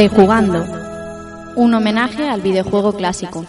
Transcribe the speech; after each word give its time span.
Rejugando. 0.00 0.64
Un 1.56 1.74
homenaje 1.74 2.28
al 2.28 2.40
videojuego 2.40 2.92
clásico. 2.92 3.44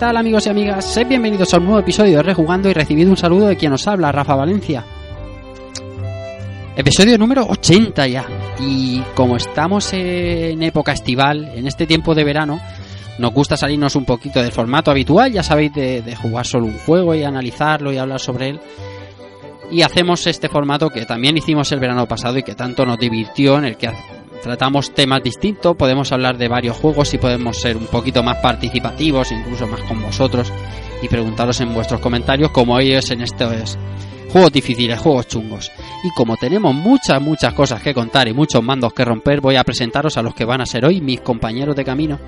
Tal 0.00 0.16
amigos 0.16 0.46
y 0.46 0.48
amigas? 0.48 0.86
Sed 0.86 1.06
bienvenidos 1.06 1.52
a 1.52 1.58
un 1.58 1.64
nuevo 1.64 1.78
episodio 1.78 2.16
de 2.16 2.22
Rejugando 2.22 2.70
y 2.70 2.72
recibido 2.72 3.10
un 3.10 3.18
saludo 3.18 3.48
de 3.48 3.56
quien 3.56 3.74
os 3.74 3.86
habla, 3.86 4.10
Rafa 4.10 4.34
Valencia. 4.34 4.82
Episodio 6.74 7.18
número 7.18 7.44
80 7.46 8.06
ya. 8.06 8.24
Y 8.58 9.02
como 9.14 9.36
estamos 9.36 9.92
en 9.92 10.62
época 10.62 10.92
estival, 10.92 11.52
en 11.54 11.66
este 11.66 11.86
tiempo 11.86 12.14
de 12.14 12.24
verano, 12.24 12.58
nos 13.18 13.34
gusta 13.34 13.58
salirnos 13.58 13.94
un 13.94 14.06
poquito 14.06 14.40
del 14.40 14.52
formato 14.52 14.90
habitual, 14.90 15.32
ya 15.32 15.42
sabéis, 15.42 15.74
de, 15.74 16.00
de 16.00 16.16
jugar 16.16 16.46
solo 16.46 16.64
un 16.64 16.78
juego 16.78 17.14
y 17.14 17.22
analizarlo 17.22 17.92
y 17.92 17.98
hablar 17.98 18.20
sobre 18.20 18.48
él. 18.48 18.60
Y 19.70 19.82
hacemos 19.82 20.26
este 20.26 20.48
formato 20.48 20.88
que 20.88 21.04
también 21.04 21.36
hicimos 21.36 21.70
el 21.72 21.78
verano 21.78 22.06
pasado 22.06 22.38
y 22.38 22.42
que 22.42 22.54
tanto 22.54 22.86
nos 22.86 22.98
divirtió, 22.98 23.58
en 23.58 23.66
el 23.66 23.76
que 23.76 23.90
tratamos 24.42 24.92
temas 24.92 25.22
distintos, 25.22 25.76
podemos 25.76 26.12
hablar 26.12 26.38
de 26.38 26.48
varios 26.48 26.76
juegos 26.76 27.12
y 27.14 27.18
podemos 27.18 27.58
ser 27.58 27.76
un 27.76 27.86
poquito 27.86 28.22
más 28.22 28.38
participativos, 28.38 29.32
incluso 29.32 29.66
más 29.66 29.80
con 29.82 30.02
vosotros 30.02 30.52
y 31.02 31.08
preguntaros 31.08 31.60
en 31.60 31.72
vuestros 31.74 32.00
comentarios 32.00 32.50
como 32.50 32.78
es 32.78 33.10
en 33.10 33.22
estos 33.22 33.78
juegos 34.30 34.52
difíciles, 34.52 34.98
juegos 34.98 35.28
chungos. 35.28 35.70
Y 36.04 36.10
como 36.10 36.36
tenemos 36.36 36.74
muchas, 36.74 37.20
muchas 37.20 37.54
cosas 37.54 37.82
que 37.82 37.94
contar 37.94 38.28
y 38.28 38.34
muchos 38.34 38.62
mandos 38.62 38.92
que 38.92 39.04
romper, 39.04 39.40
voy 39.40 39.56
a 39.56 39.64
presentaros 39.64 40.16
a 40.16 40.22
los 40.22 40.34
que 40.34 40.44
van 40.44 40.60
a 40.60 40.66
ser 40.66 40.84
hoy 40.84 41.00
mis 41.00 41.20
compañeros 41.20 41.76
de 41.76 41.84
camino. 41.84 42.18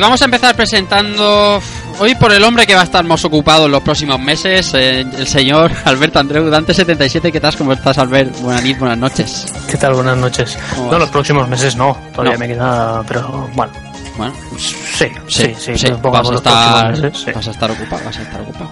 Y 0.00 0.02
vamos 0.02 0.22
a 0.22 0.24
empezar 0.24 0.56
presentando 0.56 1.60
hoy 1.98 2.14
por 2.14 2.32
el 2.32 2.42
hombre 2.42 2.66
que 2.66 2.74
va 2.74 2.80
a 2.80 2.84
estar 2.84 3.04
más 3.04 3.22
ocupado 3.26 3.66
en 3.66 3.72
los 3.72 3.82
próximos 3.82 4.18
meses, 4.18 4.72
eh, 4.72 5.00
el 5.02 5.26
señor 5.28 5.70
Alberto 5.84 6.18
Andreu 6.18 6.48
Dante77. 6.48 7.30
¿Qué 7.30 7.38
tal? 7.38 7.54
¿Cómo 7.54 7.74
estás, 7.74 7.98
Albert? 7.98 8.34
Buenas 8.40 8.62
noches, 8.62 8.78
buenas 8.78 8.96
noches. 8.96 9.46
¿Qué 9.70 9.76
tal? 9.76 9.92
Buenas 9.92 10.16
noches. 10.16 10.58
¿Cómo 10.74 10.92
No, 10.92 10.98
los 11.00 11.10
próximos 11.10 11.46
meses 11.50 11.76
no. 11.76 11.98
Todavía 12.14 12.32
No. 12.32 12.38
me 12.38 12.48
queda, 12.48 13.02
pero 13.06 13.50
bueno. 13.54 13.72
Bueno, 14.16 14.32
Sí, 14.56 15.06
sí, 15.28 15.54
sí. 15.58 15.86
pongamos 16.00 16.30
vas, 16.42 16.46
a 16.46 16.78
estar, 16.88 16.90
meses, 17.02 17.22
sí. 17.22 17.32
vas 17.32 17.48
a 17.48 17.50
estar 17.50 17.70
ocupado, 17.70 18.02
vas 18.02 18.16
a 18.18 18.22
estar 18.22 18.40
ocupado. 18.40 18.70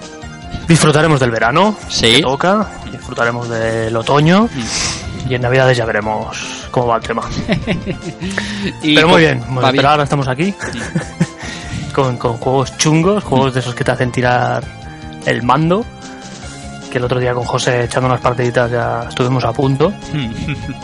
Disfrutaremos 0.67 1.21
del 1.21 1.31
verano, 1.31 1.77
Sí. 1.91 2.11
que 2.13 2.23
toca. 2.23 2.67
Disfrutaremos 2.91 3.51
del 3.51 3.95
otoño. 3.95 4.49
Y 5.29 5.35
en 5.35 5.43
Navidades 5.43 5.77
ya 5.77 5.85
veremos 5.85 6.39
cómo 6.71 6.87
va 6.87 6.97
el 6.97 7.03
tema. 7.03 7.21
Y 8.83 8.95
pero 8.95 9.09
muy 9.09 9.23
pues, 9.23 9.25
bien, 9.25 9.41
bueno, 9.47 9.61
va 9.63 9.71
bien. 9.71 9.77
pero 9.83 9.89
ahora 9.91 10.05
estamos 10.05 10.27
aquí. 10.27 10.55
con, 12.03 12.17
con 12.17 12.37
juegos 12.39 12.77
chungos, 12.79 13.25
juegos 13.25 13.55
de 13.55 13.61
esos 13.61 13.75
que 13.75 13.83
te 13.85 13.91
hacen 13.91 14.13
tirar 14.13 14.63
el 15.27 15.43
mando. 15.43 15.85
Que 16.91 16.99
el 16.99 17.05
otro 17.05 17.19
día 17.21 17.35
con 17.35 17.45
José 17.45 17.85
echando 17.85 18.07
unas 18.09 18.21
partiditas 18.21 18.71
ya 18.71 19.07
estuvimos 19.09 19.45
a 19.45 19.53
punto. 19.53 19.93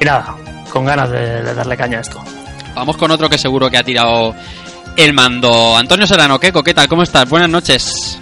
Y 0.00 0.04
nada, 0.04 0.34
con 0.72 0.84
ganas 0.84 1.10
de, 1.10 1.42
de 1.42 1.54
darle 1.54 1.76
caña 1.76 1.98
a 1.98 2.00
esto. 2.00 2.18
Vamos 2.74 2.96
con 2.96 3.10
otro 3.12 3.28
que 3.28 3.38
seguro 3.38 3.70
que 3.70 3.78
ha 3.78 3.84
tirado 3.84 4.34
el 4.96 5.12
mando. 5.12 5.76
Antonio 5.76 6.06
Serrano, 6.08 6.40
¿qué? 6.40 6.52
¿Qué 6.52 6.74
tal? 6.74 6.88
¿Cómo 6.88 7.02
estás? 7.04 7.28
Buenas 7.28 7.48
noches. 7.50 8.18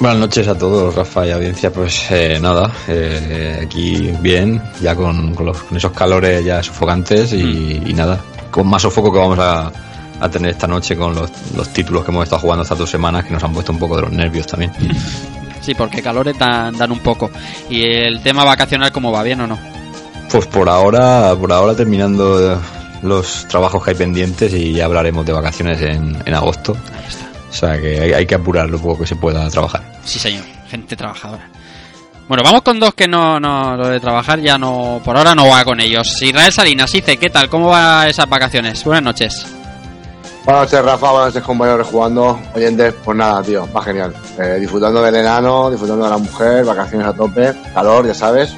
Buenas 0.00 0.18
noches 0.18 0.48
a 0.48 0.56
todos, 0.58 0.92
Rafa 0.94 1.26
y 1.26 1.30
audiencia. 1.30 1.72
Pues 1.72 2.10
eh, 2.10 2.38
nada, 2.40 2.72
eh, 2.88 3.60
aquí 3.64 4.10
bien, 4.20 4.60
ya 4.80 4.96
con, 4.96 5.34
con, 5.34 5.46
los- 5.46 5.62
con 5.62 5.76
esos 5.76 5.92
calores 5.92 6.44
ya 6.44 6.62
sofocantes 6.64 7.32
y, 7.32 7.80
y 7.86 7.94
nada, 7.94 8.18
con 8.50 8.66
más 8.66 8.82
sofoco 8.82 9.12
que 9.12 9.18
vamos 9.18 9.38
a, 9.38 9.70
a 10.20 10.28
tener 10.28 10.50
esta 10.50 10.66
noche 10.66 10.96
con 10.96 11.14
los, 11.14 11.30
los 11.56 11.68
títulos 11.70 12.04
que 12.04 12.10
hemos 12.10 12.24
estado 12.24 12.42
jugando 12.42 12.62
estas 12.62 12.78
dos 12.78 12.90
semanas 12.90 13.24
que 13.24 13.32
nos 13.32 13.42
han 13.42 13.52
puesto 13.52 13.72
un 13.72 13.78
poco 13.78 13.96
de 13.96 14.02
los 14.02 14.12
nervios 14.12 14.46
también. 14.46 14.72
Sí, 15.60 15.74
porque 15.74 16.02
calores 16.02 16.38
dan, 16.38 16.74
dan 16.78 16.90
un 16.90 17.00
poco. 17.00 17.30
¿Y 17.68 17.82
el 17.82 18.22
tema 18.22 18.44
vacacional 18.44 18.90
cómo 18.92 19.12
va? 19.12 19.22
¿Bien 19.22 19.42
o 19.42 19.46
no? 19.46 19.58
Pues 20.30 20.46
por 20.46 20.70
ahora, 20.70 21.36
por 21.38 21.52
ahora 21.52 21.74
terminando 21.76 22.54
eh, 22.54 22.56
los 23.02 23.46
trabajos 23.46 23.84
que 23.84 23.90
hay 23.90 23.96
pendientes 23.96 24.52
y 24.54 24.72
ya 24.72 24.86
hablaremos 24.86 25.26
de 25.26 25.34
vacaciones 25.34 25.80
en, 25.82 26.16
en 26.24 26.34
agosto. 26.34 26.74
Ahí 26.96 27.04
está. 27.06 27.26
O 27.50 27.52
sea 27.52 27.78
que 27.78 28.00
hay, 28.00 28.12
hay 28.14 28.26
que 28.26 28.36
apurar 28.36 28.70
lo 28.70 28.78
poco 28.78 29.00
que 29.00 29.06
se 29.06 29.16
pueda 29.16 29.48
trabajar. 29.50 29.82
Sí, 30.02 30.18
señor. 30.18 30.44
Gente 30.70 30.96
trabajadora. 30.96 31.46
Bueno, 32.28 32.44
vamos 32.44 32.62
con 32.62 32.78
dos 32.78 32.94
que 32.94 33.08
no, 33.08 33.40
no, 33.40 33.76
lo 33.76 33.88
de 33.88 33.98
trabajar 33.98 34.38
ya 34.40 34.56
no, 34.56 35.02
por 35.04 35.16
ahora 35.16 35.34
no 35.34 35.48
va 35.48 35.64
con 35.64 35.80
ellos. 35.80 36.22
Israel 36.22 36.52
Salinas, 36.52 36.92
dice, 36.92 37.16
¿qué 37.16 37.28
tal? 37.28 37.50
¿Cómo 37.50 37.68
va 37.68 38.06
esas 38.06 38.28
vacaciones? 38.28 38.84
Buenas 38.84 39.02
noches. 39.02 39.59
Buenas 40.44 40.62
noches, 40.62 40.84
Rafa. 40.84 41.10
Buenas 41.10 41.28
noches, 41.28 41.42
compañeros 41.42 41.86
jugando. 41.86 42.40
Oyentes, 42.54 42.94
pues 43.04 43.16
nada, 43.16 43.42
tío, 43.42 43.68
va 43.72 43.82
genial. 43.82 44.14
Eh, 44.38 44.56
disfrutando 44.58 45.02
del 45.02 45.14
enano, 45.16 45.70
disfrutando 45.70 46.04
de 46.04 46.10
la 46.10 46.18
mujer, 46.18 46.64
vacaciones 46.64 47.06
a 47.06 47.12
tope, 47.12 47.52
calor, 47.74 48.06
ya 48.06 48.14
sabes. 48.14 48.54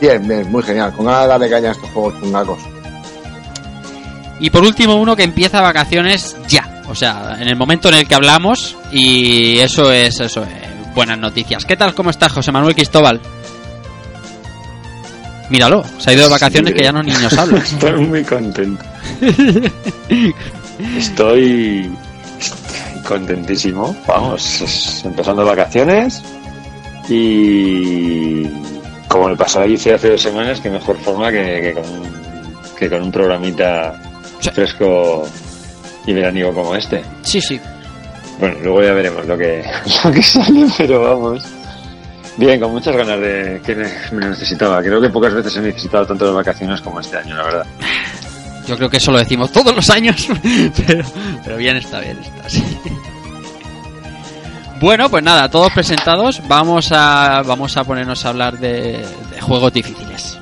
Bien, 0.00 0.26
bien, 0.26 0.50
muy 0.50 0.62
genial. 0.62 0.92
Con 0.92 1.06
ganas 1.06 1.22
de 1.22 1.28
darle 1.28 1.50
caña 1.50 1.68
a 1.68 1.72
estos 1.72 1.90
juegos 1.90 2.14
chungacos. 2.20 2.58
Y 4.40 4.48
por 4.48 4.62
último, 4.62 4.96
uno 4.96 5.14
que 5.14 5.24
empieza 5.24 5.60
vacaciones 5.60 6.36
ya. 6.48 6.82
O 6.88 6.94
sea, 6.94 7.36
en 7.38 7.48
el 7.48 7.56
momento 7.56 7.88
en 7.88 7.96
el 7.96 8.08
que 8.08 8.14
hablamos. 8.14 8.76
Y 8.90 9.58
eso 9.58 9.92
es, 9.92 10.18
eso 10.20 10.42
es, 10.42 10.94
buenas 10.94 11.18
noticias. 11.18 11.66
¿Qué 11.66 11.76
tal? 11.76 11.94
¿Cómo 11.94 12.08
estás, 12.08 12.32
José 12.32 12.50
Manuel 12.50 12.74
Cristóbal? 12.74 13.20
Míralo, 15.50 15.84
se 15.98 16.10
ha 16.10 16.12
ido 16.14 16.24
de 16.24 16.30
vacaciones 16.30 16.72
que 16.72 16.82
ya 16.82 16.92
los 16.92 17.04
niños 17.04 17.36
hablan. 17.36 17.60
Estoy 17.62 18.06
muy 18.06 18.24
contento. 18.24 18.82
Estoy 20.96 21.90
contentísimo. 23.06 23.96
Vamos, 24.06 25.02
empezando 25.04 25.44
vacaciones 25.44 26.22
y 27.08 28.44
como 29.08 29.28
me 29.28 29.36
pasó 29.36 29.60
ahí 29.60 29.74
hace 29.74 30.10
dos 30.10 30.22
semanas, 30.22 30.60
qué 30.60 30.70
mejor 30.70 30.96
forma 30.98 31.30
que, 31.30 31.42
que 31.60 31.74
con, 31.74 31.84
que 32.78 32.88
con 32.88 33.02
un 33.02 33.12
programita 33.12 34.00
Sí. 34.40 34.50
fresco 34.50 35.28
y 36.06 36.12
veraniego 36.14 36.54
como 36.54 36.74
este. 36.74 37.02
Sí, 37.22 37.40
sí. 37.40 37.60
Bueno, 38.38 38.56
luego 38.62 38.82
ya 38.82 38.92
veremos 38.94 39.26
lo 39.26 39.36
que, 39.36 39.62
lo 40.04 40.10
que 40.10 40.22
sale, 40.22 40.66
pero 40.78 41.02
vamos. 41.02 41.44
Bien, 42.36 42.58
con 42.58 42.70
muchas 42.72 42.96
ganas 42.96 43.20
de 43.20 43.60
que 43.64 43.74
me 44.12 44.28
necesitaba. 44.28 44.82
Creo 44.82 45.00
que 45.00 45.10
pocas 45.10 45.34
veces 45.34 45.54
he 45.56 45.60
necesitado 45.60 46.06
tanto 46.06 46.24
las 46.26 46.34
vacaciones 46.34 46.80
como 46.80 47.00
este 47.00 47.18
año, 47.18 47.36
la 47.36 47.42
verdad. 47.44 47.66
Yo 48.70 48.76
creo 48.76 48.88
que 48.88 48.98
eso 48.98 49.10
lo 49.10 49.18
decimos 49.18 49.50
todos 49.50 49.74
los 49.74 49.90
años, 49.90 50.28
pero, 51.44 51.56
bien 51.56 51.76
está, 51.76 51.98
bien 51.98 52.16
está. 52.20 52.46
Bueno, 54.80 55.10
pues 55.10 55.24
nada, 55.24 55.50
todos 55.50 55.72
presentados, 55.72 56.40
vamos 56.46 56.92
a, 56.92 57.42
vamos 57.44 57.76
a 57.76 57.82
ponernos 57.82 58.24
a 58.24 58.28
hablar 58.28 58.60
de, 58.60 59.04
de 59.32 59.40
juegos 59.40 59.72
difíciles. 59.72 60.39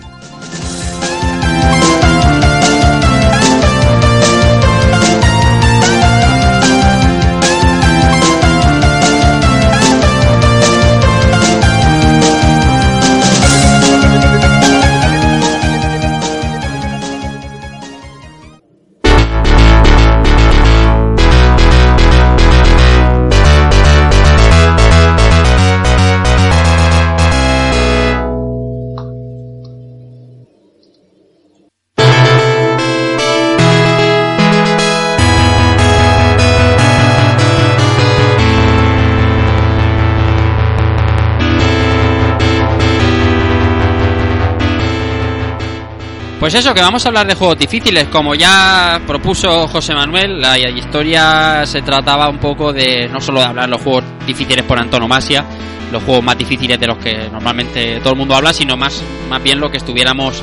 Pues 46.49 46.65
eso, 46.65 46.73
que 46.73 46.81
vamos 46.81 47.05
a 47.05 47.09
hablar 47.11 47.27
de 47.27 47.35
juegos 47.35 47.59
difíciles. 47.59 48.09
Como 48.09 48.35
ya 48.35 49.03
propuso 49.06 49.69
José 49.69 49.93
Manuel, 49.93 50.41
la 50.41 50.59
historia 50.59 51.67
se 51.67 51.83
trataba 51.83 52.31
un 52.31 52.39
poco 52.39 52.73
de 52.73 53.06
no 53.06 53.21
solo 53.21 53.41
de 53.41 53.45
hablar 53.45 53.69
los 53.69 53.83
juegos 53.83 54.05
difíciles 54.27 54.65
por 54.65 54.79
antonomasia, 54.79 55.45
los 55.93 56.03
juegos 56.05 56.25
más 56.25 56.39
difíciles 56.39 56.81
de 56.81 56.87
los 56.87 56.97
que 56.97 57.29
normalmente 57.31 58.00
todo 58.00 58.15
el 58.15 58.19
mundo 58.19 58.35
habla, 58.35 58.55
sino 58.55 58.79
más, 58.79 59.03
más 59.29 59.43
bien 59.43 59.61
lo 59.61 59.71
que 59.71 59.77
estuviéramos 59.77 60.43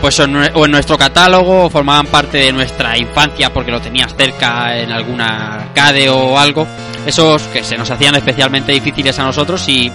pues 0.00 0.18
o 0.18 0.24
en 0.24 0.70
nuestro 0.72 0.98
catálogo 0.98 1.66
o 1.66 1.70
formaban 1.70 2.08
parte 2.08 2.38
de 2.38 2.52
nuestra 2.52 2.98
infancia 2.98 3.52
porque 3.52 3.70
lo 3.70 3.80
tenías 3.80 4.12
cerca 4.12 4.76
en 4.76 4.90
alguna 4.90 5.54
arcade 5.54 6.10
o 6.10 6.36
algo. 6.36 6.66
Esos 7.06 7.42
que 7.42 7.62
se 7.62 7.76
nos 7.76 7.88
hacían 7.88 8.16
especialmente 8.16 8.72
difíciles 8.72 9.16
a 9.20 9.22
nosotros 9.22 9.68
y 9.68 9.88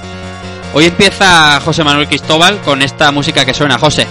hoy 0.74 0.86
empieza 0.86 1.60
José 1.60 1.84
Manuel 1.84 2.08
Cristóbal 2.08 2.62
con 2.62 2.82
esta 2.82 3.12
música 3.12 3.44
que 3.44 3.54
suena, 3.54 3.78
José. 3.78 4.08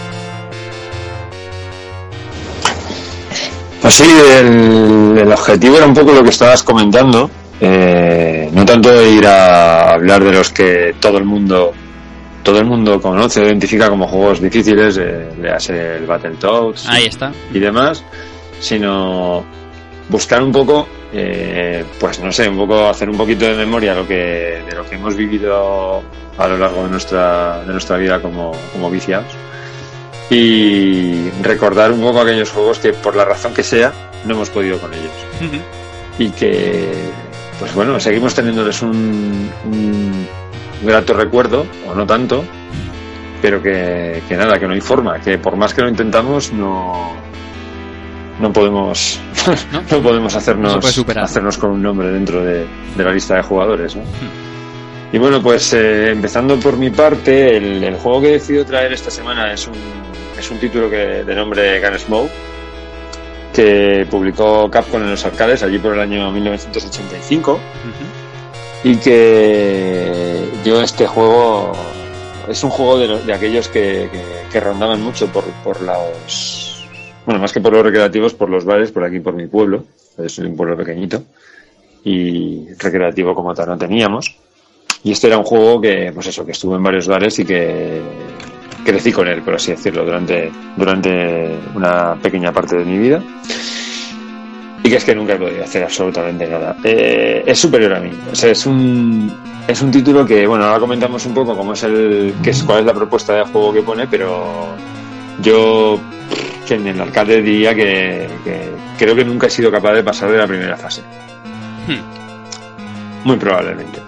Pues 3.90 4.08
sí, 4.08 4.16
el, 4.38 5.18
el 5.18 5.32
objetivo 5.32 5.76
era 5.76 5.84
un 5.84 5.94
poco 5.94 6.12
lo 6.12 6.22
que 6.22 6.28
estabas 6.30 6.62
comentando. 6.62 7.28
eh, 7.60 8.48
no 8.52 8.64
tanto 8.64 8.88
ir 9.04 9.26
a 9.26 9.90
hablar 9.94 10.22
de 10.22 10.30
los 10.30 10.50
que 10.50 10.94
todo 11.00 11.18
el 11.18 11.24
mundo 11.24 11.72
todo 12.44 12.60
el 12.60 12.66
mundo 12.66 13.00
conoce 13.00 13.40
o 13.40 13.46
identifica 13.46 13.88
como 13.88 14.06
juegos 14.06 14.40
difíciles, 14.40 14.96
eh, 14.96 15.30
le 15.42 15.50
hace 15.50 15.96
el 15.96 16.06
Battletoads 16.06 16.86
Ahí 16.88 17.06
está. 17.06 17.32
y 17.52 17.58
demás, 17.58 18.04
sino 18.60 19.44
buscar 20.08 20.40
un 20.40 20.52
poco, 20.52 20.86
eh, 21.12 21.84
pues 21.98 22.20
no 22.20 22.30
sé, 22.30 22.48
un 22.48 22.58
poco 22.58 22.88
hacer 22.88 23.10
un 23.10 23.16
poquito 23.16 23.44
de 23.44 23.56
memoria 23.56 23.92
lo 23.92 24.06
que, 24.06 24.62
de 24.70 24.72
lo 24.76 24.88
que 24.88 24.94
hemos 24.94 25.16
vivido 25.16 26.00
a 26.38 26.46
lo 26.46 26.56
largo 26.56 26.84
de 26.84 26.90
nuestra, 26.90 27.64
de 27.64 27.72
nuestra 27.72 27.96
vida 27.96 28.22
como, 28.22 28.52
como 28.72 28.88
viciados 28.88 29.34
y 30.30 31.28
recordar 31.42 31.90
un 31.90 32.00
poco 32.00 32.20
aquellos 32.20 32.50
juegos 32.50 32.78
que 32.78 32.92
por 32.92 33.16
la 33.16 33.24
razón 33.24 33.52
que 33.52 33.64
sea 33.64 33.92
no 34.24 34.34
hemos 34.34 34.48
podido 34.48 34.78
con 34.78 34.94
ellos 34.94 35.10
y 36.18 36.30
que 36.30 36.88
pues 37.58 37.74
bueno 37.74 37.98
seguimos 37.98 38.34
teniéndoles 38.34 38.80
un, 38.82 39.50
un 39.64 40.28
grato 40.82 41.14
recuerdo 41.14 41.66
o 41.88 41.94
no 41.94 42.06
tanto 42.06 42.44
pero 43.42 43.60
que, 43.60 44.22
que 44.28 44.36
nada 44.36 44.58
que 44.58 44.68
no 44.68 44.74
hay 44.74 44.80
forma 44.80 45.20
que 45.20 45.38
por 45.38 45.56
más 45.56 45.74
que 45.74 45.82
lo 45.82 45.88
intentamos 45.88 46.52
no 46.52 47.12
no 48.38 48.52
podemos 48.52 49.18
¿No? 49.72 49.82
no, 49.90 50.02
podemos 50.02 50.34
hacernos 50.36 50.96
No 51.06 51.22
hacernos 51.22 51.58
con 51.58 51.72
un 51.72 51.82
nombre 51.82 52.08
dentro 52.10 52.44
de, 52.44 52.66
de 52.96 53.04
la 53.04 53.12
lista 53.12 53.34
de 53.34 53.42
jugadores 53.42 53.96
¿no? 53.96 54.02
y 55.12 55.18
bueno 55.18 55.42
pues 55.42 55.72
eh, 55.72 56.10
empezando 56.10 56.56
por 56.60 56.76
mi 56.76 56.90
parte 56.90 57.56
el, 57.56 57.82
el 57.82 57.96
juego 57.96 58.20
que 58.20 58.28
he 58.28 58.32
decidido 58.32 58.64
traer 58.64 58.92
esta 58.92 59.10
semana 59.10 59.52
es 59.52 59.66
un 59.66 59.99
es 60.40 60.50
un 60.50 60.58
título 60.58 60.90
que 60.90 61.22
de 61.24 61.34
nombre 61.34 61.80
Gunsmoke 61.80 62.30
que 63.54 64.06
publicó 64.10 64.70
Capcom 64.70 65.02
en 65.02 65.10
los 65.10 65.24
arcades 65.24 65.62
allí 65.62 65.78
por 65.78 65.94
el 65.94 66.00
año 66.00 66.30
1985 66.30 67.58
y 68.84 68.96
que 68.96 70.48
yo 70.64 70.80
este 70.82 71.06
juego 71.06 71.72
es 72.48 72.62
un 72.64 72.70
juego 72.70 72.98
de, 72.98 73.06
lo- 73.08 73.18
de 73.18 73.32
aquellos 73.34 73.68
que, 73.68 74.08
que- 74.10 74.40
que 74.50 74.60
rondaban 74.60 75.00
mucho 75.02 75.26
por, 75.28 75.44
por 75.64 75.80
los 75.82 76.84
bueno 77.26 77.40
más 77.40 77.52
que 77.52 77.60
por 77.60 77.72
los 77.72 77.82
recreativos 77.84 78.34
por 78.34 78.48
los 78.48 78.64
bares 78.64 78.90
por 78.92 79.04
aquí 79.04 79.20
por 79.20 79.34
mi 79.34 79.46
pueblo 79.46 79.84
es 80.18 80.38
un 80.38 80.56
pueblo 80.56 80.76
pequeñito 80.76 81.22
y 82.04 82.66
recreativo 82.78 83.34
como 83.34 83.54
tal 83.54 83.68
no 83.68 83.76
teníamos. 83.78 84.34
Y 85.04 85.12
este 85.12 85.26
era 85.26 85.36
un 85.38 85.44
juego 85.44 85.80
que 85.80 86.10
pues 86.14 86.26
eso 86.28 86.44
que 86.46 86.52
estuvo 86.52 86.74
en 86.76 86.82
varios 86.82 87.06
bares 87.08 87.38
y 87.38 87.44
que 87.44 88.00
crecí 88.84 89.12
con 89.12 89.28
él 89.28 89.42
por 89.42 89.54
así 89.54 89.72
decirlo 89.72 90.04
durante 90.04 90.50
durante 90.76 91.58
una 91.74 92.14
pequeña 92.16 92.52
parte 92.52 92.76
de 92.76 92.84
mi 92.84 92.98
vida 92.98 93.22
y 94.82 94.88
que 94.88 94.96
es 94.96 95.04
que 95.04 95.14
nunca 95.14 95.34
he 95.34 95.36
podido 95.36 95.62
hacer 95.62 95.84
absolutamente 95.84 96.48
nada. 96.48 96.76
Eh, 96.82 97.42
es 97.46 97.58
superior 97.58 97.94
a 97.94 98.00
mí. 98.00 98.10
O 98.32 98.34
sea, 98.34 98.50
es 98.50 98.64
un 98.64 99.30
es 99.68 99.82
un 99.82 99.90
título 99.90 100.24
que, 100.24 100.46
bueno, 100.46 100.64
ahora 100.64 100.80
comentamos 100.80 101.24
un 101.26 101.34
poco 101.34 101.56
cómo 101.56 101.74
es 101.74 101.82
el 101.82 102.34
que 102.42 102.50
es, 102.50 102.62
cuál 102.64 102.80
es 102.80 102.86
la 102.86 102.94
propuesta 102.94 103.34
de 103.34 103.44
juego 103.44 103.72
que 103.72 103.82
pone, 103.82 104.06
pero 104.06 104.74
yo 105.42 106.00
que 106.66 106.74
en 106.74 106.86
el 106.86 107.00
arcade 107.00 107.42
diría 107.42 107.74
que, 107.74 108.28
que 108.42 108.70
creo 108.98 109.14
que 109.14 109.24
nunca 109.24 109.48
he 109.48 109.50
sido 109.50 109.70
capaz 109.70 109.92
de 109.92 110.02
pasar 110.02 110.30
de 110.30 110.38
la 110.38 110.46
primera 110.46 110.76
fase. 110.76 111.02
Muy 113.24 113.36
probablemente. 113.36 114.00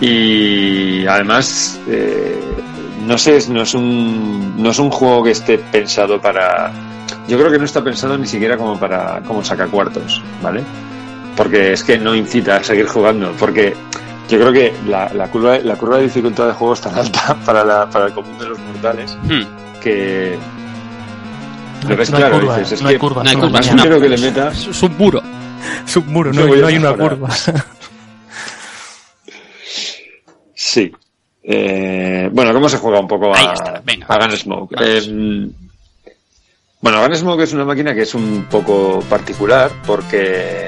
Y 0.00 1.06
además, 1.06 1.80
eh, 1.88 2.38
no 3.06 3.16
sé, 3.18 3.38
no 3.50 3.62
es 3.62 3.74
un 3.74 4.54
no 4.62 4.70
es 4.70 4.78
un 4.78 4.90
juego 4.90 5.22
que 5.24 5.30
esté 5.32 5.58
pensado 5.58 6.20
para 6.20 6.70
yo 7.28 7.38
creo 7.38 7.50
que 7.50 7.58
no 7.58 7.64
está 7.64 7.82
pensado 7.82 8.16
ni 8.18 8.26
siquiera 8.26 8.56
como 8.56 8.78
para 8.78 9.20
como 9.22 9.44
sacacuartos, 9.44 10.22
¿vale? 10.42 10.62
Porque 11.36 11.72
es 11.72 11.82
que 11.84 11.98
no 11.98 12.14
incita 12.14 12.56
a 12.56 12.64
seguir 12.64 12.86
jugando, 12.86 13.32
porque 13.38 13.74
yo 14.28 14.38
creo 14.38 14.52
que 14.52 14.72
la, 14.88 15.08
la 15.12 15.28
curva 15.28 15.58
la 15.58 15.76
curva 15.76 15.98
de 15.98 16.04
dificultad 16.04 16.46
de 16.48 16.52
juego 16.54 16.74
es 16.74 16.80
tan 16.80 16.94
alta 16.94 17.36
para 17.46 17.64
la, 17.64 17.88
para 17.90 18.06
el 18.06 18.12
común 18.12 18.38
de 18.38 18.48
los 18.48 18.58
mortales 18.58 19.16
Hmm. 19.22 19.42
que 19.82 20.36
No, 21.84 21.90
lo 21.90 21.96
ves 21.96 22.10
no 22.10 22.16
claro, 22.18 22.40
curva, 22.40 22.58
dices, 22.58 22.72
es 22.72 22.82
no 22.82 22.88
hay 22.88 22.94
que 22.94 22.98
curva, 23.00 23.22
no 23.22 23.30
hay 23.30 23.36
curva, 23.36 23.60
una- 23.60 23.82
quiero 23.82 24.00
que 24.00 24.08
le 24.08 24.18
metas 24.18 24.66
Es 24.66 24.82
un 24.82 24.96
muro. 24.96 25.22
Es 25.86 25.96
un 25.96 26.06
muro, 26.12 26.32
no, 26.32 26.46
no 26.46 26.66
hay 26.66 26.76
una 26.78 26.92
curva. 26.94 27.28
Sí. 30.54 30.92
Eh, 31.48 32.28
bueno, 32.32 32.52
¿cómo 32.52 32.68
se 32.68 32.78
juega 32.78 32.98
un 32.98 33.06
poco 33.06 33.32
a, 33.32 33.38
Ahí 33.38 33.46
está, 33.54 33.80
venga. 33.84 34.06
a 34.08 34.18
Gunsmoke? 34.26 34.74
Eh, 34.80 35.48
bueno, 36.80 37.06
Gunsmoke 37.06 37.42
es 37.42 37.52
una 37.52 37.64
máquina 37.64 37.94
que 37.94 38.02
es 38.02 38.14
un 38.14 38.46
poco 38.50 39.00
particular 39.08 39.70
porque 39.86 40.66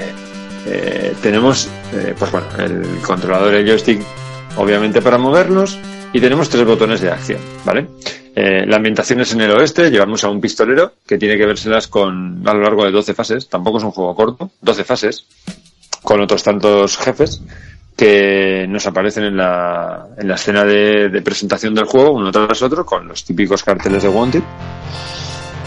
eh, 0.65 1.13
tenemos, 1.21 1.67
eh, 1.93 2.15
pues 2.17 2.31
bueno, 2.31 2.47
el 2.59 3.01
controlador, 3.01 3.53
el 3.55 3.67
joystick, 3.67 4.01
obviamente 4.55 5.01
para 5.01 5.17
movernos, 5.17 5.77
y 6.13 6.21
tenemos 6.21 6.49
tres 6.49 6.65
botones 6.65 7.01
de 7.01 7.11
acción, 7.11 7.39
¿vale? 7.65 7.87
Eh, 8.35 8.65
la 8.65 8.77
ambientación 8.77 9.19
es 9.19 9.33
en 9.33 9.41
el 9.41 9.51
oeste, 9.51 9.91
llevamos 9.91 10.23
a 10.23 10.29
un 10.29 10.39
pistolero 10.39 10.93
que 11.05 11.17
tiene 11.17 11.37
que 11.37 11.45
vérselas 11.45 11.87
con, 11.87 12.41
a 12.47 12.53
lo 12.53 12.61
largo 12.61 12.85
de 12.85 12.91
12 12.91 13.13
fases, 13.13 13.49
tampoco 13.49 13.79
es 13.79 13.83
un 13.83 13.91
juego 13.91 14.15
corto, 14.15 14.51
12 14.61 14.83
fases, 14.85 15.25
con 16.03 16.21
otros 16.21 16.41
tantos 16.41 16.97
jefes 16.97 17.41
que 17.99 18.65
nos 18.69 18.87
aparecen 18.87 19.25
en 19.25 19.35
la, 19.35 20.07
en 20.17 20.25
la 20.25 20.35
escena 20.35 20.63
de, 20.63 21.21
presentación 21.21 21.75
del 21.75 21.83
juego, 21.83 22.13
uno 22.13 22.31
tras 22.31 22.61
otro, 22.61 22.85
con 22.85 23.05
los 23.05 23.25
típicos 23.25 23.61
carteles 23.61 24.03
de 24.03 24.07
Wanted. 24.07 24.41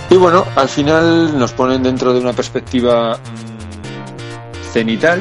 Y 0.08 0.16
bueno, 0.16 0.46
al 0.56 0.66
final 0.66 1.38
nos 1.38 1.52
ponen 1.52 1.82
dentro 1.82 2.14
de 2.14 2.20
una 2.20 2.32
perspectiva 2.32 3.18
cenital, 4.72 5.20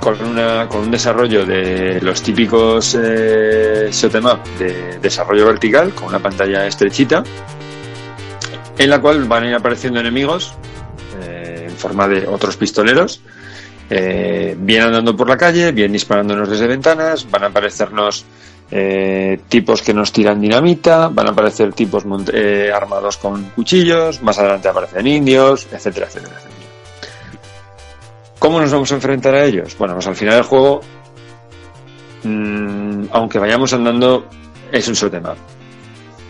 con, 0.00 0.20
una, 0.24 0.66
con 0.66 0.80
un 0.80 0.90
desarrollo 0.90 1.46
de 1.46 2.00
los 2.00 2.20
típicos 2.20 2.98
eh, 3.00 3.90
shoot 3.92 4.16
'em 4.16 4.26
up 4.26 4.40
de 4.58 4.98
desarrollo 4.98 5.46
vertical, 5.46 5.94
con 5.94 6.08
una 6.08 6.18
pantalla 6.18 6.66
estrechita, 6.66 7.22
en 8.76 8.90
la 8.90 9.00
cual 9.00 9.22
van 9.22 9.44
a 9.44 9.48
ir 9.50 9.54
apareciendo 9.54 10.00
enemigos 10.00 10.52
eh, 11.22 11.66
en 11.68 11.76
forma 11.76 12.08
de 12.08 12.26
otros 12.26 12.56
pistoleros 12.56 13.20
eh, 13.90 14.56
bien 14.56 14.82
andando 14.82 15.16
por 15.16 15.28
la 15.28 15.36
calle, 15.36 15.72
bien 15.72 15.92
disparándonos 15.92 16.48
desde 16.48 16.68
ventanas, 16.68 17.28
van 17.28 17.42
a 17.42 17.46
aparecernos 17.48 18.24
eh, 18.70 19.40
tipos 19.48 19.82
que 19.82 19.92
nos 19.92 20.12
tiran 20.12 20.40
dinamita, 20.40 21.08
van 21.08 21.26
a 21.26 21.30
aparecer 21.30 21.72
tipos 21.72 22.04
eh, 22.32 22.70
armados 22.72 23.16
con 23.16 23.50
cuchillos, 23.50 24.22
más 24.22 24.38
adelante 24.38 24.68
aparecen 24.68 25.06
indios, 25.08 25.66
etcétera, 25.72 26.06
etcétera, 26.06 26.36
etcétera. 26.36 26.60
¿Cómo 28.38 28.60
nos 28.60 28.70
vamos 28.70 28.92
a 28.92 28.94
enfrentar 28.94 29.34
a 29.34 29.44
ellos? 29.44 29.76
Bueno, 29.76 29.94
pues 29.94 30.06
al 30.06 30.14
final 30.14 30.34
del 30.36 30.44
juego, 30.44 30.80
mm, 32.22 33.06
aunque 33.10 33.40
vayamos 33.40 33.72
andando, 33.72 34.26
es 34.70 34.86
un 34.86 34.94
shoot 34.94 35.14
'em 35.14 35.24
up. 35.24 35.59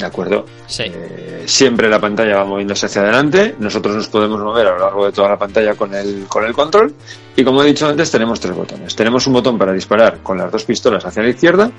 ¿De 0.00 0.06
acuerdo? 0.06 0.46
Sí. 0.66 0.84
Eh, 0.86 1.44
siempre 1.44 1.88
la 1.90 2.00
pantalla 2.00 2.38
va 2.38 2.44
moviéndose 2.46 2.86
hacia 2.86 3.02
adelante. 3.02 3.54
Nosotros 3.58 3.94
nos 3.94 4.08
podemos 4.08 4.40
mover 4.40 4.66
a 4.66 4.70
lo 4.70 4.78
largo 4.78 5.04
de 5.04 5.12
toda 5.12 5.28
la 5.28 5.38
pantalla 5.38 5.74
con 5.74 5.94
el, 5.94 6.24
con 6.26 6.44
el 6.46 6.54
control. 6.54 6.94
Y 7.36 7.44
como 7.44 7.62
he 7.62 7.66
dicho 7.66 7.86
antes, 7.86 8.10
tenemos 8.10 8.40
tres 8.40 8.56
botones. 8.56 8.96
Tenemos 8.96 9.26
un 9.26 9.34
botón 9.34 9.58
para 9.58 9.74
disparar 9.74 10.20
con 10.22 10.38
las 10.38 10.50
dos 10.50 10.64
pistolas 10.64 11.04
hacia 11.04 11.22
la 11.22 11.28
izquierda, 11.28 11.70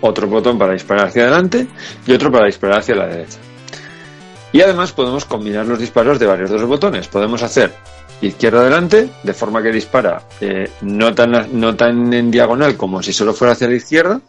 otro 0.00 0.26
botón 0.26 0.58
para 0.58 0.72
disparar 0.72 1.08
hacia 1.08 1.24
adelante 1.24 1.66
y 2.06 2.12
otro 2.12 2.32
para 2.32 2.46
disparar 2.46 2.78
hacia 2.78 2.94
la 2.94 3.06
derecha. 3.08 3.38
Y 4.52 4.62
además 4.62 4.92
podemos 4.92 5.26
combinar 5.26 5.66
los 5.66 5.78
disparos 5.78 6.18
de 6.18 6.26
varios 6.26 6.48
de 6.48 6.58
los 6.58 6.68
botones. 6.68 7.08
Podemos 7.08 7.42
hacer 7.42 7.74
izquierda 8.22 8.60
adelante, 8.60 9.10
de 9.22 9.34
forma 9.34 9.62
que 9.62 9.70
dispara 9.70 10.22
eh, 10.40 10.70
no, 10.80 11.14
tan, 11.14 11.60
no 11.60 11.76
tan 11.76 12.10
en 12.14 12.30
diagonal 12.30 12.76
como 12.76 13.02
si 13.02 13.12
solo 13.12 13.34
fuera 13.34 13.52
hacia 13.52 13.68
la 13.68 13.74
izquierda. 13.74 14.20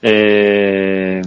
Eh, 0.00 1.20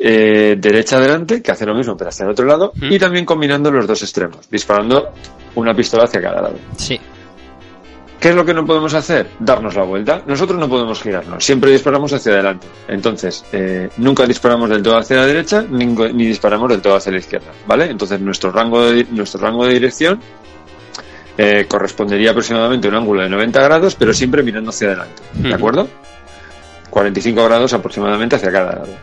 eh, 0.00 0.56
derecha 0.58 0.96
adelante, 0.96 1.42
que 1.42 1.50
hace 1.52 1.66
lo 1.66 1.74
mismo 1.74 1.96
pero 1.96 2.10
hacia 2.10 2.24
el 2.24 2.30
otro 2.30 2.46
lado. 2.46 2.72
Mm. 2.76 2.92
Y 2.92 2.98
también 2.98 3.24
combinando 3.24 3.70
los 3.70 3.86
dos 3.86 4.02
extremos, 4.02 4.48
disparando 4.50 5.12
una 5.54 5.74
pistola 5.74 6.04
hacia 6.04 6.20
cada 6.20 6.42
lado. 6.42 6.56
Sí. 6.76 6.98
¿Qué 8.22 8.28
es 8.28 8.36
lo 8.36 8.44
que 8.44 8.54
no 8.54 8.64
podemos 8.64 8.94
hacer? 8.94 9.26
Darnos 9.40 9.74
la 9.74 9.82
vuelta. 9.82 10.22
Nosotros 10.24 10.56
no 10.56 10.68
podemos 10.68 11.02
girarnos, 11.02 11.44
siempre 11.44 11.72
disparamos 11.72 12.12
hacia 12.12 12.32
adelante. 12.32 12.68
Entonces, 12.86 13.44
eh, 13.52 13.88
nunca 13.96 14.24
disparamos 14.26 14.70
del 14.70 14.80
todo 14.80 14.96
hacia 14.96 15.16
la 15.16 15.26
derecha 15.26 15.64
ni, 15.68 15.86
ni 15.86 16.26
disparamos 16.26 16.70
del 16.70 16.80
todo 16.80 16.94
hacia 16.94 17.10
la 17.10 17.18
izquierda, 17.18 17.48
¿vale? 17.66 17.86
Entonces, 17.90 18.20
nuestro 18.20 18.52
rango 18.52 18.80
de, 18.80 19.04
nuestro 19.10 19.40
rango 19.40 19.66
de 19.66 19.74
dirección 19.74 20.20
eh, 21.36 21.66
correspondería 21.66 22.30
aproximadamente 22.30 22.86
a 22.86 22.90
un 22.90 22.96
ángulo 22.98 23.22
de 23.22 23.28
90 23.28 23.60
grados, 23.60 23.96
pero 23.96 24.14
siempre 24.14 24.44
mirando 24.44 24.70
hacia 24.70 24.88
adelante, 24.88 25.22
¿de 25.34 25.54
acuerdo? 25.54 25.88
45 26.90 27.44
grados 27.44 27.72
aproximadamente 27.72 28.36
hacia 28.36 28.52
cada 28.52 28.72
lado. 28.72 28.94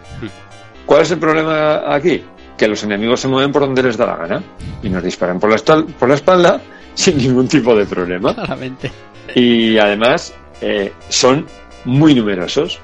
¿Cuál 0.89 1.03
es 1.03 1.11
el 1.11 1.19
problema 1.19 1.93
aquí? 1.93 2.23
Que 2.57 2.67
los 2.67 2.83
enemigos 2.83 3.19
se 3.19 3.27
mueven 3.27 3.51
por 3.51 3.61
donde 3.61 3.83
les 3.83 3.95
da 3.95 4.07
la 4.07 4.15
gana 4.15 4.43
y 4.81 4.89
nos 4.89 5.03
disparan 5.03 5.39
por 5.39 5.51
la, 5.51 5.85
por 5.99 6.09
la 6.09 6.15
espalda 6.15 6.59
sin 6.95 7.15
ningún 7.19 7.47
tipo 7.47 7.75
de 7.75 7.85
problema. 7.85 8.33
Claramente. 8.33 8.91
Y 9.35 9.77
además 9.77 10.33
eh, 10.61 10.91
son 11.07 11.45
muy 11.85 12.15
numerosos. 12.15 12.79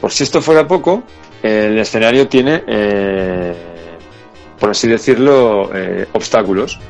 Por 0.00 0.10
si 0.10 0.24
esto 0.24 0.42
fuera 0.42 0.66
poco, 0.66 1.04
el 1.40 1.78
escenario 1.78 2.26
tiene, 2.26 2.64
eh, 2.66 3.54
por 4.58 4.70
así 4.70 4.88
decirlo, 4.88 5.70
eh, 5.72 6.08
obstáculos. 6.14 6.80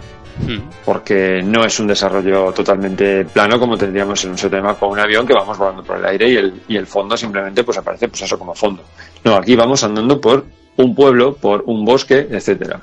Porque 0.84 1.40
no 1.42 1.64
es 1.64 1.80
un 1.80 1.86
desarrollo 1.86 2.52
totalmente 2.52 3.24
plano 3.24 3.58
como 3.58 3.76
tendríamos 3.76 4.22
en 4.24 4.32
un 4.32 4.38
sistema 4.38 4.74
con 4.74 4.90
un 4.90 4.98
avión 5.00 5.26
que 5.26 5.32
vamos 5.32 5.56
volando 5.58 5.82
por 5.82 5.96
el 5.96 6.04
aire 6.06 6.28
y 6.30 6.36
el, 6.36 6.62
y 6.68 6.76
el 6.76 6.86
fondo 6.86 7.16
simplemente 7.16 7.64
pues 7.64 7.78
aparece 7.78 8.08
pues 8.08 8.22
eso 8.22 8.38
como 8.38 8.54
fondo. 8.54 8.82
No, 9.24 9.34
aquí 9.36 9.56
vamos 9.56 9.82
andando 9.82 10.20
por 10.20 10.44
un 10.76 10.94
pueblo, 10.94 11.34
por 11.34 11.62
un 11.66 11.84
bosque, 11.84 12.28
etcétera. 12.30 12.80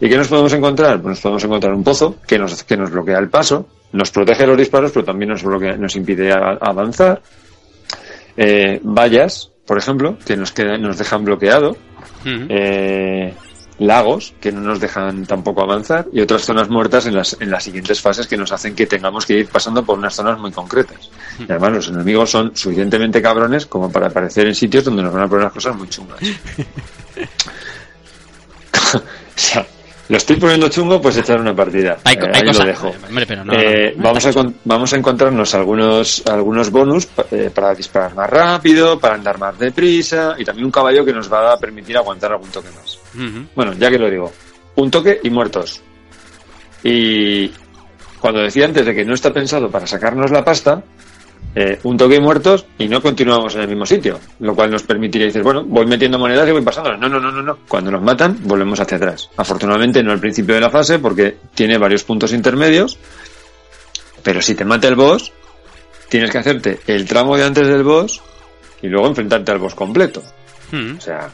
¿Y 0.00 0.08
qué 0.08 0.16
nos 0.16 0.28
podemos 0.28 0.52
encontrar? 0.52 0.96
Pues 1.00 1.10
nos 1.10 1.20
podemos 1.20 1.44
encontrar 1.44 1.74
un 1.74 1.84
pozo 1.84 2.16
que 2.26 2.38
nos, 2.38 2.62
que 2.64 2.76
nos 2.76 2.90
bloquea 2.90 3.18
el 3.18 3.28
paso, 3.28 3.66
nos 3.92 4.10
protege 4.10 4.46
los 4.46 4.56
disparos, 4.56 4.90
pero 4.92 5.04
también 5.04 5.30
nos, 5.30 5.42
bloquea, 5.42 5.76
nos 5.76 5.94
impide 5.96 6.32
a- 6.32 6.58
avanzar. 6.60 7.20
Eh, 8.36 8.80
vallas, 8.82 9.50
por 9.66 9.78
ejemplo, 9.78 10.16
que 10.26 10.36
nos, 10.36 10.52
quedan, 10.52 10.82
nos 10.82 10.98
dejan 10.98 11.24
bloqueado. 11.24 11.76
Mm. 12.24 12.46
Eh, 12.48 13.34
lagos 13.78 14.34
que 14.40 14.52
no 14.52 14.60
nos 14.60 14.80
dejan 14.80 15.26
tampoco 15.26 15.62
avanzar 15.62 16.06
y 16.12 16.20
otras 16.20 16.42
zonas 16.42 16.68
muertas 16.68 17.06
en 17.06 17.14
las, 17.14 17.36
en 17.40 17.50
las 17.50 17.64
siguientes 17.64 18.00
fases 18.00 18.26
que 18.26 18.36
nos 18.36 18.52
hacen 18.52 18.74
que 18.74 18.86
tengamos 18.86 19.26
que 19.26 19.38
ir 19.38 19.48
pasando 19.48 19.84
por 19.84 19.98
unas 19.98 20.14
zonas 20.14 20.38
muy 20.38 20.52
concretas. 20.52 21.10
Y 21.38 21.44
además 21.50 21.72
los 21.72 21.88
enemigos 21.88 22.30
son 22.30 22.56
suficientemente 22.56 23.20
cabrones 23.20 23.66
como 23.66 23.90
para 23.90 24.06
aparecer 24.06 24.46
en 24.46 24.54
sitios 24.54 24.84
donde 24.84 25.02
nos 25.02 25.12
van 25.12 25.24
a 25.24 25.28
poner 25.28 25.44
las 25.44 25.52
cosas 25.52 25.76
muy 25.76 25.88
chungas. 25.88 26.20
o 28.94 29.00
sea, 29.34 29.66
lo 30.08 30.16
estoy 30.16 30.36
poniendo 30.36 30.68
chungo, 30.68 31.00
pues 31.00 31.16
echar 31.16 31.40
una 31.40 31.54
partida. 31.54 31.98
Hay, 32.04 32.16
Eh, 32.16 32.30
hay 32.34 32.42
ahí 32.42 32.52
lo 32.52 32.64
dejo. 32.64 32.92
Hombre, 33.08 33.26
pero 33.26 33.44
no. 33.44 33.54
Eh, 33.54 33.94
no, 33.96 34.02
no 34.02 34.08
vamos, 34.08 34.26
a, 34.26 34.30
vamos 34.64 34.92
encontrarnos 34.92 35.54
algunos, 35.54 36.22
algunos 36.26 36.70
bonus 36.70 37.08
eh, 37.30 37.50
para 37.54 37.74
disparar 37.74 38.14
más 38.14 38.28
rápido, 38.28 38.98
para 38.98 39.14
andar 39.14 39.38
más 39.38 39.58
deprisa 39.58 40.34
y 40.38 40.44
también 40.44 40.66
un 40.66 40.72
caballo 40.72 41.04
que 41.04 41.12
nos 41.12 41.32
va 41.32 41.52
a 41.52 41.58
permitir 41.58 41.96
aguantar 41.96 42.32
algún 42.32 42.50
toque 42.50 42.68
más. 42.70 42.98
Bueno, 43.54 43.72
ya 43.74 43.90
que 43.90 43.98
lo 43.98 44.10
digo, 44.10 44.30
un 44.76 44.90
toque 44.90 45.20
y 45.22 45.30
muertos. 45.30 45.80
Y 46.82 47.50
cuando 48.20 48.42
decía 48.42 48.66
antes 48.66 48.84
de 48.84 48.94
que 48.94 49.04
no 49.04 49.14
está 49.14 49.32
pensado 49.32 49.70
para 49.70 49.86
sacarnos 49.86 50.30
la 50.30 50.44
pasta, 50.44 50.82
eh, 51.54 51.78
un 51.84 51.96
toque 51.96 52.16
y 52.16 52.20
muertos 52.20 52.66
y 52.78 52.88
no 52.88 53.00
continuamos 53.00 53.54
en 53.54 53.62
el 53.62 53.68
mismo 53.68 53.86
sitio, 53.86 54.18
lo 54.40 54.54
cual 54.54 54.70
nos 54.70 54.82
permitiría 54.82 55.28
decir, 55.28 55.42
bueno, 55.42 55.62
voy 55.64 55.86
metiendo 55.86 56.18
monedas 56.18 56.48
y 56.48 56.52
voy 56.52 56.62
pasándolas. 56.62 56.98
No, 56.98 57.08
no, 57.08 57.20
no, 57.20 57.30
no, 57.30 57.42
no. 57.42 57.58
Cuando 57.68 57.90
nos 57.90 58.02
matan, 58.02 58.38
volvemos 58.42 58.80
hacia 58.80 58.96
atrás. 58.96 59.30
Afortunadamente 59.36 60.02
no 60.02 60.12
al 60.12 60.18
principio 60.18 60.54
de 60.54 60.60
la 60.60 60.70
fase 60.70 60.98
porque 60.98 61.36
tiene 61.54 61.78
varios 61.78 62.02
puntos 62.02 62.32
intermedios, 62.32 62.98
pero 64.22 64.42
si 64.42 64.54
te 64.54 64.64
mata 64.64 64.88
el 64.88 64.96
boss, 64.96 65.32
tienes 66.08 66.30
que 66.30 66.38
hacerte 66.38 66.80
el 66.86 67.06
tramo 67.06 67.36
de 67.36 67.44
antes 67.44 67.66
del 67.68 67.84
boss 67.84 68.20
y 68.82 68.88
luego 68.88 69.06
enfrentarte 69.06 69.52
al 69.52 69.58
boss 69.58 69.74
completo. 69.74 70.22
Mm. 70.72 70.96
O 70.96 71.00
sea, 71.00 71.30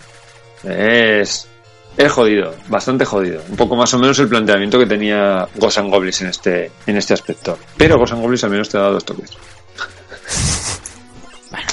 es, 0.65 1.49
es 1.97 2.13
jodido, 2.13 2.55
bastante 2.69 3.05
jodido. 3.05 3.43
Un 3.49 3.57
poco 3.57 3.75
más 3.75 3.93
o 3.95 3.99
menos 3.99 4.19
el 4.19 4.29
planteamiento 4.29 4.79
que 4.79 4.87
tenía 4.87 5.49
Ghosts 5.57 5.79
and 5.79 5.91
Goblins 5.91 6.21
en 6.21 6.29
este, 6.29 6.71
en 6.87 6.97
este 6.97 7.15
aspecto. 7.15 7.59
Pero 7.77 7.97
Ghosts 7.97 8.13
and 8.13 8.23
Goblins 8.23 8.45
al 8.45 8.51
menos 8.51 8.69
te 8.69 8.79
da 8.79 8.91
dos 8.91 9.05
toques. 9.05 9.31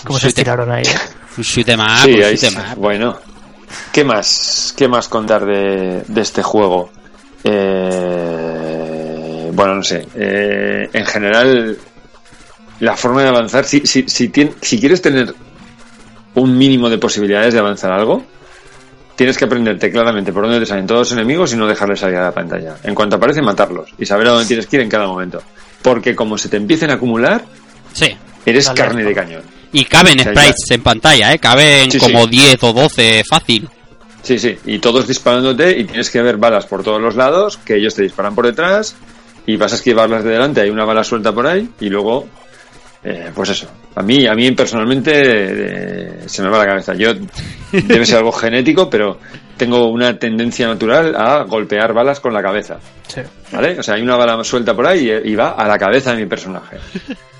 ¿Cómo 0.04 0.20
se 0.20 0.30
estiraron 0.30 0.72
ahí? 0.72 0.84
eh? 0.84 0.96
Un 1.38 1.44
shoot 1.44 1.70
em 1.70 1.80
up, 1.80 1.86
sí, 2.04 2.14
un 2.14 2.24
ahí 2.24 2.36
shoot 2.36 2.40
sí. 2.52 2.56
em 2.58 2.58
up. 2.72 2.76
Bueno, 2.78 3.20
¿qué 3.92 4.04
más, 4.04 4.74
qué 4.76 4.88
más 4.88 5.08
contar 5.08 5.46
de, 5.46 6.04
de 6.08 6.22
este 6.22 6.42
juego? 6.44 6.90
Eh, 7.44 8.42
bueno, 9.54 9.76
no 9.76 9.84
sé. 9.84 10.08
eh, 10.16 10.90
en 10.94 11.06
general, 11.06 11.78
la 12.80 12.96
forma 12.96 13.24
de 13.24 13.30
avanzar, 13.30 13.66
si, 13.66 13.82
si, 13.86 14.04
si, 14.08 14.30
tien- 14.30 14.56
si 14.62 14.80
quieres 14.80 15.02
tener 15.02 15.34
un 16.36 16.58
mínimo 16.58 16.90
de 16.90 16.98
posibilidades 16.98 17.54
de 17.54 17.60
avanzar 17.60 17.92
algo, 17.92 18.24
tienes 19.16 19.38
que 19.38 19.46
aprenderte 19.46 19.92
claramente 19.92 20.32
por 20.32 20.44
dónde 20.44 20.60
te 20.60 20.66
salen 20.66 20.86
todos 20.88 21.02
los 21.02 21.12
enemigos 21.14 21.54
y 21.54 21.58
no 21.58 21.68
dejarles 21.68 22.00
salir 22.00 22.18
a 22.18 22.26
la 22.26 22.32
pantalla. 22.32 22.78
En 22.84 22.94
cuanto 22.96 23.16
aparecen, 23.16 23.44
matarlos 23.46 23.90
y 23.98 24.06
saber 24.06 24.28
a 24.28 24.32
dónde 24.32 24.48
tienes 24.48 24.68
que 24.68 24.76
ir 24.78 24.82
en 24.84 24.90
cada 24.90 25.08
momento. 25.08 25.42
Porque 25.82 26.16
como 26.16 26.38
se 26.38 26.50
te 26.50 26.58
empiecen 26.58 26.92
a 26.92 26.96
acumular, 26.96 27.44
Sí. 27.94 28.16
Eres 28.50 28.66
Dale, 28.66 28.78
carne 28.78 29.04
de 29.04 29.14
cañón. 29.14 29.42
Y 29.74 29.86
caben 29.86 30.20
O 30.20 30.24
sea, 30.24 30.32
sprites 30.34 30.72
en 30.72 30.82
pantalla, 30.82 31.34
¿eh? 31.34 31.40
Caben 31.40 31.92
Sí, 31.92 32.00
como 32.00 32.24
sí. 32.24 32.30
10 32.30 32.64
o 32.64 32.74
12 32.74 33.24
fácil. 33.30 33.70
Sí, 34.24 34.40
sí, 34.40 34.58
y 34.66 34.80
todos 34.80 35.08
disparándote 35.08 35.78
y 35.78 35.86
tienes 35.86 36.10
que 36.10 36.22
ver 36.22 36.38
balas 36.38 36.66
por 36.66 36.84
todos 36.84 37.02
los 37.02 37.16
lados, 37.16 37.58
que 37.58 37.76
ellos 37.76 37.96
te 37.96 38.04
disparan 38.04 38.36
por 38.36 38.46
detrás 38.46 38.96
y 39.46 39.56
vas 39.56 39.72
a 39.72 39.76
esquivarlas 39.76 40.24
de 40.24 40.32
delante, 40.32 40.62
hay 40.62 40.70
una 40.70 40.84
bala 40.84 41.04
suelta 41.04 41.32
por 41.32 41.48
ahí 41.48 41.70
y 41.80 41.90
luego, 41.90 42.28
eh, 43.04 43.32
pues 43.34 43.50
eso. 43.50 43.68
A 43.96 44.02
mí, 44.02 44.28
a 44.28 44.34
mí 44.34 44.52
personalmente 44.52 45.12
eh, 45.16 46.14
se 46.26 46.42
me 46.42 46.50
va 46.50 46.58
la 46.58 46.66
cabeza. 46.66 46.94
Yo 46.94 47.14
debe 47.72 48.06
ser 48.06 48.18
algo 48.18 48.32
genético, 48.34 48.90
pero 48.90 49.18
tengo 49.56 49.88
una 49.90 50.18
tendencia 50.20 50.68
natural 50.68 51.16
a 51.16 51.44
golpear 51.44 51.94
balas 51.94 52.20
con 52.20 52.34
la 52.34 52.42
cabeza. 52.42 52.80
Sí. 53.08 53.22
¿Vale? 53.52 53.80
O 53.80 53.84
sea, 53.84 53.96
hay 53.96 54.02
una 54.02 54.18
bala 54.18 54.44
suelta 54.44 54.76
por 54.76 54.88
ahí 54.88 55.10
y, 55.10 55.32
y 55.32 55.36
va 55.36 55.52
a 55.52 55.68
la 55.68 55.78
cabeza 55.78 56.12
de 56.12 56.18
mi 56.24 56.26
personaje. 56.26 56.78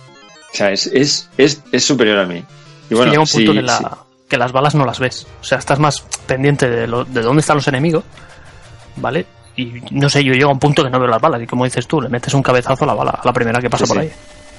O 0.58 0.60
sea, 0.60 0.72
es, 0.72 0.88
es, 0.88 1.30
es, 1.38 1.62
es 1.72 1.84
superior 1.86 2.18
a 2.18 2.26
mí. 2.26 2.44
Y 2.90 2.96
bueno, 2.96 3.12
llega 3.12 3.22
un 3.22 3.28
punto 3.30 3.52
sí, 3.52 3.58
que, 3.58 3.62
la- 3.64 3.78
sí. 3.78 3.86
que 4.28 4.38
las 4.38 4.52
balas 4.52 4.74
no 4.74 4.86
las 4.86 4.98
ves. 5.00 5.28
O 5.40 5.44
sea, 5.44 5.60
estás 5.60 5.78
más 5.78 6.02
pendiente 6.26 6.68
de, 6.68 6.88
lo- 6.88 7.06
de 7.06 7.22
dónde 7.22 7.42
están 7.42 7.58
los 7.58 7.68
enemigos, 7.68 8.04
¿vale? 8.96 9.26
Y 9.56 9.74
no 9.92 10.10
sé, 10.10 10.24
yo 10.24 10.34
llego 10.34 10.50
a 10.50 10.54
un 10.54 10.60
punto 10.60 10.84
que 10.84 10.90
no 10.90 11.00
veo 11.00 11.08
las 11.08 11.22
balas. 11.22 11.42
Y 11.42 11.46
como 11.48 11.66
dices 11.66 11.86
tú, 11.88 12.02
le 12.02 12.10
metes 12.10 12.34
un 12.34 12.42
cabezazo 12.42 12.84
a 12.86 12.88
la 12.88 12.94
bala, 12.96 13.12
a 13.12 13.22
la 13.26 13.34
primera 13.34 13.60
que 13.60 13.70
pasa 13.70 13.86
Sí, 13.86 13.90
por 13.94 14.00
ahí. 14.02 14.12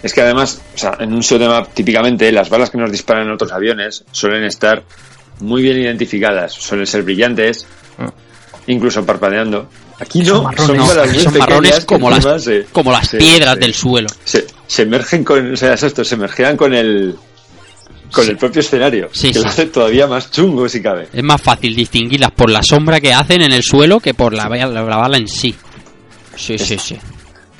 Es 0.03 0.13
que 0.15 0.21
además, 0.23 0.61
o 0.75 0.79
sea, 0.79 0.97
en 1.01 1.13
un 1.13 1.21
shoot 1.21 1.43
'em 1.43 1.51
up, 1.51 1.69
típicamente 1.75 2.31
las 2.31 2.49
balas 2.49 2.71
que 2.71 2.79
nos 2.79 2.93
disparan 2.93 3.27
en 3.27 3.33
otros 3.33 3.51
aviones 3.53 4.05
suelen 4.13 4.45
estar 4.45 4.85
muy 5.41 5.63
bien 5.63 5.79
identificadas, 5.79 6.53
suelen 6.53 6.87
ser 6.87 7.03
brillantes, 7.03 7.67
Mm. 7.99 8.07
Incluso 8.69 9.05
parpadeando. 9.05 9.69
Aquí 9.99 10.25
Son 10.25 10.37
no, 10.39 10.43
marrones. 10.45 10.67
son 10.67 10.77
No, 10.77 10.85
aquí 11.31 11.39
marrones 11.39 11.85
como 11.85 12.09
las, 12.11 12.19
encima 12.25 12.39
se- 12.39 12.65
como 12.73 12.93
las 12.93 13.09
se- 13.09 13.19
piedras 13.19 13.55
se- 13.55 13.61
del 13.61 13.75
suelo. 13.75 14.09
Se, 14.25 14.83
emergen 14.83 15.25
con, 15.25 15.53
o 15.53 15.57
sea, 15.57 15.75
es 15.75 15.83
esto, 15.83 16.05
se 16.05 16.15
emergean 16.15 16.57
con 16.57 16.73
el 16.75 17.17
con 18.13 18.25
Sí. 18.25 18.31
el 18.31 18.37
propio 18.39 18.61
escenario, 18.61 19.11
Sí, 19.13 19.29
que 19.29 19.35
sí. 19.35 19.41
lo 19.45 19.49
hace 19.51 19.67
todavía 19.67 20.07
más 20.07 20.31
chungo 20.31 20.67
si 20.69 20.81
cabe. 20.81 21.09
Es 21.13 21.23
más 21.23 21.43
fácil 21.43 21.77
distinguirlas 21.77 22.31
por 22.31 22.51
la 22.51 22.63
sombra 22.63 23.01
que 23.01 23.13
hacen 23.13 23.43
en 23.43 23.53
el 23.53 23.63
suelo 23.63 24.01
que 24.01 24.15
por 24.15 24.33
la, 24.33 24.49
la, 24.49 24.67
la 24.67 24.97
bala 24.97 25.19
en 25.19 25.29
sí. 25.29 25.55
Sí, 26.35 26.57
sí, 26.57 26.79
sí. 26.79 26.97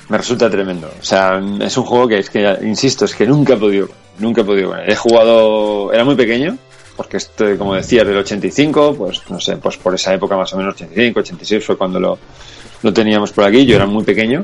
me 0.07 0.17
resulta 0.17 0.49
tremendo. 0.49 0.91
O 0.99 1.03
sea, 1.05 1.39
es 1.61 1.77
un 1.77 1.83
juego 1.83 2.07
que 2.07 2.17
es 2.17 2.29
que, 2.31 2.57
insisto, 2.63 3.05
es 3.05 3.13
que 3.13 3.27
nunca 3.27 3.53
he 3.53 3.57
podido, 3.57 3.89
nunca 4.17 4.41
he 4.41 4.43
podido. 4.43 4.73
He 4.87 4.95
jugado, 4.95 5.93
era 5.93 6.03
muy 6.03 6.15
pequeño, 6.15 6.57
porque 6.99 7.15
esto, 7.15 7.45
como 7.57 7.75
decía, 7.75 8.03
del 8.03 8.17
85, 8.17 8.93
pues 8.93 9.21
no 9.29 9.39
sé, 9.39 9.55
pues 9.55 9.77
por 9.77 9.95
esa 9.95 10.13
época 10.13 10.35
más 10.35 10.51
o 10.51 10.57
menos 10.57 10.73
85, 10.75 11.21
86 11.21 11.65
fue 11.65 11.77
cuando 11.77 11.97
lo, 11.97 12.19
lo 12.81 12.91
teníamos 12.91 13.31
por 13.31 13.45
aquí. 13.45 13.65
Yo 13.65 13.77
era 13.77 13.85
muy 13.85 14.03
pequeño 14.03 14.43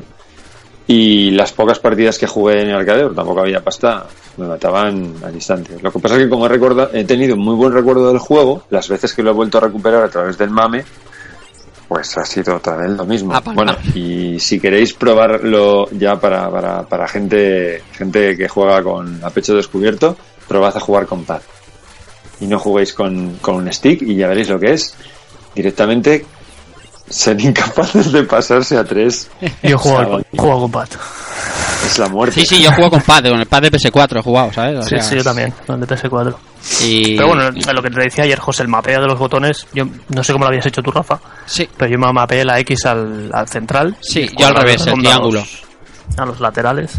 y 0.86 1.32
las 1.32 1.52
pocas 1.52 1.78
partidas 1.80 2.16
que 2.16 2.26
jugué 2.26 2.62
en 2.62 2.70
el 2.70 2.76
arcade, 2.76 3.14
tampoco 3.14 3.40
había 3.40 3.62
pasta, 3.62 4.06
me 4.38 4.46
mataban 4.46 5.16
al 5.22 5.34
instante. 5.34 5.76
Lo 5.82 5.92
que 5.92 5.98
pasa 5.98 6.16
es 6.16 6.22
que 6.22 6.30
como 6.30 6.46
he, 6.46 6.48
recorda, 6.48 6.88
he 6.94 7.04
tenido 7.04 7.36
muy 7.36 7.56
buen 7.56 7.74
recuerdo 7.74 8.08
del 8.08 8.20
juego, 8.20 8.62
las 8.70 8.88
veces 8.88 9.12
que 9.12 9.22
lo 9.22 9.32
he 9.32 9.34
vuelto 9.34 9.58
a 9.58 9.60
recuperar 9.60 10.04
a 10.04 10.08
través 10.08 10.38
del 10.38 10.48
mame, 10.48 10.82
pues 11.88 12.16
ha 12.16 12.24
sido 12.24 12.56
otra 12.56 12.78
vez 12.78 12.88
lo 12.88 13.04
mismo. 13.04 13.34
Ah, 13.34 13.42
para 13.42 13.54
bueno, 13.54 13.76
y 13.94 14.40
si 14.40 14.58
queréis 14.58 14.94
probarlo 14.94 15.90
ya 15.90 16.18
para, 16.18 16.50
para, 16.50 16.84
para 16.84 17.06
gente, 17.06 17.82
gente 17.92 18.34
que 18.34 18.48
juega 18.48 18.82
con 18.82 19.22
a 19.22 19.28
pecho 19.28 19.54
descubierto, 19.54 20.16
probad 20.48 20.74
a 20.74 20.80
jugar 20.80 21.04
con 21.04 21.26
pad. 21.26 21.42
Y 22.40 22.46
no 22.46 22.58
juguéis 22.58 22.92
con, 22.92 23.36
con 23.40 23.54
un 23.56 23.72
stick 23.72 24.02
y 24.02 24.16
ya 24.16 24.28
veréis 24.28 24.48
lo 24.48 24.58
que 24.60 24.72
es. 24.72 24.94
Directamente 25.54 26.26
ser 27.08 27.40
incapaces 27.40 28.12
de 28.12 28.24
pasarse 28.24 28.76
a 28.76 28.84
tres. 28.84 29.30
Yo 29.62 29.78
juego, 29.78 30.20
juego 30.36 30.60
con 30.62 30.70
Pat. 30.72 30.90
Es 31.86 31.98
la 31.98 32.08
muerte. 32.08 32.40
Sí, 32.40 32.46
sí, 32.46 32.62
yo 32.62 32.72
juego 32.72 32.90
con 32.90 33.00
pad, 33.02 33.22
con 33.28 33.38
el 33.38 33.46
pad 33.46 33.62
de 33.62 33.70
PS4 33.70 34.18
he 34.18 34.22
jugado, 34.22 34.52
¿sabes? 34.52 34.78
O 34.80 34.82
Sí, 34.82 34.88
sea, 34.90 35.02
sí, 35.02 35.16
yo 35.16 35.22
también, 35.22 35.52
con 35.66 35.80
el 35.80 35.86
de 35.86 35.94
PS4. 35.96 36.34
Y... 36.82 37.16
Pero 37.16 37.28
bueno, 37.28 37.50
lo 37.50 37.82
que 37.82 37.90
te 37.90 38.00
decía 38.02 38.24
ayer, 38.24 38.38
José, 38.40 38.62
el 38.64 38.68
mapeo 38.68 39.00
de 39.00 39.06
los 39.06 39.18
botones, 39.18 39.66
yo 39.72 39.84
no 40.08 40.24
sé 40.24 40.32
cómo 40.32 40.44
lo 40.46 40.48
habías 40.48 40.66
hecho 40.66 40.82
tú, 40.82 40.90
Rafa, 40.90 41.20
Sí, 41.44 41.68
pero 41.76 41.90
yo 41.92 41.98
me 41.98 42.12
mapeé 42.12 42.44
la 42.44 42.58
X 42.60 42.86
al, 42.86 43.30
al 43.32 43.46
central. 43.48 43.96
Sí, 44.00 44.28
y 44.32 44.40
yo 44.40 44.48
al 44.48 44.56
revés, 44.56 44.84
el 44.86 44.94
a 44.94 44.96
triángulo. 44.96 45.40
los- 45.40 45.62
A 46.18 46.24
los 46.26 46.40
laterales. 46.40 46.92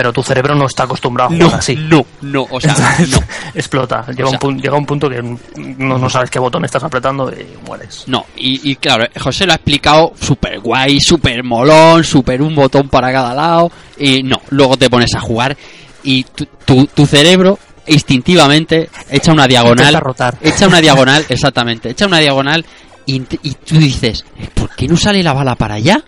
Pero 0.00 0.14
tu 0.14 0.22
cerebro 0.22 0.54
no 0.54 0.64
está 0.64 0.84
acostumbrado 0.84 1.28
a 1.30 1.34
no, 1.36 1.44
jugar 1.44 1.58
así. 1.58 1.76
no, 1.76 2.06
no, 2.22 2.46
o 2.50 2.58
sea, 2.58 2.74
no. 3.06 3.18
explota. 3.54 4.06
Llega, 4.06 4.28
O 4.28 4.30
sea- 4.30 4.38
un 4.44 4.58
llega 4.58 4.74
un 4.74 4.86
punto 4.86 5.10
que 5.10 5.20
no, 5.20 5.98
no 5.98 6.08
sabes 6.08 6.30
qué 6.30 6.38
botón 6.38 6.64
estás 6.64 6.82
apretando 6.82 7.30
y 7.30 7.46
mueres. 7.66 8.04
No, 8.06 8.24
y, 8.34 8.70
y 8.70 8.76
claro, 8.76 9.04
José 9.20 9.44
lo 9.44 9.52
ha 9.52 9.56
explicado 9.56 10.14
súper 10.18 10.58
guay, 10.60 11.00
súper 11.02 11.44
molón, 11.44 12.02
súper 12.02 12.40
un 12.40 12.54
botón 12.54 12.88
para 12.88 13.12
cada 13.12 13.34
lado. 13.34 13.70
Y 13.98 14.22
no, 14.22 14.40
luego 14.48 14.78
te 14.78 14.88
pones 14.88 15.14
a 15.14 15.20
jugar 15.20 15.54
y 16.02 16.24
tu, 16.24 16.46
tu, 16.64 16.86
tu 16.86 17.04
cerebro 17.04 17.58
instintivamente 17.86 18.88
echa 19.10 19.32
una 19.32 19.46
diagonal. 19.46 19.94
Rotar. 20.00 20.38
Echa 20.40 20.66
una 20.66 20.80
diagonal, 20.80 21.26
exactamente. 21.28 21.90
Echa 21.90 22.06
una 22.06 22.20
diagonal 22.20 22.64
y 23.04 23.20
tú 23.20 23.76
dices, 23.76 24.24
¿por 24.54 24.70
qué 24.74 24.88
no 24.88 24.96
sale 24.96 25.22
la 25.22 25.34
bala 25.34 25.56
para 25.56 25.74
allá? 25.74 26.02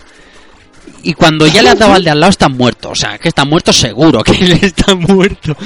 Y 1.02 1.14
cuando 1.14 1.46
ya 1.46 1.62
le 1.62 1.70
has 1.70 1.78
dado 1.78 1.94
al 1.94 2.04
de 2.04 2.10
al 2.10 2.20
lado, 2.20 2.30
están 2.30 2.56
muertos. 2.56 2.92
O 2.92 2.94
sea, 2.94 3.18
que 3.18 3.28
están 3.28 3.48
muertos 3.48 3.76
seguro, 3.76 4.20
que 4.24 4.32
él 4.32 4.58
está 4.62 4.94
muerto. 4.94 5.56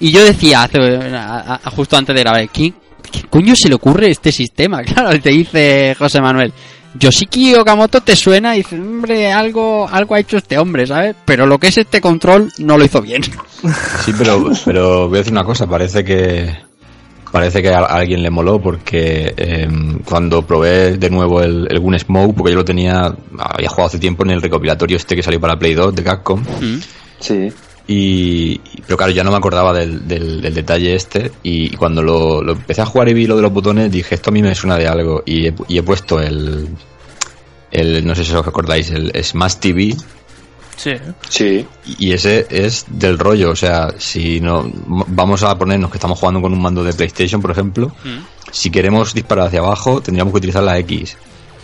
Y 0.00 0.10
yo 0.10 0.24
decía, 0.24 0.68
justo 1.76 1.96
antes 1.96 2.14
de 2.14 2.22
grabar, 2.22 2.48
¿qué, 2.48 2.72
¿qué 3.10 3.22
coño 3.28 3.54
se 3.54 3.68
le 3.68 3.74
ocurre 3.74 4.10
este 4.10 4.32
sistema? 4.32 4.82
Claro, 4.82 5.18
te 5.20 5.30
dice 5.30 5.94
José 5.98 6.20
Manuel. 6.20 6.52
Yoshiki 6.94 7.54
Okamoto 7.54 8.02
te 8.02 8.14
suena 8.14 8.54
y 8.54 8.58
dices, 8.58 8.78
hombre, 8.78 9.32
algo, 9.32 9.88
algo 9.88 10.14
ha 10.14 10.20
hecho 10.20 10.36
este 10.36 10.58
hombre, 10.58 10.86
¿sabes? 10.86 11.16
Pero 11.24 11.46
lo 11.46 11.58
que 11.58 11.68
es 11.68 11.78
este 11.78 12.02
control 12.02 12.52
no 12.58 12.76
lo 12.76 12.84
hizo 12.84 13.00
bien. 13.00 13.22
Sí, 14.04 14.12
pero, 14.18 14.50
pero 14.64 15.08
voy 15.08 15.16
a 15.16 15.20
decir 15.20 15.32
una 15.32 15.44
cosa, 15.44 15.66
parece 15.66 16.04
que 16.04 16.54
parece 17.32 17.62
que 17.62 17.70
a 17.70 17.80
alguien 17.80 18.22
le 18.22 18.30
moló 18.30 18.60
porque 18.60 19.32
em, 19.36 19.98
cuando 20.00 20.42
probé 20.46 20.96
de 20.98 21.10
nuevo 21.10 21.42
el, 21.42 21.66
el 21.70 21.80
Gunsmoke, 21.80 22.36
porque 22.36 22.52
yo 22.52 22.58
lo 22.58 22.64
tenía, 22.64 23.12
había 23.38 23.68
jugado 23.68 23.86
hace 23.88 23.98
tiempo 23.98 24.22
en 24.24 24.30
el 24.30 24.42
recopilatorio 24.42 24.96
este 24.98 25.16
que 25.16 25.22
salió 25.22 25.40
para 25.40 25.58
Play 25.58 25.74
2 25.74 25.94
de 25.94 26.02
Capcom, 26.04 26.42
Sí. 27.18 27.50
y, 27.86 27.94
y- 28.52 28.60
pero 28.86 28.96
claro, 28.96 29.12
ya 29.12 29.24
no 29.24 29.30
me 29.30 29.36
acordaba 29.38 29.72
del, 29.72 30.06
del- 30.06 30.40
del 30.42 30.54
detalle 30.54 30.94
este, 30.94 31.32
y, 31.42 31.70
cuando 31.76 32.02
lo, 32.02 32.42
lo 32.42 32.52
empecé 32.52 32.82
a 32.82 32.86
jugar 32.86 33.08
y 33.08 33.14
vi 33.14 33.26
lo 33.26 33.36
de 33.36 33.42
los 33.42 33.52
botones, 33.52 33.90
dije, 33.90 34.14
esto 34.14 34.30
a 34.30 34.32
mí 34.32 34.42
me 34.42 34.54
suena 34.54 34.76
de 34.76 34.86
algo, 34.86 35.22
y 35.24 35.46
he, 35.48 35.54
y 35.68 35.78
he 35.78 35.82
puesto 35.82 36.20
el, 36.20 36.68
el, 37.70 38.06
no 38.06 38.14
sé 38.14 38.24
si 38.24 38.32
os 38.34 38.46
acordáis, 38.46 38.90
el 38.90 39.10
Smash 39.24 39.54
TV, 39.56 39.96
Sí. 40.82 40.94
Sí. 41.28 41.66
y 42.00 42.12
ese 42.12 42.44
es 42.50 42.86
del 42.88 43.16
rollo, 43.16 43.50
o 43.50 43.56
sea, 43.56 43.94
si 43.98 44.40
no 44.40 44.68
vamos 44.74 45.44
a 45.44 45.56
ponernos 45.56 45.92
que 45.92 45.96
estamos 45.96 46.18
jugando 46.18 46.42
con 46.42 46.52
un 46.52 46.60
mando 46.60 46.82
de 46.82 46.92
PlayStation, 46.92 47.40
por 47.40 47.52
ejemplo, 47.52 47.92
si 48.50 48.68
queremos 48.68 49.14
disparar 49.14 49.46
hacia 49.46 49.60
abajo, 49.60 50.00
tendríamos 50.00 50.32
que 50.32 50.38
utilizar 50.38 50.64
la 50.64 50.78
X. 50.78 51.16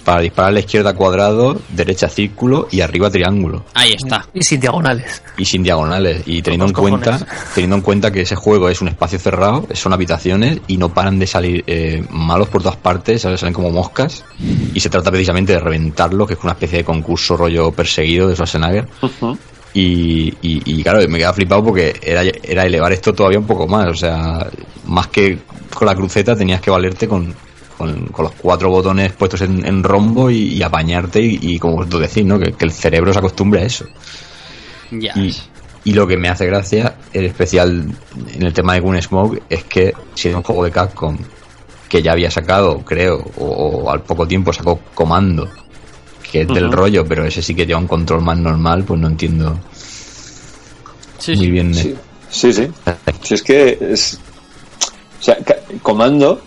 Para 0.09 0.23
disparar 0.23 0.49
a 0.49 0.53
la 0.53 0.61
izquierda 0.61 0.95
cuadrado, 0.95 1.61
derecha 1.69 2.09
círculo 2.09 2.67
y 2.71 2.81
arriba 2.81 3.11
triángulo. 3.11 3.67
Ahí 3.75 3.93
está. 3.93 4.25
Y 4.33 4.43
sin 4.43 4.59
diagonales. 4.59 5.23
Y 5.37 5.45
sin 5.45 5.63
diagonales. 5.63 6.23
Y 6.25 6.41
teniendo 6.41 6.65
en 6.65 6.73
cuenta, 6.73 7.19
teniendo 7.55 7.77
en 7.77 7.83
cuenta 7.83 8.11
que 8.11 8.23
ese 8.23 8.35
juego 8.35 8.71
es 8.71 8.81
un 8.81 8.89
espacio 8.89 9.19
cerrado, 9.19 9.67
son 9.75 9.93
habitaciones 9.93 10.61
y 10.67 10.79
no 10.79 10.89
paran 10.95 11.19
de 11.19 11.27
salir 11.27 11.63
eh, 11.67 12.03
malos 12.09 12.49
por 12.49 12.63
todas 12.63 12.79
partes, 12.79 13.21
¿sabes? 13.21 13.41
salen 13.41 13.53
como 13.53 13.71
moscas. 13.71 14.25
Y 14.73 14.81
se 14.81 14.89
trata 14.89 15.11
precisamente 15.11 15.53
de 15.53 15.61
reventarlo, 15.61 16.27
que 16.27 16.33
es 16.33 16.41
una 16.43 16.53
especie 16.53 16.79
de 16.79 16.85
concurso 16.85 17.37
rollo 17.37 17.71
perseguido 17.73 18.29
de 18.29 18.35
Schwarzenegger. 18.35 18.89
Y, 19.75 20.29
y, 20.41 20.63
y 20.65 20.83
claro, 20.83 21.07
me 21.07 21.19
quedaba 21.19 21.35
flipado 21.35 21.63
porque 21.63 21.95
era, 22.03 22.23
era 22.23 22.65
elevar 22.65 22.95
esto 22.95 23.13
todavía 23.13 23.41
un 23.41 23.47
poco 23.47 23.69
más. 23.69 23.89
O 23.89 23.95
sea, 23.95 24.47
más 24.87 25.09
que 25.09 25.37
con 25.75 25.85
la 25.85 25.95
cruceta 25.95 26.35
tenías 26.35 26.63
que 26.63 26.71
valerte 26.71 27.07
con, 27.07 27.35
con, 27.79 28.07
con 28.09 28.25
los 28.27 28.35
cuatro 28.35 28.69
botones 28.69 29.13
puestos 29.13 29.41
en, 29.43 29.65
en 29.65 29.83
rombo 29.83 30.29
y, 30.31 30.55
y 30.55 30.63
apañarte 30.63 31.23
y, 31.23 31.39
y 31.41 31.59
como 31.59 31.87
tú 31.87 31.99
decís, 31.99 32.25
¿no? 32.27 32.39
Que, 32.39 32.53
que 32.53 32.65
el 32.67 32.73
cerebro 32.73 33.13
se 33.13 33.21
acostumbre 33.21 33.63
a 33.63 33.65
eso. 33.65 33.87
Y, 34.91 35.35
y 35.85 35.93
lo 35.93 36.07
que 36.07 36.17
me 36.17 36.29
hace 36.29 36.45
gracia, 36.47 36.97
el 37.13 37.25
especial 37.27 37.87
en 38.35 38.43
el 38.43 38.53
tema 38.53 38.75
de 38.75 38.81
Gunsmoke, 38.81 39.43
es 39.49 39.65
que 39.65 39.93
si 40.15 40.29
es 40.29 40.35
un 40.35 40.43
juego 40.43 40.65
de 40.65 40.71
Capcom 40.71 41.17
que 41.89 42.03
ya 42.03 42.13
había 42.13 42.31
sacado, 42.31 42.81
creo, 42.85 43.17
o, 43.39 43.45
o 43.47 43.91
al 43.91 44.03
poco 44.03 44.27
tiempo 44.29 44.53
sacó 44.53 44.79
Comando, 44.95 45.49
que 46.31 46.43
es 46.43 46.49
del 46.49 46.71
rollo, 46.71 47.07
pero 47.07 47.25
ese 47.25 47.41
sí 47.41 47.55
que 47.55 47.65
lleva 47.65 47.81
un 47.81 47.87
control 47.87 48.21
más 48.23 48.37
normal, 48.39 48.85
pues 48.85 49.01
no 49.01 49.07
entiendo 49.09 49.59
Sí, 51.19 51.33
muy 51.35 51.47
sí. 51.47 51.51
bien. 51.51 51.75
Sí, 51.75 51.95
sí. 52.31 52.53
sí. 52.53 52.69
Si 53.23 53.35
es 53.35 53.43
que 53.43 53.79
es. 53.81 54.21
O 55.21 55.23
sea, 55.23 55.37
Comando, 55.83 56.41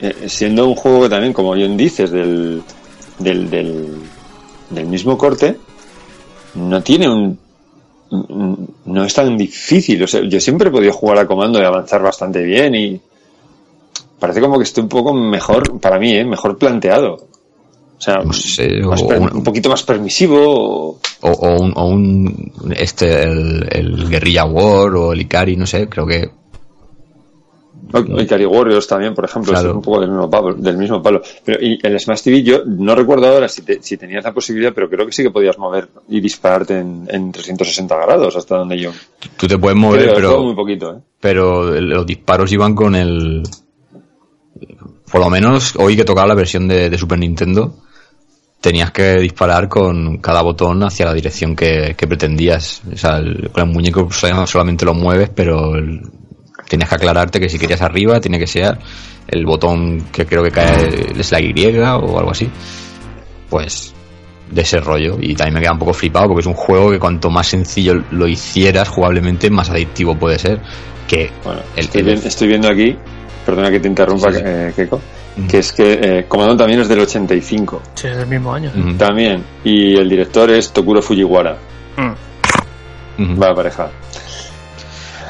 eh, 0.00 0.28
siendo 0.28 0.66
un 0.68 0.74
juego 0.74 1.02
que 1.02 1.08
también, 1.08 1.32
como 1.32 1.52
bien 1.52 1.76
dices, 1.76 2.10
del, 2.10 2.62
del, 3.18 3.50
del, 3.50 3.96
del 4.70 4.86
mismo 4.86 5.16
corte, 5.18 5.56
no 6.54 6.82
tiene 6.82 7.08
un. 7.08 7.38
No 8.86 9.04
es 9.04 9.12
tan 9.14 9.36
difícil. 9.36 10.02
O 10.02 10.06
sea, 10.06 10.22
yo 10.22 10.40
siempre 10.40 10.68
he 10.68 10.72
podido 10.72 10.92
jugar 10.92 11.18
a 11.18 11.26
Comando 11.26 11.60
y 11.60 11.64
avanzar 11.64 12.02
bastante 12.02 12.42
bien 12.42 12.74
y. 12.74 13.00
Parece 14.18 14.40
como 14.40 14.56
que 14.58 14.64
esté 14.64 14.80
un 14.80 14.88
poco 14.88 15.12
mejor, 15.14 15.78
para 15.80 15.98
mí, 15.98 16.12
¿eh? 16.12 16.24
mejor 16.24 16.58
planteado. 16.58 17.14
O 17.98 18.00
sea, 18.00 18.14
No 18.16 18.32
sé, 18.32 18.80
más 18.82 19.02
o 19.02 19.06
per- 19.08 19.20
un- 19.20 19.36
un 19.36 19.44
poquito 19.44 19.68
más 19.68 19.82
permisivo. 19.84 20.38
o- 20.90 20.98
O, 21.20 21.30
o 21.30 21.60
un, 21.62 21.72
o 21.76 21.86
un 21.86 22.52
este 22.76 23.22
el, 23.24 23.66
el 23.70 24.08
Guerrilla 24.08 24.44
War 24.44 24.94
o 24.96 25.12
el 25.12 25.20
Ikari, 25.20 25.56
no 25.56 25.66
sé, 25.66 25.88
creo 25.88 26.06
que 26.06 26.30
O 27.92 28.20
Ikari 28.20 28.44
Warriors 28.44 28.86
también, 28.86 29.14
por 29.14 29.24
ejemplo, 29.24 29.52
Claro. 29.52 29.70
es 29.70 29.74
un 29.76 29.82
poco 29.82 30.00
del 30.00 30.10
mismo 30.10 30.28
palo. 30.28 30.54
Del 30.54 30.76
mismo 30.76 31.02
palo. 31.02 31.22
Pero 31.44 31.58
y 31.64 31.78
el 31.82 31.98
Smash 31.98 32.22
TV, 32.22 32.42
yo 32.42 32.62
no 32.66 32.94
recuerdo 32.94 33.26
ahora 33.28 33.48
si, 33.48 33.62
te- 33.62 33.82
si 33.82 33.96
tenías 33.96 34.22
la 34.24 34.32
posibilidad, 34.34 34.72
pero 34.74 34.90
creo 34.90 35.06
que 35.06 35.12
sí 35.12 35.22
que 35.22 35.30
podías 35.30 35.56
mover 35.58 35.88
y 36.08 36.20
dispararte 36.20 36.78
en, 36.78 37.06
en 37.10 37.32
360 37.32 37.96
grados, 37.96 38.36
hasta 38.36 38.56
donde 38.58 38.78
yo. 38.78 38.90
tú 39.36 39.46
te 39.48 39.56
puedes 39.58 39.76
mover, 39.78 40.02
Creo, 40.02 40.14
pero 40.14 40.28
juego 40.28 40.44
muy 40.44 40.54
poquito, 40.54 40.92
¿eh? 40.96 41.00
pero 41.20 41.80
los 41.80 42.04
disparos 42.06 42.52
iban 42.52 42.74
con 42.74 42.94
el 42.94 43.42
por 45.10 45.20
lo 45.20 45.30
menos 45.30 45.74
hoy 45.76 45.96
que 45.96 46.04
tocaba 46.04 46.28
la 46.28 46.34
versión 46.34 46.68
de, 46.68 46.90
de 46.90 46.98
Super 46.98 47.18
Nintendo 47.18 47.74
tenías 48.60 48.90
que 48.90 49.14
disparar 49.20 49.68
con 49.68 50.18
cada 50.18 50.42
botón 50.42 50.82
hacia 50.82 51.06
la 51.06 51.14
dirección 51.14 51.54
que, 51.54 51.94
que 51.96 52.06
pretendías 52.06 52.82
o 52.92 52.96
sea 52.96 53.18
el- 53.18 53.50
con 53.50 53.68
el 53.68 53.72
muñeco 53.72 54.08
solamente 54.10 54.84
lo 54.84 54.94
mueves 54.94 55.30
pero 55.34 55.76
el- 55.76 56.02
tenías 56.68 56.88
que 56.88 56.94
aclararte 56.96 57.40
que 57.40 57.48
si 57.48 57.58
querías 57.58 57.80
arriba 57.82 58.20
tiene 58.20 58.38
que 58.38 58.46
ser 58.46 58.78
el 59.26 59.44
botón 59.46 60.02
que 60.12 60.26
creo 60.26 60.42
que 60.42 60.50
cae 60.50 61.12
es 61.18 61.32
la 61.32 61.40
Y 61.40 61.52
o 61.76 62.18
algo 62.18 62.30
así 62.30 62.48
pues 63.50 63.94
de 64.50 64.62
ese 64.62 64.80
rollo 64.80 65.16
y 65.20 65.34
también 65.34 65.54
me 65.54 65.60
queda 65.60 65.72
un 65.72 65.78
poco 65.78 65.92
flipado 65.92 66.28
porque 66.28 66.40
es 66.40 66.46
un 66.46 66.54
juego 66.54 66.90
que 66.90 66.98
cuanto 66.98 67.30
más 67.30 67.46
sencillo 67.48 67.94
lo 68.10 68.26
hicieras 68.26 68.88
jugablemente 68.88 69.50
más 69.50 69.70
adictivo 69.70 70.14
puede 70.14 70.38
ser 70.38 70.60
que 71.06 71.30
Bueno, 71.44 71.60
el- 71.76 71.84
estoy, 71.84 72.00
el- 72.02 72.08
estoy 72.26 72.48
viendo 72.48 72.68
aquí, 72.68 72.96
perdona 73.44 73.70
que 73.70 73.80
te 73.80 73.88
interrumpa, 73.88 74.30
Sí, 74.32 74.38
sí. 74.38 74.42
eh, 74.44 74.72
Keiko, 74.76 75.00
Mm. 75.36 75.46
que 75.46 75.58
es 75.58 75.72
que 75.72 75.92
eh, 76.02 76.24
Comando 76.26 76.56
también 76.56 76.80
es 76.80 76.88
del 76.88 76.98
85. 77.00 77.80
Sí, 77.94 78.08
es 78.08 78.16
del 78.16 78.26
mismo 78.26 78.52
año. 78.52 78.72
También. 78.98 79.44
Y 79.62 79.94
el 79.96 80.08
director 80.08 80.50
es 80.50 80.72
Tokuro 80.72 81.00
Fujiwara. 81.00 81.56
Mm. 83.18 83.40
Va 83.40 83.54
pareja. 83.54 83.88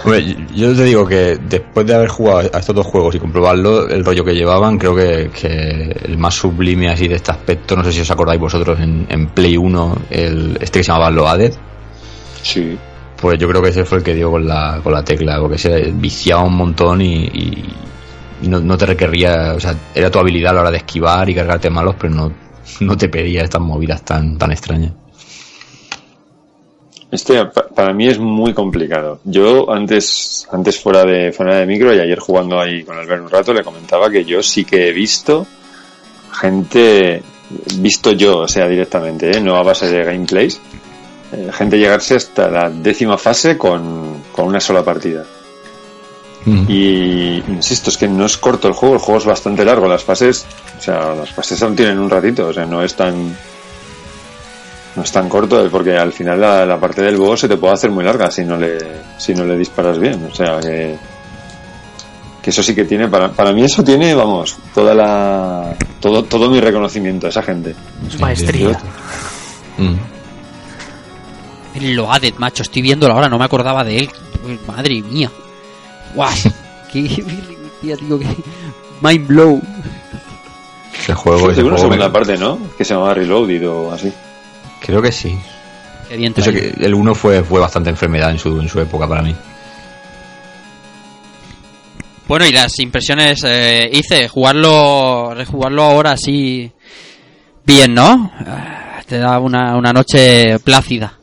Hombre, 0.05 0.37
yo 0.55 0.75
te 0.75 0.85
digo 0.85 1.07
que 1.07 1.39
después 1.49 1.87
de 1.87 1.95
haber 1.95 2.09
jugado 2.09 2.39
a 2.53 2.59
estos 2.59 2.75
dos 2.75 2.87
juegos 2.87 3.15
y 3.15 3.19
comprobarlo, 3.19 3.89
el 3.89 4.05
rollo 4.05 4.25
que 4.25 4.35
llevaban, 4.35 4.79
creo 4.79 4.95
que, 4.95 5.31
que 5.39 5.97
el 6.05 6.17
más 6.19 6.35
sublime 6.35 6.89
así 6.89 7.09
de 7.09 7.17
este 7.17 7.31
aspecto, 7.31 7.75
no 7.77 7.83
sé 7.85 7.93
si 7.93 8.01
os 8.01 8.11
acordáis 8.11 8.41
vosotros 8.41 8.79
en, 8.81 9.07
en 9.09 9.27
Play 9.29 9.57
1, 9.57 9.97
el, 10.11 10.59
este 10.61 10.81
que 10.81 10.85
se 10.85 10.93
llamaba 10.93 11.11
Loaded, 11.11 11.53
Sí. 12.43 12.79
Pues 13.21 13.37
yo 13.39 13.49
creo 13.49 13.61
que 13.61 13.71
ese 13.71 13.85
fue 13.85 13.99
el 13.99 14.05
que 14.05 14.15
dio 14.15 14.31
con 14.31 14.47
la, 14.47 14.81
con 14.83 14.93
la 14.93 15.03
tecla, 15.05 15.41
porque 15.41 15.59
se 15.59 15.91
viciaba 15.93 16.45
un 16.45 16.55
montón 16.57 17.01
y, 17.03 17.25
y- 17.25 17.75
y 18.43 18.47
no, 18.49 18.61
no 18.61 18.79
te 18.79 18.87
requería, 18.87 19.55
o 19.57 19.61
sea, 19.61 19.75
era 19.93 20.09
tu 20.13 20.21
habilidad 20.21 20.53
a 20.53 20.55
la 20.55 20.61
hora 20.61 20.71
de 20.71 20.77
esquivar 20.77 21.29
y 21.29 21.35
cargarte 21.35 21.69
malos, 21.69 21.97
pero 21.99 22.15
no, 22.15 22.33
no 22.81 22.97
te 22.97 23.09
pedía 23.09 23.43
estas 23.43 23.61
movidas 23.61 24.03
tan, 24.05 24.39
tan 24.39 24.53
extrañas. 24.53 24.93
Este 27.11 27.42
pa- 27.47 27.68
para 27.68 27.92
mí 27.94 28.07
es 28.07 28.18
muy 28.18 28.53
complicado. 28.53 29.21
Yo 29.25 29.71
antes, 29.73 30.47
antes 30.53 30.79
fuera 30.81 31.05
de 31.05 31.33
fuera 31.33 31.57
de 31.57 31.66
micro 31.66 31.94
y 31.94 32.01
ayer 32.01 32.18
jugando 32.18 32.61
ahí 32.61 32.83
con 32.85 32.99
Albert 32.99 33.23
un 33.23 33.31
rato 33.31 33.55
le 33.55 33.62
comentaba 33.64 34.11
que 34.11 34.25
yo 34.25 34.42
sí 34.42 34.64
que 34.64 34.88
he 34.88 34.92
visto 34.92 35.47
gente, 36.40 37.23
visto 37.77 38.12
yo, 38.12 38.40
o 38.40 38.49
sea, 38.49 38.68
directamente, 38.68 39.31
¿eh? 39.37 39.40
no 39.40 39.57
a 39.57 39.62
base 39.62 39.88
de 39.88 40.05
gameplays, 40.05 40.61
eh, 41.33 41.51
gente 41.53 41.79
llegarse 41.79 42.14
hasta 42.16 42.49
la 42.51 42.68
décima 42.71 43.16
fase 43.18 43.57
con, 43.57 44.23
con 44.33 44.47
una 44.47 44.61
sola 44.61 44.85
partida. 44.85 45.25
Y 46.68 47.42
insisto, 47.49 47.90
es 47.90 47.99
que 47.99 48.09
no 48.09 48.25
es 48.25 48.37
corto 48.38 48.68
el 48.68 48.75
juego, 48.75 48.94
el 48.94 49.01
juego 49.01 49.18
es 49.18 49.27
bastante 49.27 49.64
largo, 49.64 49.87
las 49.88 50.05
fases, 50.05 50.47
o 50.79 50.81
sea, 50.81 51.14
las 51.14 51.31
fases 51.31 51.62
aún 51.62 51.75
tienen 51.77 51.99
un 51.99 52.09
ratito, 52.09 52.47
o 52.49 52.53
sea, 52.53 52.64
no 52.64 52.83
es 52.83 52.94
tan 52.94 53.37
no 54.96 55.03
es 55.03 55.12
tan 55.12 55.29
corto, 55.29 55.64
eh, 55.64 55.68
porque 55.70 55.96
al 55.96 56.12
final 56.12 56.40
la, 56.40 56.64
la 56.66 56.79
parte 56.81 57.03
del 57.03 57.16
boss 57.16 57.40
se 57.40 57.48
te 57.48 57.57
puede 57.57 57.74
hacer 57.74 57.90
muy 57.90 58.05
larga 58.05 58.31
si 58.31 58.44
no 58.44 58.57
le 58.57 58.79
si 59.16 59.35
no 59.35 59.44
le 59.44 59.57
disparas 59.57 59.98
bien, 59.98 60.29
o 60.31 60.35
sea, 60.35 60.59
que 60.61 60.96
que 62.42 62.51
eso 62.51 62.62
sí 62.62 62.74
que 62.74 62.85
tiene 62.85 63.09
para, 63.09 63.31
para 63.31 63.53
mí 63.53 63.62
eso 63.64 63.83
tiene, 63.85 64.14
vamos, 64.14 64.57
toda 64.74 64.94
la 64.94 65.74
todo 66.01 66.24
todo 66.24 66.51
mi 66.51 66.61
reconocimiento 66.61 67.27
a 67.27 67.31
esa 67.31 67.42
gente. 67.42 67.74
Es 68.07 68.18
maestría. 68.20 68.79
Mm. 69.77 69.94
El 71.77 71.94
Loaded, 71.94 72.35
macho, 72.38 72.62
estoy 72.62 72.83
viéndolo 72.83 73.14
ahora, 73.14 73.29
no 73.29 73.38
me 73.38 73.44
acordaba 73.44 73.85
de 73.85 73.98
él. 73.98 74.11
Madre 74.66 75.03
mía. 75.03 75.31
Guau. 76.14 76.33
Qué 76.92 77.22
tía, 77.83 77.96
tío, 77.96 78.18
qué 78.18 78.27
mind 79.03 79.27
blow. 79.29 79.61
Ese 80.98 81.14
juego, 81.14 81.46
ese 81.51 81.57
Seguro 81.57 81.77
segunda 81.79 82.07
me- 82.09 82.12
parte, 82.12 82.37
¿no? 82.38 82.59
Que 82.77 82.85
se 82.85 82.94
llamaba 82.94 83.14
Reloaded 83.14 83.68
o 83.68 83.92
así. 83.92 84.12
Creo 84.81 85.01
que 85.03 85.12
sí. 85.12 85.38
Qué 86.09 86.17
bien 86.17 86.33
Eso 86.37 86.51
traído. 86.51 86.75
que 86.75 86.85
el 86.85 86.95
1 86.95 87.14
fue, 87.14 87.43
fue 87.45 87.61
bastante 87.61 87.91
enfermedad 87.91 88.31
en 88.31 88.38
su, 88.38 88.61
en 88.61 88.69
su 88.69 88.81
época 88.81 89.07
para 89.09 89.23
mí. 89.23 89.35
Bueno, 92.27 92.47
y 92.47 92.53
las 92.53 92.79
impresiones 92.79 93.43
eh, 93.45 93.88
hice, 93.93 94.29
jugarlo, 94.29 95.33
rejugarlo 95.35 95.83
ahora 95.83 96.12
así 96.12 96.71
bien, 97.64 97.95
¿no? 97.95 98.31
Ah, 98.47 99.01
Te 99.07 99.19
da 99.19 99.38
una, 99.38 99.77
una 99.77 99.93
noche 99.93 100.59
plácida. 100.59 101.14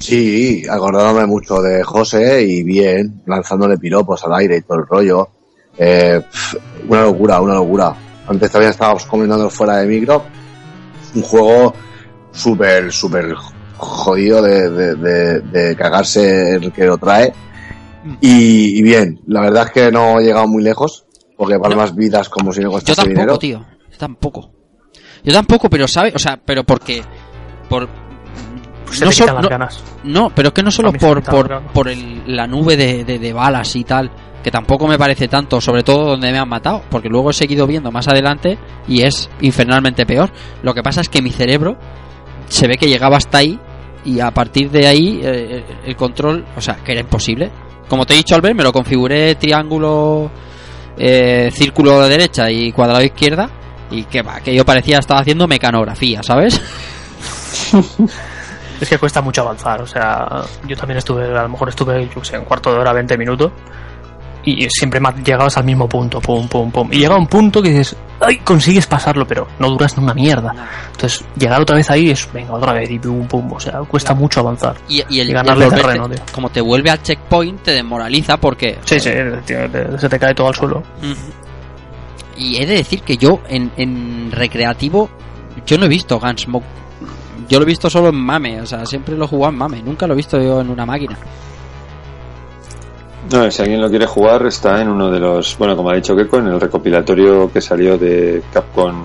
Sí, 0.00 0.62
acordándome 0.68 1.26
mucho 1.26 1.60
de 1.60 1.82
José 1.84 2.44
y 2.44 2.62
bien, 2.64 3.22
lanzándole 3.26 3.78
piropos 3.78 4.24
al 4.24 4.34
aire 4.34 4.56
y 4.56 4.62
todo 4.62 4.78
el 4.78 4.86
rollo. 4.86 5.28
Eh, 5.76 6.20
una 6.88 7.02
locura, 7.02 7.40
una 7.40 7.54
locura. 7.54 7.94
Antes 8.26 8.50
también 8.50 8.70
estábamos 8.70 9.04
comentando 9.06 9.48
fuera 9.50 9.76
de 9.78 9.86
micro. 9.86 10.24
Un 11.14 11.22
juego 11.22 11.74
súper, 12.32 12.92
súper 12.92 13.34
jodido 13.76 14.42
de, 14.42 14.70
de, 14.70 14.94
de- 14.96 15.40
de 15.40 15.76
cagarse 15.76 16.54
el 16.56 16.72
que 16.72 16.84
lo 16.86 16.98
trae. 16.98 17.32
Y, 18.20 18.78
y 18.78 18.82
bien, 18.82 19.20
la 19.26 19.40
verdad 19.40 19.64
es 19.66 19.70
que 19.72 19.90
no 19.92 20.18
he 20.20 20.24
llegado 20.24 20.46
muy 20.48 20.62
lejos, 20.62 21.04
porque 21.36 21.58
para 21.58 21.76
más 21.76 21.94
vidas 21.94 22.28
como 22.28 22.52
si 22.52 22.60
no 22.60 22.68
Yo 22.68 22.72
costase 22.72 22.96
tampoco, 22.96 23.10
dinero. 23.20 23.38
tío. 23.38 23.64
Yo 23.92 23.98
tampoco. 23.98 24.50
Yo 25.24 25.32
tampoco, 25.32 25.68
pero 25.68 25.86
¿sabes? 25.88 26.14
O 26.14 26.18
sea, 26.18 26.38
pero 26.44 26.64
porque... 26.64 27.02
Por, 27.68 27.88
Pues 28.86 28.98
se 28.98 29.04
no 29.04 29.12
so- 29.12 29.26
no- 29.40 29.48
ganas. 29.48 29.82
No, 30.04 30.30
pero 30.34 30.48
es 30.48 30.54
que 30.54 30.62
no 30.62 30.70
solo 30.70 30.92
por, 30.92 31.22
por, 31.22 31.62
por 31.72 31.88
el- 31.88 32.22
la 32.34 32.46
nube 32.46 32.76
de, 32.76 33.04
de- 33.04 33.18
de 33.18 33.32
balas 33.32 33.76
y 33.76 33.84
tal, 33.84 34.10
que 34.42 34.50
tampoco 34.50 34.86
me 34.86 34.96
parece 34.96 35.28
tanto, 35.28 35.60
sobre 35.60 35.82
todo 35.82 36.06
donde 36.06 36.30
me 36.32 36.38
han 36.38 36.48
matado, 36.48 36.82
porque 36.88 37.08
luego 37.08 37.30
he 37.30 37.34
seguido 37.34 37.66
viendo 37.66 37.90
más 37.90 38.08
adelante 38.08 38.58
y 38.86 39.02
es 39.02 39.28
infernalmente 39.40 40.06
peor. 40.06 40.30
Lo 40.62 40.72
que 40.72 40.82
pasa 40.82 41.00
es 41.02 41.08
que 41.10 41.20
mi 41.20 41.30
cerebro 41.30 41.76
se 42.48 42.66
ve 42.66 42.76
que 42.76 42.88
llegaba 42.88 43.16
hasta 43.16 43.38
ahí 43.38 43.58
y 44.04 44.20
a 44.20 44.30
partir 44.30 44.70
de 44.70 44.86
ahí 44.86 45.20
eh, 45.22 45.64
el 45.84 45.96
control, 45.96 46.44
o 46.56 46.60
sea, 46.60 46.76
que 46.76 46.92
era 46.92 47.00
imposible. 47.00 47.50
Como 47.88 48.06
te 48.06 48.14
he 48.14 48.16
dicho, 48.18 48.34
Albert, 48.34 48.56
me 48.56 48.62
lo 48.62 48.72
configuré 48.72 49.34
triángulo, 49.34 50.30
eh, 50.96 51.50
círculo 51.52 52.00
de 52.02 52.08
derecha 52.08 52.50
y 52.50 52.72
cuadrado 52.72 53.02
izquierda 53.02 53.50
y 53.90 54.04
que 54.04 54.22
va, 54.22 54.40
que 54.40 54.54
yo 54.54 54.64
parecía 54.64 54.98
estaba 54.98 55.20
haciendo 55.20 55.46
mecanografía, 55.46 56.22
¿sabes? 56.22 56.60
Es 58.80 58.88
que 58.88 58.98
cuesta 58.98 59.20
mucho 59.20 59.40
avanzar, 59.40 59.82
o 59.82 59.86
sea, 59.88 60.42
yo 60.64 60.76
también 60.76 60.98
estuve, 60.98 61.36
a 61.36 61.42
lo 61.42 61.48
mejor 61.48 61.68
estuve, 61.68 62.08
yo 62.14 62.44
cuarto 62.44 62.72
de 62.72 62.78
hora, 62.78 62.92
20 62.92 63.18
minutos, 63.18 63.50
y 64.52 64.68
siempre 64.70 65.00
llegabas 65.24 65.56
al 65.56 65.64
mismo 65.64 65.88
punto, 65.88 66.20
pum, 66.20 66.48
pum, 66.48 66.70
pum. 66.70 66.88
Y 66.92 66.98
llega 66.98 67.16
un 67.16 67.26
punto 67.26 67.60
que 67.62 67.70
dices, 67.70 67.96
ay, 68.20 68.38
consigues 68.38 68.86
pasarlo, 68.86 69.26
pero 69.26 69.46
no 69.58 69.68
duras 69.70 69.96
ni 69.96 70.04
una 70.04 70.14
mierda. 70.14 70.54
Entonces, 70.92 71.24
llegar 71.36 71.60
otra 71.60 71.76
vez 71.76 71.90
ahí 71.90 72.10
es, 72.10 72.28
venga, 72.32 72.52
otra 72.54 72.72
vez, 72.72 72.90
y 72.90 72.98
pum, 72.98 73.26
pum, 73.26 73.52
o 73.52 73.60
sea, 73.60 73.80
cuesta 73.80 74.14
mucho 74.14 74.40
avanzar. 74.40 74.76
Y, 74.88 75.02
y 75.08 75.20
el, 75.20 75.30
Y 75.30 75.32
ganarle 75.32 75.64
el 75.64 75.70
volverte- 75.70 75.82
terreno, 75.82 76.08
tío. 76.08 76.22
como 76.32 76.50
te 76.50 76.60
vuelve 76.60 76.90
al 76.90 77.02
checkpoint, 77.02 77.62
te 77.62 77.72
desmoraliza 77.72 78.36
porque. 78.36 78.78
Sí, 78.84 78.98
sí, 79.00 79.10
tío, 79.44 79.58
se 79.98 80.08
te 80.08 80.18
cae 80.18 80.34
todo 80.34 80.48
al 80.48 80.54
suelo. 80.54 80.82
Y 82.36 82.56
he 82.62 82.66
de 82.66 82.74
decir 82.74 83.02
que 83.02 83.16
yo 83.16 83.40
en, 83.48 83.72
en 83.76 84.30
recreativo, 84.30 85.08
yo 85.66 85.76
no 85.78 85.86
he 85.86 85.88
visto 85.88 86.20
Gunsmoke. 86.20 86.64
Yo 87.48 87.58
lo 87.58 87.64
he 87.64 87.66
visto 87.66 87.88
solo 87.88 88.10
en 88.10 88.16
mame, 88.16 88.60
o 88.60 88.66
sea, 88.66 88.84
siempre 88.84 89.16
lo 89.16 89.24
he 89.24 89.28
jugado 89.28 89.52
en 89.52 89.58
mame, 89.58 89.82
nunca 89.82 90.06
lo 90.06 90.12
he 90.12 90.16
visto 90.16 90.38
yo 90.40 90.60
en 90.60 90.68
una 90.70 90.84
máquina. 90.84 91.16
No, 93.30 93.50
si 93.50 93.60
alguien 93.62 93.80
lo 93.80 93.90
quiere 93.90 94.06
jugar, 94.06 94.46
está 94.46 94.80
en 94.80 94.88
uno 94.88 95.10
de 95.10 95.20
los, 95.20 95.56
bueno, 95.58 95.76
como 95.76 95.90
ha 95.90 95.94
dicho 95.94 96.16
Keiko, 96.16 96.38
en 96.38 96.46
el 96.48 96.60
recopilatorio 96.60 97.50
que 97.52 97.60
salió 97.60 97.98
de 97.98 98.42
Capcom 98.52 99.04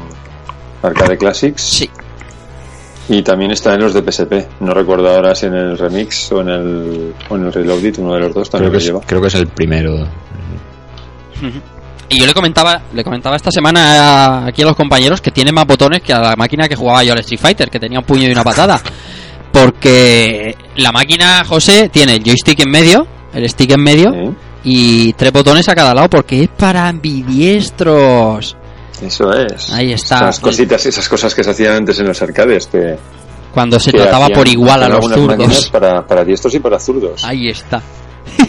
Arcade 0.81 1.17
Classics. 1.17 1.61
Sí. 1.61 1.89
Y 3.09 3.21
también 3.21 3.51
está 3.51 3.73
en 3.73 3.81
los 3.81 3.93
de 3.93 4.01
PSP. 4.01 4.61
No 4.61 4.73
recuerdo 4.73 5.09
ahora 5.09 5.35
si 5.35 5.47
en 5.47 5.55
el 5.55 5.77
remix 5.77 6.31
o 6.31 6.39
en 6.39 6.47
el, 6.49 7.13
o 7.27 7.35
en 7.35 7.45
el 7.47 7.51
Reloaded, 7.53 7.99
uno 7.99 8.13
de 8.13 8.19
los 8.21 8.33
dos 8.33 8.49
Creo 8.49 8.61
también 8.61 8.71
que, 8.71 8.75
lo 8.75 8.77
es, 8.79 8.85
lleva. 8.85 9.01
creo 9.05 9.21
que 9.21 9.27
es 9.27 9.35
el 9.35 9.47
primero. 9.47 10.07
Y 12.09 12.19
yo 12.19 12.25
le 12.25 12.33
comentaba, 12.33 12.81
le 12.93 13.03
comentaba 13.03 13.35
esta 13.35 13.51
semana 13.51 13.81
a- 14.43 14.45
aquí 14.47 14.61
a 14.61 14.65
los 14.65 14.75
compañeros 14.77 15.19
que 15.19 15.31
tiene 15.31 15.51
más 15.51 15.65
botones 15.65 16.01
que 16.01 16.13
a 16.13 16.19
la 16.19 16.35
máquina 16.37 16.69
que 16.69 16.75
jugaba 16.77 17.03
yo 17.03 17.11
al 17.11 17.19
Street 17.19 17.41
Fighter, 17.41 17.69
que 17.69 17.79
tenía 17.79 17.99
un 17.99 18.05
puño 18.05 18.27
y 18.27 18.31
una 18.31 18.43
patada. 18.43 18.79
Porque 19.51 20.55
la 20.77 20.91
máquina, 20.91 21.43
José, 21.45 21.89
tiene 21.89 22.15
el 22.15 22.23
joystick 22.23 22.59
en 22.61 22.71
medio, 22.71 23.07
el 23.33 23.49
stick 23.49 23.71
en 23.71 23.81
medio, 23.81 24.35
y 24.63 25.13
tres 25.13 25.31
botones 25.31 25.67
a 25.69 25.75
cada 25.75 25.93
lado 25.93 26.09
porque 26.09 26.43
es 26.43 26.49
para 26.49 26.87
ambidiestros. 26.87 28.55
Eso 29.01 29.31
es. 29.33 29.71
Ahí 29.73 29.91
está. 29.91 30.15
Esas 30.17 30.39
cositas, 30.39 30.85
esas 30.85 31.09
cosas 31.09 31.33
que 31.35 31.43
se 31.43 31.49
hacían 31.49 31.75
antes 31.77 31.99
en 31.99 32.07
los 32.07 32.21
arcades, 32.21 32.67
que, 32.67 32.95
Cuando 33.53 33.79
se 33.79 33.91
que 33.91 33.97
trataba 33.97 34.25
hacían- 34.25 34.37
por 34.39 34.47
igual 34.47 34.83
a 34.83 34.89
los 34.89 35.05
zurdos. 35.05 35.69
para, 35.69 36.05
para 36.07 36.23
diestros 36.23 36.53
y 36.55 36.59
para 36.59 36.79
zurdos. 36.79 37.23
Ahí 37.25 37.49
está. 37.49 37.81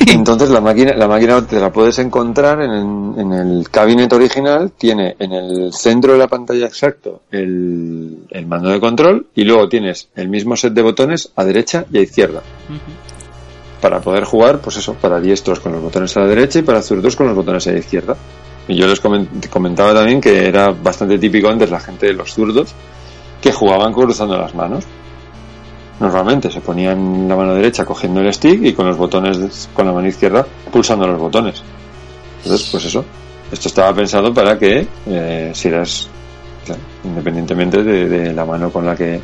Entonces 0.07 0.51
la 0.51 0.61
máquina, 0.61 0.93
la 0.97 1.09
máquina 1.09 1.45
te 1.45 1.59
la 1.59 1.73
puedes 1.73 1.99
encontrar 1.99 2.61
en 2.61 2.71
el, 2.71 3.21
en 3.21 3.33
el 3.33 3.69
cabinet 3.71 4.13
original, 4.13 4.71
tiene 4.79 5.17
en 5.19 5.33
el 5.33 5.73
centro 5.73 6.13
de 6.13 6.19
la 6.21 6.29
pantalla 6.29 6.67
exacto 6.67 7.23
el, 7.33 8.19
el 8.31 8.47
mando 8.47 8.69
de 8.69 8.79
control 8.79 9.27
y 9.35 9.43
luego 9.43 9.69
tienes 9.69 10.09
el 10.15 10.29
mismo 10.29 10.55
set 10.55 10.73
de 10.75 10.83
botones 10.83 11.33
a 11.35 11.45
derecha 11.45 11.87
y 11.93 11.99
a 11.99 12.03
izquierda. 12.03 12.41
Para 13.85 14.01
poder 14.01 14.25
jugar, 14.25 14.61
pues 14.61 14.79
eso, 14.79 14.95
para 14.95 15.21
diestros 15.21 15.61
con 15.61 15.73
los 15.73 15.83
botones 15.83 16.17
a 16.17 16.21
la 16.21 16.27
derecha 16.29 16.59
y 16.59 16.63
para 16.63 16.81
zurdos 16.81 17.17
con 17.17 17.27
los 17.27 17.37
botones 17.37 17.67
a 17.67 17.73
la 17.73 17.81
izquierda. 17.81 18.17
Y 18.67 18.77
yo 18.77 18.87
les 18.87 18.99
comen- 19.03 19.29
comentaba 19.51 19.93
también 19.93 20.23
que 20.23 20.49
era 20.49 20.71
bastante 20.71 21.19
típico 21.19 21.51
antes 21.51 21.71
la 21.71 21.81
gente 21.81 22.07
de 22.07 22.15
los 22.15 22.33
zurdos 22.33 22.73
que 23.43 23.53
jugaban 23.53 23.93
cruzando 23.93 24.39
las 24.39 24.55
manos. 24.55 24.85
Normalmente 26.01 26.51
se 26.51 26.63
ponían 26.63 27.29
la 27.29 27.37
mano 27.37 27.55
derecha 27.55 27.85
cogiendo 27.85 28.23
el 28.23 28.33
stick 28.33 28.65
y 28.65 28.73
con 28.73 28.87
los 28.87 28.97
botones, 28.97 29.69
con 29.75 29.85
la 29.87 29.93
mano 29.93 30.09
izquierda 30.09 30.47
pulsando 30.73 31.07
los 31.07 31.21
botones. 31.21 31.63
Entonces, 32.43 32.67
pues 32.73 32.87
eso. 32.87 33.05
Esto 33.53 33.69
estaba 33.69 33.95
pensado 33.95 34.33
para 34.33 34.59
que, 34.59 34.89
eh, 35.09 35.51
si 35.55 35.69
eras, 35.69 36.09
independientemente 37.05 37.83
de, 37.85 38.09
de 38.09 38.33
la 38.33 38.47
mano 38.47 38.71
con 38.71 38.87
la 38.87 38.97
que 38.97 39.21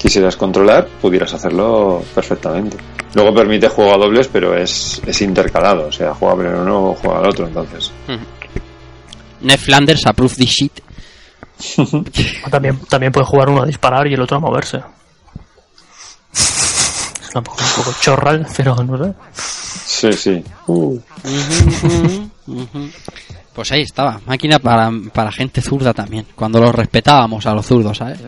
quisieras 0.00 0.36
controlar, 0.36 0.88
pudieras 1.00 1.32
hacerlo 1.34 2.02
perfectamente. 2.14 2.76
Luego 3.14 3.34
permite 3.34 3.68
juego 3.68 3.92
a 3.94 3.98
dobles, 3.98 4.28
pero 4.28 4.56
es, 4.56 5.00
es 5.06 5.20
intercalado. 5.22 5.88
O 5.88 5.92
sea, 5.92 6.14
juega 6.14 6.36
primero 6.36 6.62
uno 6.62 6.90
o 6.90 6.94
juega 6.94 7.18
al 7.18 7.28
otro, 7.28 7.46
entonces. 7.46 7.92
Ned 9.42 9.58
Flanders 9.58 10.06
approve 10.06 10.34
this 10.36 10.50
shit. 10.50 10.80
También, 12.50 12.78
también 12.88 13.12
puede 13.12 13.26
jugar 13.26 13.50
uno 13.50 13.62
a 13.62 13.66
disparar 13.66 14.06
y 14.06 14.14
el 14.14 14.22
otro 14.22 14.38
a 14.38 14.40
moverse. 14.40 14.78
Es 16.32 17.28
una- 17.34 17.40
un 17.40 17.44
poco 17.44 17.92
chorral, 18.00 18.46
pero 18.56 18.74
no 18.76 18.96
sé. 19.04 19.12
Sí, 19.34 20.12
sí. 20.14 20.44
Pues 23.54 23.72
ahí 23.72 23.82
estaba, 23.82 24.20
máquina 24.26 24.58
para, 24.58 24.90
para 25.12 25.30
gente 25.32 25.60
zurda 25.60 25.92
también, 25.92 26.26
cuando 26.34 26.60
los 26.60 26.74
respetábamos 26.74 27.44
a 27.46 27.54
los 27.54 27.66
zurdos, 27.66 27.98
¿sabes? 27.98 28.18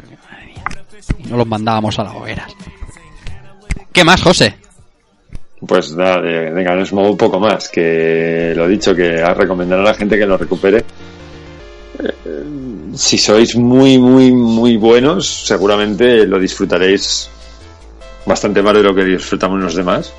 Y 1.18 1.28
no 1.28 1.36
los 1.36 1.46
mandábamos 1.46 1.98
a 1.98 2.04
las 2.04 2.14
hogueras. 2.14 2.52
¿Qué 3.92 4.04
más, 4.04 4.22
José? 4.22 4.56
Pues 5.66 5.92
nada, 5.92 6.20
de, 6.20 6.50
de 6.50 6.64
Guns 6.64 6.92
un 6.92 7.16
poco 7.16 7.38
más, 7.38 7.68
que 7.68 8.52
lo 8.56 8.66
dicho, 8.66 8.94
que 8.94 9.22
a 9.22 9.32
recomendar 9.32 9.78
a 9.78 9.82
la 9.84 9.94
gente 9.94 10.18
que 10.18 10.26
lo 10.26 10.36
recupere. 10.36 10.78
Eh, 12.02 12.44
si 12.94 13.16
sois 13.16 13.54
muy, 13.54 13.98
muy, 13.98 14.32
muy 14.32 14.76
buenos, 14.76 15.46
seguramente 15.46 16.26
lo 16.26 16.38
disfrutaréis 16.40 17.28
bastante 18.26 18.62
más 18.62 18.74
de 18.74 18.82
lo 18.82 18.94
que 18.94 19.04
disfrutamos 19.04 19.60
los 19.60 19.74
demás. 19.74 20.12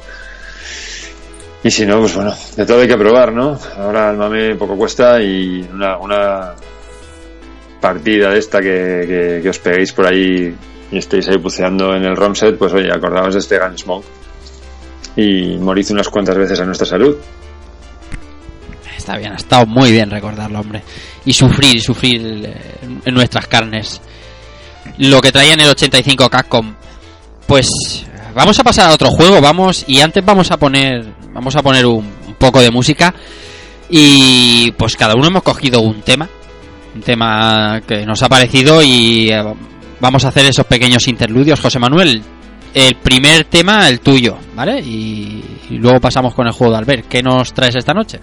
Y 1.63 1.71
si 1.71 1.85
no, 1.85 1.99
pues 1.99 2.15
bueno, 2.15 2.33
de 2.55 2.65
todo 2.65 2.81
hay 2.81 2.87
que 2.87 2.97
probar, 2.97 3.33
¿no? 3.33 3.57
Ahora 3.77 4.11
el 4.11 4.17
mame 4.17 4.55
poco 4.55 4.77
cuesta 4.77 5.21
y 5.21 5.67
una, 5.73 5.97
una 5.97 6.53
partida 7.81 8.31
de 8.31 8.39
esta 8.39 8.61
que 8.61 9.45
os 9.49 9.59
peguéis 9.59 9.91
por 9.91 10.05
ahí 10.05 10.55
y 10.93 10.99
estéis 10.99 11.27
ahí 11.27 11.37
buceando 11.37 11.95
en 11.95 12.03
el 12.03 12.15
ROM 12.15 12.35
set, 12.35 12.57
pues 12.57 12.71
oye, 12.71 12.91
acordaos 12.91 13.33
de 13.33 13.39
este 13.39 13.57
Gunsmoke 13.57 14.05
y 15.15 15.57
morid 15.57 15.91
unas 15.91 16.09
cuantas 16.09 16.37
veces 16.37 16.59
a 16.59 16.65
nuestra 16.65 16.85
salud. 16.85 17.15
Está 18.95 19.17
bien, 19.17 19.33
ha 19.33 19.35
estado 19.35 19.65
muy 19.65 19.91
bien 19.91 20.09
recordarlo, 20.09 20.59
hombre. 20.59 20.83
Y 21.25 21.33
sufrir, 21.33 21.81
sufrir 21.81 22.45
eh, 22.45 22.77
en 23.03 23.13
nuestras 23.13 23.47
carnes. 23.47 24.01
Lo 24.99 25.19
que 25.21 25.31
traía 25.31 25.53
en 25.53 25.61
el 25.61 25.69
85 25.69 26.29
Capcom. 26.29 26.75
Pues 27.47 28.05
vamos 28.33 28.57
a 28.59 28.63
pasar 28.63 28.89
a 28.89 28.93
otro 28.93 29.09
juego, 29.09 29.41
vamos, 29.41 29.83
y 29.87 29.99
antes 29.99 30.23
vamos 30.23 30.51
a 30.51 30.57
poner, 30.57 31.05
vamos 31.33 31.55
a 31.55 31.61
poner 31.61 31.85
un, 31.85 32.05
un 32.27 32.35
poco 32.35 32.61
de 32.61 32.71
música. 32.71 33.13
Y 33.89 34.71
pues 34.73 34.95
cada 34.95 35.15
uno 35.15 35.27
hemos 35.27 35.43
cogido 35.43 35.81
un 35.81 36.01
tema, 36.01 36.29
un 36.95 37.01
tema 37.01 37.81
que 37.85 38.05
nos 38.05 38.23
ha 38.23 38.29
parecido 38.29 38.81
y 38.81 39.29
eh, 39.31 39.43
vamos 40.03 40.25
a 40.25 40.27
hacer 40.27 40.45
esos 40.45 40.65
pequeños 40.65 41.07
interludios. 41.07 41.61
José 41.61 41.79
Manuel, 41.79 42.21
el 42.73 42.95
primer 42.95 43.45
tema, 43.45 43.87
el 43.87 44.01
tuyo, 44.01 44.37
¿vale? 44.53 44.81
Y, 44.81 45.41
luego 45.79 46.01
pasamos 46.01 46.35
con 46.35 46.45
el 46.45 46.51
juego 46.51 46.73
de 46.73 46.79
Albert. 46.79 47.07
¿Qué 47.07 47.23
nos 47.23 47.53
traes 47.53 47.75
esta 47.75 47.93
noche? 47.93 48.19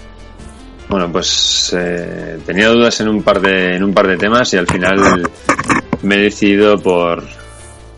Bueno, 0.91 1.11
pues 1.11 1.75
eh, 1.77 2.39
tenía 2.45 2.69
dudas 2.69 3.01
en 3.01 3.09
un 3.09 3.23
par 3.23 3.41
de 3.41 3.77
en 3.77 3.83
un 3.83 3.95
par 3.95 4.07
de 4.09 4.19
temas 4.19 4.53
y 4.53 4.59
al 4.59 4.67
final 4.67 5.23
me 6.03 6.17
he 6.17 6.19
decidido 6.19 6.79
por 6.79 7.25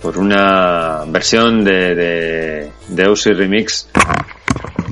por 0.01 0.17
una 0.17 1.03
versión 1.09 1.65
de 1.65 1.95
de, 1.95 2.71
de 2.89 3.35
Remix 3.35 3.89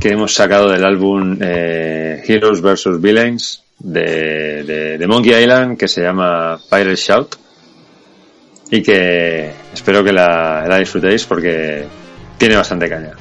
que 0.01 0.09
hemos 0.09 0.35
sacado 0.35 0.71
del 0.71 0.85
álbum 0.85 1.39
eh, 1.41 2.23
Heroes 2.27 2.61
vs 2.63 3.01
Villains 3.01 3.63
de, 3.79 4.97
de 4.99 5.07
Monkey 5.07 5.43
Island 5.43 5.79
que 5.79 5.89
se 5.89 6.03
llama 6.03 6.59
Pirate 6.71 6.97
Shout 6.97 7.50
y 8.71 8.83
que 8.83 9.53
espero 9.73 10.05
que 10.05 10.13
la, 10.13 10.79
disfrutéis 10.79 11.25
porque 11.25 11.87
tiene 12.39 12.57
bastante 12.57 12.89
caña. 12.89 13.13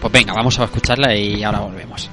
Pues 0.00 0.12
venga, 0.12 0.32
vamos 0.32 0.58
a 0.58 0.64
escucharla 0.64 1.14
y 1.14 1.42
ahora 1.42 1.60
volvemos. 1.60 2.10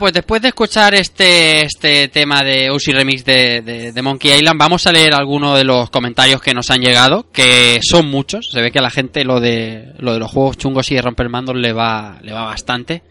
Pues 0.00 0.12
después 0.12 0.42
de 0.42 0.48
escuchar 0.48 0.94
este, 0.94 1.62
este 1.62 2.08
tema 2.08 2.42
de 2.42 2.72
Uzi 2.72 2.90
Remix 2.90 3.24
de, 3.24 3.60
de, 3.62 3.92
de, 3.92 4.02
Monkey 4.02 4.32
Island, 4.32 4.58
vamos 4.58 4.84
a 4.88 4.92
leer 4.92 5.14
algunos 5.14 5.56
de 5.56 5.62
los 5.62 5.90
comentarios 5.90 6.40
que 6.42 6.54
nos 6.54 6.70
han 6.70 6.80
llegado, 6.80 7.30
que 7.30 7.78
son 7.82 8.06
muchos. 8.10 8.48
Se 8.50 8.60
ve 8.60 8.72
que 8.72 8.80
a 8.80 8.82
la 8.82 8.90
gente 8.90 9.22
lo 9.24 9.38
de, 9.38 9.92
lo 9.98 10.12
de 10.14 10.18
los 10.18 10.30
juegos 10.30 10.56
chungos 10.56 10.90
y 10.90 10.96
de 10.96 11.02
romper 11.02 11.28
mandos 11.28 11.54
le 11.54 11.72
va, 11.72 12.18
le 12.22 12.32
va 12.32 12.46
bastante. 12.46 13.02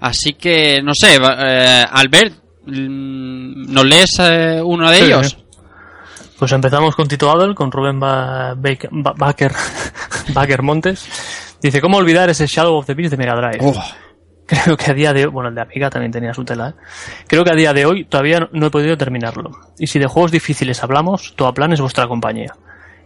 Así 0.00 0.34
que, 0.34 0.82
no 0.82 0.92
sé, 0.94 1.16
eh, 1.16 1.84
Albert, 1.90 2.34
mm, 2.66 3.72
¿nos 3.72 3.84
lees 3.86 4.10
eh, 4.18 4.60
uno 4.62 4.90
de 4.90 4.98
Sí, 4.98 5.04
ellos? 5.04 5.28
sí. 5.30 5.36
Pues 6.38 6.50
empezamos 6.50 6.96
con 6.96 7.06
Tito 7.06 7.30
Adel, 7.30 7.54
con 7.54 7.70
Rubén 7.70 8.00
ba 8.00 8.54
Baker, 8.56 8.90
ba 8.92 9.14
Baker, 9.16 9.52
Baker 10.34 10.62
Montes. 10.62 11.06
Dice, 11.62 11.80
¿cómo 11.80 11.98
olvidar 11.98 12.28
ese 12.28 12.48
Shadow 12.48 12.74
of 12.76 12.86
the 12.86 12.94
Beast 12.94 13.12
de 13.12 13.16
Mega 13.16 13.36
Drive? 13.36 13.58
Oh, 13.60 13.80
Creo 14.46 14.76
que 14.76 14.90
a 14.90 14.94
día 14.94 15.12
de 15.12 15.24
hoy, 15.26 15.30
bueno, 15.30 15.48
el 15.50 15.54
de 15.54 15.60
Amiga 15.62 15.88
también 15.88 16.10
tenía 16.12 16.34
su 16.34 16.44
tela, 16.44 16.70
¿eh? 16.70 16.74
Creo 17.26 17.44
que 17.44 17.50
a 17.52 17.54
día 17.54 17.72
de 17.72 17.86
hoy 17.86 18.04
todavía 18.04 18.40
no- 18.40 18.48
no 18.52 18.66
he 18.66 18.70
podido 18.70 18.96
terminarlo. 18.98 19.50
Y 19.78 19.86
si 19.86 19.98
de 19.98 20.06
juegos 20.06 20.30
difíciles 20.32 20.82
hablamos, 20.82 21.34
Toaplan 21.36 21.72
es 21.72 21.80
vuestra 21.80 22.06
compañía. 22.08 22.52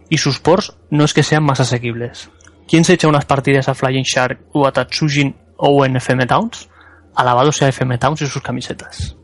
Y 0.09 0.17
sus 0.17 0.39
ports 0.39 0.73
no 0.89 1.05
es 1.05 1.13
que 1.13 1.23
sean 1.23 1.43
más 1.43 1.59
asequibles. 1.59 2.29
¿Quién 2.67 2.83
se 2.83 2.93
echa 2.93 3.07
unas 3.07 3.25
partidas 3.25 3.69
a 3.69 3.75
Flying 3.75 4.03
Shark 4.03 4.39
o 4.53 4.67
a 4.67 4.71
Tatsujin 4.71 5.35
o 5.57 5.85
en 5.85 5.95
FM 5.97 6.25
Towns? 6.25 6.69
Alabado 7.15 7.51
sea 7.51 7.69
FM 7.69 7.97
Towns 7.97 8.21
y 8.23 8.27
sus 8.27 8.41
camisetas. 8.41 9.15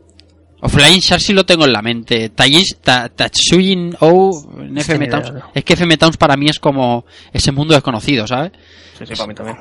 o 0.60 0.68
Flying 0.68 1.00
Shark 1.00 1.20
sí 1.20 1.32
lo 1.34 1.44
tengo 1.44 1.66
en 1.66 1.72
la 1.74 1.82
mente. 1.82 2.30
Tatsujin 2.30 3.96
O 4.00 4.30
en 4.60 4.78
FM 4.78 5.08
Towns. 5.08 5.32
no. 5.32 5.50
Es 5.54 5.64
que 5.64 5.74
FM 5.74 5.96
Towns 5.98 6.16
para 6.16 6.36
mí 6.36 6.48
es 6.48 6.58
como 6.58 7.04
ese 7.32 7.52
mundo 7.52 7.74
desconocido, 7.74 8.26
¿sabes? 8.26 8.52
Sí, 8.98 9.04
sí, 9.06 9.14
para 9.14 9.26
mí 9.26 9.34
también. 9.34 9.58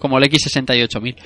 Como 0.00 0.18
el 0.18 0.24
X68000. 0.24 1.16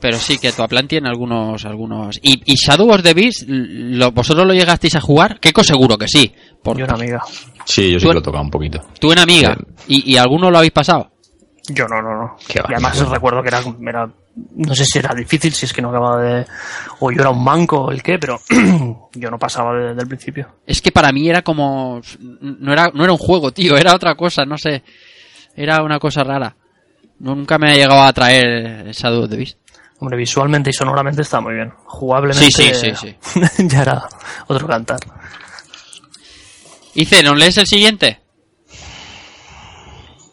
Pero 0.00 0.18
sí 0.18 0.36
que 0.38 0.52
Toaplan 0.52 0.86
tiene 0.86 1.08
algunos, 1.08 1.64
algunos. 1.64 2.18
Y, 2.22 2.40
y 2.52 2.54
Shadow 2.56 2.90
of 2.90 3.02
the 3.02 3.14
Beast, 3.14 3.44
lo- 3.48 4.12
¿vosotros 4.12 4.46
lo 4.46 4.52
llegasteis 4.52 4.96
a 4.96 5.00
jugar? 5.00 5.40
Keiko 5.40 5.64
seguro 5.64 5.96
que 5.96 6.08
sí. 6.08 6.30
Por, 6.62 6.76
Yo 6.76 6.84
una 6.84 6.94
amiga. 6.94 7.22
Sí, 7.64 7.90
yo 7.92 7.98
sí 7.98 8.06
que 8.06 8.12
lo 8.12 8.18
he 8.20 8.22
tocado 8.22 8.44
un 8.44 8.50
poquito. 8.50 8.80
Tú 9.00 9.12
en 9.12 9.18
Amiga. 9.20 9.56
¿Y, 9.88 10.12
¿Y 10.12 10.16
alguno 10.18 10.50
lo 10.50 10.58
habéis 10.58 10.72
pasado? 10.72 11.10
Yo 11.68 11.86
no, 11.88 12.02
no, 12.02 12.10
no. 12.18 12.36
Y 12.68 12.72
además 12.74 13.08
recuerdo 13.08 13.40
que 13.42 13.48
era, 13.48 13.62
era, 13.88 14.10
no 14.56 14.74
sé 14.74 14.84
si 14.84 14.98
era 14.98 15.14
difícil, 15.14 15.54
si 15.54 15.64
es 15.64 15.72
que 15.72 15.80
no 15.80 15.88
acababa 15.88 16.20
de, 16.22 16.46
o 17.00 17.10
yo 17.10 17.22
era 17.22 17.30
un 17.30 17.42
manco 17.42 17.84
o 17.84 17.90
el 17.90 18.02
qué, 18.02 18.18
pero 18.18 18.38
yo 19.14 19.30
no 19.30 19.38
pasaba 19.38 19.72
de- 19.74 19.88
desde 19.88 20.02
el 20.02 20.08
principio. 20.08 20.48
Es 20.66 20.82
que 20.82 20.92
para 20.92 21.10
mí 21.12 21.26
era 21.26 21.40
como. 21.40 22.02
No 22.20 22.70
era, 22.74 22.90
no 22.92 23.02
era 23.04 23.12
un 23.14 23.18
juego, 23.18 23.50
tío, 23.52 23.78
era 23.78 23.94
otra 23.94 24.14
cosa, 24.14 24.44
no 24.44 24.58
sé. 24.58 24.82
Era 25.56 25.82
una 25.82 25.98
cosa 25.98 26.22
rara. 26.22 26.54
Nunca 27.20 27.56
me 27.58 27.70
ha 27.72 27.76
llegado 27.76 28.02
a 28.02 28.08
atraer 28.08 28.86
el 28.88 28.92
Shadow 28.92 29.22
of 29.24 29.30
the 29.30 29.36
Beast. 29.36 29.56
Hombre, 30.00 30.16
visualmente 30.18 30.70
y 30.70 30.72
sonoramente 30.72 31.22
está 31.22 31.40
muy 31.40 31.54
bien. 31.54 31.72
Jugablemente 31.84 32.50
Sí, 32.50 32.70
sí, 32.74 32.92
sí, 33.00 33.16
ya 33.68 33.82
era 33.82 34.08
otro 34.48 34.66
cantar. 34.66 35.00
Ice, 36.94 37.22
¿nos 37.22 37.36
lees 37.38 37.56
el 37.58 37.66
siguiente? 37.66 38.20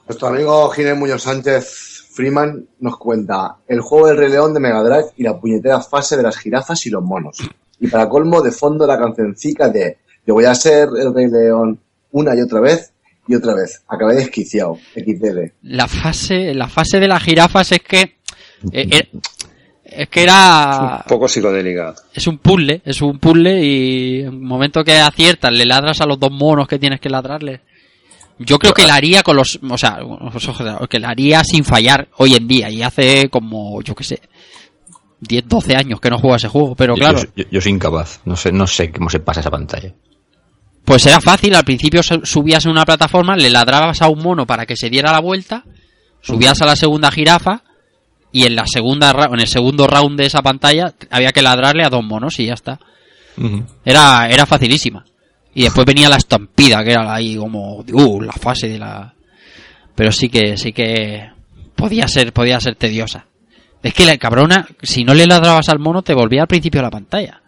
Nuestro 0.08 0.28
amigo 0.28 0.70
Ginés 0.72 0.98
Muñoz 0.98 1.24
Sánchez 1.24 2.08
Freeman 2.14 2.68
nos 2.80 2.98
cuenta 2.98 3.58
el 3.68 3.80
juego 3.82 4.08
del 4.08 4.18
Rey 4.18 4.30
León 4.30 4.54
de 4.54 4.60
Mega 4.60 4.84
Drive 4.84 5.12
y 5.18 5.24
la 5.24 5.40
puñetera 5.40 5.80
fase 5.80 6.18
de 6.18 6.24
las 6.24 6.38
jirafas 6.38 6.86
y 6.86 6.90
los 6.90 7.02
monos. 7.04 7.38
Y 7.80 7.88
para 7.88 8.10
colmo, 8.10 8.42
de 8.42 8.52
fondo 8.52 8.86
la 8.86 9.00
cancioncica 9.00 9.70
de 9.70 10.00
Yo 10.28 10.34
voy 10.34 10.46
a 10.46 10.54
ser 10.54 10.90
el 11.00 11.14
Rey 11.14 11.28
León 11.32 11.80
una 12.12 12.36
y 12.36 12.42
otra 12.42 12.60
vez 12.60 12.92
y 13.28 13.36
otra 13.36 13.54
vez. 13.56 13.82
Acabé 13.88 14.16
desquiciado. 14.16 14.78
XD. 14.96 15.54
La 15.64 15.88
fase, 15.88 16.54
la 16.54 16.68
fase 16.68 17.00
de 17.00 17.08
las 17.08 17.24
jirafas 17.24 17.72
es 17.72 17.80
que. 17.80 18.02
eh, 18.72 18.88
eh, 18.92 19.10
es 19.92 20.10
que 20.10 20.24
era. 20.24 21.02
Un 21.04 21.08
poco 21.10 21.28
psicodélica. 21.28 21.94
Es 22.14 22.26
un 22.28 22.38
puzzle, 22.38 22.82
es 22.86 23.02
un 23.02 23.20
puzzle 23.20 23.64
y 23.64 24.20
en 24.22 24.26
el 24.28 24.40
momento 24.40 24.84
que 24.84 25.00
aciertas 25.00 25.52
le 25.52 25.66
ladras 25.66 26.02
a 26.02 26.06
los 26.06 26.20
dos 26.20 26.32
monos 26.32 26.68
que 26.68 26.80
tienes 26.80 27.00
que 27.00 27.10
ladrarle. 27.10 27.62
Yo 28.40 28.58
creo 28.58 28.74
que 28.74 28.88
la 28.88 28.96
haría 28.96 29.22
con 29.22 29.36
los, 29.36 29.60
o 29.70 29.78
sea, 29.78 30.00
que 30.90 31.00
la 31.00 31.10
haría 31.10 31.44
sin 31.44 31.64
fallar 31.64 32.08
hoy 32.18 32.34
en 32.34 32.48
día 32.48 32.70
y 32.72 32.82
hace 32.82 33.30
como, 33.30 33.82
yo 33.84 33.94
qué 33.94 34.04
sé, 34.04 34.22
10, 35.20 35.48
12 35.48 35.76
años 35.76 36.00
que 36.02 36.10
no 36.10 36.18
juego 36.18 36.34
a 36.34 36.38
ese 36.38 36.48
juego, 36.48 36.74
pero 36.76 36.96
Yo- 36.96 37.00
claro, 37.02 37.20
Yo, 37.20 37.44
yo- 37.44 37.44
yo 37.52 37.62
soy 37.62 37.72
incapaz. 37.74 38.22
No 38.26 38.36
sé, 38.36 38.52
no 38.52 38.66
sé 38.66 38.92
cómo 38.92 39.10
se 39.12 39.20
pasa 39.20 39.42
esa 39.42 39.52
pantalla. 39.52 39.94
pues 40.84 41.06
era 41.06 41.22
fácil, 41.22 41.54
al 41.54 41.64
principio 41.64 42.02
su- 42.02 42.26
subías 42.26 42.66
en 42.66 42.72
una 42.72 42.86
plataforma, 42.86 43.36
le 43.38 43.52
ladrabas 43.52 44.02
a 44.02 44.08
un 44.10 44.24
mono 44.24 44.48
para 44.48 44.66
que 44.66 44.76
se 44.76 44.90
diera 44.90 45.12
la 45.12 45.20
vuelta, 45.22 45.64
subías 46.22 46.60
a 46.62 46.66
la 46.66 46.76
segunda 46.76 47.12
jirafa 47.12 47.62
y 48.32 48.46
en 48.46 48.56
la 48.56 48.66
segunda 48.66 49.12
ra- 49.14 49.30
en 49.34 49.40
el 49.40 49.48
segundo 49.48 49.88
round 49.88 50.18
de 50.20 50.26
esa 50.26 50.42
pantalla 50.42 50.94
había 51.10 51.32
que 51.32 51.42
ladrarle 51.42 51.84
a 51.86 51.90
dos 51.90 52.04
monos 52.04 52.40
y 52.40 52.46
ya 52.48 52.54
está. 52.54 52.80
Era, 53.84 54.28
era 54.30 54.46
facilísima. 54.46 55.04
Y 55.54 55.64
después 55.64 55.86
venía 55.86 56.08
la 56.10 56.16
estampida, 56.18 56.84
que 56.84 56.92
era 56.92 57.14
ahí 57.14 57.36
como, 57.36 57.80
uh, 57.80 58.22
la 58.22 58.32
fase 58.34 58.68
de 58.70 58.80
la... 58.80 59.14
Pero 59.96 60.12
sí 60.12 60.30
que, 60.30 60.56
sí 60.56 60.72
que 60.72 61.30
podía 61.76 62.08
ser, 62.08 62.32
podía 62.32 62.60
ser 62.62 62.76
tediosa. 62.76 63.26
Es 63.84 63.94
que 63.94 64.06
la 64.06 64.18
cabrona, 64.18 64.68
si 64.82 65.04
no 65.04 65.14
le 65.14 65.26
ladrabas 65.26 65.68
al 65.70 65.80
mono, 65.80 66.04
te 66.04 66.14
volvía 66.14 66.42
al 66.44 66.48
principio 66.48 66.80
de 66.80 66.84
la 66.86 66.92
pantalla. 66.92 67.42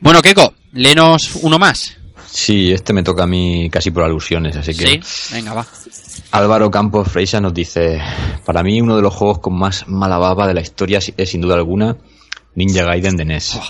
Bueno, 0.00 0.20
Keiko, 0.22 0.54
léenos 0.72 1.36
uno 1.42 1.58
más. 1.58 1.96
Sí, 2.26 2.70
este 2.72 2.92
me 2.92 3.02
toca 3.02 3.24
a 3.24 3.26
mí 3.26 3.68
casi 3.70 3.90
por 3.90 4.04
alusiones, 4.04 4.56
así 4.56 4.74
que... 4.74 5.00
Sí, 5.02 5.34
venga, 5.34 5.52
va. 5.54 5.66
Álvaro 6.32 6.70
Campos 6.70 7.08
Freisa 7.08 7.40
nos 7.40 7.52
dice, 7.52 8.00
para 8.44 8.62
mí 8.62 8.80
uno 8.80 8.94
de 8.94 9.02
los 9.02 9.12
juegos 9.12 9.40
con 9.40 9.58
más 9.58 9.88
mala 9.88 10.16
baba 10.16 10.46
de 10.46 10.54
la 10.54 10.60
historia 10.60 11.00
es 11.16 11.28
sin 11.28 11.40
duda 11.40 11.56
alguna 11.56 11.96
Ninja 12.54 12.84
Gaiden 12.84 13.16
de 13.16 13.24
NES. 13.24 13.56
Oh. 13.56 13.64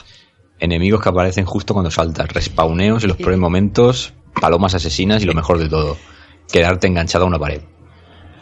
Enemigos 0.59 1.01
que 1.01 1.09
aparecen 1.09 1.47
justo 1.47 1.73
cuando 1.73 1.91
saltas, 1.91 2.29
respawneos 2.29 3.03
en 3.03 3.09
los 3.09 3.17
peores 3.17 3.39
momentos, 3.39 4.13
palomas 4.39 4.75
asesinas 4.75 5.23
y 5.23 5.27
lo 5.27 5.33
mejor 5.33 5.59
de 5.59 5.71
todo, 5.71 5.97
quedarte 6.53 6.87
enganchado 6.87 7.25
a 7.25 7.29
una 7.29 7.39
pared. 7.39 7.63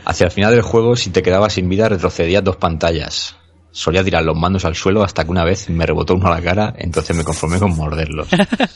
Hacia 0.04 0.24
el 0.24 0.32
final 0.32 0.50
del 0.52 0.62
juego, 0.62 0.96
si 0.96 1.10
te 1.10 1.22
quedabas 1.22 1.52
sin 1.52 1.68
vida, 1.68 1.88
retrocedías 1.88 2.42
dos 2.42 2.56
pantallas. 2.56 3.36
Solía 3.70 4.02
tirar 4.02 4.24
los 4.24 4.36
mandos 4.36 4.64
al 4.64 4.74
suelo 4.74 5.04
hasta 5.04 5.22
que 5.22 5.30
una 5.30 5.44
vez 5.44 5.70
me 5.70 5.86
rebotó 5.86 6.16
uno 6.16 6.26
a 6.26 6.34
la 6.34 6.42
cara, 6.42 6.74
entonces 6.76 7.16
me 7.16 7.22
conformé 7.22 7.60
con 7.60 7.76
morderlos. 7.76 8.26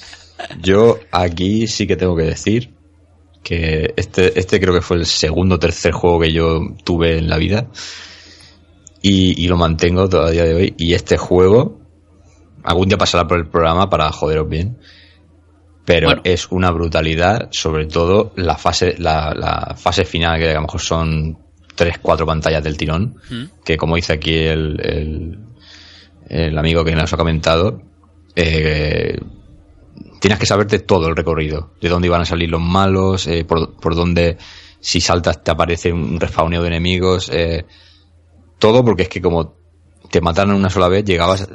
Yo 0.60 1.00
aquí 1.10 1.66
sí 1.66 1.88
que 1.88 1.96
tengo 1.96 2.14
que 2.14 2.24
decir 2.24 2.81
que 3.43 3.93
este, 3.97 4.38
este 4.38 4.61
creo 4.61 4.72
que 4.74 4.80
fue 4.82 4.99
el 4.99 5.07
segundo 5.07 5.57
o 5.57 5.59
tercer 5.59 5.93
juego 5.93 6.20
que 6.20 6.32
yo 6.32 6.61
tuve 6.84 7.18
en 7.18 7.28
la 7.28 7.38
vida 7.38 7.66
y, 9.01 9.43
y 9.45 9.49
lo 9.49 9.57
mantengo 9.57 10.09
todavía 10.09 10.45
de 10.45 10.55
hoy. 10.55 10.74
Y 10.78 10.95
este 10.95 11.16
juego, 11.16 11.80
algún 12.62 12.88
día 12.88 12.99
pasará 12.99 13.26
por 13.26 13.38
el 13.38 13.49
programa 13.49 13.90
para 13.90 14.11
joderos 14.12 14.49
bien, 14.49 14.78
pero 15.84 16.07
Bueno. 16.09 16.22
es 16.24 16.47
una 16.53 16.70
brutalidad, 16.70 17.49
sobre 17.51 17.86
todo 17.86 18.32
la 18.36 18.57
fase, 18.57 18.95
la, 18.99 19.34
la 19.34 19.74
fase 19.76 20.05
final, 20.05 20.38
que 20.38 20.51
a 20.51 20.55
lo 20.55 20.62
mejor 20.62 20.80
son 20.80 21.38
tres, 21.74 21.99
cuatro 22.01 22.24
pantallas 22.26 22.62
del 22.62 22.76
tirón, 22.76 23.16
Mm. 23.28 23.45
que 23.64 23.76
como 23.76 23.97
dice 23.97 24.12
aquí 24.12 24.34
el, 24.34 24.78
el, 24.80 25.38
el 26.28 26.57
amigo 26.59 26.84
que 26.84 26.95
nos 26.95 27.12
ha 27.12 27.16
comentado, 27.16 27.82
eh, 28.36 29.18
tienes 30.22 30.38
que 30.38 30.46
saberte 30.46 30.78
todo 30.78 31.08
el 31.08 31.16
recorrido, 31.16 31.72
de 31.80 31.88
dónde 31.88 32.06
iban 32.06 32.20
a 32.20 32.24
salir 32.24 32.48
los 32.48 32.60
malos, 32.60 33.26
eh, 33.26 33.44
por, 33.44 33.74
por 33.74 33.96
dónde 33.96 34.38
si 34.78 35.00
saltas 35.00 35.42
te 35.42 35.50
aparece 35.50 35.92
un 35.92 36.20
respawneo 36.20 36.62
de 36.62 36.68
enemigos, 36.68 37.28
eh, 37.28 37.66
todo 38.60 38.84
porque 38.84 39.02
es 39.02 39.08
que 39.08 39.20
como 39.20 39.56
te 40.12 40.20
mataron 40.20 40.54
una 40.54 40.70
sola 40.70 40.86
vez, 40.86 41.04
llegabas, 41.04 41.48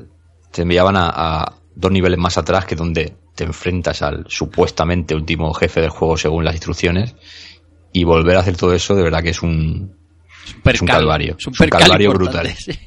te 0.52 0.64
enviaban 0.64 0.98
a, 0.98 1.08
a 1.08 1.54
dos 1.76 1.92
niveles 1.94 2.20
más 2.20 2.38
atrás 2.38 2.66
que 2.66 2.76
donde 2.76 3.16
te 3.36 3.46
enfrentas 3.46 4.02
al 4.02 4.26
supuestamente 4.28 5.16
último 5.16 5.54
jefe 5.54 5.80
del 5.80 5.90
juego 5.90 6.18
según 6.18 6.44
las 6.44 6.56
instrucciones 6.56 7.16
y 7.94 8.04
volver 8.04 8.36
a 8.36 8.42
hacer 8.42 8.58
todo 8.58 8.74
eso 8.74 8.96
de 8.96 9.04
verdad 9.04 9.24
que 9.24 9.30
es 9.30 9.42
un, 9.42 9.96
es 10.66 10.82
un 10.82 10.88
calvario, 10.88 11.38
Es 11.40 11.48
un, 11.48 11.54
calvario 11.54 12.12
brutal. 12.12 12.50
sí. 12.58 12.78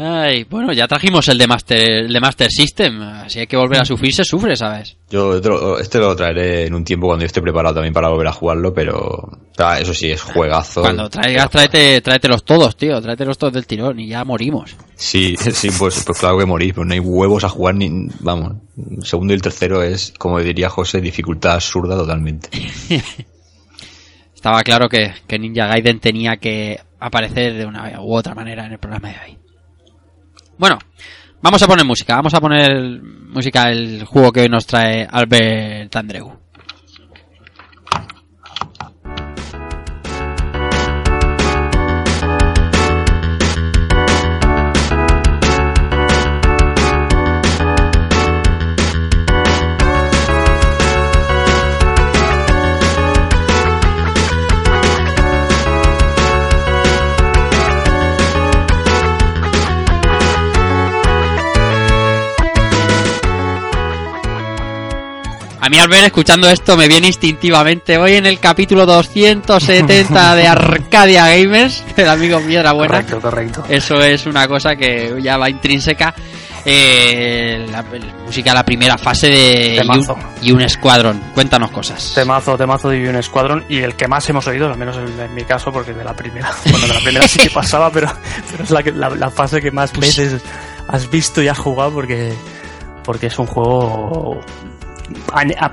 Ay, 0.00 0.44
bueno, 0.44 0.72
ya 0.72 0.86
trajimos 0.86 1.26
el 1.26 1.38
de 1.38 1.48
Master, 1.48 2.04
el 2.04 2.12
de 2.12 2.20
Master 2.20 2.48
System. 2.52 3.00
Si 3.26 3.40
hay 3.40 3.48
que 3.48 3.56
volver 3.56 3.80
a 3.80 3.84
sufrir, 3.84 4.14
se 4.14 4.22
sufre, 4.22 4.54
¿sabes? 4.54 4.96
Yo 5.10 5.36
este 5.80 5.98
lo 5.98 6.14
traeré 6.14 6.66
en 6.66 6.74
un 6.74 6.84
tiempo 6.84 7.08
cuando 7.08 7.24
yo 7.24 7.26
esté 7.26 7.42
preparado 7.42 7.74
también 7.74 7.92
para 7.92 8.08
volver 8.08 8.28
a 8.28 8.32
jugarlo, 8.32 8.72
pero 8.72 9.28
ah, 9.58 9.80
eso 9.80 9.92
sí, 9.92 10.12
es 10.12 10.22
juegazo. 10.22 10.82
Cuando 10.82 11.10
traigas, 11.10 11.50
tráete, 11.50 12.00
tráetelos 12.00 12.44
todos, 12.44 12.76
tío. 12.76 13.02
Tráetelos 13.02 13.36
todos 13.38 13.52
del 13.54 13.66
tirón 13.66 13.98
y 13.98 14.06
ya 14.06 14.24
morimos. 14.24 14.76
Sí, 14.94 15.34
sí, 15.36 15.70
pues, 15.76 16.04
pues 16.06 16.18
claro 16.18 16.38
que 16.38 16.46
morís, 16.46 16.74
pero 16.74 16.84
no 16.84 16.94
hay 16.94 17.00
huevos 17.00 17.42
a 17.42 17.48
jugar 17.48 17.74
ni... 17.74 17.90
Vamos, 18.20 18.52
el 18.76 19.04
segundo 19.04 19.32
y 19.32 19.36
el 19.36 19.42
tercero 19.42 19.82
es, 19.82 20.14
como 20.16 20.38
diría 20.38 20.68
José, 20.68 21.00
dificultad 21.00 21.54
absurda 21.54 21.96
totalmente. 21.96 22.50
Estaba 24.32 24.62
claro 24.62 24.88
que, 24.88 25.12
que 25.26 25.40
Ninja 25.40 25.66
Gaiden 25.66 25.98
tenía 25.98 26.36
que 26.36 26.78
aparecer 27.00 27.54
de 27.54 27.66
una 27.66 28.00
u 28.00 28.14
otra 28.14 28.36
manera 28.36 28.64
en 28.66 28.72
el 28.72 28.78
programa 28.78 29.08
de 29.08 29.16
hoy. 29.26 29.37
Bueno, 30.58 30.76
vamos 31.40 31.62
a 31.62 31.68
poner 31.68 31.86
música. 31.86 32.16
Vamos 32.16 32.34
a 32.34 32.40
poner 32.40 33.00
música 33.00 33.70
el 33.70 34.04
juego 34.04 34.32
que 34.32 34.40
hoy 34.40 34.48
nos 34.48 34.66
trae 34.66 35.06
Albert 35.08 35.94
Andreu. 35.94 36.47
A 65.68 65.70
mí 65.70 65.78
al 65.78 65.88
ver 65.88 66.04
escuchando 66.04 66.48
esto 66.48 66.78
me 66.78 66.88
viene 66.88 67.08
instintivamente. 67.08 67.98
Hoy 67.98 68.14
en 68.14 68.24
el 68.24 68.40
capítulo 68.40 68.86
270 68.86 70.34
de 70.34 70.46
Arcadia 70.46 71.28
Gamers, 71.28 71.84
el 71.98 72.08
amigo 72.08 72.40
Piedra 72.40 72.72
Buena. 72.72 73.02
Correcto, 73.02 73.20
correcto. 73.20 73.64
Eso 73.68 74.00
es 74.00 74.24
una 74.24 74.48
cosa 74.48 74.76
que 74.76 75.14
ya 75.20 75.36
va 75.36 75.50
intrínseca. 75.50 76.14
Eh, 76.64 77.66
la, 77.70 77.82
la 77.82 78.14
música, 78.24 78.54
la 78.54 78.64
primera 78.64 78.96
fase 78.96 79.28
de 79.28 79.82
y 80.40 80.52
un, 80.52 80.62
escuadrón. 80.62 81.20
Cuéntanos 81.34 81.70
cosas. 81.70 82.12
Temazo, 82.14 82.56
temazo 82.56 82.88
de 82.88 83.06
un 83.06 83.22
Squadron 83.22 83.62
y 83.68 83.76
el 83.80 83.94
que 83.94 84.08
más 84.08 84.26
hemos 84.30 84.46
oído, 84.46 84.70
al 84.70 84.78
menos 84.78 84.96
en, 84.96 85.20
en 85.20 85.34
mi 85.34 85.44
caso, 85.44 85.70
porque 85.70 85.92
de 85.92 86.02
la 86.02 86.16
primera, 86.16 86.50
bueno, 86.64 86.86
de 86.86 86.94
la 86.94 87.00
primera 87.00 87.28
sí 87.28 87.40
que 87.40 87.50
pasaba, 87.50 87.90
pero, 87.92 88.10
pero 88.50 88.64
es 88.64 88.70
la, 88.70 88.80
la, 88.80 89.10
la 89.10 89.30
fase 89.30 89.60
que 89.60 89.70
más 89.70 89.90
Pues 89.90 90.16
veces 90.16 90.40
has 90.88 91.10
visto 91.10 91.42
y 91.42 91.48
has 91.48 91.58
jugado 91.58 91.92
porque, 91.92 92.32
porque 93.04 93.26
es 93.26 93.38
un 93.38 93.46
juego 93.46 94.40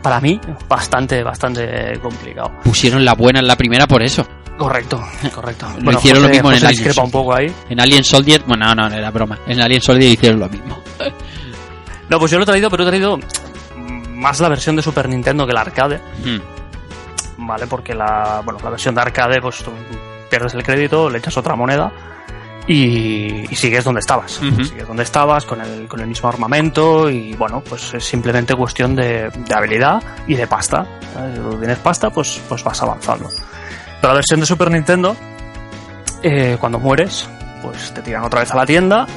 para 0.01 0.21
mí 0.21 0.39
bastante, 0.67 1.23
bastante 1.23 1.99
complicado. 2.01 2.51
Pusieron 2.63 3.03
la 3.03 3.13
buena 3.13 3.39
en 3.39 3.47
la 3.47 3.55
primera 3.55 3.87
por 3.87 4.01
eso. 4.03 4.25
Correcto, 4.57 5.03
correcto. 5.33 5.67
Lo 5.81 5.91
hicieron 5.91 6.23
lo 6.23 6.29
mismo 6.29 6.51
en 6.51 6.57
Alien 6.57 6.71
discrepa 6.71 7.03
un 7.03 7.11
poco 7.11 7.35
ahí. 7.35 7.53
En 7.69 7.79
Alien 7.79 8.03
Soldier, 8.03 8.43
bueno, 8.45 8.73
no, 8.73 8.89
no, 8.89 8.95
era 8.95 9.11
broma. 9.11 9.39
En 9.47 9.61
Alien 9.61 9.81
Soldier 9.81 10.11
hicieron 10.11 10.39
lo 10.39 10.49
mismo. 10.49 10.79
No, 12.07 12.19
pues 12.19 12.29
yo 12.29 12.37
lo 12.37 12.43
he 12.43 12.45
traído, 12.45 12.69
pero 12.69 12.83
he 12.83 12.87
traído 12.87 13.19
más 14.11 14.39
la 14.39 14.47
versión 14.47 14.75
de 14.75 14.83
Super 14.83 15.09
Nintendo 15.09 15.47
que 15.47 15.53
la 15.53 15.61
arcade. 15.61 15.99
Hmm. 16.23 16.37
¿vale? 17.37 17.67
Porque 17.67 17.93
la, 17.93 18.41
bueno, 18.43 18.59
la 18.63 18.69
versión 18.69 18.95
de 18.95 19.01
arcade, 19.01 19.41
pues 19.41 19.63
tú 19.63 19.71
pierdes 20.29 20.53
el 20.53 20.63
crédito, 20.63 21.09
le 21.09 21.17
echas 21.17 21.35
otra 21.37 21.55
moneda 21.55 21.91
y, 22.67 23.51
y 23.51 23.55
sigues 23.55 23.83
donde 23.83 23.99
estabas. 23.99 24.41
Ujú. 24.41 24.63
Sigues 24.63 24.87
donde 24.87 25.03
estabas 25.03 25.45
con 25.45 25.61
el, 25.61 25.87
con 25.87 25.99
el 25.99 26.07
mismo 26.07 26.29
armamento 26.29 27.09
y 27.09 27.33
bueno, 27.33 27.61
pues 27.61 27.93
es 27.93 28.03
simplemente 28.03 28.55
cuestión 28.55 28.95
de, 28.95 29.29
de 29.29 29.53
habilidad 29.53 30.01
y 30.27 30.35
de 30.35 30.47
pasta. 30.47 30.85
Si 31.33 31.39
tú 31.39 31.57
tienes 31.57 31.77
pasta, 31.79 32.09
pues, 32.09 32.41
pues 32.49 32.63
vas 32.63 32.81
avanzando. 32.81 33.29
Pero 34.01 34.13
la 34.13 34.15
versión 34.15 34.39
de 34.39 34.45
Super 34.45 34.71
Nintendo, 34.71 35.15
eh, 36.21 36.57
cuando 36.59 36.79
mueres, 36.79 37.29
pues 37.61 37.93
te 37.93 38.01
tiran 38.01 38.23
otra 38.23 38.41
vez 38.41 38.51
a 38.51 38.55
la 38.55 38.65
tienda 38.65 39.07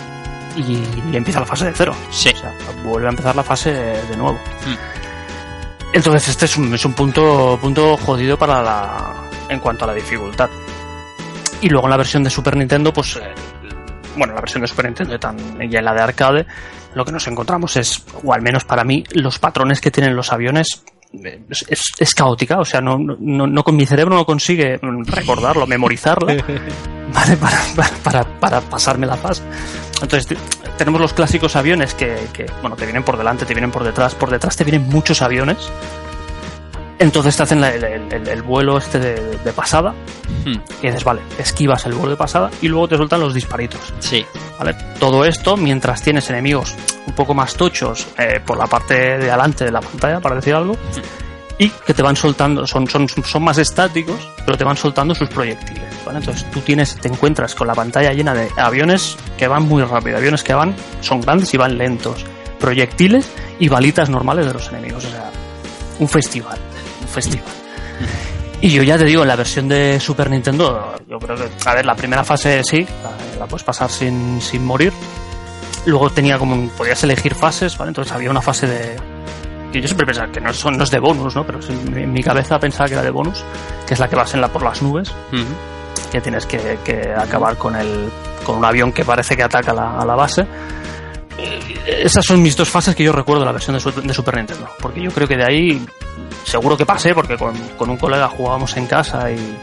y, 0.56 0.78
y 1.12 1.16
empieza 1.16 1.40
la 1.40 1.46
fase 1.46 1.66
de 1.66 1.72
cero. 1.74 1.94
Sí. 2.10 2.30
O 2.34 2.36
sea, 2.36 2.54
vuelve 2.84 3.06
a 3.06 3.10
empezar 3.10 3.34
la 3.34 3.42
fase 3.42 3.72
de 3.72 4.16
nuevo. 4.16 4.38
Hmm. 4.64 4.76
Entonces 5.94 6.28
este 6.28 6.44
es 6.44 6.56
un, 6.56 6.74
es 6.74 6.84
un 6.84 6.92
punto, 6.92 7.58
punto 7.60 7.96
jodido 7.96 8.38
para 8.38 8.62
la, 8.62 9.14
en 9.48 9.58
cuanto 9.58 9.84
a 9.84 9.88
la 9.88 9.94
dificultad. 9.94 10.50
Y 11.60 11.68
luego 11.68 11.86
en 11.86 11.90
la 11.90 11.96
versión 11.96 12.22
de 12.24 12.30
Super 12.30 12.56
Nintendo, 12.56 12.92
pues, 12.92 13.16
eh, 13.16 13.20
bueno, 14.16 14.34
la 14.34 14.40
versión 14.40 14.62
de 14.62 14.68
Super 14.68 14.86
Nintendo 14.86 15.14
y 15.14 15.18
tan- 15.18 15.36
y 15.62 15.74
en 15.76 15.84
la 15.84 15.92
de 15.94 16.00
arcade, 16.02 16.46
lo 16.94 17.04
que 17.04 17.12
nos 17.12 17.26
encontramos 17.26 17.76
es, 17.76 18.04
o 18.24 18.32
al 18.32 18.42
menos 18.42 18.64
para 18.64 18.84
mí, 18.84 19.04
los 19.12 19.38
patrones 19.38 19.80
que 19.80 19.90
tienen 19.90 20.14
los 20.16 20.32
aviones 20.32 20.82
eh, 21.24 21.40
es, 21.48 21.64
es- 21.68 21.92
es 21.98 22.14
caótica, 22.14 22.58
o 22.60 22.64
sea, 22.64 22.80
no, 22.80 22.98
no, 22.98 23.46
no 23.46 23.64
con 23.64 23.74
mi 23.76 23.86
cerebro 23.86 24.14
no 24.14 24.24
consigue 24.26 24.78
recordarlo, 25.06 25.66
memorizarla, 25.66 26.34
¿vale? 27.14 27.36
Para, 27.38 27.58
para, 28.04 28.24
para, 28.38 28.60
pasarme 28.60 29.06
la 29.06 29.16
fase. 29.16 29.42
Entonces, 30.02 30.26
te- 30.26 30.36
tenemos 30.76 31.00
los 31.00 31.12
clásicos 31.14 31.56
aviones 31.56 31.94
que, 31.94 32.14
que, 32.32 32.46
bueno, 32.60 32.76
te 32.76 32.84
vienen 32.84 33.02
por 33.04 33.16
delante, 33.16 33.46
te 33.46 33.54
vienen 33.54 33.70
por 33.70 33.84
detrás, 33.84 34.14
por 34.14 34.30
detrás 34.30 34.56
te 34.56 34.64
vienen 34.64 34.86
muchos 34.88 35.22
aviones. 35.22 35.56
Entonces 37.00 37.36
te 37.36 37.42
hacen 37.44 37.60
la- 37.60 37.72
el, 37.74 37.84
el- 37.84 38.12
el- 38.12 38.28
el 38.28 38.42
vuelo 38.42 38.76
este 38.78 38.98
de, 38.98 39.38
de 39.38 39.52
pasada 39.52 39.94
Hmm. 40.44 40.54
y 40.82 40.86
dices, 40.86 41.04
vale, 41.04 41.20
esquivas 41.38 41.84
el 41.86 41.92
vuelo 41.94 42.10
de 42.10 42.16
pasada 42.16 42.50
y 42.60 42.68
luego 42.68 42.88
te 42.88 42.96
sueltan 42.96 43.20
los 43.20 43.34
disparitos. 43.34 43.80
Sí. 44.00 44.24
¿vale? 44.58 44.74
Todo 44.98 45.24
esto 45.24 45.56
mientras 45.56 46.02
tienes 46.02 46.28
enemigos 46.30 46.74
un 47.06 47.12
poco 47.14 47.34
más 47.34 47.54
tochos 47.54 48.06
eh, 48.18 48.40
por 48.44 48.58
la 48.58 48.66
parte 48.66 48.94
de 49.18 49.30
adelante 49.30 49.64
de 49.64 49.70
la 49.72 49.80
pantalla, 49.80 50.20
para 50.20 50.34
decir 50.36 50.54
algo, 50.54 50.76
y 51.58 51.70
que 51.70 51.94
te 51.94 52.02
van 52.02 52.14
soltando, 52.16 52.66
son, 52.66 52.86
son, 52.88 53.08
son 53.08 53.42
más 53.42 53.58
estáticos, 53.58 54.16
pero 54.44 54.56
te 54.58 54.64
van 54.64 54.76
soltando 54.76 55.14
sus 55.14 55.28
proyectiles. 55.28 55.82
¿vale? 56.04 56.18
Entonces 56.18 56.44
tú 56.50 56.60
tienes, 56.60 56.96
te 56.96 57.08
encuentras 57.08 57.54
con 57.54 57.66
la 57.66 57.74
pantalla 57.74 58.12
llena 58.12 58.34
de 58.34 58.48
aviones 58.56 59.16
que 59.36 59.46
van 59.48 59.62
muy 59.64 59.82
rápido, 59.84 60.16
aviones 60.18 60.42
que 60.44 60.54
van, 60.54 60.74
son 61.00 61.20
grandes 61.20 61.52
y 61.54 61.56
van 61.56 61.78
lentos, 61.78 62.24
proyectiles 62.60 63.28
y 63.58 63.68
balitas 63.68 64.08
normales 64.10 64.46
de 64.46 64.52
los 64.52 64.68
enemigos. 64.68 65.04
O 65.04 65.10
sea, 65.10 65.30
un 65.98 66.08
festival, 66.08 66.58
Y 68.60 68.70
yo 68.70 68.82
ya 68.82 68.98
te 68.98 69.04
digo, 69.04 69.22
en 69.22 69.28
la 69.28 69.36
versión 69.36 69.68
de 69.68 70.00
Super 70.00 70.28
Nintendo, 70.30 70.94
yo 71.08 71.18
creo 71.18 71.36
que, 71.36 71.48
a 71.68 71.74
ver, 71.74 71.86
la 71.86 71.94
primera 71.94 72.24
fase 72.24 72.62
sí, 72.64 72.84
la, 73.02 73.38
la 73.40 73.46
puedes 73.46 73.62
pasar 73.64 73.88
sin, 73.90 74.40
sin 74.40 74.64
morir. 74.64 74.92
Luego 75.86 76.10
tenía 76.10 76.38
como, 76.38 76.68
podías 76.70 77.02
elegir 77.04 77.34
fases, 77.34 77.78
¿vale? 77.78 77.90
Entonces 77.90 78.12
había 78.12 78.30
una 78.30 78.42
fase 78.42 78.66
de, 78.66 78.96
que 79.72 79.80
yo 79.80 79.86
siempre 79.86 80.06
pensaba 80.06 80.30
que 80.32 80.40
no, 80.40 80.52
son, 80.52 80.76
no 80.76 80.82
es 80.84 80.90
de 80.90 80.98
bonus, 80.98 81.36
¿no? 81.36 81.46
Pero 81.46 81.60
en 81.68 82.12
mi 82.12 82.22
cabeza 82.22 82.58
pensaba 82.58 82.88
que 82.88 82.94
era 82.94 83.02
de 83.04 83.10
bonus, 83.10 83.44
que 83.86 83.94
es 83.94 84.00
la 84.00 84.08
que 84.08 84.16
vas 84.16 84.34
en 84.34 84.40
la 84.40 84.48
por 84.48 84.62
las 84.62 84.82
nubes, 84.82 85.10
Ujú. 85.32 86.10
que 86.10 86.20
tienes 86.20 86.44
que, 86.46 86.78
que 86.84 87.12
acabar 87.16 87.56
con 87.56 87.76
el, 87.76 88.10
con 88.44 88.56
un 88.58 88.64
avión 88.64 88.92
que 88.92 89.04
parece 89.04 89.36
que 89.36 89.44
ataca 89.44 89.72
la, 89.72 89.98
a 90.00 90.04
la 90.04 90.16
base. 90.16 90.44
Esas 91.86 92.24
son 92.24 92.42
mis 92.42 92.56
dos 92.56 92.68
fases 92.68 92.94
que 92.96 93.04
yo 93.04 93.12
recuerdo 93.12 93.40
de 93.40 93.46
la 93.46 93.52
versión 93.52 93.74
de, 93.74 93.80
Su- 93.80 93.92
de 93.92 94.12
Super 94.14 94.36
Nintendo. 94.36 94.68
Porque 94.80 95.00
yo 95.00 95.10
creo 95.10 95.28
que 95.28 95.36
de 95.36 95.44
ahí 95.44 95.86
seguro 96.44 96.76
que 96.76 96.84
pasé, 96.86 97.14
porque 97.14 97.36
con, 97.36 97.56
con 97.76 97.90
un 97.90 97.96
colega 97.96 98.28
jugábamos 98.28 98.76
en 98.76 98.86
casa 98.86 99.30
y, 99.30 99.56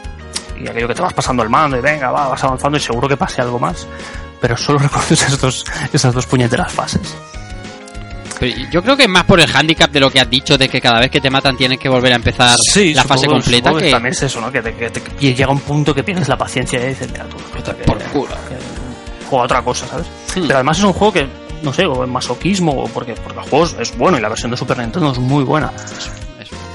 y 0.64 0.68
aquello 0.68 0.88
que 0.88 0.96
te 0.96 1.02
vas 1.02 1.14
pasando 1.14 1.44
el 1.44 1.50
mando 1.50 1.78
y 1.78 1.82
venga, 1.82 2.12
va, 2.12 2.30
vas 2.30 2.44
avanzando 2.44 2.78
y 2.78 2.82
seguro 2.82 3.08
que 3.08 3.18
pasé 3.18 3.42
algo 3.42 3.60
más. 3.60 3.88
Pero 4.40 4.56
solo 4.58 4.80
recuerdo 4.80 5.14
esas 5.14 5.40
dos, 5.40 5.66
esas 5.92 6.14
dos 6.14 6.26
puñeteras 6.26 6.72
fases. 6.72 7.16
Yo 8.72 8.84
creo 8.84 8.96
que 8.98 9.04
es 9.04 9.10
más 9.10 9.24
por 9.24 9.40
el 9.40 9.50
handicap 9.56 9.90
de 9.90 10.00
lo 10.00 10.12
que 10.12 10.20
has 10.20 10.30
dicho, 10.30 10.58
de 10.58 10.68
que 10.70 10.80
cada 10.82 11.00
vez 11.00 11.10
que 11.10 11.20
te 11.22 11.30
matan 11.30 11.56
tienes 11.58 11.80
que 11.80 11.88
volver 11.90 12.12
a 12.12 12.18
empezar 12.18 12.56
la 12.94 13.04
fase 13.04 13.28
completa. 13.28 13.72
Que... 13.86 13.92
también 13.92 14.12
es 14.12 14.22
eso, 14.24 14.40
¿no? 14.42 14.52
Que, 14.52 14.62
te- 14.62 14.74
que 14.76 14.90
te- 14.90 15.02
y 15.26 15.34
llega 15.34 15.50
un 15.52 15.62
punto 15.62 15.96
que 15.96 16.04
pierdes 16.04 16.28
la 16.28 16.38
paciencia 16.38 16.80
y 16.84 16.88
dices, 16.90 17.10
mira 17.12 17.26
tú, 17.26 17.38
por 17.86 17.98
culo. 18.12 18.36
juega 19.30 19.46
otra 19.46 19.62
cosa, 19.64 19.88
¿sabes? 19.88 20.06
Hmm. 20.36 20.42
Pero 20.42 20.56
además 20.56 20.78
es 20.78 20.84
un 20.84 20.94
juego 20.94 21.14
que, 21.14 21.28
no 21.66 21.74
sé, 21.74 21.86
o 21.86 22.04
en 22.04 22.10
masoquismo, 22.12 22.72
o 22.84 22.88
porque, 22.88 23.14
porque 23.16 23.40
el 23.40 23.50
juego 23.50 23.66
es, 23.80 23.98
bueno 23.98 24.18
y 24.18 24.22
la 24.22 24.30
versión 24.30 24.52
de 24.52 24.58
Super 24.58 24.78
Nintendo 24.78 25.12
es 25.12 25.20
muy 25.20 25.44
buena. 25.44 25.72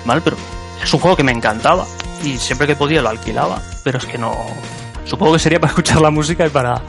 ¿vale? 0.04 0.20
Pero 0.22 0.36
es 0.82 0.92
un 0.92 1.00
juego 1.00 1.16
que 1.16 1.22
me 1.24 1.32
encantaba 1.32 1.86
y 2.24 2.36
siempre 2.38 2.66
que 2.66 2.76
podía 2.76 3.00
lo 3.02 3.08
alquilaba, 3.08 3.60
pero 3.84 3.98
es 3.98 4.06
que 4.06 4.18
no. 4.18 4.32
Supongo 5.04 5.32
que 5.34 5.38
sería 5.38 5.58
para 5.60 5.70
escuchar 5.72 6.00
la 6.00 6.10
música 6.10 6.46
y 6.46 6.50
para 6.50 6.80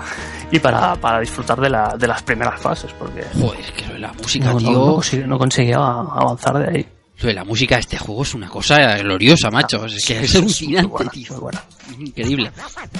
y 0.54 0.60
para, 0.60 0.96
para 0.98 1.20
disfrutar 1.22 1.62
de, 1.62 1.70
la, 1.70 1.96
de 1.98 2.08
las 2.08 2.22
primeras 2.24 2.60
fases, 2.60 2.92
porque 3.00 3.24
Joder, 3.40 3.60
es 3.62 3.72
que 3.72 3.98
la 3.98 4.12
música, 4.12 4.48
no, 4.48 4.54
no- 4.54 4.60
tío. 4.60 4.72
no 4.74 4.96
consigue- 4.96 5.28
no 5.28 5.38
conseguía 5.40 5.78
avanzar 5.78 6.58
de 6.60 6.70
ahí. 6.78 6.88
Lo 7.22 7.28
de 7.28 7.34
la 7.34 7.44
música 7.44 7.76
de 7.76 7.82
este 7.82 7.98
juego 7.98 8.24
es 8.24 8.34
una 8.34 8.50
cosa 8.50 8.98
gloriosa, 8.98 9.50
macho. 9.52 9.86
Es 9.86 10.04
que 10.06 10.22
es 10.22 10.34
muy 10.34 10.42
alucinante, 10.44 10.88
buena, 10.88 11.12
tío. 11.12 11.32
muy 11.34 11.40
buena. 11.42 11.64
Increíble. 12.00 12.52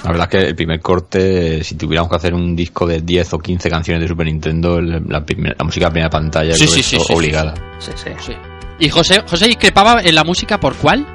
La 0.04 0.10
verdad 0.10 0.28
es 0.32 0.40
que 0.40 0.48
el 0.48 0.54
primer 0.54 0.80
corte, 0.80 1.64
si 1.64 1.74
tuviéramos 1.76 2.10
que 2.10 2.16
hacer 2.16 2.34
un 2.34 2.54
disco 2.54 2.86
de 2.86 3.00
10 3.00 3.32
o 3.34 3.38
15 3.38 3.68
canciones 3.70 4.02
de 4.02 4.08
Super 4.08 4.26
Nintendo, 4.26 4.80
la, 4.80 5.24
primera- 5.24 5.56
la 5.58 5.64
música 5.64 5.86
de 5.86 5.90
primera 5.92 6.10
pantalla 6.10 6.54
Sí, 6.54 6.66
sí, 6.68 6.82
sí, 6.82 6.96
es 6.96 7.02
sí, 7.06 7.12
obligada. 7.12 7.54
Sí, 7.78 7.90
sí. 7.96 8.10
Sí. 8.20 8.32
¿Y 8.78 8.88
José, 8.90 9.22
José 9.28 9.46
discrepaba 9.48 10.00
en 10.02 10.14
la 10.14 10.24
música 10.24 10.58
por 10.60 10.74
cuál? 10.76 11.06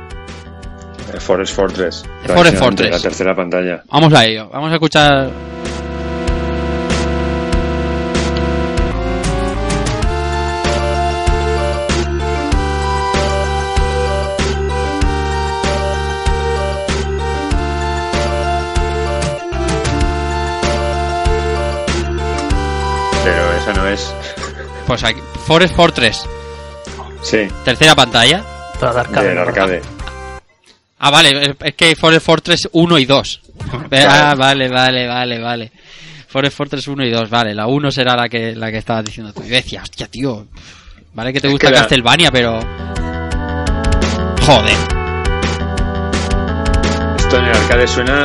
Forest 1.20 1.55
Fortress. 1.55 2.03
Forest 2.26 2.58
Fortress. 2.58 2.91
La 2.91 2.99
tercera 2.99 3.36
pantalla. 3.36 3.82
Vamos 3.89 4.14
a 4.14 4.26
ello. 4.26 4.49
Vamos 4.51 4.70
a 4.72 4.74
escuchar. 4.74 5.30
No 23.76 23.88
es. 23.88 24.13
Pues 24.86 25.03
aquí. 25.03 25.20
Forest 25.45 25.76
Fortress. 25.76 26.26
Sí, 27.22 27.47
Tercera 27.65 27.95
pantalla. 27.95 28.43
Para 28.80 28.93
dar 28.93 29.05
arcade, 29.07 29.39
arcade. 29.39 29.82
Ah, 30.99 31.11
vale. 31.11 31.55
Es 31.63 31.74
que 31.76 31.86
hay 31.86 31.95
Forest 31.95 32.26
Fortress 32.26 32.70
1 32.72 32.97
y 32.99 33.05
2. 33.05 33.41
Ah, 34.07 34.36
vale, 34.38 34.70
vale, 34.70 35.07
vale, 35.07 35.39
vale. 35.39 35.72
Forest 36.28 36.57
Fortress 36.57 36.88
1 36.88 37.05
y 37.05 37.11
2, 37.11 37.30
vale. 37.30 37.53
La 37.55 37.68
1 37.68 37.91
será 37.91 38.15
la 38.15 38.30
que, 38.30 38.55
la 38.55 38.72
que 38.72 38.78
estabas 38.78 39.05
diciendo 39.05 39.34
tú. 39.34 39.43
Y 39.43 39.49
decía, 39.49 39.82
hostia, 39.82 40.07
tío. 40.07 40.45
Vale 41.13 41.34
que 41.34 41.41
te 41.41 41.47
Es 41.47 41.51
gusta 41.53 41.68
que 41.68 41.74
la- 41.74 41.80
Castlevania, 41.82 42.32
pero. 42.32 42.59
Joder. 44.45 44.78
Esto 47.18 47.38
en 47.38 47.45
el 47.45 47.55
arcade 47.55 47.88
suena. 47.88 48.24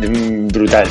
mm, 0.00 0.48
brutal. 0.48 0.88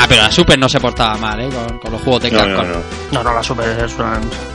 Ah, 0.00 0.06
pero 0.08 0.22
la 0.22 0.30
Super 0.30 0.58
no 0.58 0.68
se 0.68 0.78
portaba 0.78 1.16
mal, 1.16 1.40
¿eh? 1.40 1.48
Con, 1.48 1.78
con 1.80 1.92
los 1.92 2.00
juegos 2.02 2.22
de 2.22 2.30
No, 2.30 2.38
Capcom. 2.38 2.54
no, 2.68 2.74
no. 2.74 2.82
No, 3.12 3.22
no, 3.24 3.34
la 3.34 3.42
Super 3.42 3.66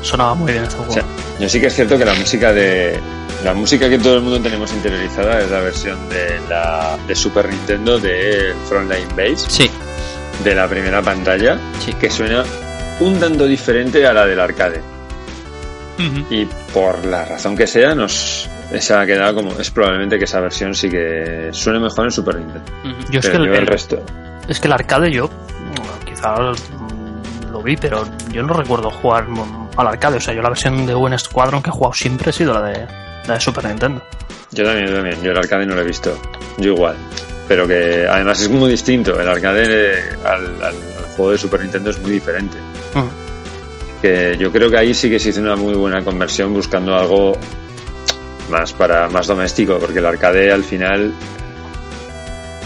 sonaba 0.02 0.34
muy 0.36 0.52
bien 0.54 0.64
este 0.64 0.76
O 0.76 0.78
juego. 0.80 0.94
sea, 0.94 1.04
yo 1.40 1.50
sí 1.50 1.60
que 1.60 1.68
es 1.68 1.76
cierto 1.76 1.98
que 1.98 2.06
la 2.06 2.14
música 2.14 2.54
de. 2.54 3.00
La 3.44 3.54
música 3.54 3.90
que 3.90 3.98
todo 4.00 4.16
el 4.16 4.22
mundo 4.22 4.40
tenemos 4.40 4.72
interiorizada 4.72 5.42
es 5.42 5.52
la 5.52 5.60
versión 5.60 6.08
de 6.08 6.40
la 6.50 6.98
de 7.06 7.14
Super 7.14 7.50
Nintendo 7.50 8.00
de 8.00 8.56
Frontline 8.70 9.10
Base, 9.18 9.50
Sí, 9.50 9.70
de 10.46 10.56
la 10.56 10.66
primera 10.68 11.02
pantalla, 11.02 11.60
Sí. 11.84 11.92
que 11.94 12.10
suena 12.10 12.44
un 13.02 13.20
tanto 13.20 13.46
diferente 13.46 14.08
a 14.08 14.14
la 14.14 14.26
del 14.26 14.40
arcade. 14.40 14.82
y 16.30 16.46
por 16.74 17.06
la 17.06 17.26
razón 17.26 17.56
que 17.56 17.68
sea 17.68 17.94
nos 17.94 18.50
esa 18.72 19.02
ha 19.02 19.06
quedado 19.06 19.36
como 19.36 19.52
es 19.60 19.70
probablemente 19.70 20.18
que 20.18 20.24
esa 20.24 20.40
versión 20.40 20.74
sí 20.74 20.90
que 20.90 21.50
suene 21.52 21.80
mejor 21.80 22.06
en 22.06 22.12
Super 22.12 22.36
Nintendo. 22.38 22.72
Yo 23.12 23.20
es 23.20 23.30
que 23.30 23.38
el 23.38 23.54
el- 23.54 23.68
resto 23.68 24.02
es 24.48 24.60
que 24.60 24.68
el 24.68 24.74
arcade 24.74 25.12
yo 25.12 25.30
quizás 26.06 26.40
lo 27.52 27.62
vi, 27.62 27.78
pero 27.78 28.04
yo 28.32 28.44
no 28.44 28.54
recuerdo 28.54 28.90
jugar 28.92 29.28
al 29.78 29.88
arcade. 29.88 30.18
O 30.18 30.22
sea, 30.22 30.34
yo 30.34 30.42
la 30.42 30.50
versión 30.50 30.86
de 30.86 30.96
UN 30.96 31.18
Squadron 31.20 31.62
que 31.62 31.70
he 31.70 31.74
jugado 31.74 31.94
siempre 31.94 32.30
ha 32.30 32.34
sido 32.34 32.54
la 32.54 32.62
de, 32.62 32.88
la 33.28 33.34
de 33.36 33.40
Super 33.40 33.66
Nintendo. 33.66 34.02
Yo 34.52 34.64
también, 34.66 34.88
yo 34.88 34.96
también. 34.96 35.22
Yo 35.22 35.32
el 35.32 35.38
arcade 35.38 35.66
no 35.66 35.76
lo 35.76 35.82
he 35.82 35.86
visto. 35.86 36.18
Yo 36.58 36.74
igual. 36.74 36.96
Pero 37.48 37.68
que 37.68 38.08
además 38.10 38.42
es 38.42 38.50
muy 38.50 38.70
distinto. 38.70 39.20
El 39.20 39.28
arcade 39.28 39.64
eh, 40.00 40.04
al, 40.26 40.46
al- 40.64 40.64
al 40.64 41.06
juego 41.16 41.32
de 41.32 41.38
Super 41.38 41.62
Nintendo 41.62 41.90
es 41.90 42.00
muy 42.00 42.12
diferente. 42.12 42.58
Mm. 42.94 44.02
Que 44.02 44.36
yo 44.38 44.52
creo 44.52 44.70
que 44.70 44.78
ahí 44.78 44.94
sí 44.94 45.10
que 45.10 45.20
se 45.20 45.30
hizo 45.30 45.42
una 45.42 45.56
muy 45.56 45.74
buena 45.74 46.04
conversión 46.04 46.54
buscando 46.54 46.96
algo 46.96 47.38
más 48.50 48.74
para 48.74 49.10
más 49.10 49.28
doméstico. 49.28 49.78
Porque 49.80 50.00
el 50.00 50.06
arcade 50.06 50.52
al 50.52 50.64
final 50.64 51.14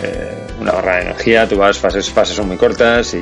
eh, 0.03 0.46
una 0.59 0.71
barra 0.71 0.95
de 0.97 1.01
energía, 1.03 1.47
tú 1.47 1.57
vas, 1.57 1.77
fases, 1.77 2.09
fases 2.11 2.35
son 2.35 2.47
muy 2.47 2.57
cortas 2.57 3.13
y 3.13 3.19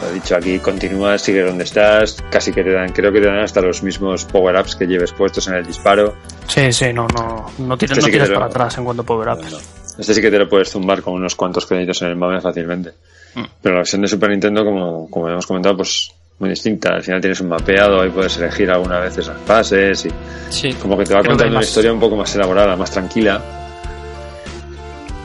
lo 0.00 0.08
he 0.10 0.14
dicho 0.14 0.34
aquí, 0.36 0.58
continúas, 0.58 1.20
sigues 1.22 1.46
donde 1.46 1.64
estás, 1.64 2.16
casi 2.30 2.52
que 2.52 2.64
te 2.64 2.72
dan, 2.72 2.90
creo 2.92 3.12
que 3.12 3.20
te 3.20 3.26
dan 3.26 3.40
hasta 3.40 3.60
los 3.60 3.82
mismos 3.82 4.24
power-ups 4.24 4.76
que 4.76 4.86
lleves 4.86 5.12
puestos 5.12 5.46
en 5.48 5.54
el 5.54 5.66
disparo. 5.66 6.14
Sí, 6.48 6.72
sí, 6.72 6.92
no, 6.92 7.06
no, 7.08 7.46
no 7.58 7.76
tires, 7.76 7.98
Este 7.98 8.18
no 8.18 8.24
sí 8.24 8.30
lo- 8.30 8.34
para 8.34 8.46
atrás 8.46 8.78
en 8.78 8.84
cuanto 8.84 9.02
a 9.02 9.06
power-ups. 9.06 9.96
Este 9.98 10.14
sí 10.14 10.20
que 10.22 10.30
te 10.30 10.38
lo 10.38 10.48
puedes 10.48 10.70
zumbar 10.70 11.02
con 11.02 11.14
unos 11.14 11.34
cuantos 11.34 11.66
créditos 11.66 12.00
en 12.02 12.08
el 12.08 12.16
MAME 12.16 12.40
fácilmente. 12.40 12.92
Mm. 13.34 13.44
Pero 13.62 13.74
la 13.74 13.80
versión 13.80 14.00
de 14.02 14.08
Super 14.08 14.30
Nintendo, 14.30 14.64
como, 14.64 15.08
como 15.10 15.28
hemos 15.28 15.46
comentado, 15.46 15.76
pues 15.76 16.10
muy 16.38 16.48
distinta. 16.48 16.94
Al 16.94 17.02
final 17.02 17.20
tienes 17.20 17.40
un 17.42 17.48
mapeado, 17.48 18.00
ahí 18.00 18.08
puedes 18.08 18.38
elegir 18.38 18.70
algunas 18.70 19.02
veces 19.02 19.26
las 19.26 19.36
fases 19.42 20.06
y 20.06 20.10
Sí. 20.48 20.72
como 20.80 20.96
que 20.96 21.04
te 21.04 21.12
va 21.14 21.20
contando 21.22 21.52
una 21.56 21.60
historia 21.60 21.92
un 21.92 22.00
poco 22.00 22.16
más 22.16 22.34
elaborada, 22.34 22.74
más 22.76 22.90
tranquila. 22.90 23.40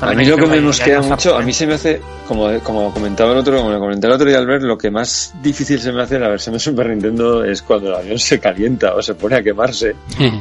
A 0.01 0.13
mí 0.13 0.25
lo 0.25 0.37
que 0.37 0.47
me 0.47 0.61
mosquea 0.61 0.99
más 0.99 1.09
mucho, 1.09 1.35
a 1.35 1.41
mí 1.41 1.53
se 1.53 1.65
me 1.65 1.75
hace, 1.75 2.01
como, 2.27 2.59
como 2.59 2.93
comentaba 2.93 3.31
el 3.31 3.37
otro, 3.37 3.57
como 3.57 3.71
le 3.71 3.79
comenté 3.79 4.07
el 4.07 4.13
otro 4.13 4.27
día 4.27 4.37
al 4.37 4.45
ver, 4.45 4.61
lo 4.63 4.77
que 4.77 4.91
más 4.91 5.33
difícil 5.41 5.79
se 5.79 5.91
me 5.91 6.01
hace 6.01 6.15
en 6.15 6.21
la 6.21 6.29
versión 6.29 6.53
de 6.53 6.59
Super 6.59 6.89
Nintendo 6.89 7.43
es 7.43 7.61
cuando 7.61 7.89
el 7.89 7.95
avión 7.95 8.19
se 8.19 8.39
calienta 8.39 8.93
o 8.93 9.01
se 9.01 9.15
pone 9.15 9.37
a 9.37 9.43
quemarse, 9.43 9.95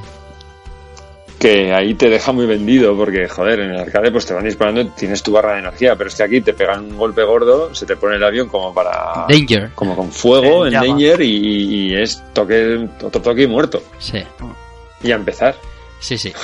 que 1.39 1.73
ahí 1.73 1.95
te 1.95 2.09
deja 2.09 2.33
muy 2.33 2.47
vendido, 2.47 2.97
porque 2.97 3.29
joder, 3.29 3.61
en 3.61 3.71
el 3.71 3.81
arcade 3.81 4.11
pues 4.11 4.27
te 4.27 4.35
van 4.35 4.45
disparando, 4.45 4.87
tienes 4.89 5.23
tu 5.23 5.31
barra 5.31 5.53
de 5.53 5.61
energía, 5.61 5.95
pero 5.95 6.09
es 6.09 6.17
que 6.17 6.23
aquí 6.23 6.41
te 6.41 6.55
pegan 6.55 6.85
un 6.85 6.97
golpe 6.97 7.23
gordo, 7.23 7.75
se 7.75 7.87
te 7.87 7.97
pone 7.97 8.17
el 8.17 8.25
avión 8.25 8.49
como 8.49 8.75
para... 8.75 9.27
Danger. 9.29 9.71
como 9.75 9.95
con 9.95 10.11
fuego, 10.11 10.67
En 10.67 10.73
danger 10.73 11.21
y, 11.21 11.91
y 11.91 11.95
es 11.95 12.23
toque, 12.33 12.89
otro 13.03 13.21
toque 13.21 13.43
y 13.43 13.47
muerto. 13.47 13.83
Sí. 13.99 14.23
Y 15.03 15.13
a 15.13 15.17
empezar. 15.17 15.55
Sí, 16.01 16.19
sí. 16.19 16.33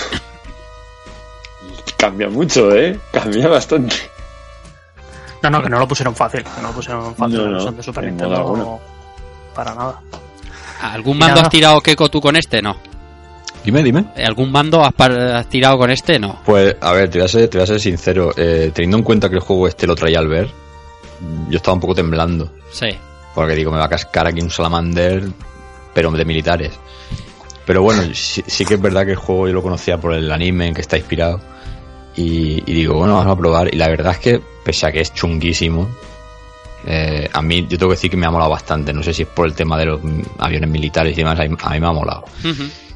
Cambia 2.01 2.28
mucho, 2.30 2.74
¿eh? 2.74 2.98
Cambia 3.12 3.48
bastante. 3.48 3.96
No, 5.42 5.51
no, 5.51 5.62
que 5.62 5.68
no 5.68 5.78
lo 5.78 5.86
pusieron 5.86 6.14
fácil. 6.14 6.42
Que 6.42 6.62
no 6.62 6.68
lo 6.68 6.74
pusieron 6.74 7.14
fácil 7.14 7.36
No, 7.36 7.46
no, 7.51 7.72
de 7.72 7.82
Super 7.82 8.05
Nintendo. 8.05 8.80
Para 9.55 9.74
nada. 9.74 10.01
¿Algún 10.82 11.18
mando 11.18 11.34
nada. 11.36 11.46
has 11.46 11.51
tirado 11.51 11.80
Keiko 11.80 12.09
tú 12.09 12.20
con 12.20 12.36
este? 12.36 12.62
No. 12.62 12.76
Dime, 13.64 13.82
dime. 13.82 14.07
¿Algún 14.16 14.51
mando 14.51 14.82
has, 14.82 14.94
has 14.98 15.46
tirado 15.48 15.76
con 15.76 15.90
este? 15.90 16.18
No. 16.18 16.40
Pues, 16.44 16.74
a 16.80 16.92
ver, 16.92 17.11
te 17.11 17.18
voy 17.18 17.26
a 17.26 17.28
ser, 17.28 17.48
te 17.48 17.59
voy 17.59 17.64
a 17.64 17.66
ser 17.66 17.80
sincero. 17.80 18.32
eh, 18.36 18.70
teniendo 18.74 18.96
en 18.98 19.03
cuenta 19.03 19.28
que 19.28 19.36
el 19.36 19.42
juego 19.42 19.68
este 19.68 19.86
lo 19.86 19.94
traía 19.94 20.18
al 20.18 20.28
ver, 20.28 20.48
yo 21.48 21.57
estaba 21.57 21.74
un 21.74 21.80
poco 21.80 21.94
temblando. 21.94 22.51
Sí. 22.72 22.88
Porque 23.34 23.55
digo, 23.55 23.70
me 23.70 23.78
va 23.78 23.84
a 23.84 23.90
cascar 23.90 24.26
aquí 24.26 24.40
un 24.40 24.51
salamander, 24.51 25.28
pero 25.92 26.11
de 26.11 26.24
militares. 26.24 26.72
Pero 27.66 27.82
bueno, 27.82 28.03
sí, 28.14 28.42
sí 28.46 28.64
que 28.64 28.74
es 28.74 28.80
verdad 28.80 29.05
que 29.05 29.12
el 29.12 29.16
juego 29.16 29.46
yo 29.48 29.55
lo 29.55 29.62
conocía 29.62 29.98
por 29.98 30.14
el 30.14 30.32
anime 30.32 30.68
en 30.68 30.74
que 30.74 30.80
está 30.80 30.96
inspirado. 30.96 31.40
Y, 32.16 32.62
y 32.70 32.74
digo, 32.74 32.94
bueno, 32.94 33.14
vamos 33.16 33.32
a 33.32 33.36
probar. 33.38 33.72
Y 33.72 33.76
la 33.76 33.88
verdad 33.88 34.12
es 34.12 34.18
que, 34.18 34.40
pese 34.64 34.86
a 34.86 34.92
que 34.92 35.00
es 35.00 35.12
chunguísimo, 35.14 35.88
eh, 36.86 37.28
a 37.32 37.42
mí 37.42 37.62
yo 37.68 37.78
tengo 37.78 37.90
que 37.90 37.96
decir 37.96 38.11
que 38.11 38.16
me 38.16 38.26
ha 38.26 38.30
molado 38.30 38.50
bastante. 38.50 38.92
No 38.92 39.02
sé 39.02 39.12
si 39.14 39.22
es 39.22 39.28
por 39.28 39.46
el 39.46 39.54
tema 39.54 39.78
de 39.78 39.86
los 39.86 40.00
aviones 40.38 40.68
militares 40.70 41.12
y 41.14 41.16
demás, 41.16 41.38
a 41.38 41.44
mí, 41.44 41.56
a 41.61 41.70
mí 41.70 41.80
me 41.80 41.86
ha 41.86 41.92
molado. 41.92 42.24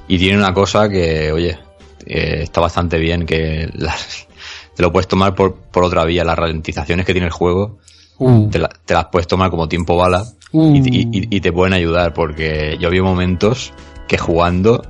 Y 0.08 0.18
tiene 0.18 0.38
una 0.38 0.52
cosa 0.52 0.88
que, 0.88 1.32
oye, 1.32 1.58
eh, 2.06 2.40
está 2.42 2.60
bastante 2.60 2.98
bien, 2.98 3.24
que 3.26 3.68
las- 3.74 4.26
te 4.74 4.82
lo 4.82 4.90
puedes 4.92 5.06
tomar 5.08 5.34
por, 5.34 5.54
por 5.54 5.84
otra 5.84 6.04
vía. 6.04 6.24
Las 6.24 6.38
ralentizaciones 6.38 7.06
que 7.06 7.12
tiene 7.12 7.26
el 7.26 7.32
juego, 7.32 7.78
Uh. 8.18 8.48
te, 8.48 8.58
la- 8.60 8.68
te 8.84 8.94
las 8.94 9.06
puedes 9.06 9.26
tomar 9.26 9.50
como 9.50 9.68
tiempo 9.68 9.96
bala 9.96 10.24
Uh. 10.52 10.74
y, 10.76 10.78
y- 11.00 11.28
y 11.30 11.40
te 11.40 11.52
pueden 11.52 11.72
ayudar, 11.74 12.14
porque 12.14 12.76
yo 12.80 12.88
vi 12.90 13.00
momentos 13.00 13.72
que 14.06 14.18
jugando 14.18 14.82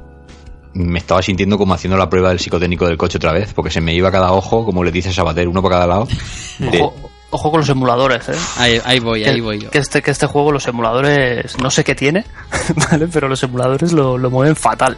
me 0.75 0.99
estaba 0.99 1.23
sintiendo 1.23 1.57
como 1.59 1.75
haciendo 1.75 1.97
la 1.97 2.09
prueba 2.11 2.29
del 2.31 2.39
psicotécnico 2.41 2.87
del 2.87 2.97
coche 2.97 3.19
otra 3.19 3.33
vez, 3.33 3.53
porque 3.55 3.71
se 3.71 3.81
me 3.81 3.95
iba 3.95 4.11
cada 4.11 4.33
ojo, 4.33 4.65
como 4.65 4.83
le 4.85 4.91
dice 4.93 5.13
Sabater, 5.13 5.47
uno 5.49 5.63
para 5.63 5.77
cada 5.77 5.87
lado. 5.87 6.09
de- 6.59 6.81
Ojo, 6.83 6.95
ojo 7.31 7.51
con 7.51 7.61
los 7.61 7.69
emuladores, 7.69 8.29
¿eh? 8.29 8.33
Ahí, 8.59 8.81
ahí 8.85 9.01
voy, 9.01 9.25
ahí 9.25 9.41
voy 9.41 9.61
yo. 9.61 9.71
que 9.71 9.79
este, 9.79 10.03
que 10.03 10.11
este 10.11 10.27
juego, 10.27 10.53
los 10.53 10.67
emuladores, 10.69 11.57
no 11.61 11.71
sé 11.71 11.83
qué 11.85 11.95
tiene, 11.95 12.25
¿vale? 12.91 13.09
Pero 13.13 13.29
los 13.29 13.43
emuladores 13.43 13.93
lo, 13.93 14.19
lo 14.19 14.31
mueven 14.31 14.55
fatal. 14.57 14.97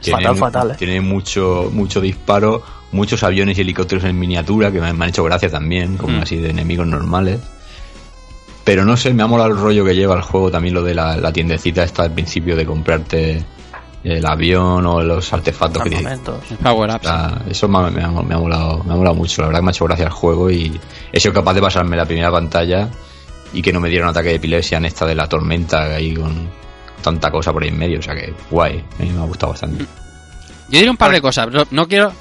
tiene, 0.00 0.20
fatal, 0.22 0.36
fatal, 0.36 0.70
¿eh? 0.72 0.74
tiene 0.78 1.00
mucho, 1.00 1.70
mucho 1.72 2.00
disparo, 2.00 2.62
muchos 2.92 3.22
aviones 3.22 3.56
y 3.58 3.62
helicópteros 3.62 4.04
en 4.04 4.18
miniatura, 4.18 4.70
que 4.70 4.80
me, 4.80 4.92
me 4.92 5.04
han 5.04 5.10
hecho 5.10 5.24
gracia 5.24 5.50
también, 5.50 5.96
como 5.96 6.18
Mm. 6.18 6.22
así 6.22 6.36
de 6.36 6.50
enemigos 6.50 6.86
normales. 6.86 7.40
Pero 8.64 8.84
no 8.84 8.96
sé, 8.96 9.14
me 9.14 9.22
ha 9.22 9.26
molado 9.26 9.50
el 9.50 9.56
rollo 9.56 9.84
que 9.84 9.94
lleva 9.94 10.16
el 10.16 10.22
juego, 10.22 10.50
también 10.50 10.74
lo 10.74 10.82
de 10.82 10.92
la, 10.94 11.16
la 11.16 11.32
tiendecita 11.32 11.84
esta 11.84 12.02
al 12.02 12.12
principio 12.12 12.56
de 12.56 12.66
comprarte 12.66 13.44
el 14.06 14.24
avión 14.26 14.86
o 14.86 15.02
los 15.02 15.32
artefactos 15.32 15.82
que 15.82 15.90
tiene. 15.90 16.04
Está- 16.96 17.42
eso 17.50 17.68
me, 17.68 17.78
ha- 17.78 17.90
me 17.90 18.02
ha, 18.04 18.08
me 18.10 18.34
ha 18.34 18.38
molado, 18.38 18.82
me 18.84 18.92
ha 18.92 18.96
molado 18.96 19.14
mucho, 19.16 19.42
la 19.42 19.48
verdad 19.48 19.60
que 19.60 19.64
me 19.64 19.70
ha 19.70 19.72
hecho 19.72 19.84
gracia 19.84 20.04
el 20.06 20.10
juego 20.12 20.50
y 20.50 20.80
he 21.12 21.20
sido 21.20 21.34
capaz 21.34 21.54
de 21.54 21.60
pasarme 21.60 21.96
la 21.96 22.04
primera 22.04 22.30
pantalla 22.30 22.88
y 23.52 23.62
que 23.62 23.72
no 23.72 23.80
me 23.80 23.88
diera 23.88 24.04
un 24.04 24.10
ataque 24.10 24.28
de 24.30 24.34
epilepsia 24.36 24.78
en 24.78 24.84
esta 24.84 25.06
de 25.06 25.14
la 25.14 25.28
tormenta 25.28 25.82
ahí 25.94 26.14
con 26.14 26.48
tanta 27.02 27.30
cosa 27.30 27.52
por 27.52 27.62
ahí 27.62 27.68
en 27.68 27.78
medio, 27.78 27.98
o 27.98 28.02
sea 28.02 28.14
que 28.14 28.34
guay, 28.50 28.84
a 28.98 29.02
mí 29.02 29.10
me 29.10 29.22
ha 29.22 29.26
gustado 29.26 29.52
bastante. 29.52 29.84
Yo 30.68 30.78
diré 30.78 30.90
un 30.90 30.96
par 30.96 31.12
de 31.12 31.20
cosas. 31.20 31.48
No, 31.52 31.62
no 31.70 31.86
quiero 31.86 32.12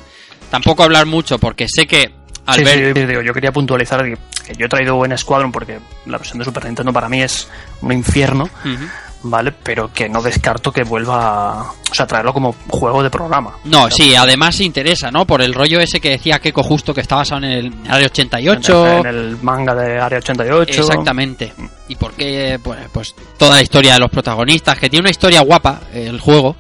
tampoco 0.52 0.84
hablar 0.84 1.06
mucho 1.08 1.40
porque 1.40 1.66
sé 1.68 1.88
que 1.88 2.12
al 2.46 2.60
Sí, 2.60 2.64
ver... 2.64 2.94
sí, 2.96 3.06
digo, 3.06 3.22
yo 3.22 3.34
quería 3.34 3.52
puntualizar 3.52 4.04
que, 4.04 4.18
que 4.46 4.54
yo 4.56 4.68
he 4.68 4.70
traído 4.70 5.04
en 5.04 5.18
Squadron 5.18 5.52
porque 5.52 5.80
la 6.06 6.18
versión 6.20 6.38
de 6.38 6.46
Super 6.46 6.66
Nintendo 6.66 6.94
para 6.94 7.10
mí 7.10 7.22
es 7.24 7.48
un 7.82 7.92
infierno, 7.92 8.44
Ujú. 8.44 8.86
¿Vale? 9.30 9.52
Pero 9.64 9.92
que 9.94 10.08
no 10.10 10.22
descarto 10.22 10.72
que 10.72 10.84
vuelva 10.84 11.62
a, 11.62 11.72
o 11.72 11.94
sea, 11.94 12.06
traerlo 12.08 12.34
como 12.34 12.56
juego 12.70 13.02
de 13.04 13.10
programa. 13.10 13.56
No, 13.66 13.90
sí, 13.90 14.16
además 14.16 14.60
interesa, 14.62 15.12
¿no? 15.12 15.26
Por 15.26 15.42
el 15.42 15.54
rollo 15.54 15.80
ese 15.80 16.00
que 16.00 16.10
decía 16.12 16.40
Keiko 16.40 16.64
justo 16.64 16.94
que 16.94 17.02
está 17.02 17.16
basado 17.18 17.44
en 17.44 17.52
el 17.52 17.74
Área 17.90 18.08
88. 18.08 18.88
En 19.00 19.06
el 19.08 19.38
manga 19.42 19.74
de 19.76 20.00
Área 20.00 20.20
88. 20.20 20.82
Exactamente. 20.82 21.54
Y 21.88 21.96
porque, 21.96 22.60
pues, 22.64 22.80
pues 22.92 23.16
toda 23.38 23.56
la 23.56 23.62
historia 23.62 23.94
de 23.94 24.00
los 24.00 24.10
protagonistas, 24.10 24.78
que 24.80 24.90
tiene 24.90 25.02
una 25.02 25.12
historia 25.12 25.42
guapa 25.42 25.82
eh, 25.94 26.08
el 26.10 26.20
juego, 26.20 26.56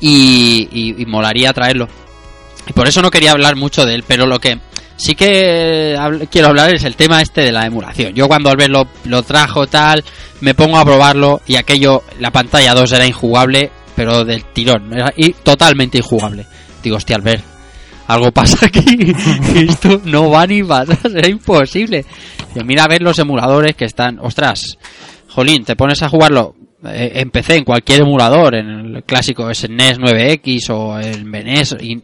y, 0.00 0.68
y- 0.72 1.02
y 1.02 1.06
molaría 1.06 1.52
traerlo. 1.52 1.88
Y 2.66 2.72
por 2.72 2.86
eso 2.86 3.00
no 3.02 3.10
quería 3.10 3.32
hablar 3.32 3.56
mucho 3.56 3.84
de 3.86 3.94
él, 3.94 4.04
pero 4.06 4.26
lo 4.26 4.38
que 4.38 4.58
sí 4.98 5.14
que 5.14 5.96
quiero 6.30 6.48
hablar 6.48 6.74
es 6.74 6.84
el 6.84 6.96
tema 6.96 7.22
este 7.22 7.42
de 7.42 7.52
la 7.52 7.64
emulación. 7.64 8.12
Yo 8.14 8.28
cuando 8.28 8.50
Albert 8.50 8.70
lo, 8.70 8.88
lo 9.04 9.22
trajo 9.22 9.66
tal, 9.66 10.04
me 10.40 10.54
pongo 10.54 10.76
a 10.76 10.84
probarlo 10.84 11.40
y 11.46 11.56
aquello, 11.56 12.02
la 12.18 12.30
pantalla 12.30 12.74
2 12.74 12.92
era 12.92 13.06
injugable, 13.06 13.70
pero 13.96 14.24
del 14.24 14.44
tirón, 14.52 14.92
era 14.92 15.12
y 15.16 15.32
totalmente 15.32 15.98
injugable. 15.98 16.46
Digo, 16.82 16.96
hostia, 16.96 17.16
Albert, 17.16 17.44
algo 18.08 18.30
pasa 18.32 18.66
aquí, 18.66 18.84
esto 19.68 20.00
no 20.04 20.30
va 20.30 20.46
ni 20.46 20.62
para 20.62 20.82
atrás, 20.82 21.28
imposible. 21.28 22.04
Yo 22.54 22.64
mira 22.64 22.84
a 22.84 22.88
ver 22.88 23.02
los 23.02 23.18
emuladores 23.18 23.76
que 23.76 23.84
están, 23.84 24.18
ostras, 24.18 24.78
jolín, 25.28 25.64
te 25.64 25.76
pones 25.76 26.02
a 26.02 26.08
jugarlo 26.08 26.54
eh, 26.84 27.24
en 27.24 27.64
cualquier 27.64 28.02
emulador, 28.02 28.56
en 28.56 28.68
el 28.68 29.04
clásico 29.04 29.52
SNES 29.52 29.98
9X 29.98 30.70
o 30.70 30.98
el 30.98 31.24
MENES, 31.24 31.76
y, 31.80 32.00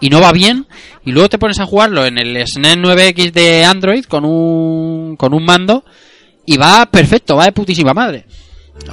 y 0.00 0.08
no 0.10 0.20
va 0.20 0.32
bien, 0.32 0.66
y 1.04 1.12
luego 1.12 1.28
te 1.28 1.38
pones 1.38 1.58
a 1.60 1.66
jugarlo 1.66 2.04
en 2.06 2.18
el 2.18 2.36
SNES 2.46 2.78
9X 2.78 3.32
de 3.32 3.64
Android 3.64 4.04
con 4.04 4.24
un, 4.24 5.16
con 5.16 5.34
un 5.34 5.44
mando, 5.44 5.84
y 6.46 6.56
va 6.56 6.86
perfecto, 6.86 7.36
va 7.36 7.44
de 7.44 7.52
putísima 7.52 7.92
madre. 7.92 8.24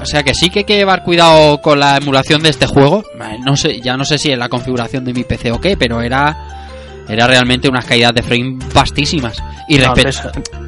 O 0.01 0.05
sea 0.05 0.21
que 0.21 0.33
sí 0.33 0.49
que 0.49 0.59
hay 0.59 0.65
que 0.65 0.75
llevar 0.75 1.03
cuidado 1.03 1.61
con 1.61 1.79
la 1.79 1.95
emulación 1.97 2.43
de 2.43 2.49
este 2.49 2.65
juego. 2.67 3.05
No 3.45 3.55
sé, 3.55 3.79
ya 3.79 3.95
no 3.95 4.03
sé 4.03 4.17
si 4.17 4.29
en 4.31 4.39
la 4.39 4.49
configuración 4.49 5.05
de 5.05 5.13
mi 5.13 5.23
PC 5.23 5.51
o 5.51 5.61
qué, 5.61 5.77
pero 5.77 6.01
era 6.01 7.05
era 7.07 7.25
realmente 7.25 7.69
unas 7.69 7.85
caídas 7.85 8.13
de 8.13 8.21
frame 8.21 8.57
vastísimas. 8.73 9.41
Y 9.69 9.77
No, 9.87 9.93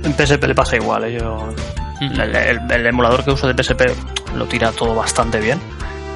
en, 0.06 0.14
PSP 0.14 0.44
le 0.48 0.56
pasa 0.56 0.78
igual. 0.78 1.04
¿eh? 1.04 1.18
Yo, 1.20 1.50
el, 2.00 2.18
el- 2.34 2.72
el 2.72 2.86
emulador 2.88 3.26
que 3.26 3.32
uso 3.32 3.46
de 3.52 3.62
PSP 3.62 3.82
lo 4.38 4.46
tira 4.46 4.72
todo 4.72 4.96
bastante 4.96 5.42
bien. 5.42 5.60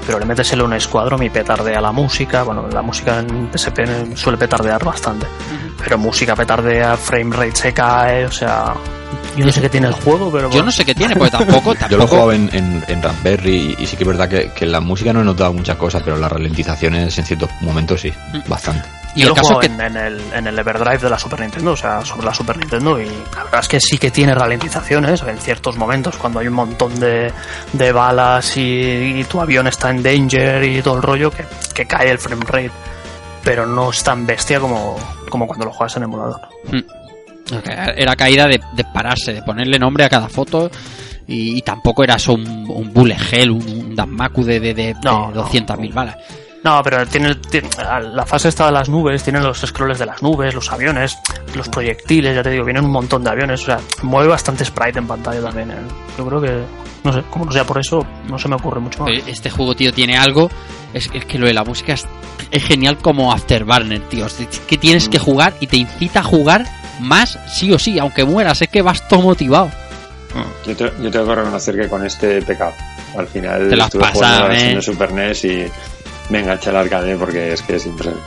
Pero 0.05 0.19
le 0.19 0.25
metes 0.25 0.51
el 0.53 0.61
un 0.61 0.79
Squadron 0.79 1.23
y 1.23 1.29
petardea 1.29 1.79
la 1.81 1.91
música. 1.91 2.43
Bueno, 2.43 2.67
la 2.71 2.81
música 2.81 3.19
en 3.19 3.49
PSP 3.51 4.15
suele 4.15 4.37
petardear 4.37 4.83
bastante. 4.83 5.25
Pero 5.81 5.97
música 5.97 6.35
petardea, 6.35 6.95
frame 6.97 7.35
rate 7.35 7.55
se 7.55 7.73
cae, 7.73 8.25
o 8.25 8.31
sea, 8.31 8.73
Yo 9.35 9.45
no 9.45 9.51
sé 9.51 9.61
qué 9.61 9.69
tiene 9.69 9.87
el 9.87 9.93
juego, 9.93 10.31
pero. 10.31 10.49
Yo 10.49 10.63
no 10.63 10.71
sé 10.71 10.85
qué 10.85 10.95
tiene, 10.95 11.15
porque 11.15 11.31
tampoco. 11.37 11.73
Yo 11.89 11.97
lo 11.97 12.03
he 12.03 12.07
jugado 12.07 12.31
en, 12.31 12.49
en, 12.53 12.83
en 12.87 13.01
Raspberry 13.01 13.75
y, 13.77 13.83
y 13.83 13.87
sí 13.87 13.95
que 13.97 14.03
es 14.03 14.07
verdad 14.07 14.29
que, 14.29 14.51
que 14.51 14.65
la 14.65 14.79
música 14.79 15.13
no 15.13 15.21
he 15.21 15.25
notado 15.25 15.53
muchas 15.53 15.77
cosas, 15.77 16.01
pero 16.03 16.17
las 16.17 16.31
ralentizaciones 16.31 17.17
en 17.17 17.25
ciertos 17.25 17.49
momentos 17.61 18.01
sí, 18.01 18.13
bastante. 18.47 18.87
Y 19.15 19.21
Yo 19.21 19.25
el 19.25 19.29
lo 19.29 19.35
caso 19.35 19.47
juego 19.47 19.61
es 19.61 19.67
que. 19.67 19.73
en, 19.73 19.81
en 19.81 19.97
el, 19.97 20.21
en 20.33 20.47
el 20.47 20.57
Everdrive 20.59 20.97
de 20.97 21.09
la 21.09 21.19
Super 21.19 21.39
Nintendo, 21.39 21.71
o 21.71 21.77
sea, 21.77 22.01
sobre 22.03 22.25
la 22.25 22.33
Super 22.33 22.57
Nintendo, 22.57 22.99
y 22.99 23.05
la 23.05 23.43
verdad 23.43 23.61
es 23.61 23.67
que 23.67 23.79
sí 23.79 23.97
que 23.97 24.11
tiene 24.11 24.33
ralentizaciones 24.33 25.21
en 25.21 25.37
ciertos 25.37 25.77
momentos, 25.77 26.17
cuando 26.17 26.39
hay 26.39 26.47
un 26.47 26.55
montón 26.55 26.99
de, 26.99 27.31
de 27.73 27.91
balas 27.91 28.57
y, 28.57 28.61
y 28.61 29.23
tu 29.25 29.39
avión 29.39 29.67
está 29.67 29.91
en 29.91 30.01
danger 30.01 30.63
y 30.63 30.81
todo 30.81 30.95
el 30.97 31.03
rollo, 31.03 31.31
que, 31.31 31.45
que 31.73 31.85
cae 31.85 32.09
el 32.09 32.19
frame 32.19 32.43
rate. 32.45 32.71
Pero 33.43 33.65
no 33.65 33.89
es 33.89 34.03
tan 34.03 34.25
bestia 34.25 34.59
como, 34.59 34.97
como 35.29 35.47
cuando 35.47 35.65
lo 35.65 35.71
juegas 35.73 35.97
en 35.97 36.03
emulador. 36.03 36.41
Era 37.95 38.15
caída 38.15 38.47
de, 38.47 38.61
de 38.73 38.83
pararse, 38.85 39.33
de 39.33 39.43
ponerle 39.43 39.77
nombre 39.77 40.05
a 40.05 40.09
cada 40.09 40.29
foto. 40.29 40.71
Y, 41.27 41.61
tampoco 41.61 42.03
era 42.03 42.15
eso 42.15 42.33
un, 42.33 42.69
un 42.69 42.91
bullet 42.91 43.17
hell, 43.31 43.51
un, 43.51 43.67
un 43.67 43.95
Danmaku 43.95 44.43
de, 44.43 44.59
de, 44.59 44.73
de, 44.73 44.93
No, 45.03 45.29
de 45.29 45.35
no, 45.35 45.45
200.000 45.45 45.93
balas. 45.93 46.17
No, 46.63 46.81
pero 46.81 47.05
tiene, 47.05 47.35
tiene- 47.35 47.69
la 48.13 48.25
fase 48.25 48.47
esta 48.49 48.67
de 48.67 48.71
las 48.71 48.87
nubes, 48.87 49.21
tiene 49.23 49.39
los 49.41 49.59
scrolls 49.59 49.99
de 49.99 50.05
las 50.05 50.21
nubes, 50.23 50.53
los 50.55 50.71
aviones, 50.71 51.17
los 51.55 51.67
proyectiles, 51.67 52.33
ya 52.35 52.41
te 52.41 52.51
digo, 52.51 52.63
vienen 52.63 52.85
un 52.85 52.91
montón 52.91 53.21
de 53.23 53.31
aviones, 53.31 53.61
o 53.63 53.65
sea, 53.65 53.79
mueve 54.03 54.29
bastante 54.29 54.63
sprite 54.63 54.99
en 54.99 55.07
pantalla 55.07 55.41
también. 55.41 55.71
¿eh? 55.71 55.75
Yo 56.17 56.25
creo 56.25 56.41
que, 56.41 56.63
no 57.03 57.11
sé, 57.11 57.21
como 57.29 57.45
no 57.45 57.51
sea 57.51 57.65
por 57.65 57.79
eso, 57.79 58.05
no 58.29 58.39
se 58.39 58.47
me 58.47 58.55
ocurre 58.55 58.79
mucho 58.79 59.03
más. 59.03 59.11
Eh, 59.11 59.23
Este 59.27 59.49
juego, 59.49 59.75
tío, 59.75 59.91
tiene 59.93 60.17
algo. 60.17 60.49
Es, 60.93 61.09
es 61.13 61.25
que 61.25 61.37
lo 61.37 61.47
de 61.47 61.53
la 61.53 61.63
música 61.65 61.93
es, 61.93 62.05
es 62.49 62.63
genial 62.63 62.97
como 62.99 63.33
Afterburner, 63.33 64.01
tío. 64.07 64.25
Es 64.27 64.35
que 64.67 64.77
tienes 64.77 65.07
Mm. 65.07 65.11
que 65.11 65.19
jugar 65.19 65.53
y 65.59 65.67
te 65.67 65.75
incita 65.77 66.21
a 66.21 66.23
jugar 66.23 66.65
más, 67.01 67.37
sí 67.51 67.73
o 67.73 67.79
sí, 67.79 67.99
aunque 67.99 68.23
mueras. 68.23 68.61
Es 68.61 68.69
que 68.69 68.81
vas 68.81 69.05
todo 69.09 69.21
motivado. 69.21 69.69
Yo, 70.65 70.75
te- 70.75 70.93
yo 71.01 71.11
tengo 71.11 71.27
que 71.27 71.35
reconocer 71.35 71.75
que 71.75 71.89
con 71.89 72.05
este 72.05 72.41
pecado. 72.41 72.71
Al 73.17 73.27
final 73.27 73.67
Te 73.69 73.75
lo 73.75 73.83
has 73.83 73.87
estuve 73.89 74.07
jugando 74.13 74.51
¿eh? 74.51 74.75
de 74.75 74.81
Super 74.81 75.11
NES 75.11 75.45
y 75.45 75.65
me 76.33 76.39
enganché 76.39 76.69
al 76.71 76.77
arcade 76.77 77.15
porque 77.15 77.53
es 77.53 77.61
que 77.61 77.75
es 77.75 77.85
impresionante. 77.85 78.25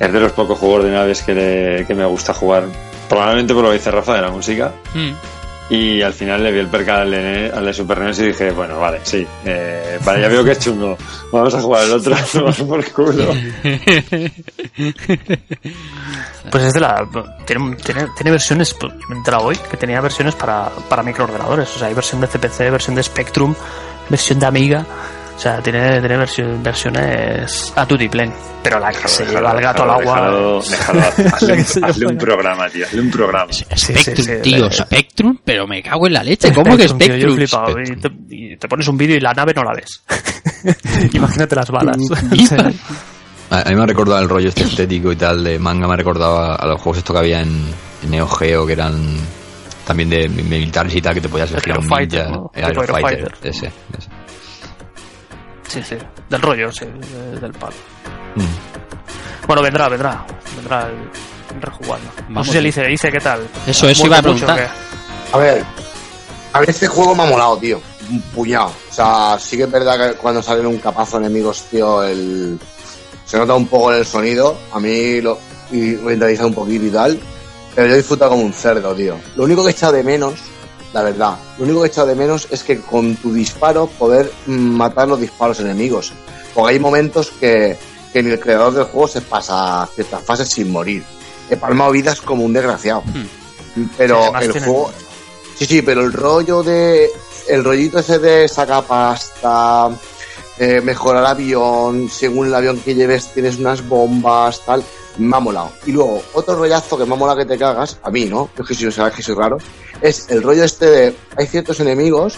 Es 0.00 0.12
de 0.12 0.20
los 0.20 0.32
pocos 0.32 0.58
juegos 0.58 0.84
de 0.84 0.90
naves 0.90 1.22
que, 1.22 1.34
le- 1.34 1.86
que 1.86 1.94
me 1.94 2.04
gusta 2.04 2.34
jugar. 2.34 2.64
Probablemente 3.08 3.54
por 3.54 3.62
lo 3.62 3.68
que 3.70 3.76
dice 3.76 3.90
Rafa 3.92 4.14
de 4.16 4.22
la 4.22 4.30
música. 4.30 4.72
Mm. 4.92 5.12
Y 5.68 6.00
al 6.02 6.12
final 6.12 6.42
le 6.44 6.52
vi 6.52 6.58
el 6.60 6.68
percal 6.68 7.00
al 7.00 7.10
de, 7.10 7.52
al 7.54 7.64
de 7.64 7.72
Super 7.74 7.98
NES 7.98 8.18
y 8.20 8.26
dije, 8.26 8.50
bueno, 8.52 8.78
vale, 8.78 9.00
sí. 9.04 9.26
eh, 9.44 9.98
vale, 10.04 10.20
ya 10.22 10.28
veo 10.28 10.44
que 10.44 10.52
es 10.52 10.58
chungo. 10.60 10.96
Vamos 11.32 11.54
a 11.54 11.60
jugar 11.60 11.84
el 11.84 11.92
otro. 11.92 12.14
Vamos 12.34 12.58
por 12.60 12.92
culo. 12.92 13.32
Pues 16.50 16.64
es 16.64 16.72
de 16.74 16.80
la. 16.80 17.06
Tiene, 17.44 17.74
tiene, 17.76 18.06
tiene 18.16 18.30
versiones, 18.30 18.74
pues, 18.74 18.92
me 19.08 19.14
he 19.14 19.18
enterado 19.18 19.44
hoy, 19.44 19.56
que 19.70 19.76
tenía 19.76 20.00
versiones 20.00 20.34
para, 20.36 20.68
para 20.88 21.02
microordenadores. 21.02 21.74
O 21.74 21.78
sea, 21.78 21.88
hay 21.88 21.94
versión 21.94 22.20
de 22.20 22.28
CPC, 22.28 22.70
versión 22.70 22.94
de 22.94 23.02
Spectrum, 23.02 23.54
versión 24.08 24.38
de 24.38 24.46
Amiga. 24.46 24.86
O 25.36 25.38
sea, 25.38 25.60
tiene, 25.60 26.00
tiene 26.00 26.16
versión- 26.16 26.62
versiones 26.62 27.72
a 27.76 27.86
tutiplén. 27.86 28.32
Pero 28.62 28.80
la 28.80 28.90
que 28.90 29.06
se 29.06 29.26
lleva 29.26 29.52
el 29.52 29.60
gato 29.60 29.82
al 29.82 29.90
agua. 29.90 30.58
Hazle, 30.62 31.56
que 31.56 31.78
un- 31.78 31.84
hazle 31.84 32.14
programa, 32.14 32.68
tío. 32.70 32.86
Hazle 32.86 33.00
un 33.02 33.10
programa. 33.10 33.52
Spectrum, 33.52 34.16
sí, 34.16 34.32
tío, 34.42 34.66
eh, 34.66 34.72
Spectrum, 34.72 35.38
pero 35.44 35.66
me 35.66 35.82
cago 35.82 36.06
en 36.06 36.14
la 36.14 36.22
leche. 36.24 36.52
¿Cómo 36.54 36.76
que 36.76 36.88
tío, 36.88 37.16
yo 37.16 37.28
he 37.28 37.46
Spectrum? 37.46 37.74
flipado. 37.74 37.80
Y 37.80 37.96
te, 38.00 38.10
y 38.34 38.56
te 38.56 38.66
pones 38.66 38.88
un 38.88 38.96
vídeo 38.96 39.16
y 39.16 39.20
la 39.20 39.32
nave 39.34 39.52
no 39.54 39.62
la 39.62 39.72
ves. 39.74 40.02
Imagínate 41.12 41.54
las 41.54 41.70
balas. 41.70 41.96
A, 43.50 43.64
mí 43.68 43.74
me 43.76 43.82
ha 43.82 43.86
recordado 43.86 44.20
el 44.22 44.28
rollo 44.28 44.48
este 44.48 44.62
estético 44.64 45.12
y 45.12 45.16
tal 45.16 45.44
de 45.44 45.58
manga, 45.58 45.86
me 45.86 45.92
ha 45.94 45.96
recordado 45.96 46.38
a, 46.38 46.56
a 46.56 46.66
los 46.66 46.80
juegos 46.80 46.98
esto 46.98 47.12
que 47.12 47.18
había 47.20 47.42
en, 47.42 47.62
en 48.02 48.10
Neo 48.10 48.26
Geo, 48.26 48.66
que 48.66 48.72
eran 48.72 49.16
también 49.86 50.10
de 50.10 50.28
mi- 50.28 50.42
militares 50.42 50.92
y 50.96 51.00
tal, 51.00 51.14
que 51.14 51.20
te 51.20 51.28
podías 51.28 51.50
elegir 51.52 51.74
a 51.74 51.78
un 51.78 51.86
Fighter, 51.86 52.26
ninja. 52.26 52.40
Aerofighter. 52.54 53.34
ese, 53.42 53.66
ese. 53.96 54.08
Sí, 55.68 55.82
sí. 55.82 55.96
Del 56.28 56.42
rollo, 56.42 56.70
sí. 56.72 56.84
de- 56.86 57.40
Del 57.40 57.52
palo. 57.52 57.74
Mm. 58.36 59.46
Bueno, 59.46 59.62
vendrá, 59.62 59.88
vendrá. 59.88 60.26
Vendrá 60.56 60.88
el 60.88 61.62
rejugando. 61.62 62.10
No 62.28 62.34
Vamos, 62.36 62.46
sé 62.46 62.52
si 62.52 62.58
Alice 62.58 62.82
dice 62.86 63.10
qué 63.10 63.20
tal. 63.20 63.40
Eso, 63.66 63.88
eso 63.88 64.06
¿Muerto 64.06 64.06
iba 64.06 64.18
a 64.18 64.22
mucho 64.32 64.46
preguntar. 64.46 64.70
A 65.32 65.38
ver, 65.38 65.64
a 66.52 66.60
ver, 66.60 66.70
este 66.70 66.86
juego 66.86 67.14
me 67.14 67.22
ha 67.22 67.26
molado, 67.26 67.56
tío. 67.58 67.80
Un 68.10 68.20
puñado. 68.34 68.72
O 68.90 68.92
sea, 68.92 69.36
sí 69.40 69.56
que 69.56 69.64
es 69.64 69.70
verdad 69.70 69.98
que 70.12 70.16
cuando 70.16 70.42
salen 70.42 70.66
un 70.66 70.78
capazo 70.78 71.16
enemigos, 71.18 71.62
tío, 71.70 72.02
el... 72.04 72.58
se 73.24 73.38
nota 73.38 73.54
un 73.54 73.66
poco 73.66 73.92
en 73.92 73.98
el 73.98 74.06
sonido. 74.06 74.56
A 74.72 74.78
mí 74.80 75.20
lo 75.20 75.38
y 75.72 75.96
rentaliza 75.96 76.46
un 76.46 76.54
poquito 76.54 76.84
y 76.86 76.90
tal. 76.90 77.18
Pero 77.74 77.88
yo 77.88 77.96
disfruto 77.96 78.28
como 78.28 78.42
un 78.42 78.52
cerdo, 78.52 78.94
tío. 78.94 79.16
Lo 79.36 79.44
único 79.44 79.62
que 79.62 79.68
he 79.68 79.72
echado 79.72 79.92
de 79.92 80.02
menos, 80.04 80.34
la 80.96 81.02
verdad, 81.02 81.36
lo 81.58 81.64
único 81.64 81.80
que 81.82 81.88
he 81.88 81.90
echado 81.90 82.06
de 82.06 82.14
menos 82.14 82.48
es 82.50 82.62
que 82.62 82.80
con 82.80 83.16
tu 83.16 83.30
disparo 83.34 83.86
poder 83.86 84.32
matar 84.46 85.06
los 85.08 85.20
disparos 85.20 85.60
enemigos. 85.60 86.12
Porque 86.54 86.72
hay 86.72 86.80
momentos 86.80 87.30
que, 87.38 87.76
que 88.14 88.22
ni 88.22 88.30
el 88.30 88.40
creador 88.40 88.72
del 88.72 88.84
juego 88.84 89.06
se 89.06 89.20
pasa 89.20 89.86
ciertas 89.94 90.22
fases 90.24 90.48
sin 90.48 90.72
morir. 90.72 91.04
He 91.50 91.56
palmado 91.58 91.90
vidas 91.92 92.22
como 92.22 92.44
un 92.44 92.52
desgraciado. 92.54 93.02
Pero 93.98 94.16
Sí, 94.16 94.22
además 94.24 94.42
el 94.44 94.52
tienen- 94.52 94.70
juego, 94.70 94.90
Sí, 95.58 95.66
sí, 95.66 95.82
pero 95.82 96.00
el 96.02 96.12
rollo 96.14 96.62
de. 96.62 97.10
El 97.48 97.62
rollito 97.64 97.98
ese 97.98 98.18
de 98.18 98.48
sacar 98.48 98.84
pasta, 98.84 99.88
eh, 100.58 100.80
mejorar 100.82 101.24
avión, 101.26 102.08
según 102.10 102.46
el 102.48 102.54
avión 102.54 102.78
que 102.80 102.94
lleves 102.94 103.32
tienes 103.34 103.56
unas 103.58 103.86
bombas, 103.86 104.60
tal. 104.64 104.82
Me 105.18 105.34
ha 105.36 105.40
molado. 105.40 105.72
Y 105.86 105.92
luego, 105.92 106.22
otro 106.34 106.56
rollazo 106.56 106.98
que 106.98 107.06
me 107.06 107.14
ha 107.14 107.16
molado 107.16 107.38
que 107.38 107.46
te 107.46 107.56
cagas, 107.56 107.98
a 108.02 108.10
mí, 108.10 108.26
¿no? 108.26 108.50
Es 108.58 108.66
que 108.66 108.74
si 108.74 108.90
sabes 108.92 109.14
que 109.14 109.22
soy 109.22 109.34
raro, 109.34 109.56
es 110.00 110.26
el 110.30 110.42
rollo 110.42 110.64
este 110.64 110.86
de. 110.86 111.16
Hay 111.36 111.46
ciertos 111.46 111.80
enemigos 111.80 112.34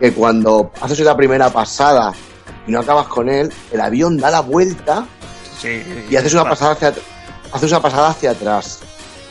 que 0.00 0.12
cuando 0.12 0.70
haces 0.80 1.00
la 1.00 1.16
primera 1.16 1.50
pasada 1.50 2.12
y 2.66 2.72
no 2.72 2.80
acabas 2.80 3.06
con 3.06 3.28
él, 3.28 3.52
el 3.72 3.80
avión 3.80 4.16
da 4.16 4.30
la 4.30 4.40
vuelta 4.40 5.06
Sí, 5.60 5.82
y 6.08 6.16
haces 6.16 6.32
una 6.32 6.44
pasada 6.48 6.72
hacia, 6.72 6.94
haces 7.52 7.70
una 7.70 7.82
pasada 7.82 8.08
hacia 8.08 8.30
atrás. 8.30 8.78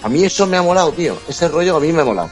A 0.04 0.10
mí 0.10 0.24
eso 0.24 0.46
me 0.46 0.58
ha 0.58 0.62
molado, 0.62 0.92
tío. 0.92 1.18
Ese 1.28 1.48
rollo 1.48 1.78
a 1.78 1.80
mí 1.80 1.92
me 1.92 2.02
ha 2.02 2.06
molado. 2.06 2.30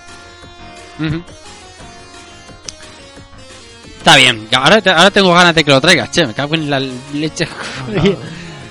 Está 3.98 4.16
bien, 4.16 4.48
ahora, 4.56 4.82
te- 4.82 4.90
ahora 4.90 5.12
tengo 5.12 5.34
ganas 5.34 5.54
de 5.56 5.64
que 5.64 5.72
lo 5.72 5.82
traigas, 5.82 6.12
che, 6.12 6.26
me 6.26 6.34
cago 6.34 6.56
en 6.56 6.70
la 6.70 6.80
leche. 6.80 7.48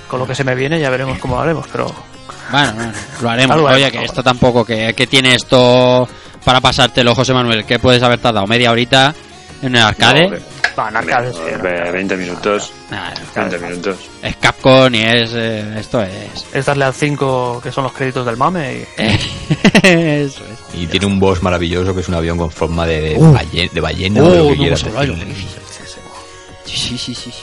Con 0.07 0.19
lo 0.19 0.25
que 0.27 0.33
se 0.33 0.43
me 0.43 0.55
viene 0.55 0.79
ya 0.79 0.89
veremos 0.89 1.19
cómo 1.19 1.35
lo 1.35 1.41
haremos, 1.41 1.67
pero 1.71 1.93
Bueno, 2.49 2.73
bueno, 2.75 2.91
lo 3.21 3.29
haremos. 3.29 3.57
Oye, 3.71 3.91
que 3.91 4.03
esto 4.05 4.23
tampoco, 4.23 4.63
que, 4.65 4.93
que 4.95 5.05
tiene 5.07 5.35
esto 5.35 6.07
para 6.47 6.61
pasártelo, 6.61 7.13
José 7.13 7.33
Manuel, 7.33 7.65
que 7.65 7.77
puedes 7.77 8.01
haber 8.01 8.19
tardado 8.19 8.47
media 8.47 8.71
horita 8.71 9.13
en 9.61 9.75
el 9.75 9.81
arcade. 9.81 10.29
No, 10.77 10.87
en 10.87 10.95
arcade, 10.95 11.33
sí, 11.33 11.39
en 11.51 11.61
Ve- 11.61 11.69
arcade. 11.75 11.91
20 11.91 12.15
minutos. 12.17 12.71
Nah, 12.89 13.09
20 13.35 13.59
minutos. 13.59 13.97
es 14.21 14.35
Capcom 14.37 14.95
y 14.95 14.99
es. 15.01 15.31
eh, 15.33 15.75
esto 15.77 16.01
es. 16.01 16.45
es 16.53 16.65
darle 16.65 16.85
al 16.85 16.93
5 16.93 17.59
que 17.61 17.69
son 17.73 17.83
los 17.83 17.91
créditos 17.91 18.25
del 18.25 18.37
mame 18.37 18.85
y 18.97 19.03
Eso 19.83 20.41
es. 20.45 20.79
Y 20.81 20.87
tiene 20.87 21.05
un 21.05 21.19
boss 21.19 21.43
maravilloso 21.43 21.93
que 21.93 21.99
es 21.99 22.07
un 22.07 22.13
avión 22.15 22.37
con 22.37 22.49
forma 22.49 22.85
de, 22.87 23.01
de, 23.01 23.15
Uh. 23.17 23.33
balle- 23.33 23.69
de 23.69 23.81
ballena 23.81 24.23
Oh, 24.23 24.27
o 24.47 24.49
no 24.51 24.55
quieras. 24.55 24.79
Sí, 26.63 26.77
sí, 26.77 26.97
sí, 26.97 27.13
sí, 27.13 27.31
sí. 27.31 27.41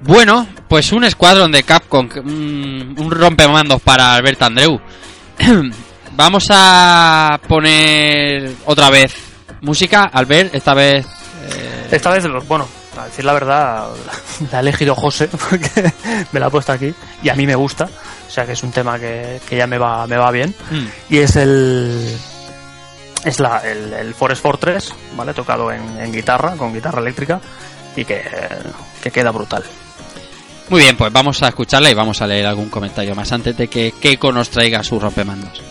Bueno, 0.00 0.48
pues 0.66 0.90
un 0.90 1.04
escuadrón 1.04 1.52
de 1.52 1.62
Capcom, 1.62 2.08
un, 2.24 2.96
un 2.98 3.10
rompemandos 3.12 3.80
para 3.82 4.14
Albert 4.14 4.42
Andreu. 4.42 4.80
Vamos 6.16 6.46
a 6.50 7.40
poner 7.48 8.52
otra 8.66 8.90
vez 8.90 9.14
música, 9.62 10.04
Albert, 10.12 10.54
esta 10.54 10.74
vez... 10.74 11.04
eh, 11.06 11.88
esta 11.90 12.10
vez, 12.10 12.24
bueno, 12.46 12.68
a 12.98 13.06
decir 13.06 13.24
la 13.24 13.32
verdad, 13.32 13.88
la 14.52 14.58
ha 14.58 14.60
elegido 14.60 14.94
José 14.94 15.28
porque 15.50 15.92
me 16.32 16.38
la 16.40 16.46
ha 16.46 16.50
puesto 16.50 16.72
aquí 16.72 16.94
y 17.22 17.28
a 17.28 17.34
mí 17.34 17.46
me 17.46 17.54
gusta, 17.56 17.84
o 17.86 18.30
sea 18.30 18.46
que 18.46 18.52
es 18.52 18.62
un 18.62 18.70
tema 18.70 18.98
que, 18.98 19.40
que 19.48 19.56
ya 19.56 19.66
me 19.66 19.78
va, 19.78 20.06
me 20.06 20.16
va 20.16 20.30
bien 20.30 20.54
mm, 20.70 20.86
y 21.14 21.18
es 21.18 21.34
el 21.36 22.16
es 23.24 23.40
la, 23.40 23.58
el, 23.58 23.92
el 23.92 24.14
Forest 24.14 24.42
Fortress, 24.42 24.94
¿vale? 25.16 25.32
Tocado 25.34 25.72
en, 25.72 25.82
en 25.98 26.12
guitarra, 26.12 26.56
con 26.56 26.74
guitarra 26.74 27.00
eléctrica 27.00 27.40
y 27.96 28.04
que, 28.04 28.22
que 29.02 29.10
queda 29.10 29.30
brutal. 29.30 29.64
Muy 30.68 30.80
bien, 30.82 30.96
pues 30.96 31.12
vamos 31.12 31.42
a 31.42 31.48
escucharla 31.48 31.90
y 31.90 31.94
vamos 31.94 32.20
a 32.22 32.26
leer 32.26 32.46
algún 32.46 32.68
comentario 32.68 33.14
más 33.14 33.32
antes 33.32 33.56
de 33.56 33.68
que 33.68 33.92
Keiko 33.98 34.30
nos 34.30 34.50
traiga 34.50 34.82
su 34.82 35.00
rompemandos. 35.00 35.62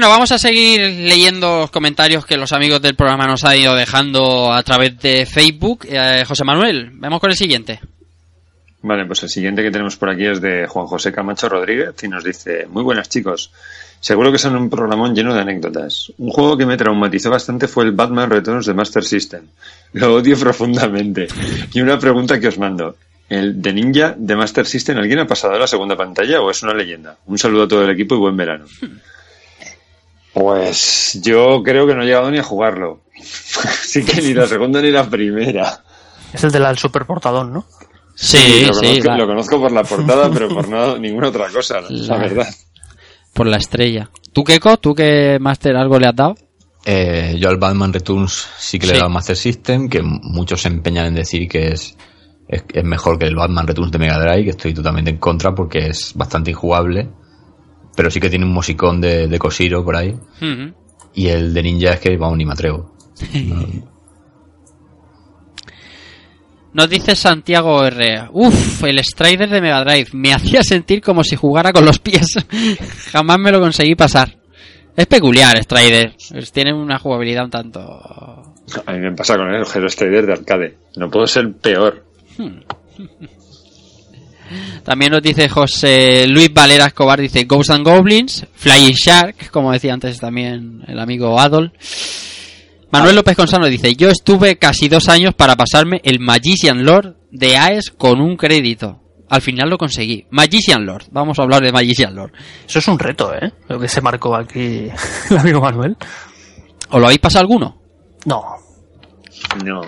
Bueno, 0.00 0.14
vamos 0.14 0.32
a 0.32 0.38
seguir 0.38 0.80
leyendo 0.80 1.58
los 1.58 1.70
comentarios 1.70 2.24
que 2.24 2.38
los 2.38 2.54
amigos 2.54 2.80
del 2.80 2.94
programa 2.94 3.26
nos 3.26 3.44
han 3.44 3.58
ido 3.58 3.74
dejando 3.74 4.50
a 4.50 4.62
través 4.62 4.98
de 4.98 5.26
Facebook. 5.26 5.80
Eh, 5.86 6.24
José 6.26 6.42
Manuel, 6.42 6.88
vamos 6.94 7.20
con 7.20 7.28
el 7.28 7.36
siguiente. 7.36 7.80
Vale, 8.80 9.04
pues 9.04 9.22
el 9.24 9.28
siguiente 9.28 9.62
que 9.62 9.70
tenemos 9.70 9.98
por 9.98 10.08
aquí 10.08 10.24
es 10.24 10.40
de 10.40 10.66
Juan 10.66 10.86
José 10.86 11.12
Camacho 11.12 11.50
Rodríguez 11.50 12.02
y 12.02 12.08
nos 12.08 12.24
dice, 12.24 12.66
muy 12.66 12.82
buenas 12.82 13.10
chicos, 13.10 13.52
seguro 14.00 14.32
que 14.32 14.38
son 14.38 14.56
un 14.56 14.70
programón 14.70 15.14
lleno 15.14 15.34
de 15.34 15.42
anécdotas. 15.42 16.10
Un 16.16 16.30
juego 16.30 16.56
que 16.56 16.64
me 16.64 16.78
traumatizó 16.78 17.28
bastante 17.28 17.68
fue 17.68 17.84
el 17.84 17.92
Batman 17.92 18.30
Returns 18.30 18.64
de 18.64 18.72
Master 18.72 19.04
System. 19.04 19.48
Lo 19.92 20.14
odio 20.14 20.38
profundamente. 20.38 21.28
Y 21.74 21.82
una 21.82 21.98
pregunta 21.98 22.40
que 22.40 22.48
os 22.48 22.56
mando. 22.56 22.96
¿El 23.28 23.60
de 23.60 23.74
Ninja 23.74 24.14
de 24.16 24.34
Master 24.34 24.64
System 24.64 24.96
alguien 24.96 25.18
ha 25.18 25.26
pasado 25.26 25.56
a 25.56 25.58
la 25.58 25.66
segunda 25.66 25.94
pantalla 25.94 26.40
o 26.40 26.50
es 26.50 26.62
una 26.62 26.72
leyenda? 26.72 27.18
Un 27.26 27.36
saludo 27.36 27.64
a 27.64 27.68
todo 27.68 27.84
el 27.84 27.90
equipo 27.90 28.14
y 28.14 28.18
buen 28.18 28.38
verano. 28.38 28.64
Pues 30.32 31.18
yo 31.22 31.62
creo 31.64 31.86
que 31.86 31.94
no 31.94 32.02
he 32.02 32.06
llegado 32.06 32.30
ni 32.30 32.38
a 32.38 32.42
jugarlo. 32.42 33.00
Así 33.64 34.04
que 34.04 34.22
ni 34.22 34.34
la 34.34 34.46
segunda 34.46 34.80
ni 34.80 34.90
la 34.90 35.08
primera. 35.08 35.82
Es 36.32 36.44
el 36.44 36.52
del 36.52 36.78
super 36.78 37.04
portadón, 37.06 37.52
¿no? 37.52 37.66
Sí, 38.14 38.64
lo, 38.66 38.74
sí, 38.74 38.80
conozco, 38.80 39.02
claro. 39.02 39.18
lo 39.18 39.26
conozco 39.26 39.60
por 39.60 39.72
la 39.72 39.82
portada, 39.82 40.30
pero 40.30 40.48
por 40.48 40.68
no, 40.68 40.98
ninguna 40.98 41.28
otra 41.28 41.48
cosa, 41.48 41.80
la, 41.80 41.88
La- 41.90 42.18
verdad. 42.18 42.48
por 43.32 43.46
la 43.46 43.56
estrella. 43.56 44.10
¿Tú, 44.32 44.44
Keiko? 44.44 44.76
¿Tú 44.76 44.94
qué 44.94 45.38
Master 45.40 45.74
algo 45.76 45.98
le 45.98 46.06
has 46.06 46.14
dado? 46.14 46.36
Eh, 46.84 47.36
yo 47.38 47.48
al 47.48 47.56
Batman 47.56 47.92
Returns 47.92 48.46
sí 48.58 48.78
que 48.78 48.86
le 48.86 48.92
he 48.94 48.96
dado 48.98 49.10
Master 49.10 49.36
System, 49.36 49.88
que 49.88 50.00
muchos 50.02 50.62
se 50.62 50.68
empeñan 50.68 51.06
en 51.06 51.14
decir 51.14 51.48
que 51.48 51.68
es, 51.72 51.96
es, 52.48 52.64
es 52.72 52.84
mejor 52.84 53.18
que 53.18 53.26
el 53.26 53.36
Batman 53.36 53.66
Returns 53.66 53.90
de 53.92 53.98
Mega 53.98 54.18
Drive, 54.18 54.44
que 54.44 54.50
estoy 54.50 54.72
totalmente 54.74 55.10
en 55.10 55.18
contra 55.18 55.54
porque 55.54 55.88
es 55.88 56.12
bastante 56.14 56.50
injugable. 56.52 57.08
Pero 57.96 58.10
sí 58.10 58.20
que 58.20 58.30
tiene 58.30 58.44
un 58.44 58.52
musicón 58.52 59.00
de, 59.00 59.28
de 59.28 59.38
Koshiro 59.38 59.84
por 59.84 59.96
ahí. 59.96 60.16
Y 61.14 61.28
el 61.28 61.52
de 61.52 61.62
Ninja 61.62 61.94
es 61.94 62.00
que, 62.00 62.16
vamos, 62.16 62.38
ni 62.38 62.44
me 62.44 62.52
atrevo. 62.52 62.94
No, 66.72 66.84
Nos 66.84 66.88
dice 66.88 67.16
Santiago 67.16 67.84
R. 67.84 68.28
Uf, 68.32 68.84
el 68.84 69.02
Strider 69.02 69.50
de 69.50 69.60
Mega 69.60 69.82
Drive. 69.82 70.10
Me 70.12 70.32
hacía 70.32 70.62
sentir 70.62 71.02
como 71.02 71.24
si 71.24 71.34
jugara 71.34 71.72
con 71.72 71.84
los 71.84 71.98
pies. 71.98 72.36
Jamás 73.12 73.38
me 73.40 73.50
lo 73.50 73.60
conseguí 73.60 73.96
pasar. 73.96 74.38
Es 74.96 75.06
peculiar 75.06 75.60
Strider. 75.62 76.14
Tiene 76.52 76.72
una 76.72 76.98
jugabilidad 76.98 77.44
un 77.46 77.50
tanto... 77.50 77.80
A 78.86 78.92
mí 78.92 79.00
me 79.00 79.12
pasa 79.16 79.36
con 79.36 79.48
el 79.48 79.64
Hero 79.66 79.88
Strider 79.88 80.26
de 80.26 80.32
arcade. 80.32 80.78
No 80.96 81.10
puedo 81.10 81.26
ser 81.26 81.52
peor. 81.54 82.04
También 84.84 85.12
nos 85.12 85.22
dice 85.22 85.48
José 85.48 86.26
Luis 86.26 86.52
Valera 86.52 86.86
Escobar, 86.86 87.20
dice 87.20 87.44
Ghosts 87.44 87.70
and 87.70 87.84
Goblins, 87.86 88.46
Flying 88.54 88.94
Shark, 88.94 89.50
como 89.50 89.72
decía 89.72 89.92
antes 89.94 90.18
también 90.18 90.82
el 90.86 90.98
amigo 90.98 91.38
Adol. 91.40 91.72
Manuel 92.92 93.14
López 93.16 93.36
Consano 93.36 93.66
dice, 93.66 93.94
yo 93.94 94.08
estuve 94.08 94.56
casi 94.56 94.88
dos 94.88 95.08
años 95.08 95.34
para 95.34 95.54
pasarme 95.54 96.00
el 96.04 96.18
Magician 96.18 96.84
Lord 96.84 97.16
de 97.30 97.56
AES 97.56 97.90
con 97.90 98.20
un 98.20 98.36
crédito. 98.36 99.00
Al 99.28 99.42
final 99.42 99.70
lo 99.70 99.78
conseguí. 99.78 100.26
Magician 100.30 100.84
Lord. 100.84 101.04
Vamos 101.12 101.38
a 101.38 101.42
hablar 101.42 101.62
de 101.62 101.70
Magician 101.70 102.16
Lord. 102.16 102.32
Eso 102.66 102.80
es 102.80 102.88
un 102.88 102.98
reto, 102.98 103.32
¿eh? 103.32 103.52
Lo 103.68 103.78
que 103.78 103.86
se 103.86 104.00
marcó 104.00 104.34
aquí 104.34 104.88
el 105.30 105.38
amigo 105.38 105.60
Manuel. 105.60 105.96
¿O 106.90 106.98
lo 106.98 107.06
habéis 107.06 107.20
pasado 107.20 107.42
alguno? 107.42 107.80
No, 108.26 108.42
No. 109.64 109.82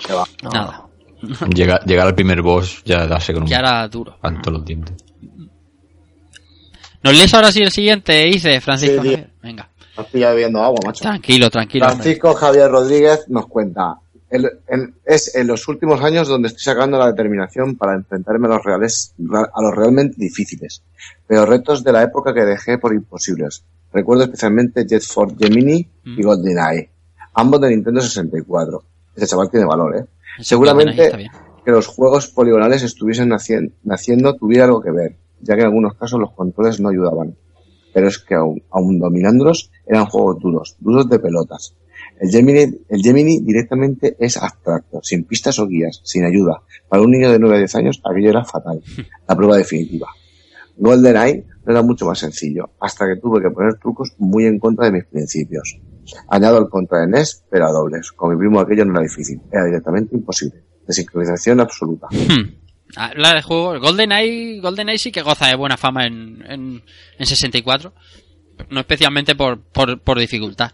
no. 0.45 0.51
Nada. 0.51 0.87
Llega- 1.55 1.81
llegar 1.85 2.07
al 2.07 2.15
primer 2.15 2.43
boss 2.43 2.83
ya 2.85 3.07
darse 3.07 3.33
con 3.33 3.45
un 3.45 3.49
Ya 3.49 3.59
era 3.59 3.87
duro. 3.89 4.19
canto 4.21 4.51
los 4.51 4.65
dientes. 4.65 4.97
¿Nos 7.03 7.17
lees 7.17 7.35
ahora 7.35 7.51
sí 7.51 7.61
el 7.63 7.71
siguiente, 7.73 8.13
dice 8.25 8.61
Francisco? 8.61 9.03
Sí? 9.03 9.17
Venga. 9.43 9.69
Pillado 10.11 10.35
bebiendo 10.35 10.63
agua, 10.63 10.79
macho. 10.87 11.03
Tranquilo, 11.03 11.51
tranquilo. 11.51 11.87
hombre. 11.87 12.03
Francisco 12.03 12.35
Javier 12.35 12.71
Rodríguez 12.71 13.25
nos 13.29 13.47
cuenta. 13.47 13.97
"El- 14.31 14.49
en- 14.69 14.95
es 15.05 15.35
en 15.35 15.47
los 15.47 15.67
últimos 15.69 16.01
años 16.01 16.29
donde 16.29 16.49
estoy 16.49 16.63
sacando 16.63 16.99
la 16.99 17.07
determinación 17.09 17.77
para 17.77 17.95
enfrentarme 17.95 18.47
a 18.47 18.51
los, 18.57 18.65
reales, 18.65 19.15
a 19.53 19.63
los 19.63 19.75
realmente 19.75 20.15
difíciles, 20.17 20.83
pero 21.27 21.45
retos 21.45 21.85
de 21.85 21.93
la 21.93 22.03
época 22.03 22.33
que 22.33 22.41
dejé 22.45 22.79
por 22.79 22.95
imposibles. 22.95 23.63
Recuerdo 23.93 24.25
especialmente 24.25 24.87
Jet 24.87 25.03
Force 25.03 25.37
Gemini 25.39 25.87
y 26.05 26.21
Mm. 26.21 26.23
GoldenEye, 26.23 26.91
ambos 27.35 27.61
de 27.61 27.69
Nintendo 27.71 28.01
64. 28.01 28.83
Ese 29.15 29.27
chaval 29.27 29.51
tiene 29.51 29.67
valor, 29.67 29.97
¿eh? 29.99 30.05
Seguramente 30.41 30.95
que 31.65 31.71
los 31.71 31.87
juegos 31.87 32.29
poligonales 32.29 32.83
estuviesen 32.83 33.29
nacien- 33.31 33.73
naciendo 33.85 34.35
tuviera 34.35 34.65
algo 34.65 34.81
que 34.81 34.91
ver, 34.91 35.17
ya 35.41 35.55
que 35.55 35.61
en 35.61 35.67
algunos 35.67 35.95
casos 35.95 36.19
los 36.21 36.33
controles 36.33 36.81
no 36.81 36.89
ayudaban. 36.89 37.37
Pero 37.95 38.09
es 38.09 38.19
que 38.19 38.35
aún, 38.35 38.63
aún 38.71 38.99
dominándolos 38.99 39.71
eran 39.87 40.07
juegos 40.07 40.39
duros, 40.41 40.77
duros 40.81 41.09
de 41.09 41.19
pelotas. 41.19 41.75
El 42.19 42.31
Gemini, 42.31 42.61
el 42.89 43.03
Gemini 43.03 43.41
directamente 43.41 44.17
es 44.19 44.37
abstracto, 44.37 45.01
sin 45.03 45.25
pistas 45.25 45.59
o 45.59 45.67
guías, 45.67 46.01
sin 46.05 46.25
ayuda. 46.25 46.63
Para 46.89 47.03
un 47.03 47.11
niño 47.11 47.31
de 47.31 47.39
9 47.39 47.57
a 47.57 47.59
10 47.59 47.75
años 47.77 48.01
aquello 48.05 48.31
era 48.31 48.45
fatal. 48.45 48.83
La 49.29 49.37
prueba 49.37 49.57
definitiva. 49.57 50.09
GoldenEye 50.77 51.45
no 51.65 51.73
era 51.73 51.83
mucho 51.83 52.07
más 52.07 52.19
sencillo, 52.19 52.71
hasta 52.81 53.07
que 53.07 53.21
tuve 53.21 53.41
que 53.43 53.51
poner 53.51 53.75
trucos 53.75 54.13
muy 54.19 54.47
en 54.47 54.59
contra 54.59 54.87
de 54.87 54.93
mis 54.93 55.05
principios. 55.05 55.79
Añado 56.29 56.59
el 56.59 56.69
contra 56.69 57.01
de 57.01 57.09
NES, 57.09 57.45
pero 57.51 57.67
a 57.67 57.73
dobles. 57.73 58.13
Con 58.13 58.33
mi 58.33 58.39
primo 58.39 58.61
aquello 58.61 58.85
no 58.85 58.93
era 58.93 59.03
difícil, 59.03 59.41
era 59.51 59.65
directamente 59.65 60.15
imposible. 60.17 60.63
De 60.87 60.93
sincronización 60.93 61.61
absoluta. 61.61 62.09
Hmm. 62.11 62.57
Habla 62.97 63.35
de 63.35 63.43
juego. 63.43 63.79
GoldenEye, 63.81 64.61
GoldenEye 64.61 64.99
sí 64.99 65.13
que 65.13 65.23
goza 65.23 65.47
de 65.47 65.57
buena 65.57 65.77
fama 65.77 66.07
en, 66.07 66.43
en, 66.47 66.83
en 67.19 67.27
64. 67.27 67.95
No 68.71 68.81
especialmente 68.81 69.35
por, 69.35 69.61
por, 69.61 70.01
por 70.01 70.19
dificultad. 70.19 70.73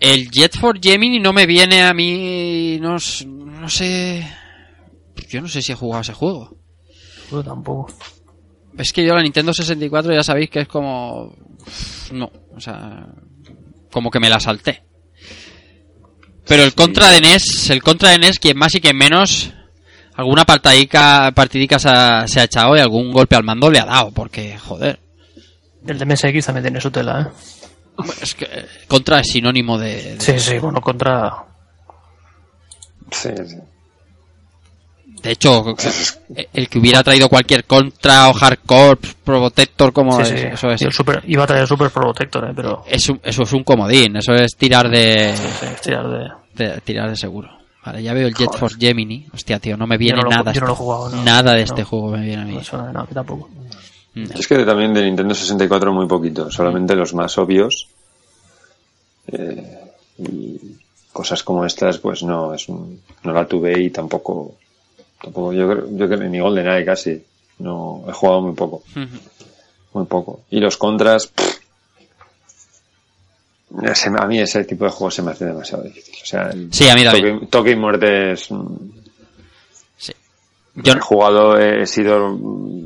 El 0.00 0.30
Jet 0.30 0.58
for 0.58 0.80
Gemini 0.80 1.20
no 1.20 1.32
me 1.32 1.46
viene 1.46 1.82
a 1.82 1.94
mí. 1.94 2.78
No, 2.80 2.96
no 3.26 3.68
sé. 3.68 4.26
Yo 5.28 5.40
no 5.40 5.48
sé 5.48 5.62
si 5.62 5.72
he 5.72 5.76
jugado 5.76 5.98
a 5.98 6.02
ese 6.02 6.12
juego. 6.12 6.56
Yo 7.30 7.42
tampoco. 7.42 7.92
Es 8.76 8.92
que 8.92 9.04
yo 9.04 9.14
la 9.14 9.22
Nintendo 9.22 9.52
64 9.52 10.12
ya 10.12 10.22
sabéis 10.22 10.50
que 10.50 10.60
es 10.60 10.68
como. 10.68 11.34
No, 12.12 12.30
o 12.54 12.60
sea. 12.60 13.06
Como 13.94 14.10
que 14.10 14.18
me 14.18 14.28
la 14.28 14.40
salté. 14.40 14.82
Pero 16.48 16.64
el 16.64 16.74
contra 16.74 17.10
de 17.10 17.20
NES, 17.20 17.70
el 17.70 17.80
contra 17.80 18.10
de 18.10 18.18
NES, 18.18 18.40
quien 18.40 18.58
más 18.58 18.74
y 18.74 18.80
quien 18.80 18.96
menos, 18.98 19.52
alguna 20.16 20.44
partidica, 20.44 21.30
partidica 21.32 21.78
se 21.78 21.90
ha, 21.90 22.26
se 22.26 22.40
ha 22.40 22.44
echado 22.44 22.76
y 22.76 22.80
algún 22.80 23.12
golpe 23.12 23.36
al 23.36 23.44
mando 23.44 23.70
le 23.70 23.78
ha 23.78 23.84
dado, 23.84 24.10
porque, 24.10 24.58
joder. 24.58 24.98
El 25.86 25.96
de 25.96 26.06
MSX 26.06 26.44
también 26.44 26.64
tiene 26.64 26.80
su 26.80 26.90
tela, 26.90 27.20
¿eh? 27.22 28.02
Es 28.20 28.34
que 28.34 28.46
eh, 28.46 28.66
contra 28.88 29.20
es 29.20 29.28
sinónimo 29.28 29.78
de. 29.78 30.16
de- 30.16 30.20
Sí, 30.20 30.40
sí, 30.40 30.58
bueno, 30.58 30.80
contra... 30.80 31.32
Sí, 33.12 33.28
sí. 33.46 33.56
De 35.24 35.32
hecho, 35.32 35.64
el 36.52 36.68
que 36.68 36.78
hubiera 36.78 37.02
traído 37.02 37.28
cualquier 37.30 37.64
contra 37.64 38.28
o 38.28 38.34
hardcore, 38.34 39.00
Protector, 39.24 39.92
como 39.92 40.22
sí, 40.22 40.34
es- 40.34 40.40
sí. 40.40 40.46
eso 40.52 40.70
es. 40.70 40.82
Y 40.82 40.84
el 40.84 40.92
super, 40.92 41.22
iba 41.26 41.44
a 41.44 41.46
traer 41.46 41.66
Super 41.66 41.90
Protector, 41.90 42.44
¿eh? 42.50 42.52
Pero... 42.54 42.84
es 42.86 43.08
un- 43.08 43.20
eso 43.24 43.42
es 43.42 43.52
un 43.54 43.64
comodín, 43.64 44.16
eso 44.16 44.34
es 44.34 44.54
tirar 44.54 44.88
de. 44.90 45.34
Sí, 45.34 45.42
sí, 45.60 45.66
tirar 45.82 46.06
de... 46.08 46.28
de 46.64 46.80
tirar 46.82 47.08
de 47.08 47.16
seguro. 47.16 47.48
Vale, 47.86 48.02
ya 48.02 48.12
veo 48.14 48.28
el 48.28 48.34
Jet 48.34 48.50
Force 48.56 48.76
Gemini. 48.78 49.26
Hostia, 49.32 49.58
tío, 49.58 49.76
no 49.76 49.86
me 49.86 49.96
viene 49.98 50.16
Yo 50.18 50.24
no 50.24 50.30
lo- 50.30 50.36
nada. 50.36 50.52
yo 50.52 50.60
no 50.60 50.66
lo 50.66 50.72
he 50.72 50.74
este- 50.74 50.84
jugado, 50.84 51.08
no. 51.10 51.22
Nada 51.24 51.52
de 51.52 51.58
No. 51.58 51.64
este 51.64 51.84
juego 51.84 52.10
me 52.12 52.24
viene 52.24 52.42
a 52.42 52.44
mí. 52.44 52.54
No 52.54 52.64
suena 52.64 52.86
de 52.86 52.92
nada, 52.92 53.04
a 53.04 53.08
mí 53.08 53.14
tampoco. 53.14 53.48
Mm. 54.14 54.24
Es 54.38 54.46
que 54.46 54.64
también 54.64 54.92
de 54.94 55.02
Nintendo 55.04 55.34
64 55.34 55.92
muy 55.92 56.06
poquito, 56.06 56.50
solamente 56.50 56.94
los 56.94 57.14
más 57.14 57.36
obvios. 57.38 57.88
Eh, 59.26 59.78
y 60.18 60.60
cosas 61.12 61.42
como 61.42 61.64
estas, 61.64 61.98
pues 61.98 62.22
no, 62.22 62.52
es 62.54 62.68
un- 62.68 63.00
no 63.22 63.32
la 63.32 63.46
tuve 63.46 63.80
y 63.80 63.90
tampoco, 63.90 64.54
tampoco 65.22 65.52
yo 65.52 65.68
creo, 65.68 65.86
yo 65.90 66.08
creo 66.08 66.28
ni 66.28 66.40
GoldenEye 66.40 66.84
casi, 66.84 67.22
no 67.58 68.04
he 68.08 68.12
jugado 68.12 68.42
muy 68.42 68.54
poco, 68.54 68.82
muy 69.92 70.06
poco. 70.06 70.40
Y 70.50 70.60
los 70.60 70.76
contras, 70.76 71.26
pff, 71.28 71.54
a 74.18 74.26
mí 74.26 74.40
ese 74.40 74.64
tipo 74.64 74.84
de 74.84 74.90
juegos 74.90 75.14
se 75.14 75.22
me 75.22 75.32
hace 75.32 75.46
demasiado 75.46 75.82
difícil. 75.84 76.14
O 76.22 76.26
sea, 76.26 76.52
Sí, 76.70 76.88
a 76.88 76.94
mí 76.94 77.04
también. 77.04 77.34
toque, 77.36 77.46
toque 77.46 77.70
y 77.70 77.76
muerte 77.76 78.32
es, 78.32 78.50
mm, 78.50 78.76
Sí. 79.96 80.12
Yo 80.76 80.92
he 80.92 81.00
jugado, 81.00 81.56
he 81.58 81.86
sido 81.86 82.36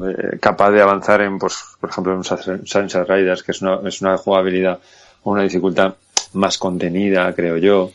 eh, 0.08 0.38
capaz 0.40 0.70
de 0.70 0.82
avanzar 0.82 1.22
en, 1.22 1.38
pues, 1.38 1.56
por 1.80 1.90
ejemplo, 1.90 2.14
en 2.14 2.22
Sunset 2.24 2.66
Sunset 2.66 3.08
Riders, 3.08 3.42
que 3.42 3.52
es 3.52 3.62
una, 3.62 3.80
es 3.88 4.00
una 4.02 4.16
jugabilidad 4.18 4.78
o 5.22 5.32
una 5.32 5.42
dificultad 5.42 5.94
más 6.34 6.58
contenida, 6.58 7.32
creo 7.34 7.56
yo, 7.56 7.90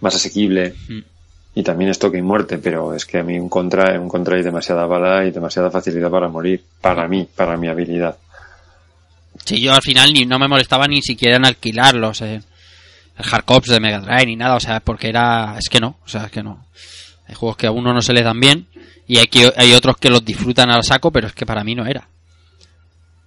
más 0.00 0.14
asequible. 0.14 0.74
Mm. 0.88 0.98
Y 1.58 1.64
también 1.64 1.90
es 1.90 1.98
toque 1.98 2.18
y 2.18 2.22
muerte, 2.22 2.58
pero 2.58 2.94
es 2.94 3.04
que 3.04 3.18
a 3.18 3.24
mí 3.24 3.36
un 3.36 3.48
contra, 3.48 3.98
un 4.00 4.08
contra 4.08 4.36
hay 4.36 4.44
demasiada 4.44 4.86
bala 4.86 5.24
y 5.24 5.32
demasiada 5.32 5.72
facilidad 5.72 6.08
para 6.08 6.28
morir, 6.28 6.62
para 6.80 7.08
mí, 7.08 7.26
para 7.34 7.56
mi 7.56 7.66
habilidad. 7.66 8.16
Sí, 9.44 9.60
yo 9.60 9.74
al 9.74 9.82
final 9.82 10.12
ni 10.12 10.24
no 10.24 10.38
me 10.38 10.46
molestaba 10.46 10.86
ni 10.86 11.02
siquiera 11.02 11.36
en 11.36 11.44
alquilarlos, 11.44 12.22
eh, 12.22 12.40
el 13.18 13.24
Hardcops 13.24 13.70
de 13.70 13.80
Mega 13.80 13.98
Drive 13.98 14.26
ni 14.26 14.36
nada, 14.36 14.54
o 14.54 14.60
sea, 14.60 14.78
porque 14.78 15.08
era, 15.08 15.56
es 15.58 15.68
que 15.68 15.80
no, 15.80 15.96
o 16.04 16.08
sea, 16.08 16.26
es 16.26 16.30
que 16.30 16.44
no. 16.44 16.64
Hay 17.26 17.34
juegos 17.34 17.56
que 17.56 17.66
a 17.66 17.72
uno 17.72 17.92
no 17.92 18.02
se 18.02 18.12
les 18.12 18.22
dan 18.22 18.38
bien 18.38 18.68
y 19.08 19.18
hay, 19.18 19.26
que, 19.26 19.52
hay 19.56 19.72
otros 19.72 19.96
que 19.96 20.10
los 20.10 20.24
disfrutan 20.24 20.70
al 20.70 20.84
saco, 20.84 21.10
pero 21.10 21.26
es 21.26 21.32
que 21.32 21.44
para 21.44 21.64
mí 21.64 21.74
no 21.74 21.86
era. 21.86 22.06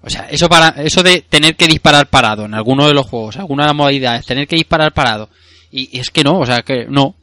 O 0.03 0.09
sea, 0.09 0.29
eso 0.29 0.47
para 0.47 0.69
eso 0.81 1.03
de 1.03 1.19
tener 1.19 1.57
que 1.57 1.67
disparar 1.67 2.07
parado 2.07 2.45
en 2.45 2.53
alguno 2.53 2.87
de 2.87 2.93
los 2.93 3.07
juegos, 3.07 3.35
alguna 3.35 3.63
de 3.63 3.67
las 3.67 3.75
modalidades, 3.75 4.25
tener 4.25 4.47
que 4.47 4.55
disparar 4.55 4.93
parado. 4.93 5.27
Y, 5.69 5.99
es 5.99 6.09
que 6.11 6.23
no, 6.23 6.39
o 6.39 6.45
sea, 6.45 6.61
que. 6.61 6.85
No. 6.87 7.15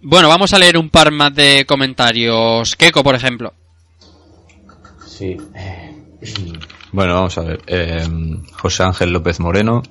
Bueno, 0.00 0.28
vamos 0.28 0.52
a 0.52 0.58
leer 0.58 0.76
un 0.78 0.90
par 0.90 1.10
más 1.10 1.34
de 1.34 1.64
comentarios. 1.66 2.76
Keiko, 2.76 3.02
por 3.02 3.14
ejemplo. 3.14 3.54
Sí. 5.06 5.36
Bueno, 6.90 7.12
vamos 7.14 7.36
a 7.36 7.42
ver. 7.42 7.60
Eh, 7.66 8.02
José 8.62 8.82
Ángel 8.82 9.10
López 9.12 9.40
Moreno 9.40 9.82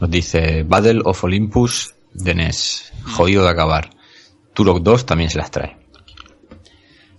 nos 0.00 0.10
dice 0.10 0.62
Battle 0.62 1.02
of 1.04 1.22
Olympus 1.24 1.94
de 2.14 2.34
NES. 2.34 2.90
Jodido 3.04 3.42
de 3.44 3.50
acabar. 3.50 3.90
Turok 4.54 4.80
2 4.82 5.04
también 5.04 5.28
se 5.28 5.36
las 5.36 5.50
trae. 5.50 5.76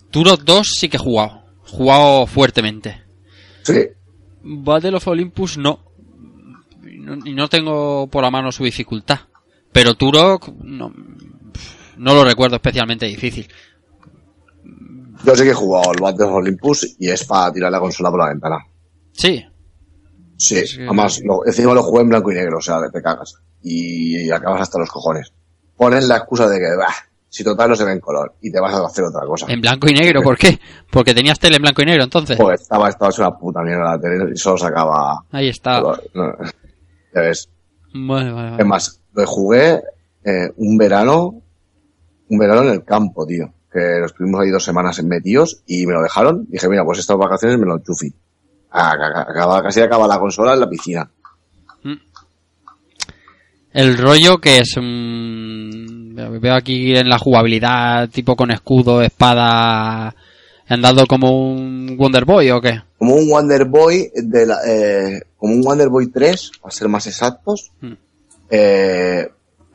Turok 0.10 0.42
2 0.42 0.68
sí 0.80 0.90
que 0.90 0.98
he 0.98 1.00
jugado. 1.00 1.44
Jugado 1.62 2.26
fuertemente. 2.26 3.04
Sí. 3.62 3.82
Battle 4.42 4.96
of 4.98 5.08
Olympus 5.08 5.60
no. 5.60 5.80
Y 6.84 6.98
no- 6.98 7.20
Y 7.24 7.36
no 7.36 7.48
tengo 7.50 8.08
por 8.08 8.24
la 8.24 8.32
mano 8.32 8.52
su 8.52 8.64
dificultad. 8.64 9.20
Pero 9.72 9.94
Turok 9.94 10.50
no, 10.64 10.92
no 11.98 12.14
lo 12.14 12.24
recuerdo 12.24 12.56
especialmente 12.56 13.06
difícil. 13.06 13.48
Yo 15.26 15.36
sí 15.36 15.44
que 15.44 15.50
he 15.50 15.54
jugado 15.54 15.92
al 15.92 15.98
Battle 16.00 16.26
of 16.26 16.34
Olympus 16.34 16.96
y 17.00 17.10
es 17.10 17.24
para 17.26 17.52
tirar 17.52 17.72
la 17.72 17.80
consola 17.80 18.10
por 18.10 18.20
la 18.20 18.30
ventana. 18.30 18.58
Sí. 19.12 19.44
Sí, 20.38 20.64
además, 20.86 21.20
lo, 21.24 21.46
encima 21.46 21.74
lo 21.74 21.82
jugué 21.82 22.04
en 22.04 22.10
blanco 22.10 22.32
y 22.32 22.36
negro, 22.36 22.60
o 22.60 22.62
sea, 22.62 22.80
te 22.92 23.02
cagas. 23.02 23.36
Y, 23.64 24.30
acabas 24.30 24.62
hasta 24.62 24.78
los 24.78 24.90
cojones. 24.90 25.34
Ponen 25.76 26.08
la 26.08 26.18
excusa 26.18 26.48
de 26.48 26.60
que, 26.60 26.76
bah, 26.78 26.94
si 27.28 27.44
total 27.44 27.70
no 27.70 27.76
se 27.76 27.84
ve 27.84 27.94
en 27.94 28.00
color 28.00 28.36
y 28.42 28.52
te 28.52 28.60
vas 28.60 28.74
a 28.74 28.86
hacer 28.86 29.06
otra 29.06 29.26
cosa. 29.26 29.48
En 29.50 29.60
blanco 29.60 29.90
y 29.90 29.94
negro, 29.94 30.22
¿por 30.22 30.38
qué? 30.38 30.60
Porque 30.92 31.16
tenías 31.16 31.40
tele 31.40 31.56
en 31.56 31.64
blanco 31.64 31.82
y 31.82 31.86
negro 31.86 32.04
entonces. 32.04 32.38
Pues 32.38 32.62
estaba, 32.62 32.90
estaba 32.90 33.10
hecho 33.10 33.24
una 33.24 33.36
puta 33.36 33.62
mierda 33.62 33.96
la 33.96 34.00
tele 34.00 34.32
y 34.34 34.38
solo 34.38 34.58
sacaba... 34.58 35.24
Ahí 35.32 35.50
está. 35.50 35.82
no, 35.82 35.96
ya 37.14 37.22
ves. 37.22 37.50
Vale, 37.94 38.32
vale, 38.32 38.52
vale. 38.52 38.62
Es 38.62 38.68
más, 38.68 39.02
lo 39.14 39.26
jugué 39.26 39.82
eh, 40.24 40.52
un 40.58 40.78
verano, 40.78 41.42
un 42.30 42.38
verano 42.38 42.64
en 42.64 42.70
el 42.70 42.84
campo, 42.84 43.26
tío. 43.26 43.52
Que 43.72 44.00
nos 44.02 44.12
estuvimos 44.12 44.42
ahí 44.42 44.50
dos 44.50 44.64
semanas 44.64 45.02
metidos 45.04 45.62
y 45.68 45.86
me 45.86 45.94
lo 45.94 46.02
dejaron. 46.02 46.46
Dije, 46.50 46.68
mira, 46.70 46.84
pues 46.86 47.00
estas 47.00 47.18
vacaciones 47.18 47.58
me 47.60 47.66
lo 47.66 47.76
ca- 48.98 49.22
acaba- 49.30 49.62
casi 49.64 49.82
acaba 49.82 50.08
la 50.08 50.20
consola 50.20 50.54
en 50.54 50.60
la 50.60 50.70
piscina. 50.70 51.10
El 53.74 53.98
rollo 53.98 54.40
que 54.40 54.58
es... 54.60 54.76
mm, 54.78 56.40
veo 56.40 56.56
aquí 56.56 56.96
en 56.96 57.10
la 57.10 57.20
jugabilidad 57.20 58.10
tipo 58.10 58.36
con 58.36 58.52
escudo, 58.52 59.02
espada... 59.02 60.16
¿Han 60.70 60.82
dado 60.82 61.06
como 61.08 61.50
un 61.54 61.96
Wonder 61.98 62.26
Boy 62.26 62.52
o 62.52 62.60
qué? 62.60 62.82
Como 62.98 63.16
un 63.16 63.30
Wonder 63.30 63.64
Boy 63.66 64.12
de 64.16 64.46
la, 64.46 64.58
eh, 64.68 65.22
como 65.38 65.54
un 65.54 65.62
Wonder 65.62 65.88
Boy 65.88 66.08
3, 66.08 66.52
para 66.62 66.72
ser 66.76 66.90
más 66.90 67.08
exactos. 67.08 67.72
Mm. 67.80 67.94
Eh, 68.50 69.30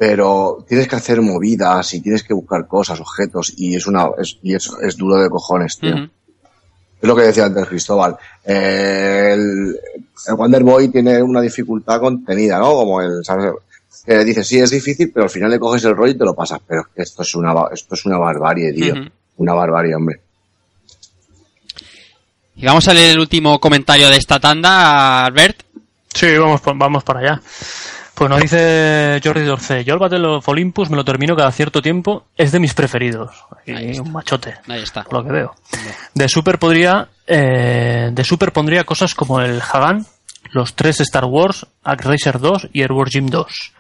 pero 0.05 0.65
tienes 0.69 0.89
que 0.89 0.97
hacer 0.97 1.23
movidas 1.23 1.95
y 1.95 2.01
tienes 2.01 2.25
que 2.25 2.35
buscar 2.35 2.67
cosas, 2.67 2.99
objetos, 2.99 3.55
y 3.57 3.77
es 3.77 3.87
una, 3.87 4.09
es, 4.19 4.37
y 4.43 4.53
es, 4.53 4.69
es 4.83 4.97
duro 4.97 5.17
de 5.17 5.31
cojones, 5.31 5.79
tío. 5.79 5.95
Es 5.95 7.09
lo 7.09 7.15
que 7.15 7.23
decía 7.23 7.45
antes 7.45 7.69
Cristóbal. 7.69 8.17
Eh, 8.45 9.31
el, 9.33 9.79
el 10.27 10.35
Wonder 10.35 10.65
Boy 10.65 10.89
tiene 10.89 11.23
una 11.23 11.41
dificultad 11.41 12.01
contenida, 12.01 12.59
¿no? 12.59 12.75
Como 12.75 13.01
el, 13.01 13.25
¿sabes? 13.25 13.53
Que 14.05 14.25
dices, 14.25 14.45
sí, 14.45 14.59
es 14.59 14.71
difícil, 14.71 15.13
pero 15.15 15.23
al 15.23 15.31
final 15.31 15.53
le 15.53 15.61
coges 15.61 15.85
el 15.85 15.95
rollo 15.95 16.11
y 16.11 16.19
te 16.19 16.25
lo 16.25 16.35
pasas. 16.35 16.59
Pero 16.67 16.81
es 16.81 16.87
que 16.89 17.03
esto 17.03 17.23
es 17.23 17.33
una, 17.37 17.55
esto 17.73 17.95
es 17.95 18.05
una 18.05 18.19
barbarie, 18.19 18.73
tío. 18.73 18.95
Una 19.37 19.55
barbarie, 19.55 19.95
hombre. 19.95 20.21
Y 22.57 22.67
vamos 22.67 22.89
a 22.89 22.93
leer 22.93 23.11
el 23.11 23.21
último 23.21 23.61
comentario 23.61 24.09
de 24.09 24.17
esta 24.17 24.41
tanda, 24.41 25.25
Albert. 25.27 25.63
Sí, 26.13 26.37
vamos, 26.37 26.61
vamos 26.65 27.05
para 27.05 27.21
allá. 27.21 27.43
Pues 28.29 28.31
nos 28.31 28.41
dice 28.41 29.20
Jordi 29.23 29.43
Dorce, 29.43 29.85
yo 29.85 29.95
el 29.95 30.01
Battle 30.01 30.27
of 30.29 30.49
Olympus 30.49 30.91
me 30.91 30.97
lo 30.97 31.05
termino 31.05 31.35
cada 31.35 31.51
cierto 31.51 31.83
tiempo, 31.83 32.27
es 32.37 32.53
de 32.53 32.61
mis 32.61 32.73
preferidos. 32.75 33.31
Está. 33.66 34.03
un 34.03 34.12
machote, 34.12 34.55
Ahí 34.68 34.83
está. 34.83 35.03
por 35.05 35.14
lo 35.14 35.25
que 35.25 35.33
veo. 35.33 35.55
De 36.14 36.29
Super 36.29 36.59
podría, 36.59 37.09
eh, 37.27 38.11
de 38.12 38.25
Super 38.25 38.53
pondría 38.53 38.85
cosas 38.85 39.14
como 39.14 39.41
el 39.41 39.61
Hagan, 39.61 40.07
los 40.53 40.75
tres 40.75 41.01
Star 41.01 41.25
Wars, 41.25 41.66
ActRaiser 41.83 42.39
2 42.39 42.68
y 42.73 42.83
Airborne 42.83 43.11
Gym 43.11 43.27
2. 43.27 43.73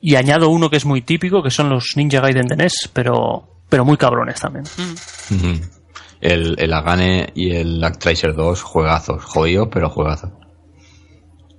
Y 0.00 0.16
añado 0.16 0.48
uno 0.48 0.70
que 0.70 0.76
es 0.76 0.84
muy 0.84 1.02
típico, 1.02 1.42
que 1.42 1.50
son 1.50 1.68
los 1.68 1.92
Ninja 1.96 2.20
Gaiden 2.20 2.46
de 2.46 2.56
NES, 2.56 2.90
pero, 2.92 3.48
pero 3.68 3.84
muy 3.84 3.96
cabrones 3.96 4.40
también. 4.40 4.64
Ujú. 5.30 5.60
El, 6.20 6.56
el 6.58 6.72
Agane 6.72 7.30
y 7.34 7.54
el 7.54 7.82
Actracer 7.84 8.34
2, 8.34 8.62
juegazos. 8.62 9.22
Jodidos, 9.24 9.68
pero 9.70 9.90
juegazos. 9.90 10.30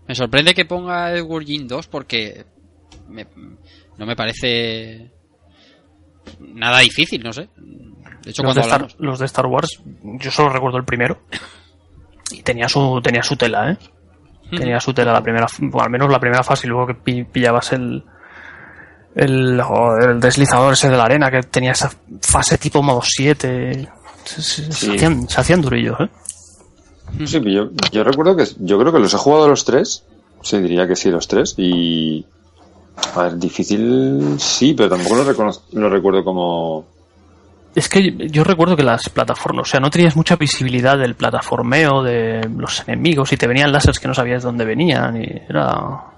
Me 0.08 0.16
sorprende 0.16 0.54
que 0.54 0.66
ponga 0.66 1.12
el 1.12 1.24
Wargame 1.24 1.66
2 1.66 1.88
porque 1.88 2.46
me- 3.10 3.28
no 3.98 4.06
me 4.06 4.16
parece 4.16 5.12
nada 6.40 6.80
difícil, 6.80 7.24
no 7.24 7.34
sé. 7.34 7.50
De 8.24 8.32
hecho, 8.32 8.44
Los 8.44 8.54
cuando 8.54 8.54
de, 8.54 8.62
Star, 8.62 8.74
hablamos... 8.82 8.96
los 9.00 9.20
de 9.20 9.26
Star 9.26 9.46
Wars, 9.48 9.82
yo 10.20 10.32
solo 10.32 10.50
recuerdo 10.50 10.78
el 10.78 10.86
primero. 10.86 11.22
Y 12.32 12.42
tenía 12.42 12.68
su, 12.68 13.00
tenía 13.04 13.22
su 13.24 13.36
tela, 13.36 13.72
¿eh? 13.72 13.78
Tenía 14.50 14.80
su 14.80 14.94
tela 14.94 15.12
la 15.12 15.22
primera, 15.24 15.48
bueno, 15.60 15.84
al 15.86 15.90
menos 15.90 16.12
la 16.12 16.20
primera 16.20 16.44
fase 16.44 16.68
y 16.68 16.70
luego 16.70 16.88
que 16.88 16.94
pi- 16.94 17.24
pillabas 17.24 17.74
el, 17.74 18.04
el, 19.16 19.60
joder, 19.62 20.12
el 20.12 20.20
deslizador 20.20 20.74
ese 20.74 20.90
de 20.90 20.98
la 20.98 21.06
arena 21.06 21.32
que 21.32 21.42
tenía 21.42 21.72
esa 21.72 21.92
fase 22.22 22.58
tipo 22.60 22.82
modo 22.84 23.02
7. 23.04 23.88
Se, 24.24 24.42
se- 24.42 24.72
se 24.72 24.72
Sí. 24.72 24.96
hacían, 24.96 25.28
se 25.28 25.42
hacían 25.42 25.62
durillos, 25.62 26.00
¿eh? 26.00 26.10
Sí, 27.26 27.40
yo, 27.52 27.70
yo 27.92 28.04
recuerdo 28.04 28.36
que 28.36 28.46
yo 28.60 28.80
creo 28.80 28.92
que 28.92 29.00
los 29.00 29.14
he 29.14 29.18
jugado 29.18 29.48
los 29.48 29.64
tres. 29.66 30.04
Sí, 30.42 30.60
diría 30.60 30.88
que 30.88 30.96
sí, 30.96 31.10
los 31.10 31.28
tres. 31.28 31.56
Y. 31.58 32.26
A 33.16 33.24
ver, 33.24 33.38
difícil 33.38 34.36
sí, 34.38 34.74
pero 34.74 34.90
tampoco 34.90 35.16
lo, 35.74 35.90
recuerdo 35.90 36.24
como. 36.24 36.86
Es 37.74 37.90
que 37.90 38.30
yo 38.30 38.44
recuerdo 38.44 38.76
que 38.78 38.84
las 38.84 39.10
plataformas, 39.10 39.68
o 39.68 39.72
sea, 39.72 39.80
no 39.82 39.90
tenías 39.90 40.16
mucha 40.16 40.38
visibilidad 40.38 40.98
del 40.98 41.16
plataformeo 41.16 42.04
de 42.04 42.50
los 42.58 42.88
enemigos 42.88 43.34
y 43.34 43.38
te 43.38 43.48
venían 43.48 43.72
láseres 43.74 44.00
que 44.00 44.08
no 44.08 44.14
sabías 44.14 44.44
de 44.44 44.48
dónde 44.48 44.64
venían 44.66 45.22
y 45.22 45.26
era... 45.50 45.74
No 45.74 46.14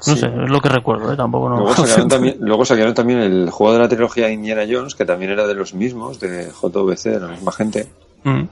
Sí. 0.00 0.16
sé, 0.16 0.26
es 0.26 0.50
lo 0.50 0.60
que 0.60 0.70
recuerdo, 0.70 1.12
¿eh? 1.12 1.16
Tampoco 1.16 1.50
no... 1.50 1.56
Luego 1.58 1.74
sacaron, 1.74 2.08
también, 2.08 2.36
luego 2.40 2.64
sacaron 2.64 2.94
también 2.94 3.20
el 3.20 3.50
juego 3.50 3.74
de 3.74 3.78
la 3.80 3.88
trilogía 3.88 4.30
Indiana 4.30 4.62
Jones, 4.68 4.94
que 4.94 5.04
también 5.04 5.30
era 5.30 5.46
de 5.46 5.54
los 5.54 5.74
mismos, 5.74 6.18
de 6.18 6.50
JVC, 6.50 7.10
de 7.10 7.20
la 7.20 7.28
misma 7.28 7.52
gente. 7.52 7.86
Mm. 8.24 8.42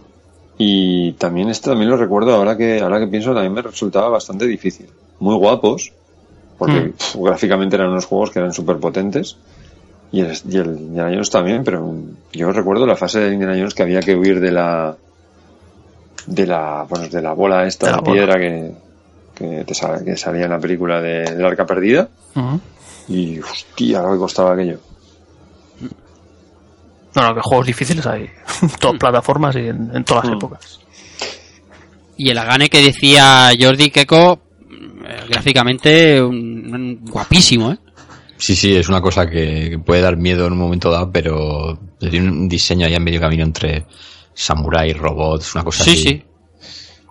Y 0.58 1.12
también 1.12 1.48
este 1.50 1.70
también 1.70 1.88
lo 1.88 1.96
recuerdo 1.96 2.34
ahora 2.34 2.56
que 2.56 2.80
ahora 2.80 2.98
que 2.98 3.06
pienso 3.06 3.32
también 3.32 3.52
me 3.54 3.62
resultaba 3.62 4.08
bastante 4.08 4.44
difícil. 4.46 4.88
Muy 5.20 5.36
guapos, 5.36 5.92
porque 6.58 6.80
Mm. 6.80 6.92
pf, 6.92 7.18
gráficamente 7.22 7.76
eran 7.76 7.90
unos 7.90 8.06
juegos 8.06 8.30
que 8.30 8.40
eran 8.40 8.52
súper 8.52 8.76
potentes. 8.78 9.36
Y 10.10 10.20
el, 10.20 10.32
y 10.48 10.56
el 10.56 10.66
Indiana 10.78 11.10
Jones 11.12 11.30
también, 11.30 11.62
pero 11.64 11.94
yo 12.32 12.50
recuerdo 12.52 12.86
la 12.86 12.96
fase 12.96 13.20
de 13.20 13.34
Indiana 13.34 13.54
Jones 13.54 13.74
que 13.74 13.82
había 13.82 14.00
que 14.00 14.16
huir 14.16 14.40
de 14.40 14.50
la 14.50 14.96
de 16.26 16.46
la 16.46 16.86
bueno, 16.88 17.08
de 17.08 17.22
la 17.22 17.32
bola 17.34 17.66
esta 17.66 17.86
De 17.86 17.92
de, 17.92 17.98
la 17.98 18.02
piedra 18.12 18.38
que, 18.38 18.72
que, 19.34 19.64
te 19.64 19.74
sal- 19.74 20.04
que 20.04 20.16
salía 20.16 20.44
en 20.46 20.50
la 20.50 20.58
película 20.58 21.00
de, 21.00 21.22
del 21.34 21.44
arca 21.44 21.66
perdida. 21.66 22.08
Y 23.08 23.38
hostia, 23.38 24.02
lo 24.02 24.12
que 24.12 24.18
costaba 24.18 24.54
aquello. 24.54 24.78
No, 27.14 27.22
no, 27.22 27.34
que 27.34 27.40
juegos 27.42 27.66
difíciles 27.66 28.06
hay 28.06 28.28
en 28.62 28.68
todas 28.80 28.96
plataformas 29.00 29.56
y 29.56 29.60
en, 29.60 29.90
en 29.94 30.04
todas 30.04 30.24
las 30.24 30.34
Mm. 30.34 30.36
épocas. 30.38 30.80
Y 32.16 32.30
el 32.30 32.38
Agane 32.38 32.68
que 32.68 32.82
decía 32.82 33.50
Jordi 33.58 33.90
Keko, 33.90 34.40
eh, 35.06 35.24
gráficamente 35.28 36.20
un- 36.22 36.74
un- 36.74 37.00
guapísimo, 37.04 37.72
¿eh? 37.72 37.78
Sí, 38.36 38.54
sí, 38.54 38.74
es 38.76 38.88
una 38.88 39.00
cosa 39.00 39.28
que, 39.28 39.68
que 39.70 39.78
puede 39.78 40.00
dar 40.02 40.16
miedo 40.16 40.46
en 40.46 40.52
un 40.52 40.58
momento 40.58 40.90
dado, 40.90 41.10
pero 41.10 41.78
tiene 41.98 42.30
un 42.30 42.48
diseño 42.48 42.86
ahí 42.86 42.94
en 42.94 43.02
medio 43.02 43.20
camino 43.20 43.42
entre 43.42 43.84
samurai, 44.34 44.92
robots, 44.92 45.54
una 45.56 45.64
cosa 45.64 45.82
Sí, 45.82 45.90
así 45.90 46.02
sí. 46.02 46.24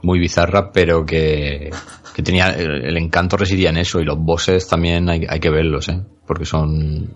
muy 0.03 0.19
bizarra, 0.19 0.71
pero 0.71 1.05
que, 1.05 1.69
que 2.15 2.23
tenía 2.23 2.49
el, 2.51 2.85
el 2.85 2.97
encanto 2.97 3.35
residía 3.35 3.71
en 3.71 3.77
eso 3.77 3.99
y 3.99 4.05
los 4.05 4.17
bosses 4.17 4.67
también 4.69 5.09
hay, 5.09 5.25
hay 5.27 5.39
que 5.41 5.49
verlos, 5.49 5.89
¿eh? 5.89 5.99
porque 6.25 6.45
son 6.45 7.11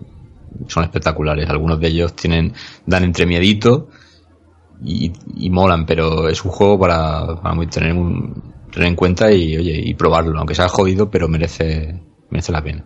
son 0.68 0.84
espectaculares. 0.84 1.48
Algunos 1.48 1.80
de 1.80 1.88
ellos 1.88 2.14
tienen 2.14 2.52
dan 2.86 3.04
entre 3.04 3.26
miedito 3.26 3.88
y, 4.84 5.12
molan, 5.50 5.86
pero 5.86 6.28
es 6.28 6.44
un 6.44 6.50
juego 6.50 6.78
para, 6.78 7.26
tener, 7.70 7.94
tener 8.70 8.88
en 8.88 8.96
cuenta 8.96 9.32
y 9.32 9.56
oye 9.56 9.80
y 9.84 9.94
probarlo, 9.94 10.38
aunque 10.38 10.54
sea 10.54 10.68
jodido, 10.68 11.10
pero 11.10 11.28
merece 11.28 12.00
merece 12.30 12.52
la 12.52 12.62
pena. 12.62 12.84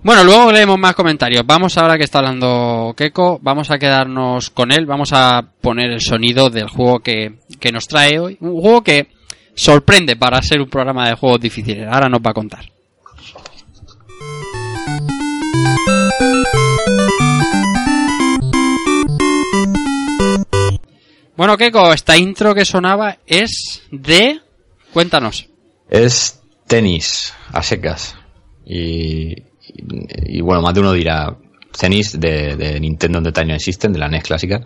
Bueno, 0.00 0.22
luego 0.22 0.52
leemos 0.52 0.78
más 0.78 0.94
comentarios. 0.94 1.44
Vamos 1.44 1.76
ahora 1.76 1.98
que 1.98 2.04
está 2.04 2.20
hablando 2.20 2.94
Keko, 2.96 3.40
vamos 3.42 3.70
a 3.70 3.78
quedarnos 3.78 4.50
con 4.50 4.70
él, 4.70 4.86
vamos 4.86 5.12
a 5.12 5.42
poner 5.60 5.90
el 5.90 6.00
sonido 6.00 6.50
del 6.50 6.68
juego 6.68 7.00
que, 7.00 7.40
que 7.58 7.72
nos 7.72 7.88
trae 7.88 8.18
hoy. 8.18 8.38
Un 8.40 8.60
juego 8.60 8.82
que 8.82 9.08
sorprende 9.54 10.14
para 10.16 10.40
ser 10.40 10.60
un 10.60 10.70
programa 10.70 11.08
de 11.08 11.14
juegos 11.14 11.40
difíciles. 11.40 11.88
Ahora 11.90 12.08
nos 12.08 12.20
va 12.20 12.30
a 12.30 12.34
contar. 12.34 12.77
Bueno, 21.38 21.56
Keiko, 21.56 21.92
esta 21.92 22.16
intro 22.16 22.52
que 22.52 22.64
sonaba 22.64 23.18
es 23.24 23.82
de... 23.92 24.40
Cuéntanos. 24.92 25.48
Es 25.88 26.40
tenis, 26.66 27.32
a 27.52 27.62
secas. 27.62 28.16
Y, 28.66 29.34
y, 30.26 30.40
bueno, 30.40 30.62
más 30.62 30.74
de 30.74 30.80
uno 30.80 30.92
dirá, 30.92 31.36
tenis 31.78 32.18
de, 32.18 32.56
de 32.56 32.80
Nintendo 32.80 33.18
Entertainment 33.18 33.60
System, 33.60 33.92
de 33.92 34.00
la 34.00 34.08
NES 34.08 34.24
clásica. 34.24 34.62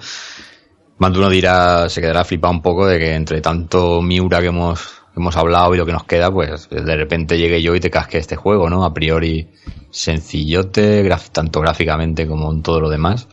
Más 0.96 1.12
de 1.12 1.18
uno 1.18 1.28
dirá, 1.28 1.90
se 1.90 2.00
quedará 2.00 2.24
flipado 2.24 2.54
un 2.54 2.62
poco 2.62 2.86
de 2.86 2.98
que 2.98 3.14
entre 3.14 3.42
tanto 3.42 4.00
Miura 4.00 4.40
que 4.40 4.46
hemos, 4.46 5.01
hemos 5.16 5.36
hablado 5.36 5.74
y 5.74 5.78
lo 5.78 5.86
que 5.86 5.92
nos 5.92 6.04
queda, 6.04 6.30
pues 6.30 6.68
de 6.70 6.96
repente 6.96 7.38
llegue 7.38 7.62
yo 7.62 7.74
y 7.74 7.80
te 7.80 7.90
casque 7.90 8.18
este 8.18 8.36
juego, 8.36 8.70
¿no? 8.70 8.84
A 8.84 8.94
priori 8.94 9.48
sencillote, 9.90 11.08
tanto 11.32 11.60
gráficamente 11.60 12.26
como 12.26 12.50
en 12.50 12.62
todo 12.62 12.80
lo 12.80 12.88
demás. 12.88 13.28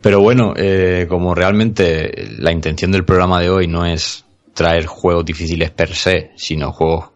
Pero 0.00 0.20
bueno, 0.20 0.52
eh, 0.56 1.06
como 1.08 1.34
realmente 1.34 2.28
la 2.38 2.52
intención 2.52 2.92
del 2.92 3.04
programa 3.04 3.40
de 3.40 3.50
hoy 3.50 3.66
no 3.66 3.86
es 3.86 4.24
traer 4.54 4.86
juegos 4.86 5.24
difíciles 5.24 5.70
per 5.70 5.94
se, 5.94 6.32
sino 6.36 6.72
juegos, 6.72 7.10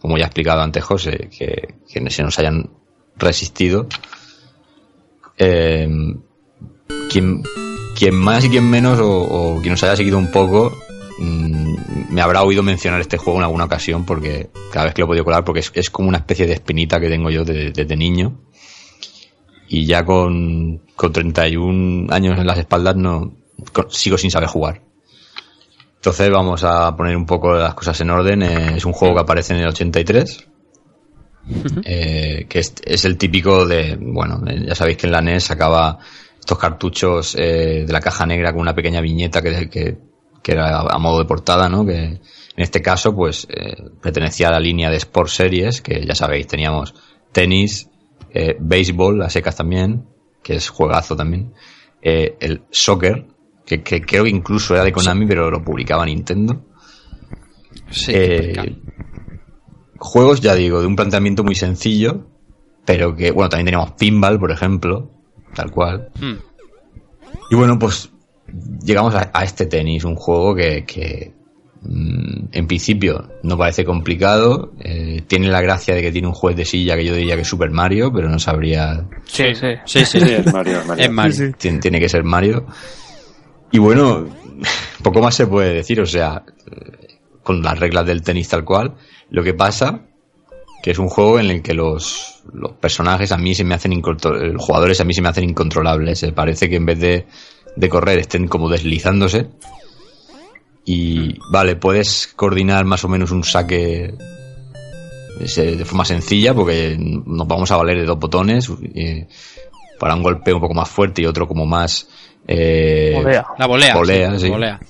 como 0.00 0.18
ya 0.18 0.24
ha 0.24 0.26
explicado 0.26 0.60
antes 0.60 0.84
José, 0.84 1.28
que, 1.36 1.76
que 1.88 2.10
se 2.10 2.22
nos 2.22 2.38
hayan 2.38 2.70
resistido. 3.16 3.86
Eh, 5.38 5.88
quien, 7.10 7.42
quien 7.96 8.14
más 8.14 8.44
y 8.44 8.50
quien 8.50 8.68
menos, 8.68 8.98
o, 8.98 9.22
o 9.22 9.60
quien 9.60 9.72
nos 9.72 9.82
haya 9.84 9.96
seguido 9.96 10.18
un 10.18 10.30
poco, 10.30 10.76
mm, 11.18 12.12
me 12.14 12.20
habrá 12.20 12.42
oído 12.42 12.62
mencionar 12.62 13.00
este 13.00 13.16
juego 13.18 13.38
en 13.38 13.44
alguna 13.44 13.64
ocasión, 13.64 14.04
porque 14.04 14.50
cada 14.72 14.86
vez 14.86 14.94
que 14.94 15.00
lo 15.02 15.06
he 15.06 15.08
podido 15.08 15.24
colar, 15.24 15.44
porque 15.44 15.60
es, 15.60 15.70
es 15.74 15.90
como 15.90 16.08
una 16.08 16.18
especie 16.18 16.46
de 16.46 16.54
espinita 16.54 17.00
que 17.00 17.08
tengo 17.08 17.30
yo 17.30 17.44
de- 17.44 17.70
desde 17.72 17.96
niño. 17.96 18.40
Y 19.68 19.84
ya 19.84 20.04
con, 20.04 20.80
con 20.96 21.12
31 21.12 22.12
años 22.12 22.38
en 22.38 22.46
las 22.46 22.58
espaldas 22.58 22.96
no 22.96 23.32
con- 23.72 23.90
sigo 23.90 24.16
sin 24.16 24.30
saber 24.30 24.48
jugar. 24.48 24.80
Entonces 25.96 26.30
vamos 26.30 26.62
a 26.64 26.96
poner 26.96 27.16
un 27.16 27.26
poco 27.26 27.52
las 27.54 27.74
cosas 27.74 28.00
en 28.00 28.10
orden. 28.10 28.42
Eh, 28.42 28.76
es 28.76 28.84
un 28.86 28.92
juego 28.92 29.16
que 29.16 29.20
aparece 29.20 29.52
en 29.54 29.60
el 29.60 29.68
83. 29.68 30.46
eh, 31.84 32.46
que 32.48 32.58
es, 32.58 32.74
es 32.84 33.04
el 33.04 33.16
típico 33.16 33.66
de, 33.66 33.96
bueno, 34.00 34.42
eh, 34.46 34.64
ya 34.68 34.74
sabéis 34.74 34.96
que 34.98 35.06
en 35.06 35.12
la 35.12 35.22
NES 35.22 35.44
sacaba 35.44 35.98
estos 36.38 36.58
cartuchos 36.58 37.34
eh, 37.38 37.84
de 37.86 37.92
la 37.92 38.00
caja 38.00 38.26
negra 38.26 38.52
con 38.52 38.60
una 38.60 38.74
pequeña 38.74 39.00
viñeta 39.00 39.42
que, 39.42 39.68
que, 39.68 39.96
que 40.42 40.52
era 40.52 40.80
a 40.80 40.98
modo 40.98 41.18
de 41.18 41.24
portada, 41.24 41.68
¿no? 41.68 41.84
Que 41.84 41.94
en 41.94 42.20
este 42.56 42.82
caso, 42.82 43.14
pues, 43.14 43.46
eh, 43.50 43.76
pertenecía 44.00 44.48
a 44.48 44.52
la 44.52 44.60
línea 44.60 44.90
de 44.90 44.96
Sport 44.96 45.28
Series, 45.28 45.80
que 45.80 46.04
ya 46.06 46.14
sabéis, 46.14 46.46
teníamos 46.46 46.94
tenis, 47.32 47.88
eh, 48.30 48.56
béisbol, 48.58 49.22
a 49.22 49.30
secas 49.30 49.56
también, 49.56 50.06
que 50.42 50.54
es 50.56 50.68
juegazo 50.68 51.14
también, 51.16 51.52
eh, 52.02 52.36
el 52.40 52.62
soccer, 52.70 53.26
que, 53.64 53.82
que 53.82 54.00
creo 54.00 54.24
que 54.24 54.30
incluso 54.30 54.74
era 54.74 54.84
de 54.84 54.92
Konami, 54.92 55.26
pero 55.26 55.50
lo 55.50 55.62
publicaba 55.62 56.04
Nintendo. 56.06 56.64
Sí, 57.90 58.12
Eh, 58.14 58.76
juegos, 59.98 60.40
ya 60.40 60.54
digo, 60.54 60.80
de 60.80 60.86
un 60.86 60.96
planteamiento 60.96 61.44
muy 61.44 61.54
sencillo, 61.54 62.26
pero 62.84 63.14
que, 63.14 63.30
bueno, 63.30 63.48
también 63.50 63.66
teníamos 63.66 63.92
pinball, 63.92 64.38
por 64.38 64.50
ejemplo, 64.50 65.10
tal 65.54 65.70
cual. 65.70 66.10
Hmm. 66.20 66.36
Y 67.50 67.54
bueno, 67.54 67.78
pues 67.78 68.10
llegamos 68.82 69.14
a, 69.14 69.30
a 69.32 69.44
este 69.44 69.66
tenis, 69.66 70.04
un 70.04 70.14
juego 70.16 70.54
que, 70.54 70.84
que, 70.84 71.32
mm, 71.82 72.46
en 72.52 72.66
principio 72.66 73.28
no 73.42 73.56
parece 73.58 73.84
complicado, 73.84 74.72
eh, 74.80 75.22
tiene 75.26 75.48
la 75.48 75.60
gracia 75.60 75.94
de 75.94 76.02
que 76.02 76.12
tiene 76.12 76.28
un 76.28 76.34
juez 76.34 76.56
de 76.56 76.64
silla 76.64 76.96
que 76.96 77.04
yo 77.04 77.14
diría 77.14 77.34
que 77.36 77.42
es 77.42 77.48
Super 77.48 77.70
Mario, 77.70 78.12
pero 78.12 78.28
no 78.28 78.38
sabría, 78.38 79.06
Sí, 79.26 79.54
sí. 79.54 79.66
Sí, 79.84 80.04
sí, 80.04 80.20
Sí, 80.20 80.30
es 80.32 80.52
Mario, 80.52 80.82
Mario. 80.86 81.04
Es 81.04 81.10
Mario. 81.10 81.52
tiene, 81.58 81.78
tiene 81.78 82.00
que 82.00 82.08
ser 82.08 82.24
Mario. 82.24 82.66
Y 83.70 83.78
bueno, 83.78 84.26
poco 85.02 85.20
más 85.20 85.34
se 85.34 85.46
puede 85.46 85.74
decir, 85.74 86.00
o 86.00 86.06
sea, 86.06 86.42
con 87.42 87.62
las 87.62 87.78
reglas 87.78 88.06
del 88.06 88.22
tenis 88.22 88.48
tal 88.48 88.64
cual, 88.64 88.94
lo 89.30 89.42
que 89.42 89.54
pasa 89.54 90.02
que 90.82 90.92
es 90.92 90.98
un 91.00 91.08
juego 91.08 91.40
en 91.40 91.50
el 91.50 91.60
que 91.60 91.74
los, 91.74 92.44
los 92.52 92.72
personajes 92.74 93.32
a 93.32 93.36
mí 93.36 93.52
se 93.54 93.64
me 93.64 93.74
hacen 93.74 94.00
los 94.00 94.62
jugadores 94.64 95.00
a 95.00 95.04
mí 95.04 95.12
se 95.12 95.20
me 95.22 95.28
hacen 95.28 95.42
incontrolables. 95.42 96.22
eh, 96.22 96.32
Parece 96.32 96.68
que 96.70 96.76
en 96.76 96.86
vez 96.86 97.00
de, 97.00 97.26
de 97.78 97.88
correr 97.88 98.18
estén 98.18 98.48
como 98.48 98.68
deslizándose. 98.68 99.46
Y 100.84 101.38
vale, 101.52 101.76
puedes 101.76 102.32
coordinar 102.34 102.84
más 102.84 103.04
o 103.04 103.08
menos 103.08 103.30
un 103.30 103.44
saque 103.44 104.14
de 105.38 105.84
forma 105.84 106.04
sencilla 106.04 106.52
porque 106.52 106.96
nos 106.98 107.46
vamos 107.46 107.70
a 107.70 107.76
valer 107.76 107.98
de 107.98 108.06
dos 108.06 108.18
botones 108.18 108.68
eh, 108.94 109.28
para 110.00 110.16
un 110.16 110.22
golpeo 110.24 110.56
un 110.56 110.62
poco 110.62 110.74
más 110.74 110.88
fuerte 110.88 111.22
y 111.22 111.26
otro 111.26 111.46
como 111.46 111.64
más 111.64 112.08
eh, 112.48 113.12
Volea. 113.14 113.46
La 113.56 113.66
volea. 113.66 113.94
Volea, 113.94 114.38
sí. 114.38 114.48
volea. 114.48 114.80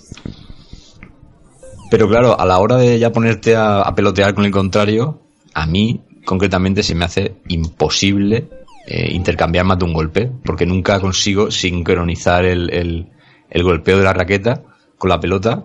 pero 1.91 2.09
claro, 2.09 2.41
a 2.41 2.47
la 2.47 2.59
hora 2.59 2.77
de 2.77 2.99
ya 2.99 3.13
ponerte 3.13 3.57
a, 3.57 3.81
a 3.81 3.95
pelotear 3.95 4.33
con 4.33 4.47
el 4.47 4.53
contrario, 4.53 5.21
a 5.53 5.67
mí 5.67 6.01
concretamente 6.25 6.83
se 6.83 6.95
me 6.95 7.05
hace 7.05 7.35
imposible 7.49 8.49
eh, 8.91 9.11
intercambiar 9.13 9.65
más 9.67 9.79
de 9.79 9.85
un 9.85 9.93
golpe, 9.93 10.31
porque 10.45 10.65
nunca 10.65 10.99
consigo 10.99 11.51
sincronizar 11.51 12.45
el, 12.47 12.71
el- 12.73 13.09
el 13.51 13.63
golpeo 13.63 13.99
de 13.99 14.05
la 14.05 14.13
raqueta 14.15 14.63
con 14.97 15.11
la 15.11 15.21
pelota. 15.21 15.65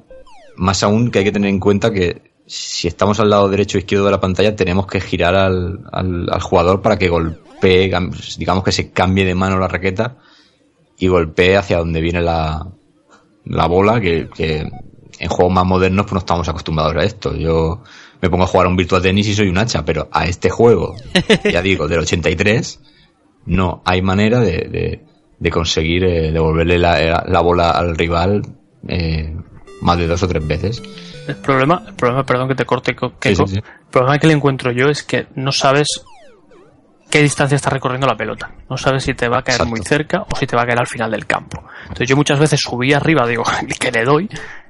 Más 0.57 0.83
aún 0.83 1.09
que 1.09 1.19
hay 1.19 1.25
que 1.25 1.31
tener 1.31 1.49
en 1.49 1.59
cuenta 1.59 1.91
que 1.91 2.21
si 2.45 2.87
estamos 2.89 3.19
al 3.21 3.29
lado 3.29 3.47
derecho 3.49 3.77
o 3.77 3.79
izquierdo 3.79 4.05
de 4.05 4.11
la 4.11 4.19
pantalla, 4.19 4.55
tenemos 4.55 4.87
que 4.87 4.99
girar 4.99 5.35
al, 5.35 5.79
al- 5.91 6.27
al 6.29 6.41
jugador 6.41 6.81
para 6.81 6.97
que 6.97 7.07
golpee, 7.07 7.89
digamos 8.37 8.63
que 8.65 8.71
se 8.73 8.91
cambie 8.91 9.23
de 9.25 9.35
mano 9.35 9.57
la 9.57 9.67
raqueta 9.69 10.17
y 10.97 11.07
golpee 11.07 11.55
hacia 11.57 11.77
donde 11.77 12.01
viene 12.01 12.21
la, 12.21 12.67
la 13.45 13.65
bola, 13.67 13.99
que, 14.01 14.27
que 14.35 14.69
en 15.19 15.29
juegos 15.29 15.53
más 15.53 15.65
modernos 15.65 16.05
pues 16.05 16.13
no 16.13 16.19
estamos 16.19 16.47
acostumbrados 16.49 16.95
a 16.97 17.03
esto. 17.03 17.35
Yo 17.35 17.81
me 18.21 18.29
pongo 18.29 18.43
a 18.43 18.47
jugar 18.47 18.67
un 18.67 18.75
Virtua 18.75 19.01
Tennis 19.01 19.27
y 19.29 19.33
soy 19.33 19.47
un 19.47 19.57
hacha, 19.57 19.83
pero 19.85 20.07
a 20.11 20.25
este 20.25 20.49
juego, 20.49 20.95
ya 21.51 21.61
digo, 21.61 21.87
del 21.87 21.99
83, 21.99 22.79
no 23.45 23.81
hay 23.85 24.01
manera 24.01 24.39
de, 24.39 24.67
de, 24.69 25.03
de 25.39 25.49
conseguir 25.49 26.03
eh, 26.05 26.31
devolverle 26.31 26.77
la, 26.79 27.23
la 27.27 27.41
bola 27.41 27.71
al 27.71 27.95
rival 27.95 28.41
eh, 28.87 29.35
más 29.81 29.97
de 29.97 30.07
dos 30.07 30.21
o 30.23 30.27
tres 30.27 30.45
veces. 30.47 30.81
El 31.27 31.35
problema, 31.37 31.83
el 31.87 31.93
problema, 31.93 32.25
perdón 32.25 32.47
que 32.49 32.55
te 32.55 32.65
corte, 32.65 32.95
Co- 32.95 33.09
Sí, 33.09 33.15
Keiko, 33.19 33.47
sí, 33.47 33.53
sí. 33.55 33.59
el 33.59 33.89
problema 33.91 34.19
que 34.19 34.27
le 34.27 34.33
encuentro 34.33 34.71
yo 34.71 34.87
es 34.89 35.03
que 35.03 35.27
no 35.35 35.51
sabes 35.51 35.87
qué 37.09 37.21
distancia 37.21 37.55
está 37.55 37.69
recorriendo 37.69 38.07
la 38.07 38.15
pelota. 38.17 38.49
No 38.69 38.77
sabes 38.77 39.03
si 39.03 39.13
te 39.13 39.27
va 39.27 39.39
a 39.39 39.41
caer 39.43 39.57
Exacto. 39.61 39.69
muy 39.69 39.81
cerca 39.85 40.21
o 40.23 40.35
si 40.35 40.47
te 40.47 40.55
va 40.55 40.63
a 40.63 40.65
caer 40.65 40.79
al 40.79 40.87
final 40.87 41.11
del 41.11 41.25
campo. 41.25 41.63
Entonces 41.83 42.07
yo 42.09 42.15
muchas 42.15 42.39
veces 42.39 42.59
subí 42.59 42.91
arriba, 42.93 43.27
digo, 43.27 43.43
que 43.79 43.91
le 43.91 44.03
doy, 44.03 44.27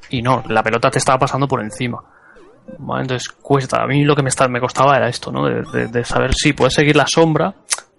y 0.09 0.21
no, 0.21 0.43
la 0.49 0.61
pelota 0.61 0.91
te 0.91 0.99
estaba 0.99 1.17
pasando 1.19 1.47
por 1.47 1.61
encima. 1.61 1.99
Entonces 2.77 3.29
cuesta. 3.29 3.81
A 3.83 3.87
mí 3.87 4.03
lo 4.03 4.15
que 4.15 4.23
me, 4.23 4.29
está, 4.29 4.47
me 4.47 4.59
costaba 4.59 4.95
era 4.97 5.07
esto, 5.09 5.31
¿no? 5.31 5.45
De, 5.45 5.61
de- 5.71 5.87
de 5.87 6.03
saber 6.03 6.33
si 6.33 6.53
puedes 6.53 6.73
seguir 6.73 6.95
la 6.95 7.05
sombra, 7.07 7.53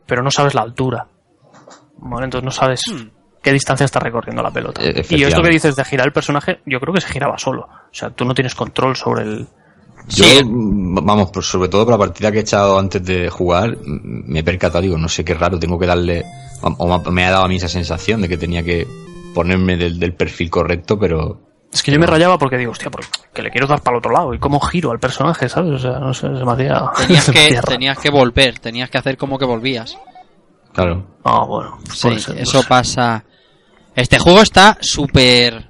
pero 0.07 0.23
no 0.23 0.31
sabes 0.31 0.55
la 0.55 0.63
altura. 0.63 1.07
Vale, 1.99 2.25
entonces 2.25 2.45
no 2.45 2.51
sabes 2.51 2.83
qué 3.43 3.53
distancia 3.53 3.85
está 3.85 4.01
recorriendo 4.01 4.43
la 4.43 4.51
pelota. 4.51 4.83
Eh, 4.83 5.05
y 5.11 5.23
esto 5.23 5.43
que 5.43 5.51
dices 5.51 5.77
de 5.77 5.85
girar 5.85 6.07
el 6.07 6.13
personaje, 6.13 6.61
yo 6.67 6.81
creo 6.81 6.95
que 6.95 7.01
se 7.01 7.09
giraba 7.09 7.39
solo. 7.39 7.63
O 7.63 7.95
sea, 7.95 8.11
tú 8.11 8.25
no 8.25 8.35
tienes 8.35 8.55
control 8.55 8.97
sobre 8.97 9.23
el, 9.23 9.47
Yo, 10.09 10.25
mm, 10.45 11.05
vamos, 11.05 11.31
pues 11.33 11.47
sobre 11.47 11.69
todo 11.69 11.85
por 11.85 11.93
la 11.93 11.99
partida 11.99 12.33
que 12.33 12.39
he 12.39 12.43
echado 12.43 12.79
antes 12.79 13.05
de 13.05 13.29
jugar, 13.31 13.77
me 13.87 14.41
he 14.41 14.45
percatado, 14.45 14.83
digo, 14.83 14.99
no 14.99 15.09
sé 15.09 15.25
qué 15.25 15.35
raro, 15.35 15.59
tengo 15.59 15.79
que 15.79 15.87
darle, 15.87 16.25
o 16.63 16.69
o 16.69 17.11
me 17.11 17.25
ha 17.25 17.31
dado 17.31 17.45
a 17.45 17.49
mí 17.49 17.57
esa 17.57 17.69
sensación 17.69 18.23
de 18.23 18.29
que 18.29 18.37
tenía 18.37 18.63
que 18.63 18.87
ponerme 19.35 19.77
del, 19.77 19.99
del 19.99 20.15
perfil 20.15 20.51
correcto, 20.51 20.99
pero 20.99 21.41
Es 21.75 21.83
que 21.83 21.91
yo 21.91 21.99
me 21.99 22.07
rayaba 22.07 22.39
porque 22.39 22.57
digo, 22.57 22.71
hostia, 22.71 22.89
porque 22.89 23.09
que 23.33 23.43
le 23.43 23.51
quiero 23.51 23.67
dar 23.67 23.83
para 23.83 23.97
el 23.97 23.99
otro 23.99 24.13
lado. 24.13 24.33
¿Y 24.33 24.39
cómo 24.39 24.61
giro 24.61 24.93
al 24.93 25.01
personaje, 25.01 25.49
sabes? 25.49 25.73
O 25.73 25.79
sea, 25.79 25.99
no 25.99 26.15
sé, 26.15 26.29
se 26.29 26.45
me 26.45 26.53
hacía... 26.53 26.85
Tenías 26.97 27.31
que, 27.33 27.61
tenías 27.67 27.99
volver, 28.13 28.61
tenías 28.61 28.89
que 28.89 28.99
hacer 28.99 29.17
como 29.17 29.37
que 29.37 29.45
volvías. 29.45 29.99
claro. 30.73 31.05
Ah, 31.25 31.45
bueno. 31.45 31.79
pues 31.85 31.99
Sí, 31.99 32.21
ser, 32.21 32.39
eso 32.39 32.63
sé. 32.63 32.69
pasa. 32.69 33.25
Este 33.97 34.21
juego 34.21 34.41
está 34.41 34.79
súper. 34.81 35.69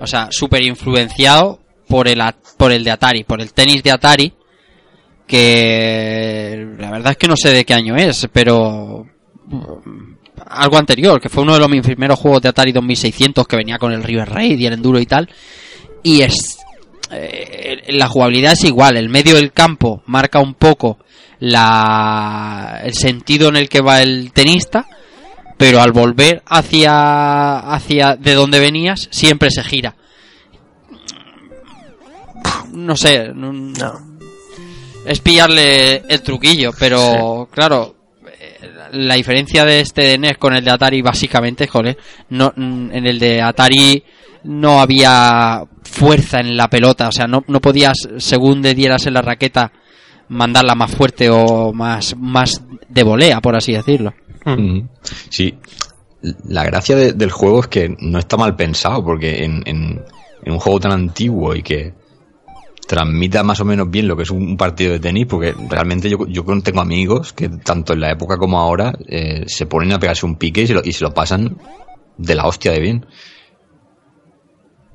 O 0.00 0.06
sea, 0.08 0.28
súper 0.32 0.62
influenciado 0.62 1.60
por 1.88 2.08
el, 2.08 2.20
por 2.56 2.72
el 2.72 2.82
de 2.82 2.90
Atari, 2.90 3.22
por 3.22 3.40
el 3.40 3.52
tenis 3.52 3.84
de 3.84 3.92
Atari. 3.92 4.34
Que 5.24 6.66
la 6.78 6.90
verdad 6.90 7.12
es 7.12 7.16
que 7.16 7.28
no 7.28 7.36
sé 7.36 7.50
de 7.50 7.64
qué 7.64 7.74
año 7.74 7.94
es, 7.94 8.28
pero. 8.32 9.06
Algo 10.50 10.78
anterior, 10.78 11.20
que 11.20 11.28
fue 11.28 11.42
uno 11.42 11.54
de 11.54 11.60
los 11.60 11.68
mis 11.68 11.82
primeros 11.82 12.18
juegos 12.18 12.42
de 12.42 12.48
Atari 12.48 12.72
2600 12.72 13.46
que 13.46 13.56
venía 13.56 13.78
con 13.78 13.92
el 13.92 14.02
River 14.02 14.28
Raid 14.30 14.58
y 14.58 14.66
el 14.66 14.72
Enduro 14.74 14.98
y 14.98 15.06
tal. 15.06 15.28
Y 16.02 16.22
es. 16.22 16.58
eh, 17.10 17.84
la 17.88 18.08
jugabilidad 18.08 18.52
es 18.52 18.64
igual, 18.64 18.96
el 18.96 19.08
medio 19.08 19.34
del 19.36 19.52
campo 19.52 20.02
marca 20.06 20.38
un 20.40 20.54
poco 20.54 20.98
la, 21.40 22.80
el 22.84 22.94
sentido 22.94 23.48
en 23.48 23.56
el 23.56 23.68
que 23.68 23.80
va 23.80 24.02
el 24.02 24.32
tenista 24.32 24.86
pero 25.56 25.80
al 25.80 25.92
volver 25.92 26.42
hacia 26.46 27.58
hacia 27.58 28.16
de 28.16 28.34
donde 28.34 28.58
venías 28.60 29.08
siempre 29.10 29.50
se 29.50 29.62
gira 29.64 29.94
no 32.72 32.96
sé 32.96 33.30
no- 33.34 33.52
No. 33.52 34.00
es 35.06 35.20
pillarle 35.20 36.02
el 36.08 36.22
truquillo 36.22 36.72
pero 36.78 37.48
claro 37.52 37.94
la 38.92 39.14
diferencia 39.14 39.64
de 39.64 39.80
este 39.80 40.02
de 40.02 40.18
NES 40.18 40.38
con 40.38 40.54
el 40.54 40.64
de 40.64 40.70
Atari 40.72 41.00
básicamente 41.02 41.66
joder 41.68 41.96
no 42.30 42.52
en 42.56 43.06
el 43.06 43.18
de 43.18 43.40
Atari 43.40 44.02
no 44.44 44.80
había 44.80 45.62
fuerza 45.82 46.40
en 46.40 46.56
la 46.56 46.68
pelota, 46.68 47.08
o 47.08 47.12
sea, 47.12 47.26
no, 47.26 47.42
no 47.48 47.60
podías, 47.60 47.96
según 48.18 48.62
le 48.62 48.74
dieras 48.74 49.04
en 49.06 49.14
la 49.14 49.22
raqueta, 49.22 49.72
mandarla 50.28 50.74
más 50.76 50.92
fuerte 50.92 51.28
o 51.28 51.72
más, 51.72 52.16
más 52.16 52.62
de 52.88 53.02
volea, 53.02 53.40
por 53.40 53.56
así 53.56 53.72
decirlo. 53.72 54.14
Mm. 54.44 54.82
Sí, 55.28 55.54
la 56.48 56.64
gracia 56.64 56.94
de- 56.94 57.12
del 57.14 57.30
juego 57.32 57.60
es 57.62 57.66
que 57.66 57.94
no 57.98 58.18
está 58.20 58.36
mal 58.36 58.54
pensado, 58.54 59.04
porque 59.04 59.44
en, 59.44 59.62
en- 59.66 60.02
en 60.44 60.52
un 60.52 60.60
juego 60.60 60.78
tan 60.80 60.92
antiguo 60.92 61.54
y 61.56 61.62
que 61.62 61.92
transmita 62.88 63.42
más 63.44 63.60
o 63.60 63.64
menos 63.64 63.90
bien 63.90 64.08
lo 64.08 64.16
que 64.16 64.22
es 64.24 64.30
un 64.30 64.56
partido 64.56 64.92
de 64.92 64.98
tenis, 64.98 65.26
porque 65.26 65.54
realmente 65.68 66.08
yo, 66.08 66.26
yo 66.26 66.44
tengo 66.62 66.80
amigos 66.80 67.32
que 67.32 67.48
tanto 67.48 67.92
en 67.92 68.00
la 68.00 68.10
época 68.10 68.38
como 68.38 68.58
ahora 68.58 68.94
eh, 69.06 69.44
se 69.46 69.66
ponen 69.66 69.92
a 69.92 69.98
pegarse 70.00 70.26
un 70.26 70.36
pique 70.36 70.62
y 70.62 70.66
se, 70.66 70.74
lo, 70.74 70.80
y 70.82 70.92
se 70.92 71.04
lo 71.04 71.12
pasan 71.12 71.58
de 72.16 72.34
la 72.34 72.46
hostia 72.46 72.72
de 72.72 72.80
bien. 72.80 73.06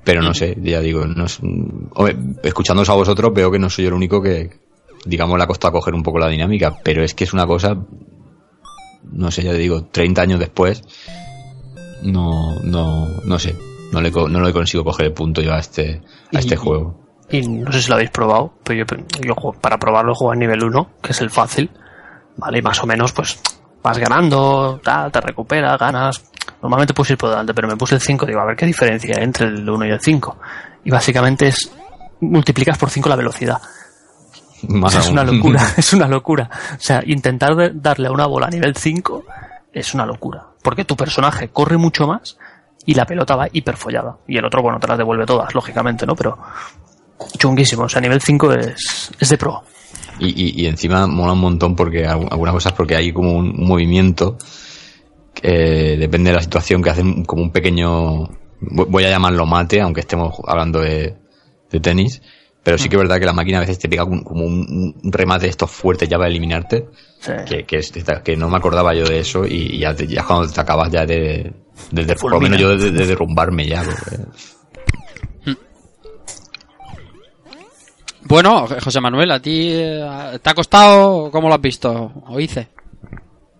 Pero 0.03 0.21
no 0.21 0.33
sé, 0.33 0.57
ya 0.61 0.81
digo, 0.81 1.05
no 1.05 1.25
es, 1.25 1.39
hombre, 1.39 2.17
escuchándoos 2.43 2.89
a 2.89 2.93
vosotros 2.93 3.31
veo 3.33 3.49
que 3.51 3.59
no 3.59 3.69
soy 3.69 3.85
el 3.85 3.93
único 3.93 4.21
que, 4.21 4.49
digamos, 5.05 5.37
le 5.37 5.43
ha 5.43 5.47
costado 5.47 5.71
coger 5.73 5.93
un 5.93 6.03
poco 6.03 6.19
la 6.19 6.27
dinámica, 6.27 6.77
pero 6.83 7.03
es 7.03 7.13
que 7.13 7.23
es 7.23 7.31
una 7.33 7.47
cosa 7.47 7.77
no 9.11 9.31
sé, 9.31 9.43
ya 9.43 9.53
digo, 9.53 9.83
30 9.85 10.21
años 10.21 10.39
después, 10.39 10.81
no, 12.01 12.59
no, 12.63 13.07
no 13.25 13.39
sé, 13.39 13.55
no 13.91 14.01
le, 14.01 14.11
no 14.11 14.41
le 14.41 14.53
consigo 14.53 14.83
coger 14.83 15.07
el 15.07 15.13
punto 15.13 15.41
yo 15.41 15.53
a 15.53 15.59
este, 15.59 16.01
a 16.33 16.39
este 16.39 16.55
Y- 16.55 16.57
juego. 16.57 17.02
Y 17.33 17.47
no 17.47 17.71
sé 17.71 17.81
si 17.81 17.89
lo 17.89 17.95
habéis 17.95 18.11
probado, 18.11 18.53
pero 18.63 18.85
yo, 18.85 18.97
yo 19.19 19.33
para 19.59 19.79
probarlo 19.79 20.13
juego 20.13 20.33
a 20.33 20.35
nivel 20.35 20.63
1, 20.63 20.89
que 21.01 21.13
es 21.13 21.21
el 21.21 21.31
fácil, 21.31 21.67
¿vale? 22.37 22.59
Y 22.59 22.61
más 22.61 22.83
o 22.83 22.85
menos, 22.85 23.11
pues, 23.11 23.41
vas 23.81 23.97
ganando, 23.97 24.79
tal, 24.83 25.11
te 25.11 25.19
recuperas, 25.19 25.79
ganas. 25.79 26.23
Normalmente 26.61 26.93
puedes 26.93 27.09
ir 27.09 27.17
por 27.17 27.31
delante, 27.31 27.55
pero 27.55 27.67
me 27.67 27.75
puse 27.75 27.95
el 27.95 28.01
5, 28.01 28.27
digo, 28.27 28.39
a 28.39 28.45
ver 28.45 28.55
qué 28.55 28.67
diferencia 28.67 29.15
hay 29.17 29.23
entre 29.23 29.47
el 29.47 29.67
1 29.67 29.83
y 29.83 29.89
el 29.89 29.99
5. 29.99 30.37
Y 30.83 30.91
básicamente 30.91 31.47
es, 31.47 31.71
multiplicas 32.21 32.77
por 32.77 32.91
5 32.91 33.09
la 33.09 33.15
velocidad. 33.15 33.59
Más 34.67 34.89
O 34.89 34.91
sea, 34.91 35.01
es 35.01 35.09
una 35.09 35.23
locura, 35.23 35.67
es 35.77 35.91
una 35.91 36.07
locura. 36.07 36.47
O 36.75 36.79
sea, 36.79 37.01
intentar 37.03 37.55
darle 37.73 38.09
a 38.09 38.11
una 38.11 38.27
bola 38.27 38.45
a 38.45 38.51
nivel 38.51 38.75
5 38.75 39.25
es 39.73 39.91
una 39.95 40.05
locura. 40.05 40.49
Porque 40.61 40.85
tu 40.85 40.95
personaje 40.95 41.49
corre 41.49 41.77
mucho 41.77 42.05
más 42.05 42.37
y 42.85 42.93
la 42.93 43.05
pelota 43.05 43.35
va 43.35 43.47
hiperfollada. 43.51 44.17
Y 44.27 44.37
el 44.37 44.45
otro, 44.45 44.61
bueno, 44.61 44.79
te 44.79 44.87
las 44.87 44.99
devuelve 44.99 45.25
todas, 45.25 45.55
lógicamente, 45.55 46.05
¿no? 46.05 46.15
Pero 46.15 46.37
chunguísimo. 47.37 47.83
O 47.83 47.89
sea, 47.89 48.01
nivel 48.01 48.21
5 48.21 48.53
es, 48.53 49.11
es 49.19 49.29
de 49.29 49.37
pro. 49.37 49.63
Y, 50.19 50.27
y, 50.27 50.63
y 50.63 50.67
encima 50.67 51.07
mola 51.07 51.33
un 51.33 51.39
montón 51.39 51.75
porque 51.75 52.05
algu- 52.07 52.27
algunas 52.31 52.53
cosas 52.53 52.73
porque 52.73 52.95
hay 52.95 53.11
como 53.11 53.33
un 53.35 53.53
movimiento 53.65 54.37
que 55.33 55.97
depende 55.97 56.29
de 56.29 56.35
la 56.37 56.41
situación 56.43 56.81
que 56.81 56.89
hacen 56.91 57.25
como 57.25 57.41
un 57.41 57.51
pequeño 57.51 58.27
vo- 58.61 58.85
voy 58.87 59.03
a 59.05 59.09
llamarlo 59.09 59.45
mate 59.45 59.81
aunque 59.81 60.01
estemos 60.01 60.35
hablando 60.47 60.79
de, 60.79 61.15
de 61.71 61.79
tenis 61.79 62.21
pero 62.61 62.77
sí 62.77 62.87
que 62.87 62.95
es 62.95 63.01
verdad 63.01 63.19
que 63.19 63.25
la 63.25 63.33
máquina 63.33 63.57
a 63.57 63.61
veces 63.61 63.79
te 63.79 63.89
pega 63.89 64.03
un- 64.05 64.23
como 64.23 64.45
un, 64.45 64.95
un 65.03 65.11
remate 65.11 65.45
de 65.45 65.49
estos 65.49 65.69
fuertes 65.71 66.07
ya 66.07 66.17
para 66.17 66.29
eliminarte 66.29 66.85
Sí. 67.19 67.31
que, 67.65 67.65
que, 68.23 68.35
no 68.37 68.49
me 68.49 68.57
acordaba 68.57 68.93
yo 68.93 69.05
de 69.05 69.19
eso 69.19 69.45
y, 69.45 69.79
ya, 69.79 69.95
te- 69.95 70.05
ya 70.07 70.23
cuando 70.25 70.47
te 70.51 70.59
acabas 70.61 70.91
ya 70.91 71.05
de, 71.05 71.51
de- 71.91 72.05
de- 72.05 72.15
por 72.15 72.31
lo 72.31 72.39
menos 72.39 72.59
yo 72.59 72.77
de, 72.77 72.91
de 72.91 73.07
derrumbarme 73.07 73.65
ya 73.65 73.81
porque- 73.81 74.23
Bueno, 78.25 78.67
José 78.81 79.01
Manuel, 79.01 79.31
¿a 79.31 79.39
ti 79.39 79.69
eh, 79.71 80.39
te 80.41 80.49
ha 80.49 80.53
costado? 80.53 81.29
¿Cómo 81.29 81.49
lo 81.49 81.55
has 81.55 81.61
visto? 81.61 82.11
¿O 82.27 82.39
hice? 82.39 82.67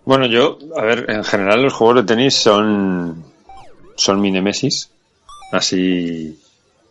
Bueno, 0.04 0.26
yo, 0.26 0.58
a 0.76 0.82
ver, 0.82 1.06
en 1.08 1.24
general 1.24 1.62
los 1.62 1.72
juegos 1.72 1.96
de 1.96 2.14
tenis 2.14 2.34
son, 2.34 3.24
son 3.96 4.20
mi 4.20 4.30
nemesis, 4.30 4.90
así 5.52 6.38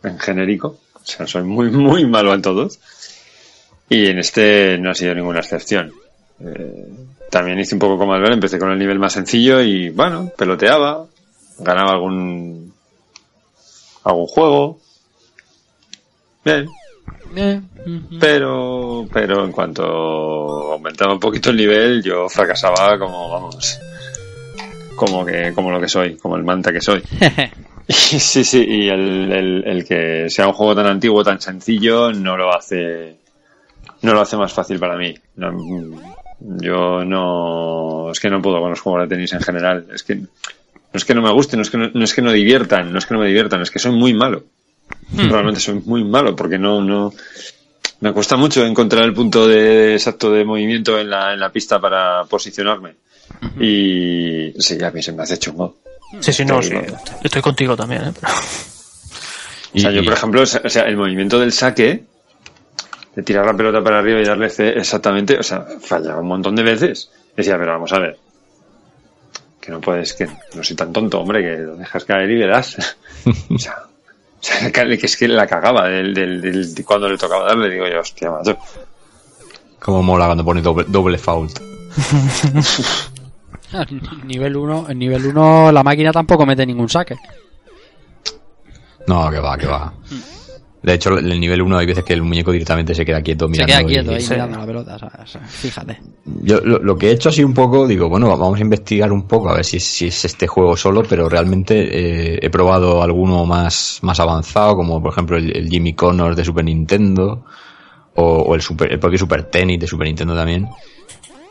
en 0.02 0.18
genérico. 0.18 0.78
O 0.94 1.06
sea, 1.06 1.26
soy 1.26 1.42
muy, 1.42 1.70
muy 1.70 2.06
malo 2.06 2.32
en 2.32 2.42
todos. 2.42 2.78
Y 3.88 4.06
en 4.06 4.18
este 4.18 4.78
no 4.78 4.90
ha 4.90 4.94
sido 4.94 5.14
ninguna 5.14 5.40
excepción. 5.40 5.92
Eh, 6.40 6.88
también 7.30 7.58
hice 7.58 7.74
un 7.74 7.80
poco 7.80 7.98
como 7.98 8.14
Albert, 8.14 8.34
empecé 8.34 8.58
con 8.58 8.70
el 8.70 8.78
nivel 8.78 8.98
más 8.98 9.12
sencillo 9.12 9.60
y, 9.60 9.90
bueno, 9.90 10.30
peloteaba, 10.36 11.06
ganaba 11.58 11.92
algún, 11.92 12.72
algún 14.04 14.26
juego. 14.26 14.78
Bien, 16.44 16.68
Eh, 17.36 17.60
pero, 18.20 19.06
pero 19.12 19.44
en 19.44 19.52
cuanto 19.52 19.84
aumentaba 20.72 21.14
un 21.14 21.20
poquito 21.20 21.50
el 21.50 21.56
nivel, 21.56 22.02
yo 22.02 22.28
fracasaba 22.28 22.98
como, 22.98 23.30
vamos, 23.30 23.78
como 24.96 25.24
que, 25.24 25.52
como 25.54 25.70
lo 25.70 25.80
que 25.80 25.88
soy, 25.88 26.16
como 26.16 26.36
el 26.36 26.44
manta 26.44 26.72
que 26.72 26.80
soy. 26.80 27.02
Y 27.88 27.92
sí, 27.92 28.44
sí, 28.44 28.64
y 28.66 28.88
el, 28.88 29.30
el, 29.30 29.64
el 29.66 29.84
que 29.84 30.30
sea 30.30 30.46
un 30.46 30.54
juego 30.54 30.74
tan 30.74 30.86
antiguo, 30.86 31.22
tan 31.22 31.40
sencillo, 31.40 32.12
no 32.12 32.36
lo 32.36 32.54
hace, 32.54 33.16
no 34.02 34.14
lo 34.14 34.20
hace 34.20 34.36
más 34.36 34.52
fácil 34.52 34.78
para 34.78 34.96
mí. 34.96 35.14
No, 35.36 35.52
yo 36.40 37.04
no, 37.04 38.10
es 38.10 38.20
que 38.20 38.30
no 38.30 38.40
puedo 38.40 38.60
con 38.60 38.70
los 38.70 38.80
juegos 38.80 39.02
de 39.02 39.14
tenis 39.14 39.32
en 39.34 39.40
general. 39.40 39.86
Es 39.92 40.02
que, 40.02 40.16
no 40.16 40.28
es 40.92 41.04
que 41.04 41.14
no 41.14 41.22
me 41.22 41.32
gusten, 41.32 41.58
no 41.58 41.62
es 41.62 41.70
que 41.70 41.78
no, 41.78 41.90
no 41.92 42.04
es 42.04 42.14
que 42.14 42.22
no 42.22 42.32
diviertan, 42.32 42.92
no 42.92 42.98
es 42.98 43.06
que 43.06 43.14
no 43.14 43.20
me 43.20 43.26
diviertan, 43.26 43.60
es 43.60 43.70
que 43.70 43.78
soy 43.78 43.92
muy 43.92 44.14
malo. 44.14 44.44
Realmente 45.16 45.60
soy 45.60 45.80
muy 45.84 46.02
malo 46.04 46.34
porque 46.34 46.58
no, 46.58 46.82
no, 46.82 47.12
me 48.00 48.12
cuesta 48.12 48.36
mucho 48.36 48.64
encontrar 48.66 49.04
el 49.04 49.14
punto 49.14 49.46
de 49.46 49.94
exacto 49.94 50.30
de 50.32 50.44
movimiento 50.44 50.98
en 50.98 51.10
la, 51.10 51.32
en 51.34 51.40
la 51.40 51.50
pista 51.52 51.80
para 51.80 52.24
posicionarme. 52.24 52.96
Y 53.60 54.52
sí, 54.58 54.82
a 54.82 54.90
mí 54.90 55.02
se 55.02 55.12
me 55.12 55.22
hace 55.22 55.38
chungo. 55.38 55.76
Sí, 56.20 56.32
sí, 56.32 56.44
no, 56.44 56.62
Sí, 56.62 56.72
estoy 57.22 57.42
contigo 57.42 57.76
también, 57.76 58.04
¿eh? 58.04 58.12
Pero- 58.20 58.32
O 59.74 59.78
sea, 59.78 59.90
Y- 59.90 59.94
yo, 59.96 60.04
por 60.04 60.12
ejemplo, 60.12 60.42
o 60.42 60.46
sea, 60.46 60.82
el 60.82 60.96
movimiento 60.96 61.38
del 61.40 61.52
saque, 61.52 62.04
de 63.14 63.22
tirar 63.22 63.46
la 63.46 63.56
pelota 63.56 63.82
para 63.82 63.98
arriba 63.98 64.20
y 64.20 64.24
darle 64.24 64.48
C 64.50 64.68
exactamente, 64.70 65.38
o 65.38 65.42
sea, 65.42 65.66
fallaba 65.80 66.20
un 66.20 66.28
montón 66.28 66.54
de 66.56 66.62
veces. 66.62 67.10
Decía, 67.36 67.56
pero 67.58 67.72
vamos 67.72 67.92
a 67.92 67.98
ver. 67.98 68.18
Que 69.60 69.70
no 69.72 69.80
puedes, 69.80 70.12
que 70.12 70.28
no 70.54 70.62
soy 70.62 70.76
tan 70.76 70.92
tonto, 70.92 71.20
hombre, 71.20 71.42
que 71.42 71.62
lo 71.62 71.76
dejas 71.76 72.04
caer 72.04 72.30
y 72.30 72.38
verás. 72.38 72.76
o 73.50 73.58
sea, 73.58 73.84
sea, 74.44 74.70
que 74.72 75.06
es 75.06 75.16
que 75.16 75.28
la 75.28 75.46
cagaba 75.46 75.88
del, 75.88 76.14
del, 76.14 76.40
del- 76.40 76.74
de 76.74 76.84
cuando 76.84 77.08
le 77.08 77.16
tocaba 77.16 77.46
darle, 77.46 77.70
digo 77.70 77.86
yo, 77.88 78.00
hostia, 78.00 78.30
macho. 78.30 78.56
como 79.80 80.02
mola 80.02 80.26
cuando 80.26 80.44
pone 80.44 80.60
doble, 80.62 80.84
doble 80.88 81.18
fault 81.18 81.58
nivel 84.26 84.56
1, 84.56 84.86
en 84.90 84.98
nivel 84.98 85.26
1 85.26 85.72
la 85.72 85.82
máquina 85.82 86.12
tampoco 86.12 86.46
mete 86.46 86.64
ningún 86.66 86.88
saque. 86.88 87.16
no 89.06 89.30
que 89.30 89.38
va 89.40 89.56
que 89.58 89.66
va 89.66 89.92
de 90.84 90.94
hecho 90.94 91.18
en 91.18 91.30
el 91.32 91.40
nivel 91.40 91.62
1 91.62 91.78
hay 91.78 91.86
veces 91.86 92.04
que 92.04 92.12
el 92.12 92.22
muñeco 92.22 92.52
directamente 92.52 92.94
se 92.94 93.04
queda 93.04 93.20
quieto 93.22 93.46
Se 93.46 93.50
mirando 93.52 93.72
queda 93.72 93.82
y- 93.82 93.86
quieto 93.86 94.10
ahí 94.12 94.20
Sí. 94.20 94.30
mirando 94.34 94.58
la 94.58 94.66
pelota, 94.66 94.94
o 94.96 95.26
sea, 95.26 95.40
fíjate. 95.40 95.98
Yo 96.42 96.60
lo, 96.60 96.78
lo 96.78 96.96
que 96.96 97.08
he 97.08 97.12
hecho 97.12 97.30
así 97.30 97.42
un 97.42 97.54
poco, 97.54 97.86
digo, 97.88 98.08
bueno, 98.08 98.28
vamos 98.28 98.58
a 98.58 98.62
investigar 98.62 99.10
un 99.10 99.26
poco 99.26 99.48
a 99.50 99.54
ver 99.54 99.64
si, 99.64 99.80
si 99.80 100.06
es 100.08 100.24
este 100.24 100.46
juego 100.46 100.76
solo, 100.76 101.02
pero 101.08 101.28
realmente 101.28 102.34
eh, 102.34 102.38
he 102.40 102.50
probado 102.50 103.02
alguno 103.02 103.44
más, 103.46 103.98
más 104.02 104.20
avanzado, 104.20 104.76
como 104.76 105.02
por 105.02 105.12
ejemplo 105.12 105.36
el, 105.36 105.56
el 105.56 105.68
Jimmy 105.68 105.94
Connors 105.94 106.36
de 106.36 106.44
Super 106.44 106.64
Nintendo, 106.64 107.44
o, 108.16 108.22
o 108.42 108.54
el, 108.54 108.60
super, 108.60 108.92
el 108.92 108.98
propio 109.00 109.18
Super 109.18 109.44
Tennis 109.44 109.80
de 109.80 109.86
Super 109.86 110.06
Nintendo 110.06 110.34
también, 110.36 110.68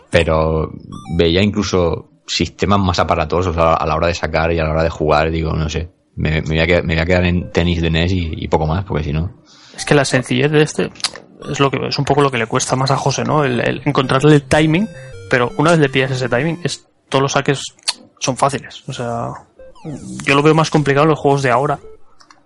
pero 0.10 0.72
veía 1.18 1.42
incluso 1.42 2.10
sistemas 2.26 2.80
más 2.80 3.00
aparatosos 3.00 3.58
a, 3.58 3.74
a 3.74 3.86
la 3.86 3.96
hora 3.96 4.08
de 4.08 4.14
sacar 4.14 4.52
y 4.54 4.60
a 4.60 4.64
la 4.64 4.72
hora 4.72 4.84
de 4.84 4.90
jugar, 4.90 5.30
digo, 5.32 5.54
no 5.54 5.68
sé, 5.70 5.90
me, 6.16 6.42
me 6.42 6.42
voy, 6.42 6.60
a 6.60 7.06
quedar, 7.06 7.26
en 7.26 7.52
tenis 7.52 7.82
de 7.82 7.90
NES 7.90 8.12
y, 8.14 8.48
poco 8.48 8.68
más, 8.68 8.84
porque 8.86 9.04
si 9.04 9.14
no... 9.14 9.32
Es 9.76 9.86
que 9.86 9.96
la 9.96 10.06
sencillez 10.06 10.52
de 10.52 10.62
este 10.62 10.92
es 11.50 11.60
lo 11.60 11.72
que 11.72 11.88
es 11.88 11.98
un 11.98 12.06
poco 12.06 12.22
lo 12.22 12.32
que 12.32 12.38
le 12.38 12.46
cuesta 12.46 12.76
más 12.76 12.92
a 12.92 12.98
José, 12.98 13.24
¿no? 13.24 13.44
El, 13.44 13.60
el 13.60 13.82
encontrarle 13.86 14.36
el 14.36 14.44
timing, 14.44 14.88
pero 15.30 15.52
una 15.58 15.72
vez 15.72 15.80
le 15.80 15.90
pillas 15.90 16.12
ese 16.12 16.30
timing, 16.30 16.60
es 16.64 16.88
todos 17.10 17.22
los 17.22 17.32
saques 17.32 17.62
son 18.20 18.38
fáciles. 18.38 18.84
O 18.88 18.94
sea, 18.94 19.32
yo 20.24 20.36
lo 20.36 20.44
veo 20.44 20.56
más 20.56 20.70
complicado 20.70 21.04
en 21.04 21.10
los 21.10 21.20
juegos 21.20 21.42
de 21.42 21.52
ahora, 21.52 21.80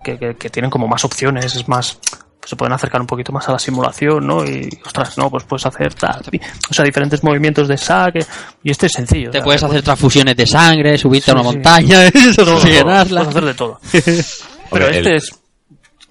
que, 0.03 0.17
que, 0.17 0.35
que 0.35 0.49
tienen 0.49 0.71
como 0.71 0.87
más 0.87 1.05
opciones, 1.05 1.55
es 1.55 1.67
más 1.67 1.99
se 2.47 2.55
pueden 2.55 2.71
acercar 2.73 3.01
un 3.01 3.07
poquito 3.07 3.31
más 3.33 3.47
a 3.49 3.51
la 3.51 3.59
simulación, 3.59 4.25
¿no? 4.25 4.45
Y 4.45 4.69
ostras, 4.85 5.17
no, 5.17 5.29
pues 5.29 5.43
puedes 5.43 5.65
hacer 5.65 5.93
tal, 5.93 6.21
o 6.69 6.73
sea, 6.73 6.85
diferentes 6.85 7.21
movimientos 7.23 7.67
de 7.67 7.77
saque 7.77 8.19
y 8.63 8.71
este 8.71 8.85
es 8.85 8.93
sencillo. 8.93 9.29
o 9.29 9.31
Te 9.31 9.39
sea, 9.39 9.43
puedes 9.45 9.63
hacer 9.63 9.81
transfusiones 9.81 10.35
de 10.37 10.47
sangre, 10.47 10.97
subirte 10.97 11.31
a 11.31 11.33
una 11.33 11.43
sí. 11.43 11.49
montaña, 11.49 11.99
todo, 12.35 12.55
oxigenarla. 12.55 13.21
puedes 13.23 13.27
hacer 13.35 13.45
de 13.45 13.53
todo. 13.53 13.79
Pero 14.71 14.85
Hombre, 14.85 14.97
este 14.97 15.09
el- 15.09 15.15
es 15.17 15.39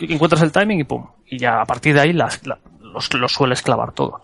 encuentras 0.00 0.42
el 0.42 0.52
timing 0.52 0.80
y 0.80 0.84
pum. 0.84 1.06
Y 1.26 1.38
ya 1.38 1.62
a 1.62 1.64
partir 1.64 1.94
de 1.94 2.00
ahí 2.02 2.12
las, 2.12 2.46
la- 2.46 2.58
los, 2.82 3.12
los 3.14 3.32
sueles 3.32 3.62
clavar 3.62 3.92
todos. 3.92 4.20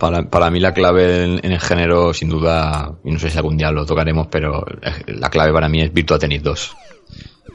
Para, 0.00 0.24
para 0.28 0.50
mí 0.50 0.58
la 0.58 0.74
clave 0.74 1.22
en, 1.24 1.40
en 1.44 1.52
el 1.52 1.60
género, 1.60 2.12
sin 2.12 2.28
duda, 2.28 2.92
y 3.04 3.12
no 3.12 3.20
sé 3.20 3.30
si 3.30 3.36
algún 3.38 3.56
día 3.56 3.70
lo 3.70 3.86
tocaremos, 3.86 4.26
pero 4.28 4.64
la 5.06 5.30
clave 5.30 5.52
para 5.52 5.68
mí 5.68 5.80
es 5.82 5.92
Virtua 5.92 6.18
Tennis 6.18 6.42
2. 6.42 6.76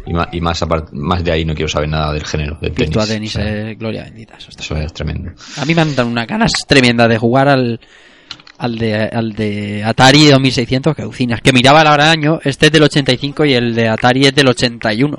Y 0.08 0.14
más, 0.14 0.28
y 0.32 0.42
más, 0.42 1.24
de 1.24 1.32
ahí 1.32 1.44
no 1.44 1.54
quiero 1.54 1.68
saber 1.68 1.90
nada 1.90 2.14
del 2.14 2.26
género, 2.26 2.58
del 2.62 2.74
tenis. 2.74 3.36
O 3.36 3.40
sea, 3.40 3.70
eh, 3.70 3.76
gloria 3.76 4.04
bendita. 4.04 4.38
Eso, 4.38 4.50
está. 4.50 4.64
Eso 4.64 4.78
es 4.78 4.94
tremendo. 4.94 5.32
A 5.58 5.66
mí 5.66 5.76
me 5.76 5.82
han 5.82 5.96
dado 5.96 6.08
unas 6.08 6.28
ganas 6.28 6.52
tremendas 6.66 7.10
de 7.10 7.18
jugar 7.18 7.50
al, 7.50 7.80
al, 8.58 8.78
de, 8.78 8.96
al 8.96 9.34
de 9.34 9.84
Atari 9.84 10.28
2600, 10.28 10.96
que 10.96 11.02
alucinas. 11.02 11.42
Que 11.42 11.52
miraba 11.52 11.82
el 11.82 11.88
año, 11.88 12.40
este 12.44 12.68
es 12.68 12.72
del 12.72 12.84
85 12.84 13.46
y 13.46 13.54
el 13.54 13.76
de 13.76 13.90
Atari 13.90 14.28
es 14.28 14.36
del 14.36 14.48
81. 14.48 15.18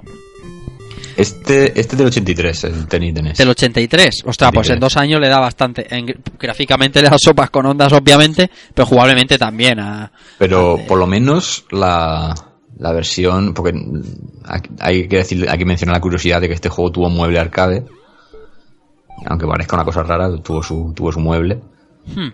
Este, 1.18 1.78
este 1.78 1.96
del 1.96 2.06
83, 2.06 2.64
el 2.64 2.86
tenis 2.86 3.12
de 3.12 3.22
NES. 3.22 3.38
Del 3.38 3.48
83. 3.48 4.22
Ostras, 4.24 4.52
pues 4.54 4.70
en 4.70 4.78
dos 4.78 4.96
años 4.96 5.20
le 5.20 5.28
da 5.28 5.40
bastante. 5.40 5.86
gráficamente 6.38 7.02
le 7.02 7.08
da 7.08 7.16
sopas 7.18 7.50
con 7.50 7.66
ondas, 7.66 7.92
obviamente, 7.92 8.48
pero 8.72 8.86
jugablemente 8.86 9.36
también. 9.36 9.80
pero 10.38 10.78
por 10.86 10.96
lo 10.96 11.08
menos 11.08 11.64
la, 11.72 12.32
la 12.78 12.92
versión. 12.92 13.54
Porque 13.54 13.74
hay 14.80 15.08
que 15.08 15.18
decir, 15.18 15.48
hay 15.48 15.58
que 15.58 15.64
mencionar 15.64 15.96
la 15.96 16.00
curiosidad 16.00 16.40
de 16.40 16.48
que 16.48 16.54
este 16.54 16.68
juego 16.68 16.92
tuvo 16.92 17.10
mueble 17.10 17.38
arcade. 17.38 17.84
Aunque 19.26 19.46
parezca 19.46 19.76
una 19.76 19.84
cosa 19.84 20.02
rara, 20.02 20.30
tuvo 20.42 20.62
su, 20.62 20.92
tuvo 20.94 21.12
su 21.12 21.20
mueble. 21.20 21.60
Hmm. 22.06 22.28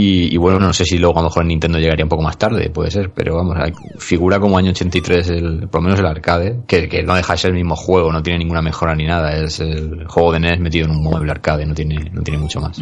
Y, 0.00 0.36
bueno, 0.36 0.60
no 0.60 0.72
sé 0.72 0.84
si 0.84 0.98
luego 0.98 1.18
a 1.18 1.22
lo 1.22 1.28
mejor 1.28 1.44
Nintendo 1.44 1.78
llegaría 1.78 2.04
un 2.04 2.08
poco 2.08 2.22
más 2.22 2.38
tarde, 2.38 2.70
puede 2.70 2.90
ser, 2.90 3.10
pero 3.10 3.34
vamos, 3.34 3.56
figura 3.98 4.38
como 4.38 4.56
año 4.56 4.70
83, 4.70 5.30
el, 5.30 5.68
por 5.68 5.80
lo 5.80 5.86
menos 5.86 5.98
el 5.98 6.06
arcade, 6.06 6.60
que, 6.68 7.02
no 7.02 7.16
deja 7.16 7.32
de 7.32 7.38
ser 7.38 7.50
el 7.50 7.56
mismo 7.56 7.74
juego, 7.74 8.12
no 8.12 8.22
tiene 8.22 8.38
ninguna 8.38 8.62
mejora 8.62 8.94
ni 8.94 9.06
nada, 9.06 9.32
es 9.32 9.58
el 9.58 10.06
juego 10.06 10.32
de 10.32 10.40
NES 10.40 10.60
metido 10.60 10.84
en 10.84 10.92
un 10.92 11.02
mueble 11.02 11.32
arcade, 11.32 11.66
no 11.66 11.74
tiene, 11.74 12.10
no 12.12 12.22
tiene 12.22 12.38
mucho 12.38 12.60
más. 12.60 12.80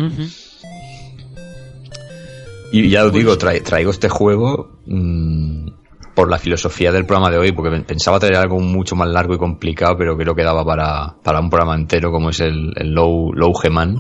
Y 2.73 2.91
ya 2.91 3.05
os 3.05 3.13
digo, 3.13 3.39
pues- 3.39 3.63
traigo 3.63 3.93
este 3.93 4.09
juego 4.09 4.81
mmm, 4.85 5.69
por 6.17 6.31
la 6.31 6.39
filosofía 6.39 6.91
del 6.91 7.05
programa 7.05 7.31
de 7.31 7.37
hoy, 7.37 7.53
porque 7.53 7.79
pensaba 7.83 8.19
traer 8.19 8.37
algo 8.37 8.59
mucho 8.59 8.97
más 8.97 9.07
largo 9.07 9.35
y 9.35 9.39
complicado, 9.39 9.97
pero 9.99 10.17
creo 10.17 10.35
que 10.35 10.43
daba 10.43 10.65
para, 10.65 11.15
para 11.23 11.41
un 11.41 11.51
programa 11.51 11.75
entero, 11.75 12.11
como 12.11 12.31
es 12.31 12.41
el, 12.41 12.73
Low, 12.75 13.35
Low 13.35 13.53
G-Man 13.53 13.99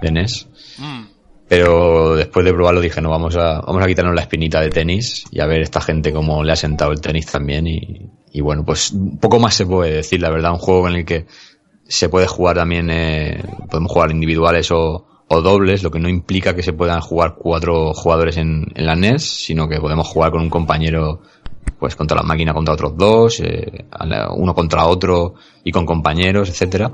de 0.00 0.12
NES. 0.12 0.46
Mm. 0.78 1.04
Pero 1.48 2.14
después 2.14 2.46
de 2.46 2.52
probarlo 2.52 2.80
dije, 2.80 3.00
no, 3.00 3.10
vamos 3.10 3.34
a, 3.36 3.60
vamos 3.60 3.82
a 3.82 3.86
quitarnos 3.88 4.14
la 4.14 4.20
espinita 4.20 4.60
de 4.60 4.70
tenis 4.70 5.24
y 5.32 5.40
a 5.40 5.46
ver 5.46 5.60
esta 5.60 5.80
gente 5.80 6.12
cómo 6.12 6.44
le 6.44 6.52
ha 6.52 6.56
sentado 6.56 6.92
el 6.92 7.00
tenis 7.00 7.26
también. 7.26 7.66
Y, 7.66 8.08
y 8.30 8.40
bueno, 8.40 8.64
pues 8.64 8.92
un 8.92 9.18
poco 9.18 9.40
más 9.40 9.54
se 9.54 9.66
puede 9.66 9.94
decir, 9.94 10.20
la 10.22 10.30
verdad, 10.30 10.52
un 10.52 10.58
juego 10.58 10.88
en 10.88 10.94
el 10.94 11.04
que 11.04 11.26
se 11.88 12.08
puede 12.08 12.28
jugar 12.28 12.54
también, 12.54 12.88
eh, 12.90 13.42
podemos 13.68 13.90
jugar 13.90 14.12
individuales 14.12 14.70
o, 14.70 15.06
o 15.26 15.42
dobles, 15.42 15.82
lo 15.82 15.90
que 15.90 15.98
no 15.98 16.08
implica 16.08 16.54
que 16.54 16.62
se 16.62 16.72
puedan 16.72 17.00
jugar 17.00 17.34
cuatro 17.36 17.94
jugadores 17.94 18.36
en, 18.36 18.66
en 18.76 18.86
la 18.86 18.94
NES, 18.94 19.24
sino 19.24 19.68
que 19.68 19.80
podemos 19.80 20.06
jugar 20.06 20.30
con 20.30 20.42
un 20.42 20.50
compañero 20.50 21.22
pues 21.70 21.96
contra 21.96 22.16
la 22.16 22.22
máquina 22.22 22.52
contra 22.52 22.74
otros 22.74 22.96
dos, 22.96 23.40
eh, 23.40 23.86
uno 24.36 24.54
contra 24.54 24.86
otro 24.86 25.34
y 25.64 25.72
con 25.72 25.86
compañeros, 25.86 26.48
etcétera. 26.48 26.92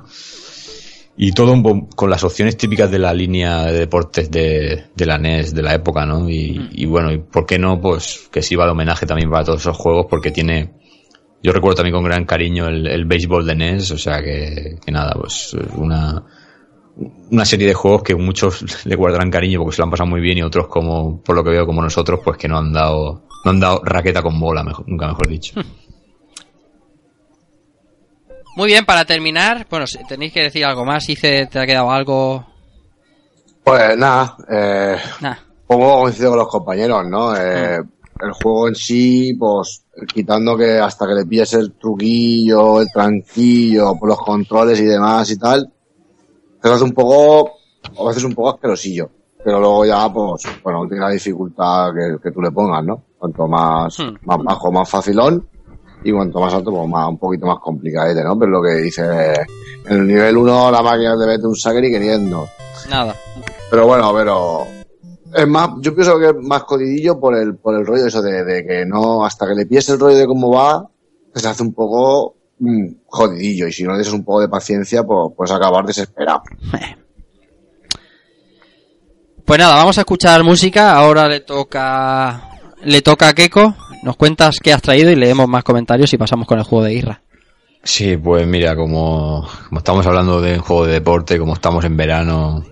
Y 1.17 1.33
todo 1.33 1.55
con 1.95 2.11
las 2.11 2.25
opciones 2.25 2.57
típicas 2.57 2.91
de 2.91 2.99
la 2.99 3.15
línea 3.15 3.67
de 3.67 3.79
deportes 3.79 4.31
de, 4.31 4.87
de 4.95 5.07
la 5.07 5.17
NES 5.17 5.55
de 5.55 5.63
la 5.63 5.75
época, 5.75 6.05
¿no? 6.05 6.29
Y, 6.29 6.59
mm. 6.59 6.69
y, 6.73 6.87
bueno, 6.87 7.13
y 7.13 7.19
por 7.19 7.47
qué 7.47 7.59
no, 7.59 7.81
pues 7.81 8.29
que 8.33 8.43
sirva 8.43 8.65
de 8.65 8.73
homenaje 8.73 9.07
también 9.07 9.31
para 9.31 9.45
todos 9.45 9.61
esos 9.61 9.77
juegos, 9.77 10.07
porque 10.11 10.33
tiene, 10.33 10.73
yo 11.41 11.53
recuerdo 11.53 11.77
también 11.77 11.95
con 11.95 12.05
gran 12.05 12.25
cariño 12.25 12.67
el, 12.67 12.89
el 12.89 13.05
béisbol 13.05 13.47
de 13.47 13.55
NES, 13.55 13.93
o 13.93 13.99
sea 13.99 14.21
que, 14.23 14.77
que 14.85 14.91
nada, 14.91 15.15
pues 15.15 15.57
una, 15.77 16.25
una 17.31 17.45
serie 17.45 17.67
de 17.67 17.75
juegos 17.75 18.03
que 18.03 18.15
muchos 18.15 18.85
le 18.87 18.97
guardarán 18.97 19.31
cariño 19.31 19.61
porque 19.61 19.77
se 19.77 19.83
lo 19.83 19.85
han 19.85 19.91
pasado 19.91 20.11
muy 20.11 20.21
bien 20.21 20.39
y 20.39 20.43
otros 20.43 20.67
como, 20.67 21.23
por 21.23 21.37
lo 21.37 21.45
que 21.45 21.51
veo 21.51 21.67
como 21.67 21.83
nosotros, 21.83 22.21
pues 22.25 22.37
que 22.39 22.49
no 22.49 22.59
han 22.59 22.73
dado 22.73 23.25
no 23.45 23.51
han 23.51 23.61
dado 23.61 23.83
raqueta 23.85 24.23
con 24.23 24.41
bola, 24.41 24.65
nunca 24.87 25.09
mejor 25.09 25.29
dicho. 25.29 25.61
Muy 28.57 28.69
bien, 28.69 28.85
para 28.85 29.05
terminar, 29.05 29.67
bueno, 29.69 29.85
tenéis 30.09 30.33
que 30.33 30.43
decir 30.43 30.65
algo 30.65 30.85
más, 30.85 31.09
Hice, 31.09 31.47
¿te 31.47 31.59
ha 31.59 31.67
quedado 31.67 31.91
algo? 31.91 32.47
Pues 33.65 33.97
nada, 33.97 34.37
eh, 34.49 34.97
nah. 35.21 35.35
pongo 35.67 36.03
coincido 36.03 36.31
con 36.31 36.39
los 36.39 36.49
compañeros, 36.49 37.05
¿no? 37.09 37.35
Eh, 37.37 37.81
el 38.21 38.33
juego 38.33 38.69
en 38.69 38.77
sí, 38.77 39.35
pues 39.35 39.85
quitando 40.13 40.57
que 40.57 40.79
hasta 40.79 41.07
que 41.07 41.15
le 41.15 41.27
pilles 41.27 41.55
el 41.55 41.73
truquillo, 41.73 42.81
el 42.81 42.89
tranquillo, 42.93 43.97
por 43.99 44.09
los 44.09 44.19
controles 44.19 44.79
y 44.79 44.85
demás 44.85 45.31
y 45.33 45.39
tal, 45.39 45.73
te 46.63 46.69
hace 46.69 46.85
un 46.85 46.93
poco, 46.93 47.55
a 47.99 48.05
veces 48.07 48.23
un 48.23 48.35
poco 48.35 48.51
asquerosillo. 48.51 49.11
Pero 49.45 49.61
luego 49.61 49.85
ya, 49.85 50.11
pues, 50.11 50.43
bueno, 50.63 50.87
tiene 50.89 51.05
la 51.05 51.11
dificultad 51.11 51.93
que, 51.93 52.17
que 52.23 52.31
tú 52.33 52.41
le 52.41 52.51
pongas, 52.51 52.83
¿no? 52.83 53.03
Cuanto 53.19 53.47
más, 53.47 53.99
hmm. 53.99 54.17
más 54.27 54.39
bajo, 54.43 54.73
más 54.73 54.89
facilón. 54.89 55.47
Y 56.03 56.13
cuanto 56.13 56.41
más 56.41 56.53
alto, 56.53 56.71
pues 56.71 56.89
más, 56.89 57.09
un 57.09 57.19
poquito 57.19 57.47
más 57.47 57.59
complicadete, 57.61 58.23
¿no? 58.25 58.39
Pero 58.39 58.51
lo 58.51 58.63
que 58.63 58.75
dice, 58.75 59.03
en 59.87 59.97
el 59.97 60.07
nivel 60.07 60.37
1 60.37 60.71
la 60.71 60.83
máquina 60.83 61.19
te 61.19 61.27
mete 61.27 61.47
un 61.47 61.57
saque 61.57 61.87
y 61.87 61.91
queriendo. 61.91 62.47
Nada. 62.91 63.15
Pero 63.71 63.87
bueno, 63.87 64.13
pero, 64.15 64.67
es 65.35 65.49
más, 65.49 65.71
yo 65.81 65.95
pienso 65.95 66.19
que 66.19 66.27
es 66.27 66.35
más 66.41 66.65
codidillo 66.65 67.19
por 67.19 67.37
el, 67.37 67.57
por 67.57 67.75
el 67.75 67.85
rollo 67.85 68.07
eso 68.07 68.23
de, 68.23 68.45
de 68.45 68.65
que 68.65 68.87
no, 68.87 69.25
hasta 69.25 69.47
que 69.47 69.55
le 69.55 69.67
pies 69.67 69.89
el 69.89 69.99
rollo 69.99 70.17
de 70.17 70.27
cómo 70.27 70.51
va, 70.51 70.89
se 71.35 71.49
hace 71.49 71.63
un 71.63 71.73
poco 71.73 72.37
mm, 72.59 72.87
jodidillo. 73.07 73.67
Y 73.67 73.73
si 73.73 73.85
no 73.85 73.97
le 73.97 74.11
un 74.11 74.25
poco 74.25 74.41
de 74.41 74.49
paciencia, 74.49 75.03
pues 75.03 75.33
puedes 75.37 75.53
acabar 75.53 75.85
desesperado. 75.85 76.43
Pues 79.45 79.59
nada, 79.59 79.77
vamos 79.77 79.99
a 79.99 80.01
escuchar 80.01 80.43
música. 80.43 80.95
Ahora 80.95 81.29
le 81.29 81.41
toca 81.41 82.49
le 82.83 83.03
toca 83.03 83.29
a 83.29 83.35
Keiko. 83.35 83.75
Nos 84.03 84.17
cuentas 84.17 84.59
qué 84.63 84.73
has 84.73 84.81
traído 84.81 85.11
y 85.11 85.17
leemos 85.17 85.49
más 85.49 85.65
comentarios 85.65 86.13
y 86.15 86.19
pasamos 86.19 86.47
con 86.47 86.59
el 86.59 86.65
juego 86.65 86.85
de 86.85 86.95
Irra. 86.95 87.21
Sí, 87.83 88.17
pues 88.17 88.47
mira, 88.47 88.75
como, 88.75 89.47
estamos 89.77 90.07
hablando 90.07 90.41
de 90.41 90.55
un 90.55 90.61
juego 90.61 90.87
de 90.87 90.95
deporte, 90.95 91.39
como 91.39 91.53
estamos 91.53 91.85
en 91.85 91.95
verano, 91.95 92.65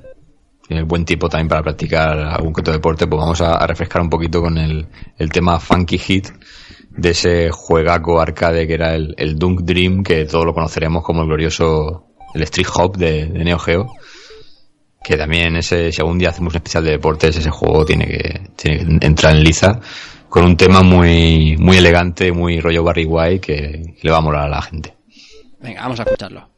el 0.71 0.85
buen 0.85 1.05
tipo 1.05 1.29
también 1.29 1.49
para 1.49 1.63
practicar 1.63 2.19
algún 2.19 2.55
que 2.55 2.63
otro 2.63 2.73
deporte, 2.73 3.07
pues 3.07 3.21
vamos 3.21 3.41
a, 3.43 3.67
refrescar 3.67 4.01
un 4.01 4.09
poquito 4.09 4.41
con 4.41 4.57
el, 4.57 4.87
el, 5.19 5.31
tema 5.31 5.61
Funky 5.61 5.99
Hit 5.99 6.29
de 6.89 7.11
ese 7.11 7.51
juegaco 7.51 8.19
arcade 8.19 8.67
que 8.67 8.73
era 8.73 8.95
el, 8.95 9.15
el, 9.19 9.39
Dunk 9.39 9.61
Dream, 9.61 10.03
que 10.03 10.25
todos 10.25 10.47
lo 10.47 10.55
conoceremos 10.55 11.05
como 11.05 11.21
el 11.21 11.27
glorioso 11.27 12.07
el 12.33 12.43
Street 12.45 12.69
Hop 12.75 12.97
de, 12.97 13.27
de 13.27 13.45
Neo 13.45 13.59
Geo 13.59 13.93
que 15.03 15.17
también 15.17 15.57
ese, 15.57 15.93
si 15.93 16.01
algún 16.01 16.19
día 16.19 16.31
hacemos 16.31 16.53
un 16.53 16.59
especial 16.59 16.85
de 16.85 16.93
deportes, 16.93 17.37
ese 17.37 17.51
juego 17.51 17.85
tiene 17.85 18.07
que, 18.07 18.41
tiene 18.57 18.99
que 18.99 19.07
entrar 19.07 19.35
en 19.35 19.43
liza 19.43 19.81
con 20.29 20.45
un 20.45 20.57
tema 20.57 20.83
muy, 20.83 21.57
muy 21.59 21.77
elegante, 21.77 22.33
muy 22.33 22.59
rollo 22.61 22.83
Barry 22.83 23.05
White 23.05 23.41
que 23.41 23.97
le 24.01 24.11
va 24.11 24.19
a 24.19 24.23
molar 24.23 24.47
a 24.47 24.49
la 24.49 24.63
gente. 24.63 24.95
Venga, 25.61 25.83
vamos 25.83 26.01
a 26.01 26.05
escucharlo. 26.05 26.49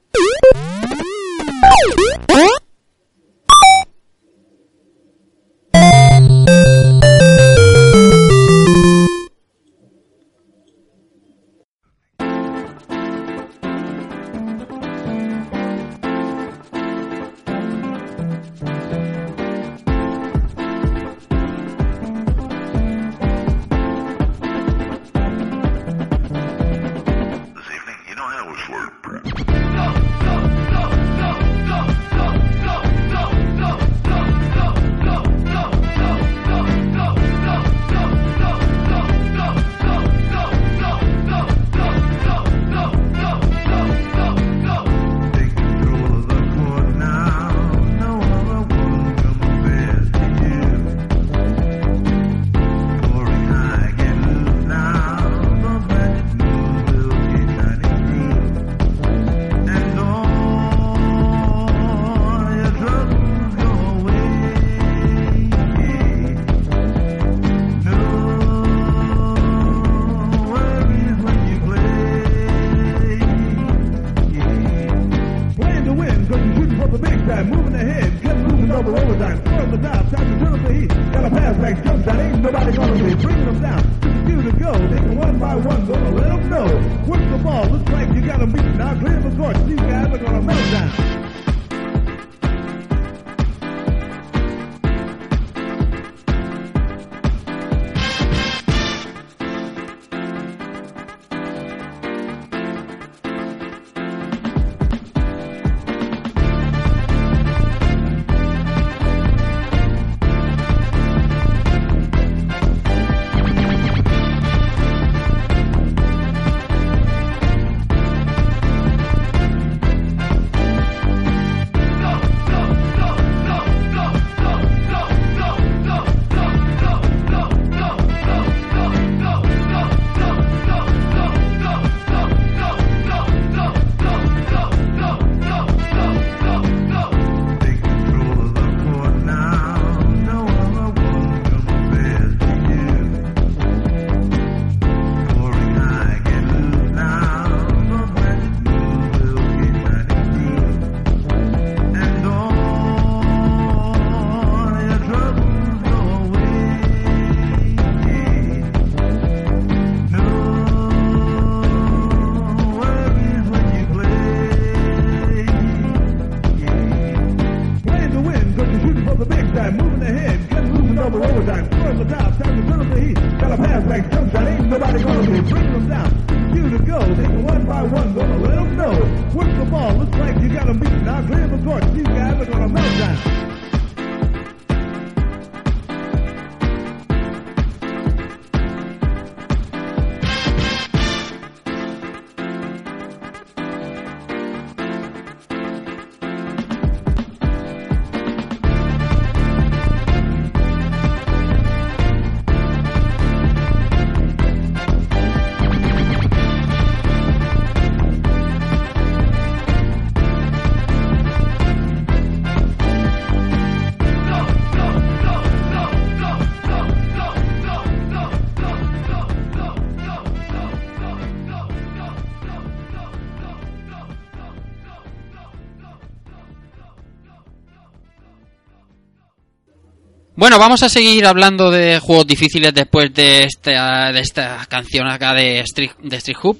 Bueno, 230.44 230.58
vamos 230.58 230.82
a 230.82 230.90
seguir 230.90 231.24
hablando 231.24 231.70
de 231.70 231.98
juegos 232.00 232.26
difíciles 232.26 232.74
después 232.74 233.14
de 233.14 233.44
esta, 233.44 234.12
de 234.12 234.20
esta 234.20 234.66
canción 234.68 235.08
acá 235.08 235.32
de 235.32 235.60
Street, 235.60 235.92
de 236.02 236.16
Street. 236.18 236.56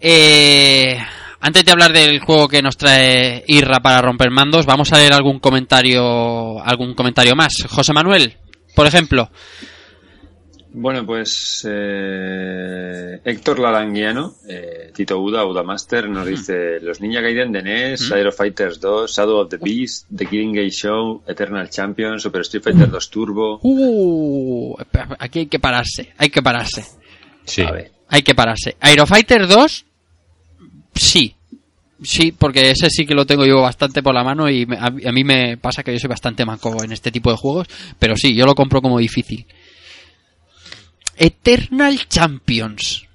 Eh, 0.00 0.96
antes 1.40 1.64
de 1.64 1.72
hablar 1.72 1.92
del 1.92 2.20
juego 2.20 2.46
que 2.46 2.62
nos 2.62 2.76
trae 2.76 3.42
Irra 3.48 3.80
para 3.80 4.00
romper 4.00 4.30
mandos, 4.30 4.66
vamos 4.66 4.92
a 4.92 4.98
leer 4.98 5.12
algún 5.14 5.40
comentario, 5.40 6.64
algún 6.64 6.94
comentario 6.94 7.34
más. 7.34 7.54
José 7.68 7.92
Manuel, 7.92 8.36
por 8.76 8.86
ejemplo. 8.86 9.28
Bueno, 10.70 11.04
pues 11.06 11.66
eh, 11.68 13.20
Héctor 13.24 13.58
Laranguiano, 13.58 14.34
eh, 14.46 14.92
Tito 14.94 15.18
Uda, 15.18 15.46
Uda 15.46 15.62
Master, 15.62 16.08
nos 16.10 16.26
dice 16.26 16.78
Los 16.80 17.00
Ninja 17.00 17.20
Gaiden 17.20 17.52
de 17.52 17.62
NES, 17.62 18.12
Aero 18.12 18.30
Fighters 18.30 18.78
2, 18.78 19.10
Shadow 19.10 19.38
of 19.40 19.48
the 19.48 19.56
Beast, 19.56 20.06
The 20.14 20.26
Killing 20.26 20.52
Gate 20.52 20.70
Show, 20.70 21.22
Eternal 21.26 21.70
Champion, 21.70 22.20
Super 22.20 22.42
Street 22.42 22.62
Fighter 22.62 22.90
2 22.90 23.10
Turbo. 23.10 23.60
Uh, 23.62 24.76
aquí 25.18 25.40
hay 25.40 25.46
que 25.46 25.58
pararse, 25.58 26.12
hay 26.18 26.28
que 26.28 26.42
pararse. 26.42 26.84
Sí. 27.44 27.62
A 27.62 27.72
ver. 27.72 27.90
Hay 28.08 28.22
que 28.22 28.34
pararse. 28.34 28.76
Aerofighter 28.80 29.46
2, 29.46 29.84
sí. 30.94 31.34
Sí, 32.00 32.30
porque 32.30 32.70
ese 32.70 32.90
sí 32.90 33.06
que 33.06 33.14
lo 33.14 33.26
tengo 33.26 33.44
yo 33.44 33.62
bastante 33.62 34.02
por 34.02 34.14
la 34.14 34.22
mano 34.22 34.48
y 34.48 34.68
a 34.70 35.12
mí 35.12 35.24
me 35.24 35.56
pasa 35.56 35.82
que 35.82 35.92
yo 35.92 35.98
soy 35.98 36.08
bastante 36.08 36.44
manco 36.44 36.84
en 36.84 36.92
este 36.92 37.10
tipo 37.10 37.30
de 37.30 37.36
juegos, 37.36 37.66
pero 37.98 38.16
sí, 38.16 38.36
yo 38.36 38.44
lo 38.44 38.54
compro 38.54 38.80
como 38.80 38.98
difícil. 38.98 39.46
Eternal 41.18 41.98
Champions. 42.08 43.06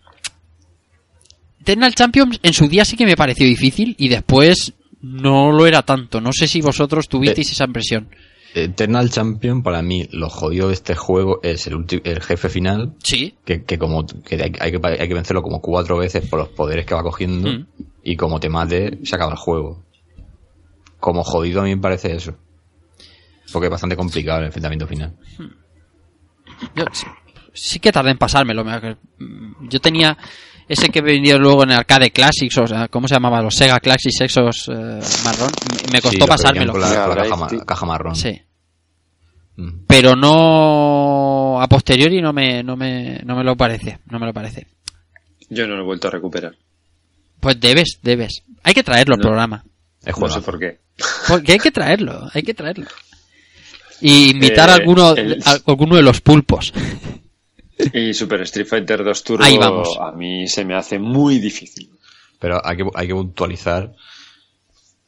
Eternal 1.61 1.95
Champions 1.95 2.39
en 2.43 2.53
su 2.53 2.67
día 2.67 2.83
sí 2.85 2.97
que 2.97 3.05
me 3.05 3.15
pareció 3.15 3.45
difícil 3.47 3.95
y 3.97 4.09
después 4.09 4.73
no 5.01 5.51
lo 5.51 5.65
era 5.65 5.81
tanto. 5.83 6.19
No 6.21 6.33
sé 6.33 6.47
si 6.47 6.61
vosotros 6.61 7.07
tuvisteis 7.07 7.51
esa 7.51 7.65
impresión. 7.65 8.09
Eternal 8.55 9.09
Champion, 9.09 9.63
para 9.63 9.81
mí, 9.81 10.07
lo 10.11 10.29
jodido 10.29 10.67
de 10.67 10.75
este 10.75 10.93
juego 10.93 11.39
es 11.41 11.65
el, 11.65 11.85
el 12.03 12.21
jefe 12.21 12.49
final, 12.49 12.93
Sí. 13.01 13.33
que, 13.45 13.63
que 13.63 13.79
como 13.79 14.05
que 14.05 14.35
hay, 14.35 14.51
hay 14.59 14.71
que 14.71 14.79
hay 14.83 15.07
que 15.07 15.13
vencerlo 15.15 15.41
como 15.41 15.59
cuatro 15.59 15.97
veces 15.97 16.27
por 16.29 16.37
los 16.39 16.49
poderes 16.49 16.85
que 16.85 16.93
va 16.93 17.01
cogiendo 17.01 17.49
Mm. 17.49 17.65
y 18.03 18.15
como 18.15 18.39
te 18.39 18.49
mate 18.49 18.99
se 19.03 19.15
acaba 19.15 19.31
el 19.31 19.37
juego. 19.39 19.83
Como 20.99 21.23
jodido 21.23 21.61
a 21.61 21.63
mí 21.63 21.75
me 21.75 21.81
parece 21.81 22.15
eso. 22.15 22.37
Porque 23.51 23.65
es 23.67 23.71
bastante 23.71 23.95
complicado 23.95 24.39
el 24.39 24.45
enfrentamiento 24.45 24.85
final. 24.87 25.15
Yo 26.75 26.85
sí, 27.53 27.79
que 27.79 27.91
tardé 27.91 28.11
en 28.11 28.17
pasármelo. 28.17 28.63
me- 28.63 28.97
mm, 29.19 29.69
Yo 29.69 29.79
tenía 29.79 30.17
ese 30.67 30.89
que 30.89 31.01
venía 31.01 31.35
luego 31.37 31.63
en 31.63 31.71
el 31.71 31.77
Arcade 31.77 32.11
Classics, 32.11 32.57
o 32.57 32.67
sea, 32.67 32.87
¿cómo 32.87 33.07
se 33.07 33.15
llamaba? 33.15 33.41
Los 33.41 33.55
Sega 33.55 33.79
Classics 33.79 34.21
Exos 34.21 34.69
eh, 34.69 34.99
marrón. 35.25 35.51
Me- 35.91 35.97
Sí, 35.97 36.01
costó 36.01 36.25
pasármelo. 36.25 36.71
Con 36.71 36.81
la, 36.81 37.05
con 37.05 37.15
la 37.17 37.47
Ya, 37.51 37.65
caja, 37.65 37.85
marrón. 37.85 38.15
Sí. 38.15 38.41
Mm. 39.55 39.85
Pero 39.87 40.15
no 40.15 41.61
a 41.61 41.67
posteriori 41.67 42.21
no 42.21 42.33
me, 42.33 42.63
no 42.63 42.75
me, 42.75 43.19
no 43.23 43.35
me 43.35 43.43
lo 43.43 43.55
parece. 43.55 43.99
No 44.09 44.19
me 44.19 44.25
lo 44.25 44.33
parece. 44.33 44.65
Yo 45.49 45.67
no 45.67 45.75
lo 45.75 45.81
he 45.81 45.85
vuelto 45.85 46.07
a 46.07 46.11
recuperar. 46.11 46.55
Pues 47.39 47.59
debes, 47.59 47.99
debes. 48.01 48.41
Hay 48.63 48.73
que 48.73 48.83
traerlo 48.83 49.13
al 49.15 49.19
No. 49.19 49.23
programa. 49.27 49.63
Es 50.03 50.17
No 50.17 50.27
sé 50.29 50.41
por 50.41 50.57
qué. 50.57 50.79
Porque 51.27 51.51
hay 51.53 51.59
que 51.59 51.71
traerlo, 51.71 52.27
hay 52.33 52.41
que 52.43 52.53
traerlo. 52.53 52.87
Y 54.01 54.31
invitar 54.31 54.69
Eh, 54.69 54.71
a 54.71 54.75
alguno, 54.75 55.13
el- 55.15 55.41
a 55.45 55.57
alguno 55.67 55.95
de 55.97 56.01
los 56.01 56.21
pulpos. 56.21 56.73
Y 57.93 58.13
Super 58.13 58.41
Street 58.41 58.67
Fighter 58.67 59.03
2 59.03 59.23
Turbo 59.23 59.43
Ahí 59.43 59.57
vamos. 59.57 59.97
a 59.99 60.11
mí 60.11 60.47
se 60.47 60.65
me 60.65 60.75
hace 60.75 60.99
muy 60.99 61.39
difícil. 61.39 61.89
Pero 62.39 62.61
hay 62.63 62.77
que, 62.77 62.85
hay 62.93 63.07
que 63.07 63.13
puntualizar. 63.13 63.93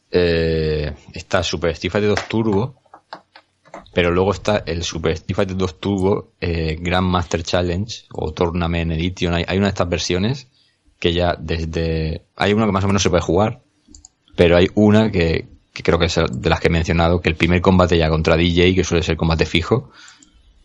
Eh, 0.09 0.93
está 1.13 1.43
Super 1.43 1.71
Street 1.71 1.91
Fighter 1.91 2.09
2 2.09 2.27
Turbo. 2.27 2.81
Pero 3.93 4.11
luego 4.11 4.31
está 4.31 4.63
el 4.65 4.83
Super 4.83 5.13
Street 5.13 5.35
Fighter 5.35 5.57
2 5.57 5.79
Turbo 5.79 6.31
eh, 6.41 6.77
Grand 6.79 7.07
Master 7.07 7.43
Challenge 7.43 8.05
o 8.11 8.31
Tournament 8.33 8.91
Edition. 8.91 9.33
Hay, 9.33 9.45
hay 9.47 9.57
una 9.57 9.67
de 9.67 9.71
estas 9.71 9.89
versiones 9.89 10.47
que 10.99 11.13
ya 11.13 11.35
desde. 11.39 12.25
Hay 12.35 12.53
una 12.53 12.65
que 12.65 12.71
más 12.71 12.83
o 12.83 12.87
menos 12.87 13.03
se 13.03 13.09
puede 13.09 13.21
jugar. 13.21 13.61
Pero 14.35 14.57
hay 14.57 14.67
una 14.75 15.11
que, 15.11 15.47
que 15.73 15.83
creo 15.83 15.97
que 15.97 16.05
es 16.05 16.15
de 16.15 16.49
las 16.49 16.59
que 16.59 16.67
he 16.67 16.71
mencionado. 16.71 17.21
Que 17.21 17.29
el 17.29 17.35
primer 17.35 17.61
combate 17.61 17.97
ya 17.97 18.09
contra 18.09 18.35
DJ, 18.35 18.75
que 18.75 18.83
suele 18.83 19.03
ser 19.03 19.17
combate 19.17 19.45
fijo, 19.45 19.91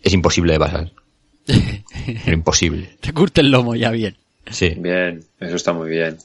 es 0.02 0.12
imposible 0.12 0.54
de 0.54 0.58
pasar. 0.58 0.92
Imposible. 2.26 2.96
Te 3.00 3.12
curte 3.12 3.40
el 3.40 3.50
lomo 3.50 3.74
ya 3.74 3.90
bien. 3.90 4.16
Sí. 4.50 4.70
Bien, 4.76 5.24
eso 5.38 5.56
está 5.56 5.72
muy 5.72 5.88
bien. 5.90 6.16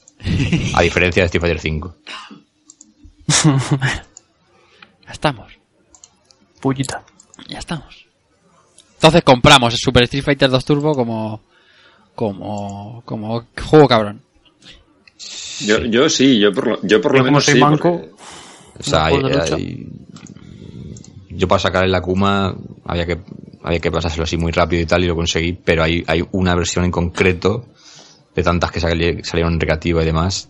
A 0.73 0.81
diferencia 0.81 1.23
de 1.23 1.25
Street 1.27 1.41
Fighter 1.41 1.59
5. 1.59 1.95
Ya 5.05 5.11
estamos. 5.11 5.53
Pullita. 6.59 7.03
Ya 7.47 7.59
estamos. 7.59 8.05
Entonces 8.95 9.23
compramos 9.23 9.73
el 9.73 9.79
Super 9.79 10.03
Street 10.03 10.23
Fighter 10.23 10.49
2 10.49 10.65
Turbo 10.65 10.93
como 10.95 11.41
como 12.15 13.03
como 13.05 13.45
juego 13.69 13.87
cabrón. 13.87 14.21
Yo, 15.61 15.85
yo 15.85 16.09
sí, 16.09 16.39
yo 16.39 16.51
por 16.51 16.67
lo, 16.67 16.79
yo 16.81 17.01
por 17.01 17.15
lo 17.15 17.23
menos 17.23 17.45
soy 17.45 17.53
sí, 17.55 17.59
manco, 17.59 17.91
porque- 17.91 18.11
O 18.79 18.83
sea, 18.83 19.13
¿Un 19.13 19.25
hay- 19.25 19.33
hay- 19.53 19.87
yo 21.35 21.47
para 21.47 21.59
sacar 21.59 21.83
el 21.85 21.93
Akuma 21.95 22.55
había 22.85 23.05
que 23.05 23.19
había 23.63 23.79
que 23.79 23.91
pasárselo 23.91 24.23
así 24.23 24.37
muy 24.37 24.51
rápido 24.51 24.81
y 24.81 24.85
tal 24.85 25.03
y 25.03 25.07
lo 25.07 25.15
conseguí, 25.15 25.53
pero 25.53 25.83
hay, 25.83 26.03
hay 26.07 26.23
una 26.33 26.53
versión 26.55 26.85
en 26.85 26.91
concreto 26.91 27.65
de 28.35 28.43
tantas 28.43 28.71
que 28.71 28.79
sali- 28.79 29.23
salieron 29.23 29.53
en 29.53 29.59
recreativa 29.59 30.03
y 30.03 30.05
demás. 30.05 30.49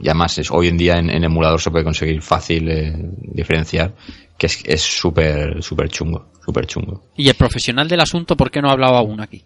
Y 0.00 0.08
además 0.08 0.38
es, 0.38 0.50
hoy 0.50 0.68
en 0.68 0.76
día 0.76 0.98
en, 0.98 1.10
emulador 1.24 1.60
se 1.60 1.70
puede 1.70 1.82
conseguir 1.84 2.22
fácil 2.22 2.68
eh, 2.70 2.92
diferenciar 3.32 3.94
que 4.38 4.46
es 4.46 4.82
súper 4.82 5.88
chungo, 5.88 6.26
súper 6.44 6.66
chungo. 6.66 7.02
Y 7.16 7.28
el 7.28 7.34
profesional 7.34 7.88
del 7.88 8.00
asunto, 8.00 8.36
¿por 8.36 8.50
qué 8.50 8.60
no 8.60 8.68
ha 8.68 8.72
hablado 8.72 8.94
aún 8.96 9.20
aquí? 9.20 9.42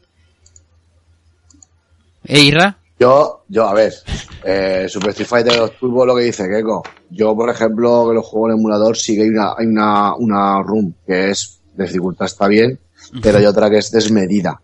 ¿Eh? 2.24 2.40
Yo, 3.01 3.44
yo, 3.48 3.66
a 3.66 3.72
ver, 3.72 3.94
eh, 4.44 4.85
Super 4.86 5.10
Street 5.10 5.27
Fighter 5.28 5.56
2 5.56 5.78
Turbo 5.81 6.05
lo 6.05 6.14
que 6.14 6.24
dice 6.24 6.47
Keiko. 6.47 6.82
Yo, 7.09 7.35
por 7.35 7.48
ejemplo, 7.48 8.06
que 8.09 8.14
lo 8.14 8.22
juego 8.22 8.48
en 8.51 8.59
emulador, 8.59 8.94
sí 8.94 9.16
que 9.16 9.22
hay 9.22 9.28
una, 9.31 9.55
hay 9.56 9.66
una, 9.66 10.14
una 10.16 10.62
room 10.62 10.93
que 11.06 11.31
es 11.31 11.62
de 11.74 11.85
dificultad 11.85 12.27
está 12.27 12.47
bien, 12.47 12.78
pero 13.22 13.39
hay 13.39 13.47
otra 13.47 13.70
que 13.70 13.78
es 13.78 13.90
desmedida. 13.90 14.60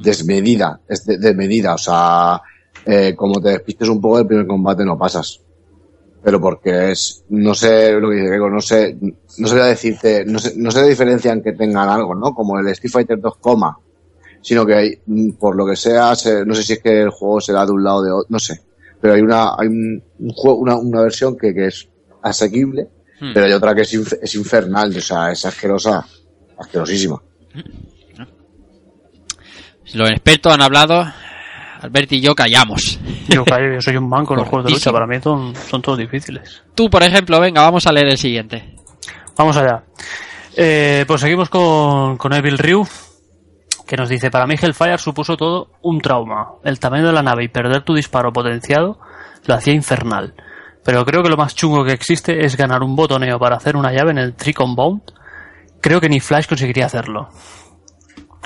Desmedida, 0.00 0.80
es 0.88 1.04
de- 1.04 1.18
desmedida, 1.18 1.74
o 1.74 1.78
sea, 1.78 2.40
eh, 2.86 3.14
como 3.16 3.40
te 3.40 3.48
despistes 3.50 3.88
un 3.88 4.00
poco 4.00 4.18
del 4.18 4.26
primer 4.28 4.46
combate 4.46 4.84
no 4.84 4.96
pasas. 4.96 5.40
Pero 6.22 6.40
porque 6.40 6.92
es, 6.92 7.24
no 7.30 7.54
sé 7.54 7.90
lo 7.92 8.08
que 8.08 8.16
dice 8.16 8.30
Keiko, 8.30 8.50
no 8.50 8.60
sé, 8.60 8.96
no 9.38 9.48
sabría 9.48 9.64
decirte, 9.66 10.24
no 10.24 10.38
sé, 10.38 10.52
no 10.56 10.70
se 10.70 10.86
diferencian 10.88 11.42
que 11.42 11.52
tengan 11.52 11.88
algo, 11.88 12.14
¿no? 12.14 12.32
Como 12.34 12.56
el 12.60 12.68
Street 12.68 12.92
Fighter 12.92 13.20
2, 13.20 13.36
coma, 13.38 13.76
sino 14.44 14.64
que 14.64 14.74
hay, 14.74 14.90
mm, 15.06 15.30
por 15.32 15.56
lo 15.56 15.66
que 15.66 15.74
sea, 15.74 16.14
se- 16.14 16.44
no 16.44 16.54
sé 16.54 16.62
si 16.62 16.74
es 16.74 16.78
que 16.82 17.00
el 17.02 17.10
juego 17.10 17.40
será 17.40 17.66
de 17.66 17.72
un 17.72 17.82
lado 17.82 17.96
o 17.96 18.02
de 18.02 18.12
otro, 18.12 18.26
no 18.28 18.38
sé, 18.38 18.60
pero 19.00 19.14
hay 19.14 19.22
una, 19.22 19.54
hay 19.58 19.66
un, 19.66 20.00
un 20.20 20.30
juego, 20.30 20.58
una, 20.58 20.76
una 20.76 21.00
versión 21.00 21.36
que, 21.36 21.52
que 21.52 21.66
es 21.66 21.88
asequible, 22.22 22.88
Hmm. 23.20 23.30
pero 23.32 23.46
hay 23.46 23.52
otra 23.52 23.74
que 23.76 23.82
es, 23.82 23.94
inf- 23.94 24.18
es 24.20 24.34
infernal, 24.34 24.94
o 24.96 25.00
sea, 25.00 25.30
es 25.30 25.44
asquerosa, 25.46 26.04
asquerosísima. 26.58 27.20
Los 29.94 30.10
expertos 30.10 30.52
han 30.52 30.62
hablado, 30.62 31.06
Albert 31.80 32.12
y 32.12 32.20
yo 32.20 32.34
callamos. 32.34 32.98
yo, 33.28 33.44
callo, 33.44 33.74
yo 33.74 33.80
soy 33.80 33.96
un 33.96 34.08
manco 34.08 34.34
en 34.34 34.40
los 34.40 34.48
juegos 34.48 34.66
de 34.66 34.72
lucha. 34.72 34.90
Para 34.90 35.06
mí 35.06 35.16
son, 35.22 35.54
son 35.70 35.80
todos 35.82 35.98
difíciles. 35.98 36.62
Tú, 36.74 36.90
por 36.90 37.02
ejemplo, 37.02 37.38
venga, 37.38 37.62
vamos 37.62 37.86
a 37.86 37.92
leer 37.92 38.08
el 38.08 38.18
siguiente. 38.18 38.74
Vamos 39.36 39.56
allá. 39.56 39.84
Eh, 40.56 41.04
pues 41.06 41.20
seguimos 41.20 41.48
con, 41.48 42.16
con 42.16 42.32
Evil 42.32 42.58
Ryu, 42.58 42.86
que 43.86 43.96
nos 43.96 44.08
dice, 44.08 44.30
para 44.30 44.46
mí 44.46 44.54
Hellfire 44.60 44.98
supuso 44.98 45.36
todo 45.36 45.68
un 45.82 46.00
trauma. 46.00 46.52
El 46.64 46.78
tamaño 46.80 47.06
de 47.06 47.12
la 47.12 47.22
nave 47.22 47.44
y 47.44 47.48
perder 47.48 47.82
tu 47.82 47.94
disparo 47.94 48.32
potenciado 48.32 48.98
lo 49.46 49.54
hacía 49.54 49.74
infernal. 49.74 50.34
Pero 50.84 51.04
creo 51.04 51.22
que 51.22 51.28
lo 51.30 51.36
más 51.36 51.54
chungo 51.54 51.84
que 51.84 51.92
existe 51.92 52.44
es 52.44 52.56
ganar 52.56 52.82
un 52.82 52.94
botoneo 52.96 53.38
para 53.38 53.56
hacer 53.56 53.76
una 53.76 53.92
llave 53.92 54.10
en 54.12 54.18
el 54.18 54.34
Tricon 54.34 54.74
Bound. 54.74 55.02
Creo 55.80 56.00
que 56.00 56.08
ni 56.08 56.20
Flash 56.20 56.46
conseguiría 56.46 56.86
hacerlo. 56.86 57.28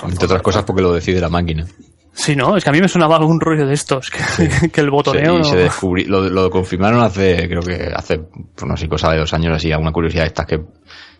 Entre 0.03 0.25
otras 0.25 0.41
cosas 0.41 0.63
porque 0.63 0.81
lo 0.81 0.93
decide 0.93 1.19
la 1.19 1.29
máquina. 1.29 1.65
Sí, 2.13 2.35
no, 2.35 2.57
es 2.57 2.63
que 2.63 2.69
a 2.69 2.73
mí 2.73 2.81
me 2.81 2.87
sonaba 2.89 3.15
algún 3.17 3.39
rollo 3.39 3.65
de 3.65 3.73
estos, 3.73 4.09
que, 4.09 4.69
que 4.73 4.81
el 4.81 4.89
botoneo... 4.89 5.35
y 5.35 5.37
no- 5.39 5.43
se 5.45 5.55
descubrí, 5.57 6.05
lo, 6.05 6.21
lo 6.29 6.49
confirmaron 6.49 7.01
hace, 7.01 7.47
creo 7.47 7.61
que 7.61 7.91
hace, 7.95 8.19
pues 8.19 8.65
no 8.67 8.75
sé, 8.75 8.89
cosa 8.89 9.11
de 9.11 9.19
dos 9.19 9.33
años 9.33 9.53
así, 9.55 9.71
alguna 9.71 9.91
curiosidad 9.93 10.23
de 10.23 10.27
estas 10.27 10.45
que 10.45 10.59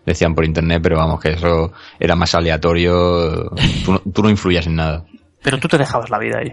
decían 0.06 0.34
por 0.34 0.44
internet, 0.44 0.80
pero 0.82 0.96
vamos, 0.96 1.20
que 1.20 1.30
eso 1.30 1.72
era 1.98 2.14
más 2.16 2.34
aleatorio, 2.34 3.50
tú 3.84 3.92
no, 3.92 3.98
tú 4.12 4.22
no 4.22 4.30
influías 4.30 4.66
en 4.66 4.76
nada, 4.76 5.04
Pero 5.42 5.58
tú 5.58 5.68
te 5.68 5.78
dejabas 5.78 6.10
la 6.10 6.18
vida 6.18 6.38
ahí, 6.38 6.52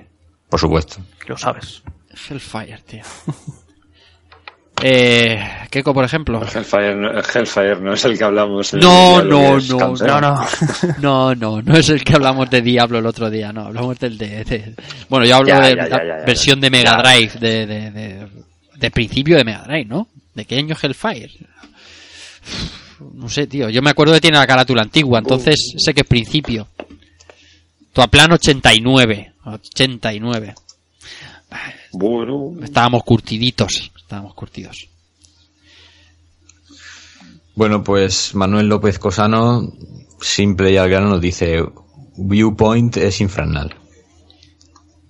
por 0.50 0.60
supuesto. 0.60 0.98
lo 1.28 1.38
sabes. 1.38 1.82
Hellfire, 2.30 2.80
tío. 2.88 3.04
eh, 4.84 5.40
Keiko, 5.70 5.94
por 5.94 6.04
ejemplo. 6.06 6.42
El 6.42 6.48
Hellfire, 6.48 6.96
no, 6.96 7.10
el 7.12 7.24
Hellfire 7.34 7.80
no 7.82 7.94
es 7.94 8.06
el 8.06 8.18
que 8.18 8.24
hablamos. 8.24 8.74
No, 8.76 9.20
el 9.22 9.30
no, 9.30 9.60
no, 9.60 9.78
Cancel. 9.78 10.08
No, 10.08 10.22
no. 10.22 10.46
No, 11.00 11.36
no, 11.36 11.62
no 11.62 11.76
es 11.78 11.90
el 11.90 12.04
que 12.04 12.14
hablamos 12.16 12.50
de 12.50 12.62
Diablo 12.62 13.00
el 13.00 13.06
otro 13.06 13.30
día, 13.30 13.52
no, 13.54 13.66
hablamos 13.68 14.00
del 14.00 14.18
de... 14.18 14.44
de- 14.44 14.74
bueno, 15.10 15.26
yo 15.26 15.36
hablo 15.38 15.48
Ya, 15.50 15.60
de 15.62 15.76
ya, 15.76 15.84
la 15.84 15.90
ya, 15.90 15.98
ya, 15.98 16.20
ya. 16.20 16.26
versión 16.26 16.60
de 16.62 16.70
Mega. 16.70 16.98
Drive, 17.02 17.34
de, 17.40 17.66
de, 17.66 17.92
de, 17.92 18.28
de 18.76 18.92
principio 18.92 19.38
de 19.38 19.44
Mega 19.44 19.64
Drive, 19.64 19.86
¿no? 19.86 20.08
¿De 20.36 20.46
qué 20.46 20.56
año 20.58 20.76
Hellfire? 20.82 21.32
No 23.00 23.30
sé, 23.30 23.48
tío, 23.48 23.70
yo 23.70 23.82
me 23.82 23.90
acuerdo 23.90 24.14
que 24.14 24.22
tiene 24.22 24.38
la 24.38 24.48
carátula 24.48 24.82
antigua, 24.82 25.20
entonces 25.20 25.74
sé 25.78 25.94
que 25.94 26.02
es 26.02 26.08
principio. 26.08 26.68
Tu 27.94 28.02
a 28.02 28.08
plan 28.08 28.32
89, 28.32 29.34
89. 29.46 30.56
Bueno, 31.94 32.54
Estábamos 32.64 33.04
curtiditos, 33.04 33.92
estábamos 33.98 34.34
curtidos. 34.34 34.88
Bueno, 37.56 37.84
pues 37.84 38.36
Manuel 38.36 38.68
López 38.68 39.00
Cosano, 39.00 39.74
simple 40.22 40.72
y 40.72 40.78
al 40.78 40.90
grano, 40.90 41.10
nos 41.10 41.22
dice, 41.22 41.64
Viewpoint 42.18 42.98
es 42.98 43.20
infernal. 43.20 43.76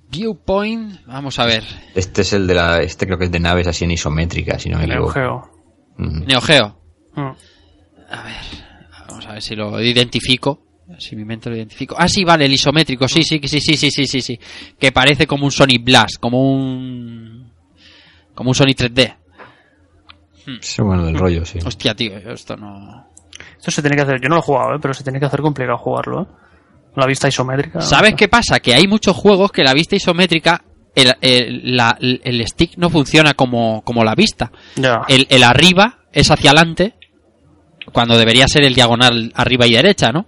Viewpoint, 0.09 1.05
vamos 1.05 1.39
a 1.39 1.45
ver. 1.45 1.65
Este 1.93 2.21
es 2.21 2.31
el 2.31 2.47
de 2.47 2.55
la, 2.55 2.81
este 2.81 3.05
creo 3.05 3.17
que 3.17 3.25
es 3.25 3.31
de 3.31 3.39
naves 3.41 3.67
así 3.67 3.83
en 3.83 3.91
isométrica, 3.91 4.57
si 4.57 4.69
no 4.69 4.77
me 4.77 4.87
Neo 4.87 5.09
equivoco. 5.09 5.13
Geo. 5.13 5.51
Mm. 5.97 6.25
Neo 6.25 6.41
Geo. 8.09 8.17
Mm. 8.19 9.07
Vamos 9.09 9.25
a 9.27 9.33
ver 9.33 9.41
si 9.41 9.55
lo 9.55 9.81
identifico. 9.81 10.63
Si 10.99 11.15
mi 11.17 11.25
mente 11.25 11.49
lo 11.49 11.55
identifico. 11.57 11.95
Ah, 11.97 12.07
sí, 12.07 12.23
vale, 12.23 12.45
el 12.45 12.53
isométrico. 12.53 13.07
Sí, 13.09 13.21
sí, 13.23 13.39
sí, 13.43 13.59
sí, 13.59 13.75
sí, 13.75 13.91
sí, 13.91 14.05
sí, 14.07 14.21
sí. 14.21 14.39
Que 14.79 14.91
parece 14.93 15.27
como 15.27 15.43
un 15.45 15.51
Sonic 15.51 15.83
Blast, 15.83 16.15
como 16.19 16.41
un. 16.53 17.51
Como 18.33 18.51
un 18.51 18.55
Sonic 18.55 18.77
3D. 18.79 19.15
Sí, 20.61 20.81
bueno, 20.81 21.03
del 21.05 21.17
rollo, 21.17 21.45
sí. 21.45 21.59
Hostia, 21.65 21.93
tío, 21.93 22.15
esto 22.17 22.55
no. 22.55 23.07
Esto 23.57 23.69
se 23.71 23.81
tiene 23.81 23.97
que 23.97 24.03
hacer, 24.03 24.21
yo 24.21 24.29
no 24.29 24.35
lo 24.35 24.41
he 24.41 24.45
jugado, 24.45 24.75
¿eh? 24.75 24.79
pero 24.81 24.93
se 24.93 25.03
tiene 25.03 25.19
que 25.19 25.25
hacer 25.25 25.41
complicado 25.41 25.77
jugarlo. 25.77 26.21
¿eh? 26.21 26.25
La 26.95 27.05
vista 27.05 27.27
isométrica. 27.27 27.81
¿Sabes 27.81 28.15
qué 28.15 28.27
pasa? 28.29 28.59
Que 28.59 28.73
hay 28.73 28.87
muchos 28.87 29.15
juegos 29.15 29.51
que 29.51 29.63
la 29.63 29.73
vista 29.73 29.95
isométrica. 29.95 30.63
El, 30.95 31.13
el- 31.21 31.75
la- 31.77 31.97
el 31.99 32.47
stick 32.47 32.75
no 32.77 32.89
funciona 32.89 33.33
como, 33.35 33.83
como 33.83 34.03
la 34.03 34.15
vista. 34.15 34.51
Ya. 34.77 35.01
El, 35.07 35.27
el 35.29 35.43
arriba 35.43 35.99
es 36.11 36.31
hacia 36.31 36.51
adelante, 36.51 36.95
cuando 37.91 38.17
debería 38.17 38.47
ser 38.47 38.63
el 38.65 38.73
diagonal 38.75 39.31
arriba 39.35 39.65
y 39.67 39.73
derecha, 39.73 40.11
¿no? 40.11 40.27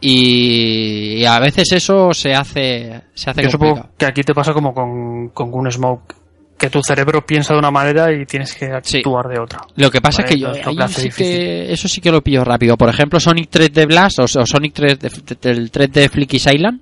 Y, 0.00 1.14
y 1.18 1.24
a 1.24 1.38
veces 1.40 1.72
eso 1.72 2.12
se 2.12 2.34
hace, 2.34 3.02
se 3.14 3.30
hace 3.30 3.42
Yo 3.42 3.50
supongo 3.50 3.88
que 3.96 4.06
aquí 4.06 4.22
te 4.22 4.34
pasa 4.34 4.52
como 4.52 4.74
con, 4.74 5.30
con 5.30 5.52
un 5.52 5.70
smoke, 5.72 6.14
que 6.58 6.68
tu 6.70 6.82
cerebro 6.82 7.24
piensa 7.24 7.54
de 7.54 7.58
una 7.58 7.70
manera 7.70 8.12
y 8.12 8.26
tienes 8.26 8.54
que 8.54 8.70
Sí. 8.82 8.98
actuar 8.98 9.26
de 9.28 9.38
otra. 9.40 9.60
Lo 9.76 9.90
que 9.90 10.00
pasa 10.00 10.22
Vale, 10.22 10.28
es 10.28 10.34
que 10.34 10.40
yo 10.40 10.54
entonces 10.54 11.04
ahí 11.04 11.10
sí 11.10 11.16
que 11.16 11.72
eso 11.72 11.88
sí 11.88 12.00
que 12.00 12.12
lo 12.12 12.22
pillo 12.22 12.44
rápido. 12.44 12.76
Por 12.76 12.88
ejemplo, 12.90 13.18
Sonic 13.18 13.50
3D 13.50 13.86
Blast 13.86 14.18
o, 14.18 14.24
o 14.24 14.46
Sonic 14.46 14.74
3 14.74 14.98
de, 14.98 15.08
de- 15.08 15.36
del 15.54 15.70
3D 15.72 16.10
Flicky's 16.10 16.46
Island 16.46 16.80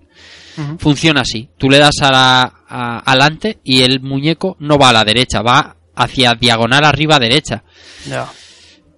funciona 0.79 1.23
así. 1.23 1.49
Tú 1.59 1.69
le 1.71 1.79
das 1.79 1.97
a 2.03 2.11
la 2.11 2.53
a- 2.69 2.99
adelante 3.11 3.59
y 3.65 3.83
el 3.83 4.01
muñeco 4.01 4.57
no 4.61 4.77
va 4.79 4.91
a 4.91 4.93
la 4.93 5.05
derecha, 5.05 5.41
va 5.43 5.77
hacia 5.97 6.35
diagonal 6.35 6.85
arriba 6.85 7.19
derecha. 7.19 7.63
Ya. 8.09 8.27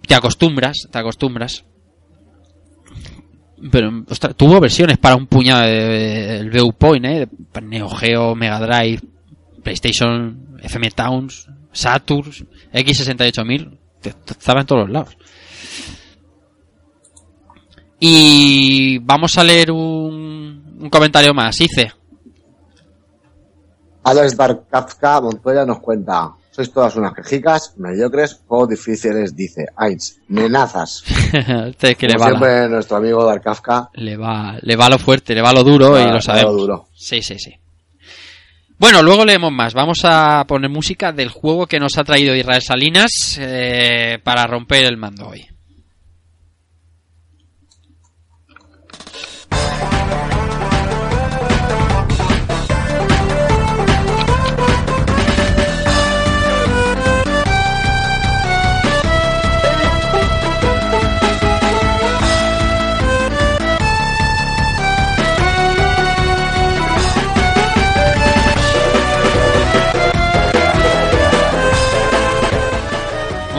Te 0.06 0.14
acostumbras, 0.14 0.86
te 0.90 0.98
acostumbras. 0.98 1.64
Pero, 3.72 4.04
ostras, 4.08 4.34
tuvo 4.36 4.60
versiones 4.60 4.98
para 4.98 5.16
un 5.16 5.26
puñado 5.26 5.62
de, 5.62 6.38
el 6.38 6.50
Viewpoint, 6.50 7.04
¿eh? 7.06 7.28
Neo 7.62 7.88
Geo, 7.88 8.34
Mega 8.34 8.60
Drive, 8.60 9.00
PlayStation, 9.62 10.56
FM 10.62 10.90
Towns, 10.90 11.48
Saturn, 11.72 12.30
X68000. 12.72 13.78
te- 14.00 14.12
te- 14.12 14.32
Estaba 14.32 14.60
en 14.60 14.66
todos 14.66 14.82
los 14.82 14.90
lados. 14.90 15.16
Y 17.98 18.98
vamos 18.98 19.36
a 19.38 19.44
leer 19.44 19.70
un, 19.72 20.76
un 20.80 20.90
comentario 20.90 21.32
más. 21.32 21.58
Hice. 21.60 21.92
Alex 24.04 24.36
Dark 24.36 24.66
Kafka 24.70 25.20
Montoya 25.20 25.64
nos 25.64 25.80
cuenta. 25.80 26.32
Sois 26.56 26.72
todas 26.72 26.96
unas 26.96 27.12
quejicas, 27.12 27.74
mediocres, 27.76 28.40
juegos 28.46 28.70
difíciles, 28.70 29.36
dice. 29.36 29.66
Ains, 29.76 30.20
menazas. 30.28 31.04
este 31.66 31.90
es 31.90 31.96
que 31.98 32.06
le 32.08 32.14
Como 32.14 32.24
va, 32.24 32.30
la- 32.30 32.38
siempre, 32.38 32.68
nuestro 32.70 32.96
amigo 32.96 33.24
Dark 33.26 33.42
Kafka. 33.42 33.90
le 33.92 34.16
va, 34.16 34.56
le 34.62 34.74
va 34.74 34.88
lo 34.88 34.98
fuerte, 34.98 35.34
le 35.34 35.42
va 35.42 35.52
lo 35.52 35.62
duro 35.62 36.00
y 36.00 36.04
lo 36.04 36.14
va 36.14 36.20
sabemos. 36.22 36.56
duro. 36.56 36.88
Sí, 36.94 37.20
sí, 37.20 37.38
sí. 37.38 37.52
Bueno, 38.78 39.02
luego 39.02 39.26
leemos 39.26 39.52
más. 39.52 39.74
Vamos 39.74 39.98
a 40.04 40.44
poner 40.48 40.70
música 40.70 41.12
del 41.12 41.28
juego 41.28 41.66
que 41.66 41.78
nos 41.78 41.98
ha 41.98 42.04
traído 42.04 42.34
Israel 42.34 42.62
Salinas 42.62 43.38
eh, 43.38 44.18
para 44.24 44.46
romper 44.46 44.86
el 44.86 44.96
mando 44.96 45.28
hoy. 45.28 45.46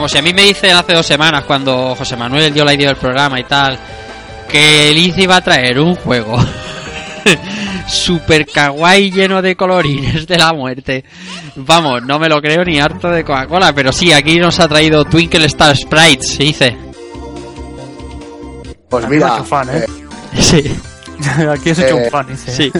Como 0.08 0.14
si 0.14 0.18
a 0.20 0.22
mí 0.22 0.32
me 0.32 0.44
dicen 0.44 0.74
hace 0.74 0.94
dos 0.94 1.04
semanas, 1.04 1.44
cuando 1.44 1.94
José 1.94 2.16
Manuel 2.16 2.50
dio 2.50 2.64
la 2.64 2.72
idea 2.72 2.88
del 2.88 2.96
programa 2.96 3.38
y 3.38 3.44
tal, 3.44 3.78
que 4.50 4.90
Liz 4.94 5.18
iba 5.18 5.36
a 5.36 5.42
traer 5.42 5.78
un 5.78 5.96
juego 5.96 6.34
super 7.86 8.46
kawaii 8.46 9.10
lleno 9.10 9.42
de 9.42 9.54
colorines 9.54 10.26
de 10.26 10.38
la 10.38 10.54
muerte. 10.54 11.04
Vamos, 11.56 12.02
no 12.04 12.18
me 12.18 12.30
lo 12.30 12.40
creo 12.40 12.64
ni 12.64 12.80
harto 12.80 13.10
de 13.10 13.22
Coca-Cola, 13.22 13.74
pero 13.74 13.92
sí, 13.92 14.10
aquí 14.10 14.38
nos 14.38 14.58
ha 14.60 14.66
traído 14.66 15.04
Twinkle 15.04 15.44
Star 15.44 15.76
Sprites, 15.76 16.26
se 16.36 16.42
dice. 16.42 16.74
Pues 18.88 19.04
A 19.04 19.08
mí 19.10 19.18
me 19.18 19.24
ha 19.24 19.26
mira, 19.26 19.36
hecho 19.36 19.44
fan, 19.44 19.68
¿eh? 19.76 19.84
Sí, 20.40 20.64
aquí 21.50 21.68
has 21.68 21.78
hecho 21.80 21.98
Eh, 21.98 22.04
un 22.04 22.10
fan, 22.10 22.26
dice. 22.28 22.50
sí. 22.50 22.72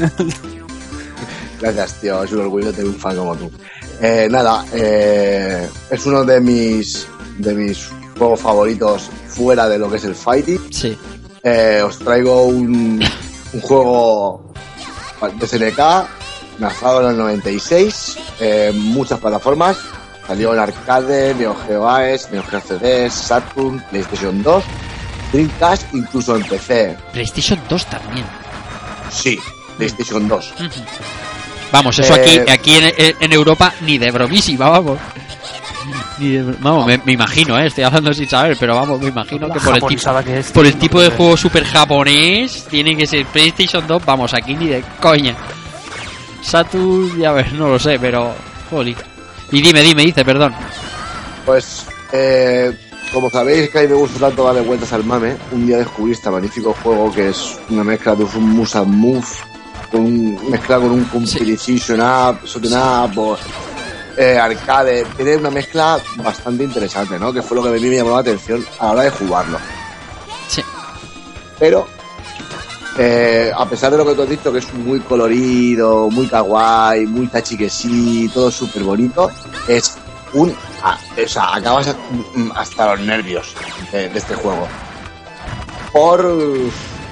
Gracias, 1.60 2.00
tío. 2.00 2.22
Es 2.24 2.32
un 2.32 2.40
orgullo 2.40 2.70
tener 2.72 2.86
un 2.86 2.94
fan 2.98 3.16
como 3.16 3.36
tú. 3.36 3.52
Eh, 4.00 4.28
nada, 4.30 4.64
eh, 4.72 5.68
es 5.90 6.06
uno 6.06 6.24
de 6.24 6.40
mis 6.40 7.06
de 7.38 7.54
mis 7.54 7.88
juegos 8.18 8.40
favoritos 8.40 9.08
fuera 9.28 9.68
de 9.68 9.78
lo 9.78 9.90
que 9.90 9.96
es 9.96 10.04
el 10.04 10.14
fighting. 10.14 10.60
Sí. 10.72 10.96
Eh, 11.42 11.80
os 11.84 11.98
traigo 11.98 12.42
un, 12.42 13.02
un 13.52 13.60
juego 13.60 14.52
de 15.38 15.46
SNK 15.46 15.78
lanzado 16.58 17.02
en 17.02 17.10
el 17.10 17.16
96, 17.18 18.18
eh, 18.40 18.72
muchas 18.74 19.18
plataformas. 19.20 19.78
Salió 20.26 20.52
en 20.52 20.58
arcade, 20.58 21.34
Neo 21.36 21.56
Geo 21.66 21.88
AES, 21.88 22.30
Neo 22.32 22.42
Geo 22.42 22.60
CD, 22.60 23.08
Saturn, 23.08 23.82
PlayStation 23.90 24.42
2, 24.42 24.64
Dreamcast, 25.32 25.94
incluso 25.94 26.36
en 26.36 26.42
PC. 26.44 26.96
PlayStation 27.12 27.58
2 27.68 27.86
también. 27.86 28.26
Sí, 29.10 29.38
PlayStation 29.78 30.28
2. 30.28 30.52
Vamos, 31.72 31.98
eso 31.98 32.14
Eh, 32.16 32.40
aquí, 32.44 32.50
aquí 32.50 32.74
en, 32.76 33.14
en 33.20 33.32
Europa 33.32 33.72
ni 33.82 33.96
de 33.96 34.10
bromísima, 34.10 34.68
vamos. 34.68 34.98
Ni 36.18 36.30
de- 36.30 36.54
vamos, 36.60 36.86
me, 36.86 36.98
me 37.04 37.12
imagino, 37.12 37.58
¿eh? 37.58 37.66
estoy 37.66 37.84
hablando 37.84 38.12
sin 38.12 38.28
saber, 38.28 38.56
pero 38.58 38.74
vamos, 38.74 39.00
me 39.00 39.08
imagino 39.08 39.46
La 39.46 39.54
que 39.54 39.60
por 39.60 39.68
el 39.68 39.74
tipo, 39.74 39.86
japonesada 39.86 40.24
que 40.24 40.38
es, 40.38 40.50
por 40.52 40.66
el 40.66 40.74
tipo 40.76 41.00
de 41.00 41.10
juego 41.10 41.36
super 41.36 41.64
japonés 41.64 42.64
tiene 42.68 42.96
que 42.96 43.06
ser 43.06 43.24
PlayStation 43.26 43.86
2, 43.86 44.04
vamos, 44.04 44.34
aquí 44.34 44.54
ni 44.54 44.66
de 44.66 44.82
coña. 45.00 45.36
Saturn, 46.42 47.18
ya 47.18 47.32
ver, 47.32 47.52
no 47.52 47.68
lo 47.68 47.78
sé, 47.78 47.98
pero... 48.00 48.32
Jolly. 48.70 48.96
Y 49.50 49.60
dime, 49.62 49.82
dime, 49.82 50.02
dice, 50.02 50.24
perdón. 50.24 50.54
Pues 51.46 51.86
eh, 52.12 52.76
como 53.12 53.30
sabéis 53.30 53.70
que 53.70 53.78
a 53.78 53.82
mí 53.82 53.88
me 53.88 53.94
gusta 53.94 54.18
tanto 54.20 54.44
darle 54.44 54.60
vueltas 54.62 54.92
al 54.92 55.04
mame, 55.04 55.36
un 55.52 55.66
día 55.66 55.78
descubrí 55.78 56.12
este 56.12 56.30
magnífico 56.30 56.74
juego 56.82 57.12
que 57.12 57.28
es 57.30 57.58
una 57.70 57.82
mezcla 57.84 58.14
de 58.14 58.24
un 58.24 58.50
Musa 58.50 58.82
Move, 58.84 59.24
con 59.90 60.00
un, 60.02 60.50
mezcla 60.50 60.76
con 60.78 60.90
un 60.90 61.04
Compilation 61.04 62.00
Up, 62.00 62.44
Shooting 62.44 62.74
Up, 62.74 63.18
o, 63.18 63.38
eh, 64.18 64.36
arcade. 64.36 65.06
Tiene 65.16 65.36
una 65.36 65.50
mezcla 65.50 65.98
bastante 66.16 66.64
interesante, 66.64 67.18
¿no? 67.18 67.32
Que 67.32 67.40
fue 67.40 67.56
lo 67.56 67.62
que 67.62 67.68
a 67.68 67.72
mí 67.72 67.80
me 67.80 67.96
llamó 67.96 68.10
la 68.10 68.18
atención 68.18 68.64
a 68.80 68.86
la 68.86 68.90
hora 68.90 69.02
de 69.04 69.10
jugarlo. 69.10 69.58
Sí. 70.48 70.62
Pero, 71.58 71.86
eh, 72.98 73.52
a 73.56 73.64
pesar 73.66 73.92
de 73.92 73.98
lo 73.98 74.04
que 74.04 74.14
tú 74.14 74.22
has 74.22 74.28
dicho, 74.28 74.52
que 74.52 74.58
es 74.58 74.74
muy 74.74 75.00
colorido, 75.00 76.10
muy 76.10 76.26
kawaii, 76.26 77.06
muy 77.06 77.28
tachiquesí, 77.28 78.28
todo 78.34 78.50
súper 78.50 78.82
bonito, 78.82 79.30
es 79.68 79.96
un. 80.32 80.54
ah, 80.82 80.98
o 81.24 81.28
sea, 81.28 81.54
acabas 81.54 81.94
mm, 82.34 82.50
hasta 82.56 82.96
los 82.96 83.00
nervios 83.06 83.54
de, 83.92 84.08
de 84.08 84.18
este 84.18 84.34
juego. 84.34 84.66
Por. 85.92 86.26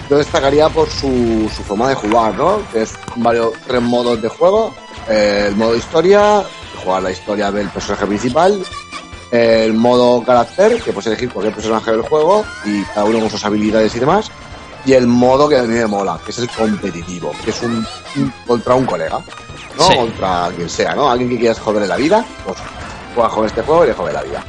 Yo 0.08 0.18
destacaría 0.18 0.68
por 0.68 0.88
su, 0.88 1.50
su 1.54 1.62
forma 1.64 1.88
de 1.88 1.94
jugar, 1.96 2.34
¿no? 2.34 2.60
Que 2.72 2.82
es 2.82 2.94
varios 3.16 3.52
tres 3.66 3.82
modos 3.82 4.22
de 4.22 4.28
juego. 4.28 4.72
Eh, 5.08 5.46
el 5.48 5.56
modo 5.56 5.74
historia, 5.74 6.42
jugar 6.84 7.02
la 7.02 7.10
historia 7.10 7.50
del 7.50 7.68
personaje 7.70 8.06
principal. 8.06 8.62
El 9.32 9.72
modo 9.74 10.22
carácter, 10.24 10.80
que 10.80 10.92
puedes 10.92 11.08
elegir 11.08 11.30
cualquier 11.30 11.54
personaje 11.54 11.90
del 11.90 12.02
juego 12.02 12.44
y 12.64 12.82
cada 12.84 13.04
uno 13.04 13.18
con 13.18 13.30
sus 13.30 13.44
habilidades 13.44 13.94
y 13.96 13.98
demás. 13.98 14.30
Y 14.84 14.92
el 14.92 15.08
modo 15.08 15.48
que 15.48 15.58
a 15.58 15.62
mí 15.62 15.74
me 15.74 15.86
mola, 15.86 16.20
que 16.24 16.30
es 16.30 16.38
el 16.38 16.48
competitivo, 16.48 17.32
que 17.44 17.50
es 17.50 17.60
un, 17.62 17.84
un- 18.16 18.32
contra 18.46 18.76
un 18.76 18.86
colega, 18.86 19.18
¿no? 19.76 19.84
Sí. 19.88 19.96
Contra 19.96 20.48
quien 20.54 20.68
sea, 20.70 20.94
¿no? 20.94 21.10
Alguien 21.10 21.28
que 21.30 21.38
quieras 21.40 21.58
joderle 21.58 21.88
la 21.88 21.96
vida, 21.96 22.24
pues 22.44 22.56
juega 23.16 23.28
con 23.30 23.46
este 23.46 23.62
juego 23.62 23.82
y 23.84 23.88
le 23.88 23.94
jode 23.94 24.12
la 24.12 24.22
vida. 24.22 24.44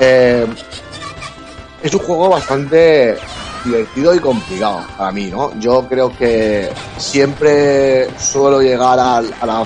Eh, 0.00 0.46
es 1.84 1.94
un 1.94 2.00
juego 2.00 2.28
bastante 2.30 3.16
divertido 3.66 4.14
y 4.14 4.18
complicado 4.20 4.80
para 4.96 5.12
mí, 5.12 5.26
¿no? 5.30 5.58
Yo 5.60 5.86
creo 5.88 6.16
que 6.16 6.70
siempre 6.96 8.08
suelo 8.18 8.60
llegar 8.62 8.98
a, 8.98 9.20
la 9.20 9.64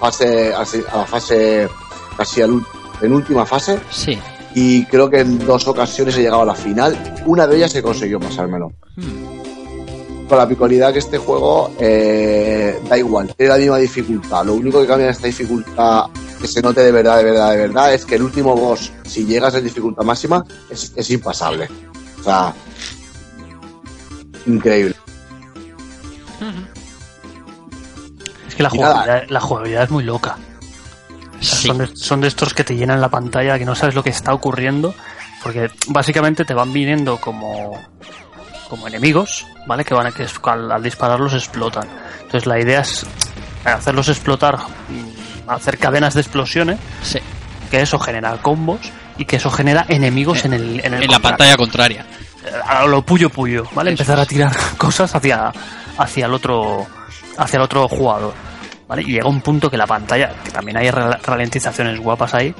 fase, 0.00 0.52
a 0.54 0.64
la 0.96 1.06
fase 1.06 1.68
casi 2.16 2.42
al 2.42 2.50
ul- 2.52 2.66
penúltima 3.00 3.44
fase 3.46 3.78
Sí. 3.90 4.18
y 4.54 4.84
creo 4.86 5.10
que 5.10 5.20
en 5.20 5.38
dos 5.44 5.66
ocasiones 5.68 6.16
he 6.16 6.22
llegado 6.22 6.42
a 6.42 6.46
la 6.46 6.54
final. 6.54 6.96
Una 7.26 7.46
de 7.46 7.56
ellas 7.56 7.74
he 7.74 7.82
conseguido 7.82 8.20
pasármelo. 8.20 8.72
Con 10.28 10.38
la 10.38 10.48
picualidad 10.48 10.92
que 10.92 10.98
este 11.00 11.18
juego 11.18 11.72
eh, 11.78 12.80
da 12.88 12.96
igual, 12.96 13.34
tiene 13.36 13.52
la 13.52 13.58
misma 13.58 13.76
dificultad. 13.78 14.44
Lo 14.46 14.54
único 14.54 14.80
que 14.80 14.86
cambia 14.86 15.06
en 15.06 15.12
esta 15.12 15.26
dificultad 15.26 16.06
que 16.40 16.48
se 16.48 16.62
note 16.62 16.80
de 16.80 16.90
verdad, 16.90 17.18
de 17.18 17.24
verdad, 17.24 17.50
de 17.50 17.56
verdad, 17.58 17.92
es 17.94 18.04
que 18.06 18.14
el 18.16 18.22
último 18.22 18.56
boss, 18.56 18.90
si 19.04 19.26
llegas 19.26 19.54
en 19.54 19.64
dificultad 19.64 20.04
máxima, 20.04 20.42
es, 20.70 20.92
es 20.96 21.10
impasable. 21.10 21.68
O 22.20 22.22
sea, 22.24 22.52
increíble. 24.46 24.94
Es 28.48 28.54
que 28.54 28.62
la 28.62 28.70
jugabilidad, 28.70 29.24
la 29.28 29.40
jugabilidad 29.40 29.84
es 29.84 29.90
muy 29.90 30.04
loca. 30.04 30.36
O 31.40 31.42
sea, 31.44 31.58
Sí. 31.58 31.66
son, 31.68 31.78
de, 31.78 31.96
son 31.96 32.20
de 32.20 32.28
estos 32.28 32.54
que 32.54 32.62
te 32.64 32.76
llenan 32.76 33.00
la 33.00 33.08
pantalla, 33.08 33.58
que 33.58 33.64
no 33.64 33.74
sabes 33.74 33.94
lo 33.94 34.02
que 34.02 34.10
está 34.10 34.32
ocurriendo, 34.32 34.94
porque 35.42 35.70
básicamente 35.88 36.44
te 36.44 36.54
van 36.54 36.72
viniendo 36.72 37.18
como, 37.18 37.80
como 38.68 38.86
enemigos, 38.86 39.46
¿vale? 39.66 39.84
Que 39.84 39.94
van 39.94 40.06
a 40.06 40.12
que 40.12 40.26
al, 40.44 40.70
al 40.70 40.82
dispararlos 40.82 41.32
explotan. 41.34 41.88
Entonces 42.20 42.46
la 42.46 42.60
idea 42.60 42.80
es 42.80 43.04
hacerlos 43.64 44.08
explotar, 44.08 44.58
mm, 44.58 45.50
hacer 45.50 45.78
cadenas 45.78 46.14
de 46.14 46.20
explosiones, 46.20 46.78
Sí. 47.02 47.18
que 47.70 47.80
eso 47.80 47.98
genera 47.98 48.36
combos 48.36 48.80
y 49.18 49.24
que 49.24 49.36
eso 49.36 49.50
genera 49.50 49.84
enemigos 49.88 50.44
en 50.44 50.52
el 50.52 50.80
en, 50.84 50.94
el 50.94 51.02
En 51.04 51.10
la 51.10 51.18
pantalla 51.18 51.56
contraria. 51.56 52.06
A 52.66 52.84
lo 52.86 53.02
puyo 53.02 53.30
puyo, 53.30 53.64
¿vale? 53.74 53.90
Empezar 53.90 54.18
a 54.18 54.26
tirar 54.26 54.52
cosas 54.78 55.14
hacia, 55.14 55.52
hacia 55.98 56.26
el 56.26 56.34
otro 56.34 56.86
hacia 57.38 57.56
el 57.56 57.62
otro 57.62 57.88
jugador, 57.88 58.34
¿vale? 58.88 59.02
Y 59.02 59.12
llega 59.12 59.28
un 59.28 59.40
punto 59.40 59.70
que 59.70 59.76
la 59.76 59.86
pantalla, 59.86 60.32
que 60.44 60.50
también 60.50 60.76
hay 60.76 60.90
ra- 60.90 61.18
ralentizaciones 61.24 61.98
guapas 62.00 62.34
ahí, 62.34 62.54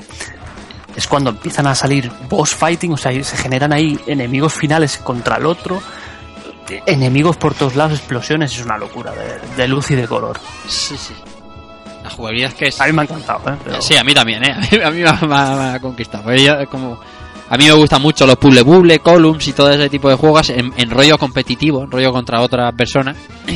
es 0.97 1.07
cuando 1.07 1.31
empiezan 1.31 1.67
a 1.67 1.75
salir 1.75 2.11
boss 2.29 2.55
fighting, 2.55 2.93
o 2.93 2.97
sea, 2.97 3.13
se 3.25 3.37
generan 3.37 3.73
ahí 3.73 3.99
enemigos 4.07 4.53
finales 4.55 4.99
contra 4.99 5.37
el 5.37 5.47
otro, 5.47 5.81
enemigos 6.87 7.37
por 7.37 7.55
todos 7.55 7.77
lados, 7.77 7.99
explosiones, 7.99 8.53
es 8.59 8.65
una 8.65 8.79
locura 8.79 9.13
de, 9.13 9.39
de 9.57 9.69
luz 9.69 9.91
y 9.91 9.95
de 9.95 10.09
color. 10.09 10.39
Sí, 10.69 10.97
sí. 10.97 11.15
La 12.03 12.11
jugabilidad 12.11 12.49
es 12.51 12.55
que 12.55 12.69
es... 12.69 12.81
A 12.81 12.87
mí 12.87 12.93
me 12.93 13.03
ha 13.03 13.05
encantado, 13.05 13.41
¿eh? 13.53 13.57
Pero- 13.63 13.81
Sí, 13.83 13.97
a 13.97 14.03
mí 14.03 14.13
también, 14.15 14.43
¿eh? 14.45 14.53
A 14.53 14.59
mí, 14.61 14.83
a 14.83 14.91
mí 14.91 15.03
me, 15.03 15.09
ha, 15.09 15.13
me 15.23 15.35
ha- 15.37 15.57
me 15.57 15.77
ha 15.77 15.81
conquistado. 15.81 16.35
Yo, 16.35 16.67
como... 16.69 16.99
A 17.53 17.59
mí 17.59 17.66
me 17.66 17.73
gustan 17.73 18.01
mucho 18.01 18.27
los 18.27 18.37
puzzle 18.37 18.62
bubble, 18.62 18.99
columns 19.01 19.47
y 19.47 19.53
todo 19.53 19.70
ese 19.70 19.91
tipo 19.91 20.09
de 20.09 20.15
juegos 20.16 20.49
en, 20.51 20.73
en 20.77 20.91
rollo 20.91 21.19
competitivo, 21.19 21.85
en 21.85 21.91
rollo 21.91 22.11
contra 22.11 22.41
otra 22.41 22.73
persona. 22.73 23.15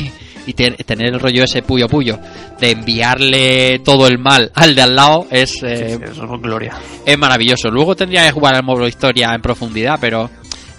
Y 0.49 0.53
te- 0.53 0.71
tener 0.71 1.07
el 1.13 1.19
rollo 1.19 1.43
ese 1.43 1.61
puyo 1.61 1.89
puyo 1.89 2.17
de 2.57 2.71
enviarle 2.71 3.79
todo 3.79 4.07
el 4.07 4.17
mal 4.17 4.49
al 4.55 4.75
de 4.75 4.81
al 4.81 4.95
lado 4.95 5.27
es, 5.29 5.61
eh, 5.61 5.97
sí, 5.97 6.03
eso 6.09 6.23
es 6.23 6.41
gloria. 6.41 6.73
es 7.05 7.17
maravilloso. 7.17 7.69
Luego 7.69 7.97
tendría 7.97 8.23
que 8.23 8.31
jugar 8.31 8.55
al 8.55 8.63
modo 8.63 8.87
historia 8.87 9.33
en 9.35 9.41
profundidad, 9.41 9.97
pero 9.99 10.29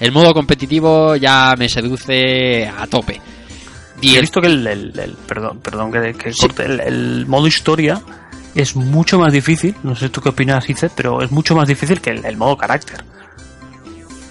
el 0.00 0.10
modo 0.10 0.32
competitivo 0.32 1.16
ya 1.16 1.54
me 1.58 1.68
seduce 1.68 2.66
a 2.66 2.86
tope. 2.86 3.20
Y 4.00 4.12
he 4.12 4.14
el- 4.14 4.20
visto 4.22 4.40
que 4.40 4.46
el, 4.46 4.66
el- 4.66 4.98
el- 4.98 5.16
perdón, 5.26 5.60
perdón 5.60 5.92
que, 5.92 6.14
que 6.14 6.32
Sí. 6.32 6.40
corte, 6.46 6.64
el 6.64 7.26
modo 7.26 7.46
historia 7.46 8.00
es 8.54 8.76
mucho 8.76 9.18
más 9.18 9.32
difícil, 9.32 9.74
no 9.82 9.94
sé 9.94 10.08
tú 10.08 10.20
qué 10.20 10.30
opinas, 10.30 10.68
Ice, 10.68 10.90
pero 10.94 11.22
es 11.22 11.30
mucho 11.30 11.54
más 11.54 11.68
difícil 11.68 12.00
que 12.00 12.10
el, 12.10 12.24
el 12.24 12.36
modo 12.36 12.56
carácter. 12.56 13.04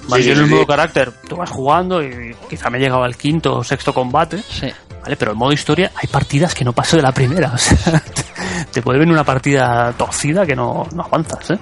Vale, 0.09 0.23
Sí, 0.23 0.31
en 0.31 0.37
el 0.39 0.45
sí. 0.47 0.51
modo 0.53 0.65
carácter 0.65 1.11
tú 1.27 1.35
vas 1.35 1.49
jugando 1.49 2.01
y 2.01 2.33
quizá 2.49 2.69
me 2.69 2.77
he 2.77 2.81
llegado 2.81 3.03
al 3.03 3.17
quinto 3.17 3.57
o 3.57 3.63
sexto 3.63 3.93
combate, 3.93 4.37
sí. 4.47 4.67
¿vale? 5.01 5.17
Pero 5.17 5.31
el 5.31 5.37
modo 5.37 5.51
historia 5.51 5.91
hay 5.95 6.07
partidas 6.07 6.55
que 6.55 6.63
no 6.63 6.71
paso 6.73 6.95
de 6.95 7.01
la 7.03 7.11
primera, 7.11 7.51
o 7.55 7.57
sea, 7.57 7.99
te, 7.99 8.23
te 8.71 8.81
puede 8.81 8.99
venir 8.99 9.13
una 9.13 9.25
partida 9.25 9.93
torcida 9.97 10.45
que 10.45 10.55
no, 10.55 10.87
no 10.95 11.03
avanzas, 11.03 11.51
¿eh? 11.51 11.59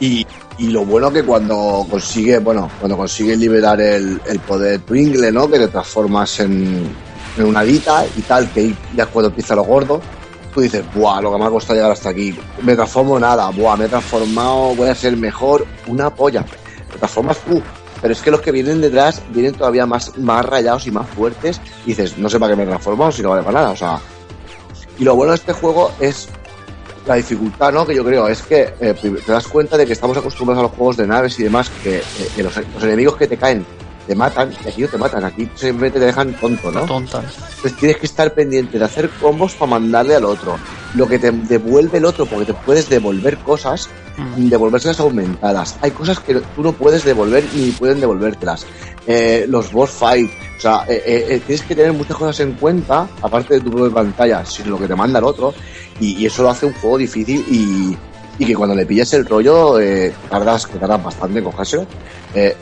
Y, 0.00 0.26
y 0.58 0.68
lo 0.68 0.84
bueno 0.84 1.10
que 1.10 1.22
cuando 1.24 1.86
consigue, 1.90 2.38
bueno, 2.38 2.70
cuando 2.78 2.96
consigue 2.96 3.36
liberar 3.36 3.80
el, 3.80 4.20
el 4.26 4.38
poder 4.40 4.80
Twingle, 4.80 5.32
¿no? 5.32 5.48
Que 5.50 5.58
te 5.58 5.68
transformas 5.68 6.40
en, 6.40 6.86
en 7.38 7.44
una 7.44 7.62
dita 7.62 8.04
y 8.16 8.20
tal, 8.22 8.50
que 8.50 8.74
ya 8.94 9.04
es 9.04 9.08
cuando 9.10 9.28
empieza 9.30 9.54
lo 9.54 9.64
gordo, 9.64 10.00
tú 10.56 10.62
dices, 10.62 10.82
buah, 10.94 11.20
lo 11.20 11.30
que 11.30 11.38
me 11.38 11.44
ha 11.44 11.50
costado 11.50 11.74
llegar 11.74 11.92
hasta 11.92 12.08
aquí. 12.08 12.34
Me 12.62 12.74
transformo 12.74 13.20
nada, 13.20 13.50
buah, 13.50 13.76
me 13.76 13.84
he 13.84 13.88
transformado, 13.88 14.74
voy 14.74 14.88
a 14.88 14.94
ser 14.94 15.14
mejor, 15.14 15.66
una 15.86 16.08
polla. 16.08 16.46
Te 16.90 16.98
transformas 16.98 17.36
tú. 17.40 17.62
Pero 18.00 18.12
es 18.14 18.22
que 18.22 18.30
los 18.30 18.40
que 18.40 18.52
vienen 18.52 18.80
detrás 18.80 19.22
vienen 19.34 19.52
todavía 19.52 19.84
más, 19.84 20.16
más 20.16 20.46
rayados 20.46 20.86
y 20.86 20.90
más 20.90 21.06
fuertes. 21.10 21.60
Y 21.84 21.90
dices, 21.90 22.16
no 22.16 22.30
sé 22.30 22.40
para 22.40 22.52
qué 22.52 22.56
me 22.56 22.62
he 22.62 22.66
transformado 22.66 23.12
si 23.12 23.20
no 23.20 23.30
vale 23.30 23.42
para 23.42 23.60
nada. 23.60 23.70
O 23.72 23.76
sea, 23.76 24.00
y 24.98 25.04
lo 25.04 25.14
bueno 25.14 25.32
de 25.32 25.36
este 25.36 25.52
juego 25.52 25.92
es 26.00 26.26
la 27.06 27.16
dificultad, 27.16 27.70
¿no? 27.70 27.86
Que 27.86 27.94
yo 27.94 28.02
creo 28.02 28.26
es 28.26 28.40
que 28.40 28.72
eh, 28.80 28.94
te 28.94 29.32
das 29.32 29.46
cuenta 29.48 29.76
de 29.76 29.84
que 29.84 29.92
estamos 29.92 30.16
acostumbrados 30.16 30.60
a 30.60 30.68
los 30.68 30.72
juegos 30.72 30.96
de 30.96 31.06
naves 31.06 31.38
y 31.38 31.42
demás, 31.42 31.70
que, 31.82 31.98
eh, 31.98 32.42
los 32.42 32.82
enemigos 32.82 33.16
que 33.16 33.26
te 33.26 33.36
caen 33.36 33.66
te 34.06 34.14
matan, 34.14 34.52
y 34.64 34.68
aquí 34.68 34.82
no 34.82 34.88
te 34.88 34.98
matan, 34.98 35.24
aquí 35.24 35.48
simplemente 35.54 35.98
te 35.98 36.06
dejan 36.06 36.34
tonto, 36.34 36.70
¿no? 36.70 36.86
Tonta. 36.86 37.18
Entonces 37.20 37.76
tienes 37.76 37.96
que 37.98 38.06
estar 38.06 38.32
pendiente 38.34 38.78
de 38.78 38.84
hacer 38.84 39.10
combos 39.20 39.54
para 39.54 39.70
mandarle 39.72 40.14
al 40.14 40.24
otro. 40.24 40.56
Lo 40.94 41.06
que 41.08 41.18
te 41.18 41.30
devuelve 41.32 41.98
el 41.98 42.04
otro, 42.04 42.26
porque 42.26 42.46
te 42.46 42.54
puedes 42.54 42.88
devolver 42.88 43.38
cosas, 43.38 43.88
Mm. 44.16 44.48
devolvérselas 44.48 44.98
aumentadas. 45.00 45.76
Hay 45.82 45.90
cosas 45.90 46.18
que 46.20 46.34
tú 46.36 46.62
no 46.62 46.72
puedes 46.72 47.04
devolver 47.04 47.44
ni 47.52 47.70
pueden 47.72 48.00
devolvértelas. 48.00 48.64
Eh, 49.06 49.44
los 49.46 49.70
boss 49.72 49.90
fight, 49.90 50.30
o 50.56 50.60
sea, 50.60 50.84
eh, 50.88 51.02
eh, 51.04 51.26
eh, 51.28 51.42
tienes 51.46 51.62
que 51.66 51.74
tener 51.74 51.92
muchas 51.92 52.16
cosas 52.16 52.40
en 52.40 52.52
cuenta, 52.54 53.06
aparte 53.20 53.54
de 53.54 53.60
tu 53.60 53.70
propia 53.70 53.92
pantalla, 53.94 54.42
sino 54.46 54.70
lo 54.70 54.78
que 54.78 54.88
te 54.88 54.94
manda 54.96 55.18
el 55.18 55.24
otro, 55.26 55.52
y, 56.00 56.16
y 56.16 56.24
eso 56.26 56.42
lo 56.42 56.48
hace 56.50 56.64
un 56.64 56.72
juego 56.72 56.96
difícil 56.96 57.44
y, 57.50 57.94
y 58.42 58.46
que 58.46 58.54
cuando 58.54 58.74
le 58.74 58.86
pilles 58.86 59.12
el 59.12 59.26
rollo, 59.26 59.78
eh, 59.78 60.14
tardas, 60.30 60.66
que 60.66 60.78
tardas 60.78 61.04
bastante 61.04 61.38
en 61.40 61.44
cogérselo. 61.44 61.86
Eh, 62.34 62.56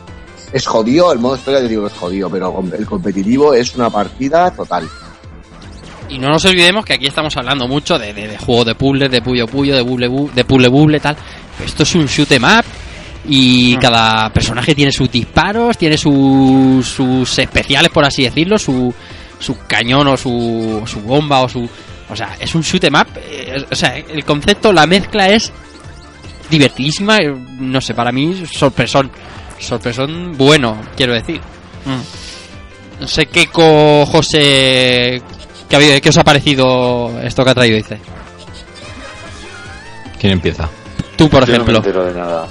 es 0.54 0.66
jodido, 0.66 1.12
el 1.12 1.18
modo 1.18 1.36
historia 1.36 1.60
te 1.60 1.68
digo 1.68 1.82
que 1.86 1.92
es 1.92 1.98
jodido, 1.98 2.30
pero 2.30 2.62
el 2.78 2.86
competitivo 2.86 3.52
es 3.54 3.74
una 3.74 3.90
partida 3.90 4.50
total. 4.52 4.88
Y 6.08 6.18
no 6.18 6.28
nos 6.28 6.44
olvidemos 6.44 6.84
que 6.84 6.92
aquí 6.94 7.06
estamos 7.06 7.36
hablando 7.36 7.66
mucho 7.66 7.98
de, 7.98 8.12
de, 8.14 8.28
de 8.28 8.38
juegos 8.38 8.66
de 8.66 8.74
puzzles, 8.74 9.10
de 9.10 9.20
puyo 9.22 9.46
puyo, 9.46 9.74
de 9.74 9.82
buble 9.82 10.08
bu- 10.08 10.30
de 10.32 10.44
puzzle 10.44 10.68
buble, 10.68 11.00
tal. 11.00 11.16
Pero 11.56 11.68
esto 11.68 11.82
es 11.82 11.94
un 11.94 12.06
shoot 12.06 12.30
em 12.32 12.44
up 12.44 12.64
y 13.26 13.76
cada 13.78 14.30
personaje 14.30 14.74
tiene 14.74 14.92
sus 14.92 15.10
disparos, 15.10 15.76
tiene 15.78 15.96
sus, 15.96 16.86
sus 16.86 17.38
especiales, 17.38 17.90
por 17.90 18.04
así 18.04 18.22
decirlo, 18.22 18.58
su, 18.58 18.92
su 19.38 19.56
cañón 19.66 20.06
o 20.08 20.16
su, 20.16 20.82
su 20.86 21.00
bomba 21.00 21.40
o 21.40 21.48
su... 21.48 21.68
O 22.10 22.14
sea, 22.14 22.36
es 22.38 22.54
un 22.54 22.60
shoot 22.60 22.84
em 22.84 22.94
up. 22.94 23.08
eh, 23.16 23.64
o 23.70 23.74
sea, 23.74 23.96
el 23.96 24.24
concepto, 24.24 24.72
la 24.74 24.86
mezcla 24.86 25.28
es 25.30 25.50
divertidísima. 26.50 27.16
eh, 27.16 27.34
No 27.58 27.80
sé, 27.80 27.94
para 27.94 28.12
mí, 28.12 28.44
sorpresón. 28.52 29.10
Sorpresón 29.58 30.36
bueno, 30.36 30.78
quiero 30.96 31.14
decir. 31.14 31.40
Mm. 31.84 33.00
No 33.02 33.08
sé 33.08 33.26
qué 33.26 33.46
co 33.48 34.04
José. 34.06 35.22
¿Qué, 35.68 35.76
habéis- 35.76 36.00
qué 36.00 36.08
os 36.10 36.18
ha 36.18 36.24
parecido 36.24 37.20
esto 37.22 37.44
que 37.44 37.50
ha 37.50 37.54
traído, 37.54 37.76
dice? 37.76 37.98
¿Quién 40.20 40.32
empieza? 40.34 40.68
Tú, 41.16 41.28
por 41.28 41.40
Yo 41.46 41.46
no 41.58 41.64
me 41.64 41.72
ejemplo. 41.72 41.76
entero 41.78 42.04
de 42.04 42.14
nada. 42.14 42.46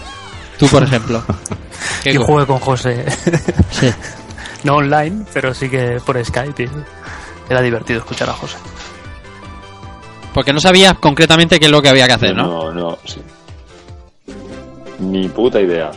tú, 0.58 0.68
por 0.68 0.84
ejemplo. 0.84 1.24
¿Qué 2.04 2.14
Yo 2.14 2.24
jugué 2.24 2.46
con 2.46 2.60
José, 2.60 3.06
Sí. 3.72 3.90
no 4.64 4.76
online, 4.78 5.26
pero 5.34 5.54
sí 5.54 5.70
que 5.70 6.00
por 6.06 6.24
Skype. 6.24 6.64
y 6.64 6.70
Era 7.50 7.62
divertido 7.62 8.00
escuchar 8.00 8.30
a 8.30 8.34
José. 8.34 8.58
Porque 10.34 10.52
no 10.54 10.60
sabías 10.60 10.94
concretamente 11.00 11.60
qué 11.60 11.66
es 11.66 11.72
lo 11.72 11.82
que 11.82 11.90
había 11.90 12.08
que 12.08 12.14
hacer, 12.14 12.36
¿no? 12.36 12.48
No, 12.48 12.74
no, 12.74 12.98
sí. 13.06 13.22
Ni 15.00 15.28
puta 15.30 15.60
idea. 15.62 15.92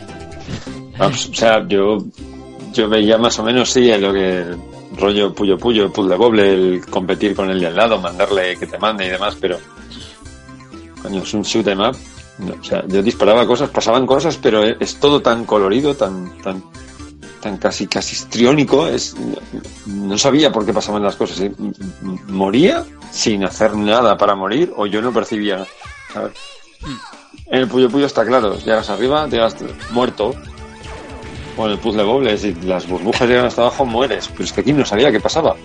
Vamos, 0.97 1.29
o 1.29 1.33
sea, 1.33 1.67
yo, 1.67 1.99
yo 2.73 2.89
veía 2.89 3.17
más 3.17 3.37
o 3.39 3.43
menos, 3.43 3.69
sí, 3.71 3.89
en 3.91 4.01
lo 4.01 4.13
que 4.13 4.39
el 4.39 4.57
rollo 4.97 5.33
puyo 5.33 5.57
puyo, 5.57 5.91
puzzle 5.91 6.15
boble, 6.15 6.53
el 6.53 6.85
competir 6.85 7.35
con 7.35 7.49
el 7.49 7.59
de 7.59 7.67
al 7.67 7.75
lado, 7.75 7.99
mandarle 7.99 8.57
que 8.57 8.67
te 8.67 8.77
mande 8.77 9.05
y 9.05 9.09
demás, 9.09 9.37
pero 9.39 9.57
coño, 11.01 11.21
es 11.21 11.33
un 11.33 11.43
shoot 11.43 11.67
em 11.67 11.79
up. 11.79 11.95
No, 12.39 12.53
o 12.53 12.63
sea, 12.63 12.85
yo 12.87 13.01
disparaba 13.01 13.47
cosas, 13.47 13.69
pasaban 13.69 14.05
cosas, 14.05 14.37
pero 14.37 14.63
es, 14.63 14.99
todo 14.99 15.21
tan 15.21 15.45
colorido, 15.45 15.95
tan, 15.95 16.37
tan, 16.41 16.63
tan 17.41 17.57
casi, 17.57 17.87
casi 17.87 18.15
histriónico, 18.15 18.87
es, 18.87 19.15
no, 19.87 20.17
sabía 20.17 20.51
por 20.51 20.65
qué 20.65 20.71
pasaban 20.71 21.01
las 21.01 21.15
cosas. 21.15 21.39
¿eh? 21.41 21.51
Moría 22.27 22.85
sin 23.11 23.43
hacer 23.43 23.75
nada 23.75 24.17
para 24.17 24.35
morir, 24.35 24.71
o 24.75 24.85
yo 24.85 25.01
no 25.01 25.11
percibía, 25.11 25.65
¿sabes? 26.13 26.33
En 27.47 27.61
el 27.61 27.67
Puyo 27.67 27.89
Puyo 27.89 28.05
está 28.05 28.25
claro, 28.25 28.57
llegas 28.59 28.89
arriba, 28.89 29.27
llegas 29.27 29.55
muerto. 29.91 30.35
O 31.57 31.65
en 31.65 31.71
el 31.71 31.79
puzzle 31.79 32.03
boble, 32.03 32.37
si 32.37 32.53
las 32.63 32.87
burbujas 32.87 33.27
llegan 33.27 33.45
hasta 33.45 33.63
abajo, 33.63 33.85
mueres. 33.85 34.29
Pero 34.29 34.43
es 34.43 34.53
que 34.53 34.61
aquí 34.61 34.73
no 34.73 34.85
sabía 34.85 35.11
qué 35.11 35.19
pasaba. 35.19 35.55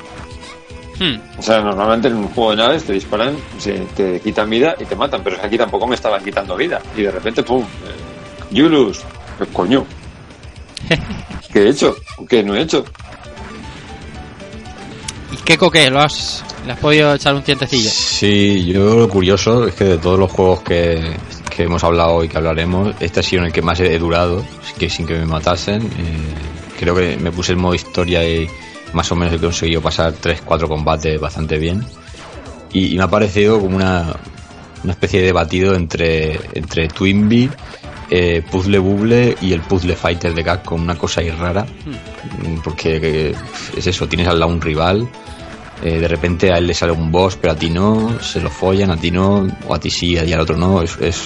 Hmm. 0.98 1.16
O 1.39 1.43
sea, 1.43 1.60
normalmente 1.60 2.09
en 2.09 2.16
un 2.16 2.28
juego 2.28 2.52
de 2.52 2.56
naves 2.56 2.85
te 2.85 2.94
disparan, 2.94 3.36
se, 3.59 3.73
te 3.97 4.20
quitan 4.20 4.48
vida 4.48 4.74
y 4.81 4.85
te 4.85 4.97
matan. 4.97 5.23
Pero 5.23 5.36
es 5.36 5.40
que 5.40 5.47
aquí 5.48 5.59
tampoco 5.59 5.86
me 5.86 5.94
estaban 5.94 6.24
quitando 6.24 6.56
vida. 6.56 6.81
Y 6.97 7.02
de 7.02 7.10
repente, 7.10 7.43
¡pum! 7.43 7.62
Eh, 7.62 8.55
Yulus. 8.55 9.01
¿Qué 9.39 9.47
coño? 9.47 9.85
¿Qué 11.52 11.60
he 11.60 11.69
hecho? 11.69 11.97
¿Qué 12.28 12.43
no 12.43 12.55
he 12.55 12.62
hecho? 12.62 12.85
¿Y 15.32 15.36
qué 15.36 15.59
coque? 15.59 15.90
¿Lo 15.90 16.01
has, 16.01 16.44
¿Le 16.66 16.73
has 16.73 16.78
podido 16.78 17.14
echar 17.14 17.35
un 17.35 17.43
tientecillo? 17.43 17.90
Sí, 17.90 18.64
yo 18.66 18.94
lo 18.97 19.09
curioso 19.09 19.66
es 19.66 19.74
que 19.74 19.85
de 19.85 19.98
todos 19.98 20.19
los 20.19 20.31
juegos 20.31 20.62
que, 20.62 21.16
que 21.54 21.64
hemos 21.64 21.84
hablado 21.84 22.24
y 22.24 22.28
que 22.28 22.36
hablaremos, 22.36 22.94
este 23.00 23.20
ha 23.20 23.22
sido 23.22 23.42
en 23.42 23.46
el 23.46 23.52
que 23.52 23.62
más 23.62 23.78
he 23.80 23.98
durado, 23.98 24.44
que 24.78 24.88
sin 24.88 25.06
que 25.06 25.14
me 25.14 25.26
matasen. 25.26 25.82
Eh, 25.82 25.88
creo 26.78 26.94
que 26.94 27.16
me 27.16 27.30
puse 27.30 27.52
el 27.52 27.58
modo 27.58 27.74
historia 27.74 28.26
y 28.28 28.48
más 28.92 29.10
o 29.12 29.16
menos 29.16 29.34
he 29.34 29.38
conseguido 29.38 29.80
pasar 29.80 30.14
3-4 30.14 30.68
combates 30.68 31.20
bastante 31.20 31.58
bien. 31.58 31.84
Y, 32.72 32.94
y 32.94 32.96
me 32.96 33.04
ha 33.04 33.08
parecido 33.08 33.60
como 33.60 33.76
una, 33.76 34.14
una 34.84 34.92
especie 34.92 35.20
de 35.20 35.26
debatido 35.26 35.74
entre, 35.74 36.40
entre 36.54 36.88
Twinbee, 36.88 37.50
eh, 38.10 38.42
Puzzle 38.50 38.78
Bubble 38.78 39.36
y 39.40 39.52
el 39.52 39.60
Puzzle 39.60 39.96
Fighter 39.96 40.34
de 40.34 40.44
Capcom, 40.44 40.82
una 40.82 40.96
cosa 40.96 41.20
ahí 41.20 41.30
rara. 41.30 41.64
Mm, 41.64 42.60
Porque 42.62 43.00
que, 43.00 43.34
es 43.76 43.86
eso, 43.86 44.06
tienes 44.06 44.28
al 44.28 44.38
lado 44.38 44.52
un 44.52 44.60
rival, 44.60 45.08
eh, 45.82 45.98
de 46.00 46.09
repente 46.09 46.52
a 46.52 46.59
él 46.59 46.66
le 46.66 46.74
sale 46.74 46.92
un 46.92 47.10
boss, 47.10 47.36
pero 47.40 47.52
a 47.52 47.56
ti 47.56 47.70
no, 47.70 48.18
se 48.20 48.40
lo 48.40 48.50
follan, 48.50 48.90
a 48.90 48.96
ti 48.96 49.10
no, 49.10 49.46
o 49.66 49.74
a 49.74 49.78
ti 49.80 49.90
sí, 49.90 50.14
y 50.14 50.32
al 50.32 50.40
otro 50.40 50.56
no. 50.56 50.82
Es, 50.82 50.96
es- 51.00 51.22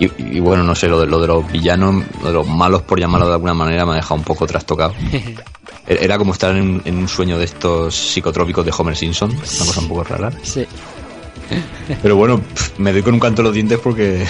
y, 0.00 0.36
y 0.36 0.38
bueno, 0.38 0.62
no 0.62 0.76
sé, 0.76 0.86
lo 0.88 1.00
de, 1.00 1.06
lo 1.08 1.18
de 1.20 1.26
los 1.26 1.50
villanos, 1.50 2.04
lo 2.22 2.28
de 2.28 2.32
los 2.34 2.46
malos, 2.46 2.82
por 2.82 3.00
llamarlo 3.00 3.26
de 3.26 3.32
alguna 3.34 3.54
manera, 3.54 3.84
me 3.84 3.92
ha 3.92 3.96
dejado 3.96 4.14
un 4.14 4.22
poco 4.22 4.46
trastocado. 4.46 4.94
Era 5.88 6.18
como 6.18 6.32
estar 6.34 6.54
en, 6.54 6.80
en 6.84 6.98
un 6.98 7.08
sueño 7.08 7.36
de 7.38 7.46
estos 7.46 7.94
psicotrópicos 7.94 8.64
de 8.64 8.72
Homer 8.76 8.94
Simpson, 8.94 9.30
una 9.30 9.40
cosa 9.66 9.80
un 9.80 9.88
poco 9.88 10.04
rara. 10.04 10.30
Sí. 10.42 10.64
Pero 12.02 12.16
bueno, 12.16 12.40
me 12.76 12.92
doy 12.92 13.02
con 13.02 13.14
un 13.14 13.20
canto 13.20 13.40
en 13.42 13.46
los 13.46 13.54
dientes 13.54 13.78
porque 13.82 14.26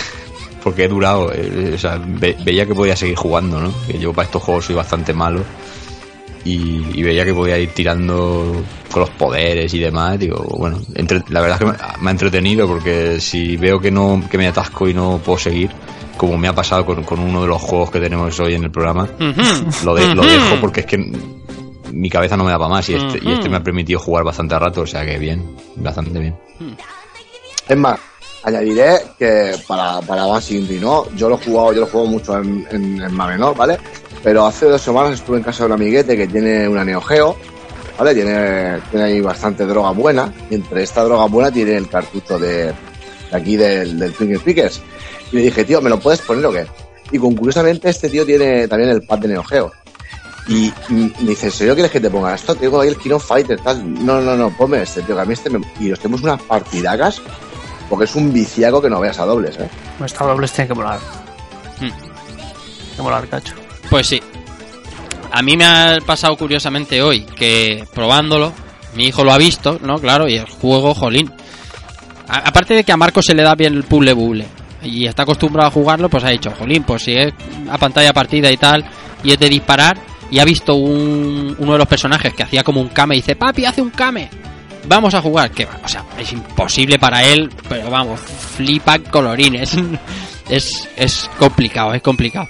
porque 0.62 0.84
he 0.84 0.88
durado. 0.88 1.32
eh, 1.34 1.72
o 1.74 1.78
sea, 1.78 2.00
ve- 2.02 2.36
veía 2.44 2.64
que 2.66 2.74
podía 2.74 2.96
seguir 2.96 3.16
jugando, 3.16 3.60
¿no? 3.60 3.72
Que 3.86 3.98
yo 3.98 4.12
para 4.12 4.26
estos 4.26 4.42
juegos 4.42 4.66
soy 4.66 4.74
bastante 4.76 5.12
malo. 5.12 5.42
Y, 6.44 6.98
y 6.98 7.02
veía 7.02 7.24
que 7.24 7.34
podía 7.34 7.58
ir 7.58 7.70
tirando 7.70 8.62
con 8.90 9.00
los 9.00 9.10
poderes 9.10 9.72
y 9.74 9.78
demás. 9.80 10.18
Digo, 10.18 10.42
bueno, 10.56 10.80
entre- 10.94 11.22
la 11.28 11.40
verdad 11.40 11.58
es 11.60 11.66
que 11.66 11.72
me, 11.72 12.02
me 12.02 12.08
ha 12.08 12.12
entretenido 12.12 12.66
porque 12.66 13.20
si 13.20 13.56
veo 13.56 13.78
que 13.80 13.90
no 13.90 14.22
que 14.30 14.38
me 14.38 14.46
atasco 14.46 14.88
y 14.88 14.94
no 14.94 15.20
puedo 15.24 15.38
seguir, 15.38 15.70
como 16.16 16.38
me 16.38 16.48
ha 16.48 16.54
pasado 16.54 16.86
con, 16.86 17.02
con 17.02 17.18
uno 17.18 17.42
de 17.42 17.48
los 17.48 17.60
juegos 17.60 17.90
que 17.90 18.00
tenemos 18.00 18.38
hoy 18.40 18.54
en 18.54 18.64
el 18.64 18.70
programa, 18.70 19.08
lo, 19.84 19.94
de- 19.94 20.14
lo 20.14 20.22
Ujú. 20.22 20.30
dejo 20.30 20.60
porque 20.60 20.80
es 20.80 20.86
que 20.86 21.12
mi 21.92 22.08
cabeza 22.10 22.36
no 22.36 22.44
me 22.44 22.50
da 22.50 22.58
para 22.58 22.70
más 22.70 22.88
y 22.88 22.94
este, 22.94 23.18
y 23.22 23.32
este 23.32 23.48
me 23.48 23.56
ha 23.56 23.62
permitido 23.62 23.98
jugar 23.98 24.22
bastante 24.24 24.58
rato, 24.58 24.82
o 24.82 24.86
sea 24.86 25.04
que 25.04 25.18
bien, 25.18 25.42
bastante 25.76 26.18
bien. 26.18 26.36
Es 27.68 27.76
más, 27.76 27.98
añadiré 28.44 28.98
que 29.18 29.54
para, 29.66 30.00
para 30.02 30.26
más 30.26 30.50
indie, 30.50 30.78
¿no? 30.80 31.04
Yo 31.16 31.28
lo 31.28 31.34
he 31.36 31.44
jugado, 31.44 31.72
yo 31.72 31.80
lo 31.80 31.86
juego 31.86 32.06
mucho 32.06 32.38
en, 32.38 32.66
en, 32.70 33.02
en 33.02 33.12
Mame, 33.14 33.36
¿no? 33.38 33.54
¿Vale? 33.54 33.78
Pero 34.22 34.46
hace 34.46 34.66
dos 34.66 34.82
semanas 34.82 35.14
estuve 35.14 35.38
en 35.38 35.42
casa 35.42 35.60
de 35.60 35.66
un 35.66 35.72
amiguete 35.72 36.16
que 36.16 36.26
tiene 36.26 36.68
una 36.68 36.84
Neo 36.84 37.00
Geo, 37.00 37.36
¿vale? 37.98 38.14
Tiene, 38.14 38.78
tiene 38.90 39.04
ahí 39.06 39.20
bastante 39.20 39.64
droga 39.64 39.92
buena, 39.92 40.32
y 40.50 40.56
entre 40.56 40.82
esta 40.82 41.04
droga 41.04 41.26
buena 41.26 41.50
tiene 41.50 41.76
el 41.76 41.88
cartucho 41.88 42.38
de, 42.38 42.66
de 42.66 42.74
aquí 43.32 43.56
del, 43.56 43.98
del 43.98 44.12
Twinkle 44.12 44.40
Pickers. 44.40 44.80
Y 45.32 45.36
le 45.36 45.42
dije, 45.42 45.64
tío, 45.64 45.80
¿me 45.80 45.90
lo 45.90 46.00
puedes 46.00 46.20
poner 46.20 46.44
o 46.46 46.52
qué? 46.52 46.66
Y 47.12 47.18
con, 47.18 47.34
curiosamente 47.34 47.88
este 47.88 48.08
tío 48.08 48.26
tiene 48.26 48.66
también 48.68 48.90
el 48.90 49.02
pad 49.02 49.18
de 49.18 49.28
Neo 49.28 49.44
Geo. 49.44 49.72
Y 50.48 50.72
me 50.88 51.28
dice, 51.28 51.46
¿en 51.46 51.52
serio 51.52 51.74
quieres 51.74 51.92
que 51.92 52.00
te 52.00 52.08
ponga 52.08 52.34
esto? 52.34 52.54
Tengo 52.54 52.80
ahí 52.80 52.88
el 52.88 52.96
Kino 52.96 53.18
Fighter, 53.18 53.60
tal. 53.60 54.04
No, 54.04 54.20
no, 54.20 54.34
no, 54.34 54.50
ponme 54.56 54.82
este, 54.82 55.02
tío, 55.02 55.14
que 55.14 55.20
a 55.20 55.24
mí 55.26 55.34
este 55.34 55.50
me... 55.50 55.60
Y 55.78 55.88
nos 55.90 56.00
tenemos 56.00 56.22
unas 56.22 56.40
partidacas 56.42 57.20
porque 57.90 58.06
es 58.06 58.14
un 58.14 58.32
viciaco 58.32 58.80
que 58.80 58.88
no 58.88 58.98
veas 58.98 59.18
a 59.18 59.26
dobles, 59.26 59.58
¿eh? 59.58 59.68
Esta 60.02 60.24
dobles 60.24 60.52
tiene 60.52 60.68
que 60.68 60.74
molar. 60.74 60.98
Hmm. 61.76 61.90
Tiene 61.90 62.96
que 62.96 63.02
molar, 63.02 63.28
cacho. 63.28 63.54
Pues 63.90 64.06
sí. 64.06 64.20
A 65.30 65.42
mí 65.42 65.56
me 65.56 65.64
ha 65.66 65.98
pasado 66.04 66.36
curiosamente 66.36 67.02
hoy 67.02 67.22
que 67.22 67.84
probándolo, 67.94 68.52
mi 68.94 69.06
hijo 69.06 69.24
lo 69.24 69.32
ha 69.32 69.38
visto, 69.38 69.78
¿no? 69.82 69.98
Claro, 69.98 70.28
y 70.28 70.36
el 70.36 70.46
juego, 70.46 70.94
jolín. 70.94 71.30
Aparte 72.28 72.74
de 72.74 72.84
que 72.84 72.92
a 72.92 72.96
Marco 72.96 73.22
se 73.22 73.34
le 73.34 73.42
da 73.42 73.54
bien 73.54 73.74
el 73.74 73.84
puzzle 73.84 74.12
buble 74.12 74.46
y 74.82 75.06
está 75.06 75.22
acostumbrado 75.22 75.68
a 75.68 75.72
jugarlo, 75.72 76.08
pues 76.08 76.24
ha 76.24 76.28
dicho, 76.30 76.50
jolín, 76.50 76.82
pues 76.84 77.02
si 77.04 77.12
es 77.14 77.32
a 77.70 77.78
pantalla 77.78 78.12
partida 78.12 78.50
y 78.50 78.56
tal, 78.56 78.84
y 79.24 79.32
es 79.32 79.38
de 79.38 79.48
disparar, 79.48 79.98
y 80.30 80.38
ha 80.38 80.44
visto 80.44 80.74
un- 80.74 81.56
uno 81.58 81.72
de 81.72 81.78
los 81.78 81.88
personajes 81.88 82.34
que 82.34 82.42
hacía 82.42 82.62
como 82.62 82.80
un 82.80 82.88
kame 82.88 83.16
y 83.16 83.18
dice, 83.20 83.34
papi, 83.36 83.64
hace 83.64 83.80
un 83.82 83.90
kame. 83.90 84.28
Vamos 84.86 85.14
a 85.14 85.20
jugar, 85.22 85.50
que 85.50 85.64
o 85.66 85.88
sea, 85.88 86.04
es 86.18 86.32
imposible 86.32 86.98
para 86.98 87.22
él, 87.24 87.50
pero 87.68 87.90
vamos, 87.90 88.20
flipa 88.20 88.98
colorines. 88.98 89.74
es, 90.48 90.88
es 90.96 91.30
complicado, 91.38 91.94
es 91.94 92.02
complicado. 92.02 92.48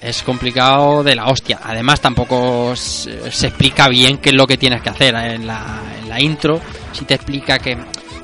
Es 0.00 0.22
complicado 0.22 1.02
de 1.02 1.14
la 1.14 1.26
hostia. 1.26 1.60
Además, 1.62 2.00
tampoco 2.00 2.74
se, 2.76 3.30
se 3.30 3.48
explica 3.48 3.88
bien 3.88 4.18
qué 4.18 4.30
es 4.30 4.36
lo 4.36 4.46
que 4.46 4.56
tienes 4.56 4.82
que 4.82 4.90
hacer 4.90 5.14
en 5.14 5.46
la, 5.46 5.82
en 6.00 6.08
la 6.08 6.20
intro. 6.20 6.60
Sí 6.92 7.04
te 7.04 7.14
explica 7.14 7.58
que 7.58 7.76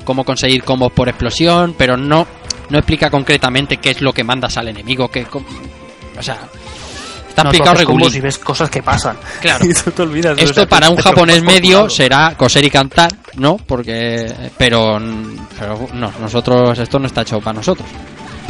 cómo 0.05 0.23
conseguir 0.23 0.63
combos 0.63 0.91
por 0.91 1.09
explosión, 1.09 1.75
pero 1.77 1.97
no 1.97 2.27
no 2.69 2.79
explica 2.79 3.09
concretamente 3.09 3.77
qué 3.77 3.91
es 3.91 4.01
lo 4.01 4.13
que 4.13 4.23
mandas 4.23 4.57
al 4.57 4.67
enemigo. 4.67 5.09
Que, 5.09 5.25
o 5.25 6.23
sea, 6.23 6.39
está 7.27 7.43
No, 7.43 7.49
explicado 7.49 8.09
y 8.11 8.19
ves 8.19 8.39
cosas 8.39 8.69
que 8.69 8.81
pasan. 8.81 9.17
Claro. 9.41 9.65
y 9.69 9.73
tú 9.73 9.91
te 9.91 10.01
olvidas 10.01 10.35
de 10.35 10.43
Esto 10.43 10.67
para 10.67 10.89
un 10.89 10.97
japonés 11.01 11.43
medio 11.43 11.89
será 11.89 12.35
coser 12.35 12.65
y 12.65 12.69
cantar, 12.69 13.11
¿no? 13.35 13.57
Porque, 13.57 14.51
pero, 14.57 14.99
pero 15.59 15.87
no, 15.93 16.11
nosotros, 16.19 16.77
esto 16.79 16.99
no 16.99 17.07
está 17.07 17.21
hecho 17.21 17.39
para 17.39 17.53
nosotros. 17.53 17.87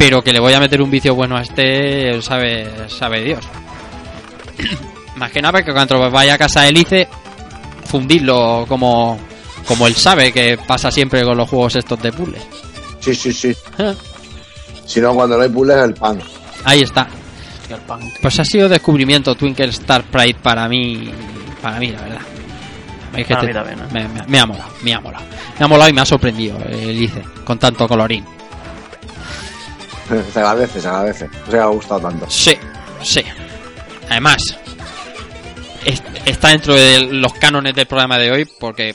Pero 0.06 0.22
que 0.22 0.34
le 0.34 0.38
voy 0.40 0.52
a 0.52 0.60
meter 0.60 0.82
un 0.82 0.90
vicio 0.90 1.14
bueno 1.14 1.34
a 1.34 1.40
este, 1.40 2.20
sabe, 2.20 2.68
sabe 2.90 3.22
Dios. 3.24 3.42
Más 5.16 5.30
que 5.32 5.40
nada 5.40 5.52
porque 5.52 5.72
cuando 5.72 6.10
vaya 6.10 6.34
a 6.34 6.38
casa 6.38 6.60
de 6.60 6.72
Lice, 6.72 7.08
fundirlo 7.86 8.66
como, 8.68 9.18
como 9.66 9.86
él 9.86 9.94
sabe 9.94 10.30
que 10.30 10.58
pasa 10.58 10.90
siempre 10.90 11.24
con 11.24 11.38
los 11.38 11.48
juegos 11.48 11.76
estos 11.76 12.02
de 12.02 12.12
puzzles. 12.12 12.42
Sí, 13.00 13.14
sí, 13.14 13.32
sí. 13.32 13.54
Si 14.84 15.00
no, 15.00 15.14
cuando 15.14 15.38
no 15.38 15.42
hay 15.42 15.48
puzzles, 15.48 15.78
el 15.78 15.94
pan. 15.94 16.20
Ahí 16.64 16.82
está. 16.82 17.08
Hostia, 17.62 17.76
el 17.76 17.82
pan, 17.82 18.00
tío. 18.00 18.10
Pues 18.20 18.38
ha 18.40 18.44
sido 18.44 18.68
descubrimiento 18.68 19.34
Twinkle 19.34 19.66
Star 19.68 20.02
Pride 20.04 20.34
para 20.42 20.68
mí, 20.68 21.10
para 21.62 21.78
mí 21.78 21.88
la 21.92 22.02
verdad. 22.02 22.20
Es 23.16 23.26
que 23.26 23.34
te- 23.36 23.52
también, 23.54 23.78
¿eh? 23.78 23.82
me, 23.90 24.08
me- 24.08 24.26
me 24.26 24.38
ha 24.38 24.44
molado, 24.44 24.70
me 24.82 24.92
ha 24.92 25.00
molado. 25.00 25.24
Me 25.58 25.64
ha 25.64 25.68
molado 25.68 25.88
y 25.88 25.92
me 25.94 26.00
ha 26.02 26.06
sorprendido 26.06 26.58
el 26.68 27.00
ICE 27.02 27.22
con 27.44 27.58
tanto 27.58 27.88
colorín. 27.88 28.22
Se 30.32 30.38
agradece, 30.38 30.80
se 30.80 30.88
agradece. 30.88 31.28
No 31.46 31.50
se 31.50 31.58
ha 31.58 31.66
gustado 31.66 32.00
tanto. 32.00 32.26
Sí, 32.28 32.56
sí. 33.02 33.22
Además, 34.10 34.36
es- 35.84 36.02
está 36.26 36.48
dentro 36.48 36.74
de 36.74 37.00
los 37.12 37.32
cánones 37.34 37.74
del 37.74 37.86
programa 37.86 38.18
de 38.18 38.30
hoy 38.30 38.44
porque 38.58 38.94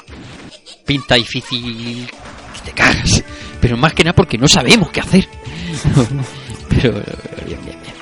pinta 0.86 1.16
difícil 1.16 2.08
que 2.56 2.62
te 2.66 2.72
cagas. 2.72 3.24
Pero 3.62 3.76
más 3.78 3.94
que 3.94 4.04
nada 4.04 4.14
porque 4.16 4.38
no 4.38 4.48
sabemos 4.48 4.90
qué 4.92 5.00
hacer. 5.02 5.28
Pero 6.70 6.92
bien, 7.46 7.60
bien, 7.66 7.80
bien. 7.82 7.94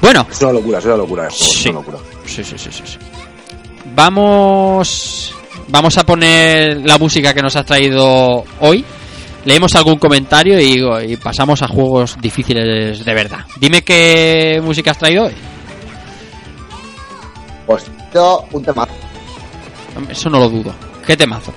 Bueno, 0.00 0.26
Es 0.30 0.40
una 0.42 0.52
locura, 0.52 0.78
es 0.78 0.84
una 0.84 0.96
locura 0.96 1.28
Sí. 1.30 1.44
es 1.60 1.66
una 1.66 1.74
locura. 1.80 1.98
Sí, 2.26 2.42
sí, 2.44 2.54
sí, 2.58 2.70
sí, 2.72 2.82
sí. 2.84 2.98
Vamos. 3.94 5.34
Vamos 5.68 5.96
a 5.98 6.04
poner 6.04 6.78
la 6.84 6.98
música 6.98 7.32
que 7.32 7.42
nos 7.42 7.54
has 7.54 7.64
traído 7.64 8.44
hoy. 8.60 8.84
Leemos 9.50 9.74
algún 9.74 9.96
comentario 9.96 10.60
y, 10.60 11.12
y 11.12 11.16
pasamos 11.16 11.60
a 11.62 11.66
juegos 11.66 12.16
difíciles 12.20 13.04
de 13.04 13.14
verdad. 13.14 13.40
Dime 13.58 13.82
qué 13.82 14.60
música 14.62 14.92
has 14.92 14.98
traído 14.98 15.24
hoy. 15.24 15.32
Pues 17.66 17.84
yo 18.14 18.44
un 18.52 18.62
tema. 18.62 18.86
Eso 20.08 20.30
no 20.30 20.38
lo 20.38 20.48
dudo. 20.48 20.72
¿Qué 21.04 21.16
temazo? 21.16 21.52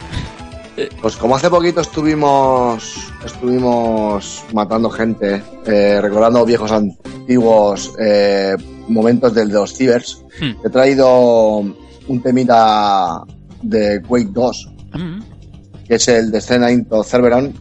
Pues 1.02 1.16
como 1.18 1.36
hace 1.36 1.52
poquito 1.52 1.82
estuvimos 1.82 3.12
estuvimos 3.24 4.44
matando 4.54 4.90
gente, 4.90 5.44
eh, 5.68 6.00
recordando 6.02 6.44
viejos 6.48 6.72
antiguos 6.72 7.92
eh, 8.00 8.56
momentos 8.88 9.36
del 9.36 9.50
de 9.50 9.54
los 9.54 9.72
cibers, 9.74 10.20
Hmm. 10.42 10.54
he 10.66 10.70
traído 10.72 11.58
un 11.60 12.22
temita 12.24 13.22
de 13.62 14.02
Quake 14.02 14.30
2, 14.32 14.70
Mm, 14.96 15.20
que 15.88 15.94
es 15.96 16.08
el 16.08 16.32
de 16.32 16.42
Scena 16.42 16.72
Into 16.72 17.04
Cerberon, 17.04 17.54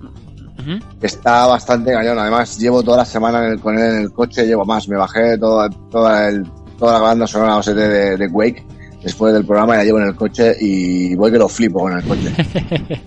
está 1.00 1.46
bastante 1.46 1.92
cañón. 1.92 2.18
Además, 2.18 2.58
llevo 2.58 2.82
toda 2.82 2.98
la 2.98 3.04
semana 3.04 3.38
en 3.46 3.52
el- 3.52 3.60
con 3.60 3.78
él 3.78 3.94
en 3.96 4.00
el 4.02 4.12
coche, 4.12 4.46
llevo 4.46 4.64
más. 4.64 4.88
Me 4.88 4.96
bajé 4.96 5.38
toda, 5.38 5.68
toda, 5.90 6.28
el- 6.28 6.46
toda 6.78 6.94
la 6.94 7.00
banda 7.00 7.26
sonora 7.26 7.56
OST 7.56 7.74
de, 7.74 8.16
de 8.16 8.30
Quake 8.30 8.64
después 9.02 9.32
del 9.34 9.44
programa, 9.44 9.76
la 9.76 9.84
llevo 9.84 9.98
en 9.98 10.06
el 10.08 10.14
coche 10.14 10.54
y 10.60 11.14
voy 11.16 11.32
que 11.32 11.38
lo 11.38 11.48
flipo 11.48 11.80
con 11.80 11.96
el 11.96 12.04
coche. 12.04 12.32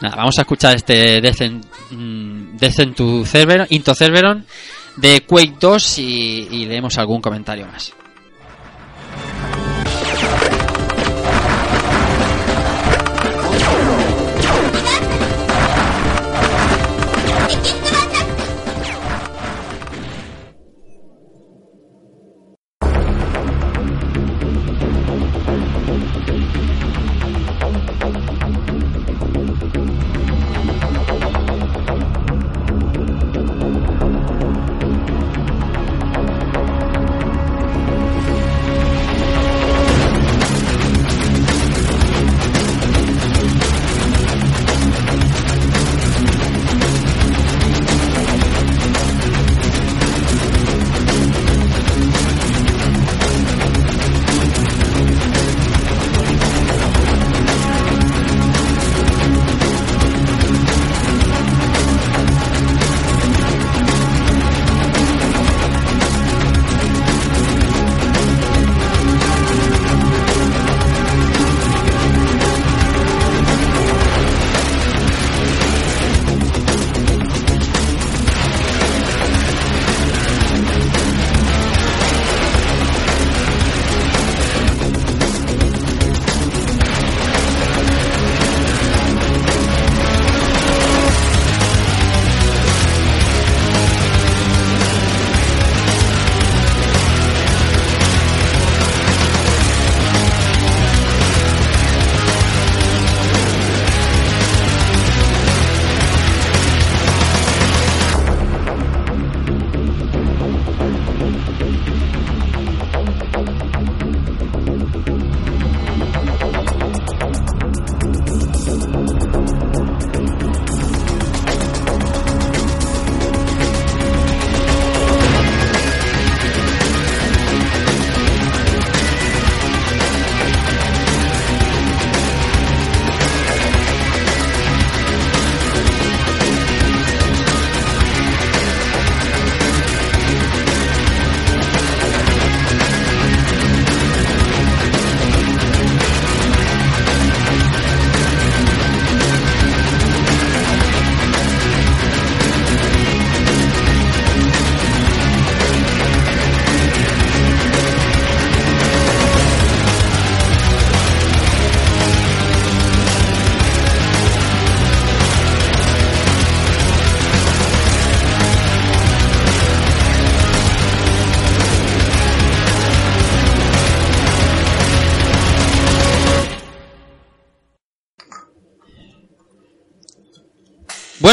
Nada, 0.00 0.16
vamos 0.16 0.36
a 0.38 0.42
escuchar 0.42 0.76
este 0.76 1.20
Descent, 1.20 1.64
mm, 1.90 2.56
Descent 2.56 2.94
to 2.96 3.24
Cerberon, 3.24 3.66
Into 3.70 3.94
Cerberon 3.94 4.44
de 4.96 5.22
Quake 5.22 5.54
2 5.58 5.98
y, 5.98 6.48
y 6.50 6.64
leemos 6.66 6.98
algún 6.98 7.20
comentario 7.20 7.66
más. 7.66 7.92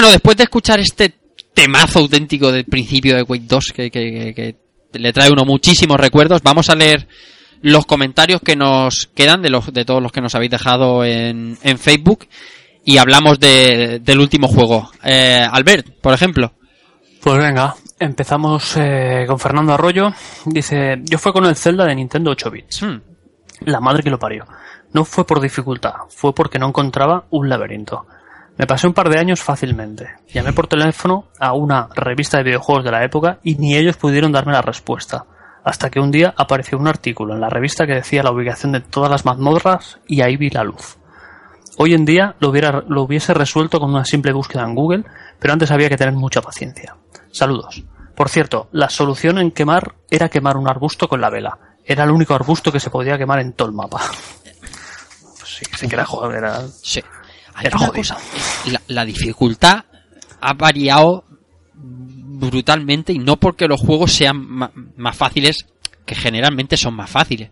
Bueno, 0.04 0.12
después 0.16 0.36
de 0.36 0.44
escuchar 0.44 0.82
este 0.82 1.14
temazo 1.54 2.00
auténtico 2.00 2.52
del 2.52 2.66
principio 2.66 3.16
de 3.16 3.24
Quake 3.24 3.46
2, 3.48 3.72
que, 3.74 3.90
que- 3.90 4.34
que- 4.36 4.56
que 4.92 5.00
le 5.00 5.14
trae 5.14 5.30
uno 5.32 5.46
muchísimos 5.46 5.96
recuerdos, 5.96 6.42
vamos 6.44 6.70
a 6.70 6.76
leer 6.76 7.08
los 7.62 7.86
comentarios 7.86 8.42
que 8.42 8.58
nos 8.58 9.08
quedan 9.16 9.42
de, 9.42 9.50
los, 9.50 9.72
de 9.72 9.86
todos 9.86 10.04
los 10.04 10.12
que 10.12 10.20
nos 10.20 10.36
habéis 10.36 10.52
dejado 10.52 11.06
en, 11.06 11.58
en 11.64 11.78
Facebook 11.78 12.28
y 12.84 12.98
hablamos 12.98 13.40
de- 13.40 14.00
del 14.04 14.20
último 14.20 14.50
juego. 14.50 14.92
Eh, 15.06 15.48
Albert, 15.50 15.88
por 16.02 16.14
ejemplo. 16.14 16.52
Pues 17.22 17.38
venga, 17.38 17.74
empezamos 17.98 18.76
eh, 18.76 19.24
con 19.26 19.40
Fernando 19.40 19.72
Arroyo. 19.74 20.10
Dice, 20.44 20.96
yo 21.04 21.18
fue 21.18 21.32
con 21.32 21.46
el 21.46 21.56
Zelda 21.56 21.86
de 21.86 21.96
Nintendo 21.96 22.32
8 22.32 22.52
bits. 22.52 22.82
Hmm, 22.84 23.00
La 23.68 23.80
madre 23.80 24.04
que 24.04 24.10
lo 24.10 24.20
parió. 24.20 24.44
No 24.92 25.06
fue 25.06 25.26
por 25.26 25.40
dificultad, 25.40 25.94
fue 26.10 26.36
porque 26.36 26.60
no 26.60 26.68
encontraba 26.68 27.26
un 27.30 27.48
laberinto. 27.48 28.06
Me 28.58 28.68
pasé 28.68 28.86
un 28.88 28.94
par 28.94 29.10
de 29.10 29.20
años 29.20 29.42
fácilmente. 29.42 30.10
Llamé 30.28 30.54
por 30.54 30.68
teléfono 30.68 31.30
a 31.40 31.54
una 31.54 31.90
revista 31.96 32.38
de 32.38 32.44
videojuegos 32.44 32.84
de 32.84 32.92
la 32.92 33.04
época 33.04 33.40
y 33.44 33.56
ni 33.56 33.76
ellos 33.76 33.98
pudieron 33.98 34.32
darme 34.32 34.54
la 34.54 34.62
respuesta. 34.62 35.26
Hasta 35.64 35.90
que 35.90 36.00
un 36.00 36.12
día 36.12 36.34
apareció 36.38 36.78
un 36.78 36.88
artículo 36.88 37.34
en 37.34 37.42
la 37.42 37.50
revista 37.50 37.88
que 37.88 37.96
decía 37.96 38.22
la 38.22 38.32
ubicación 38.32 38.74
de 38.74 38.82
todas 38.82 39.10
las 39.10 39.26
mazmorras 39.26 40.00
y 40.08 40.22
ahí 40.22 40.38
vi 40.38 40.50
la 40.50 40.64
luz. 40.64 40.98
Hoy 41.78 41.96
en 41.96 42.06
día 42.06 42.36
lo, 42.40 42.50
hubiera, 42.50 42.84
lo 42.88 43.02
hubiese 43.02 43.34
resuelto 43.34 43.80
con 43.80 43.90
una 43.90 44.06
simple 44.06 44.34
búsqueda 44.34 44.64
en 44.64 44.76
Google, 44.76 45.06
pero 45.40 45.54
antes 45.54 45.72
había 45.72 45.90
que 45.90 45.98
tener 45.98 46.14
mucha 46.14 46.42
paciencia. 46.42 46.96
Saludos. 47.32 47.84
Por 48.16 48.30
cierto, 48.30 48.70
la 48.72 48.90
solución 48.90 49.40
en 49.40 49.50
quemar 49.50 49.96
era 50.12 50.30
quemar 50.30 50.58
un 50.58 50.70
arbusto 50.70 51.08
con 51.08 51.20
la 51.20 51.32
vela. 51.32 51.58
Era 51.84 52.04
el 52.04 52.12
único 52.12 52.36
arbusto 52.36 52.72
que 52.72 52.80
se 52.80 52.92
podía 52.92 53.18
quemar 53.18 53.40
en 53.40 53.54
todo 53.54 53.68
el 53.68 53.74
mapa. 53.74 54.02
Sí, 55.46 55.66
sí 55.78 55.88
que 55.88 55.96
era... 55.96 56.62
Sí. 56.82 57.04
Hay 57.56 57.68
Era 57.68 57.78
una 57.78 57.88
jodido. 57.88 58.02
cosa, 58.02 58.18
la, 58.72 58.82
la 58.88 59.06
dificultad 59.06 59.86
ha 60.42 60.54
variado 60.54 61.24
brutalmente 61.76 63.14
y 63.14 63.20
no 63.20 63.38
porque 63.38 63.68
los 63.68 63.80
juegos 63.80 64.12
sean 64.12 64.38
más 64.98 65.16
fáciles, 65.16 65.66
que 66.06 66.16
generalmente 66.16 66.78
son 66.78 66.96
más 66.96 67.10
fáciles. 67.10 67.52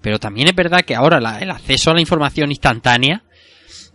Pero 0.00 0.18
también 0.18 0.48
es 0.48 0.54
verdad 0.54 0.80
que 0.86 0.94
ahora 0.94 1.20
la- 1.20 1.38
el 1.40 1.50
acceso 1.50 1.90
a 1.90 1.94
la 1.94 2.00
información 2.00 2.50
instantánea 2.50 3.22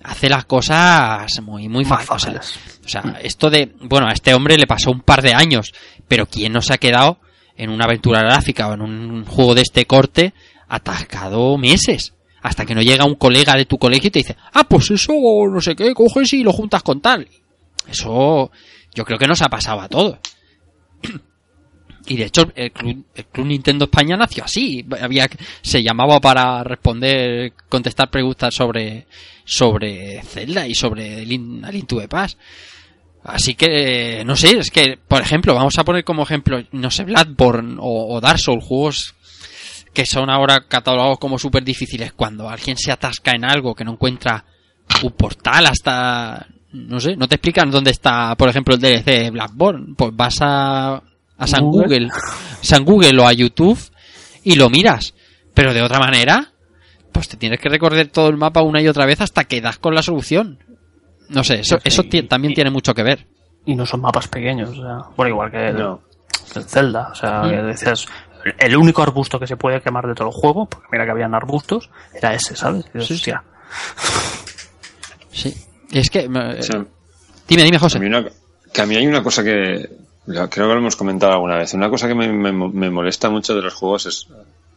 hace 0.03 0.29
las 0.29 0.45
cosas 0.45 1.27
muy, 1.41 1.67
muy 1.69 1.83
Más 1.85 2.05
fáciles. 2.05 2.37
fáciles. 2.51 2.79
O 2.85 2.89
sea, 2.89 3.19
esto 3.23 3.49
de, 3.49 3.73
bueno, 3.81 4.07
a 4.07 4.11
este 4.11 4.33
hombre 4.33 4.57
le 4.57 4.67
pasó 4.67 4.91
un 4.91 5.01
par 5.01 5.21
de 5.21 5.33
años, 5.33 5.73
pero 6.07 6.27
¿quién 6.27 6.53
no 6.53 6.61
se 6.61 6.73
ha 6.73 6.77
quedado 6.77 7.19
en 7.57 7.69
una 7.69 7.85
aventura 7.85 8.21
gráfica 8.21 8.67
o 8.67 8.73
en 8.73 8.81
un 8.81 9.25
juego 9.25 9.55
de 9.55 9.61
este 9.61 9.85
corte 9.85 10.33
atascado 10.67 11.57
meses? 11.57 12.13
Hasta 12.45 12.63
que 12.63 12.75
no 12.75 12.83
llega 12.83 13.05
un 13.05 13.15
colega 13.15 13.55
de 13.55 13.65
tu 13.65 13.79
colegio 13.79 14.09
y 14.09 14.11
te 14.11 14.19
dice, 14.19 14.35
ah, 14.53 14.65
pues 14.69 14.91
eso, 14.91 15.13
no 15.51 15.59
sé 15.59 15.75
qué, 15.75 15.95
coges 15.95 16.31
y 16.33 16.43
lo 16.43 16.53
juntas 16.53 16.83
con 16.83 17.01
tal. 17.01 17.27
Eso, 17.87 18.51
yo 18.93 19.03
creo 19.03 19.17
que 19.17 19.25
nos 19.25 19.41
ha 19.41 19.49
pasado 19.49 19.81
a 19.81 19.89
todos. 19.89 20.19
Y 22.07 22.17
de 22.17 22.25
hecho, 22.25 22.43
el 22.53 22.71
club, 22.71 23.03
el 23.15 23.25
club 23.25 23.47
Nintendo 23.47 23.85
España 23.85 24.15
nació 24.15 24.43
así. 24.43 24.85
Había, 25.01 25.27
se 25.63 25.81
llamaba 25.81 26.19
para 26.19 26.63
responder, 26.63 27.53
contestar 27.67 28.11
preguntas 28.11 28.53
sobre, 28.53 29.07
sobre 29.43 30.21
Zelda 30.21 30.67
y 30.67 30.75
sobre 30.75 31.21
a 31.23 31.25
Link 31.25 31.87
to 31.87 31.99
the 31.99 32.07
Past. 32.07 32.37
Así 33.23 33.55
que, 33.55 34.21
no 34.23 34.35
sé, 34.35 34.55
es 34.59 34.69
que, 34.69 34.99
por 35.07 35.19
ejemplo, 35.19 35.55
vamos 35.55 35.79
a 35.79 35.83
poner 35.83 36.03
como 36.03 36.21
ejemplo, 36.21 36.61
no 36.73 36.91
sé, 36.91 37.05
Bloodborne 37.05 37.77
o 37.79 38.21
Dark 38.21 38.37
Souls, 38.37 38.63
juegos 38.63 39.15
que 39.95 40.05
son 40.05 40.29
ahora 40.29 40.65
catalogados 40.67 41.17
como 41.17 41.39
súper 41.39 41.63
difíciles. 41.63 42.13
Cuando 42.13 42.47
alguien 42.47 42.77
se 42.77 42.91
atasca 42.91 43.31
en 43.31 43.43
algo 43.45 43.73
que 43.73 43.83
no 43.83 43.93
encuentra 43.93 44.45
un 45.01 45.11
portal 45.13 45.65
hasta, 45.65 46.45
no 46.73 46.99
sé, 46.99 47.15
no 47.15 47.27
te 47.27 47.35
explican 47.35 47.71
dónde 47.71 47.89
está, 47.89 48.35
por 48.35 48.49
ejemplo, 48.49 48.75
el 48.75 48.81
DLC 48.81 49.05
de. 49.05 49.33
Pues 49.97 50.11
vas 50.15 50.37
a, 50.41 51.01
a 51.37 51.47
San 51.47 51.63
Google. 51.63 51.81
Google, 52.05 52.09
San 52.61 52.85
Google 52.85 53.19
o 53.19 53.27
a 53.27 53.33
YouTube 53.33 53.79
y 54.43 54.55
lo 54.55 54.69
miras. 54.69 55.15
Pero 55.55 55.73
de 55.73 55.81
otra 55.81 55.97
manera, 55.99 56.51
pues 57.11 57.27
te 57.29 57.37
tienes 57.37 57.59
que 57.59 57.69
recorrer 57.69 58.09
todo 58.09 58.27
el 58.27 58.37
mapa 58.37 58.61
una 58.61 58.81
y 58.81 58.87
otra 58.87 59.05
vez 59.05 59.21
hasta 59.21 59.45
que 59.45 59.61
das 59.61 59.79
con 59.79 59.95
la 59.95 60.01
solución. 60.03 60.59
No 61.29 61.43
sé, 61.43 61.61
eso, 61.61 61.79
eso 61.83 62.03
ti- 62.03 62.23
también 62.23 62.53
tiene 62.53 62.69
mucho 62.69 62.93
que 62.93 63.01
ver. 63.01 63.25
Y 63.65 63.73
no 63.73 63.85
son 63.85 64.01
mapas 64.01 64.27
pequeños, 64.27 64.69
o 64.69 64.75
sea, 64.75 64.97
bueno, 65.17 65.29
igual 65.33 65.49
que 65.49 65.69
el, 65.69 65.77
No. 65.77 66.01
el 66.55 66.63
Zelda, 66.65 67.07
o 67.11 67.15
sea, 67.15 67.41
Mm. 67.41 67.49
que 67.49 67.55
decías, 67.63 68.05
el 68.59 68.77
único 68.77 69.01
arbusto 69.01 69.39
que 69.39 69.47
se 69.47 69.57
puede 69.57 69.81
quemar 69.81 70.07
de 70.07 70.13
todo 70.15 70.27
el 70.27 70.33
juego, 70.33 70.65
porque 70.67 70.87
mira 70.91 71.05
que 71.05 71.11
habían 71.11 71.33
arbustos, 71.33 71.89
era 72.13 72.33
ese, 72.33 72.55
¿sabes? 72.55 72.85
Y 72.93 72.99
dices, 72.99 73.07
Sí, 73.07 73.13
sí. 73.23 73.31
hostia, 73.31 73.43
Sí. 75.31 75.53
Es 75.91 76.09
que, 76.09 76.19
eh, 76.21 76.27
O 76.59 76.63
sea, 76.63 76.85
dime, 77.47 77.63
dime, 77.63 77.77
a 77.77 77.79
José. 77.79 77.99
mí 77.99 78.05
una- 78.07 78.25
que 78.73 78.81
a 78.81 78.85
mí 78.85 78.95
hay 78.95 79.07
una 79.07 79.23
cosa 79.23 79.43
que 79.43 79.89
creo 80.25 80.49
que 80.49 80.59
lo 80.59 80.77
hemos 80.77 80.95
comentado 80.95 81.33
alguna 81.33 81.57
vez. 81.57 81.73
Una 81.73 81.89
cosa 81.89 82.07
que 82.07 82.15
me, 82.15 82.27
me- 82.31 82.51
me 82.51 82.89
molesta 82.89 83.29
mucho 83.29 83.53
de 83.55 83.61
los 83.61 83.73
juegos 83.73 84.05
es 84.07 84.27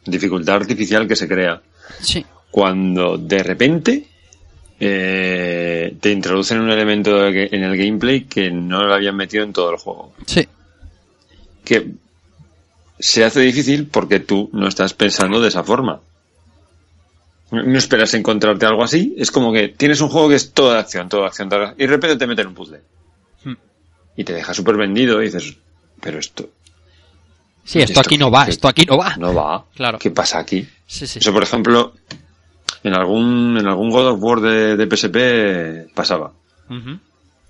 dificultad 0.05 0.57
artificial 0.57 1.07
que 1.09 1.17
se 1.17 1.27
crea 1.29 1.61
Sí. 2.01 2.25
cuando 2.51 3.17
de 3.19 3.43
repente 3.43 4.07
eh, 4.81 5.97
te 6.01 6.11
introducen 6.13 6.61
un 6.61 6.71
elemento 6.71 7.27
en 7.27 7.63
el 7.65 7.77
gameplay 7.77 8.25
que 8.27 8.51
no 8.51 8.85
lo 8.85 8.95
habían 8.95 9.17
metido 9.17 9.43
en 9.43 9.53
todo 9.53 9.71
el 9.73 9.77
juego. 9.79 10.13
Sí. 10.27 10.47
Que 11.65 11.91
se 12.99 13.25
hace 13.25 13.41
difícil 13.41 13.87
porque 13.87 14.21
tú 14.21 14.51
no 14.53 14.69
estás 14.69 14.95
pensando 14.95 15.41
de 15.41 15.49
esa 15.49 15.63
forma. 15.65 16.01
No 17.51 17.79
esperas 17.79 18.13
encontrarte 18.15 18.67
algo 18.67 18.85
así. 18.85 19.15
Es 19.17 19.31
como 19.31 19.53
que 19.53 19.69
tienes 19.69 20.01
un 20.01 20.09
juego 20.11 20.29
que 20.29 20.35
es 20.35 20.53
toda 20.53 20.79
acción, 20.79 21.09
toda 21.09 21.29
acción, 21.29 21.49
toda 21.49 21.75
y 21.79 21.83
de 21.83 21.87
repente 21.87 22.17
te 22.17 22.27
meten 22.27 22.49
un 22.49 22.55
puzzle. 22.55 22.81
Hmm. 23.45 23.55
Y 24.17 24.25
te 24.25 24.35
deja 24.35 24.53
súper 24.53 24.77
vendido 24.77 25.23
y 25.23 25.27
dices, 25.27 25.57
pero 26.01 26.19
esto 26.19 26.51
Sí, 27.65 27.81
esto 27.81 28.01
aquí 28.01 28.17
no 28.17 28.31
va, 28.31 28.47
esto 28.49 28.67
aquí 28.67 28.85
no 28.87 28.97
va. 28.97 29.15
no 29.17 29.35
va. 29.35 29.65
Claro. 29.75 29.99
¿Qué 29.99 30.11
pasa 30.11 30.39
aquí? 30.39 30.67
Sí, 30.87 31.07
sí. 31.07 31.19
Eso, 31.19 31.33
por 31.35 31.43
ejemplo, 31.43 31.93
en 32.83 32.95
algún, 32.95 33.59
en 33.59 33.67
algún 33.67 33.91
God 33.91 34.07
of 34.13 34.23
War 34.23 34.41
de, 34.41 34.75
de 34.77 34.87
PSP 34.97 35.93
pasaba. 35.95 36.33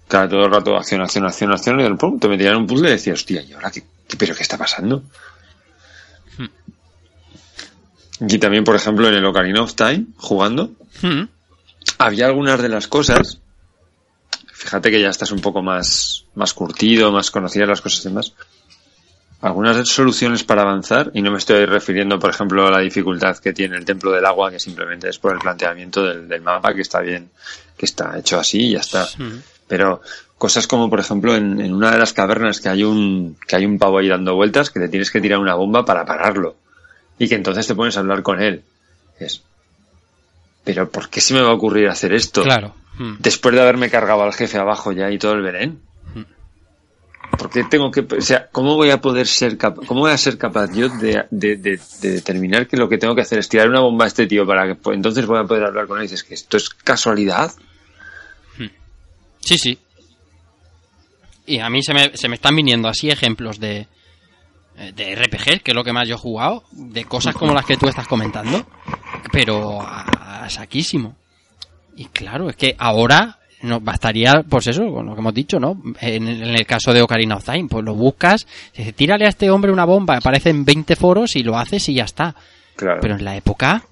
Cada 0.09 0.29
todo 0.29 0.45
el 0.47 0.51
rato 0.53 0.75
acción, 0.77 1.03
acción, 1.03 1.25
acción, 1.27 1.53
acción, 1.53 1.79
y 1.81 1.85
de 1.85 1.95
pronto 1.95 2.19
te 2.19 2.29
metían 2.29 2.57
un 2.57 2.67
puzzle 2.67 2.89
y 2.89 2.93
decías, 2.93 3.15
hostia, 3.21 3.43
¿y 3.43 3.53
ahora 3.53 3.71
qué, 3.71 3.83
qué- 4.09 4.17
pero 4.17 4.35
qué 4.35 4.43
está 4.43 4.57
pasando? 4.59 5.03
Y 8.21 8.39
también, 8.39 8.65
por 8.65 8.75
ejemplo, 8.75 9.09
en 9.09 9.15
el 9.15 9.25
Ocarina 9.25 9.63
of 9.63 9.75
Time, 9.75 10.07
jugando, 10.17 10.73
Mm. 11.03 11.29
había 11.99 12.27
algunas 12.27 12.61
de 12.61 12.69
las 12.69 12.89
cosas, 12.89 13.39
fíjate 14.53 14.91
que 14.91 15.01
ya 15.01 15.11
estás 15.11 15.31
un 15.31 15.41
poco 15.41 15.63
más, 15.63 16.25
más 16.35 16.53
curtido, 16.55 17.13
más 17.13 17.31
conocidas 17.31 17.69
las 17.69 17.81
cosas 17.81 18.01
y 18.05 18.09
demás, 18.09 18.33
algunas 19.41 19.87
soluciones 19.89 20.43
para 20.43 20.63
avanzar, 20.63 21.13
y 21.15 21.23
no 21.23 21.31
me 21.31 21.39
estoy 21.39 21.65
refiriendo, 21.65 22.19
por 22.19 22.31
ejemplo, 22.31 22.67
a 22.67 22.71
la 22.73 22.81
dificultad 22.81 23.39
que 23.39 23.53
tiene 23.53 23.77
el 23.77 23.85
Templo 23.85 24.11
del 24.11 24.27
Agua, 24.27 24.51
que 24.51 24.59
simplemente 24.59 25.09
es 25.09 25.19
por 25.21 25.33
el 25.33 25.39
planteamiento 25.39 26.03
del, 26.03 26.27
del 26.27 26.41
mapa, 26.43 26.75
que 26.75 26.83
está 26.83 27.01
bien, 27.01 27.31
que 27.77 27.87
está 27.87 28.19
hecho 28.19 28.41
así 28.41 28.63
y 28.63 28.73
ya 28.73 28.81
está. 28.81 29.09
Mm. 29.17 29.41
Pero 29.69 30.03
cosas 30.39 30.67
como, 30.67 30.89
por 30.89 31.01
ejemplo, 31.01 31.35
en, 31.37 31.61
en 31.61 31.75
una 31.75 31.91
de 31.91 31.99
las 31.99 32.13
cavernas 32.13 32.61
que 32.61 32.69
hay 32.69 32.85
un, 32.85 33.37
que 33.47 33.57
hay 33.57 33.67
un 33.67 33.79
pavo 33.79 33.99
ahí 33.99 34.09
dando 34.09 34.35
vueltas, 34.37 34.71
que 34.71 34.81
te 34.81 34.89
tienes 34.89 35.11
que 35.11 35.21
tirar 35.21 35.39
una 35.41 35.55
bomba 35.55 35.85
para 35.85 36.05
pararlo. 36.07 36.57
Y 37.19 37.29
que 37.29 37.35
entonces 37.35 37.67
te 37.67 37.75
pones 37.75 37.97
a 37.97 38.01
hablar 38.01 38.23
con 38.23 38.41
él. 38.41 38.63
Es, 39.19 39.43
pero 40.65 40.89
¿por 40.91 41.09
qué 41.09 41.21
se 41.21 41.35
me 41.35 41.41
va 41.41 41.51
a 41.51 41.55
ocurrir 41.55 41.89
hacer 41.89 42.13
esto? 42.13 42.43
Claro. 42.43 42.75
Mm. 42.99 43.15
Después 43.19 43.55
de 43.55 43.61
haberme 43.61 43.91
cargado 43.91 44.23
al 44.23 44.33
jefe 44.33 44.59
abajo 44.59 44.93
ya 44.93 45.11
y 45.11 45.19
todo 45.19 45.33
el 45.33 45.43
Belén. 45.43 45.81
¿Por 47.37 47.51
qué 47.51 47.63
tengo 47.65 47.91
que, 47.93 48.01
o 48.01 48.21
sea, 48.21 48.49
cómo 48.51 48.75
voy 48.75 48.91
a 48.91 49.01
poder 49.01 49.27
ser 49.27 49.57
capaz, 49.59 49.87
cómo 49.87 50.01
voy 50.01 50.11
a 50.11 50.19
ser 50.19 50.39
capaz 50.39 50.73
yo 50.73 50.89
de, 50.89 51.25
de, 51.31 51.57
de- 51.57 51.81
de 52.01 52.11
determinar 52.11 52.67
que 52.67 52.77
lo 52.77 52.89
que 52.89 52.99
tengo 52.99 53.15
que 53.15 53.21
hacer 53.21 53.39
es 53.39 53.49
tirar 53.49 53.69
una 53.69 53.79
bomba 53.81 54.07
a 54.07 54.09
este 54.09 54.27
tío 54.27 54.45
para 54.47 54.67
que 54.67 54.75
pues, 54.75 54.97
entonces 54.97 55.25
voy 55.27 55.39
a 55.39 55.45
poder 55.45 55.65
hablar 55.65 55.87
con 55.87 55.99
él? 55.99 56.05
Y 56.05 56.09
dices 56.09 56.25
que 56.25 56.35
esto 56.35 56.57
es 56.57 56.69
casualidad. 56.71 57.53
Sí, 59.41 59.57
sí. 59.59 59.79
Y 61.49 61.61
a 61.61 61.71
mí 61.71 61.83
se 61.83 61.95
me, 61.95 62.15
se 62.15 62.29
me 62.29 62.35
están 62.35 62.55
viniendo 62.55 62.89
así 62.89 63.11
ejemplos 63.11 63.59
de, 63.59 63.87
eh, 64.77 64.93
de 64.95 65.15
RPG, 65.17 65.63
que 65.63 65.71
es 65.71 65.75
lo 65.75 65.83
que 65.83 65.95
más 65.95 66.07
yo 66.07 66.17
he 66.17 66.19
jugado, 66.19 66.65
de 66.73 67.05
cosas 67.07 67.35
como 67.35 67.55
las 67.55 67.65
que 67.65 67.79
tú 67.79 67.89
estás 67.89 68.07
comentando, 68.07 68.67
pero 69.33 69.81
a, 69.81 70.45
a 70.45 70.51
saquísimo. 70.51 71.17
Y 71.97 72.05
claro, 72.07 72.51
es 72.51 72.57
que 72.57 72.77
ahora 72.79 73.39
no 73.63 73.81
bastaría, 73.81 74.45
pues 74.49 74.67
eso, 74.69 74.93
con 74.93 75.07
lo 75.07 75.15
que 75.15 75.21
hemos 75.21 75.35
dicho, 75.35 75.59
¿no? 75.59 75.83
En, 76.01 76.29
en 76.29 76.55
el 76.55 76.67
caso 76.67 76.93
de 76.93 77.01
Ocarina 77.01 77.37
of 77.37 77.45
Time, 77.45 77.67
pues 77.69 77.83
lo 77.83 77.95
buscas, 77.95 78.47
dices, 78.77 78.95
tírale 78.95 79.25
a 79.25 79.31
este 79.31 79.51
hombre 79.51 79.73
una 79.73 79.87
bomba, 79.87 80.19
aparecen 80.19 80.67
20 80.67 80.97
foros 80.97 81.35
y 81.35 81.43
lo 81.43 81.59
haces 81.59 81.89
y 81.89 81.95
ya 81.95 82.05
está. 82.05 82.37
Claro. 82.77 83.01
Pero 83.01 83.17
en 83.17 83.25
la 83.25 83.37
época, 83.37 83.83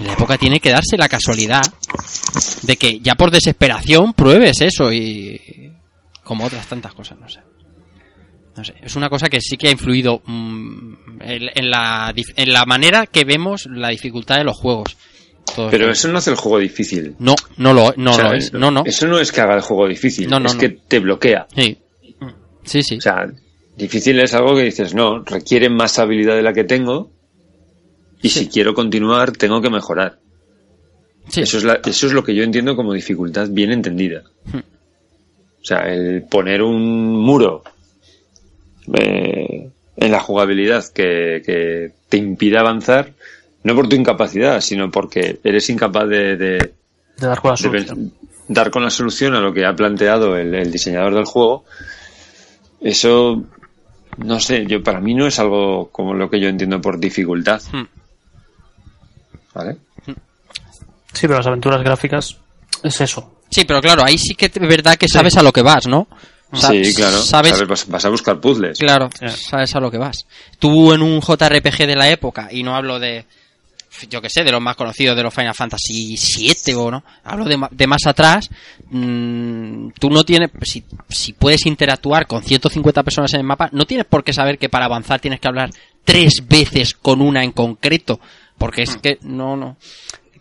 en 0.00 0.06
la 0.06 0.14
época 0.14 0.38
tiene 0.38 0.58
que 0.58 0.70
darse 0.70 0.96
la 0.96 1.08
casualidad 1.08 1.62
de 2.62 2.76
que 2.76 2.98
ya 2.98 3.14
por 3.14 3.30
desesperación 3.30 4.14
pruebes 4.14 4.60
eso 4.62 4.92
y 4.92 5.73
como 6.24 6.44
otras 6.44 6.66
tantas 6.66 6.94
cosas, 6.94 7.18
no 7.20 7.28
sé. 7.28 7.40
No 8.56 8.64
sé, 8.64 8.74
es 8.82 8.94
una 8.96 9.08
cosa 9.10 9.28
que 9.28 9.40
sí 9.40 9.56
que 9.56 9.68
ha 9.68 9.72
influido 9.72 10.22
mm, 10.24 10.94
en, 11.20 11.42
en 11.54 11.70
la, 11.70 12.14
en 12.36 12.52
la 12.52 12.64
manera 12.64 13.06
que 13.06 13.24
vemos 13.24 13.66
la 13.66 13.88
dificultad 13.88 14.36
de 14.38 14.44
los 14.44 14.56
juegos. 14.56 14.96
Pero 15.70 15.90
eso 15.90 16.08
no 16.08 16.18
hace 16.18 16.30
el 16.30 16.36
juego 16.36 16.58
difícil. 16.58 17.14
No, 17.18 17.34
no 17.58 17.74
lo, 17.74 17.92
no 17.96 18.12
O 18.12 18.14
sea, 18.14 18.24
lo 18.30 18.34
es. 18.34 18.52
No, 18.52 18.70
no. 18.70 18.82
Eso 18.86 19.06
no 19.06 19.18
es 19.18 19.30
que 19.30 19.40
haga 19.40 19.54
el 19.56 19.60
juego 19.60 19.86
difícil, 19.88 20.28
No, 20.28 20.40
no, 20.40 20.46
es 20.46 20.54
no. 20.54 20.60
que 20.60 20.68
te 20.70 20.98
bloquea. 21.00 21.46
Sí. 21.54 21.78
Sí, 22.64 22.82
sí. 22.82 22.96
O 22.96 23.00
sea, 23.00 23.26
difícil 23.76 24.18
es 24.20 24.32
algo 24.34 24.54
que 24.56 24.62
dices, 24.62 24.94
no, 24.94 25.22
requiere 25.22 25.68
más 25.68 25.98
habilidad 25.98 26.34
de 26.36 26.42
la 26.42 26.52
que 26.54 26.64
tengo 26.64 27.10
y 28.22 28.30
si 28.30 28.48
quiero 28.48 28.72
continuar 28.72 29.32
tengo 29.32 29.60
que 29.60 29.68
mejorar. 29.68 30.18
Sí. 31.28 31.42
Eso, 31.42 31.58
es 31.58 31.64
la- 31.64 31.80
eso 31.84 32.06
es 32.06 32.12
lo 32.14 32.24
que 32.24 32.34
yo 32.34 32.42
entiendo 32.42 32.74
como 32.74 32.92
dificultad 32.94 33.48
bien 33.50 33.70
entendida. 33.72 34.22
O 35.64 35.66
sea, 35.66 35.78
el 35.92 36.24
poner 36.30 36.62
un 36.62 37.16
muro 37.16 37.64
eh, 38.92 39.70
en 39.96 40.10
la 40.12 40.20
jugabilidad 40.20 40.84
que, 40.92 41.42
que 41.44 41.92
te 42.10 42.18
impide 42.18 42.58
avanzar, 42.58 43.12
no 43.62 43.74
por 43.74 43.88
tu 43.88 43.96
incapacidad, 43.96 44.60
sino 44.60 44.90
porque 44.90 45.40
eres 45.42 45.70
incapaz 45.70 46.06
de- 46.08 46.36
de, 46.36 46.58
de 47.16 47.26
dar 47.26 47.40
con 47.40 47.50
la 47.52 47.56
de 47.56 47.62
solución. 47.62 48.12
dar 48.48 48.70
con 48.70 48.82
la 48.82 48.90
solución 48.90 49.34
a 49.34 49.40
lo 49.40 49.54
que 49.54 49.64
ha 49.64 49.74
planteado 49.74 50.36
el, 50.36 50.54
el 50.54 50.70
diseñador 50.70 51.14
del 51.14 51.24
juego, 51.24 51.64
eso, 52.82 53.42
no 54.18 54.40
sé, 54.40 54.66
yo 54.66 54.82
para 54.82 55.00
mí 55.00 55.14
no 55.14 55.26
es 55.26 55.38
algo 55.38 55.88
como 55.90 56.12
lo 56.12 56.28
que 56.28 56.40
yo 56.40 56.48
entiendo 56.48 56.78
por 56.82 56.98
dificultad. 57.00 57.62
Hmm. 57.72 57.84
¿Vale? 59.54 59.76
Sí, 61.14 61.22
pero 61.28 61.36
las 61.36 61.46
aventuras 61.46 61.82
gráficas 61.82 62.36
es 62.82 63.00
eso. 63.00 63.40
Sí, 63.50 63.64
pero 63.64 63.80
claro, 63.80 64.02
ahí 64.04 64.18
sí 64.18 64.34
que 64.34 64.46
es 64.46 64.52
verdad 64.54 64.96
que 64.96 65.08
sabes 65.08 65.36
a 65.36 65.42
lo 65.42 65.52
que 65.52 65.62
vas, 65.62 65.86
¿no? 65.86 66.08
Sí, 66.52 66.94
claro. 66.94 67.20
Sabes, 67.20 67.56
Sabes, 67.56 67.88
vas, 67.88 68.04
a 68.04 68.08
buscar 68.08 68.40
puzzles. 68.40 68.78
Claro, 68.78 69.08
sabes 69.28 69.74
a 69.74 69.80
lo 69.80 69.90
que 69.90 69.98
vas. 69.98 70.26
Tú 70.58 70.92
en 70.92 71.02
un 71.02 71.20
JRPG 71.20 71.86
de 71.86 71.96
la 71.96 72.08
época, 72.08 72.48
y 72.50 72.62
no 72.62 72.76
hablo 72.76 72.98
de, 72.98 73.26
yo 74.08 74.20
que 74.20 74.30
sé, 74.30 74.44
de 74.44 74.52
los 74.52 74.60
más 74.60 74.76
conocidos 74.76 75.16
de 75.16 75.22
los 75.22 75.34
Final 75.34 75.54
Fantasy 75.54 76.16
VII 76.16 76.74
o 76.74 76.90
no, 76.90 77.04
hablo 77.24 77.44
de, 77.44 77.58
de 77.70 77.86
más 77.86 78.06
atrás, 78.06 78.50
mm, 78.90 79.90
tú 79.98 80.10
no 80.10 80.24
tienes, 80.24 80.50
si, 80.62 80.84
si 81.08 81.32
puedes 81.32 81.66
interactuar 81.66 82.26
con 82.26 82.42
150 82.42 83.02
personas 83.02 83.32
en 83.34 83.40
el 83.40 83.46
mapa, 83.46 83.68
no 83.72 83.84
tienes 83.84 84.06
por 84.06 84.22
qué 84.22 84.32
saber 84.32 84.58
que 84.58 84.68
para 84.68 84.86
avanzar 84.86 85.20
tienes 85.20 85.40
que 85.40 85.48
hablar 85.48 85.70
tres 86.04 86.46
veces 86.46 86.94
con 86.94 87.20
una 87.20 87.42
en 87.42 87.52
concreto, 87.52 88.20
porque 88.58 88.82
es 88.82 88.96
que 88.96 89.18
no, 89.22 89.56
no. 89.56 89.76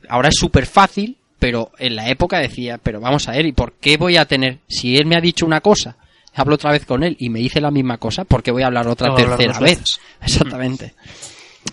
Ahora 0.09 0.29
es 0.29 0.35
súper 0.35 0.65
fácil, 0.65 1.17
pero 1.43 1.71
en 1.77 1.97
la 1.97 2.07
época 2.07 2.39
decía, 2.39 2.77
pero 2.81 3.01
vamos 3.01 3.27
a 3.27 3.33
ver, 3.33 3.45
¿y 3.45 3.51
por 3.51 3.73
qué 3.73 3.97
voy 3.97 4.15
a 4.15 4.23
tener, 4.23 4.59
si 4.69 4.95
él 4.95 5.05
me 5.05 5.17
ha 5.17 5.19
dicho 5.19 5.45
una 5.45 5.59
cosa, 5.59 5.97
hablo 6.33 6.55
otra 6.55 6.71
vez 6.71 6.85
con 6.85 7.03
él 7.03 7.17
y 7.19 7.29
me 7.29 7.39
dice 7.39 7.59
la 7.59 7.69
misma 7.69 7.97
cosa, 7.97 8.23
¿por 8.23 8.41
qué 8.41 8.51
voy 8.51 8.63
a 8.63 8.67
hablar 8.67 8.87
otra 8.87 9.09
No, 9.09 9.15
tercera 9.15 9.59
vez? 9.59 9.79
veces. 9.79 9.99
Exactamente. 10.21 10.93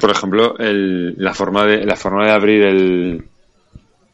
Por 0.00 0.10
ejemplo, 0.10 0.58
el- 0.58 1.14
la 1.18 1.32
forma 1.34 1.64
de 1.66 1.84
la 1.86 1.94
forma 1.94 2.24
de 2.26 2.32
abrir 2.32 2.62
el, 2.62 3.24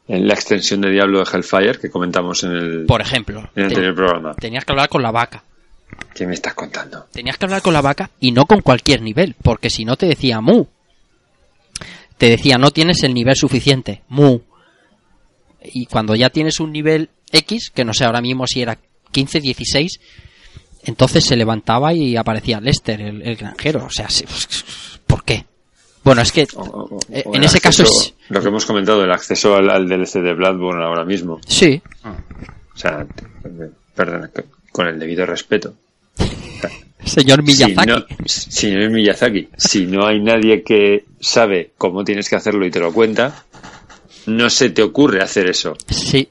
en 0.08 0.28
la 0.28 0.34
extensión 0.34 0.82
de 0.82 0.90
Diablo 0.90 1.20
de 1.24 1.30
Hellfire 1.32 1.78
que 1.80 1.88
comentamos 1.88 2.44
en 2.44 2.50
el, 2.52 2.84
Por 2.84 3.00
ejemplo, 3.00 3.38
en 3.38 3.46
el 3.46 3.52
te- 3.54 3.62
anterior 3.76 3.94
programa. 3.94 4.34
tenías 4.34 4.62
que 4.66 4.72
hablar 4.72 4.90
con 4.90 5.02
la 5.02 5.10
vaca. 5.10 5.42
¿Qué 6.14 6.26
me 6.26 6.34
estás 6.34 6.52
contando? 6.52 7.06
Tenías 7.12 7.38
que 7.38 7.46
hablar 7.46 7.62
con 7.62 7.72
la 7.72 7.80
vaca 7.80 8.10
y 8.20 8.30
no 8.32 8.44
con 8.44 8.60
cualquier 8.60 9.00
nivel, 9.00 9.34
porque 9.42 9.70
si 9.70 9.86
no 9.86 9.96
te 9.96 10.04
decía 10.04 10.42
mu. 10.42 10.66
Te 12.18 12.28
decía, 12.28 12.58
no 12.58 12.70
tienes 12.72 13.02
el 13.04 13.14
nivel 13.14 13.36
suficiente, 13.36 14.02
mu. 14.08 14.40
Y 15.72 15.86
cuando 15.86 16.14
ya 16.14 16.30
tienes 16.30 16.60
un 16.60 16.72
nivel 16.72 17.08
X, 17.32 17.70
que 17.74 17.84
no 17.84 17.92
sé 17.94 18.04
ahora 18.04 18.20
mismo 18.20 18.46
si 18.46 18.62
era 18.62 18.78
15, 19.12 19.40
16, 19.40 20.00
entonces 20.84 21.24
se 21.24 21.36
levantaba 21.36 21.92
y 21.94 22.16
aparecía 22.16 22.60
Lester, 22.60 23.00
el, 23.00 23.22
el 23.22 23.36
granjero. 23.36 23.84
O 23.86 23.90
sea, 23.90 24.08
sí, 24.08 24.24
¿por 25.06 25.24
qué? 25.24 25.44
Bueno, 26.04 26.22
es 26.22 26.30
que 26.30 26.46
O- 26.54 26.60
o- 26.62 26.96
o 26.96 27.00
Eh, 27.10 27.24
en 27.32 27.42
ese 27.42 27.60
caso 27.60 27.82
es- 27.82 28.14
lo 28.28 28.40
que 28.40 28.48
hemos 28.48 28.64
comentado, 28.64 29.02
el 29.02 29.10
acceso 29.10 29.56
al, 29.56 29.68
al 29.70 29.88
DLC 29.88 30.20
de 30.22 30.34
Bloodborne 30.34 30.84
ahora 30.84 31.04
mismo. 31.04 31.40
sí, 31.46 31.82
O 32.04 32.78
sea, 32.78 33.06
perdona, 33.94 34.30
con 34.70 34.86
el 34.86 34.98
debido 35.00 35.26
respeto. 35.26 35.74
señor 37.04 37.42
Miyazaki. 37.42 38.04
Si 38.26 38.70
no, 38.72 38.82
es 38.82 38.90
Miyazaki, 38.90 39.48
si 39.56 39.86
no 39.86 40.06
hay 40.06 40.20
nadie 40.20 40.62
que 40.62 41.04
sabe 41.20 41.70
cómo 41.78 42.04
tienes 42.04 42.28
que 42.28 42.36
hacerlo 42.36 42.66
y 42.66 42.70
te 42.70 42.80
lo 42.80 42.92
cuenta, 42.92 43.44
no 44.26 44.50
se 44.50 44.70
te 44.70 44.82
ocurre 44.82 45.22
hacer 45.22 45.48
eso. 45.48 45.74
Sí, 45.88 46.28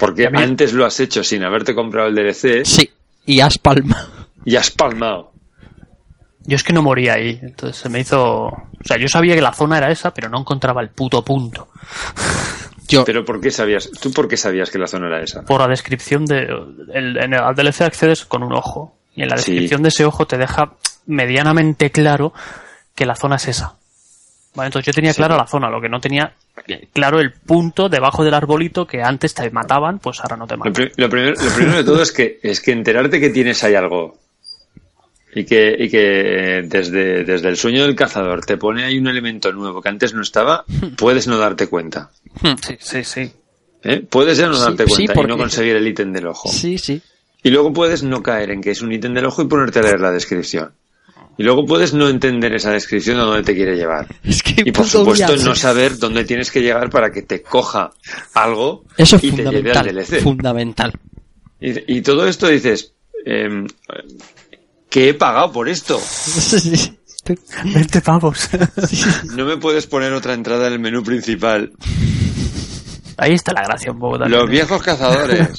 Porque 0.00 0.28
mí- 0.30 0.42
antes 0.42 0.72
lo 0.72 0.84
has 0.86 0.98
hecho 1.00 1.22
sin 1.24 1.42
haberte 1.44 1.74
comprado 1.74 2.08
el 2.08 2.14
DLC 2.14 2.64
sí. 2.64 2.90
Y 3.26 3.40
has 3.40 3.58
palma. 3.58 4.08
y 4.44 4.56
has 4.56 4.70
palmado. 4.70 5.32
Yo 6.44 6.56
es 6.56 6.62
que 6.64 6.72
no 6.72 6.80
moría 6.82 7.14
ahí, 7.14 7.38
entonces 7.42 7.76
se 7.76 7.88
me 7.90 8.00
hizo... 8.00 8.44
O 8.46 8.84
sea, 8.84 8.96
yo 8.96 9.06
sabía 9.08 9.34
que 9.34 9.42
la 9.42 9.52
zona 9.52 9.76
era 9.76 9.90
esa, 9.90 10.14
pero 10.14 10.30
no 10.30 10.38
encontraba 10.40 10.80
el 10.80 10.88
puto 10.88 11.22
punto. 11.22 11.68
Yo, 12.90 13.04
Pero 13.04 13.22
¿por 13.22 13.38
qué 13.38 13.50
sabías? 13.50 13.90
¿Tú 14.00 14.10
por 14.12 14.28
qué 14.28 14.38
sabías 14.38 14.70
que 14.70 14.78
la 14.78 14.86
zona 14.86 15.08
era 15.08 15.22
esa? 15.22 15.42
Por 15.42 15.60
la 15.60 15.68
descripción 15.68 16.24
de... 16.24 16.48
El, 16.94 17.18
en 17.18 17.34
el 17.34 17.40
al 17.40 17.54
DLC 17.54 17.82
accedes 17.82 18.24
con 18.24 18.42
un 18.42 18.54
ojo, 18.54 18.96
y 19.14 19.24
en 19.24 19.28
la 19.28 19.36
Sí. 19.36 19.50
descripción 19.52 19.82
de 19.82 19.90
ese 19.90 20.06
ojo 20.06 20.26
te 20.26 20.38
deja 20.38 20.72
medianamente 21.04 21.90
claro 21.90 22.32
que 22.94 23.04
la 23.04 23.14
zona 23.14 23.36
es 23.36 23.46
esa. 23.48 23.74
Vale, 24.54 24.66
entonces 24.68 24.86
yo 24.86 24.92
tenía 24.92 25.12
Sí. 25.12 25.18
clara 25.18 25.36
la 25.36 25.46
zona, 25.46 25.70
lo 25.70 25.80
que 25.80 25.88
no 25.88 26.00
tenía 26.00 26.32
claro 26.92 27.20
el 27.20 27.32
punto 27.32 27.88
debajo 27.88 28.24
del 28.24 28.34
arbolito 28.34 28.86
que 28.86 29.02
antes 29.02 29.32
te 29.34 29.48
mataban, 29.50 29.98
pues 30.00 30.20
ahora 30.20 30.36
no 30.36 30.46
te 30.46 30.54
Lo, 30.54 30.58
matan. 30.58 30.72
pri- 30.72 30.92
lo 30.96 31.08
primero, 31.08 31.34
lo 31.40 31.50
primero 31.54 31.76
de 31.76 31.84
todo 31.84 32.02
es 32.02 32.10
que 32.12 32.40
es 32.42 32.60
que 32.60 32.72
enterarte 32.72 33.20
que 33.20 33.30
tienes 33.30 33.62
ahí 33.62 33.74
algo 33.74 34.18
y 35.34 35.44
que, 35.44 35.76
y 35.78 35.88
que 35.88 36.64
desde, 36.66 37.24
desde 37.24 37.48
el 37.48 37.56
sueño 37.56 37.82
del 37.84 37.94
cazador 37.94 38.44
te 38.44 38.56
pone 38.56 38.84
ahí 38.84 38.98
un 38.98 39.06
elemento 39.06 39.52
nuevo 39.52 39.80
que 39.82 39.90
antes 39.90 40.14
no 40.14 40.22
estaba, 40.22 40.64
puedes 40.96 41.28
no 41.28 41.38
darte 41.38 41.68
cuenta. 41.68 42.10
Sí, 42.66 42.76
sí, 42.80 43.04
sí. 43.04 43.32
¿eh? 43.84 44.00
Puedes 44.08 44.38
ya 44.38 44.48
no 44.48 44.58
darte 44.58 44.84
sí, 44.86 44.90
cuenta 44.94 45.12
y 45.12 45.14
porque- 45.14 45.28
no 45.28 45.36
conseguir 45.38 45.76
el 45.76 45.86
ítem 45.86 46.12
del 46.12 46.26
ojo. 46.26 46.48
sí, 46.50 46.78
sí. 46.78 47.00
Y 47.42 47.50
luego 47.50 47.72
puedes 47.72 48.02
no 48.02 48.20
caer 48.22 48.50
en 48.50 48.60
que 48.60 48.72
es 48.72 48.82
un 48.82 48.90
ítem 48.92 49.14
del 49.14 49.26
ojo 49.26 49.42
y 49.42 49.46
ponerte 49.46 49.78
a 49.78 49.82
leer 49.82 50.00
la 50.00 50.10
descripción. 50.10 50.72
Y 51.38 51.44
luego 51.44 51.64
puedes 51.64 51.94
no 51.94 52.08
entender 52.08 52.52
esa 52.54 52.72
descripción 52.72 53.18
a 53.18 53.22
dónde 53.22 53.44
te 53.44 53.54
quiere 53.54 53.76
llevar. 53.76 54.06
Es 54.24 54.42
que 54.42 54.62
Y 54.64 54.72
por 54.72 54.86
supuesto 54.86 55.36
no 55.36 55.54
saber 55.54 55.96
dónde 55.96 56.24
tienes 56.24 56.50
que 56.50 56.60
llegar 56.60 56.90
para 56.90 57.10
que 57.12 57.22
te 57.22 57.42
coja 57.42 57.90
algo 58.34 58.84
Eso 58.96 59.16
es 59.16 59.24
y 59.24 59.30
te 59.32 59.44
lleve 59.44 59.70
al 59.70 59.76
fundamental. 59.84 59.94
DLC. 59.94 60.22
Fundamental. 60.22 60.92
Y, 61.60 61.98
y 61.98 62.02
todo 62.02 62.26
esto 62.26 62.48
dices, 62.48 62.92
em, 63.24 63.66
¿qué 64.90 65.10
he 65.10 65.14
pagado 65.14 65.52
por 65.52 65.68
esto? 65.68 66.00
20 67.64 68.00
pavos. 68.00 68.48
No 69.36 69.44
me 69.44 69.56
puedes 69.58 69.86
poner 69.86 70.12
otra 70.12 70.34
entrada 70.34 70.66
en 70.66 70.72
el 70.74 70.78
menú 70.78 71.02
principal. 71.02 71.72
Ahí 73.16 73.34
está 73.34 73.52
la 73.52 73.62
gracia 73.62 73.92
un 73.92 73.98
poco 73.98 74.18
también. 74.18 74.40
Los 74.40 74.48
viejos 74.48 74.82
cazadores. 74.82 75.50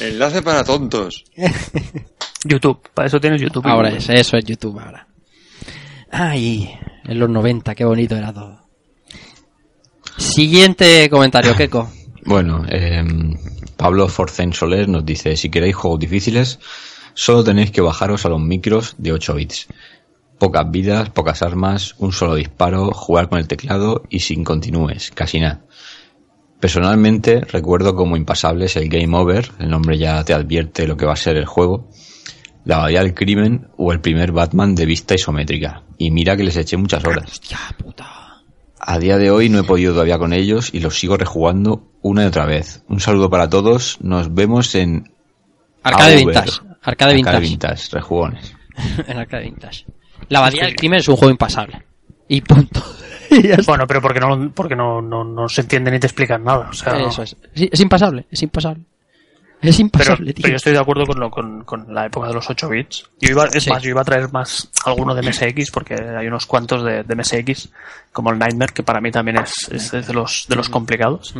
Enlace 0.00 0.42
para 0.42 0.64
tontos. 0.64 1.24
YouTube, 2.44 2.80
para 2.92 3.08
eso 3.08 3.20
tienes 3.20 3.40
YouTube. 3.40 3.66
Ahora 3.66 3.88
es, 3.88 4.08
eso 4.08 4.36
es 4.36 4.44
YouTube 4.44 4.78
ahora. 4.78 5.06
Ay, 6.10 6.70
en 7.04 7.18
los 7.18 7.28
90, 7.28 7.74
qué 7.74 7.84
bonito 7.84 8.16
era 8.16 8.32
todo. 8.32 8.60
Siguiente 10.16 11.08
comentario, 11.10 11.54
Keiko. 11.56 11.90
Bueno, 12.24 12.64
eh, 12.68 13.02
Pablo 13.76 14.08
Forcén 14.08 14.52
Soler 14.52 14.88
nos 14.88 15.04
dice, 15.04 15.36
si 15.36 15.50
queréis 15.50 15.74
juegos 15.74 16.00
difíciles, 16.00 16.58
solo 17.14 17.44
tenéis 17.44 17.70
que 17.70 17.80
bajaros 17.80 18.24
a 18.24 18.28
los 18.28 18.40
micros 18.40 18.94
de 18.98 19.12
8 19.12 19.34
bits. 19.34 19.66
Pocas 20.38 20.70
vidas, 20.70 21.10
pocas 21.10 21.42
armas, 21.42 21.94
un 21.98 22.12
solo 22.12 22.34
disparo, 22.34 22.92
jugar 22.92 23.28
con 23.28 23.38
el 23.38 23.48
teclado 23.48 24.02
y 24.08 24.20
sin 24.20 24.44
continúes, 24.44 25.10
casi 25.10 25.40
nada. 25.40 25.64
Personalmente 26.60 27.40
recuerdo 27.40 27.94
como 27.94 28.16
impasables 28.16 28.76
el 28.76 28.88
Game 28.88 29.16
Over, 29.16 29.50
el 29.58 29.68
nombre 29.68 29.98
ya 29.98 30.24
te 30.24 30.32
advierte 30.32 30.86
lo 30.86 30.96
que 30.96 31.06
va 31.06 31.12
a 31.12 31.16
ser 31.16 31.36
el 31.36 31.44
juego, 31.44 31.90
la 32.64 32.78
Bahía 32.78 33.00
del 33.00 33.14
Crimen 33.14 33.68
o 33.76 33.92
el 33.92 34.00
primer 34.00 34.32
Batman 34.32 34.74
de 34.74 34.86
vista 34.86 35.14
isométrica. 35.14 35.82
Y 35.98 36.10
mira 36.10 36.36
que 36.36 36.44
les 36.44 36.56
eché 36.56 36.76
muchas 36.76 37.04
horas. 37.04 37.30
Hostia 37.30 37.58
puta. 37.78 38.42
A 38.78 38.98
día 38.98 39.16
de 39.16 39.30
hoy 39.30 39.48
no 39.48 39.60
he 39.60 39.64
podido 39.64 39.92
todavía 39.92 40.18
con 40.18 40.32
ellos 40.32 40.70
y 40.72 40.80
los 40.80 40.98
sigo 40.98 41.16
rejugando 41.16 41.88
una 42.02 42.24
y 42.24 42.26
otra 42.26 42.44
vez. 42.44 42.82
Un 42.88 43.00
saludo 43.00 43.30
para 43.30 43.48
todos. 43.48 43.98
Nos 44.02 44.34
vemos 44.34 44.74
en 44.74 45.10
Arcade 45.82 46.20
Auber. 46.20 46.26
Vintage. 46.26 46.60
Arcade 46.82 47.14
Vintage. 47.14 47.40
Vintage, 47.40 47.88
rejugones. 47.92 48.54
en 49.06 49.18
Arcade 49.18 49.44
Vintage. 49.44 49.86
La 50.28 50.40
Abadía 50.40 50.64
del 50.64 50.76
Crimen 50.76 50.98
es 50.98 51.08
un 51.08 51.16
juego 51.16 51.30
impasable. 51.30 51.82
Y 52.28 52.40
punto. 52.40 52.82
Y. 53.30 53.50
Bueno, 53.66 53.84
pero 53.88 54.00
porque 54.00 54.20
no, 54.20 54.52
porque 54.54 54.76
no, 54.76 55.02
no, 55.02 55.24
no 55.24 55.48
se 55.48 55.62
entiende 55.62 55.90
ni 55.90 55.98
te 55.98 56.06
explican 56.06 56.44
nada. 56.44 56.68
O 56.68 56.72
sea, 56.72 56.94
Eso 56.98 57.22
es. 57.22 57.36
Sí, 57.52 57.68
es 57.72 57.80
impasable, 57.80 58.26
es 58.30 58.42
impasable. 58.42 58.84
Es 59.62 59.76
Pero, 59.76 59.84
impasable, 59.86 60.32
tío. 60.34 60.42
pero 60.42 60.52
yo 60.52 60.56
estoy 60.56 60.72
de 60.74 60.78
acuerdo 60.78 61.06
con, 61.06 61.18
lo, 61.20 61.30
con, 61.30 61.64
con 61.64 61.94
la 61.94 62.06
época 62.06 62.28
de 62.28 62.34
los 62.34 62.50
8 62.50 62.68
bits. 62.68 63.08
Yo 63.20 63.30
iba, 63.30 63.44
es 63.46 63.62
Sí. 63.64 63.70
más, 63.70 63.82
yo 63.82 63.90
iba 63.90 64.02
a 64.02 64.04
traer 64.04 64.30
más 64.30 64.70
alguno 64.84 65.14
de 65.14 65.22
MSX, 65.22 65.70
porque 65.70 65.94
hay 65.94 66.26
unos 66.26 66.44
cuantos 66.46 66.84
de, 66.84 67.02
de 67.02 67.14
MSX, 67.16 67.70
como 68.12 68.30
el 68.30 68.38
Nightmare, 68.38 68.72
que 68.74 68.82
para 68.82 69.00
mí 69.00 69.10
también 69.10 69.38
es, 69.38 69.52
es 69.72 70.06
de 70.06 70.12
los, 70.12 70.46
de 70.48 70.56
los 70.56 70.68
complicados. 70.68 71.34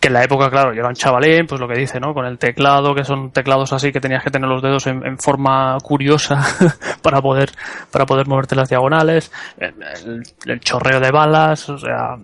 Que 0.00 0.06
en 0.08 0.14
la 0.14 0.22
época, 0.24 0.48
claro, 0.48 0.72
yo 0.72 0.78
era 0.78 0.88
un 0.88 0.94
chavalín, 0.94 1.46
pues 1.48 1.60
lo 1.60 1.66
que 1.68 1.76
dice, 1.78 1.98
¿no? 2.00 2.14
Con 2.14 2.24
el 2.24 2.38
teclado, 2.38 2.94
que 2.94 3.02
son 3.04 3.32
teclados 3.32 3.72
así, 3.72 3.90
que 3.92 4.00
tenías 4.00 4.22
que 4.22 4.30
tener 4.30 4.48
los 4.48 4.62
dedos 4.62 4.86
en, 4.86 5.04
en 5.04 5.18
forma 5.18 5.76
curiosa 5.82 6.40
para 7.02 7.20
poder, 7.20 7.50
para 7.90 8.06
poder 8.06 8.28
moverte 8.28 8.54
las 8.54 8.68
diagonales, 8.68 9.30
el, 9.58 10.22
el- 10.46 10.60
chorreo 10.60 11.00
de 11.00 11.10
balas, 11.10 11.68
o 11.68 11.76
sea, 11.78 12.16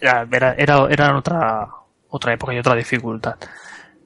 era, 0.00 0.26
era, 0.30 0.54
era, 0.58 0.86
era 0.90 1.16
otra, 1.16 1.68
otra 2.10 2.32
época 2.34 2.52
y 2.52 2.58
otra 2.58 2.74
dificultad. 2.74 3.36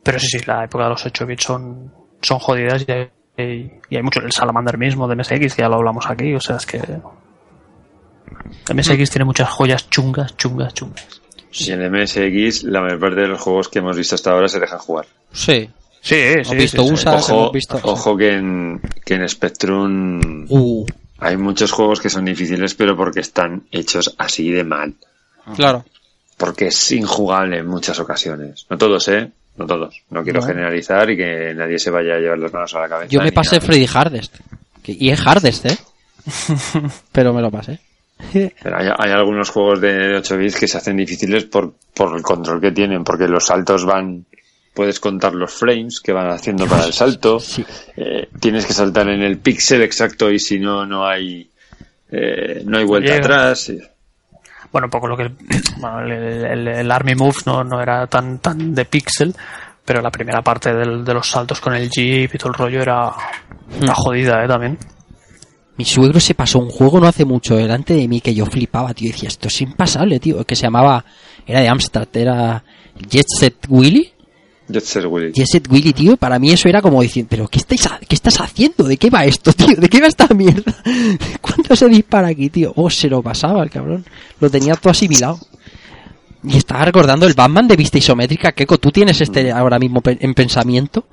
Pero 0.03 0.19
sí, 0.19 0.27
sí, 0.27 0.39
la 0.47 0.65
época 0.65 0.85
de 0.85 0.91
los 0.91 1.07
8 1.07 1.27
bits 1.27 1.45
son, 1.45 1.93
son 2.21 2.39
jodidas 2.39 2.85
y 2.89 2.93
hay, 2.93 3.81
y 3.89 3.97
hay 3.97 4.03
mucho. 4.03 4.21
El 4.21 4.33
Salamander 4.33 4.77
mismo 4.79 5.07
de 5.09 5.17
MSX, 5.17 5.55
que 5.55 5.63
ya 5.63 5.69
lo 5.69 5.77
hablamos 5.77 6.07
aquí, 6.09 6.35
o 6.35 6.41
sea, 6.41 6.57
es 6.57 6.67
que. 6.67 6.81
MSX 8.73 9.11
tiene 9.11 9.25
muchas 9.25 9.49
joyas 9.49 9.89
chungas, 9.91 10.37
chungas, 10.37 10.75
chungas. 10.75 11.21
Y 11.53 11.71
en 11.71 11.91
MSX 11.93 12.65
la 12.65 12.81
mayor 12.81 12.99
parte 12.99 13.21
de 13.21 13.29
los 13.29 13.41
juegos 13.41 13.69
que 13.69 13.81
hemos 13.81 13.97
visto 13.97 14.15
hasta 14.15 14.31
ahora 14.31 14.49
se 14.49 14.59
dejan 14.61 14.79
jugar. 14.79 15.07
Sí. 15.33 15.69
Sí, 16.01 16.17
Hemos 16.17 16.49
sí, 16.49 16.57
visto 16.57 16.83
sí, 16.83 16.89
sí. 16.89 16.95
USA, 16.95 17.15
Ojo, 17.15 17.33
hemos 17.33 17.53
visto. 17.53 17.81
ojo 17.85 18.17
que 18.17 18.33
en, 18.33 18.81
que 19.05 19.15
en 19.15 19.29
Spectrum 19.29 20.47
Uh, 20.49 20.85
hay 21.19 21.37
muchos 21.37 21.71
juegos 21.71 22.01
que 22.01 22.11
son 22.11 22.25
difíciles 22.25 22.75
pero 22.75 22.97
porque 22.97 23.21
están 23.21 23.63
hechos 23.71 24.13
así 24.19 24.51
de 24.51 24.65
mal. 24.65 24.95
claro. 25.55 25.85
Porque 26.39 26.69
es 26.69 26.91
injugable 26.93 27.59
en 27.59 27.69
muchas 27.69 28.01
ocasiones. 28.01 28.67
No 28.69 28.77
todos, 28.77 29.07
¿eh? 29.09 29.31
No 29.57 29.67
todos. 29.67 30.03
No 30.11 30.23
quiero 30.25 30.41
No. 30.41 30.47
generalizar 30.47 31.11
y 31.11 31.17
que 31.17 31.53
nadie 31.55 31.79
se 31.79 31.91
vaya 31.91 32.15
a 32.15 32.19
llevar 32.19 32.39
las 32.39 32.53
manos 32.53 32.75
a 32.75 32.81
la 32.81 32.89
cabeza. 32.89 33.11
Yo 33.11 33.21
me 33.21 33.33
pasé 33.33 33.57
nada. 33.57 33.67
Freddy 33.67 33.87
Hardest. 33.93 34.37
Que- 34.83 34.97
Y 34.99 35.11
es 35.11 35.21
Hardest, 35.27 35.67
¿eh? 35.67 35.77
Pero 37.13 37.33
me 37.33 37.43
lo 37.43 37.51
pasé. 37.51 37.79
Pero 38.33 38.77
hay, 38.79 38.89
hay 38.97 39.11
algunos 39.11 39.51
juegos 39.51 39.81
de 39.81 40.17
8 40.17 40.37
bits 40.39 40.57
que 40.59 40.69
se 40.69 40.79
hacen 40.79 40.97
difíciles 40.97 41.45
por, 41.45 41.75
por 41.95 42.17
el 42.17 42.23
control 42.23 42.61
que 42.61 42.71
tienen, 42.71 43.03
porque 43.05 43.27
los 43.27 43.45
saltos 43.47 43.85
van, 43.85 44.25
puedes 44.75 45.01
contar 45.01 45.35
los 45.35 45.53
frames 45.53 46.01
que 46.01 46.13
van 46.13 46.31
haciendo 46.31 46.67
para 46.67 46.85
el 46.87 46.93
salto, 46.93 47.41
Sí. 47.41 47.65
eh, 47.97 48.29
tienes 48.41 48.65
que 48.65 48.73
saltar 48.75 49.09
en 49.09 49.23
el 49.23 49.39
píxel 49.39 49.83
exacto 49.83 50.31
y 50.31 50.39
si 50.39 50.61
no, 50.61 50.87
no 50.87 51.05
hay, 51.07 51.51
eh, 52.13 52.63
no 52.65 52.79
hay 52.79 52.85
vuelta 52.85 53.13
Llega. 53.13 53.25
atrás. 53.25 53.73
Bueno, 54.73 54.87
un 54.87 54.91
poco 54.91 55.07
lo 55.07 55.17
que. 55.17 55.31
bueno, 55.79 56.01
el, 56.01 56.13
el- 56.13 56.69
el 56.69 56.91
Army 56.91 57.15
Move 57.15 57.37
no, 57.47 57.63
no 57.63 57.81
era 57.81 58.07
tan, 58.07 58.39
tan 58.39 58.75
de 58.75 58.85
pixel, 58.87 59.35
pero 59.85 60.01
la 60.01 60.11
primera 60.11 60.43
parte 60.43 60.73
del- 60.75 61.05
de 61.05 61.15
los 61.15 61.29
saltos 61.29 61.61
con 61.61 61.75
el 61.75 61.91
Jeep 61.91 62.35
y 62.35 62.39
todo 62.39 62.49
el 62.51 62.55
rollo 62.55 62.81
era. 62.83 63.13
Una 63.81 63.95
jodida, 63.95 64.45
¿eh? 64.45 64.49
También. 64.49 64.79
Mi 65.77 65.85
suegro 65.87 66.21
se 66.21 66.35
pasó 66.35 66.59
un 66.59 66.69
juego 66.69 67.01
no 67.01 67.07
hace 67.07 67.25
mucho 67.25 67.57
delante 67.57 67.95
de 67.95 68.07
mí 68.07 68.21
que 68.21 68.35
yo 68.35 68.45
flipaba, 68.47 68.93
tío. 68.93 69.11
Decía, 69.11 69.29
esto 69.29 69.49
es 69.49 69.61
impasable, 69.63 70.21
tío. 70.21 70.45
Que 70.45 70.55
se 70.55 70.63
llamaba, 70.65 71.05
era 71.47 71.61
de 71.61 71.69
Amstrad, 71.69 72.09
era 72.15 72.63
Jet 73.09 73.27
Set 73.39 73.57
Willy. 73.69 74.13
Jet 74.69 74.85
Set 74.85 75.05
Willy. 75.07 75.33
Jet 75.33 75.47
Set 75.47 75.69
Willy, 75.73 75.93
tío. 75.95 76.17
Para 76.19 76.39
mí 76.39 76.51
eso 76.53 76.69
era 76.69 76.83
como 76.83 77.01
diciendo, 77.01 77.29
pero 77.31 77.49
¿qué, 77.49 77.59
estáis 77.59 77.87
ha- 77.87 77.99
¿qué 78.07 78.15
estás 78.15 78.39
haciendo? 78.41 78.85
¿De 78.85 78.99
qué 78.99 79.09
va 79.09 79.25
esto, 79.25 79.53
tío? 79.55 79.75
¿De 79.77 79.89
qué 79.89 80.01
va 80.03 80.09
esta 80.09 80.29
mierda? 80.35 80.75
¿Cuánto 81.41 81.75
se 81.75 81.89
dispara 81.89 82.29
aquí, 82.29 82.51
tío? 82.51 82.73
Oh, 82.77 82.91
se 82.91 83.09
lo 83.09 83.23
pasaba 83.23 83.63
el 83.65 83.71
cabrón. 83.71 84.05
Lo 84.43 84.51
tenía 84.51 84.75
todo 84.75 84.91
asimilado. 84.91 85.39
Y 86.43 86.57
estaba 86.57 86.85
recordando 86.85 87.27
el 87.27 87.35
Batman 87.35 87.69
de 87.69 87.77
vista 87.77 87.99
isométrica. 87.99 88.51
Keiko, 88.51 88.77
¿tú 88.79 88.91
tienes 88.91 89.21
este 89.21 89.53
ahora 89.53 89.79
mismo 89.79 90.03
en 90.05 90.35
pensamiento? 90.35 91.07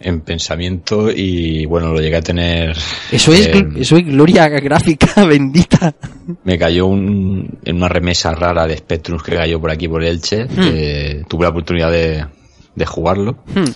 En 0.00 0.22
pensamiento 0.22 1.08
y 1.10 1.64
bueno, 1.66 1.92
lo 1.92 2.00
llegué 2.00 2.16
a 2.16 2.22
tener. 2.22 2.76
Eso 3.12 3.32
es, 3.32 3.46
eh, 3.46 3.64
eso 3.76 3.96
es 3.96 4.04
gloria 4.04 4.48
gráfica 4.48 5.24
bendita. 5.26 5.94
Me 6.42 6.58
cayó 6.58 6.86
un, 6.86 7.60
en 7.64 7.76
una 7.76 7.88
remesa 7.88 8.34
rara 8.34 8.66
de 8.66 8.76
Spectrums 8.76 9.22
que 9.22 9.36
cayó 9.36 9.60
por 9.60 9.70
aquí 9.70 9.86
por 9.86 10.02
Elche. 10.02 10.48
que 10.48 11.24
tuve 11.28 11.44
la 11.44 11.50
oportunidad 11.50 11.92
de, 11.92 12.26
de 12.74 12.86
jugarlo. 12.86 13.38
Hmm. 13.54 13.70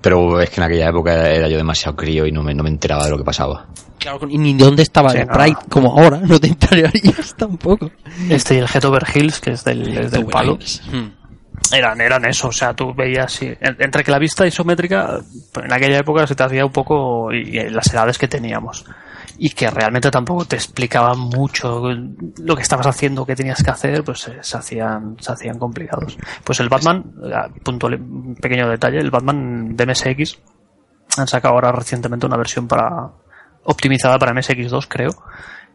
Pero 0.00 0.40
es 0.40 0.50
que 0.50 0.56
en 0.60 0.64
aquella 0.66 0.88
época 0.88 1.28
era, 1.30 1.48
yo 1.48 1.56
demasiado 1.56 1.96
crío 1.96 2.26
y 2.26 2.32
no 2.32 2.42
me, 2.42 2.54
no 2.54 2.62
me 2.62 2.68
enteraba 2.70 3.04
de 3.04 3.10
lo 3.10 3.18
que 3.18 3.24
pasaba. 3.24 3.66
Claro, 3.98 4.20
y 4.28 4.38
ni 4.38 4.54
dónde 4.54 4.82
estaba 4.82 5.10
Sí, 5.10 5.18
el 5.18 5.26
no. 5.26 5.32
Pride 5.32 5.56
como 5.68 5.98
ahora, 5.98 6.18
no 6.22 6.38
te 6.38 6.46
enterarías 6.48 7.34
tampoco. 7.36 7.90
Este 8.28 8.54
y 8.54 8.58
el 8.58 8.66
Hetover 8.72 9.04
Hills, 9.14 9.40
que 9.40 9.50
es 9.52 9.64
del, 9.64 9.96
es 9.98 10.10
del 10.12 10.26
palo. 10.26 10.58
Hmm. 10.90 11.08
Eran, 11.72 12.00
eran 12.00 12.24
eso, 12.24 12.48
o 12.48 12.52
sea, 12.52 12.72
tú 12.74 12.94
veías, 12.94 13.32
sí, 13.32 13.46
en- 13.60 13.76
entre 13.80 14.04
que 14.04 14.12
la 14.12 14.18
vista 14.20 14.46
isométrica, 14.46 15.18
en 15.62 15.72
aquella 15.72 15.98
época 15.98 16.26
se 16.26 16.34
te 16.36 16.42
hacía 16.44 16.64
un 16.64 16.70
poco, 16.72 17.32
y, 17.32 17.58
y 17.58 17.70
las 17.70 17.92
edades 17.92 18.16
que 18.16 18.28
teníamos, 18.28 18.84
y 19.38 19.50
que 19.50 19.70
realmente 19.70 20.10
tampoco 20.10 20.44
te 20.44 20.56
explicaban 20.56 21.18
mucho 21.18 21.82
lo 22.38 22.56
que 22.56 22.62
estabas 22.62 22.88
haciendo, 22.88 23.24
qué 23.24 23.36
tenías 23.36 23.62
que 23.62 23.70
hacer, 23.70 24.02
pues 24.02 24.26
eh, 24.26 24.38
se 24.40 24.58
hacían, 24.58 25.16
se 25.20 25.32
hacían 25.32 25.58
complicados. 25.58 26.18
Pues 26.42 26.58
el 26.58 26.68
Batman, 26.68 27.04
punto, 27.62 27.86
un 27.86 28.34
pequeño 28.34 28.68
detalle, 28.68 28.98
el 28.98 29.12
Batman 29.12 29.76
de 29.76 29.86
MSX, 29.86 30.38
han 31.16 31.28
sacado 31.28 31.54
ahora 31.54 31.70
recientemente 31.70 32.26
una 32.26 32.36
versión 32.36 32.66
para, 32.66 33.10
optimizada 33.62 34.18
para 34.18 34.32
MSX2, 34.32 34.86
creo, 34.88 35.10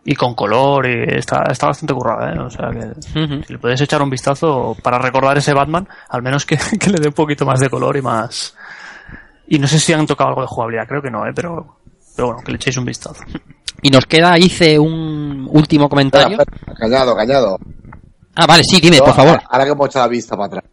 y 0.04 0.16
con 0.16 0.36
color, 0.36 0.86
y 0.86 1.16
está, 1.16 1.44
está 1.50 1.68
bastante 1.68 1.94
currada, 1.94 2.34
¿eh? 2.34 2.40
O 2.40 2.50
sea 2.50 2.70
que, 2.70 3.02
si 3.02 3.54
le 3.54 3.60
puedes 3.60 3.80
echar 3.80 4.02
un 4.02 4.10
vistazo 4.10 4.76
para 4.84 5.00
recordar 5.00 5.38
ese 5.38 5.54
Batman, 5.54 5.88
al 6.10 6.22
menos 6.22 6.46
que, 6.46 6.58
que 6.80 6.90
le 6.90 7.00
dé 7.00 7.08
un 7.08 7.14
poquito 7.14 7.46
más 7.46 7.62
de 7.62 7.70
color 7.70 7.96
y 7.96 8.02
más. 8.02 8.58
Y 9.48 9.60
no 9.60 9.68
sé 9.68 9.80
si 9.80 9.94
han 9.94 10.06
tocado 10.06 10.30
algo 10.30 10.42
de 10.42 10.48
jugabilidad, 10.48 10.88
creo 10.88 11.02
que 11.02 11.12
no, 11.12 11.26
¿eh? 11.26 11.32
pero, 11.34 11.78
pero 12.16 12.28
bueno, 12.30 12.42
que 12.44 12.52
le 12.52 12.56
echéis 12.58 12.78
un 12.78 12.86
vistazo. 12.86 13.24
Y 13.86 13.90
nos 13.90 14.06
queda, 14.06 14.40
hice 14.40 14.80
un 14.80 15.46
último 15.52 15.90
comentario. 15.90 16.38
Espera, 16.40 16.56
espera, 16.58 16.78
Cañado, 16.78 17.16
cañado. 17.18 17.60
Ah, 18.34 18.46
vale, 18.48 18.64
sí, 18.64 18.80
dime, 18.80 18.98
Yo, 19.00 19.04
por 19.04 19.14
favor. 19.14 19.42
Ahora, 19.50 19.66
que 19.66 19.72
hemos 19.72 19.88
echado 19.90 20.06
la 20.06 20.10
vista 20.10 20.38
para 20.38 20.46
atrás. 20.46 20.64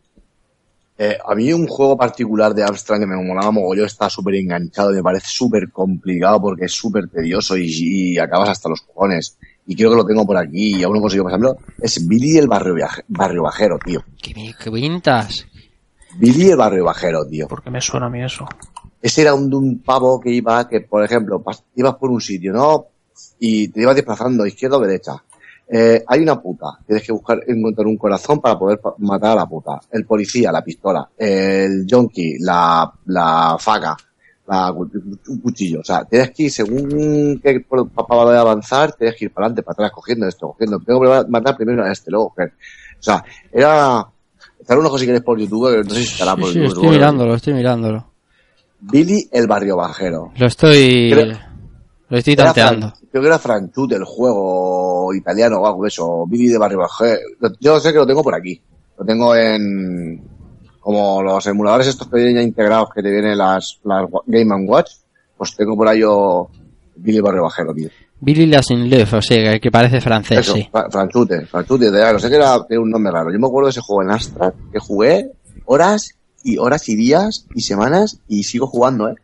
Eh, 0.96 1.18
a 1.26 1.34
mí 1.34 1.52
un 1.52 1.66
juego 1.66 1.96
particular 1.96 2.54
de 2.54 2.62
Amstrad 2.62 3.00
que 3.00 3.06
me 3.06 3.16
molaba 3.16 3.50
mogollón, 3.50 3.86
está 3.86 4.08
súper 4.08 4.36
enganchado, 4.36 4.92
me 4.92 5.02
parece 5.02 5.26
súper 5.28 5.72
complicado 5.72 6.40
porque 6.40 6.66
es 6.66 6.72
súper 6.72 7.08
tedioso 7.08 7.56
y, 7.56 7.64
y 8.12 8.18
acabas 8.18 8.50
hasta 8.50 8.68
los 8.68 8.82
cojones. 8.82 9.36
Y 9.66 9.74
creo 9.74 9.90
que 9.90 9.96
lo 9.96 10.04
tengo 10.06 10.24
por 10.24 10.36
aquí 10.36 10.76
y 10.76 10.82
aún 10.84 10.94
no 10.94 11.00
consigo 11.00 11.24
pasármelo. 11.24 11.56
Es 11.82 12.06
Billy 12.06 12.36
el 12.38 12.46
barrio, 12.46 12.74
viaje- 12.74 13.02
barrio 13.08 13.42
bajero, 13.42 13.76
tío. 13.84 14.04
¿Qué, 14.22 14.34
me- 14.36 14.54
qué 14.62 14.70
pintas? 14.70 15.46
Billy 16.16 16.50
el 16.50 16.56
barrio 16.56 16.84
bajero, 16.84 17.26
tío. 17.26 17.48
Porque 17.48 17.70
me 17.70 17.80
suena 17.80 18.06
a 18.06 18.10
mí 18.10 18.22
eso. 18.22 18.46
Ese 19.02 19.22
era 19.22 19.34
un, 19.34 19.52
un 19.54 19.78
pavo 19.80 20.20
que 20.20 20.30
iba, 20.30 20.68
que 20.68 20.80
por 20.82 21.02
ejemplo, 21.02 21.42
ibas 21.76 21.94
por 21.96 22.10
un 22.10 22.20
sitio, 22.20 22.52
¿no? 22.52 22.86
Y 23.38 23.68
te 23.68 23.80
ibas 23.82 23.94
desplazando 23.96 24.46
izquierda 24.46 24.76
o 24.76 24.80
derecha. 24.80 25.12
Eh, 25.72 26.02
hay 26.06 26.20
una 26.20 26.40
puta, 26.40 26.66
tienes 26.84 27.04
que 27.06 27.12
buscar, 27.12 27.38
encontrar 27.46 27.86
un 27.86 27.96
corazón 27.96 28.40
para 28.40 28.58
poder 28.58 28.80
matar 28.98 29.32
a 29.32 29.36
la 29.36 29.46
puta. 29.46 29.80
El 29.92 30.04
policía, 30.04 30.50
la 30.50 30.64
pistola. 30.64 31.08
El 31.16 31.86
junkie, 31.88 32.38
la, 32.40 32.92
la 33.06 33.56
faca, 33.58 33.96
la, 34.48 34.72
un 34.72 35.40
cuchillo. 35.40 35.80
O 35.80 35.84
sea, 35.84 36.04
tienes 36.04 36.32
que 36.32 36.42
ir 36.44 36.50
según 36.50 37.40
que 37.40 37.60
papá 37.94 38.16
va 38.16 38.36
a 38.36 38.40
avanzar, 38.40 38.92
tienes 38.94 39.16
que 39.16 39.26
ir 39.26 39.32
para 39.32 39.46
adelante, 39.46 39.62
para 39.62 39.74
atrás, 39.74 39.92
cogiendo 39.92 40.26
esto, 40.26 40.48
cogiendo. 40.48 40.80
Tengo 40.80 41.00
que 41.02 41.30
matar 41.30 41.56
primero 41.56 41.84
a 41.84 41.92
este, 41.92 42.10
luego 42.10 42.30
coger. 42.30 42.52
O 42.98 43.02
sea, 43.02 43.24
era, 43.52 44.04
echar 44.60 44.76
un 44.78 44.86
ojo 44.86 44.98
si 44.98 45.04
quieres 45.04 45.22
por 45.22 45.38
YouTube, 45.38 45.84
no 45.84 45.90
sé 45.94 46.02
si 46.02 46.12
estará 46.12 46.34
por 46.34 46.46
Sí, 46.48 46.54
sí, 46.54 46.58
YouTube. 46.58 46.74
estoy 46.74 46.90
mirándolo, 46.90 47.34
estoy 47.34 47.54
mirándolo. 47.54 48.09
Billy 48.80 49.28
el 49.32 49.46
barrio 49.46 49.76
bajero. 49.76 50.32
Lo 50.36 50.46
estoy... 50.46 51.10
Creo- 51.12 51.38
Lo 52.08 52.18
estoy 52.18 52.34
tanteando. 52.36 52.92
Creo 53.10 53.22
que 53.22 53.28
era 53.28 53.38
Franchute, 53.38 53.94
el 53.96 54.04
juego 54.04 55.12
italiano 55.14 55.58
o 55.60 55.66
algo 55.66 55.82
de 55.82 55.88
eso. 55.88 56.26
Billy 56.26 56.48
de 56.48 56.58
Barrio 56.58 56.78
Bajero. 56.78 57.20
Yo 57.60 57.78
sé 57.80 57.92
que 57.92 57.98
lo 57.98 58.06
tengo 58.06 58.22
por 58.22 58.34
aquí. 58.34 58.60
Lo 58.98 59.04
tengo 59.04 59.34
en. 59.36 60.22
Como 60.80 61.22
los 61.22 61.46
emuladores 61.46 61.86
estos 61.88 62.08
que 62.08 62.16
vienen 62.16 62.36
ya 62.36 62.42
integrados 62.42 62.88
que 62.94 63.02
te 63.02 63.10
vienen 63.10 63.36
las, 63.38 63.78
las 63.84 64.06
Game 64.26 64.66
Watch. 64.66 64.90
Pues 65.36 65.54
tengo 65.56 65.76
por 65.76 65.88
ahí 65.88 66.00
yo. 66.00 66.48
Billy 66.96 67.20
Barrio 67.20 67.42
Bajero, 67.44 67.72
tío. 67.74 67.88
Billy 68.20 68.46
Lasinleuf, 68.46 69.14
o 69.14 69.22
sea, 69.22 69.58
que 69.58 69.70
parece 69.70 70.00
francés, 70.00 70.40
Eso, 70.40 70.52
sí. 70.54 70.68
Fra- 70.70 70.90
Franchute, 70.90 71.46
Franchute, 71.46 71.90
de, 71.90 72.12
no 72.12 72.18
sé 72.18 72.28
que 72.28 72.36
era 72.36 72.56
un 72.78 72.90
nombre 72.90 73.10
raro. 73.12 73.32
Yo 73.32 73.38
me 73.38 73.46
acuerdo 73.46 73.68
de 73.68 73.70
ese 73.70 73.80
juego 73.80 74.02
en 74.02 74.10
Astra 74.10 74.52
que 74.72 74.78
jugué 74.78 75.30
horas 75.64 76.10
y 76.42 76.58
horas 76.58 76.88
y 76.88 76.96
días 76.96 77.46
y 77.54 77.62
semanas 77.62 78.20
y 78.28 78.44
sigo 78.44 78.66
jugando, 78.66 79.08
eh. 79.08 79.14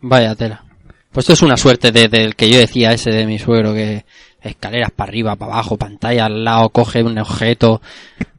Vaya 0.00 0.34
tela. 0.34 0.64
Pues 1.12 1.24
esto 1.24 1.32
es 1.32 1.42
una 1.42 1.56
suerte 1.56 1.90
de- 1.92 2.08
del 2.08 2.36
que 2.36 2.48
yo 2.48 2.58
decía 2.58 2.92
ese 2.92 3.10
de 3.10 3.26
mi 3.26 3.38
suegro, 3.38 3.74
que 3.74 4.04
escaleras 4.42 4.90
para 4.92 5.08
arriba, 5.10 5.36
para 5.36 5.54
abajo, 5.54 5.76
pantalla 5.76 6.26
al 6.26 6.44
lado, 6.44 6.68
coge 6.70 7.02
un 7.02 7.18
objeto, 7.18 7.82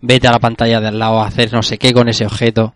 vete 0.01 0.27
a 0.27 0.31
la 0.31 0.39
pantalla 0.39 0.79
de 0.79 0.87
al 0.87 0.97
lado 0.99 1.21
a 1.21 1.27
hacer 1.27 1.51
no 1.51 1.61
sé 1.63 1.77
qué 1.77 1.93
con 1.93 2.07
ese 2.07 2.25
objeto. 2.25 2.73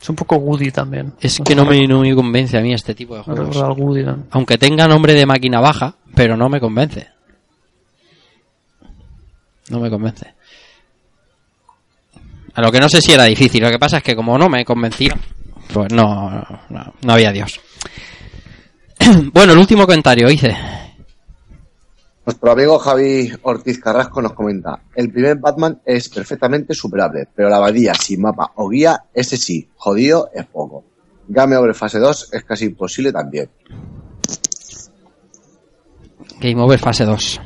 Es 0.00 0.08
un 0.08 0.16
poco 0.16 0.36
Woody 0.36 0.70
también. 0.70 1.12
Es 1.20 1.40
que 1.40 1.54
no 1.56 1.64
me, 1.64 1.86
no 1.88 2.00
me 2.00 2.14
convence 2.14 2.56
a 2.56 2.60
mí 2.60 2.72
este 2.72 2.94
tipo 2.94 3.16
de 3.16 3.22
juegos. 3.22 3.56
Woody. 3.78 4.04
Aunque 4.30 4.56
tenga 4.58 4.86
nombre 4.86 5.14
de 5.14 5.26
máquina 5.26 5.60
baja, 5.60 5.94
pero 6.14 6.36
no 6.36 6.48
me 6.48 6.60
convence. 6.60 7.08
No 9.70 9.80
me 9.80 9.90
convence. 9.90 10.34
A 12.58 12.60
lo 12.60 12.72
que 12.72 12.80
no 12.80 12.88
sé 12.88 13.00
si 13.00 13.12
era 13.12 13.22
difícil. 13.22 13.62
Lo 13.62 13.70
que 13.70 13.78
pasa 13.78 13.98
es 13.98 14.02
que 14.02 14.16
como 14.16 14.36
no 14.36 14.48
me 14.48 14.64
convencía, 14.64 15.16
pues 15.72 15.92
no, 15.92 16.44
no, 16.70 16.92
no 17.02 17.12
había 17.12 17.30
Dios. 17.30 17.60
bueno, 19.32 19.52
el 19.52 19.58
último 19.60 19.86
comentario 19.86 20.28
hice. 20.28 20.56
Nuestro 22.26 22.50
amigo 22.50 22.76
Javi 22.80 23.30
Ortiz 23.42 23.78
Carrasco 23.78 24.20
nos 24.20 24.32
comenta, 24.32 24.82
el 24.96 25.12
primer 25.12 25.36
Batman 25.36 25.80
es 25.86 26.08
perfectamente 26.08 26.74
superable, 26.74 27.28
pero 27.32 27.48
la 27.48 27.58
abadía 27.58 27.94
sin 27.94 28.22
mapa 28.22 28.50
o 28.56 28.68
guía, 28.68 29.04
ese 29.14 29.36
sí, 29.36 29.68
jodido 29.76 30.28
es 30.34 30.44
poco. 30.46 30.84
Game 31.28 31.56
Over 31.56 31.76
Fase 31.76 32.00
2 32.00 32.30
es 32.32 32.42
casi 32.42 32.64
imposible 32.64 33.12
también. 33.12 33.48
Game 36.40 36.60
Over 36.60 36.80
fase 36.80 37.04
2. 37.04 37.40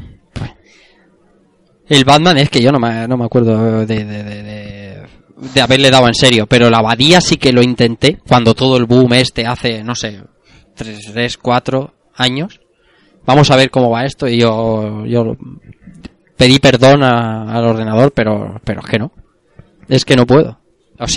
El 1.88 2.04
Batman 2.04 2.38
es 2.38 2.48
que 2.48 2.60
yo 2.62 2.70
no 2.72 2.78
me, 2.78 3.06
no 3.08 3.16
me 3.16 3.24
acuerdo 3.24 3.84
de, 3.84 4.04
de, 4.04 4.04
de, 4.04 4.42
de- 4.42 5.60
haberle 5.60 5.90
dado 5.90 6.06
en 6.06 6.14
serio, 6.14 6.46
pero 6.46 6.70
la 6.70 6.78
abadía 6.78 7.20
sí 7.20 7.36
que 7.36 7.52
lo 7.52 7.62
intenté 7.62 8.18
cuando 8.26 8.54
todo 8.54 8.76
el 8.76 8.84
boom 8.86 9.12
este 9.14 9.44
hace, 9.46 9.82
no 9.82 9.94
sé, 9.94 10.22
3, 10.76 11.36
4 11.38 11.92
años. 12.14 12.60
Vamos 13.26 13.50
a 13.50 13.56
ver 13.56 13.70
cómo 13.70 13.90
va 13.90 14.04
esto 14.04 14.26
y 14.28 14.38
yo, 14.38 15.04
yo 15.06 15.36
pedí 16.36 16.58
perdón 16.58 17.02
a- 17.02 17.52
al 17.52 17.64
ordenador, 17.64 18.12
pero, 18.12 18.60
pero 18.64 18.80
es 18.80 18.86
que 18.86 18.98
no. 18.98 19.12
Es 19.88 20.04
que 20.04 20.16
no 20.16 20.26
puedo. 20.26 20.58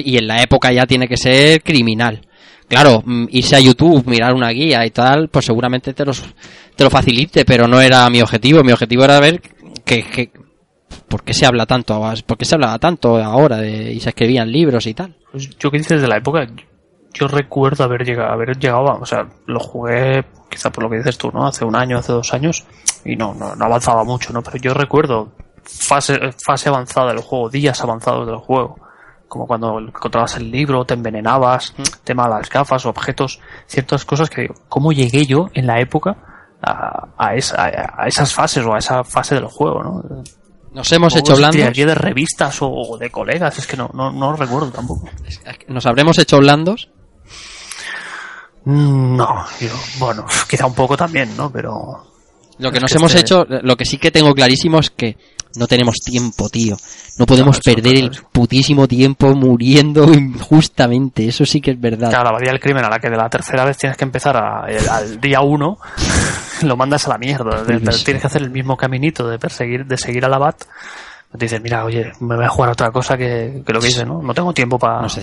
Y 0.03 0.17
en 0.17 0.27
la 0.27 0.41
época 0.41 0.71
ya 0.71 0.85
tiene 0.87 1.07
que 1.07 1.17
ser 1.17 1.61
criminal. 1.61 2.21
Claro, 2.67 3.03
mm, 3.05 3.25
irse 3.29 3.55
a 3.55 3.59
YouTube, 3.59 4.07
mirar 4.07 4.33
una 4.33 4.49
guía 4.49 4.83
y 4.85 4.89
tal, 4.89 5.29
pues 5.29 5.45
seguramente 5.45 5.93
te, 5.93 6.03
los, 6.03 6.23
te 6.75 6.83
lo 6.83 6.89
facilite, 6.89 7.45
pero 7.45 7.67
no 7.67 7.79
era 7.79 8.09
mi 8.09 8.21
objetivo. 8.21 8.63
Mi 8.63 8.71
objetivo 8.71 9.03
era 9.03 9.19
ver 9.19 9.39
que, 9.85 10.03
que 10.03 10.31
por 11.07 11.23
qué 11.23 11.33
se 11.33 11.45
habla 11.45 11.65
tanto, 11.65 12.01
por 12.25 12.37
qué 12.37 12.45
se 12.45 12.55
hablaba 12.55 12.79
tanto 12.79 13.17
ahora 13.17 13.57
de, 13.57 13.93
y 13.93 13.99
se 13.99 14.09
escribían 14.09 14.51
libros 14.51 14.87
y 14.87 14.93
tal. 14.93 15.15
Pues 15.31 15.49
yo 15.57 15.71
que 15.71 15.77
dices 15.77 16.01
de 16.01 16.07
la 16.07 16.17
época, 16.17 16.47
yo 17.13 17.27
recuerdo 17.27 17.83
haber 17.83 18.05
llegado, 18.05 18.31
haber 18.31 18.57
llegado, 18.57 18.99
o 18.99 19.05
sea, 19.05 19.27
lo 19.45 19.59
jugué 19.59 20.25
quizá 20.49 20.69
por 20.69 20.83
lo 20.83 20.89
que 20.89 20.97
dices 20.97 21.17
tú, 21.17 21.31
¿no? 21.31 21.47
Hace 21.47 21.65
un 21.65 21.75
año, 21.75 21.97
hace 21.97 22.11
dos 22.11 22.33
años, 22.33 22.65
y 23.03 23.15
no, 23.15 23.33
no, 23.33 23.53
avanzaba 23.59 24.03
mucho, 24.03 24.33
¿no? 24.33 24.41
Pero 24.41 24.57
yo 24.57 24.73
recuerdo 24.73 25.31
fase, 25.63 26.19
fase 26.43 26.69
avanzada 26.69 27.13
del 27.13 27.21
juego, 27.21 27.49
días 27.49 27.81
avanzados 27.81 28.27
del 28.27 28.37
juego, 28.37 28.77
como 29.27 29.47
cuando 29.47 29.79
encontrabas 29.79 30.35
el 30.37 30.51
libro, 30.51 30.85
te 30.85 30.93
envenenabas, 30.93 31.73
tema 32.03 32.23
de 32.25 32.35
las 32.35 32.49
gafas, 32.49 32.85
objetos, 32.85 33.39
ciertas 33.65 34.05
cosas 34.05 34.29
que 34.29 34.41
digo, 34.41 34.55
¿cómo 34.67 34.91
llegué 34.91 35.25
yo 35.25 35.49
en 35.53 35.67
la 35.67 35.79
época 35.79 36.17
a, 36.61 37.07
a, 37.17 37.35
esa, 37.35 37.65
a 37.65 38.07
esas 38.07 38.33
fases 38.33 38.65
o 38.65 38.73
a 38.73 38.77
esa 38.77 39.03
fase 39.03 39.35
del 39.35 39.45
juego, 39.45 39.83
¿no? 39.83 40.23
Nos 40.75 40.91
hemos 40.91 41.15
hecho 41.15 41.35
blandos. 41.35 41.73
de 41.73 41.95
revistas 41.95 42.57
o, 42.61 42.97
de 42.99 43.09
colegas, 43.09 43.57
es 43.57 43.65
que 43.65 43.77
no, 43.77 43.89
no, 43.93 44.11
no 44.11 44.35
recuerdo 44.35 44.69
tampoco. 44.71 45.09
Nos 45.69 45.85
habremos 45.85 46.17
hecho 46.19 46.37
blandos. 46.39 46.89
Mm, 48.65 49.15
No, 49.15 49.45
yo, 49.59 49.69
bueno, 49.99 50.25
quizá 50.49 50.65
un 50.65 50.75
poco 50.75 50.97
también, 50.97 51.35
¿no? 51.37 51.51
Pero 51.51 52.03
Lo 52.59 52.71
que 52.71 52.79
nos 52.79 52.91
que 52.91 52.97
hemos 52.97 53.13
este- 53.15 53.21
hecho, 53.21 53.45
lo 53.47 53.75
que 53.77 53.85
sí 53.85 53.97
que 53.97 54.11
tengo 54.11 54.33
clarísimo 54.33 54.79
es 54.79 54.89
que 54.89 55.17
no 55.55 55.67
tenemos 55.67 55.95
tiempo, 56.03 56.49
tío. 56.49 56.75
No 57.17 57.25
podemos 57.25 57.59
Claro, 57.59 57.77
eso 57.79 57.81
perder 57.83 58.03
está 58.03 58.17
el 58.19 58.25
putísimo 58.33 58.87
tiempo 58.89 59.33
muriendo 59.33 60.03
injustamente. 60.13 61.27
Eso 61.27 61.45
sí 61.45 61.61
que 61.61 61.71
es 61.71 61.79
verdad. 61.79 62.09
Claro, 62.09 62.25
la 62.25 62.29
abadía 62.31 62.51
del 62.51 62.59
crimen 62.59 62.83
a 62.83 62.89
la 62.89 62.99
que 62.99 63.09
de 63.09 63.15
la 63.15 63.29
tercera 63.29 63.63
vez 63.63 63.77
tienes 63.77 63.97
que 63.97 64.03
empezar 64.03 64.35
a- 64.35 64.65
el- 64.67 64.89
al 64.89 65.21
día 65.21 65.39
uno, 65.41 65.77
lo 66.63 66.75
mandas 66.77 67.05
a 67.07 67.11
la 67.11 67.17
mierda. 67.17 67.63
De- 67.63 67.79
de- 67.79 67.91
tienes 68.03 68.21
que 68.21 68.27
hacer 68.27 68.41
el 68.41 68.51
mismo 68.51 68.75
caminito 68.77 69.27
de 69.27 69.39
perseguir, 69.39 69.85
de 69.85 69.97
seguir 69.97 70.25
al 70.25 70.33
abad. 70.33 70.55
Te 71.37 71.45
dices, 71.45 71.59
mira, 71.61 71.83
oye, 71.83 72.13
me 72.21 72.37
voy 72.37 72.45
a 72.45 72.49
jugar 72.49 72.69
a 72.69 72.73
otra 72.73 72.91
cosa 72.91 73.17
que, 73.17 73.61
que 73.65 73.73
lo 73.73 73.81
que 73.81 73.87
dice, 73.87 74.05
¿no? 74.05 74.21
No 74.21 74.33
tengo 74.33 74.53
tiempo 74.53 74.79
para... 74.79 75.01
Nos, 75.01 75.19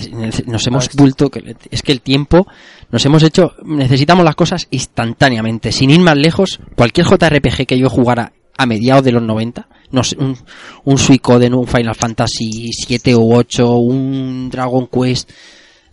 nos 0.46 0.66
hemos 0.66 0.84
esto. 0.84 0.96
vuelto, 0.98 1.30
que- 1.30 1.56
es 1.70 1.82
que 1.82 1.92
el 1.92 2.02
tiempo, 2.02 2.46
nos 2.90 3.02
hemos 3.06 3.22
hecho, 3.22 3.52
necesitamos 3.64 4.22
las 4.22 4.34
cosas 4.34 4.66
instantáneamente, 4.70 5.72
sin 5.72 5.88
ir 5.88 6.00
más 6.00 6.16
lejos, 6.18 6.60
cualquier 6.76 7.06
JRPG 7.06 7.66
que 7.66 7.78
yo 7.78 7.88
jugara 7.88 8.32
a 8.58 8.66
mediados 8.66 9.04
de 9.04 9.12
los 9.12 9.22
90, 9.22 9.66
no 9.92 10.04
sé, 10.04 10.16
un, 10.18 10.36
un 10.84 10.98
Suicoden, 10.98 11.54
un 11.54 11.66
Final 11.66 11.94
Fantasy 11.94 12.70
7 12.74 13.16
u 13.16 13.34
8, 13.34 13.70
un 13.76 14.50
Dragon 14.50 14.86
Quest, 14.88 15.30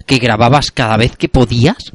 que 0.06 0.18
grababas 0.18 0.72
cada 0.72 0.98
vez 0.98 1.16
que 1.16 1.30
podías, 1.30 1.94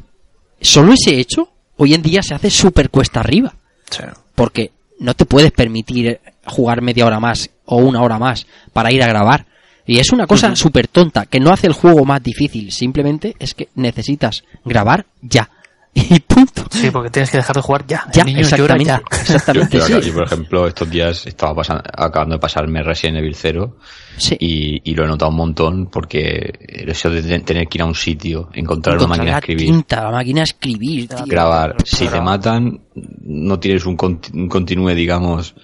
solo 0.59 0.93
ese 0.93 1.19
hecho, 1.19 1.49
hoy 1.77 1.93
en 1.93 2.01
día 2.01 2.21
se 2.23 2.35
hace 2.35 2.49
súper 2.49 2.89
cuesta 2.89 3.19
arriba 3.19 3.53
Sí. 3.89 4.03
porque 4.35 4.71
no 4.99 5.13
te 5.13 5.25
puedes 5.25 5.51
permitir 5.51 6.19
jugar 6.45 6.81
media 6.81 7.05
hora 7.05 7.19
más 7.19 7.49
o 7.65 7.77
una 7.77 8.01
hora 8.01 8.17
más 8.19 8.45
para 8.73 8.91
ir 8.91 9.03
a 9.03 9.07
grabar. 9.07 9.45
Y 9.87 9.99
es 9.99 10.11
una 10.11 10.25
cosa 10.25 10.55
súper 10.55 10.87
tonta, 10.87 11.25
que 11.27 11.39
no 11.39 11.51
hace 11.51 11.67
el 11.67 11.73
juego 11.73 12.05
más 12.05 12.23
difícil, 12.23 12.71
simplemente 12.71 13.35
es 13.37 13.53
que 13.53 13.69
necesitas 13.75 14.43
grabar 14.63 15.05
ya. 15.21 15.49
Y 15.93 16.19
punto. 16.21 16.54
Sí, 16.81 16.91
porque 16.91 17.09
tienes 17.09 17.29
que 17.31 17.37
dejar 17.37 17.55
de 17.55 17.61
jugar 17.61 17.85
ya. 17.87 18.05
Ya, 18.13 18.21
el 18.21 18.27
niño 18.27 18.41
llora 18.49 18.75
exactamente. 18.75 18.85
ya. 18.85 18.99
Yo, 18.99 19.33
Exactamente, 19.35 19.77
yo 19.77 19.85
sí. 19.85 19.93
acá- 19.93 20.05
yo, 20.05 20.13
por 20.13 20.23
ejemplo, 20.23 20.67
estos 20.67 20.89
días 20.89 21.27
estaba 21.27 21.53
pasan- 21.55 21.81
acabando 21.97 22.35
de 22.35 22.39
pasarme 22.39 22.83
Resident 22.83 23.17
Evil 23.17 23.35
0 23.35 23.77
Sí. 24.17 24.35
y, 24.39 24.91
y 24.91 24.95
lo 24.95 25.03
he 25.05 25.07
notado 25.07 25.31
un 25.31 25.37
montón 25.37 25.87
porque 25.87 26.53
el 26.59 26.89
hecho 26.89 27.09
de 27.09 27.21
te- 27.21 27.39
tener 27.39 27.67
que 27.67 27.77
ir 27.77 27.81
a 27.81 27.85
un 27.85 27.95
sitio, 27.95 28.49
encontrar, 28.53 28.95
Encontrar 28.95 28.97
una 28.97 29.07
máquina 29.07 29.25
de 29.25 29.31
la 29.31 29.37
escribir, 29.39 29.65
tinta, 29.65 30.03
la 30.03 30.11
máquina 30.11 30.39
de 30.39 30.43
escribir, 30.43 31.07
tío. 31.09 31.25
grabar. 31.25 31.75
Si 31.83 32.07
te 32.07 32.21
matan, 32.21 32.79
no 33.23 33.59
tienes 33.59 33.85
un, 33.85 33.97
un 34.33 34.47
continúe, 34.49 34.89
digamos, 34.95 35.55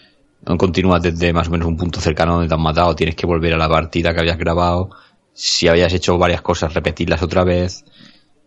no 0.45 0.57
continúas 0.57 1.01
desde 1.01 1.31
más 1.33 1.47
o 1.47 1.51
menos 1.51 1.67
un 1.67 1.77
punto 1.77 1.99
cercano 2.01 2.33
donde 2.33 2.47
te 2.47 2.53
han 2.55 2.61
matado, 2.61 2.95
tienes 2.95 3.15
que 3.15 3.25
volver 3.27 3.53
a 3.53 3.57
la 3.57 3.69
partida 3.69 4.13
que 4.13 4.21
habías 4.21 4.37
grabado. 4.37 4.89
Si 5.33 5.67
habías 5.67 5.93
hecho 5.93 6.17
varias 6.17 6.41
cosas, 6.41 6.73
repetirlas 6.73 7.21
otra 7.23 7.43
vez 7.43 7.85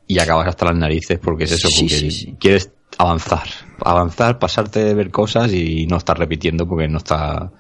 y 0.07 0.19
acabas 0.19 0.49
hasta 0.49 0.67
las 0.67 0.77
narices 0.77 1.19
porque 1.23 1.45
es 1.45 1.53
eso, 1.53 1.69
Sí, 1.69 1.83
porque 1.83 1.95
sí, 1.97 2.11
sí. 2.11 2.35
quieres 2.39 2.71
avanzar, 2.99 3.43
avanzar, 3.85 4.39
pasarte 4.39 4.85
de 4.85 4.95
ver 4.95 5.11
cosas 5.11 5.53
y 5.53 5.87
no 5.87 5.97
estar 5.97 6.19
repitiendo 6.19 6.67
porque 6.67 6.89
no 6.89 6.99
está 6.99 7.51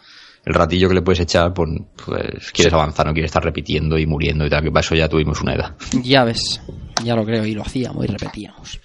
el 0.44 0.54
ratillo 0.54 0.88
que 0.88 0.94
le 0.94 1.02
puedes 1.02 1.20
echar, 1.20 1.54
pues, 1.54 1.70
pues 2.04 2.52
quieres 2.52 2.74
avanzar, 2.74 3.06
no 3.06 3.12
quieres 3.14 3.30
estar 3.30 3.42
repitiendo 3.42 3.96
y 3.98 4.06
muriendo 4.06 4.44
y 4.46 4.50
tal, 4.50 4.62
que 4.62 4.70
para 4.70 4.84
eso 4.84 4.94
ya 4.94 5.08
tuvimos 5.08 5.40
una 5.40 5.54
edad. 5.54 5.74
Ya 6.02 6.22
ves, 6.24 6.60
ya 7.02 7.14
lo 7.16 7.24
creo, 7.24 7.46
y 7.46 7.54
lo 7.54 7.62
hacíamos 7.62 8.04
y 8.04 8.08
repetíamos. 8.08 8.78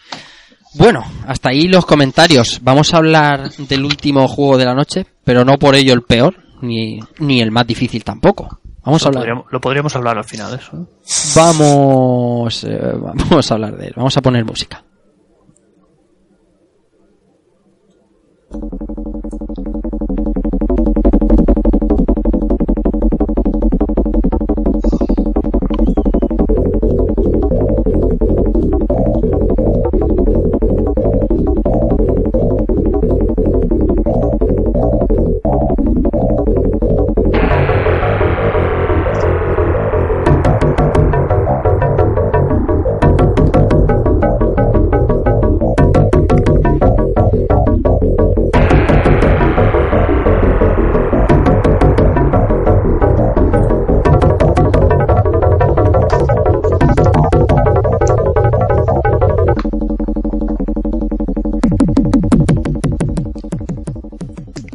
Bueno, 0.76 1.04
hasta 1.28 1.50
ahí 1.50 1.68
los 1.68 1.86
comentarios. 1.86 2.60
Vamos 2.62 2.94
a 2.94 2.98
hablar 2.98 3.52
del 3.52 3.84
último 3.84 4.28
juego 4.28 4.58
de 4.58 4.66
la 4.66 4.74
noche, 4.76 5.06
pero 5.24 5.44
no 5.44 5.58
por 5.58 5.76
ello 5.76 5.94
el 5.94 6.04
peor, 6.04 6.36
ni, 6.62 7.00
ni 7.20 7.42
el 7.42 7.52
más 7.52 7.68
difícil 7.68 8.04
tampoco. 8.04 8.59
Vamos 8.84 9.06
a 9.06 9.06
Lo 9.06 9.10
hablar. 9.10 9.22
podríamos, 9.22 9.46
lo 9.52 9.62
podríamos 9.62 9.96
hablar 9.96 10.18
al 10.18 10.24
final, 10.24 10.54
eso. 10.54 10.78
¿eh? 10.78 10.86
Vamos, 11.36 12.64
eh, 12.64 12.80
vamos 12.98 13.52
a 13.52 13.54
hablar 13.54 13.78
de 13.78 13.88
él. 13.88 13.94
Vamos 13.96 14.16
a 14.18 14.22
poner 14.22 14.46
música. 14.46 14.84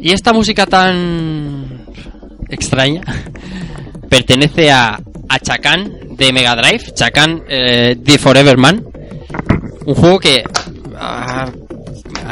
Y 0.05 0.11
esta 0.11 0.33
música 0.33 0.67
tan 0.67 1.83
extraña 2.47 3.01
pertenece 4.07 4.69
a, 4.69 4.99
a 5.29 5.39
Chacan 5.39 5.91
de 6.11 6.31
Mega 6.31 6.55
Drive, 6.55 6.93
Chacan 6.93 7.41
eh, 7.49 7.95
The 8.03 8.19
Forever 8.19 8.55
Man, 8.55 8.85
un 9.83 9.95
juego 9.95 10.19
que 10.19 10.43
ha 10.95 11.49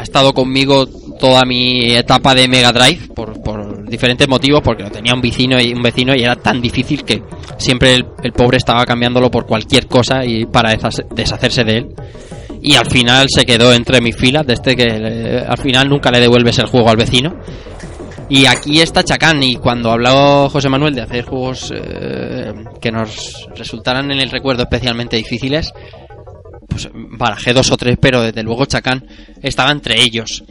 estado 0.00 0.32
conmigo 0.32 0.86
toda 1.18 1.42
mi 1.44 1.96
etapa 1.96 2.32
de 2.36 2.46
Mega 2.46 2.70
Drive 2.70 3.08
por, 3.12 3.84
diferentes 3.88 4.28
motivos, 4.28 4.60
porque 4.62 4.84
lo 4.84 4.90
tenía 4.92 5.12
un 5.12 5.20
vecino 5.20 5.60
y 5.60 5.72
un 5.72 5.82
vecino 5.82 6.14
y 6.14 6.22
era 6.22 6.36
tan 6.36 6.60
difícil 6.60 7.02
que 7.04 7.24
siempre 7.58 7.96
el, 7.96 8.06
el 8.22 8.32
pobre 8.32 8.56
estaba 8.58 8.84
cambiándolo 8.86 9.32
por 9.32 9.46
cualquier 9.46 9.88
cosa 9.88 10.24
y 10.24 10.46
para 10.46 10.72
deshace- 10.72 11.08
deshacerse 11.12 11.64
de 11.64 11.76
él 11.78 11.88
y 12.66 12.76
al 12.76 12.86
final 12.90 13.26
se 13.28 13.44
quedó 13.44 13.74
entre 13.74 14.00
mis 14.00 14.16
filas 14.16 14.46
desde 14.46 14.74
que 14.74 14.86
eh, 14.88 15.44
al 15.46 15.58
final 15.58 15.86
nunca 15.86 16.10
le 16.10 16.18
devuelves 16.18 16.58
el 16.58 16.66
juego 16.66 16.88
al 16.88 16.96
vecino. 16.96 17.36
Y 18.30 18.46
aquí 18.46 18.80
está 18.80 19.04
Chacán 19.04 19.42
y 19.42 19.56
cuando 19.56 19.90
habló 19.90 20.48
José 20.48 20.70
Manuel 20.70 20.94
de 20.94 21.02
hacer 21.02 21.26
juegos 21.26 21.70
eh, 21.76 22.54
que 22.80 22.90
nos 22.90 23.46
resultaran 23.54 24.10
en 24.10 24.18
el 24.18 24.30
recuerdo 24.30 24.62
especialmente 24.62 25.16
difíciles 25.16 25.74
pues 26.66 26.88
barajé 26.94 27.52
dos 27.52 27.70
o 27.70 27.76
tres 27.76 27.98
pero 28.00 28.22
desde 28.22 28.42
luego 28.42 28.64
Chacán 28.64 29.06
estaba 29.42 29.70
entre 29.70 30.00
ellos. 30.00 30.42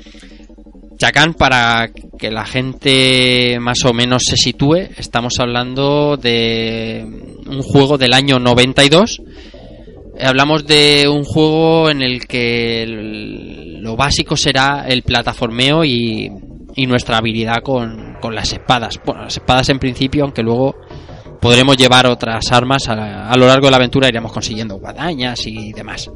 Chacán 0.99 1.33
para 1.33 1.89
que 2.19 2.29
la 2.29 2.45
gente 2.45 3.57
más 3.59 3.83
o 3.85 3.91
menos 3.91 4.21
se 4.23 4.37
sitúe 4.37 4.87
estamos 4.97 5.39
hablando 5.39 6.15
de 6.15 7.03
un 7.47 7.63
juego 7.63 7.97
del 7.97 8.13
año 8.13 8.37
92 8.37 9.19
Hablamos 10.19 10.65
de 10.65 11.07
un 11.07 11.23
juego 11.23 11.89
en 11.89 12.01
el 12.01 12.27
que 12.27 12.85
lo 12.87 13.95
básico 13.95 14.37
será 14.37 14.85
el 14.87 15.01
plataformeo 15.01 15.83
y, 15.83 16.31
y 16.75 16.85
nuestra 16.85 17.17
habilidad 17.17 17.63
con, 17.63 18.17
con 18.21 18.35
las 18.35 18.53
espadas. 18.53 18.99
Bueno, 19.03 19.23
las 19.23 19.37
espadas 19.37 19.69
en 19.69 19.79
principio, 19.79 20.23
aunque 20.23 20.43
luego 20.43 20.75
podremos 21.41 21.77
llevar 21.77 22.05
otras 22.07 22.51
armas 22.51 22.87
a, 22.89 23.29
a 23.29 23.37
lo 23.37 23.47
largo 23.47 23.67
de 23.67 23.71
la 23.71 23.77
aventura, 23.77 24.07
iremos 24.07 24.31
consiguiendo 24.31 24.77
guadañas 24.77 25.45
y 25.47 25.73
demás. 25.73 26.09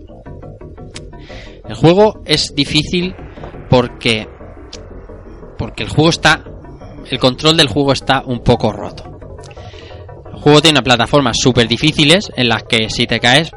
El 1.67 1.75
juego 1.75 2.21
es 2.25 2.53
difícil 2.55 3.15
porque 3.69 4.27
porque 5.57 5.83
el 5.83 5.89
juego 5.89 6.09
está 6.11 6.43
el 7.09 7.19
control 7.19 7.57
del 7.57 7.67
juego 7.67 7.93
está 7.93 8.21
un 8.25 8.39
poco 8.39 8.71
roto. 8.71 9.03
El 10.33 10.39
juego 10.39 10.61
tiene 10.61 10.81
plataformas 10.81 11.37
súper 11.39 11.67
difíciles 11.67 12.31
en 12.35 12.49
las 12.49 12.63
que 12.63 12.89
si 12.89 13.07
te 13.07 13.19
caes 13.19 13.51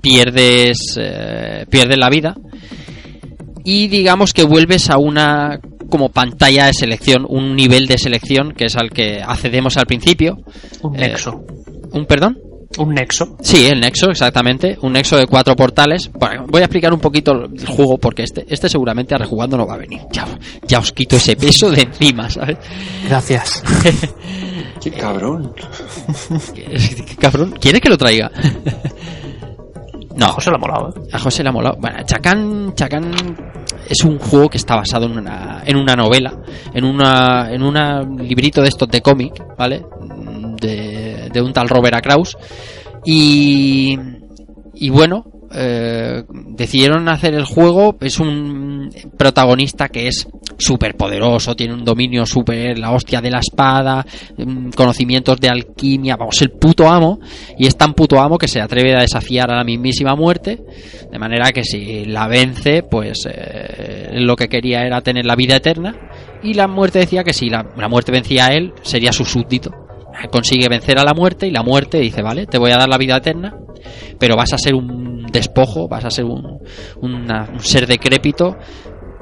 pierdes 0.00 0.96
eh, 0.98 1.64
pierdes 1.70 1.98
la 1.98 2.08
vida 2.08 2.36
y 3.64 3.88
digamos 3.88 4.32
que 4.32 4.44
vuelves 4.44 4.88
a 4.90 4.98
una 4.98 5.60
como 5.90 6.10
pantalla 6.10 6.66
de 6.66 6.74
selección, 6.74 7.24
un 7.28 7.56
nivel 7.56 7.86
de 7.86 7.98
selección 7.98 8.52
que 8.52 8.66
es 8.66 8.76
al 8.76 8.90
que 8.90 9.20
accedemos 9.22 9.76
al 9.76 9.86
principio. 9.86 10.38
Un 10.82 10.96
Eh, 10.96 11.08
nexo. 11.08 11.44
¿Un 11.92 12.06
perdón? 12.06 12.38
Un 12.76 12.94
nexo. 12.94 13.36
Sí, 13.40 13.66
el 13.66 13.80
nexo, 13.80 14.10
exactamente. 14.10 14.78
Un 14.82 14.92
nexo 14.92 15.16
de 15.16 15.26
cuatro 15.26 15.56
portales. 15.56 16.10
Bueno, 16.12 16.44
voy 16.48 16.60
a 16.60 16.64
explicar 16.66 16.92
un 16.92 17.00
poquito 17.00 17.32
el 17.32 17.66
juego 17.66 17.98
porque 17.98 18.22
este, 18.22 18.44
este 18.48 18.68
seguramente 18.68 19.14
a 19.14 19.18
rejugando 19.18 19.56
no 19.56 19.66
va 19.66 19.74
a 19.74 19.78
venir. 19.78 20.00
Ya, 20.12 20.26
ya 20.66 20.78
os 20.78 20.92
quito 20.92 21.16
ese 21.16 21.34
peso 21.34 21.70
de 21.70 21.82
encima, 21.82 22.30
¿sabes? 22.30 22.58
Gracias. 23.08 23.62
Qué 24.80 24.90
cabrón. 24.92 25.54
¿Qué 26.54 27.16
cabrón? 27.18 27.54
¿Quieres 27.58 27.80
que 27.80 27.88
lo 27.88 27.96
traiga? 27.98 28.30
no, 30.18 30.26
A 30.26 30.28
José 30.30 30.50
le 30.50 30.56
ha 30.56 30.58
molado, 30.58 30.88
¿eh? 30.88 31.08
A 31.12 31.18
José 31.18 31.42
le 31.42 31.48
ha 31.48 31.52
molado. 31.52 31.76
Bueno, 31.80 31.98
Chacán, 32.04 32.74
Chacán 32.74 33.12
es 33.88 34.04
un 34.04 34.18
juego 34.18 34.48
que 34.48 34.56
está 34.56 34.74
basado 34.74 35.06
en 35.06 35.18
una, 35.18 35.62
en 35.64 35.76
una 35.76 35.94
novela, 35.94 36.34
en 36.74 36.84
una, 36.84 37.48
en 37.52 37.62
un 37.62 38.16
librito 38.18 38.60
de 38.60 38.68
estos 38.68 38.88
de 38.88 39.00
cómic, 39.00 39.40
¿vale? 39.56 39.86
De, 40.60 41.30
de 41.32 41.40
un 41.40 41.52
tal 41.52 41.68
Robert 41.68 41.94
A. 41.94 42.00
Kraus. 42.00 42.36
Y, 43.04 43.96
y 44.74 44.90
bueno, 44.90 45.24
eh, 45.52 46.24
decidieron 46.28 47.08
hacer 47.08 47.34
el 47.34 47.44
juego. 47.44 47.96
Es 48.00 48.18
un 48.20 48.90
protagonista 49.16 49.88
que 49.88 50.08
es 50.08 50.28
súper 50.58 50.96
poderoso, 50.96 51.54
tiene 51.54 51.74
un 51.74 51.84
dominio 51.84 52.26
súper, 52.26 52.78
la 52.78 52.90
hostia 52.90 53.20
de 53.20 53.30
la 53.30 53.38
espada, 53.38 54.04
mm, 54.36 54.70
conocimientos 54.70 55.40
de 55.40 55.48
alquimia, 55.48 56.16
vamos, 56.16 56.40
el 56.42 56.50
puto 56.50 56.88
amo. 56.88 57.20
Y 57.56 57.66
es 57.66 57.76
tan 57.76 57.94
puto 57.94 58.20
amo 58.20 58.38
que 58.38 58.48
se 58.48 58.60
atreve 58.60 58.94
a 58.94 59.00
desafiar 59.00 59.50
a 59.50 59.56
la 59.56 59.64
mismísima 59.64 60.14
muerte. 60.14 60.58
De 61.10 61.18
manera 61.18 61.52
que 61.52 61.64
si 61.64 62.04
la 62.04 62.26
vence, 62.28 62.82
pues 62.82 63.26
eh, 63.30 64.10
lo 64.12 64.36
que 64.36 64.48
quería 64.48 64.82
era 64.82 65.00
tener 65.00 65.24
la 65.24 65.36
vida 65.36 65.56
eterna. 65.56 65.94
Y 66.42 66.54
la 66.54 66.68
muerte 66.68 67.00
decía 67.00 67.24
que 67.24 67.32
si 67.32 67.48
la, 67.48 67.66
la 67.76 67.88
muerte 67.88 68.12
vencía 68.12 68.46
a 68.46 68.54
él, 68.54 68.72
sería 68.82 69.12
su 69.12 69.24
súbdito 69.24 69.87
consigue 70.30 70.68
vencer 70.68 70.98
a 70.98 71.04
la 71.04 71.14
muerte 71.14 71.46
y 71.46 71.50
la 71.50 71.62
muerte 71.62 71.98
dice, 71.98 72.22
vale, 72.22 72.46
te 72.46 72.58
voy 72.58 72.70
a 72.72 72.76
dar 72.78 72.88
la 72.88 72.98
vida 72.98 73.16
eterna, 73.16 73.54
pero 74.18 74.36
vas 74.36 74.52
a 74.52 74.58
ser 74.58 74.74
un 74.74 75.26
despojo, 75.32 75.88
vas 75.88 76.04
a 76.04 76.10
ser 76.10 76.24
un, 76.24 76.58
un 77.00 77.60
ser 77.60 77.86
decrépito, 77.86 78.56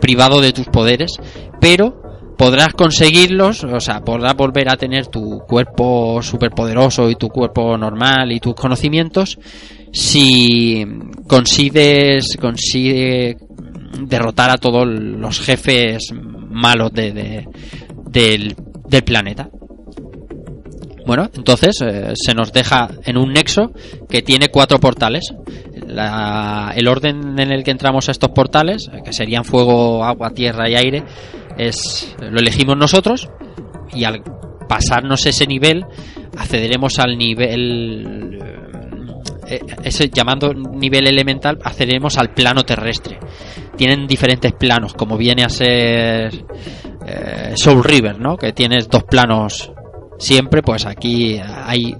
privado 0.00 0.40
de 0.40 0.52
tus 0.52 0.66
poderes, 0.66 1.12
pero 1.60 2.02
podrás 2.38 2.74
conseguirlos, 2.74 3.64
o 3.64 3.80
sea, 3.80 4.00
podrás 4.00 4.34
volver 4.36 4.68
a 4.70 4.76
tener 4.76 5.06
tu 5.06 5.40
cuerpo 5.46 6.20
superpoderoso 6.22 7.10
y 7.10 7.16
tu 7.16 7.28
cuerpo 7.28 7.76
normal 7.78 8.32
y 8.32 8.40
tus 8.40 8.54
conocimientos 8.54 9.38
si 9.92 10.84
consigues, 11.26 12.36
consigue 12.38 13.36
derrotar 14.00 14.50
a 14.50 14.58
todos 14.58 14.86
los 14.86 15.40
jefes 15.40 16.12
malos 16.12 16.92
de, 16.92 17.12
de- 17.12 17.48
del, 18.10 18.54
del 18.88 19.04
planeta. 19.04 19.48
Bueno, 21.06 21.30
entonces 21.34 21.80
eh, 21.82 22.12
se 22.14 22.34
nos 22.34 22.52
deja 22.52 22.88
en 23.04 23.16
un 23.16 23.32
nexo 23.32 23.70
que 24.08 24.22
tiene 24.22 24.48
cuatro 24.48 24.78
portales. 24.80 25.32
La- 25.86 26.72
el 26.74 26.88
orden 26.88 27.38
en 27.38 27.52
el 27.52 27.62
que 27.62 27.70
entramos 27.70 28.08
a 28.08 28.12
estos 28.12 28.30
portales, 28.30 28.90
eh, 28.92 29.02
que 29.04 29.12
serían 29.12 29.44
fuego, 29.44 30.04
agua, 30.04 30.30
tierra 30.30 30.68
y 30.68 30.74
aire, 30.74 31.04
es 31.56 32.14
lo 32.20 32.40
elegimos 32.40 32.76
nosotros 32.76 33.28
y 33.94 34.02
al 34.04 34.22
pasarnos 34.68 35.24
ese 35.26 35.46
nivel 35.46 35.84
accederemos 36.36 36.98
al 36.98 37.16
nivel 37.16 38.40
eh, 39.48 40.10
llamando 40.12 40.52
nivel 40.52 41.06
elemental 41.06 41.56
accederemos 41.62 42.18
al 42.18 42.34
plano 42.34 42.64
terrestre. 42.64 43.18
Tienen 43.76 44.08
diferentes 44.08 44.52
planos, 44.54 44.92
como 44.94 45.16
viene 45.16 45.44
a 45.44 45.48
ser 45.48 46.34
eh, 47.06 47.52
Soul 47.54 47.84
River, 47.84 48.18
¿no? 48.18 48.36
Que 48.36 48.52
tienes 48.52 48.88
dos 48.88 49.04
planos 49.04 49.70
siempre, 50.18 50.62
pues 50.62 50.86
aquí 50.86 51.38
hay 51.38 51.94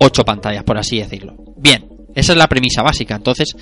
ocho 0.00 0.24
pantallas, 0.24 0.64
por 0.64 0.78
así 0.78 0.98
decirlo. 0.98 1.34
Bien, 1.56 1.88
esa 2.14 2.32
es 2.32 2.38
la 2.38 2.48
premisa 2.48 2.82
básica. 2.82 3.16
Entonces, 3.16 3.56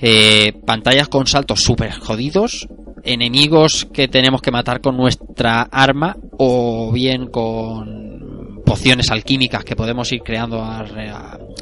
eh, 0.00 0.52
pantallas 0.66 1.08
con 1.08 1.26
saltos 1.26 1.60
súper 1.60 1.92
jodidos, 1.92 2.68
enemigos 3.02 3.86
que 3.92 4.08
tenemos 4.08 4.40
que 4.40 4.50
matar 4.50 4.80
con 4.80 4.96
nuestra 4.96 5.62
arma 5.62 6.16
o 6.38 6.90
bien 6.92 7.26
con 7.26 8.62
pociones 8.64 9.10
alquímicas 9.10 9.62
que 9.64 9.76
podemos 9.76 10.10
ir 10.12 10.22
creando 10.22 10.62
a, 10.62 10.84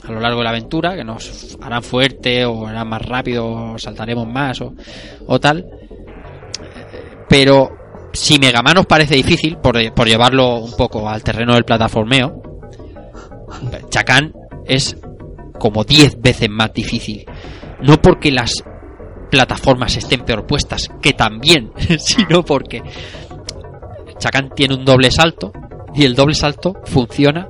lo 0.08 0.20
largo 0.20 0.38
de 0.38 0.44
la 0.44 0.50
aventura, 0.50 0.94
que 0.94 1.04
nos 1.04 1.58
harán 1.60 1.82
fuerte 1.82 2.44
o 2.44 2.66
harán 2.66 2.88
más 2.88 3.02
rápido, 3.02 3.72
o 3.74 3.78
saltaremos 3.78 4.26
más 4.28 4.60
o 4.60 5.40
tal. 5.40 5.66
Pero 7.28 7.81
si 8.12 8.38
Mega 8.38 8.62
Man 8.62 8.78
os 8.78 8.86
parece 8.86 9.14
difícil, 9.14 9.56
por, 9.58 9.76
por 9.94 10.06
llevarlo 10.06 10.58
un 10.58 10.76
poco 10.76 11.08
al 11.08 11.22
terreno 11.22 11.54
del 11.54 11.64
plataformeo, 11.64 12.42
Chacan 13.88 14.32
es 14.66 14.96
como 15.58 15.84
10 15.84 16.20
veces 16.20 16.48
más 16.50 16.72
difícil. 16.72 17.24
No 17.82 18.00
porque 18.00 18.30
las 18.30 18.62
plataformas 19.30 19.96
estén 19.96 20.24
peor 20.24 20.46
puestas, 20.46 20.90
que 21.00 21.12
también, 21.12 21.72
sino 21.98 22.44
porque 22.44 22.82
Chacan 24.18 24.50
tiene 24.54 24.74
un 24.74 24.84
doble 24.84 25.10
salto 25.10 25.52
y 25.94 26.04
el 26.04 26.14
doble 26.14 26.34
salto 26.34 26.74
funciona 26.84 27.48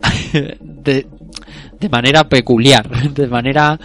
de, 0.60 1.06
de 1.84 1.90
manera 1.90 2.24
peculiar, 2.24 2.88
de 3.14 3.26
manera 3.26 3.78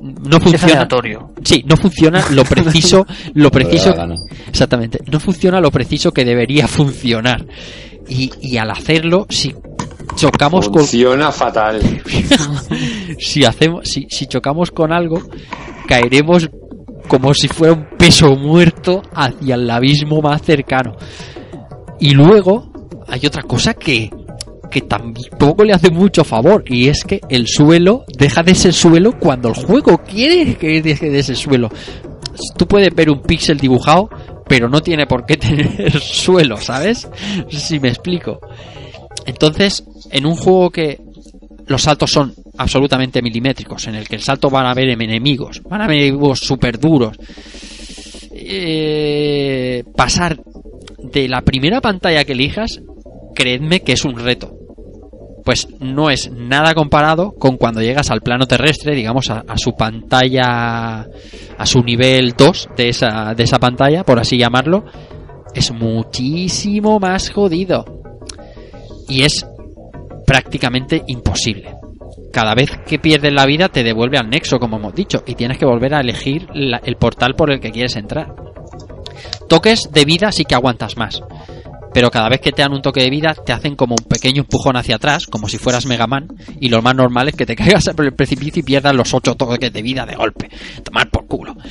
no 0.00 0.40
funciona 0.40 0.72
aleatorio. 0.72 1.32
Sí, 1.42 1.62
no 1.66 1.76
funciona 1.76 2.24
lo 2.30 2.44
preciso, 2.44 3.06
lo 3.34 3.50
preciso, 3.50 3.94
exactamente, 4.48 5.00
no 5.10 5.20
funciona 5.20 5.60
lo 5.60 5.70
preciso 5.70 6.10
que 6.12 6.24
debería 6.24 6.66
funcionar. 6.66 7.44
Y, 8.08 8.30
y 8.40 8.58
al 8.58 8.70
hacerlo, 8.70 9.26
si 9.30 9.54
chocamos 10.14 10.68
con, 10.68 10.80
Funciona 10.80 11.32
fatal. 11.32 11.80
si 13.18 13.44
hacemos, 13.44 13.88
si, 13.88 14.06
si 14.08 14.26
chocamos 14.26 14.70
con 14.70 14.92
algo, 14.92 15.22
caeremos 15.86 16.48
como 17.08 17.34
si 17.34 17.48
fuera 17.48 17.74
un 17.74 17.86
peso 17.98 18.36
muerto 18.36 19.02
hacia 19.14 19.54
el 19.54 19.68
abismo 19.70 20.22
más 20.22 20.42
cercano. 20.42 20.96
Y 22.00 22.10
luego 22.12 22.70
hay 23.06 23.26
otra 23.26 23.42
cosa 23.42 23.74
que, 23.74 24.10
que 24.70 24.82
tampoco 24.82 25.64
le 25.64 25.72
hace 25.72 25.90
mucho 25.90 26.24
favor, 26.24 26.64
y 26.66 26.88
es 26.88 27.04
que 27.04 27.20
el 27.28 27.46
suelo 27.46 28.04
deja 28.18 28.42
de 28.42 28.54
ser 28.54 28.72
suelo 28.72 29.18
cuando 29.18 29.48
el 29.48 29.54
juego 29.54 29.98
quiere 29.98 30.56
que 30.56 30.82
deje 30.82 31.10
de 31.10 31.22
ser 31.22 31.36
suelo. 31.36 31.70
Tú 32.56 32.66
puedes 32.66 32.94
ver 32.94 33.10
un 33.10 33.22
píxel 33.22 33.58
dibujado, 33.58 34.10
pero 34.48 34.68
no 34.68 34.80
tiene 34.80 35.06
por 35.06 35.24
qué 35.24 35.36
tener 35.38 35.98
suelo, 36.00 36.56
¿sabes? 36.56 37.08
Si 37.48 37.78
me 37.80 37.88
explico. 37.88 38.40
Entonces, 39.26 39.84
en 40.10 40.26
un 40.26 40.36
juego 40.36 40.70
que 40.70 41.00
los 41.66 41.82
saltos 41.82 42.10
son 42.10 42.34
absolutamente 42.58 43.22
milimétricos, 43.22 43.86
en 43.86 43.94
el 43.94 44.08
que 44.08 44.16
el 44.16 44.22
salto 44.22 44.50
van 44.50 44.66
a 44.66 44.72
haber 44.72 44.88
enemigos, 44.88 45.62
van 45.62 45.80
a 45.80 45.84
haber 45.84 45.98
enemigos 45.98 46.40
súper 46.40 46.78
duros, 46.78 47.16
eh, 48.32 49.82
pasar 49.96 50.40
de 50.98 51.28
la 51.28 51.42
primera 51.42 51.80
pantalla 51.80 52.24
que 52.24 52.32
elijas, 52.32 52.80
creedme 53.34 53.80
que 53.80 53.92
es 53.92 54.04
un 54.04 54.18
reto. 54.18 54.52
Pues 55.44 55.68
no 55.78 56.08
es 56.08 56.30
nada 56.30 56.74
comparado 56.74 57.32
con 57.32 57.58
cuando 57.58 57.82
llegas 57.82 58.10
al 58.10 58.22
plano 58.22 58.46
terrestre, 58.46 58.94
digamos, 58.94 59.28
a, 59.28 59.44
su 59.56 59.72
pantalla, 59.72 61.06
a 61.58 61.66
su 61.66 61.82
nivel 61.82 62.32
2 62.36 62.68
de 62.76 62.88
esa, 62.88 63.34
de 63.36 63.42
esa 63.42 63.58
pantalla, 63.58 64.04
por 64.04 64.18
así 64.18 64.38
llamarlo, 64.38 64.86
es 65.54 65.70
muchísimo 65.70 66.98
más 66.98 67.30
jodido. 67.30 67.84
Y 69.06 69.22
es 69.22 69.46
prácticamente 70.26 71.04
imposible. 71.08 71.76
Cada 72.32 72.54
vez 72.54 72.70
que 72.86 72.98
pierdes 72.98 73.32
la 73.32 73.46
vida 73.46 73.68
te 73.68 73.84
devuelve 73.84 74.18
al 74.18 74.30
nexo, 74.30 74.58
como 74.58 74.78
hemos 74.78 74.94
dicho, 74.94 75.22
y 75.26 75.34
tienes 75.34 75.58
que 75.58 75.66
volver 75.66 75.94
a 75.94 76.00
elegir 76.00 76.48
el 76.54 76.96
portal 76.96 77.34
por 77.36 77.52
el 77.52 77.60
que 77.60 77.70
quieres 77.70 77.96
entrar. 77.96 78.34
Toques 79.48 79.90
de 79.92 80.04
vida 80.04 80.32
sí 80.32 80.44
que 80.44 80.54
aguantas 80.54 80.96
más, 80.96 81.22
pero 81.94 82.10
cada 82.10 82.28
vez 82.28 82.40
que 82.40 82.52
te 82.52 82.60
dan 82.60 82.72
un 82.74 82.82
toque 82.82 83.00
de 83.02 83.08
vida 83.08 83.34
te 83.34 83.52
hacen 83.52 83.76
como 83.76 83.94
un 83.94 84.04
pequeño 84.04 84.42
empujón 84.42 84.76
hacia 84.76 84.96
atrás, 84.96 85.26
como 85.26 85.48
si 85.48 85.56
fueras 85.56 85.86
Mega 85.86 86.06
Man, 86.06 86.28
y 86.60 86.68
lo 86.68 86.82
más 86.82 86.94
normal 86.94 87.28
es 87.28 87.36
que 87.36 87.46
te 87.46 87.56
caigas 87.56 87.88
por 87.96 88.04
el 88.04 88.12
precipicio 88.14 88.60
y 88.60 88.64
pierdas 88.64 88.94
los 88.94 89.14
ocho 89.14 89.34
toques 89.36 89.72
de 89.72 89.82
vida 89.82 90.04
de 90.04 90.16
golpe. 90.16 90.50
Tomar 90.82 91.08
por 91.10 91.26
culo. 91.26 91.54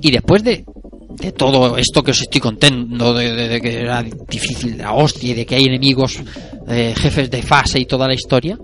Y 0.00 0.12
después 0.12 0.44
de, 0.44 0.64
de 1.20 1.32
todo 1.32 1.76
esto 1.76 2.02
que 2.04 2.12
os 2.12 2.20
estoy 2.22 2.40
contando, 2.40 3.12
de, 3.12 3.32
de- 3.48 3.60
que 3.60 3.80
era 3.80 4.02
difícil 4.02 4.78
la 4.78 4.92
hostia 4.92 5.34
de 5.34 5.44
que 5.44 5.56
hay 5.56 5.64
enemigos, 5.64 6.22
eh, 6.68 6.94
jefes 6.96 7.28
de 7.30 7.42
fase 7.42 7.80
y 7.80 7.84
toda 7.84 8.06
la 8.06 8.14
historia, 8.14 8.56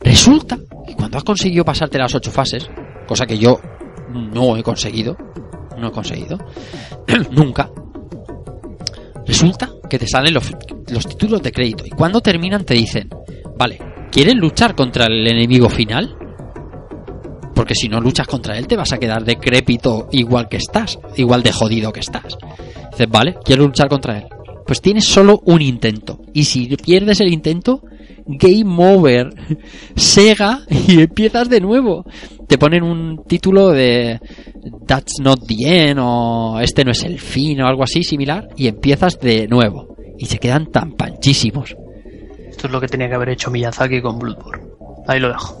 resulta 0.00 0.56
que 0.86 0.94
cuando 0.94 1.18
has 1.18 1.24
conseguido 1.24 1.64
pasarte 1.64 1.98
las 1.98 2.14
ocho 2.14 2.30
fases, 2.30 2.70
cosa 3.08 3.26
que 3.26 3.36
yo 3.38 3.58
no 4.32 4.56
he 4.56 4.62
conseguido, 4.62 5.16
no 5.76 5.88
he 5.88 5.90
conseguido, 5.90 6.38
nunca, 7.32 7.68
resulta 9.26 9.70
que 9.88 9.98
te 9.98 10.06
salen 10.06 10.34
los, 10.34 10.50
los 10.88 11.06
títulos 11.06 11.42
de 11.42 11.52
crédito 11.52 11.84
y 11.86 11.90
cuando 11.90 12.20
terminan 12.20 12.64
te 12.64 12.74
dicen, 12.74 13.08
vale, 13.56 13.78
¿quieres 14.10 14.34
luchar 14.34 14.74
contra 14.74 15.06
el 15.06 15.26
enemigo 15.26 15.68
final? 15.68 16.16
Porque 17.54 17.74
si 17.74 17.88
no 17.88 18.00
luchas 18.00 18.26
contra 18.26 18.58
él 18.58 18.66
te 18.66 18.76
vas 18.76 18.92
a 18.92 18.98
quedar 18.98 19.24
decrépito 19.24 20.08
igual 20.12 20.48
que 20.48 20.56
estás, 20.56 20.98
igual 21.16 21.42
de 21.42 21.52
jodido 21.52 21.92
que 21.92 22.00
estás. 22.00 22.36
Dices, 22.90 23.08
vale, 23.08 23.36
quiero 23.44 23.64
luchar 23.64 23.88
contra 23.88 24.18
él. 24.18 24.33
Pues 24.66 24.80
tienes 24.80 25.04
solo 25.04 25.40
un 25.44 25.60
intento. 25.60 26.20
Y 26.32 26.44
si 26.44 26.66
pierdes 26.76 27.20
el 27.20 27.32
intento, 27.32 27.82
game 28.26 28.74
over. 28.78 29.30
Sega 29.96 30.60
y 30.68 31.00
empiezas 31.00 31.48
de 31.48 31.60
nuevo. 31.60 32.04
Te 32.48 32.58
ponen 32.58 32.82
un 32.82 33.24
título 33.26 33.70
de 33.70 34.20
That's 34.86 35.20
not 35.20 35.46
the 35.46 35.90
end 35.90 35.98
o 36.02 36.60
Este 36.60 36.84
no 36.84 36.92
es 36.92 37.02
el 37.04 37.18
fin 37.18 37.60
o 37.60 37.66
algo 37.66 37.82
así 37.82 38.02
similar 38.02 38.48
y 38.56 38.68
empiezas 38.68 39.18
de 39.20 39.46
nuevo. 39.48 39.96
Y 40.18 40.26
se 40.26 40.38
quedan 40.38 40.70
tan 40.70 40.92
panchísimos. 40.92 41.76
Esto 42.48 42.66
es 42.68 42.72
lo 42.72 42.80
que 42.80 42.86
tenía 42.86 43.08
que 43.08 43.14
haber 43.14 43.30
hecho 43.30 43.50
Miyazaki 43.50 44.00
con 44.00 44.18
Bloodborne. 44.18 44.64
Ahí 45.06 45.20
lo 45.20 45.28
dejo. 45.28 45.56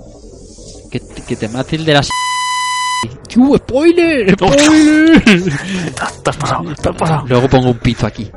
Que, 0.90 1.00
que 1.26 1.36
te 1.36 1.48
mate 1.48 1.76
el 1.76 1.84
de 1.84 1.92
las... 1.94 2.08
¡Uh, 3.36 3.56
spoiler! 3.56 4.30
¡Spoiler! 4.30 5.20
Te, 5.24 5.40
te 5.90 6.00
has 6.00 6.36
pasado, 6.36 6.64
te 6.80 6.88
has 6.88 6.96
pasado. 6.96 7.24
Luego 7.26 7.48
pongo 7.48 7.70
un 7.70 7.78
pito 7.78 8.06
aquí. 8.06 8.30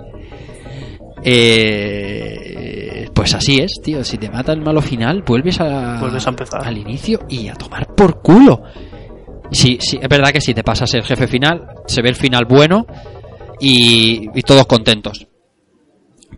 Eh, 1.29 3.09
Pues 3.13 3.33
así 3.33 3.57
es, 3.59 3.73
tío. 3.83 4.03
Si 4.03 4.17
te 4.17 4.29
mata 4.29 4.53
el 4.53 4.61
malo 4.61 4.81
final, 4.81 5.23
vuelves 5.25 5.59
a, 5.59 5.99
Vuelves 5.99 6.25
a 6.25 6.29
empezar. 6.29 6.65
al 6.65 6.77
inicio 6.77 7.19
y 7.29 7.47
a 7.47 7.53
tomar 7.55 7.93
por 7.95 8.21
culo. 8.21 8.63
Sí, 9.51 9.77
sí, 9.81 9.97
es 10.01 10.09
verdad 10.09 10.31
que 10.31 10.41
si 10.41 10.53
te 10.53 10.63
pasas 10.63 10.93
el 10.93 11.03
jefe 11.03 11.27
final, 11.27 11.67
se 11.87 12.01
ve 12.01 12.09
el 12.09 12.15
final 12.15 12.45
bueno 12.45 12.85
y, 13.59 14.29
y 14.37 14.41
todos 14.41 14.65
contentos. 14.67 15.27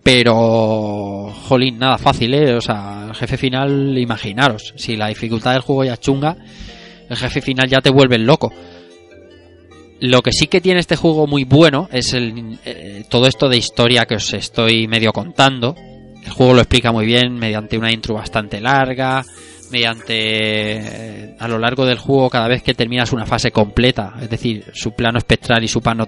Pero, 0.03 1.31
jolín, 1.47 1.77
nada 1.79 1.97
fácil, 1.97 2.33
¿eh? 2.33 2.55
O 2.55 2.61
sea, 2.61 3.05
el 3.09 3.15
jefe 3.15 3.37
final, 3.37 3.97
imaginaros, 3.97 4.73
si 4.77 4.95
la 4.95 5.07
dificultad 5.07 5.53
del 5.53 5.61
juego 5.61 5.83
ya 5.83 5.93
es 5.93 5.99
chunga, 5.99 6.37
el 7.09 7.17
jefe 7.17 7.41
final 7.41 7.67
ya 7.67 7.81
te 7.81 7.89
vuelve 7.91 8.17
loco. 8.17 8.51
Lo 10.01 10.21
que 10.21 10.31
sí 10.31 10.47
que 10.47 10.61
tiene 10.61 10.79
este 10.79 10.95
juego 10.95 11.27
muy 11.27 11.43
bueno 11.43 11.89
es 11.91 12.13
el, 12.13 12.57
eh, 12.63 13.03
todo 13.09 13.27
esto 13.27 13.49
de 13.49 13.57
historia 13.57 14.05
que 14.05 14.15
os 14.15 14.33
estoy 14.33 14.87
medio 14.87 15.11
contando. 15.11 15.75
El 16.23 16.31
juego 16.31 16.53
lo 16.53 16.61
explica 16.61 16.91
muy 16.91 17.05
bien 17.05 17.35
mediante 17.35 17.77
una 17.77 17.91
intro 17.91 18.15
bastante 18.15 18.61
larga, 18.61 19.25
mediante 19.71 20.13
eh, 20.15 21.35
a 21.37 21.47
lo 21.49 21.59
largo 21.59 21.85
del 21.85 21.97
juego 21.97 22.29
cada 22.29 22.47
vez 22.47 22.63
que 22.63 22.73
terminas 22.73 23.11
una 23.11 23.25
fase 23.25 23.51
completa, 23.51 24.13
es 24.21 24.29
decir, 24.29 24.65
su 24.73 24.91
plano 24.91 25.17
espectral 25.17 25.63
y 25.63 25.67
su 25.67 25.81
plano 25.81 26.07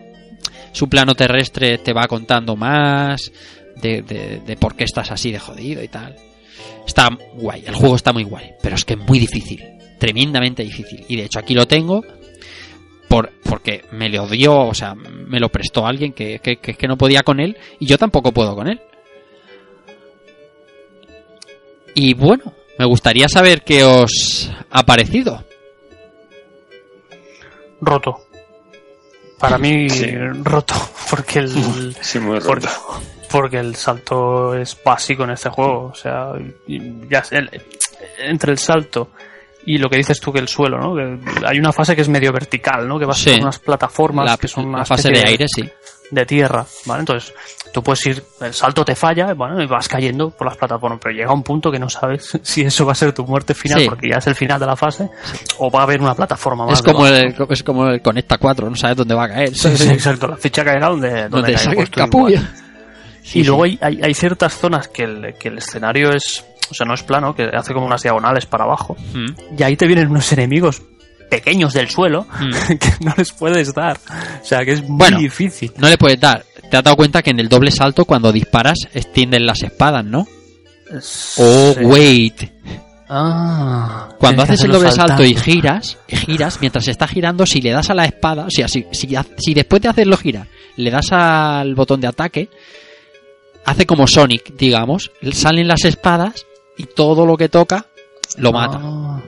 su 0.72 0.88
plano 0.88 1.14
terrestre 1.14 1.80
te 1.80 1.92
va 1.92 2.08
contando 2.08 2.56
más 2.56 3.30
de, 3.82 4.04
de, 4.04 4.40
de 4.46 4.56
por 4.56 4.76
qué 4.76 4.86
estás 4.86 5.12
así 5.12 5.32
de 5.32 5.40
jodido 5.40 5.84
y 5.84 5.90
tal. 5.90 6.16
Está 6.88 7.10
guay, 7.36 7.66
el 7.68 7.76
juego 7.76 7.98
está 7.98 8.14
muy 8.14 8.24
guay, 8.24 8.54
pero 8.62 8.76
es 8.76 8.86
que 8.86 8.94
es 8.94 9.00
muy 9.00 9.20
difícil, 9.20 9.62
tremendamente 10.00 10.64
difícil. 10.64 11.04
Y 11.10 11.18
de 11.18 11.26
hecho 11.26 11.40
aquí 11.40 11.54
lo 11.54 11.68
tengo 11.68 12.04
por, 13.12 13.30
porque 13.44 13.84
me 13.92 14.08
lo 14.08 14.26
dio, 14.26 14.56
o 14.58 14.74
sea, 14.74 14.96
me 14.96 15.38
lo 15.42 15.50
prestó 15.50 15.86
alguien 15.86 16.14
que, 16.14 16.40
que, 16.40 16.56
que, 16.58 16.76
que 16.76 16.88
no 16.88 16.98
podía 16.98 17.24
con 17.24 17.42
él 17.42 17.58
y 17.78 17.86
yo 17.86 17.98
tampoco 17.98 18.32
puedo 18.32 18.56
con 18.56 18.70
él. 18.70 18.80
Y 21.94 22.14
bueno, 22.14 22.54
me 22.80 22.86
gustaría 22.86 23.28
saber 23.28 23.64
qué 23.64 23.84
os 23.84 24.50
ha 24.70 24.84
parecido. 24.84 25.44
Roto. 27.82 28.22
Para 29.40 29.58
mí, 29.58 29.90
Sí. 29.90 30.06
roto. 30.44 30.76
Porque 31.10 31.40
el. 31.40 31.96
Sí, 32.00 32.20
muy 32.20 32.40
roto. 32.40 32.46
porque, 32.48 32.68
porque 33.30 33.58
el 33.60 33.76
salto 33.76 34.56
es 34.56 34.78
básico 34.86 35.24
en 35.26 35.32
este 35.32 35.50
juego. 35.50 35.88
O 35.92 35.96
sea, 35.96 36.32
ya 37.10 37.24
el- 37.32 37.62
entre 38.20 38.54
el 38.54 38.58
salto 38.58 39.10
y 39.66 39.78
lo 39.78 39.90
que 39.90 39.98
dices 39.98 40.20
tú 40.20 40.32
que 40.34 40.40
el 40.40 40.48
suelo, 40.48 40.78
¿no? 40.80 40.96
Que 40.96 41.46
hay 41.46 41.60
una 41.60 41.72
fase 41.72 41.96
que 41.96 42.02
es 42.02 42.10
medio 42.10 42.32
vertical, 42.32 42.88
¿no? 42.88 42.98
Que 43.00 43.06
vas 43.06 43.18
Sí. 43.20 43.32
por 43.32 43.42
unas 43.42 43.60
plataformas 43.60 44.26
La, 44.26 44.38
que 44.38 44.48
son 44.48 44.66
una 44.68 44.86
fase 44.86 45.10
de 45.10 45.20
aire, 45.26 45.46
sí. 45.48 45.70
de 46.10 46.26
tierra, 46.26 46.66
¿vale? 46.86 47.02
Entonces, 47.02 47.34
tú 47.74 47.82
puedes 47.82 48.06
ir, 48.06 48.22
el 48.42 48.54
salto 48.54 48.84
te 48.84 48.96
falla, 48.96 49.34
bueno, 49.34 49.62
y 49.62 49.66
vas 49.68 49.88
cayendo 49.88 50.30
por 50.32 50.46
las 50.48 50.58
plataformas, 50.58 51.00
pero 51.02 51.16
llega 51.16 51.32
un 51.32 51.42
punto 51.44 51.72
que 51.72 51.80
no 51.80 51.90
sabes 51.90 52.38
si 52.44 52.62
eso 52.64 52.86
va 52.86 52.92
a 52.92 52.96
ser 52.96 53.14
tu 53.14 53.24
muerte 53.26 53.54
final, 53.54 53.80
Sí. 53.80 53.86
porque 53.88 54.10
ya 54.10 54.18
es 54.18 54.28
el 54.28 54.36
final 54.36 54.60
de 54.60 54.66
la 54.66 54.76
fase, 54.76 55.10
o 55.60 55.72
va 55.72 55.80
a 55.82 55.84
haber 55.84 56.02
una 56.02 56.14
plataforma 56.16 56.66
más. 56.66 56.80
Es 56.80 56.86
como, 56.86 57.08
el, 57.08 57.34
es 57.50 57.64
como 57.64 57.88
el 57.88 58.02
Conecta 58.02 58.38
4, 58.38 58.70
no 58.70 58.76
sabes 58.76 58.98
dónde 58.98 59.16
va 59.16 59.26
a 59.26 59.30
caer. 59.30 59.56
Sí, 59.56 59.78
sí, 59.78 59.90
exacto, 59.90 60.28
la 60.28 60.36
ficha 60.38 60.66
caerá 60.66 60.90
donde, 60.90 61.30
donde 61.30 61.54
te 61.54 61.56
caiga, 61.56 61.74
pues 61.76 61.90
capullo. 61.92 62.40
y 63.34 63.44
luego 63.44 63.64
hay, 63.64 63.80
hay, 63.82 64.02
hay 64.04 64.14
ciertas 64.14 64.54
zonas 64.58 64.88
que 64.90 65.04
el, 65.04 65.36
que 65.40 65.48
el 65.48 65.60
escenario 65.60 66.10
es, 66.12 66.44
o 66.72 66.74
sea, 66.74 66.86
no 66.88 66.94
es 66.96 67.04
plano, 67.04 67.36
que 67.36 67.44
hace 67.54 67.74
como 67.74 67.86
unas 67.86 68.02
diagonales 68.02 68.46
para 68.46 68.64
abajo, 68.64 68.96
Mm. 69.14 69.58
y 69.60 69.64
ahí 69.64 69.76
te 69.76 69.86
vienen 69.88 70.10
unos 70.10 70.32
enemigos 70.34 70.82
pequeños 71.30 71.74
del 71.74 71.90
suelo 71.90 72.26
Mm. 72.40 72.52
que 72.80 72.90
no 73.06 73.14
les 73.18 73.32
puedes 73.32 73.74
dar. 73.74 73.98
O 74.42 74.46
sea, 74.46 74.66
que 74.66 74.72
es 74.74 74.82
muy 74.82 74.98
Bueno. 74.98 75.20
difícil. 75.20 75.72
No 75.78 75.88
le 75.90 75.98
puedes 75.98 76.20
dar. 76.20 76.44
Te 76.70 76.78
has 76.78 76.84
dado 76.84 76.96
cuenta 76.96 77.22
que 77.22 77.32
en 77.32 77.40
el 77.40 77.50
doble 77.50 77.70
salto, 77.72 78.06
cuando 78.06 78.32
disparas, 78.32 78.78
extienden 78.94 79.46
las 79.46 79.62
espadas, 79.62 80.04
¿no? 80.06 80.28
Oh, 81.38 81.74
wait. 81.82 82.50
Ah, 83.14 84.08
Cuando 84.18 84.44
haces 84.44 84.64
el 84.64 84.72
doble 84.72 84.92
salto 84.92 85.24
y 85.26 85.36
giras, 85.36 85.98
giras, 86.08 86.60
mientras 86.62 86.88
está 86.88 87.08
girando, 87.08 87.46
si 87.46 87.60
le 87.62 87.72
das 87.72 87.90
a 87.90 87.94
la 87.94 88.06
espada, 88.06 88.46
o 88.46 88.50
sea, 88.50 88.70
si, 88.70 88.86
si, 88.92 89.10
si 89.38 89.54
después 89.54 89.82
de 89.82 89.90
hacerlo 89.90 90.16
girar, 90.16 90.48
le 90.78 90.90
das 90.92 91.12
al 91.12 91.76
botón 91.76 92.00
de 92.00 92.08
ataque, 92.08 92.50
hace 93.66 93.86
como 93.86 94.08
Sonic, 94.08 94.56
digamos, 94.56 95.12
salen 95.34 95.68
las 95.68 95.84
espadas 95.84 96.46
y 96.82 96.86
todo 96.86 97.26
lo 97.26 97.38
que 97.38 97.50
toca 97.50 97.86
lo 98.38 98.52
mata. 98.52 98.80
Ah, 98.82 99.22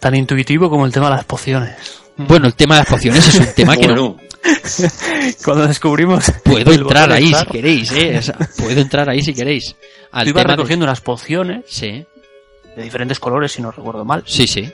tan 0.00 0.14
intuitivo 0.14 0.68
como 0.70 0.86
el 0.86 0.92
tema 0.92 1.08
de 1.10 1.16
las 1.16 1.24
pociones. 1.24 2.00
Bueno, 2.16 2.46
el 2.46 2.54
tema 2.54 2.74
de 2.76 2.80
las 2.82 2.90
pociones 2.90 3.26
es 3.28 3.34
un 3.40 3.54
tema 3.54 3.76
que 3.76 3.86
no 3.88 4.16
Cuando 5.44 5.66
descubrimos. 5.66 6.32
puedo 6.44 6.72
entrar 6.72 7.12
ahí 7.12 7.26
estar, 7.26 7.46
si 7.46 7.52
queréis, 7.52 7.92
eh. 7.92 8.18
O 8.18 8.22
sea, 8.22 8.36
puedo 8.56 8.80
entrar 8.80 9.08
ahí 9.08 9.22
si 9.22 9.34
queréis. 9.34 9.74
Al 10.10 10.24
Tú 10.24 10.30
ibas 10.30 10.42
tema 10.42 10.52
de- 10.52 10.56
recogiendo 10.56 10.84
unas 10.84 11.00
pociones 11.00 11.64
Sí, 11.68 12.04
de 12.76 12.82
diferentes 12.82 13.18
colores, 13.20 13.52
si 13.52 13.62
no 13.62 13.70
recuerdo 13.70 14.04
mal, 14.04 14.22
sí, 14.26 14.46
sí. 14.46 14.70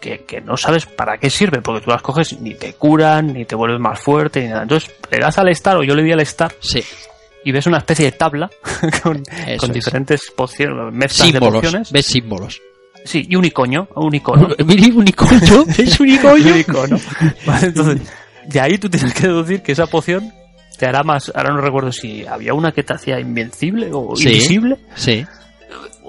que, 0.00 0.24
que 0.24 0.40
no 0.40 0.56
sabes 0.56 0.86
para 0.86 1.18
qué 1.18 1.30
sirven, 1.30 1.62
porque 1.62 1.84
tú 1.84 1.90
las 1.90 2.02
coges 2.02 2.38
ni 2.40 2.54
te 2.54 2.74
curan, 2.74 3.32
ni 3.32 3.44
te 3.44 3.54
vuelves 3.54 3.80
más 3.80 3.98
fuerte, 4.00 4.42
ni 4.42 4.48
nada. 4.48 4.62
Entonces 4.62 4.90
le 5.10 5.18
das 5.18 5.38
al 5.38 5.48
Star, 5.50 5.76
o 5.78 5.82
yo 5.84 5.94
le 5.94 6.02
di 6.02 6.12
al 6.12 6.20
Star, 6.20 6.54
Sí, 6.60 6.82
y 7.44 7.52
ves 7.52 7.66
una 7.66 7.78
especie 7.78 8.06
de 8.06 8.12
tabla 8.12 8.50
con, 9.02 9.22
diferentes 9.72 10.30
pociones, 10.34 10.92
mezclas 10.92 11.32
de 11.32 11.40
pociones. 11.40 11.92
¿Ves 11.92 12.06
símbolos? 12.06 12.60
Sí, 13.04 13.26
y 13.28 13.36
un 13.36 13.44
icono, 13.44 13.88
un 13.94 14.14
icono. 14.14 14.48
Mira, 14.66 14.94
un 14.94 15.06
icono, 15.08 15.64
es 15.78 16.00
un 16.00 16.08
icono. 16.08 16.34
un 16.34 16.58
icono. 16.58 16.98
Vale, 17.46 17.66
entonces, 17.68 18.00
de 18.46 18.60
ahí 18.60 18.76
tú 18.78 18.88
tienes 18.90 19.14
que 19.14 19.28
deducir 19.28 19.62
que 19.62 19.72
esa 19.72 19.86
poción 19.86 20.30
te 20.78 20.86
hará 20.86 21.02
más. 21.04 21.32
Ahora 21.34 21.52
no 21.54 21.60
recuerdo 21.60 21.92
si 21.92 22.26
había 22.26 22.54
una 22.54 22.72
que 22.72 22.82
te 22.82 22.92
hacía 22.92 23.18
invencible 23.20 23.88
o 23.92 24.14
Sí. 24.16 24.24
invisible. 24.28 24.76
Sí. 24.94 25.24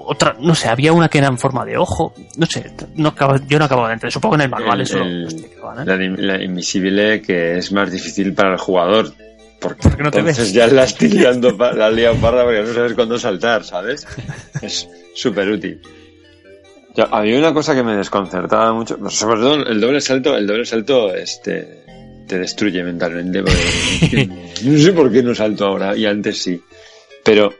Otra, 0.02 0.34
no 0.40 0.54
sé, 0.54 0.68
había 0.68 0.92
una 0.92 1.08
que 1.08 1.18
era 1.18 1.28
en 1.28 1.38
forma 1.38 1.64
de 1.64 1.76
ojo. 1.76 2.14
No 2.36 2.46
sé, 2.46 2.72
no 2.96 3.10
acabo- 3.14 3.40
yo 3.46 3.58
no 3.58 3.66
acabo 3.66 3.86
de 3.86 3.92
entender. 3.94 4.12
Supongo 4.12 4.36
que 4.36 4.42
en 4.42 4.44
el 4.46 4.50
manual 4.50 4.78
el- 4.80 4.82
eso 4.86 4.98
lo 4.98 5.04
el- 5.04 5.24
explicaban, 5.24 5.88
¿eh? 5.88 6.14
la 6.18 6.42
invisible 6.42 7.20
que 7.22 7.58
es 7.58 7.70
más 7.70 7.90
difícil 7.92 8.32
para 8.34 8.52
el 8.52 8.58
jugador. 8.58 9.12
Porque, 9.60 9.82
Porque 9.82 10.02
no 10.02 10.10
te 10.10 10.18
entonces 10.20 10.46
ves. 10.46 10.52
ya 10.54 10.66
la 10.68 10.84
estoy 10.84 11.08
liando, 11.10 11.50
la 11.52 11.90
liado 11.90 12.16
parda 12.16 12.44
porque 12.44 12.62
no 12.62 12.72
sabes 12.72 12.94
cuándo 12.94 13.18
saltar, 13.18 13.64
¿sabes? 13.64 14.06
Es 14.62 14.88
súper 15.14 15.50
útil. 15.50 15.80
Ya, 16.96 17.04
había 17.04 17.38
una 17.38 17.54
cosa 17.54 17.74
que 17.74 17.82
me 17.82 17.94
desconcertaba 17.94 18.72
mucho, 18.72 18.98
sobre 19.10 19.40
todo 19.40 19.54
el 19.54 19.80
doble 19.80 20.00
salto, 20.00 20.36
el 20.36 20.46
doble 20.46 20.64
salto 20.64 21.14
este 21.14 21.84
te 22.26 22.38
destruye 22.38 22.82
mentalmente. 22.82 23.42
porque 23.42 24.28
no 24.64 24.78
sé 24.78 24.92
por 24.92 25.12
qué 25.12 25.22
no 25.22 25.34
salto 25.34 25.66
ahora 25.66 25.96
y 25.96 26.06
antes 26.06 26.42
sí. 26.42 26.60
Pero 27.22 27.52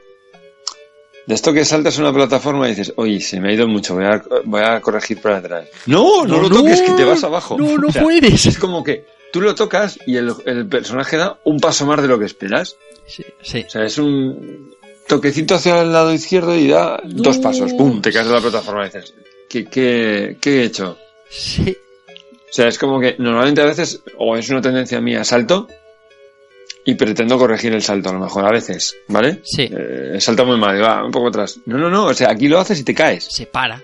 de 1.27 1.35
esto 1.35 1.53
que 1.53 1.63
saltas 1.63 1.97
una 1.99 2.11
plataforma 2.11 2.67
y 2.67 2.71
dices, 2.71 2.93
oye, 2.95 3.19
se 3.19 3.39
me 3.39 3.49
ha 3.49 3.53
ido 3.53 3.67
mucho, 3.67 3.93
voy 3.95 4.05
a, 4.05 4.23
voy 4.45 4.63
a 4.63 4.81
corregir 4.81 5.21
para 5.21 5.37
atrás. 5.37 5.67
No, 5.85 6.25
no, 6.25 6.41
lo 6.41 6.49
toques, 6.49 6.81
que 6.81 6.91
te 6.93 7.03
vas 7.03 7.23
abajo. 7.23 7.57
No, 7.57 7.77
no 7.77 7.87
O 7.87 7.91
sea, 7.91 8.01
puedes. 8.01 8.45
Es 8.47 8.57
como 8.57 8.83
que 8.83 9.05
tú 9.31 9.41
lo 9.41 9.55
tocas 9.55 9.99
y 10.05 10.17
el, 10.17 10.33
el 10.45 10.67
personaje 10.67 11.17
da 11.17 11.39
un 11.43 11.59
paso 11.59 11.85
más 11.85 12.01
de 12.01 12.07
lo 12.07 12.19
que 12.19 12.25
esperas. 12.25 12.75
Sí, 13.07 13.23
sí. 13.41 13.63
O 13.67 13.69
sea, 13.69 13.83
es 13.83 13.97
un 13.97 14.75
toquecito 15.07 15.55
hacia 15.55 15.81
el 15.81 15.91
lado 15.91 16.13
izquierdo 16.13 16.55
y 16.55 16.67
da 16.67 17.01
dos 17.03 17.37
pasos. 17.39 17.73
¡Pum! 17.73 18.01
Te 18.01 18.11
caes 18.11 18.27
de 18.27 18.33
la 18.33 18.41
plataforma 18.41 18.83
y 18.83 18.85
dices, 18.85 19.13
¿qué, 19.49 19.65
qué, 19.65 20.37
qué 20.39 20.61
he 20.61 20.63
hecho? 20.63 20.97
Sí. 21.29 21.75
O 22.49 22.53
sea, 22.53 22.67
es 22.67 22.77
como 22.77 22.99
que 22.99 23.15
normalmente 23.17 23.61
a 23.61 23.65
veces, 23.65 24.01
o 24.17 24.35
es 24.35 24.49
una 24.49 24.61
tendencia 24.61 24.99
mía, 24.99 25.23
salto 25.23 25.67
y 26.83 26.95
pretendo 26.95 27.37
corregir 27.37 27.73
el 27.73 27.81
salto, 27.81 28.09
a 28.09 28.13
lo 28.13 28.19
mejor 28.19 28.45
a 28.45 28.51
veces, 28.51 28.97
¿vale? 29.07 29.39
Sí. 29.43 29.69
Eh, 29.71 30.19
salta 30.19 30.43
muy 30.43 30.57
mal, 30.57 30.81
va 30.81 31.05
un 31.05 31.11
poco 31.11 31.29
atrás. 31.29 31.59
No, 31.65 31.77
no, 31.77 31.89
no, 31.89 32.05
o 32.05 32.13
sea, 32.13 32.31
aquí 32.31 32.47
lo 32.47 32.59
haces 32.59 32.79
y 32.79 32.83
te 32.83 32.93
caes. 32.93 33.25
Se 33.29 33.45
para. 33.45 33.81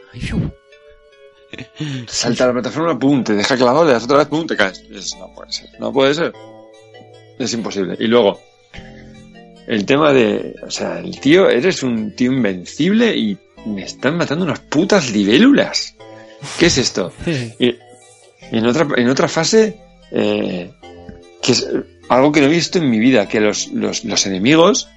Salta 2.07 2.47
la 2.47 2.53
plataforma, 2.53 2.97
pum, 2.99 3.23
te 3.23 3.33
deja 3.33 3.55
clavado, 3.55 3.85
le 3.85 3.93
das 3.93 4.03
otra 4.03 4.17
vez, 4.17 4.27
pum, 4.27 4.45
te 4.47 4.55
caes. 4.57 4.83
Es- 4.91 5.15
no 5.17 5.33
puede 5.33 5.51
ser, 5.51 5.69
no 5.79 5.93
puede 5.93 6.13
ser. 6.13 6.33
Es 7.39 7.53
imposible. 7.53 7.95
Y 7.99 8.07
luego, 8.07 8.39
el 9.67 9.85
tema 9.85 10.11
de, 10.13 10.55
o 10.65 10.71
sea, 10.71 10.99
el 10.99 11.19
tío, 11.19 11.49
eres 11.49 11.83
un 11.83 12.15
tío 12.15 12.31
invencible 12.31 13.15
y 13.15 13.37
me 13.65 13.83
están 13.83 14.17
matando 14.17 14.45
unas 14.45 14.59
putas 14.59 15.11
libélulas. 15.11 15.95
¿Qué 16.59 16.67
es 16.67 16.77
esto? 16.77 17.11
Y, 17.59 17.69
y 18.51 18.57
en 18.59 18.65
otra, 18.65 18.87
en 18.95 19.09
otra 19.09 19.27
fase, 19.27 19.77
eh, 20.11 20.71
que 21.41 21.51
es 21.51 21.67
algo 22.09 22.31
que 22.31 22.39
no 22.41 22.47
he 22.47 22.49
visto 22.49 22.77
en 22.77 22.89
mi 22.89 22.99
vida, 22.99 23.27
que 23.27 23.39
los, 23.41 23.67
los, 23.73 24.05
los 24.05 24.25
enemigos 24.25 24.87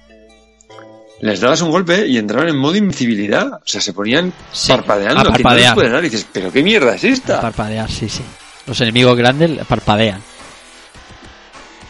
les 1.21 1.39
dabas 1.39 1.61
un 1.61 1.71
golpe 1.71 2.05
y 2.07 2.17
entraban 2.17 2.49
en 2.49 2.57
modo 2.57 2.75
invisibilidad. 2.75 3.53
O 3.53 3.61
sea, 3.65 3.79
se 3.81 3.93
ponían 3.93 4.33
Sí, 4.51 4.71
parpadeando. 4.71 5.19
a 5.21 5.23
no 5.23 5.29
parpadear. 5.31 5.75
dar. 5.91 6.03
Y 6.05 6.09
dices, 6.09 6.25
¿pero 6.31 6.51
qué 6.51 6.63
mierda 6.63 6.95
es 6.95 7.03
esta? 7.03 7.39
Parpadear, 7.41 7.89
sí, 7.89 8.09
sí. 8.09 8.21
Los 8.67 8.79
enemigos 8.81 9.17
grandes 9.17 9.65
parpadean. 9.65 10.21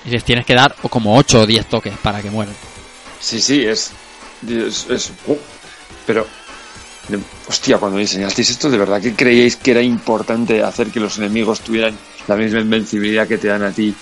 Y 0.06 0.10
les 0.10 0.24
tienes 0.24 0.46
que 0.46 0.56
dar 0.56 0.76
o 0.82 0.90
como 0.90 1.16
8 1.18 1.42
o 1.42 1.46
10 1.46 1.66
toques 1.68 1.94
para 2.02 2.22
que 2.22 2.30
mueran. 2.32 2.56
Sí, 3.20 3.40
sí, 3.40 3.64
es. 3.66 3.92
es, 4.48 4.88
es- 4.90 5.12
uh, 5.28 5.38
pero. 6.08 6.26
hostia, 7.48 7.78
cuando 7.78 7.98
me 7.98 8.04
enseñasteis 8.04 8.50
esto, 8.50 8.70
¿de 8.70 8.78
verdad 8.78 9.02
que 9.02 9.14
creíais 9.14 9.56
que 9.58 9.72
era 9.72 9.82
importante 9.82 10.64
hacer 10.64 10.88
que 10.88 11.00
los 11.00 11.18
enemigos 11.20 11.60
tuvieran 11.62 11.96
la 12.28 12.36
misma 12.36 12.60
invencibilidad 12.62 13.28
que 13.28 13.38
te 13.38 13.48
dan 13.50 13.64
a 13.64 13.72
ti 13.72 13.94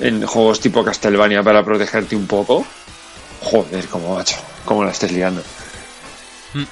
en 0.00 0.24
juegos 0.26 0.60
tipo 0.60 0.84
Castlevania 0.84 1.42
para 1.42 1.64
protegerte 1.64 2.16
un 2.16 2.26
poco? 2.26 2.66
Joder, 3.42 3.88
como 3.88 4.14
macho, 4.14 4.36
cómo 4.64 4.84
la 4.84 4.90
estés 4.90 5.12
liando. 5.12 5.42
Mm. 6.54 6.64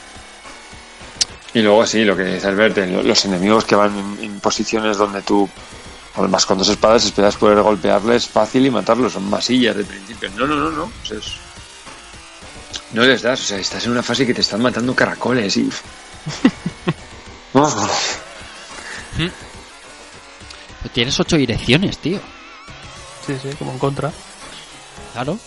Y 1.54 1.62
luego 1.62 1.84
sí, 1.86 2.04
lo 2.04 2.16
que 2.16 2.24
dice 2.24 2.46
Albert, 2.46 2.76
los 3.04 3.24
enemigos 3.24 3.64
que 3.64 3.74
van 3.74 3.96
en, 3.98 4.24
en 4.24 4.40
posiciones 4.40 4.96
donde 4.96 5.22
tú 5.22 5.48
además 6.16 6.44
con 6.46 6.58
dos 6.58 6.68
espadas 6.68 7.04
esperas 7.04 7.36
poder 7.36 7.60
golpearles 7.62 8.26
fácil 8.28 8.66
y 8.66 8.70
matarlos, 8.70 9.12
son 9.12 9.28
masillas 9.30 9.76
de 9.76 9.84
principio. 9.84 10.30
No, 10.36 10.46
no, 10.46 10.56
no, 10.56 10.70
no. 10.70 10.82
o 10.84 11.06
sea, 11.06 11.18
es- 11.18 11.34
no 12.92 13.02
les 13.02 13.22
das, 13.22 13.40
o 13.40 13.44
sea, 13.44 13.58
estás 13.58 13.84
en 13.84 13.92
una 13.92 14.02
fase 14.02 14.26
que 14.26 14.34
te 14.34 14.40
están 14.40 14.60
matando 14.62 14.94
caracoles 14.94 15.56
y. 15.56 15.70
Oh, 17.52 17.88
Tienes 20.92 21.18
ocho 21.20 21.36
direcciones, 21.36 21.98
tío. 21.98 22.20
Sí, 23.26 23.36
sí, 23.42 23.48
como 23.58 23.72
en 23.72 23.78
contra. 23.78 24.12
Claro, 25.12 25.38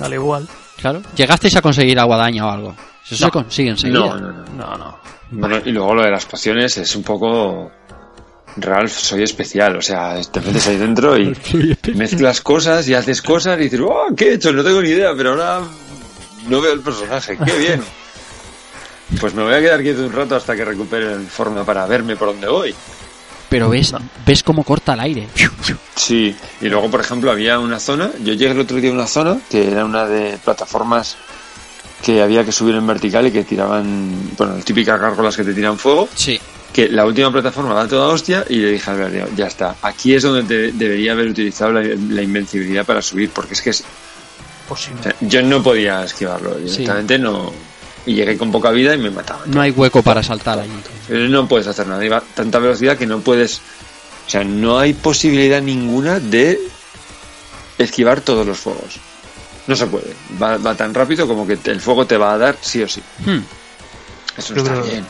Al 0.00 0.12
igual. 0.14 0.48
claro. 0.80 1.02
¿Llegasteis 1.16 1.56
a 1.56 1.62
conseguir 1.62 1.98
aguadaña 1.98 2.46
o 2.46 2.50
algo? 2.50 2.74
Eso 3.04 3.16
se 3.16 3.24
No. 3.24 3.30
consigue 3.30 3.70
enseguida. 3.70 3.98
no, 3.98 4.16
no, 4.16 4.32
no. 4.32 4.44
No, 4.56 4.76
no. 4.78 4.98
Bueno, 5.32 5.58
y 5.64 5.70
luego 5.70 5.94
lo 5.94 6.02
de 6.02 6.10
las 6.10 6.24
pociones 6.26 6.76
es 6.78 6.94
un 6.96 7.02
poco. 7.02 7.70
Ralph, 8.56 8.90
soy 8.92 9.22
especial, 9.22 9.76
o 9.76 9.82
sea, 9.82 10.20
te 10.22 10.40
metes 10.40 10.66
ahí 10.66 10.76
dentro 10.76 11.16
y 11.16 11.36
mezclas 11.94 12.40
cosas 12.40 12.88
y 12.88 12.94
haces 12.94 13.22
cosas 13.22 13.56
y 13.60 13.64
dices, 13.64 13.78
¡oh, 13.80 14.06
qué 14.16 14.30
he 14.30 14.34
hecho! 14.34 14.52
No 14.52 14.64
tengo 14.64 14.82
ni 14.82 14.88
idea, 14.88 15.12
pero 15.16 15.30
ahora 15.30 15.60
no 16.48 16.60
veo 16.60 16.72
el 16.72 16.80
personaje, 16.80 17.38
¡qué 17.44 17.58
bien! 17.58 17.82
Pues 19.20 19.34
me 19.34 19.42
voy 19.42 19.54
a 19.54 19.60
quedar 19.60 19.82
quieto 19.82 20.04
un 20.06 20.12
rato 20.12 20.36
hasta 20.36 20.54
que 20.54 20.64
recupere 20.64 21.16
forma 21.20 21.64
para 21.64 21.84
verme 21.86 22.14
por 22.16 22.28
dónde 22.28 22.46
voy. 22.48 22.72
Pero 23.50 23.68
ves, 23.68 23.92
ves 24.24 24.42
cómo 24.42 24.64
corta 24.64 24.94
el 24.94 25.00
aire. 25.00 25.28
Sí, 25.96 26.34
y 26.62 26.68
luego, 26.68 26.90
por 26.90 27.00
ejemplo, 27.00 27.30
había 27.30 27.58
una 27.58 27.78
zona, 27.78 28.10
yo 28.24 28.32
llegué 28.32 28.52
el 28.52 28.60
otro 28.60 28.78
día 28.78 28.90
a 28.90 28.94
una 28.94 29.06
zona 29.06 29.38
que 29.50 29.70
era 29.70 29.84
una 29.84 30.06
de 30.06 30.38
plataformas 30.42 31.16
que 32.02 32.22
había 32.22 32.44
que 32.44 32.52
subir 32.52 32.74
en 32.76 32.86
vertical 32.86 33.26
y 33.26 33.30
que 33.30 33.44
tiraban, 33.44 34.30
bueno, 34.38 34.54
las 34.56 34.64
típicas 34.64 34.98
gárgolas 34.98 35.36
que 35.36 35.44
te 35.44 35.52
tiran 35.52 35.76
fuego, 35.78 36.08
Sí. 36.14 36.40
que 36.72 36.88
la 36.88 37.04
última 37.04 37.30
plataforma 37.30 37.74
va 37.74 37.86
toda 37.86 38.08
hostia 38.08 38.44
y 38.48 38.56
le 38.56 38.70
dije 38.72 38.90
al 38.90 39.02
Albert, 39.02 39.34
ya 39.36 39.48
está, 39.48 39.74
aquí 39.82 40.14
es 40.14 40.22
donde 40.22 40.44
te- 40.44 40.72
debería 40.72 41.12
haber 41.12 41.26
utilizado 41.28 41.72
la, 41.72 41.82
la 41.82 42.22
invencibilidad 42.22 42.86
para 42.86 43.02
subir, 43.02 43.28
porque 43.30 43.52
es 43.54 43.60
que 43.60 43.70
es- 43.70 43.84
Posible. 44.66 45.00
o 45.00 45.02
sea, 45.02 45.14
yo 45.20 45.42
no 45.42 45.62
podía 45.62 46.04
esquivarlo, 46.04 46.54
directamente 46.54 47.18
no, 47.18 47.52
y 48.06 48.14
llegué 48.14 48.36
con 48.38 48.50
poca 48.50 48.70
vida 48.70 48.94
y 48.94 48.98
me 48.98 49.10
mataban. 49.10 49.50
No 49.50 49.60
hay 49.60 49.70
hueco 49.70 50.02
para 50.02 50.22
saltar 50.22 50.58
allí. 50.58 50.72
No 51.08 51.46
puedes 51.48 51.66
hacer 51.66 51.86
nada, 51.86 52.04
iba 52.04 52.18
a 52.18 52.20
tanta 52.22 52.58
velocidad 52.58 52.96
que 52.96 53.06
no 53.06 53.20
puedes, 53.20 53.58
o 54.26 54.30
sea, 54.30 54.44
no 54.44 54.78
hay 54.78 54.92
posibilidad 54.94 55.60
ninguna 55.60 56.18
de 56.20 56.58
esquivar 57.78 58.20
todos 58.20 58.46
los 58.46 58.58
fuegos. 58.58 58.98
No 59.66 59.76
se 59.76 59.86
puede, 59.86 60.14
va, 60.42 60.56
va 60.56 60.74
tan 60.74 60.94
rápido 60.94 61.26
como 61.28 61.46
que 61.46 61.58
el 61.64 61.80
fuego 61.80 62.06
te 62.06 62.16
va 62.16 62.32
a 62.32 62.38
dar 62.38 62.56
sí 62.60 62.82
o 62.82 62.88
sí. 62.88 63.02
Hmm. 63.24 63.40
Eso 64.36 64.54
Yo 64.54 64.62
no 64.62 64.68
está 64.68 64.72
creo- 64.80 64.84
bien. 64.92 65.06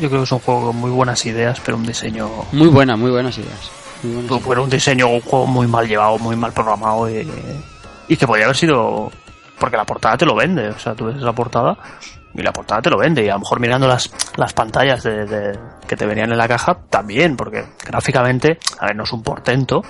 Yo 0.00 0.08
creo 0.08 0.20
que 0.20 0.24
es 0.26 0.32
un 0.32 0.38
juego 0.38 0.66
con 0.66 0.76
muy 0.76 0.90
buenas 0.90 1.26
ideas, 1.26 1.58
pero 1.64 1.76
un 1.76 1.84
diseño. 1.86 2.30
Muy 2.52 2.68
buena, 2.68 2.96
muy 2.96 3.10
buenas 3.10 3.36
ideas. 3.38 3.70
Muy 4.04 4.12
buenas 4.26 4.46
ideas. 4.46 4.58
Un 4.58 4.70
diseño, 4.70 5.08
un 5.08 5.20
juego 5.20 5.46
muy 5.46 5.66
mal 5.66 5.88
llevado, 5.88 6.18
muy 6.18 6.36
mal 6.36 6.52
programado 6.52 7.10
y, 7.10 7.28
y 8.06 8.16
que 8.16 8.26
podría 8.26 8.44
haber 8.46 8.56
sido. 8.56 9.10
Porque 9.58 9.76
la 9.76 9.84
portada 9.84 10.16
te 10.16 10.24
lo 10.26 10.34
vende, 10.34 10.68
o 10.68 10.78
sea, 10.78 10.94
tú 10.94 11.06
ves 11.06 11.16
la 11.16 11.32
portada 11.32 11.76
y 12.34 12.42
la 12.42 12.52
portada 12.52 12.80
te 12.82 12.90
lo 12.90 12.98
vende. 12.98 13.24
Y 13.24 13.28
a 13.28 13.34
lo 13.34 13.40
mejor 13.40 13.58
mirando 13.60 13.88
las, 13.88 14.10
las 14.36 14.52
pantallas 14.52 15.02
de, 15.02 15.26
de- 15.26 15.58
que 15.86 15.96
te 15.96 16.06
venían 16.06 16.30
en 16.30 16.38
la 16.38 16.46
caja 16.48 16.78
también, 16.90 17.36
porque 17.36 17.64
gráficamente, 17.86 18.58
a 18.78 18.86
ver, 18.86 18.96
no 18.96 19.04
es 19.04 19.12
un 19.12 19.22
portento, 19.22 19.82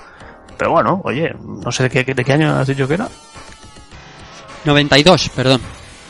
pero 0.56 0.70
bueno, 0.72 1.00
oye, 1.04 1.34
no 1.42 1.70
sé 1.70 1.88
de 1.88 2.04
qué, 2.04 2.14
de 2.14 2.24
qué 2.24 2.32
año 2.32 2.56
has 2.56 2.66
dicho 2.66 2.88
que 2.88 2.94
era. 2.94 3.08
92, 4.64 5.28
perdón. 5.30 5.60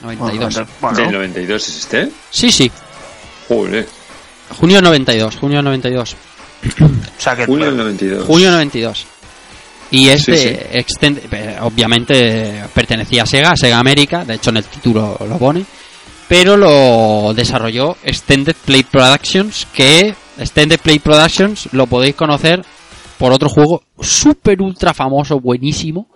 92. 0.02 0.60
Bueno, 0.80 0.97
¿Del 0.97 1.12
92 1.12 1.68
es 1.68 1.76
este? 1.78 2.10
Sí, 2.30 2.51
sí. 2.51 2.70
Joder, 3.48 3.86
Junio 4.60 4.80
92, 4.80 5.36
junio 5.36 5.62
92. 5.62 6.16
o 6.80 7.20
sea 7.20 7.36
que 7.36 7.47
junio 7.47 7.66
del 7.66 7.76
92. 7.76 8.24
Junio 8.26 8.51
92. 8.51 9.06
Y 9.90 10.09
este, 10.09 10.36
Sí, 10.36 10.48
sí. 10.48 10.78
extend- 10.78 11.20
eh, 11.32 11.56
obviamente, 11.62 12.62
pertenecía 12.74 13.23
a 13.23 13.27
Sega, 13.27 13.51
a 13.52 13.56
Sega 13.56 13.78
América, 13.78 14.24
de 14.24 14.35
hecho 14.35 14.51
en 14.51 14.59
el 14.59 14.65
título 14.65 15.16
lo 15.27 15.39
pone, 15.39 15.65
pero 16.28 16.56
lo 16.59 17.32
desarrolló 17.35 17.97
Extended 18.05 18.55
Play 18.66 18.82
Productions, 18.82 19.66
que 19.73 20.15
Extended 20.39 20.78
Play 20.81 20.98
Productions 20.98 21.69
lo 21.73 21.86
podéis 21.86 22.15
conocer 22.16 22.62
por 23.16 23.32
otro 23.32 23.48
juego 23.48 23.82
súper 24.01 24.60
ultra 24.60 24.93
famoso, 24.93 25.40
buenísimo, 25.40 26.09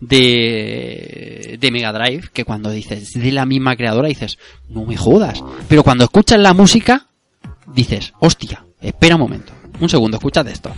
de, 0.00 1.56
de 1.60 1.70
Mega 1.70 1.92
Drive, 1.92 2.28
que 2.32 2.44
cuando 2.44 2.70
dices 2.70 3.12
de 3.14 3.32
la 3.32 3.44
misma 3.46 3.76
creadora 3.76 4.08
dices, 4.08 4.38
no 4.68 4.84
me 4.86 4.96
jodas, 4.96 5.42
pero 5.68 5.82
cuando 5.82 6.04
escuchas 6.04 6.38
la 6.40 6.54
música, 6.54 7.06
dices, 7.66 8.12
hostia, 8.20 8.64
espera 8.80 9.16
un 9.16 9.20
momento, 9.22 9.52
un 9.80 9.88
segundo, 9.88 10.16
escúchate 10.16 10.50
esto. 10.52 10.72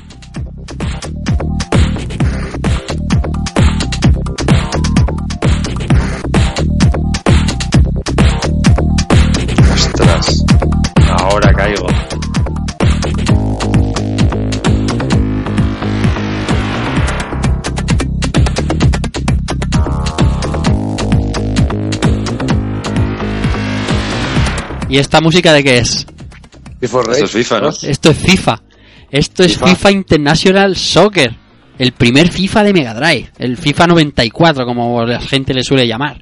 ¿Y 24.91 24.99
esta 24.99 25.21
música 25.21 25.53
de 25.53 25.63
qué 25.63 25.79
es? 25.79 26.05
FIFA 26.81 27.01
Esto 27.13 27.25
es 27.25 27.31
FIFA, 27.31 27.61
¿no? 27.61 27.69
Esto 27.69 28.11
es 28.11 28.19
FIFA. 28.19 28.63
Esto 29.11 29.43
es 29.45 29.53
FIFA. 29.53 29.67
FIFA 29.69 29.91
International 29.93 30.77
Soccer. 30.77 31.37
El 31.79 31.93
primer 31.93 32.29
FIFA 32.29 32.65
de 32.65 32.73
Mega 32.73 32.95
Drive. 32.95 33.31
El 33.39 33.57
FIFA 33.57 33.87
94, 33.87 34.67
como 34.67 35.05
la 35.05 35.21
gente 35.21 35.55
le 35.55 35.63
suele 35.63 35.87
llamar. 35.87 36.21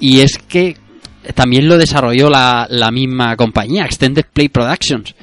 Y 0.00 0.20
es 0.20 0.38
que 0.38 0.76
también 1.34 1.68
lo 1.68 1.76
desarrolló 1.76 2.30
la, 2.30 2.66
la 2.70 2.90
misma 2.90 3.36
compañía, 3.36 3.84
Extended 3.84 4.24
Play 4.32 4.48
Productions. 4.48 5.14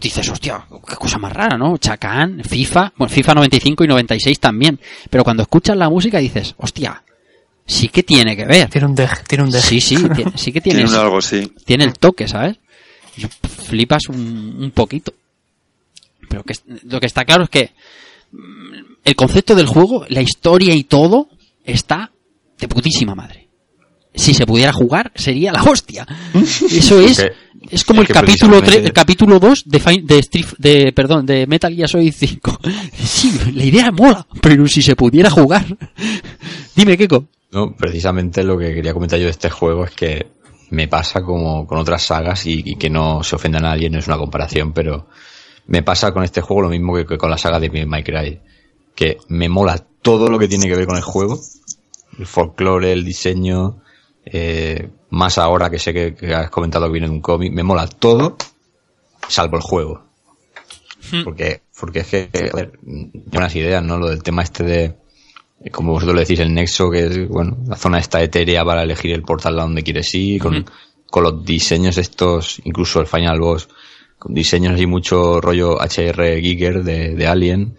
Dices, 0.00 0.28
hostia, 0.28 0.64
qué 0.86 0.94
cosa 0.94 1.18
más 1.18 1.32
rara, 1.32 1.58
¿no? 1.58 1.76
Chacán, 1.78 2.42
FIFA, 2.44 2.92
bueno, 2.96 3.12
FIFA 3.12 3.34
95 3.34 3.84
y 3.84 3.88
96 3.88 4.38
también. 4.38 4.78
Pero 5.10 5.24
cuando 5.24 5.42
escuchas 5.42 5.76
la 5.76 5.90
música 5.90 6.18
dices, 6.18 6.54
hostia, 6.58 7.02
sí 7.68 7.88
que 7.88 8.02
tiene 8.02 8.34
que 8.34 8.44
ver. 8.46 8.68
tiene 8.68 8.86
un 8.88 8.94
deje, 8.96 9.16
tiene 9.28 9.44
un 9.44 9.50
deje. 9.50 9.68
Sí, 9.68 9.80
sí, 9.80 9.96
tiene- 10.14 10.32
sí 10.36 10.50
que 10.50 10.60
tiene, 10.60 10.80
Tiene 10.80 10.90
un 10.90 10.96
algo, 10.98 11.20
sí. 11.22 11.52
tiene 11.64 11.84
el 11.84 11.92
toque, 11.92 12.26
¿sabes? 12.26 12.56
Y 13.16 13.22
flipas 13.66 14.08
un, 14.08 14.56
un 14.60 14.70
poquito. 14.72 15.12
Pero 16.28 16.42
que, 16.42 16.54
lo 16.84 16.98
que 16.98 17.06
está 17.06 17.24
claro 17.24 17.44
es 17.44 17.50
que 17.50 17.70
mm, 18.32 18.96
el 19.04 19.14
concepto 19.14 19.54
del 19.54 19.66
juego, 19.66 20.04
la 20.08 20.20
historia 20.22 20.74
y 20.74 20.84
todo 20.84 21.28
está 21.64 22.10
de 22.58 22.68
putísima 22.68 23.14
madre. 23.14 23.46
Si 24.14 24.34
se 24.34 24.46
pudiera 24.46 24.72
jugar, 24.72 25.12
sería 25.14 25.52
la 25.52 25.62
hostia. 25.62 26.04
Eso 26.34 26.98
es, 27.00 27.24
es 27.70 27.84
como 27.84 28.02
es 28.02 28.08
el 28.10 28.14
capítulo 28.14 28.58
3, 28.58 28.62
precisamente- 28.62 28.86
el 28.88 28.92
capítulo 28.92 29.38
2 29.38 29.62
de, 29.66 29.78
de, 30.02 30.18
Street- 30.18 30.54
de, 30.58 30.92
perdón, 30.92 31.24
de 31.26 31.46
Metal 31.46 31.74
Gear 31.74 31.88
Solid 31.88 32.12
5. 32.16 32.58
Sí, 33.04 33.32
la 33.54 33.64
idea 33.64 33.90
mola, 33.92 34.26
pero 34.40 34.66
si 34.68 34.82
se 34.82 34.94
pudiera 34.96 35.30
jugar. 35.30 35.64
Dime, 36.74 36.96
Keko. 36.96 37.26
No, 37.50 37.74
precisamente 37.74 38.44
lo 38.44 38.58
que 38.58 38.74
quería 38.74 38.92
comentar 38.92 39.18
yo 39.18 39.24
de 39.24 39.30
este 39.30 39.48
juego 39.50 39.84
es 39.84 39.92
que 39.92 40.26
me 40.70 40.86
pasa 40.86 41.22
como 41.22 41.66
con 41.66 41.78
otras 41.78 42.02
sagas 42.02 42.44
y, 42.46 42.62
y 42.64 42.76
que 42.76 42.90
no 42.90 43.22
se 43.22 43.36
ofenda 43.36 43.58
a 43.58 43.62
nadie, 43.62 43.88
no 43.88 43.98
es 43.98 44.06
una 44.06 44.18
comparación, 44.18 44.72
pero 44.72 45.06
me 45.66 45.82
pasa 45.82 46.12
con 46.12 46.24
este 46.24 46.40
juego 46.40 46.62
lo 46.62 46.68
mismo 46.68 46.94
que, 46.94 47.06
que 47.06 47.18
con 47.18 47.30
la 47.30 47.38
saga 47.38 47.58
de 47.60 47.70
My 47.70 48.02
Cry, 48.02 48.40
que 48.94 49.18
me 49.28 49.48
mola 49.48 49.78
todo 50.02 50.28
lo 50.28 50.38
que 50.38 50.48
tiene 50.48 50.66
que 50.66 50.76
ver 50.76 50.86
con 50.86 50.96
el 50.96 51.02
juego, 51.02 51.40
el 52.18 52.26
folclore, 52.26 52.92
el 52.92 53.04
diseño, 53.04 53.82
eh, 54.24 54.90
más 55.10 55.38
ahora 55.38 55.70
que 55.70 55.78
sé 55.78 55.94
que, 55.94 56.14
que 56.14 56.34
has 56.34 56.50
comentado 56.50 56.86
que 56.86 56.92
viene 56.92 57.06
de 57.06 57.14
un 57.14 57.20
cómic, 57.20 57.52
me 57.52 57.62
mola 57.62 57.86
todo, 57.86 58.36
salvo 59.28 59.56
el 59.56 59.62
juego. 59.62 60.04
Porque, 61.24 61.62
porque 61.80 62.00
es 62.00 62.06
que, 62.08 62.28
a 62.52 62.56
ver, 62.56 62.78
unas 62.82 63.54
ideas, 63.56 63.82
¿no? 63.82 63.98
Lo 63.98 64.10
del 64.10 64.22
tema 64.22 64.42
este 64.42 64.64
de, 64.64 64.96
como 65.72 65.92
vosotros 65.92 66.14
le 66.14 66.22
decís, 66.22 66.38
el 66.40 66.54
nexo, 66.54 66.90
que 66.90 67.06
es, 67.06 67.28
bueno, 67.28 67.58
la 67.66 67.76
zona 67.76 67.98
esta 67.98 68.22
etérea 68.22 68.64
para 68.64 68.82
elegir 68.84 69.12
el 69.12 69.22
portal 69.22 69.58
a 69.58 69.62
donde 69.62 69.82
quieres 69.82 70.14
ir, 70.14 70.40
con, 70.40 70.64
con 71.10 71.22
los 71.24 71.44
diseños 71.44 71.98
estos, 71.98 72.60
incluso 72.64 73.00
el 73.00 73.06
Final 73.06 73.40
Boss, 73.40 73.68
con 74.18 74.34
diseños 74.34 74.74
así 74.74 74.86
mucho 74.86 75.40
rollo 75.40 75.78
HR 75.80 76.40
Giger 76.40 76.82
de, 76.84 77.14
de 77.14 77.26
Alien. 77.26 77.76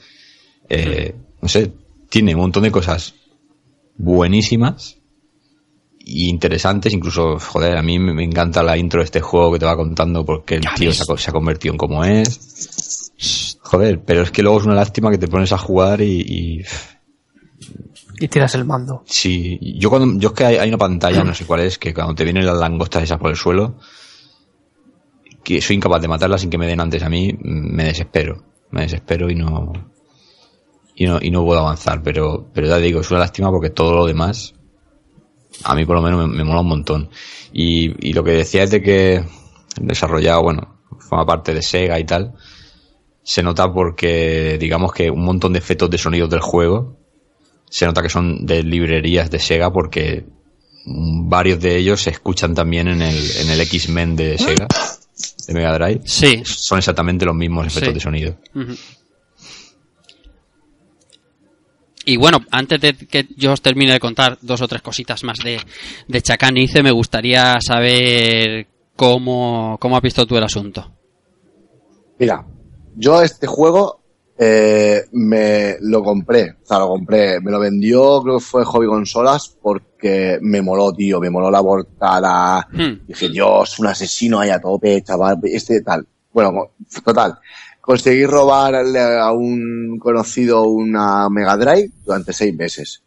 Eh, 0.69 1.15
No 1.41 1.47
sé, 1.47 1.71
tiene 2.09 2.35
un 2.35 2.41
montón 2.41 2.63
de 2.63 2.71
cosas 2.71 3.13
buenísimas 3.97 4.97
y 5.99 6.27
interesantes, 6.29 6.93
incluso, 6.93 7.37
joder, 7.39 7.77
a 7.77 7.83
mí 7.83 7.99
me 7.99 8.23
encanta 8.23 8.63
la 8.63 8.77
intro 8.77 8.99
de 9.01 9.05
este 9.05 9.21
juego 9.21 9.53
que 9.53 9.59
te 9.59 9.65
va 9.65 9.75
contando 9.75 10.25
porque 10.25 10.55
el 10.55 10.61
tío 10.75 10.91
se 10.91 11.03
ha, 11.03 11.05
co- 11.05 11.17
se 11.17 11.29
ha 11.29 11.33
convertido 11.33 11.73
en 11.73 11.77
como 11.77 12.03
es. 12.03 13.11
Joder, 13.61 14.01
pero 14.03 14.23
es 14.23 14.31
que 14.31 14.41
luego 14.41 14.59
es 14.59 14.65
una 14.65 14.75
lástima 14.75 15.11
que 15.11 15.17
te 15.17 15.27
pones 15.27 15.51
a 15.51 15.57
jugar 15.57 16.01
y, 16.01 16.21
y 16.21 16.61
Y 18.19 18.27
tiras 18.27 18.53
el 18.55 18.65
mando. 18.65 19.03
Sí, 19.05 19.57
yo 19.77 19.89
cuando, 19.89 20.19
yo 20.19 20.29
es 20.29 20.35
que 20.35 20.45
hay, 20.45 20.67
una 20.67 20.77
pantalla, 20.77 21.23
no 21.23 21.33
sé 21.33 21.45
cuál 21.45 21.61
es, 21.61 21.77
que 21.77 21.93
cuando 21.93 22.15
te 22.15 22.23
vienen 22.23 22.45
las 22.45 22.57
langostas 22.57 23.03
esas 23.03 23.17
por 23.17 23.29
el 23.29 23.37
suelo, 23.37 23.77
que 25.43 25.61
soy 25.61 25.77
incapaz 25.77 26.01
de 26.01 26.07
matarlas 26.07 26.41
sin 26.41 26.49
que 26.49 26.57
me 26.57 26.67
den 26.67 26.81
antes 26.81 27.01
a 27.01 27.09
mí, 27.09 27.37
me 27.41 27.85
desespero. 27.85 28.43
Me 28.71 28.81
desespero 28.81 29.31
y 29.31 29.35
no, 29.35 29.71
y 30.95 31.05
no, 31.05 31.17
y 31.21 31.31
no 31.31 31.43
puedo 31.43 31.61
avanzar, 31.61 32.03
pero, 32.03 32.49
pero 32.53 32.67
ya 32.67 32.77
digo, 32.77 32.99
es 32.99 33.09
una 33.09 33.21
lástima 33.21 33.49
porque 33.49 33.71
todo 33.71 33.95
lo 33.95 34.05
demás, 34.05 34.53
a 35.63 35.73
mí 35.73 35.85
por 35.85 35.95
lo 35.95 36.01
menos 36.01 36.27
me, 36.27 36.37
me 36.37 36.43
mola 36.43 36.61
un 36.61 36.67
montón. 36.67 37.09
Y, 37.51 38.09
y 38.09 38.13
lo 38.13 38.23
que 38.23 38.31
decía 38.31 38.63
es 38.63 38.71
de 38.71 38.81
que 38.81 39.23
desarrollado, 39.81 40.43
bueno, 40.43 40.81
forma 40.99 41.25
parte 41.25 41.53
de 41.53 41.61
Sega 41.61 41.99
y 41.99 42.03
tal, 42.03 42.35
se 43.23 43.43
nota 43.43 43.71
porque, 43.71 44.57
digamos 44.59 44.91
que 44.91 45.09
un 45.09 45.23
montón 45.23 45.53
de 45.53 45.59
efectos 45.59 45.89
de 45.89 45.97
sonidos 45.97 46.29
del 46.29 46.41
juego, 46.41 46.98
se 47.69 47.85
nota 47.85 48.01
que 48.01 48.09
son 48.09 48.45
de 48.45 48.63
librerías 48.63 49.29
de 49.29 49.39
Sega 49.39 49.71
porque 49.71 50.25
varios 50.85 51.59
de 51.59 51.77
ellos 51.77 52.01
se 52.01 52.09
escuchan 52.09 52.53
también 52.55 52.87
en 52.87 53.01
el, 53.01 53.15
en 53.37 53.49
el 53.49 53.61
X-Men 53.61 54.15
de 54.15 54.37
Sega, 54.37 54.67
de 55.47 55.53
Mega 55.53 55.73
Drive. 55.77 56.01
Sí. 56.05 56.41
Son 56.45 56.77
exactamente 56.79 57.25
los 57.25 57.35
mismos 57.35 57.67
efectos 57.67 57.89
Sí. 57.89 57.93
de 57.93 57.99
sonido. 57.99 58.37
Y 62.05 62.17
bueno, 62.17 62.39
antes 62.51 62.79
de 62.81 62.93
que 62.93 63.27
yo 63.35 63.51
os 63.53 63.61
termine 63.61 63.91
de 63.93 63.99
contar 63.99 64.37
dos 64.41 64.61
o 64.61 64.67
tres 64.67 64.81
cositas 64.81 65.23
más 65.23 65.37
de, 65.43 65.59
de 66.07 66.21
Chacanice, 66.21 66.81
me 66.81 66.91
gustaría 66.91 67.57
saber 67.61 68.67
cómo, 68.95 69.77
cómo 69.79 69.95
has 69.95 70.01
visto 70.01 70.25
tú 70.25 70.35
el 70.37 70.43
asunto. 70.43 70.91
Mira, 72.17 72.45
yo 72.95 73.21
este 73.21 73.45
juego 73.47 74.01
eh, 74.41 75.03
me 75.11 75.75
lo 75.81 76.01
compré, 76.01 76.55
o 76.63 76.65
sea, 76.65 76.79
lo 76.79 76.87
compré, 76.87 77.41
me 77.41 77.51
lo 77.51 77.59
vendió, 77.59 78.21
creo 78.23 78.37
que 78.37 78.45
fue 78.45 78.63
Hobby 78.63 78.87
Consolas, 78.87 79.53
porque 79.61 80.39
me 80.41 80.61
moló, 80.61 80.93
tío, 80.93 81.19
me 81.19 81.29
moló 81.29 81.51
la 81.51 81.61
portada. 81.61 82.65
Hmm. 82.71 83.05
Dije, 83.05 83.27
Dios, 83.27 83.77
un 83.79 83.87
asesino 83.87 84.39
ahí 84.39 84.49
a 84.49 84.61
tope, 84.61 85.03
chaval, 85.03 85.39
este 85.43 85.81
tal. 85.81 86.07
Bueno, 86.31 86.71
total. 87.03 87.37
Conseguí 87.81 88.25
robarle 88.25 89.01
a 89.01 89.29
un 89.33 89.99
conocido 89.99 90.63
una 90.63 91.29
Mega 91.29 91.57
Drive 91.57 91.89
durante 92.05 92.31
seis 92.31 92.55
meses, 92.55 93.01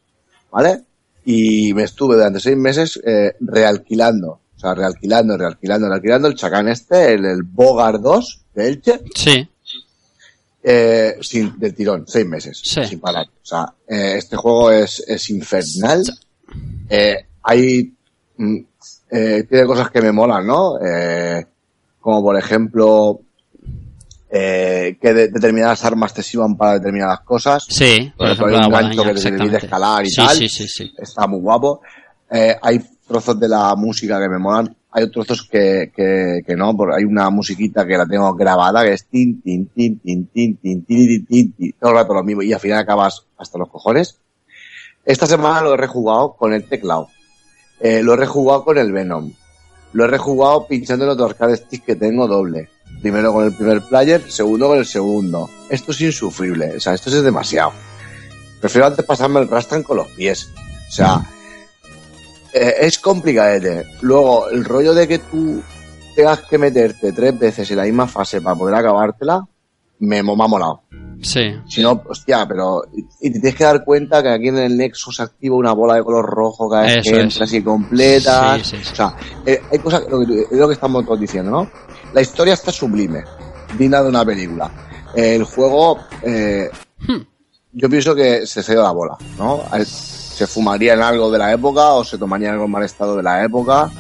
¿vale? 0.50 0.82
Y 1.24 1.72
me 1.72 1.84
estuve 1.84 2.16
durante 2.16 2.40
seis 2.40 2.58
meses 2.58 3.00
eh, 3.06 3.36
realquilando, 3.40 4.40
o 4.54 4.58
sea, 4.58 4.74
realquilando, 4.74 5.38
realquilando, 5.38 5.88
realquilando 5.88 6.28
el 6.28 6.34
chacán 6.34 6.68
este, 6.68 7.14
el, 7.14 7.24
el 7.24 7.42
Bogart 7.42 8.02
2 8.02 8.40
de 8.54 8.68
Elche, 8.68 9.00
Sí, 9.14 9.48
eh, 10.62 11.16
sin, 11.20 11.58
del 11.58 11.74
tirón, 11.74 12.04
seis 12.06 12.26
meses, 12.26 12.60
Sí. 12.62 12.84
sin 12.84 13.00
parar. 13.00 13.26
O 13.26 13.44
sea, 13.46 13.66
eh, 13.88 14.14
este 14.18 14.36
juego 14.36 14.70
es, 14.70 15.02
es 15.06 15.30
infernal. 15.30 16.02
Eh, 16.88 17.16
hay, 17.42 17.92
mm, 18.36 18.56
eh, 19.10 19.44
tiene 19.48 19.66
cosas 19.66 19.90
que 19.90 20.00
me 20.02 20.12
molan, 20.12 20.46
¿no? 20.46 20.74
Eh, 20.84 21.44
como 22.00 22.22
por 22.22 22.36
ejemplo, 22.38 23.20
eh, 24.30 24.96
que 25.00 25.12
de- 25.12 25.28
determinadas 25.28 25.84
armas 25.84 26.14
te 26.14 26.22
sirvan 26.22 26.56
para 26.56 26.74
determinadas 26.74 27.20
cosas. 27.20 27.64
sí, 27.68 28.12
por 28.16 28.28
Por 28.38 28.50
ejemplo, 28.50 28.58
hay 28.58 28.64
un 28.66 28.72
gancho 28.96 29.04
que 29.04 29.14
te 29.14 29.22
permite 29.30 29.56
escalar 29.58 30.04
y 30.06 30.10
sí, 30.10 30.16
tal. 30.16 30.36
Sí, 30.36 30.48
sí, 30.48 30.66
sí. 30.68 30.92
Está 30.96 31.26
muy 31.26 31.40
guapo. 31.40 31.82
Eh, 32.30 32.56
hay 32.62 32.80
trozos 33.06 33.38
de 33.38 33.48
la 33.48 33.74
música 33.76 34.18
que 34.20 34.28
me 34.28 34.38
molan. 34.38 34.74
Hay 34.92 35.10
trozos 35.10 35.42
que, 35.42 35.90
que, 35.96 36.42
que 36.46 36.54
no, 36.54 36.76
porque 36.76 36.96
hay 36.96 37.04
una 37.04 37.30
musiquita 37.30 37.86
que 37.86 37.96
la 37.96 38.06
tengo 38.06 38.34
grabada 38.34 38.84
que 38.84 38.92
es 38.92 39.06
tin, 39.06 39.40
tin, 39.40 39.66
tin, 39.66 39.98
tin, 39.98 40.26
tin, 40.26 40.56
tin, 40.58 40.84
tin, 40.84 41.26
tin, 41.26 41.52
tin, 41.52 41.74
todo 41.80 41.92
el 41.92 41.96
rato 41.96 42.12
lo 42.12 42.22
mismo 42.22 42.42
y 42.42 42.52
al 42.52 42.60
final 42.60 42.78
acabas 42.78 43.24
hasta 43.38 43.58
los 43.58 43.70
cojones. 43.70 44.18
Esta 45.04 45.26
semana 45.26 45.62
lo 45.62 45.74
he 45.74 45.76
rejugado 45.78 46.34
con 46.34 46.52
el 46.52 46.68
teclado. 46.68 47.08
Eh, 47.80 48.02
lo 48.02 48.14
he 48.14 48.16
rejugado 48.16 48.64
con 48.64 48.76
el 48.76 48.92
Venom. 48.92 49.32
Lo 49.94 50.04
he 50.04 50.08
rejugado 50.08 50.66
pinchando 50.66 51.10
en 51.10 51.16
los 51.16 51.30
arcade 51.30 51.56
stick 51.56 51.84
que 51.84 51.96
tengo 51.96 52.28
doble. 52.28 52.68
Primero 53.00 53.32
con 53.32 53.44
el 53.44 53.52
primer 53.52 53.82
player, 53.82 54.30
segundo 54.30 54.68
con 54.68 54.78
el 54.78 54.86
segundo. 54.86 55.50
Esto 55.68 55.92
es 55.92 56.00
insufrible, 56.02 56.76
o 56.76 56.80
sea, 56.80 56.94
esto 56.94 57.10
es 57.10 57.22
demasiado. 57.22 57.72
Prefiero 58.60 58.86
antes 58.86 59.04
pasarme 59.04 59.40
el 59.40 59.48
rastran 59.48 59.82
con 59.82 59.96
los 59.96 60.08
pies. 60.08 60.50
O 60.88 60.92
sea, 60.92 61.26
eh, 62.52 62.74
es 62.80 62.98
complicadete. 62.98 63.86
Luego, 64.02 64.48
el 64.50 64.64
rollo 64.64 64.94
de 64.94 65.06
que 65.08 65.18
tú 65.18 65.62
tengas 66.14 66.40
que 66.42 66.58
meterte 66.58 67.12
tres 67.12 67.38
veces 67.38 67.70
en 67.70 67.76
la 67.78 67.84
misma 67.84 68.06
fase 68.06 68.40
para 68.40 68.56
poder 68.56 68.74
acabártela, 68.74 69.46
me, 70.00 70.22
me 70.22 70.32
ha 70.32 70.46
molado. 70.48 70.82
Sí, 71.22 71.54
Si 71.68 71.80
no, 71.82 72.02
hostia, 72.08 72.44
pero. 72.48 72.82
Y 73.20 73.30
te 73.30 73.38
tienes 73.38 73.54
que 73.54 73.62
dar 73.62 73.84
cuenta 73.84 74.20
que 74.22 74.28
aquí 74.30 74.48
en 74.48 74.58
el 74.58 74.76
Nexus 74.76 75.14
se 75.16 75.22
activa 75.22 75.54
una 75.54 75.72
bola 75.72 75.94
de 75.94 76.02
color 76.02 76.24
rojo 76.26 76.68
cada 76.68 76.82
vez 76.82 76.96
Eso 76.96 77.10
que 77.12 77.16
es. 77.18 77.22
entras 77.22 77.52
y 77.52 77.62
completas. 77.62 78.62
Sí, 78.66 78.76
sí, 78.76 78.84
sí. 78.84 78.90
O 78.92 78.96
sea, 78.96 79.16
eh, 79.46 79.62
hay 79.70 79.78
cosas. 79.78 80.02
Lo 80.10 80.18
que, 80.26 80.40
es 80.42 80.58
lo 80.58 80.66
que 80.66 80.74
estamos 80.74 81.04
todos 81.04 81.20
diciendo, 81.20 81.52
¿no? 81.52 81.70
La 82.12 82.20
historia 82.22 82.54
está 82.54 82.72
sublime. 82.72 83.22
Digna 83.78 84.02
de 84.02 84.08
una 84.08 84.24
película. 84.24 84.70
El 85.14 85.44
juego. 85.44 85.98
Eh, 86.22 86.68
Hmm. 87.06 87.22
yo 87.72 87.88
pienso 87.88 88.14
que 88.14 88.44
se 88.46 88.62
se 88.62 88.72
dio 88.72 88.82
la 88.82 88.90
bola, 88.92 89.16
¿no? 89.38 89.62
Se 90.34 90.46
fumaría 90.46 90.94
en 90.94 91.02
algo 91.02 91.30
de 91.30 91.38
la 91.38 91.52
época 91.52 91.92
o 91.92 92.04
se 92.04 92.18
tomaría 92.18 92.48
en 92.48 92.54
algo 92.54 92.66
en 92.66 92.70
mal 92.70 92.82
estado 92.82 93.16
de 93.16 93.22
la 93.22 93.44
época 93.44 93.90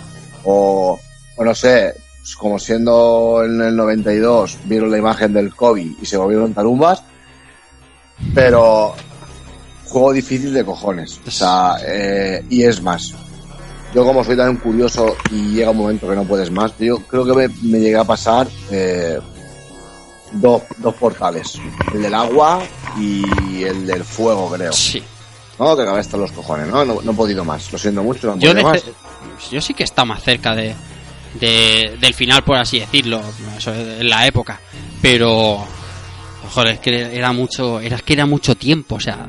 o, 0.44 0.98
o 1.36 1.44
no 1.44 1.54
sé, 1.54 1.94
pues 2.22 2.36
como 2.36 2.58
siendo 2.58 3.42
en 3.44 3.60
el 3.60 3.76
92 3.76 4.58
vieron 4.64 4.90
la 4.90 4.98
imagen 4.98 5.32
del 5.32 5.54
Kobe 5.54 5.94
y 6.00 6.06
se 6.06 6.16
volvieron 6.16 6.54
tarumbas, 6.54 7.02
pero 8.34 8.94
juego 9.86 10.12
difícil 10.12 10.54
de 10.54 10.64
cojones, 10.64 11.20
o 11.26 11.30
sea, 11.30 11.76
eh, 11.84 12.44
y 12.48 12.62
es 12.62 12.80
más. 12.80 13.12
Yo 13.94 14.04
como 14.04 14.24
soy 14.24 14.36
tan 14.36 14.56
curioso 14.56 15.16
y 15.30 15.50
llega 15.50 15.70
un 15.70 15.76
momento 15.76 16.08
que 16.08 16.14
no 16.14 16.24
puedes 16.24 16.50
más, 16.50 16.72
yo 16.78 16.98
creo 17.00 17.26
que 17.26 17.34
me, 17.34 17.48
me 17.62 17.80
llegué 17.80 17.96
a 17.96 18.04
pasar 18.04 18.46
eh, 18.70 19.18
dos, 20.32 20.62
dos 20.78 20.94
portales, 20.94 21.60
el 21.92 22.02
del 22.02 22.14
agua 22.14 22.62
y 22.98 23.64
el 23.64 23.86
del 23.86 24.04
fuego, 24.04 24.48
creo. 24.50 24.72
sí. 24.72 25.02
No, 25.62 25.76
que 25.76 25.82
acabé 25.82 26.00
hasta 26.00 26.16
los 26.16 26.32
cojones, 26.32 26.66
¿no? 26.68 26.84
¿no? 26.84 27.00
no 27.02 27.12
he 27.12 27.14
podido 27.14 27.44
más, 27.44 27.70
lo 27.72 27.78
siento 27.78 28.02
mucho, 28.02 28.28
no 28.28 28.34
he 28.34 28.38
Yo, 28.40 28.50
podido 28.52 28.56
de- 28.56 28.62
más. 28.72 29.50
yo 29.50 29.60
sí 29.60 29.74
que 29.74 29.84
está 29.84 30.04
más 30.04 30.22
cerca 30.22 30.54
de, 30.54 30.74
de- 31.40 31.96
del 32.00 32.14
final, 32.14 32.42
por 32.42 32.56
así 32.56 32.80
decirlo, 32.80 33.20
eso, 33.56 33.72
en 33.74 34.08
la 34.08 34.26
época. 34.26 34.60
Pero, 35.00 35.64
joder, 36.52 36.74
es 36.74 36.80
que 36.80 37.16
era 37.16 37.32
mucho, 37.32 37.80
era 37.80 37.98
que 37.98 38.12
era 38.12 38.26
mucho 38.26 38.54
tiempo, 38.56 38.96
o 38.96 39.00
sea, 39.00 39.26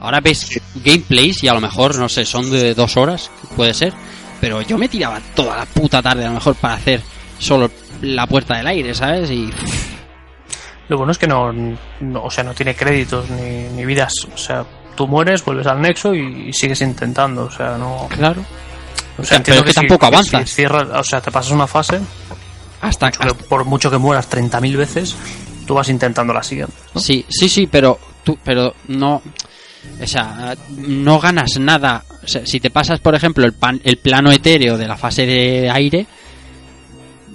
ahora 0.00 0.20
ves 0.20 0.60
gameplays 0.76 1.42
y 1.44 1.48
a 1.48 1.54
lo 1.54 1.60
mejor, 1.60 1.96
no 1.96 2.08
sé, 2.08 2.24
son 2.24 2.50
de 2.50 2.74
dos 2.74 2.96
horas, 2.96 3.30
puede 3.56 3.72
ser, 3.74 3.92
pero 4.40 4.62
yo 4.62 4.76
me 4.78 4.88
tiraba 4.88 5.20
toda 5.34 5.56
la 5.56 5.66
puta 5.66 6.02
tarde 6.02 6.24
a 6.24 6.28
lo 6.28 6.34
mejor 6.34 6.54
para 6.56 6.74
hacer 6.74 7.00
solo 7.38 7.70
la 8.00 8.26
puerta 8.26 8.56
del 8.56 8.66
aire, 8.66 8.94
¿sabes? 8.94 9.30
Y 9.30 9.48
Lo 10.88 10.96
bueno 10.98 11.12
es 11.12 11.18
que 11.18 11.26
no, 11.28 11.52
no- 11.52 12.22
o 12.24 12.30
sea, 12.30 12.42
no 12.44 12.52
tiene 12.54 12.74
créditos 12.74 13.30
ni, 13.30 13.68
ni 13.74 13.84
vidas. 13.86 14.12
O 14.34 14.36
sea, 14.36 14.64
tú 14.96 15.06
mueres, 15.08 15.44
vuelves 15.44 15.66
al 15.66 15.80
nexo 15.80 16.14
y, 16.14 16.48
y 16.48 16.52
sigues 16.52 16.80
intentando. 16.80 17.44
O 17.44 17.50
sea, 17.50 17.76
no. 17.78 18.08
claro, 18.08 18.44
O 19.18 19.24
sea, 19.24 19.38
entiendo 19.38 19.62
pero 19.62 19.70
es 19.70 19.74
que 19.76 19.80
tampoco 19.80 20.06
si 20.06 20.12
avanzas. 20.14 20.50
cierras, 20.54 20.88
o 20.94 21.04
sea, 21.04 21.20
te 21.20 21.30
pasas 21.30 21.52
una 21.52 21.66
fase, 21.66 22.00
hasta, 22.80 23.10
pero 23.18 23.34
por 23.34 23.64
mucho 23.64 23.90
que 23.90 23.98
mueras 23.98 24.28
30.000 24.30 24.76
veces, 24.76 25.16
tú 25.66 25.74
vas 25.74 25.88
intentando 25.88 26.32
la 26.32 26.42
siguiente. 26.42 26.74
¿no? 26.94 27.00
Sí, 27.00 27.24
sí, 27.28 27.48
sí, 27.48 27.66
pero 27.70 27.98
tú, 28.24 28.38
pero 28.44 28.74
no, 28.88 29.22
o 30.00 30.06
sea, 30.06 30.54
no 30.76 31.18
ganas 31.20 31.58
nada. 31.58 32.04
O 32.24 32.26
sea, 32.26 32.46
si 32.46 32.60
te 32.60 32.70
pasas, 32.70 33.00
por 33.00 33.14
ejemplo, 33.14 33.44
el, 33.44 33.52
pan- 33.52 33.80
el 33.84 33.98
plano 33.98 34.30
etéreo 34.32 34.76
de 34.78 34.86
la 34.88 34.96
fase 34.96 35.26
de 35.26 35.68
aire, 35.70 36.06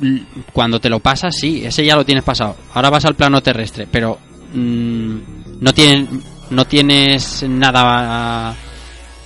l- 0.02 0.24
cuando 0.54 0.80
te 0.80 0.90
lo 0.90 1.00
pasas, 1.00 1.36
sí, 1.36 1.66
ese 1.66 1.86
ya 1.86 1.96
lo 1.96 2.06
tienes 2.06 2.24
pasado. 2.24 2.56
Ahora 2.74 2.90
vas 2.90 3.06
al 3.06 3.16
plano 3.16 3.42
terrestre, 3.42 3.88
pero 3.92 4.18
mm, 4.54 5.18
no 5.60 5.74
tienes, 5.74 6.08
no 6.50 6.66
tienes 6.66 7.44
nada, 7.48 8.56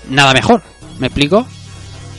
nada 0.10 0.34
mejor. 0.34 0.62
¿Me 1.00 1.08
explico? 1.08 1.46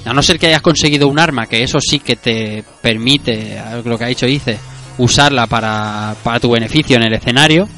A 0.05 0.13
no 0.13 0.23
ser 0.23 0.39
que 0.39 0.49
hayas 0.49 0.63
conseguido 0.63 1.07
un 1.09 1.19
arma, 1.21 1.47
que 1.47 1.63
eso 1.63 1.79
sí 1.81 2.01
que 2.01 2.17
te 2.17 2.65
permite, 2.81 3.63
lo 3.85 3.97
que 3.97 4.05
ha 4.05 4.09
dicho 4.09 4.27
Dice, 4.27 4.59
usarla 4.99 5.47
para, 5.47 6.15
para 6.25 6.41
tu 6.41 6.51
beneficio 6.51 6.97
en 6.97 7.05
el 7.05 7.13
escenario, 7.15 7.69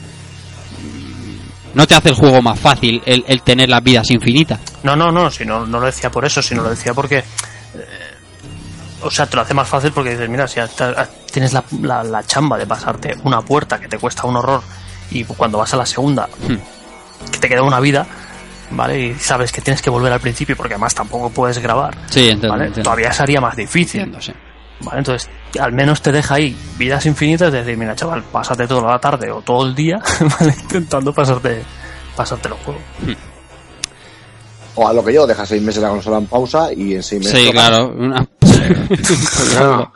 no 1.75 1.87
te 1.87 1.95
hace 1.95 2.11
el 2.11 2.15
juego 2.15 2.41
más 2.41 2.59
fácil 2.59 3.03
el, 3.05 3.25
el 3.27 3.43
tener 3.43 3.69
las 3.69 3.83
vidas 3.83 4.11
infinitas. 4.11 4.61
No, 4.85 4.95
no, 4.97 5.11
no, 5.11 5.31
si 5.31 5.45
no, 5.45 5.67
no 5.67 5.81
lo 5.81 5.87
decía 5.87 6.11
por 6.11 6.25
eso, 6.25 6.41
sino 6.41 6.63
lo 6.63 6.71
decía 6.71 6.95
porque. 6.95 7.19
eh, 7.19 7.25
o 9.03 9.11
sea, 9.11 9.27
te 9.27 9.37
lo 9.37 9.43
hace 9.43 9.53
más 9.55 9.69
fácil 9.69 9.93
porque 9.93 10.11
dices, 10.11 10.29
mira, 10.31 10.49
si 10.49 10.61
hasta- 10.61 11.07
tienes 11.31 11.53
la, 11.53 11.63
la, 11.83 12.03
la 12.05 12.23
chamba 12.25 12.57
de 12.57 12.67
pasarte 12.67 13.17
una 13.25 13.43
puerta 13.43 13.79
que 13.79 13.89
te 13.89 13.99
cuesta 13.99 14.27
un 14.27 14.37
horror 14.37 14.63
y 15.11 15.25
cuando 15.25 15.59
vas 15.59 15.75
a 15.75 15.77
la 15.79 15.85
segunda, 15.85 16.27
que 17.33 17.39
te 17.39 17.49
queda 17.49 17.63
una 17.63 17.81
vida, 17.81 18.07
¿vale? 18.71 19.01
Y 19.01 19.15
sabes 19.15 19.53
que 19.53 19.61
tienes 19.61 19.81
que 19.83 19.91
volver 19.91 20.13
al 20.13 20.21
principio 20.21 20.57
porque 20.57 20.75
además 20.75 20.95
tampoco 20.95 21.31
puedes 21.31 21.59
grabar, 21.59 21.95
Sí, 22.11 22.21
entiendo. 22.31 22.49
¿vale? 22.51 22.67
entiendo. 22.67 22.91
Todavía 22.91 23.13
sería 23.13 23.41
más 23.41 23.57
difícil, 23.57 24.01
Entiendo, 24.03 24.21
sí. 24.25 24.33
¿vale? 24.81 24.99
Entonces, 24.99 25.31
al 25.61 25.73
menos 25.73 26.03
te 26.03 26.13
deja 26.13 26.35
ahí 26.35 26.57
vidas 26.77 27.07
infinitas 27.07 27.53
de 27.53 27.59
decir, 27.59 27.77
mira, 27.77 27.95
chaval, 27.95 28.23
pásate 28.25 28.67
toda 28.67 28.91
la 28.93 28.99
tarde 28.99 29.31
o 29.31 29.41
todo 29.43 29.67
el 29.67 29.75
día, 29.75 30.01
¿vale? 30.41 30.55
Intentando 30.63 31.13
pasarte, 31.13 31.63
pasarte 32.17 32.49
el 32.49 32.55
juego. 32.55 32.81
O 34.77 34.89
a 34.89 34.93
lo 34.93 35.05
que 35.05 35.13
yo, 35.13 35.25
deja 35.27 35.47
seis 35.47 35.63
meses 35.63 35.81
la 35.81 35.89
consola 35.91 36.19
en 36.19 36.27
pausa 36.27 36.73
y 36.73 36.95
en 36.97 37.03
seis 37.05 37.25
meses. 37.25 37.41
Sí, 37.45 37.51
claro. 37.53 37.95
una- 37.97 38.27
No, 39.55 39.93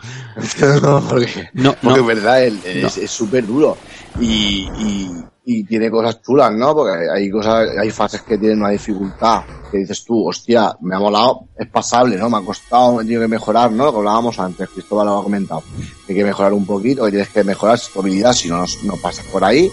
no, 0.83 1.09
porque, 1.09 1.49
No, 1.55 1.73
porque 1.75 1.83
no. 1.83 1.97
en 1.97 2.07
verdad 2.07 2.45
el- 2.45 2.61
es 2.65 3.11
súper 3.11 3.45
duro 3.47 3.77
y, 4.21 4.69
y, 4.79 5.11
y 5.51 5.65
tiene 5.65 5.91
cosas 5.91 6.21
chulas, 6.21 6.53
¿no? 6.53 6.75
Porque 6.75 7.09
hay 7.11 7.31
cosas, 7.31 7.71
hay 7.81 7.91
fases 7.91 8.21
que 8.21 8.37
tienen 8.37 8.59
una 8.59 8.69
dificultad 8.69 9.45
que 9.73 9.79
dices 9.79 10.05
tú, 10.05 10.29
hostia, 10.29 10.77
me 10.83 10.95
ha 10.95 10.99
molado, 10.99 11.45
es 11.57 11.67
pasable, 11.69 12.19
¿no? 12.19 12.29
Me 12.29 12.37
ha 12.37 12.43
costado, 12.43 12.97
me 12.97 13.03
he 13.03 13.07
tenido 13.07 13.23
que 13.23 13.29
mejorar, 13.29 13.73
¿no? 13.73 13.87
Lo 13.87 13.93
que 13.93 13.99
hablábamos 13.99 14.39
antes, 14.39 14.69
Cristóbal 14.69 15.07
lo 15.07 15.21
ha 15.21 15.23
comentado, 15.23 15.63
que 16.07 16.13
hay 16.13 16.19
que 16.19 16.25
mejorar 16.25 16.53
un 16.53 16.67
poquito, 16.67 17.07
que 17.07 17.13
tienes 17.13 17.31
que 17.31 17.45
mejorar 17.45 17.81
tu 17.81 18.01
habilidad 18.01 18.35
si 18.35 18.51
no, 18.51 18.63
no 18.85 18.97
pasas 18.99 19.25
por 19.25 19.43
ahí. 19.43 19.71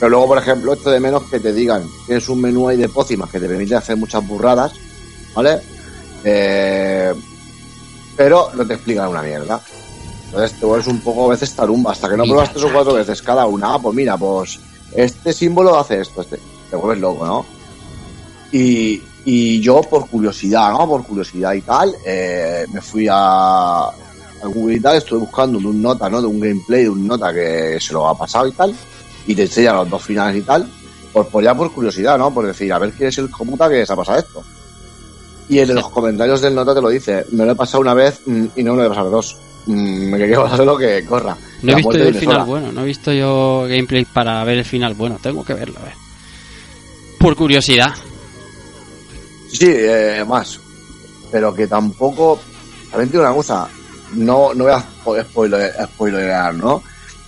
Pero 0.00 0.10
luego, 0.10 0.26
por 0.26 0.38
ejemplo, 0.38 0.72
esto 0.72 0.90
de 0.90 0.98
menos 0.98 1.22
que 1.30 1.38
te 1.38 1.52
digan, 1.52 1.84
tienes 2.04 2.28
un 2.28 2.40
menú 2.40 2.66
ahí 2.66 2.76
de 2.76 2.88
pócimas 2.88 3.30
que 3.30 3.38
te 3.38 3.46
permite 3.46 3.76
hacer 3.76 3.96
muchas 3.96 4.26
burradas, 4.26 4.72
¿vale? 5.32 5.60
Eh, 6.24 7.14
pero 8.16 8.50
no 8.52 8.66
te 8.66 8.74
explican 8.74 9.10
una 9.10 9.22
mierda. 9.22 9.60
Entonces 10.24 10.58
te 10.58 10.66
vuelves 10.66 10.88
un 10.88 11.00
poco 11.00 11.26
a 11.26 11.30
veces 11.30 11.54
tarumba, 11.54 11.92
hasta 11.92 12.08
que 12.08 12.16
no 12.16 12.24
pruebas 12.24 12.52
tres 12.52 12.64
o 12.64 12.72
cuatro 12.72 12.94
veces 12.94 13.22
cada 13.22 13.46
una. 13.46 13.74
Ah, 13.74 13.78
pues 13.78 13.94
mira, 13.94 14.16
pues 14.16 14.58
este 14.94 15.32
símbolo 15.32 15.78
hace 15.78 16.00
esto, 16.00 16.22
este. 16.22 16.38
Te 16.70 16.76
vuelves 16.76 17.00
loco, 17.00 17.26
¿no? 17.26 17.46
Y, 18.52 19.02
y 19.24 19.60
yo 19.60 19.80
por 19.82 20.08
curiosidad, 20.08 20.70
¿no? 20.72 20.88
Por 20.88 21.04
curiosidad 21.04 21.52
y 21.54 21.62
tal, 21.62 21.94
eh, 22.04 22.66
me 22.72 22.80
fui 22.80 23.06
a, 23.10 23.84
a 23.84 23.92
Google 24.42 24.76
y 24.76 24.80
tal, 24.80 24.96
estuve 24.96 25.20
buscando 25.20 25.58
un 25.58 25.82
nota, 25.82 26.08
¿no? 26.08 26.20
De 26.20 26.26
un 26.26 26.40
gameplay 26.40 26.84
de 26.84 26.90
un 26.90 27.06
nota 27.06 27.32
que 27.32 27.78
se 27.80 27.92
lo 27.92 28.08
ha 28.08 28.16
pasado 28.16 28.46
y 28.46 28.52
tal, 28.52 28.74
y 29.26 29.34
te 29.34 29.42
enseña 29.42 29.74
los 29.74 29.90
dos 29.90 30.02
finales 30.02 30.36
y 30.36 30.42
tal, 30.42 30.68
por, 31.12 31.28
por 31.28 31.42
ya 31.42 31.54
por 31.54 31.72
curiosidad, 31.72 32.18
¿no? 32.18 32.32
Por 32.32 32.46
decir, 32.46 32.72
a 32.72 32.78
ver 32.78 32.92
quién 32.92 33.08
es 33.08 33.18
el 33.18 33.30
comuta 33.30 33.68
que 33.68 33.84
se 33.84 33.92
ha 33.92 33.96
pasado 33.96 34.18
esto. 34.18 34.42
Y 35.48 35.58
en 35.60 35.74
los 35.74 35.88
comentarios 35.88 36.42
del 36.42 36.54
nota 36.54 36.74
te 36.74 36.82
lo 36.82 36.90
dice, 36.90 37.24
me 37.32 37.46
lo 37.46 37.52
he 37.52 37.56
pasado 37.56 37.80
una 37.80 37.94
vez 37.94 38.20
mm, 38.26 38.46
y 38.56 38.62
no 38.62 38.74
me 38.74 38.82
lo 38.82 38.86
he 38.86 38.88
pasado 38.90 39.10
dos. 39.10 39.36
Mm, 39.68 40.10
me 40.10 40.18
quería 40.18 40.42
pasarlo 40.42 40.76
que 40.78 41.04
corra. 41.04 41.36
No 41.62 41.72
he 41.72 41.74
visto 41.76 41.92
yo 41.98 42.04
el 42.08 42.14
final 42.14 42.44
bueno, 42.46 42.72
no 42.72 42.82
he 42.82 42.86
visto 42.86 43.12
yo 43.12 43.66
gameplay 43.68 44.04
para 44.06 44.42
ver 44.44 44.58
el 44.58 44.64
final 44.64 44.94
bueno, 44.94 45.18
tengo 45.22 45.44
que 45.44 45.52
verlo, 45.54 45.78
a 45.80 45.84
ver. 45.84 45.94
Por 47.18 47.36
curiosidad. 47.36 47.92
Sí, 49.52 49.66
eh, 49.68 50.24
más. 50.26 50.58
Pero 51.30 51.54
que 51.54 51.66
tampoco. 51.66 52.40
También 52.90 53.10
tiene 53.10 53.26
una 53.26 53.34
cosa. 53.34 53.68
No, 54.14 54.54
no 54.54 54.64
voy 54.64 54.72
a 54.72 54.78
spo- 54.78 55.22
spoiler, 55.22 55.72
spoilerear, 55.84 56.54
¿no? 56.54 56.82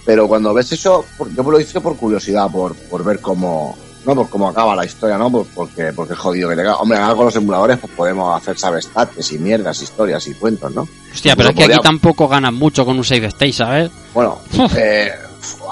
Pero 0.07 0.27
cuando 0.27 0.55
ves 0.55 0.73
eso, 0.73 1.05
yo 1.37 1.43
lo 1.43 1.61
hice 1.61 1.81
por 1.81 1.97
curiosidad, 1.97 2.51
por, 2.51 2.75
por 2.75 3.05
ver 3.05 3.21
cómo. 3.21 3.77
No, 4.11 4.23
por 4.23 4.29
cómo 4.31 4.49
acaba 4.49 4.75
la 4.75 4.85
historia, 4.85 5.17
¿no? 5.17 5.31
Por- 5.31 5.47
porque, 5.55 5.93
porque 5.95 6.15
es 6.15 6.19
jodido 6.19 6.49
que 6.49 6.57
te 6.57 6.63
caga. 6.63 6.77
Hombre, 6.79 6.99
ahora 6.99 7.15
con 7.15 7.25
los 7.27 7.37
emuladores, 7.37 7.79
pues 7.79 7.93
podemos 7.95 8.37
hacer, 8.37 8.59
¿sabes? 8.59 8.87
Stats 8.87 9.33
y 9.33 9.39
mierdas, 9.39 9.81
historias 9.83 10.27
y 10.27 10.35
cuentos, 10.35 10.75
¿no? 10.75 10.89
Hostia, 11.13 11.37
pero 11.37 11.51
Pero 11.51 11.61
es 11.61 11.69
que 11.69 11.75
aquí 11.75 11.83
tampoco 11.83 12.27
ganan 12.27 12.55
mucho 12.55 12.85
con 12.85 12.97
un 12.99 13.05
save 13.05 13.27
state, 13.27 13.53
¿sabes? 13.53 13.91
Bueno, 14.13 14.41
eh, 14.77 15.13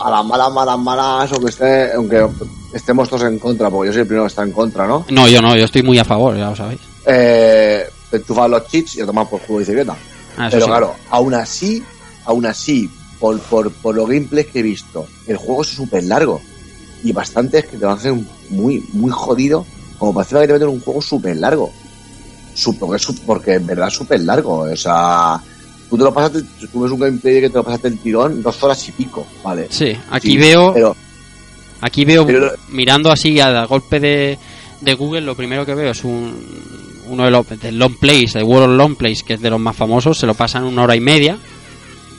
a 0.04 0.10
las 0.10 0.24
malas, 0.24 0.52
malas, 0.52 0.78
malas, 0.78 1.32
aunque, 1.32 1.50
esté, 1.50 1.92
aunque 1.94 2.26
estemos 2.72 3.08
todos 3.08 3.24
en 3.24 3.38
contra, 3.40 3.70
porque 3.70 3.88
yo 3.88 3.92
soy 3.92 4.02
el 4.02 4.06
primero 4.06 4.24
que 4.24 4.28
está 4.28 4.42
en 4.44 4.52
contra, 4.52 4.86
¿no? 4.86 5.04
No, 5.10 5.26
yo 5.28 5.42
no, 5.42 5.56
yo 5.56 5.64
estoy 5.64 5.82
muy 5.82 5.98
a 5.98 6.04
favor, 6.04 6.36
ya 6.36 6.50
lo 6.50 6.54
sabéis. 6.56 6.80
Eh, 7.06 7.88
te 8.10 8.22
los 8.28 8.66
cheats 8.68 8.96
y 8.96 9.00
a 9.00 9.06
tomar 9.06 9.28
por 9.28 9.40
culo 9.40 9.58
bicicleta. 9.58 9.96
Ah, 10.36 10.48
Pero 10.50 10.64
sí. 10.64 10.70
claro, 10.70 10.94
aún 11.10 11.34
así, 11.34 11.82
aún 12.24 12.46
así, 12.46 12.88
por, 13.18 13.38
por, 13.40 13.70
por 13.72 13.94
los 13.94 14.08
gameplays 14.08 14.46
que 14.46 14.60
he 14.60 14.62
visto, 14.62 15.06
el 15.26 15.36
juego 15.36 15.62
es 15.62 15.68
súper 15.68 16.04
largo. 16.04 16.40
Y 17.04 17.12
bastantes 17.12 17.64
que 17.66 17.76
te 17.76 17.84
lo 17.84 17.90
hacen 17.92 18.26
muy, 18.50 18.84
muy 18.92 19.10
jodido, 19.10 19.64
como 19.98 20.12
para 20.14 20.24
encima 20.24 20.40
que 20.42 20.46
te 20.48 20.52
meten 20.54 20.68
un 20.68 20.80
juego 20.80 21.00
súper 21.02 21.36
largo. 21.36 21.72
Porque, 22.80 23.04
porque 23.24 23.54
en 23.54 23.66
verdad 23.66 23.88
es 23.88 23.94
súper 23.94 24.20
largo. 24.20 24.60
O 24.60 24.76
sea, 24.76 25.40
tú 25.88 25.96
te 25.96 26.02
lo 26.04 26.12
pasaste, 26.12 26.40
tú 26.72 26.80
ves 26.82 26.90
un 26.92 26.98
gameplay 27.00 27.40
que 27.40 27.48
te 27.50 27.54
lo 27.56 27.62
pasaste 27.64 27.88
el 27.88 27.98
tirón 27.98 28.42
dos 28.42 28.60
horas 28.62 28.88
y 28.88 28.92
pico, 28.92 29.26
¿vale? 29.44 29.68
Sí, 29.70 29.96
aquí 30.10 30.32
Sí, 30.32 30.36
veo, 30.38 30.72
Pero, 30.74 30.96
aquí 31.80 32.04
veo, 32.04 32.26
pero- 32.26 32.52
mirando 32.70 33.12
así 33.12 33.38
al 33.38 33.66
golpe 33.68 34.00
de, 34.00 34.38
de 34.80 34.94
Google, 34.94 35.20
lo 35.20 35.36
primero 35.36 35.64
que 35.64 35.74
veo 35.74 35.92
es 35.92 36.02
un, 36.02 36.34
uno 37.06 37.24
de 37.24 37.30
los 37.30 37.48
del 37.60 37.78
Long 37.78 37.96
Plays, 37.96 38.32
de 38.32 38.42
World 38.42 38.70
of 38.72 38.76
Long 38.76 38.96
Plays, 38.96 39.22
que 39.22 39.34
es 39.34 39.40
de 39.40 39.50
los 39.50 39.60
más 39.60 39.76
famosos, 39.76 40.18
se 40.18 40.26
lo 40.26 40.34
pasan 40.34 40.64
una 40.64 40.82
hora 40.82 40.96
y 40.96 41.00
media. 41.00 41.38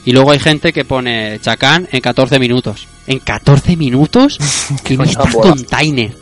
Y 0.06 0.12
luego 0.12 0.30
hay 0.30 0.38
gente 0.38 0.72
que 0.72 0.86
pone 0.86 1.38
Chacán 1.40 1.86
en 1.92 2.00
14 2.00 2.38
minutos. 2.38 2.88
¿En 3.06 3.18
14 3.18 3.76
minutos? 3.76 4.38
¿Qué 4.84 4.96
me 4.96 5.04
coño? 5.04 5.10
estás 5.10 5.32
Bola. 5.32 5.50
container? 5.50 6.16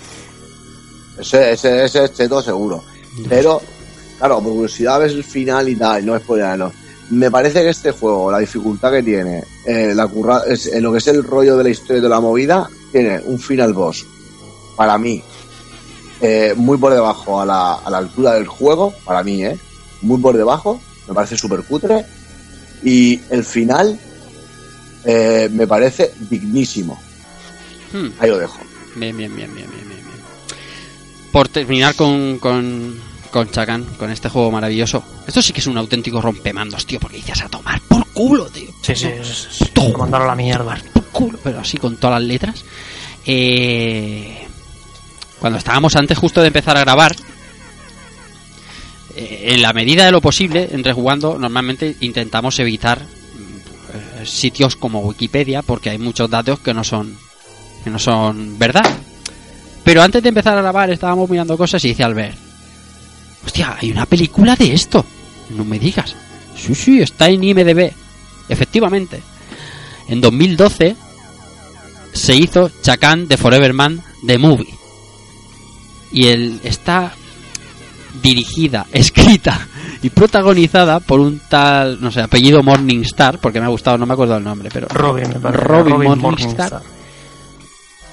Ese, 1.19 1.53
ese, 1.53 1.85
ese 1.85 2.05
es 2.05 2.13
cheto 2.15 2.41
seguro. 2.43 2.85
Pero, 3.29 3.61
claro, 4.19 4.41
por 4.41 4.53
curiosidad 4.53 5.01
ves 5.01 5.13
el 5.13 5.25
final 5.25 5.69
y 5.69 5.77
tal, 5.77 6.07
no 6.07 6.15
es 6.17 6.23
no. 6.57 6.73
Me 7.11 7.31
parece 7.31 7.63
que 7.63 7.71
este 7.71 7.91
juego, 7.91 8.31
la 8.31 8.39
dificultad 8.39 8.93
que 8.93 9.03
tiene, 9.03 9.43
eh, 9.67 9.93
la 9.95 10.07
curra, 10.07 10.43
es, 10.47 10.67
en 10.67 10.83
lo 10.83 10.93
que 10.93 10.99
es 10.99 11.07
el 11.09 11.25
rollo 11.25 11.57
de 11.57 11.65
la 11.65 11.71
historia 11.71 12.03
de 12.03 12.09
la 12.09 12.21
movida, 12.21 12.69
tiene 12.93 13.21
un 13.25 13.39
final 13.39 13.73
boss, 13.73 14.07
para 14.77 14.99
mí, 14.99 15.23
eh, 16.21 16.53
muy 16.57 16.77
por 16.77 16.93
debajo 16.93 17.41
a 17.41 17.47
la, 17.47 17.75
a 17.75 17.91
la 17.91 17.99
altura 17.99 18.35
del 18.35 18.47
juego, 18.47 18.93
para 19.05 19.23
mí, 19.23 19.43
¿eh? 19.43 19.59
Muy 20.03 20.21
por 20.21 20.37
debajo, 20.37 20.81
me 21.09 21.15
parece 21.15 21.37
súper 21.37 21.63
cutre. 21.63 22.05
Y 22.83 23.21
el 23.31 23.43
final, 23.45 23.99
eh, 25.05 25.49
me 25.53 25.67
parece 25.67 26.13
dignísimo. 26.31 27.01
Hmm. 27.93 28.09
Ahí 28.19 28.29
lo 28.29 28.39
dejo. 28.39 28.59
Bien, 28.97 29.17
bien, 29.17 29.35
bien, 29.35 29.55
bien, 29.55 29.71
bien, 29.71 29.89
bien. 29.89 30.05
bien. 30.05 30.19
Por 31.33 31.49
terminar 31.49 31.95
con, 31.95 32.39
con, 32.39 32.99
con 33.31 33.49
con 33.99 34.11
este 34.11 34.29
juego 34.29 34.51
maravilloso. 34.51 35.05
Esto 35.27 35.43
sí 35.43 35.53
que 35.53 35.61
es 35.61 35.67
un 35.67 35.79
auténtico 35.79 36.21
rompemandos, 36.21 36.87
tío, 36.87 36.99
porque 36.99 37.19
dices 37.19 37.43
a 37.43 37.49
tomar 37.49 37.81
por 37.83 38.07
culo, 38.09 38.47
tío. 38.47 38.71
Sí, 38.83 38.95
sí, 38.95 39.07
es 39.09 39.49
mandarlo 39.97 40.27
a 40.27 40.31
la 40.31 40.37
mierda. 40.37 40.79
Por 40.93 41.05
culo, 41.07 41.39
pero 41.43 41.61
así 41.61 41.77
con 41.77 41.97
todas 41.97 42.21
las 42.21 42.29
letras. 42.29 42.65
Eh, 43.27 44.47
cuando 45.39 45.59
estábamos 45.59 45.95
antes 45.97 46.17
justo 46.17 46.41
de 46.41 46.49
empezar 46.49 46.77
a 46.77 46.81
grabar, 46.81 47.15
eh, 49.15 49.55
en 49.55 49.63
la 49.63 49.73
medida 49.73 50.05
de 50.05 50.13
lo 50.13 50.21
posible, 50.21 50.69
entre 50.73 50.93
jugando, 50.93 51.39
normalmente 51.39 51.97
intentamos 52.01 52.59
evitar 52.59 53.05
sitios 54.25 54.77
como 54.77 55.01
Wikipedia, 55.01 55.63
porque 55.63 55.91
hay 55.91 55.99
muchos 55.99 56.31
datos 56.31 56.61
que 56.61 56.75
no 56.75 56.85
son 56.85 57.17
que 57.85 57.91
no 57.91 57.99
son 57.99 58.59
verdad. 58.59 58.89
Pero 59.85 60.03
antes 60.03 60.23
de 60.23 60.29
empezar 60.29 60.57
a 60.57 60.63
grabar 60.63 60.91
estábamos 60.91 61.31
mirando 61.31 61.57
cosas 61.57 61.85
y 61.85 61.89
dice 61.89 62.05
Albert, 62.05 62.37
hostia, 63.45 63.77
hay 63.81 63.91
una 63.91 64.07
película 64.07 64.57
de 64.57 64.75
esto. 64.75 65.05
No 65.51 65.65
me 65.65 65.79
digas. 65.79 66.15
Sí, 66.57 66.75
sí, 66.75 67.01
está 67.01 67.29
en 67.29 67.45
IMDB. 67.45 67.93
Efectivamente. 68.49 69.23
En 70.09 70.21
2012 70.21 70.97
se 72.13 72.35
hizo 72.35 72.71
Chacan 72.83 73.29
de 73.29 73.37
Forever 73.37 73.73
Man 73.73 74.03
The 74.27 74.39
Movie. 74.39 74.75
Y 76.13 76.27
él 76.27 76.61
está 76.65 77.13
dirigida, 78.23 78.87
escrita 78.93 79.69
y 80.03 80.11
protagonizada 80.11 81.01
por 81.01 81.21
un 81.21 81.41
tal, 81.49 82.01
no 82.01 82.11
sé, 82.11 82.21
apellido 82.21 82.63
Morningstar, 82.63 83.39
porque 83.39 83.61
me 83.61 83.67
ha 83.67 83.71
gustado, 83.71 83.99
no 83.99 84.07
me 84.07 84.15
acuerdo 84.15 84.37
el 84.37 84.45
nombre, 84.45 84.69
pero 84.73 84.87
Robin, 84.89 85.29
me 85.29 85.41
parece. 85.41 85.65
Robin 85.65 85.95
Robin 85.95 86.21
Morningstar. 86.21 86.73
Morningstar. 86.73 86.83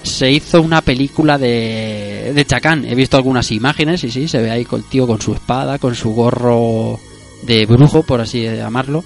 se 0.01 0.31
hizo 0.31 0.61
una 0.61 0.81
película 0.81 1.37
de, 1.37 2.31
de 2.33 2.45
Chacán. 2.45 2.85
He 2.85 2.95
visto 2.95 3.17
algunas 3.17 3.51
imágenes 3.51 4.03
y 4.03 4.11
sí, 4.11 4.27
se 4.27 4.41
ve 4.41 4.49
ahí 4.49 4.65
con 4.65 4.79
el 4.79 4.85
tío 4.87 5.05
con 5.05 5.21
su 5.21 5.33
espada, 5.33 5.77
con 5.77 5.93
su 5.93 6.11
gorro 6.13 6.99
de 7.43 7.65
brujo, 7.65 8.03
por 8.03 8.19
así 8.21 8.43
llamarlo. 8.43 9.03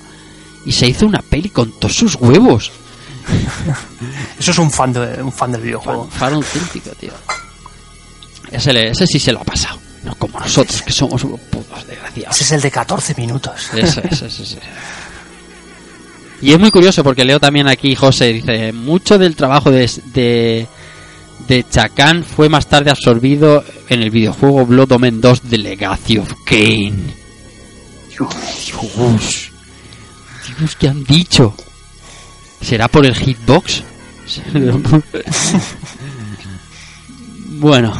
Y 0.66 0.72
se 0.72 0.88
hizo 0.88 1.06
una 1.06 1.22
peli 1.22 1.50
con 1.50 1.72
todos 1.72 1.96
sus 1.96 2.16
huevos. 2.16 2.72
Eso 4.40 4.52
es 4.52 4.58
un 4.58 4.72
fan, 4.72 4.94
de, 4.94 5.22
un 5.22 5.32
fan 5.32 5.52
del 5.52 5.62
videojuego. 5.62 6.08
Fan, 6.08 6.20
fan 6.20 6.34
auténtico, 6.36 6.92
tío. 6.92 7.12
Ese, 8.52 8.90
ese 8.90 9.06
sí 9.06 9.20
se 9.20 9.32
lo 9.32 9.42
ha 9.42 9.44
pasado. 9.44 9.80
No 10.04 10.16
como 10.16 10.40
nosotros, 10.40 10.82
que 10.82 10.92
somos 10.92 11.24
unos 11.24 11.40
putos 11.42 11.88
desgraciados. 11.88 12.36
Ese 12.36 12.44
es 12.44 12.52
el 12.54 12.62
de 12.62 12.72
14 12.72 13.16
minutos. 13.16 13.70
Ese, 13.74 14.02
ese, 14.12 14.28
ese, 14.28 14.44
ese. 14.44 14.60
Y 16.42 16.54
es 16.54 16.60
muy 16.60 16.72
curioso 16.72 17.04
porque 17.04 17.26
leo 17.26 17.40
también 17.40 17.68
aquí, 17.68 17.96
José, 17.96 18.34
dice, 18.34 18.72
mucho 18.72 19.18
del 19.18 19.36
trabajo 19.36 19.72
de, 19.72 19.90
de, 20.14 20.68
de 21.48 21.66
Chacán 21.70 22.24
fue 22.24 22.48
más 22.48 22.68
tarde 22.68 22.92
absorbido 22.92 23.64
en 23.90 24.02
el 24.02 24.10
videojuego 24.10 24.66
Blood 24.66 24.94
Omen 24.94 25.20
2 25.20 25.50
de 25.50 25.58
Legacy 25.58 26.18
of 26.18 26.32
Kane. 26.46 27.14
Dios, 28.10 29.52
Dios, 30.58 30.76
¿qué 30.78 30.88
han 30.88 31.04
dicho? 31.04 31.54
¿Será 32.62 32.88
por 32.88 33.06
el 33.06 33.16
hitbox? 33.16 33.84
bueno, 37.60 37.94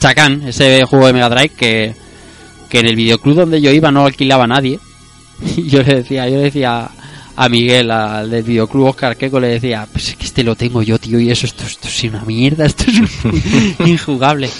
Chacán, 0.00 0.42
ese 0.48 0.84
juego 0.84 1.06
de 1.06 1.12
Mega 1.12 1.28
Drive 1.28 1.50
que, 1.50 1.94
que 2.68 2.80
en 2.80 2.86
el 2.86 2.96
videoclub 2.96 3.36
donde 3.36 3.60
yo 3.60 3.70
iba 3.70 3.90
no 3.90 4.06
alquilaba 4.06 4.44
a 4.44 4.48
nadie. 4.48 4.78
Y 5.56 5.62
yo 5.68 5.82
le 5.82 5.96
decía, 5.96 6.28
yo 6.28 6.36
le 6.36 6.44
decía 6.44 6.88
a 7.36 7.48
Miguel, 7.48 7.90
al 7.90 8.28
del 8.30 8.42
videoclub 8.42 8.86
Oscar 8.88 9.16
Queco, 9.16 9.38
le 9.40 9.48
decía, 9.48 9.86
pues 9.90 10.08
es 10.08 10.16
que 10.16 10.24
este 10.26 10.42
lo 10.44 10.56
tengo 10.56 10.82
yo, 10.82 10.98
tío, 10.98 11.18
y 11.20 11.30
eso, 11.30 11.46
esto, 11.46 11.64
esto 11.64 11.88
es 11.88 12.04
una 12.04 12.22
mierda, 12.24 12.66
esto 12.66 12.84
es 12.90 12.98
un- 13.24 13.74
injugable. 13.88 14.50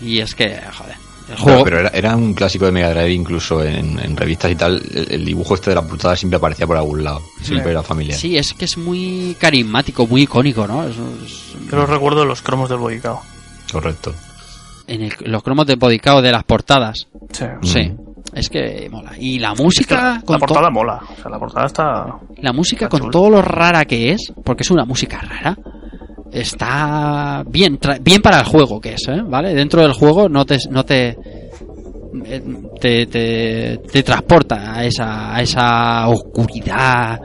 Y 0.00 0.18
es 0.20 0.34
que, 0.34 0.60
joder. 0.72 0.94
El 1.28 1.34
Pero, 1.34 1.42
juego, 1.42 1.64
pero 1.64 1.80
era, 1.80 1.88
era 1.90 2.16
un 2.16 2.32
clásico 2.32 2.64
de 2.64 2.72
Mega 2.72 2.90
Drive, 2.90 3.12
incluso 3.12 3.62
en, 3.62 3.98
en 3.98 4.16
revistas 4.16 4.50
y 4.50 4.54
tal. 4.56 4.82
El, 4.94 5.08
el 5.12 5.24
dibujo 5.26 5.54
este 5.56 5.70
de 5.70 5.74
la 5.76 5.82
portada 5.86 6.16
siempre 6.16 6.38
aparecía 6.38 6.66
por 6.66 6.76
algún 6.78 7.04
lado. 7.04 7.22
Siempre 7.42 7.70
era 7.72 7.82
familiar. 7.82 8.18
sí, 8.18 8.38
es 8.38 8.54
que 8.54 8.64
es 8.64 8.78
muy 8.78 9.36
carismático, 9.38 10.06
muy 10.06 10.22
icónico, 10.22 10.66
¿no? 10.66 10.84
Es- 10.88 10.96
es- 10.96 11.70
Yo 11.70 11.76
los 11.76 11.88
recuerdo 11.88 12.24
los 12.24 12.40
cromos 12.40 12.70
del 12.70 12.78
Boicao. 12.78 13.22
Correcto. 13.70 14.14
En 14.88 15.02
el- 15.02 15.12
los 15.30 15.42
cromos 15.42 15.66
de 15.66 15.76
Bodicao 15.76 16.20
de 16.22 16.32
las 16.32 16.44
portadas. 16.44 17.06
Sí. 17.32 17.44
Sí. 17.62 17.92
Es 18.34 18.48
que 18.50 18.88
mola. 18.90 19.12
Y 19.18 19.38
la 19.38 19.54
música. 19.54 20.20
la, 20.28 20.38
portada 20.38 20.70
mola. 20.70 21.00
O 21.16 21.20
sea, 21.22 21.30
la 21.30 21.38
portada 21.38 21.66
está. 21.66 22.06
La 22.38 22.52
música, 22.52 22.84
Está 22.86 22.88
con 22.90 23.00
chula. 23.00 23.10
todo 23.12 23.30
lo 23.30 23.42
rara 23.42 23.84
que 23.84 24.10
es, 24.12 24.32
porque 24.44 24.62
es 24.64 24.70
una 24.70 24.84
música 24.84 25.18
rara, 25.20 25.56
está 26.30 27.42
bien, 27.48 27.78
tra- 27.78 27.98
bien 28.02 28.20
para 28.22 28.38
el 28.40 28.44
juego 28.44 28.80
que 28.80 28.94
es, 28.94 29.08
¿eh? 29.08 29.22
¿vale? 29.26 29.54
Dentro 29.54 29.82
del 29.82 29.92
juego 29.92 30.28
no 30.28 30.44
te, 30.44 30.58
no 30.70 30.84
te, 30.84 31.16
eh, 32.24 32.42
te, 32.80 33.06
te, 33.06 33.78
te 33.90 34.02
transporta 34.02 34.74
a 34.74 34.84
esa, 34.84 35.34
a 35.34 35.40
esa 35.42 36.08
oscuridad, 36.08 37.18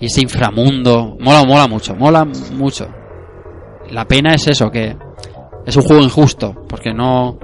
ese 0.00 0.22
inframundo. 0.22 1.16
Mola, 1.20 1.44
mola 1.44 1.66
mucho, 1.68 1.94
mola 1.94 2.24
mucho. 2.24 2.86
La 3.90 4.06
pena 4.06 4.34
es 4.34 4.46
eso, 4.48 4.70
que 4.70 4.96
es 5.66 5.76
un 5.76 5.82
juego 5.82 6.02
injusto, 6.02 6.64
porque 6.68 6.92
no, 6.92 7.38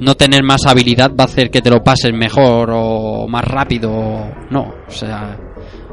no 0.00 0.14
tener 0.14 0.42
más 0.42 0.66
habilidad 0.66 1.10
va 1.10 1.24
a 1.24 1.26
hacer 1.26 1.50
que 1.50 1.62
te 1.62 1.70
lo 1.70 1.82
pases 1.82 2.12
mejor 2.12 2.70
o 2.72 3.26
más 3.28 3.44
rápido. 3.44 3.90
No, 4.50 4.74
o 4.86 4.90
sea, 4.90 5.38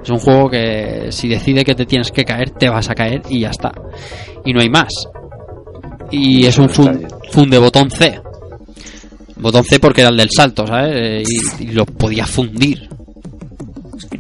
es 0.03 0.10
un 0.10 0.19
juego 0.19 0.50
que 0.50 1.08
si 1.11 1.27
decide 1.27 1.64
que 1.64 1.76
te 1.76 1.85
tienes 1.85 2.11
que 2.11 2.26
caer, 2.26 2.52
te 2.52 2.69
vas 2.69 2.90
a 2.90 2.95
caer 2.95 3.22
y 3.30 3.42
ya 3.42 3.50
está. 3.50 3.72
Y 4.45 4.53
no 4.53 4.61
hay 4.61 4.69
más. 4.69 4.92
Y 6.11 6.45
es 6.45 6.58
un 6.58 6.69
fun, 6.69 7.08
fun 7.32 7.50
de 7.50 7.58
botón 7.58 7.90
C. 7.90 8.19
Botón 9.38 9.64
C 9.64 9.80
porque 9.80 10.02
era 10.02 10.10
el 10.10 10.18
del 10.18 10.30
salto, 10.30 10.68
¿sabes? 10.68 11.27
Y, 11.60 11.64
y 11.64 11.68
lo 11.68 11.85
podía 11.85 12.26
fundir. 12.26 12.93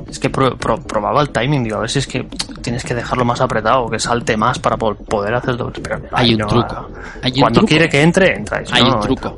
Es 0.07 0.19
que 0.19 0.29
pro- 0.29 0.55
pro- 0.55 0.77
probaba 0.81 1.21
el 1.21 1.29
timing, 1.31 1.63
digo, 1.63 1.77
a 1.77 1.79
ver 1.81 1.89
si 1.89 1.99
es 1.99 2.07
que 2.07 2.27
tienes 2.61 2.83
que 2.83 2.93
dejarlo 2.93 3.25
más 3.25 3.41
apretado, 3.41 3.87
que 3.89 3.97
salte 3.99 4.37
más 4.37 4.59
para 4.59 4.77
po- 4.77 4.95
poder 4.95 5.33
hacer 5.33 5.57
doble. 5.57 5.79
Pero 5.81 5.97
Hay 6.11 6.27
ay, 6.27 6.33
un 6.33 6.39
no, 6.39 6.47
truco. 6.47 6.87
Hay 7.21 7.31
un 7.31 7.39
Cuando 7.41 7.59
truco. 7.61 7.67
quiere 7.69 7.89
que 7.89 8.01
entre, 8.01 8.35
entra. 8.35 8.61
Hay 8.71 8.83
no, 8.83 8.95
un 8.95 8.99
truco. 9.01 9.35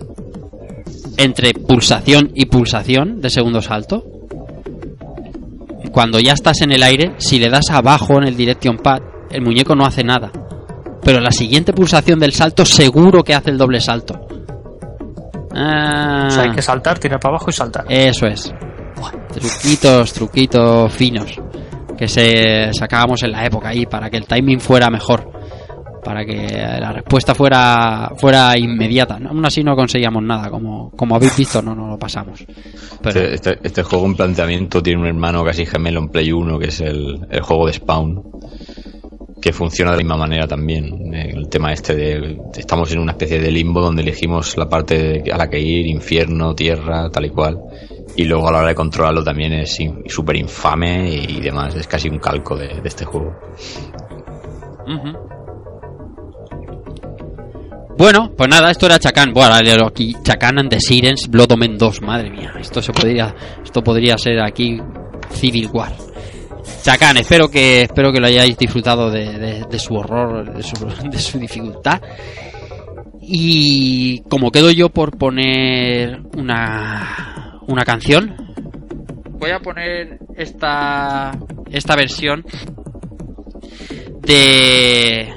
Entre 1.18 1.54
pulsación 1.54 2.32
y 2.36 2.46
pulsación 2.48 3.22
de 3.22 3.30
segundo 3.30 3.62
salto. 3.62 4.04
Cuando 5.92 6.20
ya 6.20 6.34
estás 6.34 6.62
en 6.62 6.72
el 6.74 6.84
aire, 6.84 7.14
si 7.18 7.40
le 7.40 7.50
das 7.50 7.70
abajo 7.72 8.18
en 8.18 8.28
el 8.28 8.36
direction 8.36 8.78
pad, 8.78 9.00
el 9.32 9.42
muñeco 9.42 9.76
no 9.76 9.86
hace 9.86 10.04
nada. 10.04 10.30
Pero 11.04 11.22
la 11.22 11.32
siguiente 11.32 11.72
pulsación 11.72 12.20
del 12.20 12.34
salto 12.34 12.66
seguro 12.66 13.24
que 13.24 13.34
hace 13.34 13.52
el 13.52 13.58
doble 13.58 13.80
salto. 13.80 14.20
Ah, 15.56 16.26
O 16.28 16.30
sea, 16.32 16.44
hay 16.44 16.52
que 16.52 16.62
saltar, 16.62 17.00
tirar 17.00 17.20
para 17.20 17.36
abajo 17.36 17.50
y 17.50 17.54
saltar. 17.54 17.86
eso 17.88 18.28
es. 18.28 18.52
Truquitos, 19.34 20.14
truquitos 20.14 20.94
finos. 20.94 21.40
Que 21.98 22.08
se 22.08 22.74
sacábamos 22.74 23.24
en 23.24 23.32
la 23.32 23.46
época 23.46 23.70
ahí 23.70 23.86
para 23.86 24.10
que 24.10 24.18
el 24.18 24.26
timing 24.26 24.60
fuera 24.60 24.90
mejor. 24.90 25.32
Para 26.04 26.24
que 26.26 26.36
la 26.80 26.92
respuesta 26.92 27.34
fuera 27.34 28.12
fuera 28.18 28.58
inmediata. 28.58 29.18
Aún 29.28 29.44
así 29.46 29.64
no 29.64 29.76
conseguíamos 29.76 30.22
nada. 30.24 30.50
Como, 30.50 30.92
como 30.92 31.16
habéis 31.16 31.36
visto, 31.38 31.62
no 31.62 31.74
nos 31.74 31.90
lo 31.90 31.98
pasamos. 31.98 32.46
Este, 33.04 33.34
este- 33.34 33.58
este 33.64 33.84
juego 33.84 34.06
en 34.06 34.16
planteamiento 34.16 34.84
tiene 34.84 35.02
un 35.02 35.08
hermano 35.08 35.44
casi 35.44 35.66
gemelo 35.66 36.00
en 36.02 36.10
Play 36.10 36.32
1, 36.32 36.60
que 36.60 36.68
es 36.68 36.82
el, 36.82 37.26
el 37.30 37.42
juego 37.42 37.66
de 37.68 37.74
Spawn, 37.74 38.22
que 39.42 39.52
funciona 39.54 39.92
de 39.92 39.98
la 39.98 40.04
misma 40.04 40.18
manera 40.18 40.48
también. 40.48 41.14
El 41.14 41.48
tema 41.50 41.72
este 41.74 41.96
de 41.96 42.38
estamos 42.56 42.92
en 42.92 43.00
una 43.00 43.14
especie 43.14 43.40
de 43.40 43.52
limbo 43.52 43.82
donde 43.82 44.02
elegimos 44.04 44.58
la 44.58 44.68
parte 44.70 45.24
a 45.32 45.38
la 45.38 45.50
que 45.50 45.60
ir, 45.60 45.88
infierno, 45.88 46.54
tierra, 46.54 47.10
tal 47.10 47.26
y 47.26 47.30
cual. 47.30 47.58
Y 48.18 48.24
luego 48.26 48.48
a 48.48 48.52
la 48.52 48.60
hora 48.60 48.68
de 48.70 48.76
controlarlo 48.76 49.24
también 49.24 49.54
es 49.54 49.78
súper 50.08 50.38
infame 50.38 51.10
y 51.10 51.42
demás. 51.42 51.76
Es 51.76 51.86
casi 51.88 52.08
un 52.10 52.18
calco 52.20 52.56
de, 52.56 52.82
este 52.84 53.04
juego. 53.06 53.36
Bueno, 57.98 58.32
pues 58.36 58.50
nada, 58.50 58.72
esto 58.72 58.86
era 58.88 59.00
Chacán. 59.00 59.32
Bueno, 59.34 59.54
aquí 59.88 60.16
Chacán 60.24 60.60
and 60.60 60.70
the 60.70 60.80
Sirens, 60.80 61.30
Blood 61.30 61.54
Omen 61.54 61.78
2, 61.78 62.02
madre 62.02 62.30
mía. 62.30 62.54
Esto 62.60 62.82
se 62.82 62.92
podría, 62.92 63.34
esto 63.64 63.82
podría 63.84 64.18
ser 64.18 64.42
aquí 64.42 64.78
Civil 65.32 65.70
War. 65.74 65.94
Chacán, 66.84 67.18
espero 67.18 67.50
que 67.50 67.84
espero 67.84 68.12
que 68.12 68.20
lo 68.20 68.28
hayáis 68.28 68.58
disfrutado 68.58 69.10
de, 69.10 69.38
de- 69.40 69.66
de 69.70 69.80
su 69.80 69.96
horror, 69.96 70.54
de 70.54 70.64
su, 70.64 70.76
de 71.10 71.18
su 71.20 71.40
dificultad. 71.40 72.02
Y 73.22 74.20
como 74.30 74.52
quedo 74.52 74.72
yo 74.72 74.90
por 74.90 75.18
poner 75.18 76.22
una 76.38 77.45
una 77.68 77.84
canción, 77.84 78.36
voy 79.40 79.52
a 79.52 79.60
poner 79.60 80.20
esta 80.38 81.32
esta 81.72 81.96
versión 81.96 82.44
de, 84.22 85.28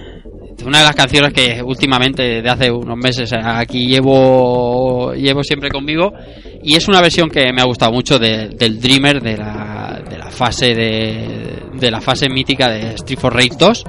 una 0.65 0.78
de 0.78 0.84
las 0.84 0.94
canciones 0.94 1.32
que 1.32 1.62
últimamente 1.62 2.42
de 2.42 2.48
hace 2.50 2.70
unos 2.70 2.97
meses 2.97 3.32
aquí 3.42 3.86
llevo 3.86 5.12
llevo 5.15 5.42
siempre 5.42 5.70
conmigo. 5.70 6.12
Y 6.62 6.74
es 6.74 6.89
una 6.89 7.00
versión 7.00 7.28
que 7.31 7.52
me 7.52 7.62
ha 7.62 7.65
gustado 7.66 7.92
mucho 7.92 8.18
de- 8.18 8.48
del 8.48 8.81
Dreamer 8.81 9.23
de 9.23 9.36
la, 9.36 10.02
de 10.08 10.18
la 10.18 10.31
fase 10.31 10.74
de, 10.74 11.62
de 11.74 11.90
la 11.90 12.00
fase 12.00 12.28
mítica 12.28 12.68
de 12.68 12.94
Street 12.94 13.18
for 13.18 13.32
Rage 13.32 13.57
2 13.58 13.84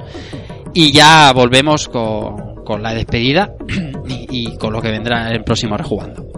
y 0.74 0.92
ya 0.92 1.32
volvemos 1.34 1.88
con, 1.88 2.64
con 2.64 2.82
la 2.82 2.94
despedida 2.94 3.52
y, 4.08 4.26
y 4.52 4.56
con 4.56 4.72
lo 4.72 4.80
que 4.80 4.90
vendrá 4.90 5.26
en 5.28 5.32
el 5.36 5.44
próximo 5.44 5.76
rejugando. 5.76 6.29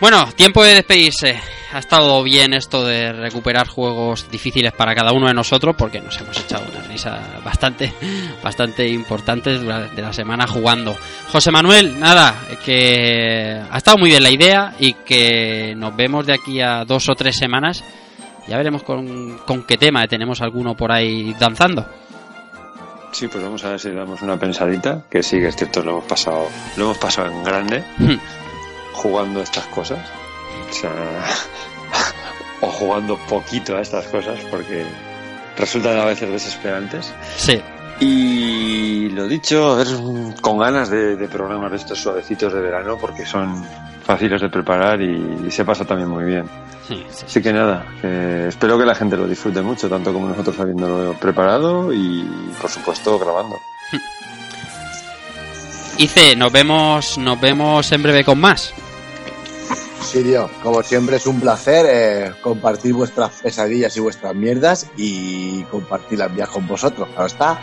Bueno, 0.00 0.26
tiempo 0.34 0.64
de 0.64 0.76
despedirse. 0.76 1.38
Ha 1.72 1.78
estado 1.78 2.22
bien 2.22 2.54
esto 2.54 2.84
de 2.84 3.12
recuperar 3.12 3.68
juegos 3.68 4.28
difíciles 4.30 4.72
para 4.72 4.94
cada 4.94 5.12
uno 5.12 5.28
de 5.28 5.34
nosotros 5.34 5.76
porque 5.76 6.00
nos 6.00 6.18
hemos 6.18 6.36
echado 6.40 6.64
una 6.68 6.82
risa 6.88 7.20
bastante, 7.44 7.92
bastante 8.42 8.88
importantes 8.88 9.60
durante 9.60 10.00
la 10.00 10.12
semana 10.12 10.46
jugando. 10.46 10.96
José 11.30 11.50
Manuel, 11.50 12.00
nada, 12.00 12.34
que 12.64 13.60
ha 13.70 13.76
estado 13.76 13.98
muy 13.98 14.10
bien 14.10 14.22
la 14.22 14.30
idea 14.30 14.74
y 14.80 14.94
que 14.94 15.74
nos 15.76 15.94
vemos 15.94 16.26
de 16.26 16.32
aquí 16.32 16.60
a 16.62 16.84
dos 16.86 17.08
o 17.10 17.14
tres 17.14 17.36
semanas. 17.36 17.84
Ya 18.48 18.56
veremos 18.56 18.82
con, 18.82 19.38
con 19.46 19.64
qué 19.64 19.76
tema 19.76 20.08
tenemos 20.08 20.40
alguno 20.40 20.74
por 20.74 20.90
ahí 20.90 21.36
danzando. 21.38 21.86
Sí, 23.12 23.28
pues 23.28 23.44
vamos 23.44 23.62
a 23.64 23.70
ver 23.70 23.80
si 23.80 23.90
damos 23.90 24.22
una 24.22 24.38
pensadita, 24.38 25.04
que 25.10 25.22
sí 25.22 25.38
que 25.38 25.48
es 25.48 25.56
cierto, 25.56 25.82
lo 25.82 25.90
hemos 25.90 26.04
pasado, 26.04 26.48
lo 26.76 26.84
hemos 26.84 26.98
pasado 26.98 27.30
en 27.30 27.44
grande 27.44 27.84
Hmm. 27.98 28.18
Jugando 29.00 29.40
estas 29.42 29.64
cosas. 29.66 29.98
O 30.70 30.72
sea, 30.72 30.90
o 32.60 32.66
jugando 32.68 33.16
poquito 33.28 33.76
a 33.76 33.80
estas 33.80 34.06
cosas 34.06 34.38
porque 34.50 34.84
resultan 35.56 35.98
a 35.98 36.04
veces 36.04 36.30
desesperantes. 36.30 37.12
Sí, 37.36 37.60
Y 38.00 39.08
lo 39.10 39.26
dicho, 39.26 39.72
a 39.72 39.76
ver, 39.76 39.88
con 40.40 40.58
ganas 40.58 40.90
de, 40.90 41.16
de 41.16 41.28
programas 41.28 41.70
de 41.70 41.76
estos 41.78 41.98
suavecitos 41.98 42.52
de 42.52 42.60
verano 42.60 42.96
porque 42.98 43.24
son 43.26 43.64
fáciles 44.04 44.40
de 44.40 44.48
preparar 44.48 45.00
y, 45.00 45.46
y 45.46 45.50
se 45.50 45.64
pasa 45.64 45.84
también 45.84 46.08
muy 46.08 46.24
bien. 46.24 46.44
sí, 46.86 47.04
sí. 47.10 47.24
Así 47.26 47.42
que 47.42 47.52
nada, 47.52 47.86
que 48.00 48.48
espero 48.48 48.78
que 48.78 48.84
la 48.84 48.94
gente 48.94 49.16
lo 49.16 49.26
disfrute 49.26 49.62
mucho, 49.62 49.88
tanto 49.88 50.12
como 50.12 50.28
nosotros 50.28 50.58
habiéndolo 50.60 51.14
preparado 51.14 51.92
y 51.92 52.22
por 52.60 52.70
supuesto 52.70 53.18
grabando. 53.18 53.56
Ice, 55.98 56.34
nos 56.34 56.50
vemos, 56.50 57.18
nos 57.18 57.38
vemos 57.38 57.92
en 57.92 58.02
breve 58.02 58.24
con 58.24 58.40
más. 58.40 58.72
Sí, 60.02 60.24
tío, 60.24 60.50
como 60.62 60.82
siempre 60.82 61.16
es 61.16 61.26
un 61.26 61.40
placer 61.40 61.86
eh, 61.88 62.32
compartir 62.42 62.94
vuestras 62.94 63.30
pesadillas 63.42 63.96
y 63.96 64.00
vuestras 64.00 64.34
mierdas 64.34 64.90
y 64.96 65.62
compartir 65.64 66.18
las 66.18 66.32
mías 66.32 66.48
con 66.48 66.66
vosotros. 66.66 67.08
Ahora 67.14 67.26
está. 67.26 67.58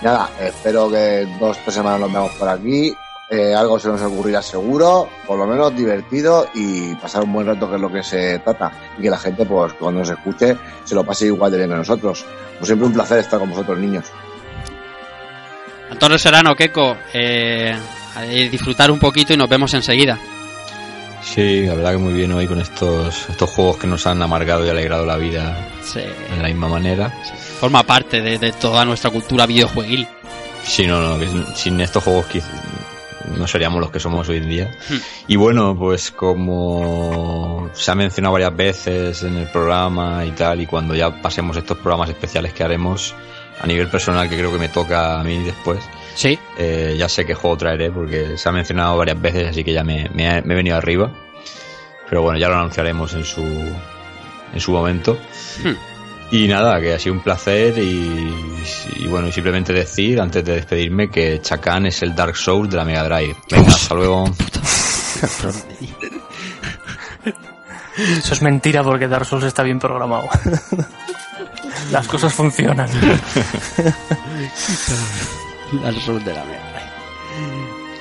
Nada, 0.00 0.30
espero 0.40 0.90
que 0.90 1.28
dos 1.38 1.58
tres 1.58 1.74
semanas 1.74 2.00
nos 2.00 2.12
veamos 2.12 2.32
por 2.32 2.48
aquí. 2.48 2.94
Eh, 3.28 3.54
algo 3.54 3.78
se 3.78 3.88
nos 3.88 4.00
ocurrirá 4.00 4.40
seguro, 4.40 5.08
por 5.26 5.38
lo 5.38 5.46
menos 5.46 5.76
divertido 5.76 6.48
y 6.54 6.94
pasar 6.94 7.22
un 7.22 7.34
buen 7.34 7.46
rato 7.46 7.68
que 7.68 7.76
es 7.76 7.80
lo 7.82 7.92
que 7.92 8.02
se 8.02 8.38
trata. 8.38 8.72
Y 8.98 9.02
que 9.02 9.10
la 9.10 9.18
gente, 9.18 9.44
pues 9.44 9.74
cuando 9.74 10.00
nos 10.00 10.10
escuche, 10.10 10.56
se 10.84 10.94
lo 10.94 11.04
pase 11.04 11.26
igual 11.26 11.52
de 11.52 11.58
bien 11.58 11.68
que 11.68 11.76
nosotros. 11.76 12.24
Pues 12.56 12.66
siempre 12.66 12.86
un 12.86 12.94
placer 12.94 13.18
estar 13.18 13.38
con 13.38 13.50
vosotros, 13.50 13.78
niños. 13.78 14.06
Antonio 15.90 16.18
Serrano, 16.18 16.56
Keco, 16.56 16.96
eh, 17.12 17.76
disfrutar 18.50 18.90
un 18.90 18.98
poquito 18.98 19.34
y 19.34 19.36
nos 19.36 19.50
vemos 19.50 19.74
enseguida. 19.74 20.18
Sí, 21.22 21.66
la 21.66 21.74
verdad 21.74 21.92
que 21.92 21.98
muy 21.98 22.14
bien 22.14 22.32
hoy 22.32 22.46
con 22.46 22.60
estos, 22.60 23.28
estos 23.28 23.50
juegos 23.50 23.76
que 23.76 23.86
nos 23.86 24.06
han 24.06 24.20
amargado 24.22 24.64
y 24.66 24.70
alegrado 24.70 25.04
la 25.06 25.16
vida 25.16 25.68
Sí. 25.82 26.00
en 26.32 26.42
la 26.42 26.48
misma 26.48 26.68
manera. 26.68 27.10
Forma 27.60 27.82
parte 27.82 28.20
de, 28.22 28.38
de 28.38 28.52
toda 28.52 28.84
nuestra 28.84 29.10
cultura 29.10 29.46
videojueguil. 29.46 30.06
Sí, 30.64 30.86
no, 30.86 31.00
no, 31.00 31.18
que 31.18 31.28
sin 31.54 31.80
estos 31.80 32.02
juegos 32.04 32.26
no 33.36 33.46
seríamos 33.46 33.80
los 33.80 33.90
que 33.90 34.00
somos 34.00 34.28
hoy 34.28 34.38
en 34.38 34.48
día. 34.48 34.70
Hmm. 34.88 34.96
Y 35.28 35.36
bueno, 35.36 35.76
pues 35.78 36.10
como 36.10 37.70
se 37.74 37.90
ha 37.90 37.94
mencionado 37.94 38.32
varias 38.32 38.56
veces 38.56 39.22
en 39.22 39.36
el 39.36 39.46
programa 39.48 40.24
y 40.24 40.30
tal, 40.32 40.60
y 40.60 40.66
cuando 40.66 40.94
ya 40.94 41.20
pasemos 41.22 41.56
estos 41.56 41.78
programas 41.78 42.08
especiales 42.10 42.52
que 42.52 42.64
haremos 42.64 43.14
a 43.60 43.66
nivel 43.66 43.88
personal, 43.88 44.28
que 44.28 44.36
creo 44.36 44.50
que 44.52 44.58
me 44.58 44.68
toca 44.68 45.20
a 45.20 45.24
mí 45.24 45.38
después, 45.42 45.80
Sí, 46.14 46.38
eh, 46.58 46.96
ya 46.98 47.08
sé 47.08 47.24
qué 47.24 47.34
juego 47.34 47.56
traeré 47.56 47.90
porque 47.90 48.36
se 48.36 48.48
ha 48.48 48.52
mencionado 48.52 48.96
varias 48.98 49.20
veces, 49.20 49.48
así 49.48 49.64
que 49.64 49.72
ya 49.72 49.82
me, 49.84 50.08
me 50.12 50.26
he- 50.38 50.42
me 50.42 50.54
he 50.54 50.56
venido 50.56 50.76
arriba. 50.76 51.10
Pero 52.08 52.22
bueno, 52.22 52.38
ya 52.38 52.48
lo 52.48 52.56
anunciaremos 52.56 53.14
en 53.14 53.24
su, 53.24 53.42
en 53.42 54.60
su 54.60 54.72
momento. 54.72 55.16
Hmm. 55.64 55.74
Y 56.32 56.46
nada, 56.48 56.80
que 56.80 56.94
ha 56.94 56.98
sido 56.98 57.14
un 57.14 57.22
placer 57.22 57.76
y, 57.78 58.32
y 58.96 59.06
bueno, 59.08 59.28
y 59.28 59.32
simplemente 59.32 59.72
decir 59.72 60.20
antes 60.20 60.44
de 60.44 60.54
despedirme 60.54 61.08
que 61.10 61.40
Chacan 61.40 61.86
es 61.86 62.02
el 62.02 62.14
Dark 62.14 62.36
Souls 62.36 62.70
de 62.70 62.76
la 62.76 62.84
Mega 62.84 63.02
Drive. 63.04 63.34
Venga, 63.50 63.68
hasta 63.68 63.94
luego. 63.94 64.24
Eso 67.96 68.32
es 68.34 68.42
mentira 68.42 68.82
porque 68.82 69.08
Dark 69.08 69.26
Souls 69.26 69.44
está 69.44 69.62
bien 69.62 69.78
programado. 69.78 70.28
Las 71.92 72.06
cosas 72.08 72.32
funcionan. 72.32 72.88
al 75.84 75.94
sur 75.96 76.22
de 76.22 76.32
la 76.34 76.42
Drive. 76.44 76.60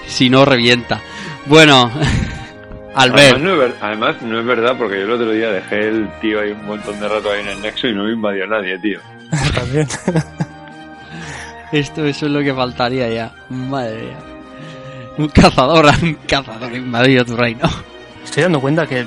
Si 0.07 0.29
no, 0.29 0.43
revienta. 0.45 1.01
Bueno, 1.45 1.91
Además 2.95 3.19
Albert, 3.21 3.37
no, 3.39 3.53
es 3.53 3.59
ver- 3.59 3.75
además 3.81 4.21
no 4.23 4.39
es 4.39 4.45
verdad 4.45 4.75
porque 4.77 4.95
yo 4.97 5.03
el 5.03 5.11
otro 5.11 5.31
día 5.31 5.51
dejé 5.51 5.87
el 5.89 6.09
tío 6.19 6.41
ahí 6.41 6.51
un 6.51 6.65
montón 6.65 6.99
de 6.99 7.07
rato 7.07 7.31
ahí 7.31 7.41
en 7.41 7.47
el 7.49 7.61
nexo 7.61 7.87
y 7.87 7.93
no 7.93 8.03
me 8.03 8.13
invadió 8.13 8.45
nadie, 8.47 8.77
tío. 8.79 8.99
También. 9.55 9.87
esto 11.71 12.05
eso 12.05 12.25
es 12.25 12.31
lo 12.31 12.39
que 12.41 12.53
faltaría 12.53 13.07
ya. 13.09 13.31
Madre 13.49 14.01
mía. 14.03 14.17
Un 15.17 15.27
cazador, 15.29 15.85
un 16.01 16.13
cazador 16.27 16.73
invadido 16.73 17.25
tu 17.25 17.35
reino. 17.35 17.69
Estoy 18.23 18.43
dando 18.43 18.59
cuenta 18.59 18.87
que 18.87 18.99
eh, 19.01 19.05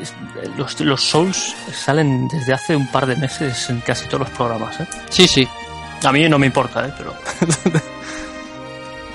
es- 0.00 0.14
los, 0.56 0.80
los 0.80 1.02
Souls 1.02 1.54
salen 1.72 2.28
desde 2.28 2.54
hace 2.54 2.74
un 2.74 2.86
par 2.88 3.06
de 3.06 3.16
meses 3.16 3.68
en 3.70 3.80
casi 3.80 4.06
todos 4.06 4.20
los 4.20 4.30
programas. 4.30 4.80
¿eh? 4.80 4.86
Sí, 5.10 5.28
sí. 5.28 5.46
A 6.04 6.12
mí 6.12 6.28
no 6.28 6.38
me 6.38 6.46
importa, 6.46 6.86
¿eh? 6.86 6.92
pero 6.96 7.14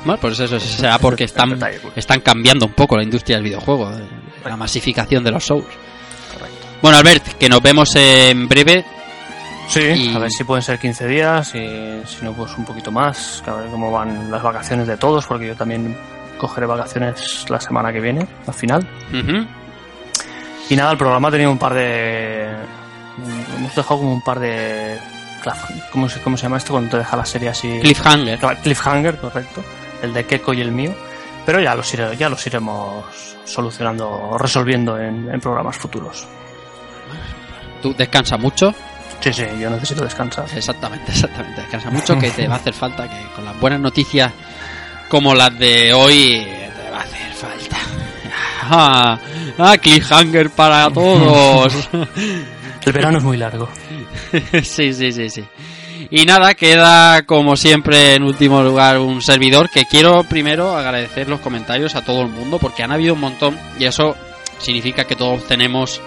Bueno, 0.04 0.20
pues 0.22 0.40
eso 0.40 0.60
será 0.60 1.00
porque 1.00 1.24
están, 1.24 1.58
pues. 1.58 1.82
están 1.96 2.20
cambiando 2.22 2.66
un 2.68 2.74
poco 2.74 2.96
la 2.96 3.04
industria 3.04 3.38
del 3.38 3.46
videojuego, 3.46 3.90
eh, 3.92 4.08
la 4.46 4.56
masificación 4.56 5.24
de 5.24 5.32
los 5.32 5.44
Souls. 5.44 5.66
Correcto. 6.32 6.68
Bueno, 6.82 6.98
Albert, 7.00 7.26
que 7.40 7.50
nos 7.50 7.62
vemos 7.62 7.96
en 7.96 8.48
breve. 8.48 8.86
Sí, 9.68 9.80
Y- 9.82 10.16
a 10.16 10.20
ver 10.20 10.30
si 10.30 10.44
pueden 10.44 10.62
ser 10.62 10.78
15 10.78 11.08
días 11.08 11.56
y 11.56 12.02
si 12.06 12.24
no, 12.24 12.34
pues 12.34 12.56
un 12.56 12.66
poquito 12.66 12.92
más. 12.92 13.42
A 13.48 13.54
ver 13.54 13.70
cómo 13.72 13.92
van 13.92 14.30
las 14.30 14.44
vacaciones 14.44 14.86
de 14.86 14.96
todos, 14.98 15.26
porque 15.26 15.48
yo 15.48 15.56
también 15.56 15.98
cogeré 16.38 16.68
vacaciones 16.68 17.50
la 17.50 17.60
semana 17.60 17.92
que 17.92 18.00
viene, 18.00 18.28
al 18.46 18.54
final. 18.54 18.88
Y 20.70 20.76
nada, 20.76 20.92
el 20.92 20.98
programa 21.00 21.32
tenía 21.32 21.50
un 21.50 21.58
par 21.58 21.74
de. 21.74 22.48
Hemos 23.58 23.76
dejado 23.76 24.02
como 24.02 24.14
un 24.14 24.22
par 24.22 24.40
de. 24.40 25.00
¿Cómo 25.92 26.10
se, 26.10 26.22
cómo 26.22 26.38
se 26.38 26.44
llama 26.44 26.58
esto 26.58 26.74
cuando 26.74 26.92
te 26.92 26.98
deja 26.98 27.16
la 27.18 27.26
serie 27.26 27.50
así? 27.50 27.80
Cliffhanger. 27.82 28.40
Cliffhanger, 28.64 29.18
correcto. 29.18 29.64
El 30.02 30.14
de 30.14 30.26
Keiko 30.26 30.54
y 30.54 30.62
el 30.62 30.72
mío. 30.72 30.94
Pero 31.46 31.60
ya 31.60 31.76
los, 31.76 31.94
iré- 31.94 32.16
ya 32.18 32.28
los 32.30 32.46
iremos 32.48 33.06
solucionando 33.46 34.10
o 34.10 34.38
resolviendo 34.38 34.98
en, 35.00 35.30
en 35.32 35.40
programas 35.40 35.78
futuros. 35.78 36.28
Tú 37.82 37.94
descansa 37.96 38.38
mucho. 38.38 38.74
Sí, 39.20 39.32
sí, 39.34 39.46
yo 39.60 39.70
necesito 39.70 40.04
descansar. 40.04 40.46
Exactamente, 40.56 41.12
exactamente. 41.12 41.62
Descansa 41.62 41.90
mucho 41.92 42.18
que 42.18 42.32
te 42.32 42.48
va 42.48 42.56
a 42.56 42.58
hacer 42.58 42.74
falta 42.74 43.08
que 43.10 43.26
con 43.36 43.46
las 43.46 43.60
buenas 43.60 43.80
noticias 43.80 44.32
como 45.10 45.34
las 45.36 45.58
de 45.58 45.94
hoy 45.94 46.46
te 46.84 46.92
va 46.92 46.98
a 46.98 47.02
hacer 47.04 47.32
falta. 47.34 47.78
Ah, 48.68 49.20
ah 49.60 49.78
cliffhanger 49.78 50.50
para 50.50 50.90
todos. 50.90 51.88
El 52.86 52.94
verano 52.94 53.18
es 53.18 53.24
muy 53.24 53.38
largo. 53.38 53.68
sí, 54.64 54.94
sí, 54.94 55.12
sí, 55.12 55.30
sí. 55.30 55.44
Y 56.12 56.26
nada, 56.26 56.54
queda 56.54 57.24
como 57.24 57.56
siempre 57.56 58.16
en 58.16 58.24
último 58.24 58.62
lugar 58.62 59.00
un 59.00 59.22
servidor 59.22 59.70
que 59.70 59.86
quiero 59.86 60.24
primero 60.24 60.76
agradecer 60.76 61.28
los 61.28 61.40
comentarios 61.40 61.96
a 61.96 62.04
todo 62.04 62.22
el 62.22 62.30
mundo 62.30 62.60
porque 62.60 62.84
han 62.84 62.92
habido 62.92 63.16
un 63.16 63.22
montón 63.22 63.58
y 63.80 63.86
eso 63.86 64.16
significa 64.60 65.06
que 65.06 65.16
todos 65.16 65.46
tenemos 65.46 66.02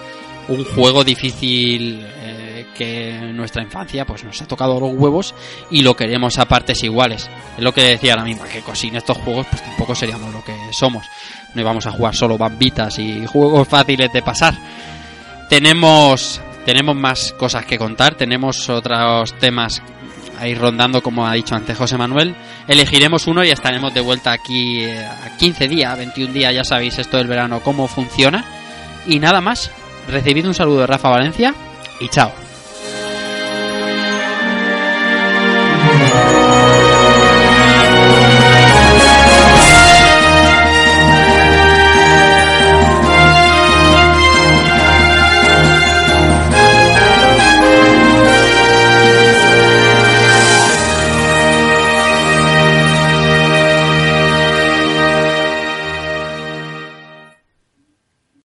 un 0.47 0.63
juego 0.63 1.03
difícil 1.03 2.05
eh, 2.05 2.65
que 2.75 3.09
en 3.09 3.35
nuestra 3.35 3.61
infancia 3.61 4.05
pues 4.05 4.23
nos 4.23 4.41
ha 4.41 4.47
tocado 4.47 4.79
los 4.79 4.93
huevos 4.93 5.35
y 5.69 5.81
lo 5.81 5.95
queremos 5.95 6.37
a 6.39 6.45
partes 6.45 6.83
iguales. 6.83 7.29
Es 7.57 7.63
lo 7.63 7.73
que 7.73 7.83
decía 7.83 8.15
la 8.15 8.23
misma, 8.23 8.45
que 8.45 8.63
sin 8.75 8.95
estos 8.95 9.17
juegos 9.17 9.47
pues 9.49 9.61
tampoco 9.61 9.95
seríamos 9.95 10.33
lo 10.33 10.43
que 10.43 10.55
somos. 10.71 11.05
No 11.53 11.61
íbamos 11.61 11.85
a 11.87 11.91
jugar 11.91 12.15
solo 12.15 12.37
bambitas 12.37 12.97
y 12.99 13.25
juegos 13.25 13.67
fáciles 13.67 14.11
de 14.13 14.21
pasar. 14.21 14.55
Tenemos 15.49 16.41
tenemos 16.65 16.95
más 16.95 17.33
cosas 17.33 17.65
que 17.65 17.77
contar, 17.77 18.15
tenemos 18.15 18.69
otros 18.69 19.33
temas 19.39 19.81
ahí 20.39 20.55
rondando, 20.55 21.01
como 21.01 21.27
ha 21.27 21.33
dicho 21.33 21.55
antes 21.55 21.77
José 21.77 21.97
Manuel. 21.97 22.35
Elegiremos 22.67 23.27
uno 23.27 23.43
y 23.43 23.49
estaremos 23.49 23.93
de 23.93 24.01
vuelta 24.01 24.31
aquí 24.31 24.83
eh, 24.83 25.05
a 25.05 25.37
15 25.37 25.67
días, 25.67 25.97
21 25.97 26.33
días, 26.33 26.53
ya 26.53 26.63
sabéis 26.63 26.97
esto 26.97 27.17
del 27.17 27.27
verano, 27.27 27.61
cómo 27.61 27.87
funciona. 27.87 28.45
Y 29.05 29.19
nada 29.19 29.41
más, 29.41 29.71
recibid 30.07 30.47
un 30.47 30.53
saludo 30.53 30.81
de 30.81 30.87
Rafa 30.87 31.09
Valencia 31.09 31.53
y 31.99 32.07
chao. 32.09 32.48